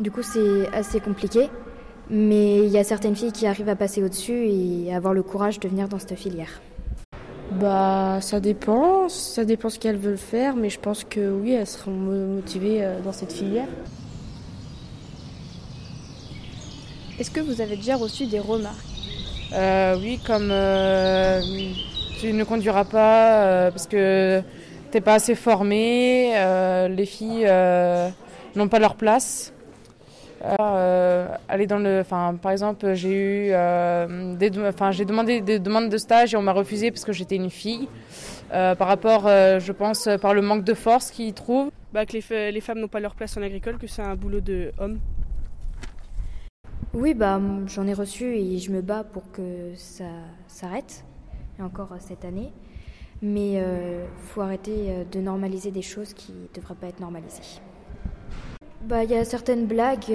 Du 0.00 0.10
coup, 0.10 0.22
c'est 0.22 0.68
assez 0.72 1.00
compliqué. 1.00 1.48
Mais 2.08 2.58
il 2.58 2.68
y 2.68 2.78
a 2.78 2.84
certaines 2.84 3.16
filles 3.16 3.32
qui 3.32 3.46
arrivent 3.46 3.68
à 3.68 3.74
passer 3.74 4.02
au-dessus 4.02 4.46
et 4.46 4.94
avoir 4.94 5.12
le 5.12 5.24
courage 5.24 5.58
de 5.58 5.68
venir 5.68 5.88
dans 5.88 5.98
cette 5.98 6.14
filière. 6.14 6.60
Bah, 7.52 8.18
ça 8.20 8.40
dépend. 8.40 9.08
Ça 9.08 9.44
dépend 9.44 9.68
ce 9.68 9.78
qu'elles 9.78 9.98
veulent 9.98 10.18
faire, 10.18 10.56
mais 10.56 10.70
je 10.70 10.78
pense 10.80 11.04
que 11.04 11.30
oui, 11.30 11.52
elles 11.52 11.66
seront 11.66 11.90
motivées 11.90 12.84
euh, 12.84 13.00
dans 13.00 13.12
cette 13.12 13.32
filière. 13.32 13.68
Est-ce 17.18 17.30
que 17.30 17.40
vous 17.40 17.60
avez 17.60 17.76
déjà 17.76 17.96
reçu 17.96 18.26
des 18.26 18.40
remarques? 18.40 18.76
Euh, 19.52 19.96
Oui, 19.98 20.18
comme 20.26 20.52
tu 22.20 22.32
ne 22.32 22.44
conduiras 22.44 22.84
pas 22.84 23.44
euh, 23.44 23.70
parce 23.70 23.86
que 23.86 24.42
tu 24.90 24.96
n'es 24.98 25.00
pas 25.00 25.14
assez 25.14 25.34
formé, 25.34 26.32
euh, 26.36 26.88
les 26.88 27.06
filles 27.06 27.46
euh, 27.46 28.08
n'ont 28.54 28.68
pas 28.68 28.78
leur 28.78 28.96
place. 28.96 29.52
Aller 30.58 31.66
dans 31.66 31.78
le, 31.78 32.00
enfin, 32.00 32.36
par 32.40 32.52
exemple, 32.52 32.94
j'ai 32.94 33.10
eu, 33.10 33.48
des, 34.36 34.50
enfin, 34.66 34.90
j'ai 34.90 35.04
demandé 35.04 35.40
des 35.40 35.58
demandes 35.58 35.88
de 35.88 35.98
stage 35.98 36.34
et 36.34 36.36
on 36.36 36.42
m'a 36.42 36.52
refusé 36.52 36.90
parce 36.90 37.04
que 37.04 37.12
j'étais 37.12 37.36
une 37.36 37.50
fille. 37.50 37.88
par 38.50 38.86
rapport, 38.86 39.22
je 39.26 39.72
pense, 39.72 40.08
par 40.20 40.34
le 40.34 40.42
manque 40.42 40.64
de 40.64 40.74
force 40.74 41.10
qu'ils 41.10 41.34
trouvent. 41.34 41.70
Bah, 41.92 42.06
que 42.06 42.12
les, 42.12 42.52
les 42.52 42.60
femmes 42.60 42.80
n'ont 42.80 42.88
pas 42.88 43.00
leur 43.00 43.14
place 43.14 43.36
en 43.36 43.42
agricole, 43.42 43.78
que 43.78 43.86
c'est 43.86 44.02
un 44.02 44.16
boulot 44.16 44.40
de 44.40 44.72
homme. 44.78 44.98
Oui, 46.98 47.12
bah, 47.12 47.38
j'en 47.66 47.86
ai 47.86 47.92
reçu 47.92 48.24
et 48.24 48.58
je 48.58 48.72
me 48.72 48.80
bats 48.80 49.04
pour 49.04 49.30
que 49.30 49.74
ça 49.74 50.08
s'arrête 50.48 51.04
et 51.58 51.62
encore 51.62 51.92
euh, 51.92 51.96
cette 52.00 52.24
année. 52.24 52.52
Mais 53.20 53.52
il 53.52 53.58
euh, 53.58 54.06
faut 54.28 54.40
arrêter 54.40 54.72
euh, 54.88 55.04
de 55.04 55.20
normaliser 55.20 55.70
des 55.70 55.82
choses 55.82 56.14
qui 56.14 56.32
ne 56.32 56.54
devraient 56.54 56.74
pas 56.74 56.86
être 56.86 57.00
normalisées. 57.00 57.60
Bah, 58.82 59.02
il 59.02 59.10
y 59.10 59.14
a 59.16 59.24
certaines 59.24 59.66
blagues 59.66 60.12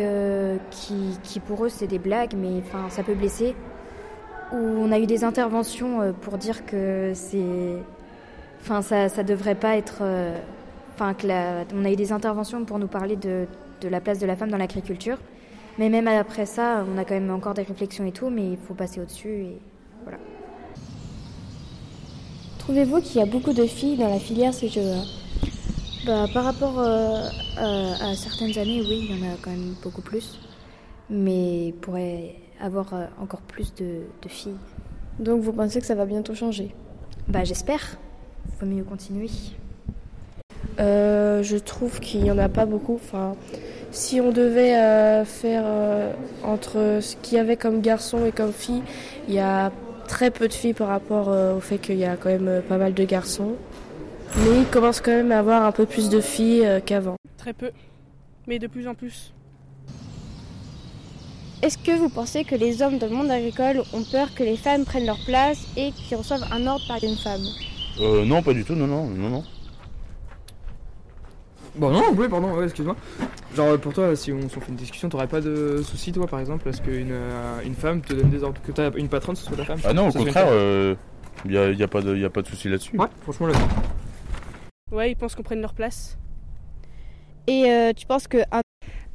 qui, 0.72 0.96
qui, 1.24 1.40
pour 1.40 1.66
eux, 1.66 1.70
c'est 1.70 1.88
des 1.88 2.00
blagues, 2.00 2.34
mais 2.38 2.60
enfin, 2.60 2.90
ça 2.90 3.04
peut 3.04 3.16
blesser. 3.16 3.56
Où 4.54 4.56
on 4.56 4.92
a 4.92 5.00
eu 5.00 5.06
des 5.06 5.24
interventions 5.24 6.14
pour 6.22 6.38
dire 6.38 6.66
que 6.66 7.12
c'est, 7.14 7.76
enfin, 8.62 8.82
ça, 8.82 9.10
ça 9.10 9.24
devrait 9.24 9.56
pas 9.56 9.76
être, 9.78 10.04
enfin, 10.94 11.14
que 11.14 11.28
on 11.76 11.86
a 11.86 11.92
eu 11.92 11.96
des 11.96 12.12
interventions 12.12 12.64
pour 12.64 12.80
nous 12.80 12.88
parler 12.88 13.16
de, 13.18 13.46
de 13.82 13.88
la 13.90 14.00
place 14.00 14.20
de 14.20 14.26
la 14.26 14.36
femme 14.36 14.52
dans 14.52 14.58
l'agriculture. 14.58 15.18
Mais 15.78 15.90
même 15.90 16.08
après 16.08 16.46
ça, 16.46 16.86
on 16.94 16.98
a 16.98 17.06
quand 17.06 17.14
même 17.14 17.32
encore 17.32 17.54
des 17.54 17.64
réflexions 17.64 18.06
et 18.06 18.12
tout, 18.12 18.30
mais 18.30 18.52
il 18.52 18.58
faut 18.58 18.74
passer 18.74 19.00
au-dessus 19.02 19.30
et 19.30 19.58
voilà. 20.04 20.20
Trouvez-vous 22.60 23.02
qu'il 23.02 23.18
y 23.18 23.24
a 23.24 23.26
beaucoup 23.26 23.54
de 23.54 23.66
filles 23.66 23.98
dans 23.98 24.10
la 24.10 24.20
filière 24.20 24.54
CGEA 24.54 25.02
bah, 26.06 26.26
Par 26.34 26.44
rapport 26.44 26.80
euh, 26.80 27.28
à, 27.58 28.16
certaines 28.16 28.58
années, 28.58 28.82
oui, 28.82 29.08
il 29.10 29.18
y 29.18 29.24
en 29.24 29.34
a 29.34 29.36
quand 29.42 29.52
même 29.52 29.76
beaucoup 29.84 30.02
plus. 30.02 30.40
Mais 31.10 31.68
il 31.68 31.74
pourrait 31.74 32.36
avoir 32.60 32.94
euh, 32.94 33.06
encore 33.22 33.42
plus 33.42 33.74
de, 33.76 34.04
filles. 34.28 34.56
Donc 35.20 35.42
vous 35.42 35.52
pensez 35.52 35.80
que 35.80 35.86
ça 35.86 35.96
va 35.96 36.06
bientôt 36.06 36.34
changer? 36.36 36.74
Bah 37.28 37.44
j'espère. 37.44 37.98
Il 38.48 38.60
faut 38.60 38.66
mieux 38.66 38.84
continuer. 38.84 39.30
Euh, 40.80 41.44
je 41.44 41.58
trouve 41.58 42.00
qu'il 42.00 42.24
n'y 42.24 42.32
en 42.32 42.38
a 42.38 42.50
pas 42.50 42.66
beaucoup. 42.66 42.96
Enfin, 42.96 43.36
si 43.92 44.22
on 44.22 44.32
devait 44.32 45.26
faire 45.26 45.66
entre 46.44 47.00
ce 47.02 47.16
qu'il 47.18 47.38
y 47.38 47.40
avait 47.40 47.58
comme 47.58 47.82
garçon 47.82 48.26
et 48.26 48.32
comme 48.32 48.54
fille, 48.54 48.82
il 49.28 49.34
y 49.34 49.40
a 49.40 49.72
très 50.12 50.30
peu 50.30 50.50
de 50.50 50.54
filles 50.54 50.74
par 50.74 50.90
rapport 50.90 51.30
euh, 51.30 51.56
au 51.56 51.62
fait 51.62 51.78
qu'il 51.78 51.96
y 51.96 52.04
a 52.04 52.18
quand 52.18 52.28
même 52.28 52.48
euh, 52.50 52.62
pas 52.62 52.78
mal 52.78 52.94
de 52.94 53.04
garçons. 53.06 53.54
Mais 54.38 54.60
il 54.60 54.66
commence 54.66 55.02
quand 55.02 55.12
même 55.12 55.32
à 55.32 55.40
avoir 55.40 55.64
un 55.64 55.72
peu 55.72 55.86
plus 55.86 56.10
de 56.10 56.22
filles 56.22 56.66
euh, 56.66 56.80
qu'avant. 56.80 57.16
Très 57.38 57.54
peu, 57.54 57.72
mais 58.48 58.60
de 58.60 58.68
plus 58.68 58.88
en 58.88 58.96
plus. 58.96 59.34
Est-ce 61.62 61.78
que 61.78 61.92
vous 61.92 62.10
pensez 62.10 62.44
que 62.44 62.56
les 62.56 62.82
hommes 62.82 62.98
dans 62.98 63.08
le 63.08 63.16
monde 63.16 63.30
agricole 63.30 63.84
ont 63.94 64.04
peur 64.04 64.34
que 64.34 64.44
les 64.44 64.58
femmes 64.58 64.84
prennent 64.84 65.06
leur 65.06 65.20
place 65.26 65.68
et 65.78 65.92
qu'ils 65.92 66.18
reçoivent 66.18 66.46
un 66.52 66.66
ordre 66.66 66.84
par 66.88 67.04
une 67.04 67.16
femme? 67.18 67.42
Euh, 68.00 68.26
Non, 68.26 68.42
pas 68.42 68.54
du 68.54 68.64
tout, 68.64 68.74
non, 68.74 68.88
non, 68.88 69.06
non, 69.08 69.30
non. 69.30 69.44
Bon, 71.76 71.92
non, 71.92 72.04
oui, 72.16 72.28
pardon, 72.28 72.62
excuse-moi. 72.64 72.96
Genre, 73.56 73.78
pour 73.80 73.94
toi, 73.94 74.16
si 74.16 74.32
on, 74.32 74.50
fait 74.50 74.60
une 74.70 74.76
discussion, 74.76 75.08
t'aurais 75.10 75.28
pas 75.28 75.40
de 75.40 75.82
soucis, 75.84 76.12
toi, 76.12 76.26
par 76.26 76.40
exemple, 76.40 76.64
parce 76.64 76.80
qu'une 76.80 77.12
euh, 77.12 77.62
une 77.64 77.76
femme 77.76 78.02
te 78.02 78.14
donne 78.14 78.30
des 78.30 78.44
ordres, 78.44 78.60
que 78.66 78.72
t'as 78.72 78.92
une 78.92 79.08
patronne, 79.08 79.36
ce 79.36 79.46
soit 79.46 79.56
ta 79.56 79.66
femme 79.66 79.80
Ah 79.84 79.94
non, 79.94 80.10
au 80.10 80.12
contraire, 80.12 80.48
il 81.46 81.52
n'y 81.52 81.58
a, 81.58 81.72
y 81.72 81.84
a, 81.84 81.88
pas 81.88 82.02
de, 82.02 82.16
y 82.16 82.26
a 82.26 82.30
pas 82.30 82.42
de 82.42 82.48
soucis 82.48 82.70
là-dessus. 82.70 82.98
Ouais, 82.98 83.08
franchement, 83.24 83.48
là 83.48 83.54
Ouais, 84.92 85.12
ils 85.12 85.16
pensent 85.16 85.36
qu'on 85.36 85.44
prenne 85.44 85.62
leur 85.62 85.74
place. 85.74 86.18
Et 87.48 87.72
euh, 87.72 87.94
tu 87.94 88.06
penses 88.06 88.28
que. 88.28 88.40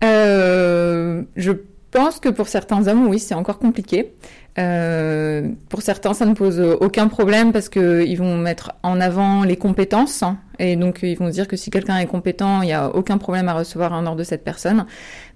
Euh, 0.05 1.23
je 1.37 1.53
pense 1.97 2.21
que 2.21 2.29
pour 2.29 2.47
certains 2.47 2.89
hommes, 2.89 3.07
oui, 3.07 3.19
c'est 3.19 3.35
encore 3.35 3.59
compliqué. 3.59 4.13
Euh, 4.59 5.49
pour 5.71 5.81
certains, 5.81 6.13
ça 6.13 6.27
ne 6.27 6.35
pose 6.35 6.61
aucun 6.81 7.09
problème 7.09 7.53
parce 7.53 7.71
que 7.71 8.05
ils 8.07 8.17
vont 8.17 8.37
mettre 8.37 8.73
en 8.83 9.01
avant 9.01 9.45
les 9.45 9.57
compétences 9.57 10.23
hein, 10.23 10.39
et 10.59 10.77
donc 10.77 11.01
ils 11.03 11.17
vont 11.17 11.29
dire 11.29 11.47
que 11.47 11.57
si 11.57 11.71
quelqu'un 11.71 11.99
est 11.99 12.07
compétent, 12.07 12.61
il 12.63 12.67
n'y 12.67 12.73
a 12.75 12.89
aucun 12.95 13.17
problème 13.17 13.49
à 13.49 13.55
recevoir 13.55 13.95
un 13.95 14.07
ordre 14.07 14.19
de 14.19 14.25
cette 14.25 14.45
personne. 14.45 14.85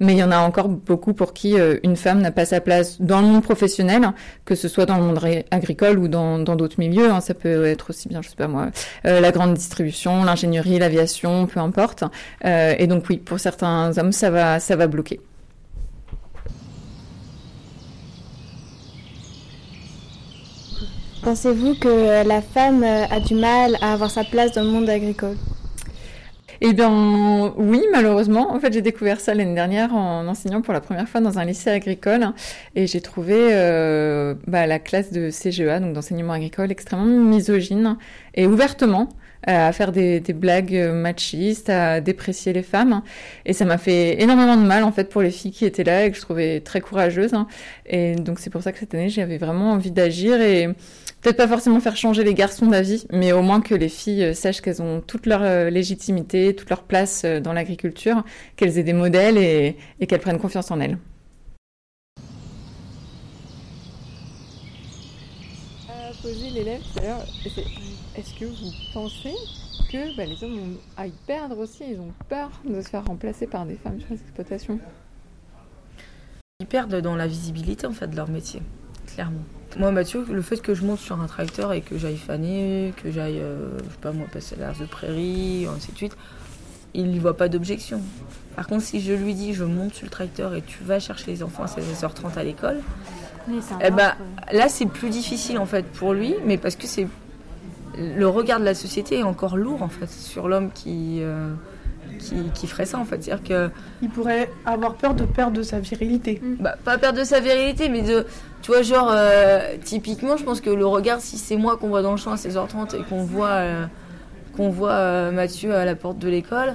Mais 0.00 0.12
il 0.12 0.18
y 0.18 0.22
en 0.22 0.30
a 0.30 0.38
encore 0.38 0.68
beaucoup 0.68 1.14
pour 1.14 1.32
qui 1.32 1.58
euh, 1.58 1.78
une 1.82 1.96
femme 1.96 2.20
n'a 2.20 2.30
pas 2.30 2.44
sa 2.44 2.60
place 2.60 3.00
dans 3.00 3.22
le 3.22 3.26
monde 3.26 3.42
professionnel, 3.42 4.12
que 4.44 4.54
ce 4.54 4.68
soit 4.68 4.84
dans 4.84 4.98
le 4.98 5.04
monde 5.04 5.20
agricole 5.50 5.98
ou 5.98 6.08
dans 6.08 6.38
d'autres 6.40 6.78
milieux. 6.78 7.10
Hein. 7.10 7.22
Ça 7.22 7.32
peut 7.32 7.64
être 7.64 7.88
aussi 7.88 8.06
bien, 8.08 8.20
je 8.20 8.28
sais 8.28 8.36
pas 8.36 8.48
moi, 8.48 8.68
euh, 9.06 9.20
la 9.20 9.30
grande 9.32 9.54
distribution, 9.54 10.24
l'ingénierie, 10.24 10.78
l'aviation, 10.78 11.46
peu 11.46 11.60
importe. 11.60 12.04
Et 12.44 12.86
donc 12.86 13.04
oui, 13.08 13.16
pour 13.16 13.40
certains 13.40 13.96
hommes, 13.96 14.12
ça 14.12 14.28
va, 14.30 14.60
ça 14.60 14.76
va 14.76 14.86
bloquer. 14.86 15.20
Pensez-vous 21.22 21.74
que 21.74 22.26
la 22.26 22.40
femme 22.40 22.82
a 22.82 23.20
du 23.20 23.34
mal 23.34 23.76
à 23.80 23.92
avoir 23.92 24.10
sa 24.10 24.24
place 24.24 24.52
dans 24.52 24.62
le 24.62 24.70
monde 24.70 24.88
agricole? 24.88 25.36
Eh 26.62 26.74
bien, 26.74 27.52
oui, 27.56 27.82
malheureusement. 27.90 28.52
En 28.52 28.60
fait, 28.60 28.72
j'ai 28.72 28.82
découvert 28.82 29.20
ça 29.20 29.32
l'année 29.34 29.54
dernière 29.54 29.94
en 29.94 30.26
enseignant 30.26 30.60
pour 30.60 30.74
la 30.74 30.80
première 30.80 31.08
fois 31.08 31.20
dans 31.20 31.38
un 31.38 31.44
lycée 31.44 31.70
agricole. 31.70 32.32
Et 32.74 32.86
j'ai 32.86 33.00
trouvé 33.00 33.34
euh, 33.52 34.34
bah, 34.46 34.66
la 34.66 34.78
classe 34.78 35.10
de 35.10 35.30
CGEA, 35.30 35.80
donc 35.80 35.94
d'enseignement 35.94 36.34
agricole, 36.34 36.70
extrêmement 36.70 37.06
misogyne 37.06 37.96
et 38.34 38.46
ouvertement 38.46 39.08
euh, 39.08 39.19
à 39.46 39.72
faire 39.72 39.92
des, 39.92 40.20
blagues 40.32 40.90
machistes, 40.92 41.70
à 41.70 42.00
déprécier 42.00 42.52
les 42.52 42.62
femmes. 42.62 43.02
Et 43.46 43.52
ça 43.52 43.64
m'a 43.64 43.78
fait 43.78 44.20
énormément 44.22 44.56
de 44.56 44.66
mal, 44.66 44.84
en 44.84 44.92
fait, 44.92 45.08
pour 45.08 45.22
les 45.22 45.30
filles 45.30 45.52
qui 45.52 45.64
étaient 45.64 45.84
là 45.84 46.04
et 46.04 46.10
que 46.10 46.16
je 46.16 46.22
trouvais 46.22 46.60
très 46.60 46.80
courageuses. 46.80 47.32
Et 47.86 48.14
donc, 48.14 48.38
c'est 48.38 48.50
pour 48.50 48.62
ça 48.62 48.72
que 48.72 48.78
cette 48.78 48.94
année, 48.94 49.08
j'avais 49.08 49.38
vraiment 49.38 49.72
envie 49.72 49.90
d'agir 49.90 50.40
et 50.40 50.68
peut-être 51.20 51.36
pas 51.36 51.48
forcément 51.48 51.80
faire 51.80 51.96
changer 51.96 52.24
les 52.24 52.34
garçons 52.34 52.66
d'avis, 52.66 53.06
mais 53.10 53.32
au 53.32 53.42
moins 53.42 53.60
que 53.60 53.74
les 53.74 53.88
filles 53.88 54.24
euh, 54.24 54.34
sachent 54.34 54.60
qu'elles 54.60 54.82
ont 54.82 55.00
toute 55.00 55.26
leur 55.26 55.42
euh, 55.42 55.70
légitimité, 55.70 56.54
toute 56.54 56.70
leur 56.70 56.82
place 56.82 57.22
euh, 57.24 57.40
dans 57.40 57.52
l'agriculture, 57.52 58.24
qu'elles 58.56 58.78
aient 58.78 58.82
des 58.82 58.92
modèles 58.92 59.38
et, 59.38 59.76
qu'elles 60.06 60.20
prennent 60.20 60.38
confiance 60.38 60.70
en 60.70 60.80
elles. 60.80 60.98
poser 66.22 66.50
l'élève 66.50 66.82
est-ce 68.20 68.34
que 68.38 68.44
vous 68.44 68.70
pensez 68.92 69.34
que 69.90 70.14
bah, 70.14 70.26
les 70.26 70.44
hommes 70.44 70.76
aillent 70.98 71.12
perdre 71.26 71.56
aussi, 71.58 71.84
ils 71.90 71.98
ont 71.98 72.12
peur 72.28 72.50
de 72.68 72.82
se 72.82 72.88
faire 72.88 73.04
remplacer 73.04 73.46
par 73.46 73.64
des 73.64 73.76
femmes 73.76 73.98
sur 73.98 74.10
les 74.10 74.20
exploitations 74.20 74.78
Ils 76.60 76.66
perdent 76.66 77.00
dans 77.00 77.16
la 77.16 77.26
visibilité 77.26 77.86
en 77.86 77.92
fait 77.92 78.08
de 78.08 78.16
leur 78.16 78.28
métier, 78.28 78.60
clairement. 79.06 79.40
Moi, 79.78 79.90
Mathieu, 79.90 80.26
le 80.28 80.42
fait 80.42 80.60
que 80.60 80.74
je 80.74 80.84
monte 80.84 80.98
sur 80.98 81.18
un 81.18 81.26
tracteur 81.26 81.72
et 81.72 81.80
que 81.80 81.96
j'aille 81.96 82.18
faner, 82.18 82.92
que 83.02 83.10
j'aille, 83.10 83.38
euh, 83.38 83.78
je 83.78 83.84
sais 83.84 84.00
pas 84.02 84.12
moi, 84.12 84.26
passer 84.30 84.56
l'air 84.56 84.74
de 84.78 84.84
prairie, 84.84 85.66
ainsi 85.74 85.92
de 85.92 85.96
suite, 85.96 86.16
il 86.92 87.06
n'y 87.06 87.20
voit 87.20 87.36
pas 87.36 87.48
d'objection. 87.48 88.02
Par 88.54 88.66
contre, 88.66 88.82
si 88.82 89.00
je 89.00 89.14
lui 89.14 89.32
dis, 89.32 89.54
je 89.54 89.64
monte 89.64 89.94
sur 89.94 90.04
le 90.04 90.10
tracteur 90.10 90.54
et 90.54 90.60
tu 90.60 90.82
vas 90.84 90.98
chercher 90.98 91.30
les 91.30 91.42
enfants 91.42 91.62
à 91.62 91.66
16h30 91.66 92.36
à 92.36 92.44
l'école, 92.44 92.80
eh 93.82 93.90
ben, 93.90 94.14
là, 94.52 94.68
c'est 94.68 94.86
plus 94.86 95.08
difficile 95.08 95.58
en 95.58 95.66
fait 95.66 95.86
pour 95.86 96.12
lui, 96.12 96.34
mais 96.44 96.58
parce 96.58 96.76
que 96.76 96.86
c'est 96.86 97.06
le 98.00 98.28
regard 98.28 98.60
de 98.60 98.64
la 98.64 98.74
société 98.74 99.18
est 99.18 99.22
encore 99.22 99.56
lourd 99.56 99.82
en 99.82 99.88
fait 99.88 100.10
sur 100.10 100.48
l'homme 100.48 100.70
qui, 100.72 101.18
euh, 101.20 101.52
qui, 102.54 102.66
ferait 102.66 102.86
ça 102.86 102.98
en 102.98 103.04
fait. 103.04 103.22
C'est-à-dire 103.22 103.44
que 103.44 103.70
il 104.02 104.08
pourrait 104.08 104.50
avoir 104.66 104.94
peur 104.94 105.14
de 105.14 105.24
perdre 105.24 105.62
sa 105.62 105.80
virilité. 105.80 106.40
Bah, 106.58 106.76
pas 106.84 106.98
perdre 106.98 107.18
de 107.18 107.24
sa 107.24 107.40
virilité, 107.40 107.88
mais 107.88 108.02
de 108.02 108.26
tu 108.62 108.72
vois, 108.72 108.82
genre, 108.82 109.10
euh, 109.10 109.76
typiquement, 109.82 110.36
je 110.36 110.44
pense 110.44 110.60
que 110.60 110.70
le 110.70 110.86
regard, 110.86 111.20
si 111.20 111.38
c'est 111.38 111.56
moi 111.56 111.76
qu'on 111.76 111.88
voit 111.88 112.02
dans 112.02 112.10
le 112.10 112.16
champ 112.18 112.32
à 112.32 112.36
16h30 112.36 112.94
et 112.94 113.02
qu'on 113.04 113.22
voit, 113.22 113.48
euh, 113.48 113.86
qu'on 114.56 114.68
voit 114.68 114.92
euh, 114.92 115.32
Mathieu 115.32 115.74
à 115.74 115.84
la 115.84 115.94
porte 115.94 116.18
de 116.18 116.28
l'école, 116.28 116.74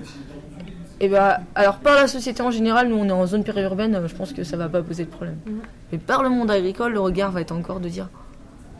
et 1.01 1.05
eh 1.05 1.09
ben, 1.09 1.39
alors 1.55 1.79
par 1.79 1.95
la 1.95 2.07
société 2.07 2.41
en 2.41 2.51
général, 2.51 2.87
nous 2.87 2.95
on 2.95 3.05
est 3.09 3.11
en 3.11 3.25
zone 3.25 3.43
périurbaine, 3.43 4.01
je 4.07 4.15
pense 4.15 4.31
que 4.31 4.45
ça 4.45 4.55
va 4.55 4.69
pas 4.69 4.81
poser 4.81 5.03
de 5.03 5.09
problème. 5.09 5.37
Mhm. 5.45 5.59
Mais 5.91 5.97
par 5.97 6.23
le 6.23 6.29
monde 6.29 6.49
agricole, 6.49 6.93
le 6.93 7.01
regard 7.01 7.31
va 7.31 7.41
être 7.41 7.51
encore 7.51 7.81
de 7.81 7.89
dire 7.89 8.07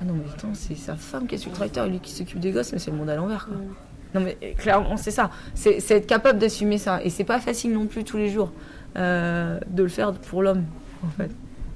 Ah 0.01 0.06
non, 0.06 0.14
mais 0.14 0.30
attends, 0.33 0.53
c'est 0.53 0.75
sa 0.75 0.95
femme 0.95 1.27
qui 1.27 1.35
est 1.35 1.38
sur 1.38 1.51
le 1.51 1.56
tracteur, 1.56 1.88
lui 1.88 1.99
qui 1.99 2.11
s'occupe 2.11 2.40
des 2.40 2.51
gosses, 2.51 2.74
mais 2.74 2.80
c'est 2.80 2.91
le 2.91 2.98
monde 2.98 3.09
à 3.09 3.15
l'envers. 3.15 3.48
Mhm. 3.49 3.74
Non, 4.15 4.22
mais 4.22 4.53
clairement, 4.57 4.95
c'est 4.98 5.11
ça. 5.11 5.30
C'est 5.53 5.91
être 5.91 6.07
capable 6.07 6.40
d'assumer 6.40 6.77
ça. 6.77 7.03
Et 7.03 7.09
c'est 7.09 7.25
pas 7.25 7.40
facile 7.40 7.74
non 7.74 7.85
plus 7.85 8.06
tous 8.06 8.17
les 8.17 8.30
jours 8.30 8.51
de 8.95 9.59
le 9.83 9.90
faire 9.90 10.14
pour 10.14 10.41
l'homme, 10.41 10.64
en 11.03 11.09
fait. 11.09 11.32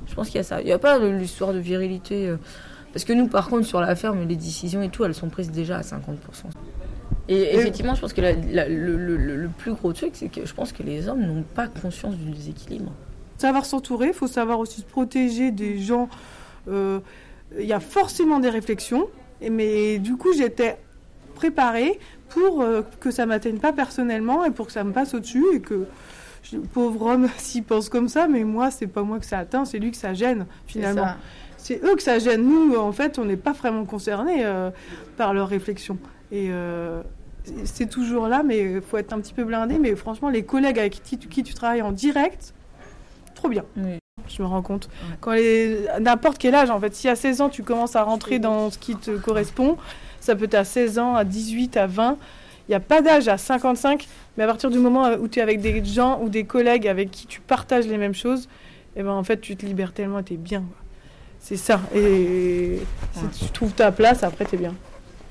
Je 0.10 0.16
pense 0.16 0.28
qu'il 0.28 0.38
y 0.38 0.40
a 0.40 0.44
ça. 0.44 0.62
Il 0.62 0.66
n'y 0.66 0.72
a 0.72 0.80
pas 0.80 0.98
l'histoire 1.00 1.54
de 1.54 1.60
virilité. 1.60 2.28
Euh, 2.28 2.38
parce 2.92 3.06
que 3.06 3.14
nous, 3.14 3.28
par 3.28 3.48
contre, 3.48 3.68
sur 3.68 3.80
la 3.80 3.96
ferme, 3.96 4.28
les 4.28 4.36
décisions 4.36 4.82
et 4.82 4.90
tout, 4.90 5.06
elles 5.06 5.14
sont 5.14 5.30
prises 5.30 5.52
déjà 5.52 5.78
à 5.78 5.82
50%. 5.82 6.16
Et 7.28 7.56
effectivement, 7.56 7.94
je 7.94 8.02
pense 8.02 8.14
que 8.14 8.22
le, 8.22 9.50
plus 9.56 9.74
gros 9.74 9.94
truc, 9.94 10.12
c'est 10.14 10.30
que 10.30 10.46
je 10.48 10.54
pense 10.54 10.72
que 10.72 10.82
les 10.82 11.08
hommes 11.08 11.22
n'ont 11.22 11.44
pas 11.44 11.68
conscience 11.68 12.16
du 12.16 12.32
déséquilibre. 12.32 12.92
Savoir 13.38 13.66
s'entourer, 13.66 14.08
il 14.08 14.14
faut 14.14 14.28
savoir 14.28 14.58
aussi 14.60 14.82
se 14.82 14.86
protéger 14.86 15.52
des 15.52 15.78
gens. 15.78 16.10
Euh, 16.68 17.00
il 17.58 17.66
y 17.66 17.74
a 17.74 17.80
forcément 17.80 18.40
des 18.40 18.50
réflexions, 18.50 19.08
mais 19.42 19.98
du 20.00 20.18
coup, 20.18 20.34
j'étais 20.34 20.78
préparée 21.36 22.00
pour 22.30 22.62
euh, 22.62 22.82
que 23.00 23.12
ça 23.12 23.26
m'atteigne 23.26 23.58
pas 23.58 23.74
personnellement 23.74 24.46
et 24.46 24.52
pour 24.52 24.68
que 24.68 24.72
ça 24.72 24.84
me 24.84 24.92
passe 24.92 25.14
au-dessus 25.14 25.46
et 25.54 25.62
que 25.62 25.88
pauvre 26.74 27.08
homme 27.08 27.28
s'il 27.38 27.64
pense 27.64 27.90
comme 27.90 28.08
ça, 28.08 28.28
mais 28.28 28.44
moi, 28.44 28.72
c'est 28.72 28.88
pas 28.88 29.04
moi 29.04 29.20
que 29.20 29.26
ça 29.26 29.40
atteint, 29.40 29.66
c'est 29.66 29.80
lui 29.80 29.92
que 29.92 29.98
ça 29.98 30.14
gêne, 30.14 30.46
finalement. 30.68 31.08
C'est 31.58 31.84
eux 31.84 31.96
que 31.96 32.02
ça 32.02 32.20
gêne. 32.20 32.44
Nous, 32.44 32.76
en 32.78 32.94
fait, 32.94 33.20
on 33.20 33.26
n'est 33.26 33.36
pas 33.36 33.52
vraiment 33.52 33.84
concernés 33.84 34.46
euh, 34.46 34.72
par 35.18 35.34
leurs 35.34 35.50
réflexions. 35.50 35.98
Et 36.32 36.48
euh, 36.52 37.02
c'est 37.66 37.90
toujours 37.90 38.30
là, 38.30 38.44
mais 38.44 38.76
il 38.76 38.82
faut 38.82 38.98
être 38.98 39.12
un 39.12 39.20
petit 39.20 39.34
peu 39.34 39.44
blindé. 39.44 39.78
Mais 39.78 39.94
franchement, 39.96 40.30
les 40.30 40.44
collègues 40.44 40.80
avec 40.80 41.04
qui 41.04 41.18
tu, 41.18 41.54
travailles 41.54 41.82
en 41.82 41.92
direct, 41.92 42.54
trop 43.36 43.50
bien. 43.50 43.66
Je 44.28 44.42
me 44.42 44.48
rends 44.48 44.62
compte. 44.62 44.90
Quand 45.22 45.34
n'importe 46.00 46.38
quel 46.38 46.56
âge, 46.56 46.70
en 46.70 46.80
fait, 46.80 46.94
si 46.96 47.08
à 47.08 47.16
16 47.16 47.42
ans, 47.42 47.50
tu 47.50 47.64
commences 47.64 47.96
à 47.96 48.04
rentrer 48.04 48.40
dans 48.40 48.72
ce 48.72 48.78
qui 48.78 48.96
te 48.96 49.12
correspond, 49.12 49.78
ça 50.20 50.36
peut 50.36 50.46
être 50.46 50.56
à 50.56 50.64
16 50.64 51.00
ans, 51.00 51.16
à 51.16 51.24
18, 51.24 51.78
à 51.78 51.88
20. 51.88 52.18
Il 52.68 52.72
n'y 52.72 52.76
a 52.76 52.80
pas 52.80 53.02
d'âge 53.02 53.28
à 53.28 53.38
55, 53.38 54.08
mais 54.38 54.44
à 54.44 54.48
partir 54.48 54.70
du 54.70 54.78
moment 54.78 55.10
où 55.20 55.28
tu 55.28 55.40
es 55.40 55.42
avec 55.42 55.62
des 55.62 55.84
gens 55.84 56.20
ou 56.22 56.30
des 56.30 56.44
collègues 56.44 56.88
avec 56.88 57.10
qui 57.10 57.26
tu 57.26 57.42
partages 57.42 57.88
les 57.88 57.98
mêmes 57.98 58.14
choses, 58.14 58.44
et 58.96 59.02
eh 59.02 59.04
ben 59.04 59.12
en 59.12 59.24
fait, 59.24 59.40
tu 59.40 59.56
te 59.56 59.66
libères 59.66 59.94
tellement 59.94 60.22
tu 60.24 60.34
es 60.34 60.38
bien. 60.38 60.64
C'est 61.40 61.58
ça. 61.58 61.80
Et 61.96 62.80
si 63.14 63.46
tu 63.46 63.52
trouves 63.52 63.72
ta 63.72 63.92
place, 63.92 64.24
après, 64.24 64.46
tu 64.46 64.56
es 64.56 64.58
bien. 64.58 64.76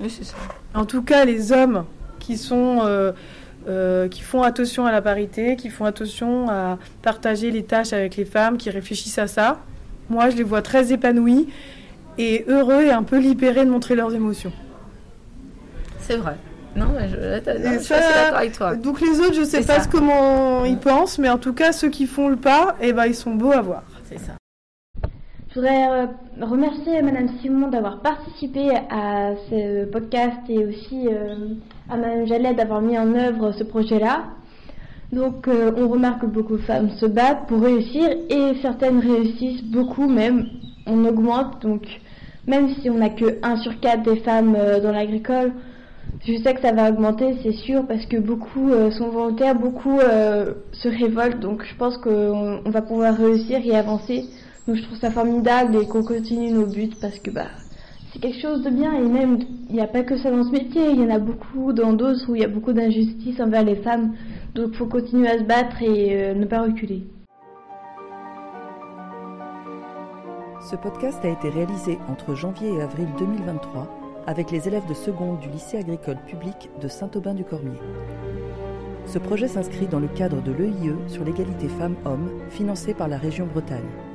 Oui, 0.00 0.10
c'est 0.10 0.24
ça. 0.24 0.36
En 0.74 0.84
tout 0.84 1.02
cas, 1.02 1.24
les 1.24 1.52
hommes 1.52 1.84
qui 2.18 2.36
sont. 2.36 2.80
Euh, 2.82 3.12
euh, 3.68 4.08
qui 4.08 4.22
font 4.22 4.42
attention 4.42 4.86
à 4.86 4.92
la 4.92 5.02
parité, 5.02 5.56
qui 5.56 5.68
font 5.68 5.84
attention 5.84 6.48
à 6.48 6.78
partager 7.02 7.50
les 7.50 7.62
tâches 7.62 7.92
avec 7.92 8.16
les 8.16 8.24
femmes, 8.24 8.56
qui 8.56 8.70
réfléchissent 8.70 9.18
à 9.18 9.26
ça. 9.26 9.58
Moi, 10.08 10.30
je 10.30 10.36
les 10.36 10.42
vois 10.42 10.62
très 10.62 10.92
épanouis 10.92 11.48
et 12.16 12.44
heureux 12.48 12.82
et 12.82 12.90
un 12.90 13.02
peu 13.02 13.18
libérés 13.18 13.64
de 13.64 13.70
montrer 13.70 13.94
leurs 13.94 14.14
émotions. 14.14 14.52
C'est 16.00 16.16
vrai. 16.16 16.36
Non, 16.76 16.86
mais 16.94 17.08
je, 17.08 17.78
suis 17.82 17.94
d'accord 17.94 18.36
avec 18.36 18.52
toi. 18.52 18.74
Donc 18.74 19.00
les 19.00 19.20
autres, 19.20 19.34
je 19.34 19.44
sais 19.44 19.62
pas 19.62 19.84
comment 19.84 20.64
ils 20.64 20.78
pensent, 20.78 21.18
mais 21.18 21.28
en 21.28 21.38
tout 21.38 21.52
cas, 21.52 21.72
ceux 21.72 21.90
qui 21.90 22.06
font 22.06 22.28
le 22.28 22.36
pas, 22.36 22.76
eh 22.80 22.92
ben, 22.92 23.06
ils 23.06 23.14
sont 23.14 23.34
beaux 23.34 23.52
à 23.52 23.60
voir. 23.60 23.82
C'est 24.08 24.18
ça. 24.18 24.37
Je 25.58 25.62
voudrais 25.62 25.88
euh, 25.90 26.06
remercier 26.40 27.02
Madame 27.02 27.30
Simon 27.40 27.66
d'avoir 27.66 28.00
participé 28.00 28.70
à 28.90 29.32
ce 29.50 29.86
podcast 29.86 30.38
et 30.48 30.64
aussi 30.64 31.08
euh, 31.08 31.48
à 31.90 31.96
Madame 31.96 32.26
Jallet 32.28 32.54
d'avoir 32.54 32.80
mis 32.80 32.96
en 32.96 33.12
œuvre 33.16 33.50
ce 33.50 33.64
projet-là. 33.64 34.26
Donc 35.10 35.48
euh, 35.48 35.72
on 35.76 35.88
remarque 35.88 36.20
que 36.20 36.26
beaucoup 36.26 36.58
de 36.58 36.62
femmes 36.62 36.90
se 36.90 37.06
battent 37.06 37.48
pour 37.48 37.60
réussir 37.60 38.08
et 38.30 38.52
certaines 38.62 39.00
réussissent 39.00 39.64
beaucoup 39.64 40.06
même. 40.06 40.46
On 40.86 41.04
augmente 41.04 41.60
donc 41.60 41.82
même 42.46 42.68
si 42.76 42.88
on 42.88 42.98
n'a 42.98 43.10
que 43.10 43.38
1 43.42 43.56
sur 43.56 43.80
4 43.80 44.04
des 44.04 44.20
femmes 44.20 44.56
dans 44.80 44.92
l'agricole, 44.92 45.50
je 46.26 46.36
sais 46.42 46.54
que 46.54 46.60
ça 46.60 46.72
va 46.72 46.90
augmenter, 46.90 47.36
c'est 47.42 47.52
sûr, 47.52 47.86
parce 47.86 48.04
que 48.06 48.16
beaucoup 48.16 48.70
euh, 48.70 48.90
sont 48.90 49.08
volontaires, 49.08 49.54
beaucoup 49.54 50.00
euh, 50.00 50.54
se 50.72 50.88
révoltent, 50.88 51.40
donc 51.40 51.64
je 51.64 51.74
pense 51.76 51.96
qu'on 51.98 52.62
va 52.64 52.82
pouvoir 52.82 53.16
réussir 53.16 53.60
et 53.64 53.76
avancer. 53.76 54.24
Donc 54.68 54.76
je 54.76 54.82
trouve 54.82 54.98
ça 54.98 55.10
formidable 55.10 55.76
et 55.76 55.86
qu'on 55.86 56.04
continue 56.04 56.50
nos 56.50 56.66
buts 56.66 56.90
parce 57.00 57.18
que 57.20 57.30
bah 57.30 57.46
c'est 58.12 58.18
quelque 58.18 58.38
chose 58.38 58.62
de 58.62 58.68
bien 58.68 58.92
et 58.92 59.08
même 59.08 59.38
il 59.70 59.74
n'y 59.74 59.80
a 59.80 59.86
pas 59.86 60.02
que 60.02 60.18
ça 60.18 60.30
dans 60.30 60.44
ce 60.44 60.50
métier, 60.50 60.90
il 60.90 61.00
y 61.00 61.04
en 61.04 61.08
a 61.08 61.18
beaucoup 61.18 61.72
dans 61.72 61.94
d'autres 61.94 62.28
où 62.28 62.34
il 62.34 62.42
y 62.42 62.44
a 62.44 62.48
beaucoup 62.48 62.74
d'injustice 62.74 63.40
envers 63.40 63.64
les 63.64 63.76
femmes, 63.76 64.12
donc 64.54 64.68
il 64.72 64.76
faut 64.76 64.84
continuer 64.84 65.26
à 65.26 65.38
se 65.38 65.44
battre 65.44 65.82
et 65.82 66.22
euh, 66.22 66.34
ne 66.34 66.44
pas 66.44 66.60
reculer. 66.60 67.02
Ce 70.70 70.76
podcast 70.76 71.18
a 71.24 71.28
été 71.28 71.48
réalisé 71.48 71.98
entre 72.10 72.34
janvier 72.34 72.68
et 72.74 72.82
avril 72.82 73.08
2023 73.18 73.88
avec 74.26 74.50
les 74.50 74.68
élèves 74.68 74.86
de 74.86 74.92
seconde 74.92 75.40
du 75.40 75.48
lycée 75.48 75.78
agricole 75.78 76.18
public 76.26 76.68
de 76.82 76.88
Saint-Aubin-du-Cormier. 76.88 77.78
Ce 79.06 79.18
projet 79.18 79.48
s'inscrit 79.48 79.86
dans 79.86 80.00
le 80.00 80.08
cadre 80.08 80.42
de 80.42 80.52
l'EIE 80.52 80.92
sur 81.06 81.24
l'égalité 81.24 81.68
femmes-hommes, 81.68 82.28
financé 82.50 82.92
par 82.92 83.08
la 83.08 83.16
région 83.16 83.46
Bretagne. 83.46 84.07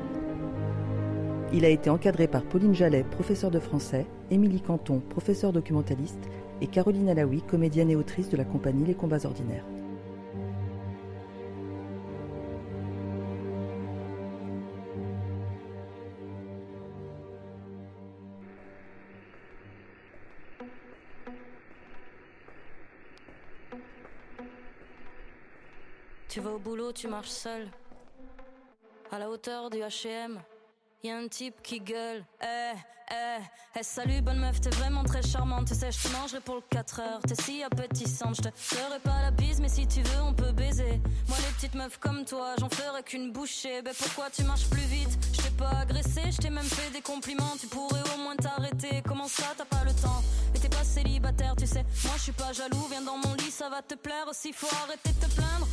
Il 1.55 1.65
a 1.65 1.69
été 1.69 1.91
encadré 1.91 2.27
par 2.27 2.41
Pauline 2.41 2.73
Jallet, 2.73 3.03
professeure 3.03 3.51
de 3.51 3.59
français, 3.59 4.07
Émilie 4.31 4.59
Canton, 4.59 4.99
professeure 4.99 5.53
documentaliste, 5.53 6.27
et 6.61 6.67
Caroline 6.67 7.09
Alaoui, 7.09 7.43
comédienne 7.43 7.91
et 7.91 7.95
autrice 7.95 8.27
de 8.29 8.37
la 8.37 8.43
compagnie 8.43 8.85
Les 8.85 8.95
Combats 8.95 9.23
Ordinaires. 9.23 9.63
Tu 26.29 26.39
vas 26.39 26.53
au 26.53 26.57
boulot, 26.57 26.91
tu 26.91 27.07
marches 27.07 27.29
seul. 27.29 27.67
À 29.11 29.19
la 29.19 29.29
hauteur 29.29 29.69
du 29.69 29.77
HM, 29.77 30.39
y 31.03 31.11
a 31.11 31.17
un 31.17 31.27
type 31.27 31.61
qui 31.61 31.81
gueule. 31.81 32.23
Eh, 32.41 32.71
eh, 33.11 33.41
eh, 33.77 33.83
salut, 33.83 34.21
bonne 34.21 34.39
meuf, 34.39 34.61
t'es 34.61 34.69
vraiment 34.69 35.03
très 35.03 35.21
charmante. 35.21 35.67
Tu 35.67 35.75
sais, 35.75 35.91
je 35.91 36.07
te 36.07 36.13
mangerai 36.13 36.39
pour 36.39 36.55
le 36.55 36.61
4 36.69 36.99
heures. 37.01 37.19
T'es 37.27 37.35
si 37.35 37.61
appétissante, 37.61 38.37
je 38.37 38.43
te 38.43 38.49
ferai 38.55 38.99
pas 38.99 39.21
la 39.21 39.31
bise, 39.31 39.59
mais 39.59 39.67
si 39.67 39.85
tu 39.85 40.01
veux, 40.01 40.21
on 40.21 40.33
peut 40.33 40.53
baiser. 40.53 41.01
Moi, 41.27 41.37
les 41.39 41.53
petites 41.55 41.75
meufs 41.75 41.97
comme 41.97 42.23
toi, 42.23 42.55
j'en 42.57 42.69
ferai 42.69 43.03
qu'une 43.03 43.33
bouchée. 43.33 43.81
Ben 43.81 43.93
pourquoi 43.97 44.29
tu 44.29 44.43
marches 44.43 44.69
plus 44.69 44.81
vite? 44.83 45.09
Je 45.33 45.41
t'ai 45.41 45.49
pas 45.57 45.79
agressé, 45.81 46.31
je 46.31 46.37
t'ai 46.37 46.49
même 46.49 46.63
fait 46.63 46.89
des 46.91 47.01
compliments. 47.01 47.57
Tu 47.59 47.67
pourrais 47.67 48.01
au 48.15 48.21
moins 48.21 48.37
t'arrêter. 48.37 49.01
Comment 49.05 49.27
ça, 49.27 49.53
t'as 49.57 49.65
pas 49.65 49.83
le 49.83 49.91
temps? 49.91 50.23
Mais 50.53 50.59
t'es 50.59 50.69
pas 50.69 50.85
célibataire, 50.85 51.55
tu 51.57 51.67
sais. 51.67 51.83
Moi, 52.05 52.13
je 52.15 52.21
suis 52.21 52.31
pas 52.31 52.53
jaloux, 52.53 52.87
viens 52.89 53.01
dans 53.01 53.17
mon 53.17 53.33
lit, 53.35 53.51
ça 53.51 53.67
va 53.69 53.81
te 53.81 53.95
plaire. 53.95 54.25
Aussi, 54.29 54.53
faut 54.53 54.73
arrêter 54.85 55.09
de 55.09 55.25
te 55.25 55.35
plaindre. 55.35 55.67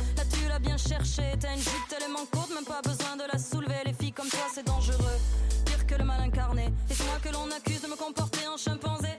Bien 0.59 0.77
cherché. 0.77 1.23
T'as 1.39 1.53
une 1.53 1.59
jupe 1.59 1.87
tellement 1.87 2.25
courte, 2.31 2.51
même 2.53 2.65
pas 2.65 2.81
besoin 2.83 3.15
de 3.15 3.23
la 3.31 3.39
soulever. 3.39 3.81
Les 3.85 3.93
filles 3.93 4.11
comme 4.11 4.29
toi, 4.29 4.45
c'est 4.53 4.65
dangereux. 4.65 5.17
Pire 5.65 5.87
que 5.87 5.95
le 5.95 6.03
mal 6.03 6.21
incarné. 6.21 6.71
Et 6.89 6.93
c'est 6.93 7.05
moi 7.05 7.17
que 7.23 7.29
l'on 7.29 7.49
accuse 7.49 7.81
de 7.81 7.87
me 7.87 7.95
comporter 7.95 8.47
en 8.47 8.57
chimpanzé. 8.57 9.09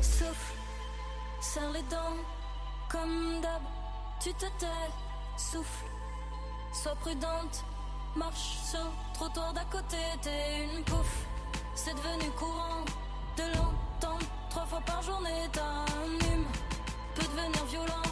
Souffle, 0.00 0.54
serre 1.40 1.70
les 1.72 1.82
dents, 1.82 2.16
comme 2.90 3.40
d'hab. 3.42 3.60
Tu 4.20 4.32
te 4.34 4.46
tais, 4.58 4.90
souffle, 5.36 5.84
sois 6.72 6.94
prudente. 6.96 7.64
Marche 8.16 8.58
sur 8.70 8.90
trottoir 9.14 9.52
d'à 9.52 9.64
côté, 9.64 9.98
t'es 10.22 10.64
une 10.64 10.82
pouffe. 10.84 11.26
C'est 11.74 11.94
devenu 11.94 12.30
courant 12.30 12.84
de 13.36 13.42
l'entendre 13.54 14.26
trois 14.48 14.64
fois 14.64 14.80
par 14.86 15.02
journée. 15.02 15.48
T'as 15.52 15.62
un 15.62 16.32
hume, 16.32 16.46
peut 17.14 17.22
devenir 17.22 17.64
violent. 17.66 18.02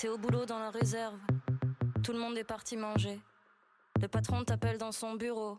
T'es 0.00 0.08
au 0.08 0.16
boulot 0.16 0.46
dans 0.46 0.58
la 0.58 0.70
réserve. 0.70 1.18
Tout 2.02 2.14
le 2.14 2.18
monde 2.18 2.38
est 2.38 2.44
parti 2.44 2.74
manger. 2.74 3.20
Le 4.00 4.08
patron 4.08 4.42
t'appelle 4.44 4.78
dans 4.78 4.92
son 4.92 5.12
bureau. 5.12 5.58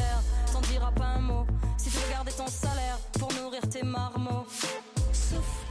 salaire 2.47 2.97
pour 3.19 3.31
nourrir 3.33 3.61
tes 3.69 3.83
marmots. 3.83 4.45
Souffle, 5.11 5.65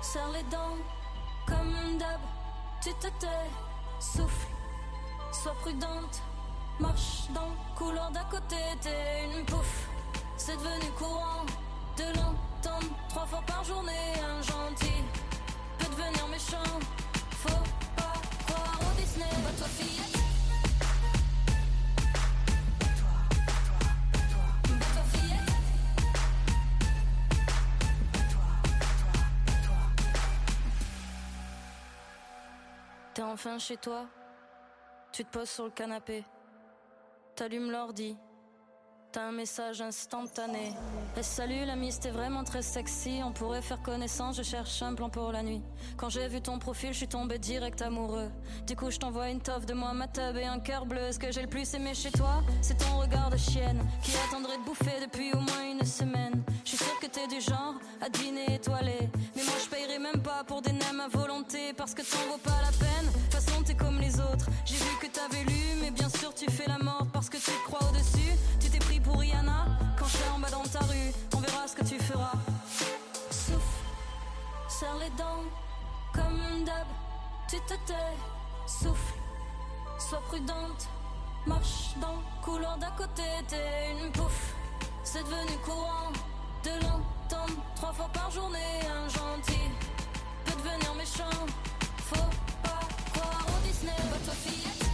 serre 0.00 0.30
les 0.32 0.42
dents, 0.44 0.78
comme 1.46 1.98
d'hab. 1.98 2.20
Tu 2.82 2.90
te 2.94 3.08
tais, 3.20 3.50
souffle, 4.00 4.46
sois 5.32 5.54
prudente. 5.60 6.22
Marche 6.80 7.28
dans 7.34 7.50
couloir 7.76 8.10
d'à 8.10 8.24
côté, 8.24 8.56
t'es 8.80 9.24
une 9.24 9.44
pouffe. 9.44 9.88
C'est 10.36 10.56
devenu 10.56 10.90
courant 10.98 11.44
de 11.96 12.04
l'entendre 12.16 12.92
trois 13.08 13.26
fois 13.26 13.42
par 13.46 13.62
journée. 13.62 14.14
Un 14.24 14.42
gentil 14.42 15.04
peut 15.78 15.86
devenir 15.90 16.26
méchant. 16.28 16.80
Faut 17.42 17.48
pas 17.96 18.14
croire 18.46 18.78
au 18.80 19.00
Disney, 19.00 19.30
bah 19.44 19.50
toi 19.58 19.68
fillette. 19.68 20.11
T'es 33.14 33.22
enfin 33.22 33.58
chez 33.58 33.76
toi, 33.76 34.06
tu 35.12 35.22
te 35.22 35.30
poses 35.30 35.50
sur 35.50 35.64
le 35.64 35.70
canapé, 35.70 36.24
t'allumes 37.36 37.70
l'ordi, 37.70 38.16
t'as 39.12 39.24
un 39.24 39.32
message 39.32 39.82
instantané. 39.82 40.72
Et 41.18 41.22
salut 41.22 41.66
l'ami, 41.66 41.92
c'était 41.92 42.10
vraiment 42.10 42.42
très 42.42 42.62
sexy, 42.62 43.20
on 43.22 43.32
pourrait 43.32 43.60
faire 43.60 43.82
connaissance, 43.82 44.38
je 44.38 44.42
cherche 44.42 44.80
un 44.80 44.94
plan 44.94 45.10
pour 45.10 45.30
la 45.30 45.42
nuit. 45.42 45.62
Quand 45.98 46.08
j'ai 46.08 46.26
vu 46.26 46.40
ton 46.40 46.58
profil, 46.58 46.94
je 46.94 46.98
suis 46.98 47.08
tombé 47.08 47.38
direct 47.38 47.82
amoureux. 47.82 48.30
Du 48.66 48.76
coup, 48.76 48.90
je 48.90 48.96
t'envoie 48.96 49.28
une 49.28 49.42
toffe 49.42 49.66
de 49.66 49.74
moi, 49.74 49.92
ma 49.92 50.08
tub 50.08 50.34
et 50.38 50.46
un 50.46 50.58
cœur 50.58 50.86
bleu. 50.86 51.12
Ce 51.12 51.18
que 51.18 51.30
j'ai 51.30 51.42
le 51.42 51.48
plus 51.48 51.74
aimé 51.74 51.92
chez 51.92 52.12
toi, 52.12 52.42
c'est 52.62 52.78
ton 52.78 52.96
regard 52.96 53.28
de 53.28 53.36
chienne 53.36 53.86
qui 54.02 54.12
attendrait 54.26 54.56
de 54.56 54.62
bouffer 54.62 55.00
depuis 55.02 55.34
au 55.34 55.40
moins 55.40 55.70
une 55.70 55.84
semaine. 55.84 56.42
Je 56.64 56.70
suis 56.70 56.78
sûre 56.78 56.98
que 56.98 57.08
t'es 57.08 57.26
du 57.26 57.42
genre 57.42 57.74
à 58.00 58.08
dîner 58.08 58.54
étoilé. 58.54 59.10
Pas 60.20 60.44
pour 60.46 60.62
des 60.62 60.72
nems 60.72 61.00
à 61.00 61.08
volonté 61.08 61.72
parce 61.74 61.94
que 61.94 62.02
t'en 62.02 62.30
vaut 62.30 62.38
pas 62.38 62.60
la 62.62 62.72
peine. 62.72 63.06
De 63.06 63.12
toute 63.12 63.40
façon, 63.40 63.62
t'es 63.62 63.74
comme 63.74 63.98
les 64.00 64.20
autres. 64.20 64.46
J'ai 64.64 64.76
vu 64.76 64.96
que 65.00 65.06
t'avais 65.06 65.44
lu, 65.44 65.62
mais 65.80 65.90
bien 65.90 66.08
sûr, 66.08 66.34
tu 66.34 66.50
fais 66.50 66.66
la 66.66 66.78
mort 66.78 67.06
parce 67.12 67.28
que 67.28 67.36
tu 67.36 67.50
crois 67.64 67.80
au-dessus. 67.88 68.32
Tu 68.60 68.68
t'es 68.70 68.78
pris 68.78 69.00
pour 69.00 69.18
Rihanna 69.18 69.66
quand 69.98 70.06
je 70.06 70.16
serai 70.16 70.30
en 70.30 70.38
bas 70.38 70.50
dans 70.50 70.62
ta 70.62 70.80
rue. 70.80 71.12
On 71.34 71.40
verra 71.40 71.66
ce 71.66 71.76
que 71.76 71.84
tu 71.84 71.98
feras. 71.98 72.32
Souffle, 73.30 73.60
serre 74.68 74.96
les 75.00 75.10
dents, 75.10 75.44
comme 76.12 76.64
d'hab. 76.64 76.86
Tu 77.48 77.56
te 77.60 77.74
tais, 77.86 78.16
souffle, 78.66 79.14
sois 79.98 80.22
prudente. 80.28 80.88
Marche 81.46 81.94
dans 82.00 82.22
couloir 82.40 82.78
d'à 82.78 82.90
côté, 82.96 83.22
t'es 83.48 83.96
une 84.00 84.12
pouffe. 84.12 84.54
C'est 85.02 85.24
devenu 85.24 85.56
courant 85.64 86.12
de 86.64 86.70
l'entendre 86.84 87.62
trois 87.74 87.92
fois 87.92 88.08
par 88.12 88.30
journée. 88.30 88.80
Un 88.86 89.08
gentil 89.08 89.68
devenir 90.62 90.94
méchant. 90.94 91.46
Faut 91.98 92.30
pas 92.62 92.80
croire 93.12 93.46
au 93.48 93.66
Disney, 93.66 93.92
fillette. 94.42 94.90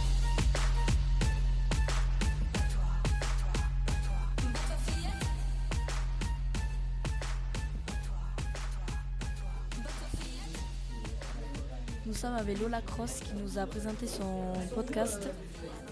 Nous 12.05 12.13
sommes 12.13 12.35
avec 12.35 12.59
Lola 12.59 12.81
Cross 12.81 13.19
qui 13.19 13.33
nous 13.41 13.59
a 13.59 13.65
présenté 13.65 14.07
son 14.07 14.53
podcast. 14.73 15.29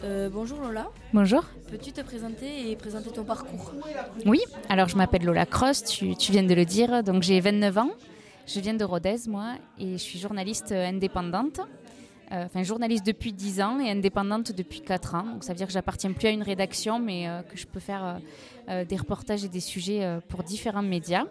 Euh, 0.03 0.29
bonjour 0.31 0.59
Lola. 0.61 0.87
Bonjour. 1.13 1.43
Peux-tu 1.69 1.91
te 1.91 2.01
présenter 2.01 2.69
et 2.69 2.75
présenter 2.75 3.09
ton 3.11 3.23
parcours? 3.23 3.73
Oui, 4.25 4.41
alors 4.69 4.87
je 4.87 4.95
m'appelle 4.95 5.23
Lola 5.23 5.45
Cross, 5.45 5.83
tu, 5.83 6.15
tu 6.15 6.31
viens 6.31 6.43
de 6.43 6.53
le 6.53 6.65
dire, 6.65 7.03
donc 7.03 7.23
j'ai 7.23 7.39
29 7.39 7.77
ans, 7.79 7.89
je 8.47 8.59
viens 8.59 8.73
de 8.73 8.83
Rodez 8.83 9.17
moi 9.27 9.55
et 9.77 9.93
je 9.93 9.97
suis 9.97 10.19
journaliste 10.19 10.71
indépendante. 10.71 11.59
Euh, 12.31 12.45
Enfin, 12.45 12.61
journaliste 12.63 13.05
depuis 13.05 13.31
10 13.31 13.61
ans 13.61 13.79
et 13.79 13.89
indépendante 13.89 14.51
depuis 14.51 14.81
4 14.81 15.15
ans. 15.15 15.23
Donc, 15.23 15.43
ça 15.45 15.53
veut 15.53 15.57
dire 15.57 15.67
que 15.67 15.71
j'appartiens 15.73 16.11
plus 16.11 16.27
à 16.27 16.31
une 16.31 16.43
rédaction, 16.43 16.99
mais 16.99 17.27
euh, 17.27 17.41
que 17.41 17.57
je 17.57 17.65
peux 17.65 17.79
faire 17.79 18.03
euh, 18.03 18.17
euh, 18.69 18.85
des 18.85 18.97
reportages 18.97 19.45
et 19.45 19.47
des 19.47 19.61
sujets 19.61 20.03
euh, 20.03 20.19
pour 20.27 20.43
différents 20.43 20.81
médias. 20.81 21.23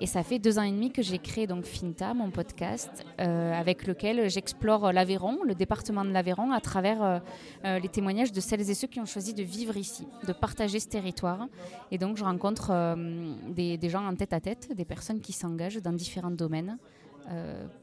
Et 0.00 0.06
ça 0.06 0.24
fait 0.24 0.40
deux 0.40 0.58
ans 0.58 0.62
et 0.62 0.72
demi 0.72 0.90
que 0.90 1.02
j'ai 1.02 1.18
créé 1.18 1.46
donc 1.46 1.64
Finta, 1.64 2.14
mon 2.14 2.30
podcast, 2.30 3.04
euh, 3.20 3.52
avec 3.52 3.86
lequel 3.86 4.28
j'explore 4.28 4.92
l'Aveyron, 4.92 5.38
le 5.44 5.54
département 5.54 6.04
de 6.04 6.10
l'Aveyron, 6.10 6.50
à 6.50 6.60
travers 6.60 7.02
euh, 7.02 7.18
euh, 7.64 7.78
les 7.78 7.88
témoignages 7.88 8.32
de 8.32 8.40
celles 8.40 8.68
et 8.68 8.74
ceux 8.74 8.88
qui 8.88 8.98
ont 8.98 9.06
choisi 9.06 9.34
de 9.34 9.44
vivre 9.44 9.76
ici, 9.76 10.06
de 10.26 10.32
partager 10.32 10.80
ce 10.80 10.88
territoire. 10.88 11.46
Et 11.92 11.98
donc 11.98 12.16
je 12.16 12.24
rencontre 12.24 12.96
des, 13.48 13.78
des 13.78 13.88
gens 13.88 14.04
en 14.04 14.14
tête 14.16 14.32
à 14.32 14.40
tête, 14.40 14.74
des 14.74 14.84
personnes 14.84 15.20
qui 15.20 15.32
s'engagent 15.32 15.80
dans 15.80 15.92
différents 15.92 16.30
domaines 16.30 16.78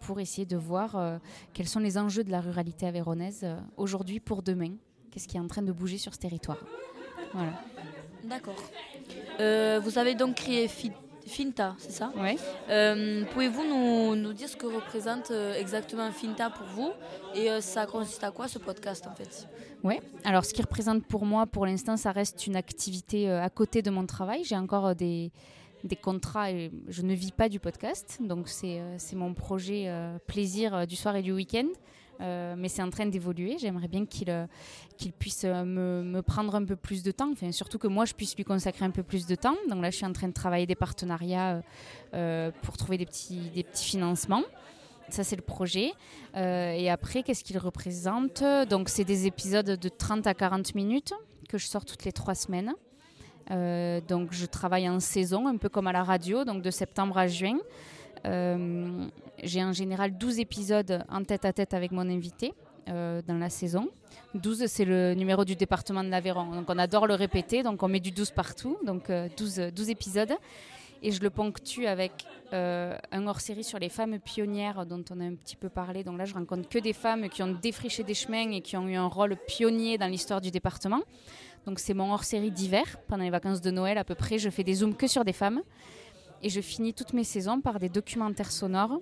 pour 0.01 0.19
essayer 0.19 0.45
de 0.45 0.57
voir 0.57 1.19
quels 1.53 1.67
sont 1.67 1.79
les 1.79 1.97
enjeux 1.97 2.23
de 2.23 2.29
la 2.29 2.41
ruralité 2.41 2.85
avéronaise 2.85 3.45
aujourd'hui 3.77 4.19
pour 4.19 4.43
demain. 4.43 4.73
Qu'est-ce 5.09 5.27
qui 5.27 5.37
est 5.37 5.39
en 5.39 5.47
train 5.47 5.61
de 5.61 5.71
bouger 5.71 5.97
sur 5.97 6.13
ce 6.13 6.19
territoire? 6.19 6.59
Voilà. 7.33 7.53
D'accord. 8.25 9.81
vous 9.81 9.97
avez 9.97 10.15
donc 10.15 10.35
créé 10.35 10.67
Finta, 10.67 10.97
c'est 11.77 11.91
ça 11.91 12.11
Oui. 12.17 12.37
Pouvez-vous 13.31 13.63
nous, 13.63 14.15
nous, 14.15 14.33
dire 14.33 14.49
ce 14.49 14.55
que 14.55 14.65
représente 14.65 15.31
exactement 15.57 16.11
Finta 16.11 16.49
pour 16.49 16.67
vous 16.67 16.91
et 17.35 17.61
ça 17.61 17.85
consiste 17.85 18.23
à 18.23 18.31
quoi 18.31 18.47
ce 18.47 18.59
podcast 18.59 19.07
en 19.07 19.15
fait? 19.15 19.47
Oui, 19.83 19.99
alors 20.23 20.45
ce 20.45 20.53
qui 20.53 20.61
représente 20.61 21.05
pour 21.05 21.25
moi, 21.25 21.47
pour 21.47 21.65
l'instant, 21.65 21.97
ça 21.97 22.11
reste 22.11 22.45
une 22.47 22.55
activité 22.55 23.29
à 23.29 23.49
côté 23.49 23.81
de 23.81 23.89
mon 23.89 24.05
travail. 24.05 24.43
J'ai 24.43 24.57
encore 24.57 24.95
des, 24.95 25.31
des 25.83 25.95
contrats 25.95 26.51
et 26.51 26.71
je 26.87 27.01
ne 27.01 27.13
vis 27.13 27.31
pas 27.31 27.49
du 27.49 27.59
podcast. 27.59 28.19
Donc 28.21 28.47
c'est 28.47 28.81
mon 29.13 29.33
projet 29.33 29.91
plaisir 30.27 30.85
du 30.85 30.95
soir 30.95 31.15
et 31.15 31.21
du 31.21 31.31
week-end. 31.31 31.67
Mais 32.21 32.67
c'est 32.67 32.83
en 32.83 32.89
train 32.89 33.05
d'évoluer. 33.05 33.57
J'aimerais 33.59 33.87
bien 33.87 34.05
qu'il 34.05 34.47
qu'il 34.97 35.11
puisse 35.11 35.43
me, 35.43 36.03
me, 36.03 36.21
prendre 36.21 36.53
un 36.53 36.63
peu 36.63 36.75
plus 36.75 37.01
de 37.01 37.11
temps, 37.11 37.31
surtout 37.51 37.79
que 37.79 37.87
moi 37.87 38.05
je 38.05 38.13
puisse 38.13 38.35
lui 38.35 38.43
consacrer 38.43 38.85
un 38.85 38.91
peu 38.91 39.03
plus 39.03 39.25
de 39.25 39.35
temps. 39.35 39.55
Donc 39.69 39.81
là, 39.81 39.89
je 39.89 39.97
suis 39.97 40.05
en 40.05 40.13
train 40.13 40.27
de 40.27 40.33
travailler 40.33 40.67
des 40.67 40.75
partenariats 40.75 41.61
euh, 42.13 42.51
pour 42.61 42.77
trouver 42.77 42.97
des 42.97 43.05
petits, 43.05 43.49
des 43.55 43.63
petits 43.63 43.85
financements. 43.85 44.43
Ça, 45.09 45.23
c'est 45.23 45.35
le 45.35 45.41
projet. 45.41 45.91
Euh, 46.35 46.71
et 46.71 46.89
après, 46.89 47.23
qu'est-ce 47.23 47.43
qu'il 47.43 47.57
représente? 47.57 48.43
Donc, 48.69 48.89
c'est 48.89 49.03
des 49.03 49.27
épisodes 49.27 49.65
de 49.65 49.89
30 49.89 50.25
à 50.27 50.33
40 50.33 50.73
minutes 50.75 51.13
que 51.49 51.57
je 51.57 51.67
sors 51.67 51.83
toutes 51.83 52.05
les 52.05 52.13
trois 52.13 52.35
semaines. 52.35 52.73
Euh, 53.51 53.99
donc, 54.07 54.31
je 54.31 54.45
travaille 54.45 54.87
en 54.87 54.99
saison, 54.99 55.47
un 55.47 55.57
peu 55.57 55.67
comme 55.67 55.87
à 55.87 55.91
la 55.91 56.03
radio, 56.03 56.45
donc 56.45 56.61
de 56.61 56.71
septembre 56.71 57.17
à 57.17 57.27
juin. 57.27 57.57
Euh, 58.25 59.07
j'ai 59.43 59.63
en 59.63 59.73
général 59.73 60.17
12 60.17 60.39
épisodes 60.39 61.03
en 61.09 61.23
tête 61.23 61.45
à 61.45 61.53
tête 61.53 61.73
avec 61.73 61.91
mon 61.91 62.09
invité 62.09 62.53
euh, 62.89 63.21
dans 63.27 63.37
la 63.37 63.49
saison. 63.49 63.89
12, 64.35 64.65
c'est 64.67 64.85
le 64.85 65.13
numéro 65.13 65.45
du 65.45 65.55
département 65.55 66.03
de 66.03 66.09
l'Aveyron. 66.09 66.51
Donc, 66.51 66.65
on 66.69 66.77
adore 66.77 67.07
le 67.07 67.15
répéter, 67.15 67.63
donc 67.63 67.83
on 67.83 67.87
met 67.87 67.99
du 67.99 68.11
12 68.11 68.31
partout, 68.31 68.77
donc 68.85 69.11
12, 69.37 69.71
12 69.73 69.89
épisodes 69.89 70.33
et 71.03 71.11
je 71.11 71.21
le 71.21 71.29
ponctue 71.29 71.85
avec 71.85 72.11
euh, 72.53 72.95
un 73.11 73.27
hors-série 73.27 73.63
sur 73.63 73.79
les 73.79 73.89
femmes 73.89 74.19
pionnières 74.19 74.85
dont 74.85 75.03
on 75.09 75.19
a 75.19 75.23
un 75.23 75.35
petit 75.35 75.55
peu 75.55 75.69
parlé. 75.69 76.03
Donc 76.03 76.17
là, 76.17 76.25
je 76.25 76.33
rencontre 76.33 76.69
que 76.69 76.79
des 76.79 76.93
femmes 76.93 77.27
qui 77.29 77.41
ont 77.41 77.53
défriché 77.53 78.03
des 78.03 78.13
chemins 78.13 78.51
et 78.51 78.61
qui 78.61 78.77
ont 78.77 78.87
eu 78.87 78.95
un 78.95 79.07
rôle 79.07 79.35
pionnier 79.47 79.97
dans 79.97 80.07
l'histoire 80.07 80.41
du 80.41 80.51
département. 80.51 81.01
Donc 81.65 81.79
c'est 81.79 81.93
mon 81.93 82.13
hors-série 82.13 82.51
d'hiver. 82.51 82.83
Pendant 83.07 83.23
les 83.23 83.29
vacances 83.29 83.61
de 83.61 83.71
Noël 83.71 83.97
à 83.97 84.03
peu 84.03 84.15
près, 84.15 84.37
je 84.37 84.49
fais 84.49 84.63
des 84.63 84.75
zooms 84.75 84.95
que 84.95 85.07
sur 85.07 85.25
des 85.25 85.33
femmes. 85.33 85.61
Et 86.43 86.49
je 86.49 86.61
finis 86.61 86.93
toutes 86.93 87.13
mes 87.13 87.23
saisons 87.23 87.61
par 87.61 87.79
des 87.79 87.89
documentaires 87.89 88.51
sonores 88.51 88.99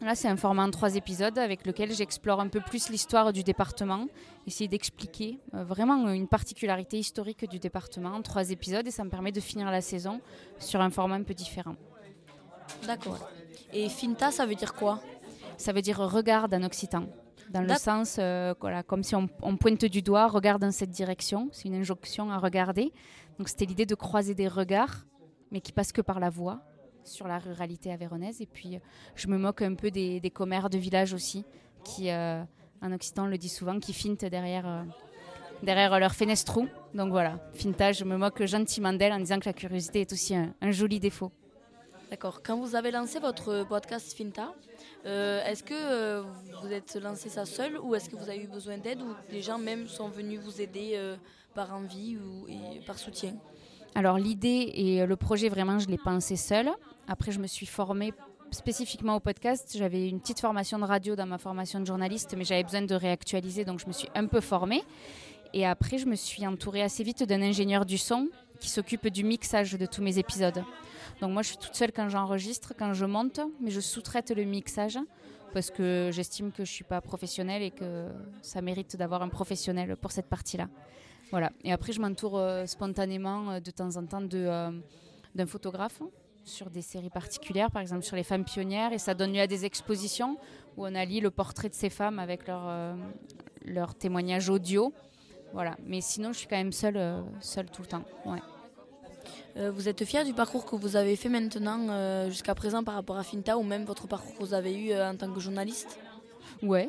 Là, 0.00 0.14
c'est 0.14 0.28
un 0.28 0.36
format 0.36 0.64
en 0.64 0.70
trois 0.70 0.94
épisodes 0.94 1.36
avec 1.38 1.66
lequel 1.66 1.92
j'explore 1.92 2.40
un 2.40 2.48
peu 2.48 2.60
plus 2.60 2.88
l'histoire 2.88 3.32
du 3.32 3.42
département, 3.42 4.06
essayer 4.46 4.68
d'expliquer 4.68 5.40
euh, 5.54 5.64
vraiment 5.64 6.08
une 6.10 6.28
particularité 6.28 6.98
historique 6.98 7.48
du 7.48 7.58
département 7.58 8.10
en 8.10 8.22
trois 8.22 8.50
épisodes 8.50 8.86
et 8.86 8.92
ça 8.92 9.02
me 9.02 9.10
permet 9.10 9.32
de 9.32 9.40
finir 9.40 9.70
la 9.70 9.80
saison 9.80 10.20
sur 10.60 10.80
un 10.80 10.90
format 10.90 11.16
un 11.16 11.24
peu 11.24 11.34
différent. 11.34 11.74
D'accord. 12.86 13.28
Et 13.72 13.88
finta, 13.88 14.30
ça 14.30 14.46
veut 14.46 14.54
dire 14.54 14.74
quoi? 14.74 15.00
Ça 15.56 15.72
veut 15.72 15.82
dire 15.82 15.98
regarde 15.98 16.54
en 16.54 16.62
occitan. 16.62 17.06
Dans 17.50 17.62
le 17.62 17.74
sens, 17.74 18.16
euh, 18.18 18.54
voilà, 18.60 18.82
comme 18.82 19.02
si 19.02 19.16
on, 19.16 19.28
on, 19.42 19.56
pointe 19.56 19.84
du 19.86 20.02
doigt, 20.02 20.28
regarde 20.28 20.60
dans 20.60 20.70
cette 20.70 20.90
direction. 20.90 21.48
C'est 21.50 21.68
une 21.68 21.74
injonction 21.74 22.30
à 22.30 22.38
regarder. 22.38 22.92
Donc 23.38 23.48
c'était 23.48 23.64
l'idée 23.64 23.86
de 23.86 23.94
croiser 23.94 24.34
des 24.34 24.48
regards, 24.48 25.06
mais 25.50 25.60
qui 25.60 25.72
passent 25.72 25.92
que 25.92 26.02
par 26.02 26.20
la 26.20 26.30
voix 26.30 26.60
sur 27.08 27.26
la 27.28 27.38
ruralité 27.38 27.92
avéronaise. 27.92 28.40
Et 28.40 28.46
puis, 28.46 28.78
je 29.14 29.28
me 29.28 29.38
moque 29.38 29.62
un 29.62 29.74
peu 29.74 29.90
des, 29.90 30.32
commères 30.32 30.70
de 30.70 30.78
village 30.78 31.12
aussi, 31.12 31.44
qui, 31.84 32.10
euh, 32.10 32.42
en 32.82 32.92
Occident, 32.92 33.24
on 33.24 33.26
le 33.26 33.38
dit 33.38 33.48
souvent, 33.48 33.78
qui 33.80 33.92
fintent 33.92 34.24
derrière, 34.24 34.66
euh, 34.66 34.82
derrière 35.62 35.98
leur 35.98 36.14
fenestrou. 36.14 36.68
Donc 36.94 37.10
voilà, 37.10 37.38
fintage, 37.54 37.98
je 37.98 38.04
me 38.04 38.16
moque 38.16 38.44
gentiment 38.44 38.92
d'elle 38.92 39.12
en 39.12 39.18
disant 39.18 39.38
que 39.40 39.46
la 39.46 39.52
curiosité 39.52 40.02
est 40.02 40.12
aussi 40.12 40.34
un, 40.34 40.54
un 40.60 40.70
joli 40.70 41.00
défaut. 41.00 41.32
D'accord. 42.10 42.42
Quand 42.42 42.58
vous 42.58 42.74
avez 42.74 42.90
lancé 42.90 43.18
votre 43.18 43.64
podcast 43.68 44.14
Finta, 44.14 44.54
euh, 45.04 45.44
est-ce 45.44 45.62
que 45.62 45.74
euh, 45.74 46.22
vous 46.62 46.72
êtes 46.72 46.96
lancé 46.96 47.28
ça 47.28 47.44
seul 47.44 47.78
ou 47.78 47.94
est-ce 47.94 48.08
que 48.08 48.16
vous 48.16 48.30
avez 48.30 48.42
eu 48.42 48.46
besoin 48.46 48.78
d'aide 48.78 49.02
ou 49.02 49.14
des 49.30 49.42
gens 49.42 49.58
même 49.58 49.86
sont 49.86 50.08
venus 50.08 50.40
vous 50.40 50.60
aider 50.62 50.92
euh, 50.94 51.16
par 51.54 51.74
envie 51.74 52.16
ou 52.16 52.48
et 52.48 52.80
par 52.86 52.98
soutien? 52.98 53.34
Alors 53.94 54.18
l'idée 54.18 54.70
et 54.74 55.06
le 55.06 55.16
projet, 55.16 55.48
vraiment, 55.48 55.78
je 55.78 55.88
l'ai 55.88 55.98
pensé 55.98 56.36
seul. 56.36 56.70
Après, 57.08 57.32
je 57.32 57.40
me 57.40 57.46
suis 57.46 57.66
formée 57.66 58.12
spécifiquement 58.50 59.16
au 59.16 59.20
podcast. 59.20 59.74
J'avais 59.76 60.08
une 60.08 60.20
petite 60.20 60.40
formation 60.40 60.78
de 60.78 60.84
radio 60.84 61.16
dans 61.16 61.26
ma 61.26 61.38
formation 61.38 61.80
de 61.80 61.86
journaliste, 61.86 62.34
mais 62.36 62.44
j'avais 62.44 62.62
besoin 62.62 62.82
de 62.82 62.94
réactualiser, 62.94 63.64
donc 63.64 63.80
je 63.80 63.86
me 63.86 63.92
suis 63.92 64.08
un 64.14 64.26
peu 64.26 64.40
formée. 64.40 64.82
Et 65.54 65.66
après, 65.66 65.98
je 65.98 66.06
me 66.06 66.14
suis 66.14 66.46
entourée 66.46 66.82
assez 66.82 67.02
vite 67.02 67.22
d'un 67.22 67.42
ingénieur 67.42 67.86
du 67.86 67.98
son 67.98 68.28
qui 68.60 68.68
s'occupe 68.68 69.08
du 69.08 69.24
mixage 69.24 69.72
de 69.72 69.86
tous 69.86 70.02
mes 70.02 70.18
épisodes. 70.18 70.62
Donc 71.20 71.32
moi, 71.32 71.42
je 71.42 71.48
suis 71.48 71.58
toute 71.58 71.74
seule 71.74 71.92
quand 71.92 72.08
j'enregistre, 72.08 72.74
quand 72.78 72.92
je 72.92 73.06
monte, 73.06 73.40
mais 73.60 73.70
je 73.70 73.80
sous-traite 73.80 74.30
le 74.30 74.44
mixage 74.44 74.98
parce 75.54 75.70
que 75.70 76.10
j'estime 76.12 76.52
que 76.52 76.64
je 76.64 76.70
suis 76.70 76.84
pas 76.84 77.00
professionnelle 77.00 77.62
et 77.62 77.70
que 77.70 78.08
ça 78.42 78.60
mérite 78.60 78.96
d'avoir 78.96 79.22
un 79.22 79.28
professionnel 79.28 79.96
pour 79.96 80.12
cette 80.12 80.26
partie-là. 80.26 80.68
Voilà. 81.30 81.50
Et 81.64 81.72
après, 81.72 81.92
je 81.92 82.00
m'entoure 82.00 82.38
euh, 82.38 82.66
spontanément 82.66 83.50
euh, 83.50 83.60
de 83.60 83.70
temps 83.70 83.96
en 83.96 84.06
temps 84.06 84.22
euh, 84.32 84.70
d'un 85.34 85.46
photographe 85.46 86.00
sur 86.44 86.70
des 86.70 86.82
séries 86.82 87.10
particulières, 87.10 87.70
par 87.70 87.82
exemple 87.82 88.02
sur 88.02 88.16
les 88.16 88.22
femmes 88.22 88.44
pionnières, 88.44 88.92
et 88.92 88.98
ça 88.98 89.14
donne 89.14 89.34
lieu 89.34 89.40
à 89.40 89.46
des 89.46 89.64
expositions 89.66 90.38
où 90.76 90.86
on 90.86 90.94
allie 90.94 91.20
le 91.20 91.30
portrait 91.30 91.68
de 91.68 91.74
ces 91.74 91.90
femmes 91.90 92.18
avec 92.18 92.46
leur, 92.46 92.62
euh, 92.66 92.94
leur 93.66 93.94
témoignage 93.94 94.48
audio. 94.48 94.92
Voilà. 95.52 95.76
Mais 95.86 96.00
sinon, 96.00 96.32
je 96.32 96.38
suis 96.38 96.48
quand 96.48 96.56
même 96.56 96.72
seule, 96.72 96.96
euh, 96.96 97.20
seule 97.40 97.66
tout 97.66 97.82
le 97.82 97.88
temps. 97.88 98.04
Ouais. 98.24 98.40
Euh, 99.56 99.70
vous 99.70 99.88
êtes 99.88 100.04
fier 100.04 100.24
du 100.24 100.32
parcours 100.32 100.64
que 100.64 100.76
vous 100.76 100.96
avez 100.96 101.16
fait 101.16 101.28
maintenant 101.28 102.28
jusqu'à 102.28 102.54
présent 102.54 102.84
par 102.84 102.94
rapport 102.94 103.16
à 103.16 103.24
Finta 103.24 103.58
ou 103.58 103.62
même 103.62 103.84
votre 103.84 104.06
parcours 104.06 104.34
que 104.34 104.38
vous 104.40 104.54
avez 104.54 104.74
eu 104.78 104.94
en 104.94 105.16
tant 105.16 105.30
que 105.32 105.40
journaliste? 105.40 105.98
Ouais. 106.62 106.88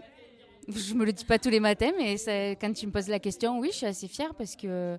Je 0.75 0.93
me 0.93 1.06
le 1.06 1.11
dis 1.11 1.25
pas 1.25 1.39
tous 1.39 1.49
les 1.49 1.59
matins, 1.59 1.91
mais 1.98 2.15
quand 2.59 2.72
tu 2.73 2.85
me 2.85 2.91
poses 2.91 3.07
la 3.07 3.19
question, 3.19 3.59
oui, 3.59 3.69
je 3.72 3.77
suis 3.77 3.85
assez 3.85 4.07
fière 4.07 4.35
parce 4.35 4.56
que 4.56 4.98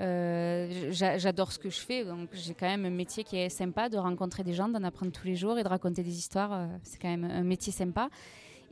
euh, 0.00 0.90
j'adore 0.90 1.52
ce 1.52 1.58
que 1.58 1.70
je 1.70 1.80
fais. 1.80 2.04
Donc 2.04 2.30
j'ai 2.32 2.54
quand 2.54 2.66
même 2.66 2.84
un 2.84 2.90
métier 2.90 3.22
qui 3.22 3.36
est 3.36 3.48
sympa 3.48 3.88
de 3.88 3.96
rencontrer 3.96 4.42
des 4.42 4.54
gens, 4.54 4.68
d'en 4.68 4.82
apprendre 4.82 5.12
tous 5.12 5.26
les 5.26 5.36
jours 5.36 5.58
et 5.58 5.62
de 5.62 5.68
raconter 5.68 6.02
des 6.02 6.16
histoires. 6.18 6.68
C'est 6.82 7.00
quand 7.00 7.08
même 7.08 7.24
un 7.24 7.44
métier 7.44 7.72
sympa. 7.72 8.08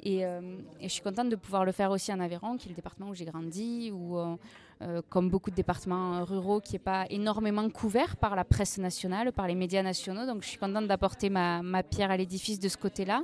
Et, 0.05 0.25
euh, 0.27 0.41
et, 0.81 0.89
je 0.89 0.93
suis 0.93 1.03
contente 1.03 1.29
de 1.29 1.37
pouvoir 1.37 1.65
le 1.65 1.71
faire 1.71 1.93
aussi 1.93 2.13
en 2.13 2.19
Aveyron, 2.19 2.57
qui 2.57 2.67
est 2.67 2.71
le 2.71 2.75
département 2.75 3.11
où 3.11 3.15
j'ai 3.15 3.25
grandi, 3.25 3.93
où, 3.93 4.19
euh, 4.19 5.01
comme 5.09 5.31
beaucoup 5.31 5.51
de 5.51 5.55
départements 5.55 6.25
ruraux, 6.25 6.61
qui 6.61 6.73
n'est 6.73 6.81
pas 6.81 7.07
énormément 7.09 7.69
couvert 7.71 8.17
par 8.17 8.35
la 8.35 8.43
presse 8.43 8.79
nationale, 8.79 9.31
par 9.33 9.47
les 9.47 9.55
médias 9.55 9.83
nationaux. 9.83 10.27
Donc 10.27 10.43
je 10.43 10.49
suis 10.49 10.59
contente 10.59 10.89
d'apporter 10.89 11.31
ma, 11.31 11.83
pierre 11.85 12.11
à 12.11 12.17
l'édifice 12.17 12.59
de 12.59 12.69
ce 12.69 12.77
côté-là. 12.77 13.23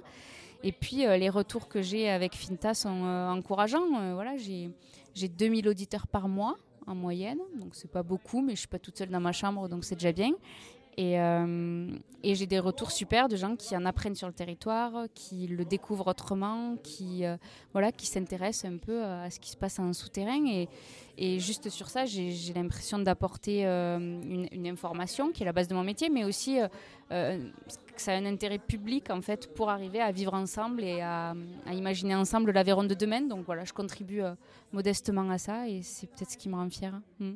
Et 0.65 0.73
puis 0.73 1.07
euh, 1.07 1.17
les 1.17 1.29
retours 1.29 1.69
que 1.69 1.83
j'ai 1.83 2.09
avec 2.09 2.35
Finta 2.35 2.75
sont 2.75 3.05
euh, 3.05 3.31
encourageants. 3.31 4.15
voilà, 4.15 4.37
j'ai 4.37 4.71
2000 5.15 5.69
auditeurs 5.69 6.07
par 6.07 6.29
mois 6.29 6.57
en 6.87 6.95
moyenne, 6.95 7.39
donc 7.61 7.75
c'est 7.75 7.91
pas 7.91 8.03
beaucoup, 8.03 8.41
mais 8.41 8.55
je 8.55 8.61
suis 8.61 8.69
pas 8.69 8.79
toute 8.79 8.97
seule 8.97 9.11
dans 9.11 9.21
ma 9.21 9.33
chambre, 9.33 9.69
donc 9.69 9.85
c'est 9.85 9.97
déjà 9.97 10.13
bien. 10.13 10.33
Et, 10.99 11.21
euh, 11.21 11.87
j'ai 12.25 12.47
des 12.47 12.59
retours 12.59 12.91
super 12.91 13.29
de 13.29 13.37
gens 13.37 13.55
qui 13.55 13.77
en 13.77 13.85
apprennent 13.87 14.17
sur 14.17 14.27
le 14.27 14.33
territoire, 14.33 15.07
qui 15.15 15.47
le 15.47 15.65
découvrent 15.65 16.09
autrement, 16.09 16.75
qui 16.83 17.25
euh, 17.25 17.37
voilà, 17.73 17.93
qui 17.93 18.07
s'intéressent 18.07 18.69
un 18.69 18.79
peu 18.79 19.05
à 19.05 19.31
ce 19.31 19.39
qui 19.39 19.51
se 19.51 19.57
passe 19.57 19.79
en 19.79 19.93
souterrain. 19.93 20.45
Et, 21.17 21.39
juste 21.39 21.69
sur 21.71 21.89
ça, 21.89 22.05
j'ai 22.05 22.53
l'impression 22.53 22.99
d'apporter 22.99 23.65
euh, 23.65 23.97
une, 24.51 24.67
information 24.67 25.31
qui 25.31 25.45
est 25.45 25.47
la 25.47 25.53
base 25.53 25.69
de 25.69 25.75
mon 25.75 25.85
métier, 25.85 26.11
mais 26.11 26.25
aussi 26.25 26.59
euh, 27.13 27.49
que 27.99 28.03
ça 28.05 28.13
a 28.13 28.17
un 28.17 28.27
intérêt 28.27 28.59
public 28.59 29.11
en 29.11 29.21
fait 29.21 29.53
pour 29.55 29.69
arriver 29.71 30.01
à 30.01 30.13
vivre 30.13 30.35
ensemble 30.35 30.83
et 30.85 31.01
à, 31.01 31.35
à 31.67 31.75
imaginer 31.75 32.15
ensemble 32.15 32.53
l'Aveyron 32.53 32.85
de 32.85 32.95
demain. 32.95 33.23
Donc 33.23 33.45
voilà, 33.45 33.65
je 33.65 33.73
contribue 33.73 34.23
modestement 34.73 35.29
à 35.31 35.39
ça 35.39 35.69
et 35.69 35.83
c'est 35.83 36.07
peut-être 36.07 36.31
ce 36.31 36.37
qui 36.37 36.49
me 36.49 36.55
rend 36.55 36.71
fière. 36.71 37.01
Mm. 37.19 37.33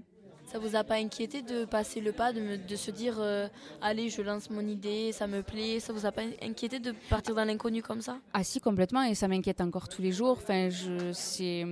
Ça 0.52 0.58
vous 0.58 0.76
a 0.76 0.84
pas 0.84 0.96
inquiété 0.96 1.40
de 1.40 1.64
passer 1.64 2.00
le 2.00 2.12
pas, 2.12 2.32
de, 2.32 2.40
me, 2.40 2.58
de 2.58 2.76
se 2.76 2.90
dire 2.90 3.16
euh, 3.18 3.48
allez, 3.80 4.10
je 4.10 4.20
lance 4.20 4.50
mon 4.50 4.66
idée, 4.66 5.10
ça 5.12 5.26
me 5.26 5.42
plaît 5.42 5.80
Ça 5.80 5.94
vous 5.94 6.04
a 6.04 6.12
pas 6.12 6.22
inquiété 6.42 6.78
de 6.78 6.92
partir 7.08 7.34
dans 7.34 7.44
l'inconnu 7.44 7.82
comme 7.82 8.02
ça? 8.02 8.18
Ah 8.34 8.44
si, 8.44 8.60
complètement, 8.60 9.02
et 9.02 9.14
ça 9.14 9.28
m'inquiète 9.28 9.62
encore 9.62 9.88
tous 9.88 10.02
les 10.02 10.12
jours. 10.12 10.36
Enfin, 10.42 10.68
je, 10.68 11.10
c'est 11.12 11.64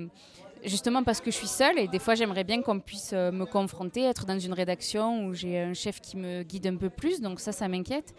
justement 0.65 1.03
parce 1.03 1.21
que 1.21 1.31
je 1.31 1.37
suis 1.37 1.47
seule 1.47 1.79
et 1.79 1.89
des 1.89 1.99
fois 1.99 2.15
j'aimerais 2.15 2.45
bien 2.45 2.63
qu'on 2.63 2.81
puisse 2.81 3.13
me 3.13 3.45
confronter, 3.45 4.03
être 4.03 4.25
dans 4.25 4.39
une 4.39 4.53
rédaction 4.55 5.27
où 5.27 5.35
j'ai 5.35 5.59
un 5.59 5.75
chef 5.75 6.01
qui 6.01 6.17
me 6.17 6.43
guide 6.43 6.67
un 6.67 6.77
peu 6.77 6.89
plus, 6.89 7.21
donc 7.21 7.41
ça, 7.41 7.53
ça 7.53 7.69
m'inquiète. 7.69 8.15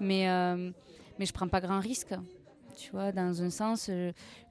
Mais, 0.00 0.28
euh, 0.28 0.70
mais 1.18 1.26
je 1.26 1.32
prends 1.32 1.48
pas 1.48 1.60
grand 1.60 1.80
risque. 1.80 2.14
Tu 2.76 2.90
vois, 2.90 3.10
dans 3.12 3.42
un 3.42 3.50
sens, 3.50 3.90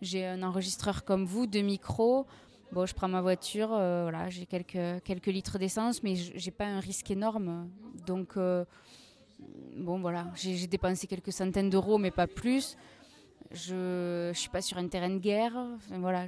j'ai 0.01 0.25
un 0.25 0.41
enregistreur 0.41 1.03
comme 1.03 1.25
vous, 1.25 1.45
deux 1.45 1.61
micros. 1.61 2.25
Bon, 2.71 2.85
je 2.85 2.93
prends 2.95 3.07
ma 3.07 3.21
voiture, 3.21 3.69
euh, 3.71 4.01
voilà, 4.03 4.29
j'ai 4.29 4.45
quelques, 4.45 5.03
quelques 5.03 5.27
litres 5.27 5.59
d'essence, 5.59 6.01
mais 6.01 6.15
j'ai 6.15 6.51
pas 6.51 6.65
un 6.65 6.79
risque 6.79 7.11
énorme. 7.11 7.69
Donc, 8.07 8.35
euh, 8.37 8.65
bon, 9.77 9.99
voilà, 9.99 10.25
j'ai 10.35 10.67
dépensé 10.67 11.05
quelques 11.05 11.31
centaines 11.31 11.69
d'euros, 11.69 11.97
mais 11.99 12.11
pas 12.11 12.27
plus. 12.27 12.75
Je 13.51 14.29
ne 14.29 14.33
suis 14.33 14.49
pas 14.49 14.61
sur 14.61 14.77
un 14.77 14.87
terrain 14.87 15.09
de 15.09 15.19
guerre. 15.19 15.53
voilà, 15.91 16.25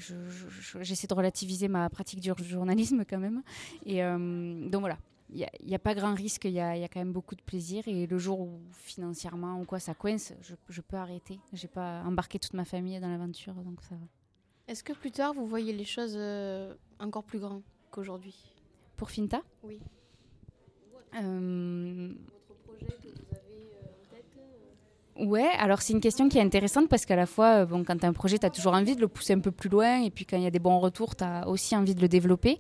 j'essaie 0.82 1.08
de 1.08 1.14
relativiser 1.14 1.68
ma 1.68 1.90
pratique 1.90 2.20
du 2.20 2.32
journalisme 2.44 3.04
quand 3.10 3.18
même. 3.18 3.42
Et 3.86 4.02
donc 4.02 4.82
voilà, 4.82 4.98
il 5.30 5.46
n'y 5.66 5.76
a, 5.76 5.80
pas 5.80 5.94
grand 5.94 6.14
risque, 6.14 6.46
il 6.46 6.52
y 6.52 6.60
a, 6.60 6.88
quand 6.88 7.00
même 7.00 7.12
beaucoup 7.12 7.36
de 7.36 7.42
plaisir. 7.42 7.84
Et 7.88 8.08
le 8.08 8.18
jour 8.18 8.40
où 8.40 8.62
financièrement 8.72 9.60
ou 9.60 9.66
quoi 9.66 9.80
ça 9.80 9.94
coince, 9.94 10.34
je, 10.42 10.82
peux 10.82 10.96
arrêter. 10.96 11.40
Je 11.54 11.64
n'ai 11.64 11.70
pas 11.70 12.02
embarqué 12.06 12.40
toute 12.40 12.54
ma 12.54 12.66
famille 12.66 13.00
dans 13.00 13.10
l'aventure, 13.10 13.54
donc 13.54 13.82
ça 13.82 13.96
va. 13.96 14.06
Est-ce 14.68 14.84
que 14.84 14.94
plus 14.94 15.12
tard, 15.12 15.34
vous 15.34 15.46
voyez 15.46 15.74
les 15.74 15.86
choses 15.86 16.16
euh, 16.16 16.74
encore 17.00 17.24
plus 17.24 17.40
grandes 17.40 17.62
qu'aujourd'hui? 17.92 18.36
Pour 18.96 19.12
Finta? 19.12 19.42
Oui. 19.64 19.80
Euh... 21.16 22.14
Votre 22.48 22.62
projet 22.62 22.86
que 22.86 23.08
vous 23.08 23.36
avez 23.36 23.72
euh, 23.74 23.86
en 23.86 24.16
tête 24.16 24.26
euh? 25.20 25.26
Ouais, 25.26 25.50
alors 25.58 25.82
c'est 25.82 25.94
une 25.94 26.02
question 26.02 26.28
qui 26.30 26.38
est 26.38 26.42
intéressante 26.42 26.90
parce 26.90 27.06
qu'à 27.06 27.16
la 27.16 27.26
fois, 27.26 27.66
bon, 27.66 27.84
quand 27.84 27.98
tu 27.98 28.06
as 28.06 28.10
un 28.10 28.14
projet, 28.14 28.38
tu 28.38 28.46
as 28.46 28.50
toujours 28.50 28.74
envie 28.74 28.96
de 28.96 29.02
le 29.02 29.08
pousser 29.08 29.34
un 29.34 29.40
peu 29.40 29.52
plus 29.52 29.70
loin 29.70 30.02
et 30.02 30.10
puis 30.10 30.26
quand 30.26 30.38
il 30.38 30.44
y 30.44 30.48
a 30.48 30.52
des 30.52 30.60
bons 30.60 30.80
retours, 30.80 31.16
tu 31.16 31.24
as 31.24 31.48
aussi 31.48 31.76
envie 31.76 31.96
de 31.96 32.02
le 32.02 32.10
développer. 32.10 32.60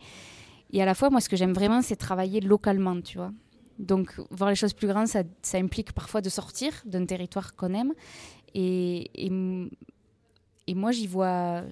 Et 0.71 0.81
à 0.81 0.85
la 0.85 0.93
fois, 0.93 1.09
moi, 1.09 1.21
ce 1.21 1.29
que 1.29 1.35
j'aime 1.35 1.53
vraiment, 1.53 1.81
c'est 1.81 1.95
travailler 1.95 2.41
localement, 2.41 2.99
tu 3.01 3.17
vois. 3.17 3.31
Donc, 3.79 4.19
voir 4.31 4.49
les 4.49 4.55
choses 4.55 4.73
plus 4.73 4.87
grandes, 4.87 5.07
ça, 5.07 5.23
implique 5.53 5.93
parfois 5.93 6.21
de 6.21 6.29
sortir 6.29 6.73
d'un 6.85 7.05
territoire 7.05 7.55
qu'on 7.55 7.73
aime. 7.73 7.93
Et, 8.53 9.29
moi, 10.69 10.91
j'y 10.91 11.07
vois. 11.07 11.63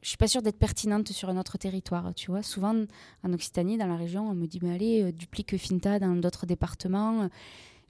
Je 0.00 0.08
suis 0.08 0.16
pas 0.16 0.26
sûre 0.26 0.42
d'être 0.42 0.58
pertinente 0.58 1.08
sur 1.12 1.28
un 1.28 1.36
autre 1.36 1.58
territoire, 1.58 2.12
tu 2.14 2.30
vois. 2.30 2.42
Souvent, 2.42 2.74
en 3.22 3.32
Occitanie, 3.32 3.78
dans 3.78 3.86
la 3.86 3.96
région, 3.96 4.28
on 4.28 4.34
me 4.34 4.46
dit, 4.46 4.58
mais 4.60 4.74
allez, 4.74 5.02
euh, 5.02 5.12
duplique 5.12 5.56
Finta 5.56 6.00
dans 6.00 6.16
d'autres 6.16 6.46
départements. 6.46 7.28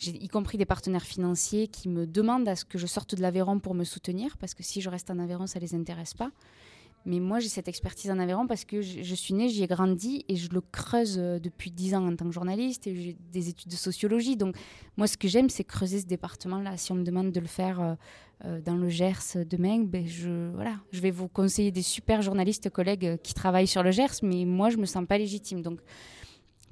Y 0.05 0.29
compris 0.29 0.59
des 0.59 0.67
partenaires 0.67 1.05
financiers 1.05 1.69
qui 1.69 1.89
me 1.89 2.07
demandent 2.07 2.49
à 2.49 2.57
ce 2.57 2.65
que 2.65 2.77
je 2.77 2.87
sorte 2.87 3.15
de 3.15 3.23
l'Aveyron 3.23 3.61
pour 3.61 3.75
me 3.75 3.85
soutenir, 3.85 4.37
parce 4.37 4.53
que 4.53 4.63
si 4.63 4.81
je 4.81 4.91
reste 4.91 5.11
en 5.11 5.19
Aveyron, 5.21 5.47
ça 5.47 5.61
les 5.61 5.75
intéresse 5.75 6.13
pas. 6.13 6.33
Mais 7.05 7.19
moi, 7.19 7.41
j'ai 7.41 7.49
cette 7.49 7.69
expertise 7.69 8.11
en 8.11 8.19
Aveyron 8.19 8.47
parce 8.47 8.65
que 8.65 8.81
je, 8.81 9.15
suis 9.15 9.35
née, 9.35 9.49
j'y 9.49 9.63
ai 9.65 9.67
grandi 9.67 10.25
et 10.29 10.37
je 10.37 10.51
le 10.51 10.61
creuse 10.61 11.17
euh, 11.19 11.39
depuis 11.39 11.71
dix 11.71 11.95
ans 11.95 12.07
en 12.07 12.15
tant 12.15 12.27
que 12.27 12.33
journaliste 12.33 12.87
et 12.87 12.95
j'ai 12.95 13.17
des 13.33 13.49
études 13.49 13.71
de 13.71 13.77
sociologie. 13.77 14.37
Donc, 14.37 14.57
moi, 14.97 15.07
ce 15.07 15.17
que 15.17 15.27
j'aime, 15.27 15.51
c'est 15.51 15.65
creuser 15.65 16.01
ce 16.01 16.07
département-là. 16.07 16.77
Si 16.77 16.93
on 16.93 16.95
me 16.95 17.03
demande 17.03 17.33
de 17.33 17.41
le 17.41 17.47
faire 17.47 17.81
euh, 17.81 17.95
euh, 18.45 18.61
dans 18.61 18.77
le 18.77 18.89
Gers 18.89 19.45
demain, 19.49 19.81
ben 19.81 20.07
je, 20.07 20.53
vais 20.93 21.11
vous 21.11 21.29
conseiller 21.29 21.73
des 21.73 21.83
super 21.83 22.23
journalistes 22.23 22.71
collègues 22.71 23.19
qui 23.23 23.35
travaillent 23.35 23.67
sur 23.67 23.83
le 23.83 23.91
Gers, 23.91 24.23
mais 24.23 24.45
moi, 24.45 24.71
je 24.71 24.77
me 24.77 24.87
sens 24.87 25.05
pas 25.05 25.19
légitime. 25.19 25.61
Donc, 25.61 25.81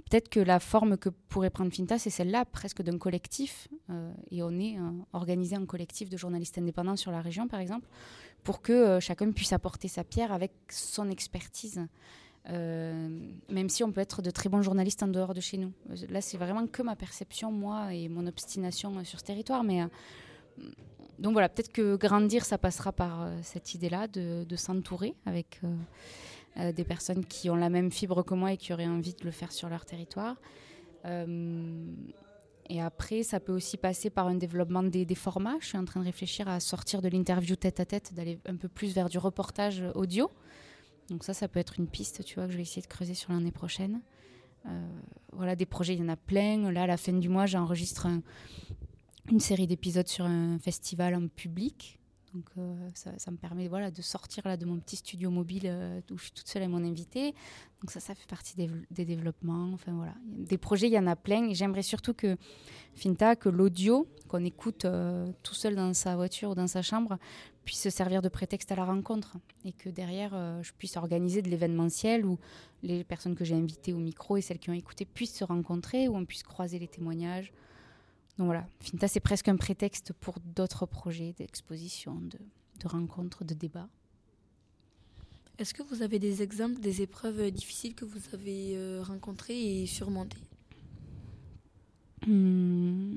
peut-être 0.09 0.29
que 0.29 0.41
la 0.41 0.61
forme 0.61 0.97
que 0.97 1.09
pourrait 1.09 1.51
prendre 1.51 1.73
Finta, 1.73 1.99
c'est 1.99 2.11
celle-là, 2.11 2.45
presque 2.45 2.83
d'un 2.83 2.99
collectif. 2.99 3.69
et 4.31 4.43
on 4.43 4.59
est 4.59 4.77
organisé 5.13 5.57
en 5.57 5.67
collectif 5.67 6.09
de 6.09 6.17
journalistes 6.17 6.59
indépendants 6.59 6.97
sur 6.97 7.11
la 7.11 7.21
région, 7.21 7.49
par 7.49 7.61
exemple 7.61 7.89
pour 8.43 8.63
que 8.63 8.73
euh, 8.73 9.01
chacun 9.01 9.31
puisse 9.33 9.53
apporter 9.53 9.89
sa 9.89 10.05
pierre 10.05 10.33
avec 10.33 10.53
son 10.71 11.09
expertise. 11.11 11.87
Euh, 12.49 13.09
même 13.51 13.69
si 13.69 13.85
on 13.85 13.93
peut 13.93 14.01
être 14.01 14.23
de 14.23 14.31
très 14.31 14.49
bons 14.49 14.63
journalistes 14.63 15.03
en 15.03 15.09
dehors 15.09 15.35
de 15.35 15.41
chez 15.41 15.59
nous. 15.59 15.73
Euh, 15.91 15.97
là, 16.09 16.21
c'est 16.21 16.39
vraiment 16.39 16.67
que 16.67 16.83
ma 16.83 16.97
perception, 16.97 17.53
moi, 17.53 17.93
et 17.95 18.09
mon 18.09 18.27
obstination 18.27 19.05
sur 19.05 19.21
ce 19.21 19.25
territoire. 19.25 19.63
Mais 19.63 19.83
donc 21.19 21.33
voilà, 21.33 21.49
peut-être 21.49 21.73
que 21.73 21.97
grandir, 21.97 22.45
ça 22.45 22.57
passera 22.57 22.93
par 22.93 23.29
cette 23.43 23.75
idée-là 23.75 24.09
de, 24.09 24.57
s'entourer 24.57 25.15
avec 25.27 25.61
des 26.57 26.85
personnes 26.85 27.25
qui 27.25 27.51
ont 27.51 27.57
la 27.57 27.69
même 27.69 27.91
fibre 27.91 28.23
que 28.23 28.35
moi 28.35 28.53
et 28.53 28.57
qui 28.57 28.73
auraient 28.73 28.87
envie 28.87 29.15
de 29.15 29.25
le 29.25 29.31
faire 29.31 29.53
sur 29.53 29.69
leur 29.69 29.85
territoire. 29.85 30.37
Et 32.73 32.81
après, 32.81 33.25
ça 33.25 33.41
peut 33.41 33.53
aussi 33.53 33.77
passer 33.77 34.11
par 34.11 34.29
un 34.29 34.37
développement 34.37 34.85
des, 34.85 35.15
formats. 35.17 35.57
Je 35.61 35.67
suis 35.67 35.77
en 35.77 35.85
train 35.85 35.99
de 35.99 36.05
réfléchir 36.05 36.49
à 36.49 36.61
sortir 36.61 37.03
de 37.03 37.09
l'interview 37.09 37.57
tête 37.57 37.81
à 37.81 37.85
tête, 37.85 38.15
d'aller 38.15 38.39
un 38.47 38.55
peu 38.55 38.69
plus 38.69 38.95
vers 38.95 39.09
du 39.09 39.19
reportage 39.19 39.83
audio. 39.97 40.31
Donc 41.09 41.25
ça, 41.25 41.35
ça 41.35 41.49
peut 41.49 41.59
être 41.59 41.81
une 41.81 41.89
piste, 41.89 42.25
tu 42.25 42.37
vois, 42.37 42.47
que 42.47 42.53
je 42.53 42.57
vais 42.57 42.63
essayer 42.63 42.81
de 42.81 42.87
creuser 42.87 43.15
sur 43.15 43.33
l'année 43.33 43.51
prochaine. 43.51 44.01
Euh, 44.67 44.89
voilà, 45.33 45.57
des 45.57 45.67
projets, 45.67 45.95
il 45.95 45.99
y 45.99 46.03
en 46.05 46.09
a 46.09 46.17
plein. 46.17 46.71
Là, 46.71 46.85
à 46.85 46.87
la 46.87 46.97
fin 46.97 47.13
du 47.13 47.29
mois, 47.29 47.47
j'enregistre 47.47 48.07
une 49.29 49.41
série 49.41 49.67
d'épisodes 49.67 50.07
sur 50.07 50.27
un 50.27 50.61
festival 50.61 51.17
en 51.17 51.27
public. 51.27 52.00
Donc 52.35 52.47
euh, 52.59 52.89
ça, 52.95 53.31
me 53.31 53.37
permet 53.37 53.67
voilà, 53.67 53.91
de 53.91 54.03
sortir 54.03 54.47
là, 54.47 54.57
de 54.57 54.65
mon 54.65 54.79
petit 54.79 54.97
studio 54.97 55.31
mobile 55.31 55.65
euh, 55.67 56.01
où 56.11 56.19
je 56.19 56.25
suis 56.25 56.33
toute 56.33 56.47
seule 56.47 56.63
avec 56.63 56.73
mon 56.73 56.85
invité. 56.85 57.35
Donc 57.81 57.91
ça, 57.91 57.99
ça 57.99 58.15
fait 58.15 58.29
partie 58.29 58.55
des, 58.57 59.05
développements. 59.05 59.71
Enfin 59.73 59.93
voilà, 59.93 60.15
des 60.25 60.59
projets, 60.59 60.87
il 60.87 60.93
y 60.93 60.99
en 60.99 61.07
a 61.07 61.17
plein. 61.17 61.49
Et 61.49 61.55
j'aimerais 61.55 61.83
surtout 61.83 62.15
que 62.15 62.37
Finta, 62.95 63.35
que 63.35 63.49
l'audio 63.49 64.07
qu'on 64.29 64.45
écoute 64.45 64.85
euh, 64.85 65.33
tout 65.43 65.55
seul 65.55 65.75
dans 65.75 65.93
sa 65.93 66.15
voiture 66.15 66.51
ou 66.51 66.55
dans 66.55 66.69
sa 66.69 66.83
chambre, 66.83 67.19
puisse 67.65 67.89
servir 67.89 68.23
de 68.23 68.29
prétexte 68.29 68.71
à 68.71 68.77
la 68.77 68.85
rencontre. 68.85 69.37
Et 69.65 69.73
que 69.73 69.89
derrière, 69.89 70.31
je 70.63 70.73
puisse 70.73 70.97
organiser 70.97 71.43
de 71.43 71.49
l'événementiel 71.49 72.25
où 72.25 72.39
les 72.83 73.05
personnes 73.05 73.35
que 73.35 73.45
j'ai 73.45 73.55
invitées 73.55 73.93
au 73.93 73.99
micro 73.99 74.37
et 74.37 74.41
celles 74.41 74.59
qui 74.59 74.71
ont 74.71 74.75
écouté 74.75 75.05
puissent 75.05 75.37
se 75.37 75.45
rencontrer, 75.45 76.09
où 76.09 76.17
on 76.17 76.25
puisse 76.25 76.43
croiser 76.43 76.79
les 76.79 76.89
témoignages. 76.89 77.53
Donc 78.41 78.47
voilà, 78.47 78.67
Finta, 78.81 79.07
c'est 79.07 79.21
presque 79.21 79.49
un 79.49 79.57
prétexte 79.57 80.15
pour 80.15 80.41
d'autres 80.41 80.87
projets 80.87 81.35
d'exposition, 81.35 82.15
de, 82.15 82.39
rencontres, 82.89 83.45
de 83.45 83.53
débats. 83.53 83.91
Est-ce 85.59 85.75
que 85.75 85.83
vous 85.83 86.01
avez 86.01 86.19
des 86.19 86.41
exemples 86.41 86.81
des 86.81 87.03
épreuves 87.03 87.51
difficiles 87.51 87.95
que 87.95 88.07
vous 88.07 88.19
avez 88.33 88.79
euh, 88.79 89.03
rencontrées 89.03 89.83
et 89.83 89.87
surmontées? 89.87 90.39
Mmh, 92.27 93.13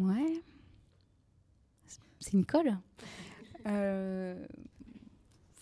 Ouais. 0.00 0.40
C'est 2.20 2.34
une 2.34 2.46
colle. 2.46 2.78
Euh, 3.66 4.46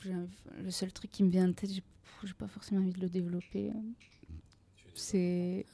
le 0.05 0.71
seul 0.73 0.93
truc 0.93 1.09
qui 1.13 1.23
me 1.23 1.31
vient 1.31 1.49
en 1.49 1.53
tête, 1.53 1.71
j'ai 1.71 2.35
pas 2.37 2.49
forcément 2.49 2.81
envie 2.81 2.91
de 2.91 2.99
le 2.99 3.09
développer. 3.09 3.71
C'est 4.93 5.65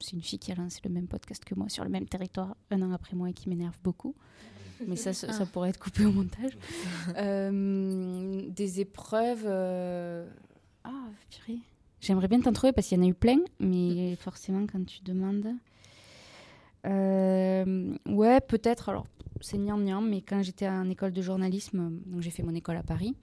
c'est 0.00 0.12
une 0.12 0.22
fille 0.22 0.38
qui 0.38 0.52
a 0.52 0.54
lancé 0.54 0.80
le 0.84 0.90
même 0.90 1.08
podcast 1.08 1.44
que 1.44 1.54
moi 1.54 1.68
sur 1.68 1.84
le 1.84 1.90
même 1.90 2.06
territoire 2.06 2.56
un 2.70 2.82
an 2.82 2.92
après 2.92 3.16
moi 3.16 3.30
et 3.30 3.32
qui 3.32 3.48
m'énerve 3.48 3.78
beaucoup. 3.82 4.14
Mais 4.86 4.96
ça, 4.96 5.12
ça, 5.12 5.28
ah. 5.30 5.46
pourrait 5.46 5.70
être 5.70 5.78
coupé 5.78 6.04
au 6.04 6.12
montage. 6.12 6.56
Euh, 7.16 8.42
des 8.50 8.80
épreuves. 8.80 9.44
Euh, 9.46 10.28
ah, 10.84 11.08
purée. 11.30 11.60
J'aimerais 12.00 12.28
bien 12.28 12.40
t'en 12.40 12.52
trouver 12.52 12.72
parce 12.72 12.88
qu'il 12.88 12.98
y 12.98 13.00
en 13.00 13.04
a 13.04 13.08
eu 13.08 13.14
plein, 13.14 13.38
mais 13.58 14.16
forcément, 14.16 14.66
quand 14.70 14.84
tu 14.84 15.02
demandes. 15.02 15.54
Euh, 16.84 17.96
ouais, 18.06 18.40
peut-être. 18.40 18.88
Alors, 18.90 19.06
c'est 19.40 19.56
niant 19.56 20.00
mais 20.02 20.20
quand 20.20 20.42
j'étais 20.42 20.68
en 20.68 20.90
école 20.90 21.12
de 21.12 21.22
journalisme, 21.22 22.00
donc 22.06 22.20
j'ai 22.20 22.30
fait 22.30 22.42
mon 22.42 22.54
école 22.54 22.76
à 22.76 22.82
Paris, 22.82 23.14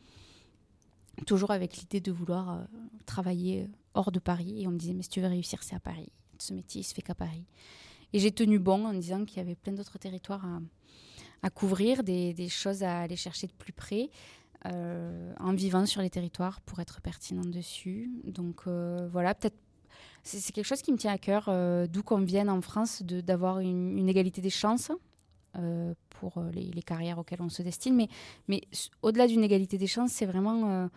toujours 1.28 1.52
avec 1.52 1.78
l'idée 1.78 2.02
de 2.02 2.12
vouloir 2.12 2.66
travailler 3.06 3.70
hors 3.94 4.12
de 4.12 4.20
Paris. 4.20 4.64
Et 4.64 4.68
on 4.68 4.72
me 4.72 4.78
disait, 4.78 4.94
mais 4.94 5.04
si 5.04 5.10
tu 5.10 5.22
veux 5.22 5.28
réussir, 5.28 5.62
c'est 5.62 5.76
à 5.76 5.80
Paris 5.80 6.12
ce 6.44 6.54
métier, 6.54 6.84
se 6.84 6.94
fait 6.94 7.02
qu'à 7.02 7.16
Paris. 7.16 7.46
Et 8.14 8.20
j'ai 8.20 8.32
tenu 8.32 8.60
bon 8.60 8.86
en 8.86 8.94
disant 8.94 9.26
qu'il 9.26 9.38
y 9.38 9.42
avait 9.42 9.56
plein 9.56 9.74
d'autres 9.74 9.98
territoires 9.98 10.46
à, 11.42 11.50
couvrir, 11.50 12.04
des, 12.04 12.48
choses 12.50 12.84
à 12.84 13.02
aller 13.02 13.16
chercher 13.16 13.48
de 13.48 13.54
plus 13.54 13.74
près, 13.74 14.10
euh, 14.66 15.34
en 15.40 15.54
vivant 15.54 15.86
sur 15.86 16.02
les 16.02 16.10
territoires 16.10 16.62
pour 16.62 16.80
être 16.80 17.02
pertinent 17.02 17.44
dessus. 17.44 18.12
Donc 18.24 18.62
euh, 18.68 19.10
voilà, 19.12 19.34
peut-être 19.34 19.58
c'est 20.24 20.54
quelque 20.54 20.66
chose 20.66 20.82
qui 20.82 20.94
me 20.94 20.98
tient 20.98 21.12
à 21.12 21.18
cœur, 21.18 21.46
euh, 21.50 21.86
d'où 21.86 22.02
qu'on 22.02 22.20
vienne 22.20 22.50
en 22.50 22.62
France, 22.62 23.04
d'avoir 23.04 23.60
une, 23.60 24.08
égalité 24.08 24.42
des 24.42 24.50
chances. 24.50 24.92
pour 26.10 26.42
les, 26.54 26.82
carrières 26.84 27.18
auxquelles 27.20 27.42
on 27.42 27.50
se 27.50 27.62
destine. 27.62 27.96
Mais, 27.96 28.08
mais 28.48 28.62
au-delà 29.02 29.28
d'une 29.28 29.44
égalité 29.44 29.78
des 29.78 29.88
chances, 29.88 30.12
c'est 30.12 30.26
vraiment 30.26 30.90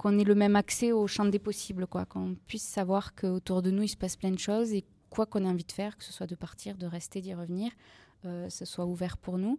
qu'on 0.00 0.18
ait 0.18 0.24
le 0.24 0.34
même 0.34 0.56
accès 0.56 0.92
au 0.92 1.06
champ 1.06 1.26
des 1.26 1.38
possibles, 1.38 1.86
quoi, 1.86 2.06
qu'on 2.06 2.34
puisse 2.46 2.62
savoir 2.62 3.14
qu'autour 3.14 3.60
de 3.60 3.70
nous, 3.70 3.82
il 3.82 3.88
se 3.88 3.98
passe 3.98 4.16
plein 4.16 4.30
de 4.30 4.38
choses 4.38 4.72
et 4.72 4.82
quoi 5.10 5.26
qu'on 5.26 5.44
ait 5.44 5.48
envie 5.48 5.64
de 5.64 5.72
faire, 5.72 5.98
que 5.98 6.04
ce 6.04 6.10
soit 6.10 6.26
de 6.26 6.34
partir, 6.34 6.78
de 6.78 6.86
rester, 6.86 7.20
d'y 7.20 7.34
revenir, 7.34 7.70
euh, 8.24 8.48
ce 8.48 8.64
soit 8.64 8.86
ouvert 8.86 9.18
pour 9.18 9.36
nous. 9.36 9.58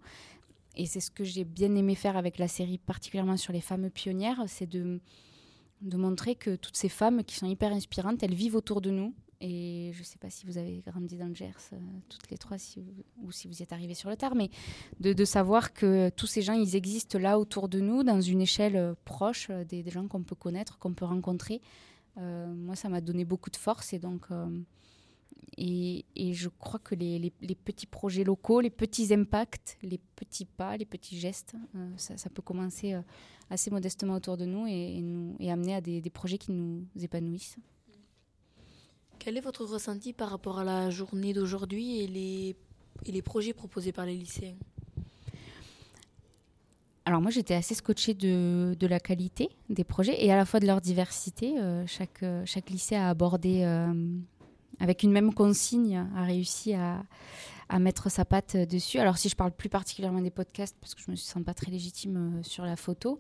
Et 0.76 0.88
c'est 0.88 1.00
ce 1.00 1.12
que 1.12 1.24
j'ai 1.24 1.44
bien 1.44 1.76
aimé 1.76 1.94
faire 1.94 2.18
avec 2.18 2.40
la 2.40 2.48
série, 2.48 2.80
particulièrement 2.80 3.38
sur 3.38 3.54
les 3.54 3.62
femmes 3.62 3.92
pionnières, 3.92 4.42
c'est 4.48 4.66
de, 4.66 5.00
de 5.82 5.98
montrer 5.98 6.34
que 6.34 6.56
toutes 6.56 6.76
ces 6.76 6.90
femmes 6.90 7.24
qui 7.24 7.36
sont 7.36 7.46
hyper 7.46 7.72
inspirantes, 7.72 8.24
elles 8.24 8.34
vivent 8.34 8.56
autour 8.56 8.82
de 8.82 8.90
nous 8.90 9.14
et 9.42 9.90
je 9.94 10.00
ne 10.00 10.04
sais 10.04 10.20
pas 10.20 10.30
si 10.30 10.46
vous 10.46 10.60
avez 10.60 10.84
grandi 10.86 11.18
dans 11.18 11.28
le 11.28 11.34
Gers, 11.34 11.56
euh, 11.74 11.78
toutes 12.10 12.30
les 12.30 12.38
trois, 12.38 12.58
ou 13.24 13.32
si 13.32 13.48
vous 13.48 13.60
y 13.60 13.64
êtes 13.64 13.74
arrivés 13.74 13.96
sur 13.96 14.10
le 14.10 14.16
tard, 14.16 14.36
mais 14.36 14.52
de, 15.00 15.26
savoir 15.26 15.74
que 15.74 16.10
tous 16.10 16.28
ces 16.28 16.44
gens, 16.44 16.54
ils 16.54 16.76
existent 16.76 17.18
là 17.18 17.40
autour 17.40 17.68
de 17.68 17.80
nous, 17.80 18.04
dans 18.04 18.22
une 18.22 18.42
échelle 18.42 18.76
euh, 18.76 18.94
proche 19.04 19.48
euh, 19.50 19.64
des, 19.66 19.84
gens 19.90 20.08
qu'on 20.08 20.22
peut 20.22 20.36
connaître, 20.36 20.78
qu'on 20.78 20.94
peut 20.94 21.06
rencontrer. 21.06 21.60
moi, 22.18 22.76
ça 22.76 22.88
m'a 22.88 23.02
donné 23.02 23.26
beaucoup 23.26 23.50
de 23.50 23.56
force. 23.58 23.94
Et 23.94 24.00
donc, 24.00 24.28
et, 25.58 26.34
je 26.34 26.50
crois 26.50 26.80
que 26.80 26.94
les, 26.94 27.32
petits 27.66 27.88
projets 27.88 28.24
locaux, 28.24 28.62
les 28.62 28.70
petits 28.70 29.12
impacts, 29.12 29.80
les 29.82 30.00
petits 30.16 30.46
pas, 30.46 30.78
les 30.78 30.86
petits 30.86 31.18
gestes, 31.18 31.56
ça, 31.98 32.30
peut 32.30 32.44
commencer 32.44 32.96
assez 33.50 33.72
modestement 33.72 34.14
autour 34.14 34.38
de 34.38 34.46
nous 34.46 34.68
et, 34.68 35.02
nous, 35.02 35.36
et 35.40 35.52
amener 35.52 35.74
à 35.76 35.82
des 35.82 36.12
projets 36.14 36.38
qui 36.38 36.52
nous 36.52 36.86
épanouissent. 37.02 37.58
Quel 39.24 39.38
est 39.38 39.42
votre 39.42 39.66
ressenti 39.66 40.14
par 40.14 40.32
rapport 40.32 40.58
à 40.58 40.64
la 40.64 40.90
journée 40.90 41.32
d'aujourd'hui 41.32 42.00
et 42.00 42.08
les, 42.08 42.56
et 43.06 43.12
les 43.12 43.22
projets 43.22 43.54
proposés 43.54 43.92
par 43.92 44.08
les 44.08 44.16
lycéens? 44.16 44.56
Alors 47.06 47.22
moi 47.22 47.30
j'étais 47.30 47.54
assez 47.54 47.76
scotchée 47.76 48.16
de, 48.16 48.76
la 48.82 49.00
qualité 49.00 49.50
des 49.70 49.84
projets 49.84 50.26
et 50.26 50.32
à 50.32 50.38
la 50.38 50.44
fois 50.44 50.60
de 50.60 50.66
leur 50.66 50.82
diversité. 50.82 51.60
Euh, 51.60 51.86
chaque, 51.86 52.24
euh, 52.24 52.42
chaque 52.48 52.72
lycée 52.72 52.96
a 52.96 53.10
abordé 53.10 53.62
euh, 53.62 53.94
avec 54.80 55.04
une 55.04 55.12
même 55.12 55.36
consigne, 55.36 56.04
a 56.16 56.24
réussi 56.24 56.74
à, 56.74 57.04
à, 57.70 57.78
mettre 57.78 58.10
sa 58.10 58.26
patte 58.26 58.58
dessus. 58.58 58.98
Alors 58.98 59.20
si 59.20 59.30
je 59.30 59.36
parle 59.36 59.52
plus 59.52 59.70
particulièrement 59.70 60.22
des 60.22 60.32
podcasts 60.32 60.78
parce 60.82 60.96
que 60.96 61.02
je 61.02 61.12
me 61.12 61.16
sens 61.16 61.44
pas 61.44 61.54
très 61.54 61.70
légitime 61.70 62.40
sur 62.42 62.66
la 62.66 62.76
photo, 62.76 63.20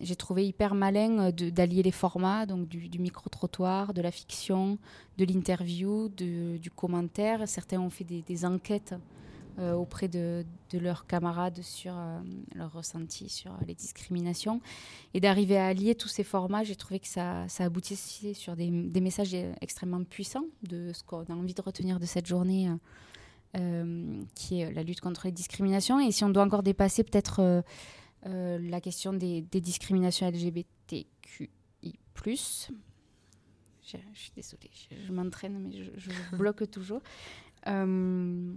j'ai 0.00 0.16
trouvé 0.16 0.46
hyper 0.46 0.74
malin 0.74 1.30
d'allier 1.30 1.82
les 1.82 1.92
formats, 1.92 2.46
donc 2.46 2.68
du, 2.68 2.98
micro-trottoir, 2.98 3.94
de 3.94 4.02
la 4.02 4.10
fiction, 4.10 4.78
de 5.18 5.24
l'interview, 5.24 6.08
du 6.08 6.70
commentaire. 6.74 7.48
Certains 7.48 7.80
ont 7.80 7.90
fait 7.90 8.04
des, 8.04 8.44
enquêtes 8.44 8.94
euh, 9.60 9.72
auprès 9.72 10.08
de, 10.08 10.44
leurs 10.72 11.06
camarades 11.06 11.62
sur 11.62 11.94
euh, 11.96 12.18
leur 12.56 12.72
ressenti 12.72 13.28
sur 13.28 13.52
les 13.66 13.74
discriminations. 13.74 14.60
Et 15.14 15.20
d'arriver 15.20 15.56
à 15.56 15.66
allier 15.66 15.94
tous 15.94 16.08
ces 16.08 16.24
formats, 16.24 16.64
j'ai 16.64 16.74
trouvé 16.74 16.98
que 16.98 17.06
ça, 17.06 17.46
ça 17.48 17.64
aboutissait 17.64 18.34
sur 18.34 18.56
des, 18.56 18.70
messages 18.70 19.36
extrêmement 19.60 20.02
puissants 20.02 20.46
de 20.64 20.92
ce 20.92 21.04
qu'on 21.04 21.22
a 21.22 21.32
envie 21.32 21.54
de 21.54 21.62
retenir 21.62 22.00
de 22.00 22.06
cette 22.06 22.26
journée, 22.26 22.68
euh, 23.56 24.22
qui 24.34 24.60
est 24.60 24.72
la 24.72 24.82
lutte 24.82 25.00
contre 25.00 25.26
les 25.26 25.32
discriminations. 25.32 26.00
Et 26.00 26.10
si 26.10 26.24
on 26.24 26.30
doit 26.30 26.42
encore 26.42 26.64
dépasser 26.64 27.04
peut-être 27.04 27.62
la 28.24 28.80
question 28.80 29.12
des, 29.12 29.42
des, 29.42 29.60
discriminations 29.60 30.28
LGBTQI, 30.30 31.08
je, 33.84 33.98
je 34.12 34.18
suis 34.18 34.32
désolée, 34.34 34.70
je, 35.06 35.12
m'entraîne, 35.12 35.58
mais 35.58 35.72
je, 35.72 35.90
je 35.96 36.36
bloque 36.36 36.70
toujours. 36.70 37.02
Euh, 37.66 38.54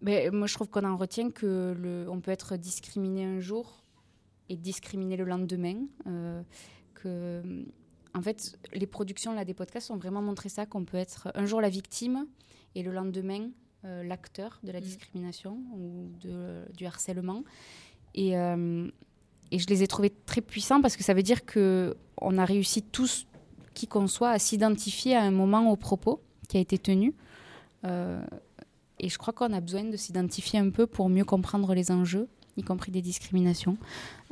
mais 0.00 0.30
moi, 0.30 0.46
je 0.46 0.54
trouve 0.54 0.68
qu'on 0.68 0.84
en 0.84 0.96
retient 0.96 1.30
que 1.30 1.74
le, 1.78 2.06
on 2.08 2.20
peut 2.20 2.30
être 2.30 2.56
discriminé 2.56 3.24
un 3.24 3.40
jour 3.40 3.84
et 4.48 4.56
discriminé 4.56 5.16
le 5.16 5.24
lendemain. 5.24 5.86
Euh, 6.06 6.42
que, 6.94 7.42
en 8.14 8.22
fait, 8.22 8.58
les 8.72 8.86
productions 8.86 9.32
là, 9.32 9.44
des 9.44 9.54
podcasts 9.54 9.90
ont 9.90 9.96
vraiment 9.96 10.22
montré 10.22 10.48
ça, 10.48 10.66
qu'on 10.66 10.84
peut 10.84 10.96
être 10.96 11.30
un 11.34 11.46
jour 11.46 11.60
la 11.60 11.68
victime 11.68 12.26
et 12.74 12.82
le 12.82 12.92
lendemain 12.92 13.50
euh, 13.84 14.02
l'acteur 14.02 14.58
de 14.62 14.72
la 14.72 14.80
mm. 14.80 14.82
discrimination 14.82 15.58
ou 15.74 16.10
de, 16.20 16.64
du 16.74 16.84
harcèlement. 16.84 17.44
Et, 18.14 18.36
euh, 18.36 18.88
et 19.50 19.58
je 19.58 19.66
les 19.68 19.82
ai 19.82 19.86
trouvés 19.86 20.12
très 20.26 20.40
puissants 20.40 20.80
parce 20.80 20.96
que 20.96 21.04
ça 21.04 21.14
veut 21.14 21.22
dire 21.22 21.44
qu'on 21.44 22.38
a 22.38 22.44
réussi 22.44 22.82
tous, 22.82 23.26
qui 23.74 23.86
qu'on 23.86 24.06
soit, 24.06 24.30
à 24.30 24.38
s'identifier 24.38 25.16
à 25.16 25.22
un 25.22 25.30
moment 25.30 25.70
au 25.70 25.76
propos 25.76 26.20
qui 26.48 26.56
a 26.56 26.60
été 26.60 26.78
tenu. 26.78 27.14
Euh, 27.84 28.22
et 28.98 29.08
je 29.08 29.18
crois 29.18 29.32
qu'on 29.32 29.52
a 29.52 29.60
besoin 29.60 29.84
de 29.84 29.96
s'identifier 29.96 30.58
un 30.58 30.70
peu 30.70 30.86
pour 30.86 31.08
mieux 31.08 31.24
comprendre 31.24 31.74
les 31.74 31.90
enjeux, 31.90 32.28
y 32.56 32.62
compris 32.62 32.92
des 32.92 33.02
discriminations. 33.02 33.76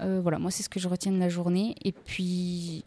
Euh, 0.00 0.20
voilà, 0.22 0.38
moi, 0.38 0.50
c'est 0.50 0.62
ce 0.62 0.68
que 0.68 0.80
je 0.80 0.88
retiens 0.88 1.12
de 1.12 1.18
la 1.18 1.28
journée. 1.28 1.74
Et 1.82 1.92
puis, 1.92 2.84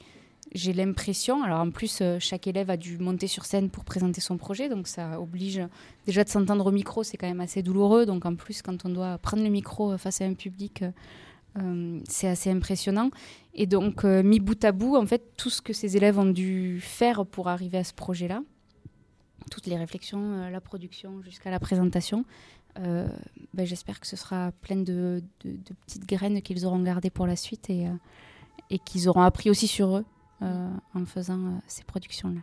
j'ai 0.54 0.74
l'impression, 0.74 1.44
alors 1.44 1.60
en 1.60 1.72
plus, 1.72 2.00
euh, 2.02 2.18
chaque 2.20 2.48
élève 2.48 2.70
a 2.70 2.78
dû 2.78 2.98
monter 2.98 3.28
sur 3.28 3.46
scène 3.46 3.70
pour 3.70 3.84
présenter 3.84 4.22
son 4.22 4.38
projet, 4.38 4.70
donc 4.70 4.88
ça 4.88 5.20
oblige 5.20 5.62
déjà 6.06 6.24
de 6.24 6.30
s'entendre 6.30 6.66
au 6.68 6.72
micro, 6.72 7.04
c'est 7.04 7.18
quand 7.18 7.28
même 7.28 7.42
assez 7.42 7.64
douloureux. 7.64 8.06
Donc 8.06 8.26
en 8.26 8.36
plus, 8.36 8.62
quand 8.62 8.86
on 8.86 8.90
doit 8.90 9.18
prendre 9.18 9.44
le 9.44 9.50
micro 9.50 9.94
euh, 9.94 9.98
face 9.98 10.22
à 10.22 10.26
un 10.26 10.34
public, 10.34 10.84
c'est 12.10 12.28
assez 12.28 12.50
impressionnant. 12.50 13.12
Et 13.54 13.68
donc, 13.68 14.06
mis 14.06 14.40
bout 14.40 14.66
à 14.66 14.72
bout, 14.72 14.96
en 14.96 15.06
fait, 15.06 15.22
tout 15.38 15.52
ce 15.52 15.62
que 15.62 15.72
ces 15.72 15.96
élèves 15.96 16.18
ont 16.18 16.26
dû 16.26 16.80
faire 16.82 17.28
pour 17.28 17.48
arriver 17.48 17.78
à 17.78 17.84
ce 17.84 17.94
projet-là, 17.94 18.42
toutes 19.52 19.68
les 19.68 19.78
réflexions, 19.78 20.34
euh, 20.34 20.50
la 20.50 20.62
production 20.62 21.22
jusqu'à 21.22 21.52
la 21.52 21.60
présentation. 21.60 22.26
Euh, 22.80 23.08
ben, 23.54 23.66
j'espère 23.66 24.00
que 24.00 24.08
ce 24.08 24.16
sera 24.16 24.52
plein 24.62 24.78
de, 24.78 25.24
petites 25.86 26.08
graines 26.08 26.42
qu'ils 26.42 26.66
auront 26.66 26.82
gardées 26.82 27.12
pour 27.12 27.28
la 27.28 27.36
suite 27.36 27.70
euh, 27.70 27.94
et 28.70 28.80
qu'ils 28.80 29.08
auront 29.10 29.22
appris 29.22 29.50
aussi 29.50 29.68
sur 29.68 29.98
eux 29.98 30.06
en 30.42 31.06
faisant 31.06 31.62
ces 31.68 31.84
productions-là. 31.84 32.42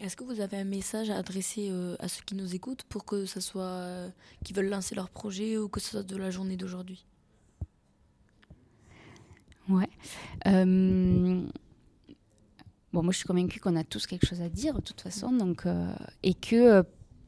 Est-ce 0.00 0.16
que 0.16 0.22
vous 0.22 0.40
avez 0.40 0.58
un 0.58 0.64
message 0.64 1.10
à 1.10 1.16
adresser 1.16 1.72
à 1.98 2.06
ceux 2.06 2.22
qui 2.24 2.36
nous 2.36 2.54
écoutent 2.54 2.84
pour 2.84 3.04
que 3.04 3.26
ce 3.26 3.40
soit 3.40 4.08
qui 4.44 4.52
veulent 4.52 4.68
lancer 4.68 4.94
leur 4.94 5.10
projet 5.10 5.58
ou 5.58 5.68
que 5.68 5.80
ce 5.80 5.90
soit 5.90 6.02
de 6.04 6.16
la 6.16 6.30
journée 6.30 6.56
d'aujourd'hui? 6.56 7.04
Ouais. 9.68 9.88
Bon, 12.92 13.02
moi, 13.02 13.12
je 13.12 13.18
suis 13.18 13.26
convaincue 13.26 13.60
qu'on 13.60 13.76
a 13.76 13.84
tous 13.84 14.06
quelque 14.06 14.26
chose 14.26 14.40
à 14.40 14.48
dire, 14.48 14.74
de 14.74 14.80
toute 14.80 15.00
façon, 15.02 15.30
donc, 15.30 15.66
euh, 15.66 15.92
et 16.22 16.32
que 16.32 16.56
euh, 16.56 16.82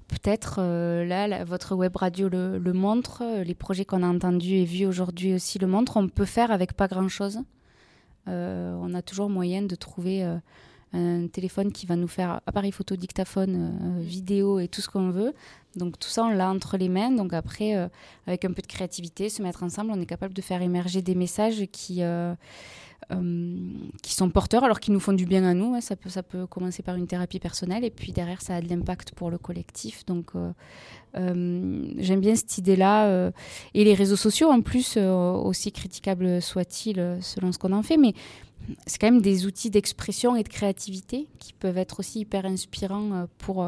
peut-être 0.08 0.56
euh, 0.58 1.04
là, 1.04 1.44
votre 1.44 1.74
web 1.74 1.94
radio 1.94 2.30
le, 2.30 2.58
le 2.58 2.72
montre, 2.72 3.42
les 3.44 3.54
projets 3.54 3.84
qu'on 3.84 4.02
a 4.02 4.06
entendus 4.06 4.54
et 4.54 4.64
vus 4.64 4.86
aujourd'hui 4.86 5.34
aussi 5.34 5.58
le 5.58 5.66
montrent, 5.66 5.98
on 5.98 6.08
peut 6.08 6.24
faire 6.24 6.50
avec 6.50 6.72
pas 6.72 6.88
grand-chose. 6.88 7.40
On 8.30 8.94
a 8.94 9.02
toujours 9.02 9.28
moyen 9.28 9.62
de 9.62 9.74
trouver 9.74 10.24
un 10.92 11.26
téléphone 11.28 11.72
qui 11.72 11.86
va 11.86 11.96
nous 11.96 12.08
faire 12.08 12.40
appareil 12.46 12.72
photo, 12.72 12.96
dictaphone, 12.96 14.00
vidéo 14.00 14.58
et 14.58 14.68
tout 14.68 14.80
ce 14.80 14.88
qu'on 14.88 15.10
veut. 15.10 15.34
Donc 15.76 15.98
tout 15.98 16.08
ça, 16.08 16.24
on 16.24 16.30
l'a 16.30 16.50
entre 16.50 16.76
les 16.76 16.88
mains. 16.88 17.10
Donc 17.10 17.32
après, 17.32 17.74
avec 18.26 18.44
un 18.44 18.52
peu 18.52 18.62
de 18.62 18.66
créativité, 18.66 19.28
se 19.28 19.42
mettre 19.42 19.62
ensemble, 19.62 19.92
on 19.92 20.00
est 20.00 20.06
capable 20.06 20.34
de 20.34 20.42
faire 20.42 20.62
émerger 20.62 21.02
des 21.02 21.14
messages 21.14 21.64
qui 21.70 22.02
euh, 22.02 22.34
qui 24.02 24.14
sont 24.14 24.30
porteurs, 24.30 24.62
alors 24.62 24.78
qui 24.78 24.90
nous 24.92 25.00
font 25.00 25.12
du 25.12 25.26
bien 25.26 25.44
à 25.44 25.52
nous. 25.54 25.74
Hein. 25.74 25.80
Ça, 25.80 25.96
peut, 25.96 26.08
ça 26.08 26.22
peut 26.22 26.46
commencer 26.46 26.82
par 26.82 26.94
une 26.94 27.06
thérapie 27.06 27.40
personnelle 27.40 27.84
et 27.84 27.90
puis 27.90 28.12
derrière, 28.12 28.40
ça 28.40 28.56
a 28.56 28.60
de 28.60 28.68
l'impact 28.68 29.12
pour 29.12 29.30
le 29.30 29.38
collectif. 29.38 30.06
Donc, 30.06 30.30
euh, 30.36 30.52
euh, 31.16 31.92
j'aime 31.98 32.20
bien 32.20 32.36
cette 32.36 32.58
idée-là. 32.58 33.32
et 33.74 33.84
les 33.84 33.94
réseaux 33.94 34.16
sociaux, 34.16 34.50
en 34.50 34.60
plus, 34.60 34.96
aussi 34.96 35.72
critiquables 35.72 36.40
soient-ils 36.40 37.18
selon 37.20 37.52
ce 37.52 37.58
qu'on 37.58 37.72
en 37.72 37.82
fait, 37.82 37.96
mais 37.96 38.14
c'est 38.86 39.00
quand 39.00 39.10
même 39.10 39.22
des 39.22 39.46
outils 39.46 39.70
d'expression 39.70 40.36
et 40.36 40.44
de 40.44 40.48
créativité 40.48 41.26
qui 41.38 41.52
peuvent 41.52 41.78
être 41.78 42.00
aussi 42.00 42.20
hyper 42.20 42.44
inspirants 42.44 43.26
pour 43.38 43.66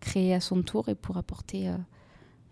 créer 0.00 0.32
à 0.32 0.40
son 0.40 0.62
tour 0.62 0.88
et 0.88 0.94
pour 0.94 1.18
apporter 1.18 1.70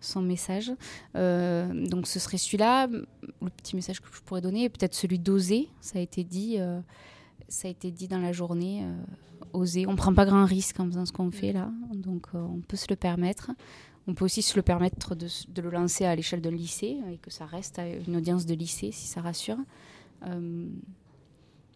son 0.01 0.21
message. 0.21 0.71
Euh, 1.15 1.87
donc 1.87 2.07
ce 2.07 2.19
serait 2.19 2.37
celui-là. 2.37 2.87
Le 2.87 3.49
petit 3.49 3.75
message 3.75 4.01
que 4.01 4.07
je 4.13 4.21
pourrais 4.21 4.41
donner, 4.41 4.67
peut-être 4.67 4.95
celui 4.95 5.19
d'oser. 5.19 5.69
Ça 5.79 5.99
a 5.99 6.01
été 6.01 6.23
dit, 6.23 6.55
euh, 6.59 6.81
ça 7.47 7.67
a 7.67 7.71
été 7.71 7.91
dit 7.91 8.07
dans 8.07 8.19
la 8.19 8.33
journée. 8.33 8.83
Euh, 8.83 9.01
oser. 9.53 9.85
On 9.85 9.97
prend 9.97 10.13
pas 10.13 10.25
grand 10.25 10.45
risque 10.45 10.79
en 10.79 10.85
faisant 10.85 11.05
ce 11.05 11.11
qu'on 11.11 11.29
fait 11.29 11.51
là, 11.51 11.69
donc 11.93 12.27
on 12.33 12.61
peut 12.61 12.77
se 12.77 12.85
le 12.89 12.95
permettre. 12.95 13.51
On 14.07 14.13
peut 14.13 14.23
aussi 14.23 14.41
se 14.41 14.55
le 14.55 14.61
permettre 14.61 15.13
de, 15.13 15.27
de 15.49 15.61
le 15.61 15.69
lancer 15.69 16.05
à 16.05 16.15
l'échelle 16.15 16.39
d'un 16.39 16.51
lycée 16.51 16.99
et 17.11 17.17
que 17.17 17.29
ça 17.29 17.45
reste 17.45 17.77
à 17.77 17.85
une 17.85 18.15
audience 18.15 18.45
de 18.45 18.53
lycée 18.53 18.91
si 18.93 19.07
ça 19.07 19.19
rassure. 19.19 19.57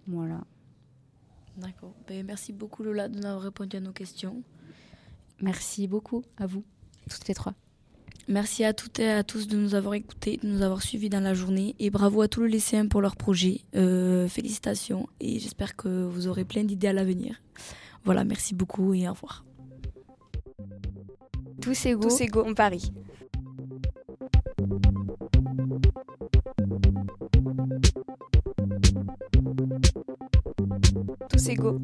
voilà. 0.08 0.42
D'accord. 1.58 1.94
Ben, 2.08 2.26
merci 2.26 2.54
beaucoup 2.54 2.84
Lola 2.84 3.10
de 3.10 3.18
nous 3.18 3.26
avoir 3.26 3.42
répondu 3.42 3.76
à 3.76 3.82
nos 3.82 3.92
questions. 3.92 4.42
Merci 5.42 5.88
beaucoup 5.88 6.24
à 6.38 6.45
vous, 6.45 6.64
toutes 7.10 7.28
les 7.28 7.36
trois. 7.36 7.54
Merci 8.28 8.64
à 8.64 8.74
toutes 8.74 9.00
et 9.00 9.10
à 9.10 9.24
tous 9.24 9.48
de 9.48 9.56
nous 9.56 9.76
avoir 9.76 9.94
écoutés, 9.94 10.40
de 10.42 10.48
nous 10.48 10.64
avoir 10.64 10.82
suivis 10.82 11.10
dans 11.10 11.20
la 11.20 11.36
journée 11.36 11.76
et 11.78 11.92
bravo 11.92 12.22
à 12.22 12.28
tous 12.28 12.42
les 12.44 12.50
lycéens 12.50 12.88
pour 12.88 13.02
leur 13.02 13.16
projet. 13.16 13.62
Euh, 13.76 14.28
félicitations 14.28 15.08
et 15.20 15.38
j'espère 15.40 15.76
que 15.76 16.04
vous 16.06 16.28
aurez 16.28 16.44
plein 16.44 16.64
d'idées 16.64 16.88
à 16.88 16.94
l'avenir. 16.94 17.42
Voilà, 18.04 18.24
merci 18.24 18.56
beaucoup 18.56 18.95
et 18.95 19.08
au 19.08 19.14
revoir. 19.14 19.45
Tous 21.62 21.86
égaux, 21.86 22.10
Tous 22.10 22.22
égaux 22.22 22.45
en 22.48 22.54
Paris. 22.56 22.92
Tous 31.30 31.50
égaux. 31.50 31.80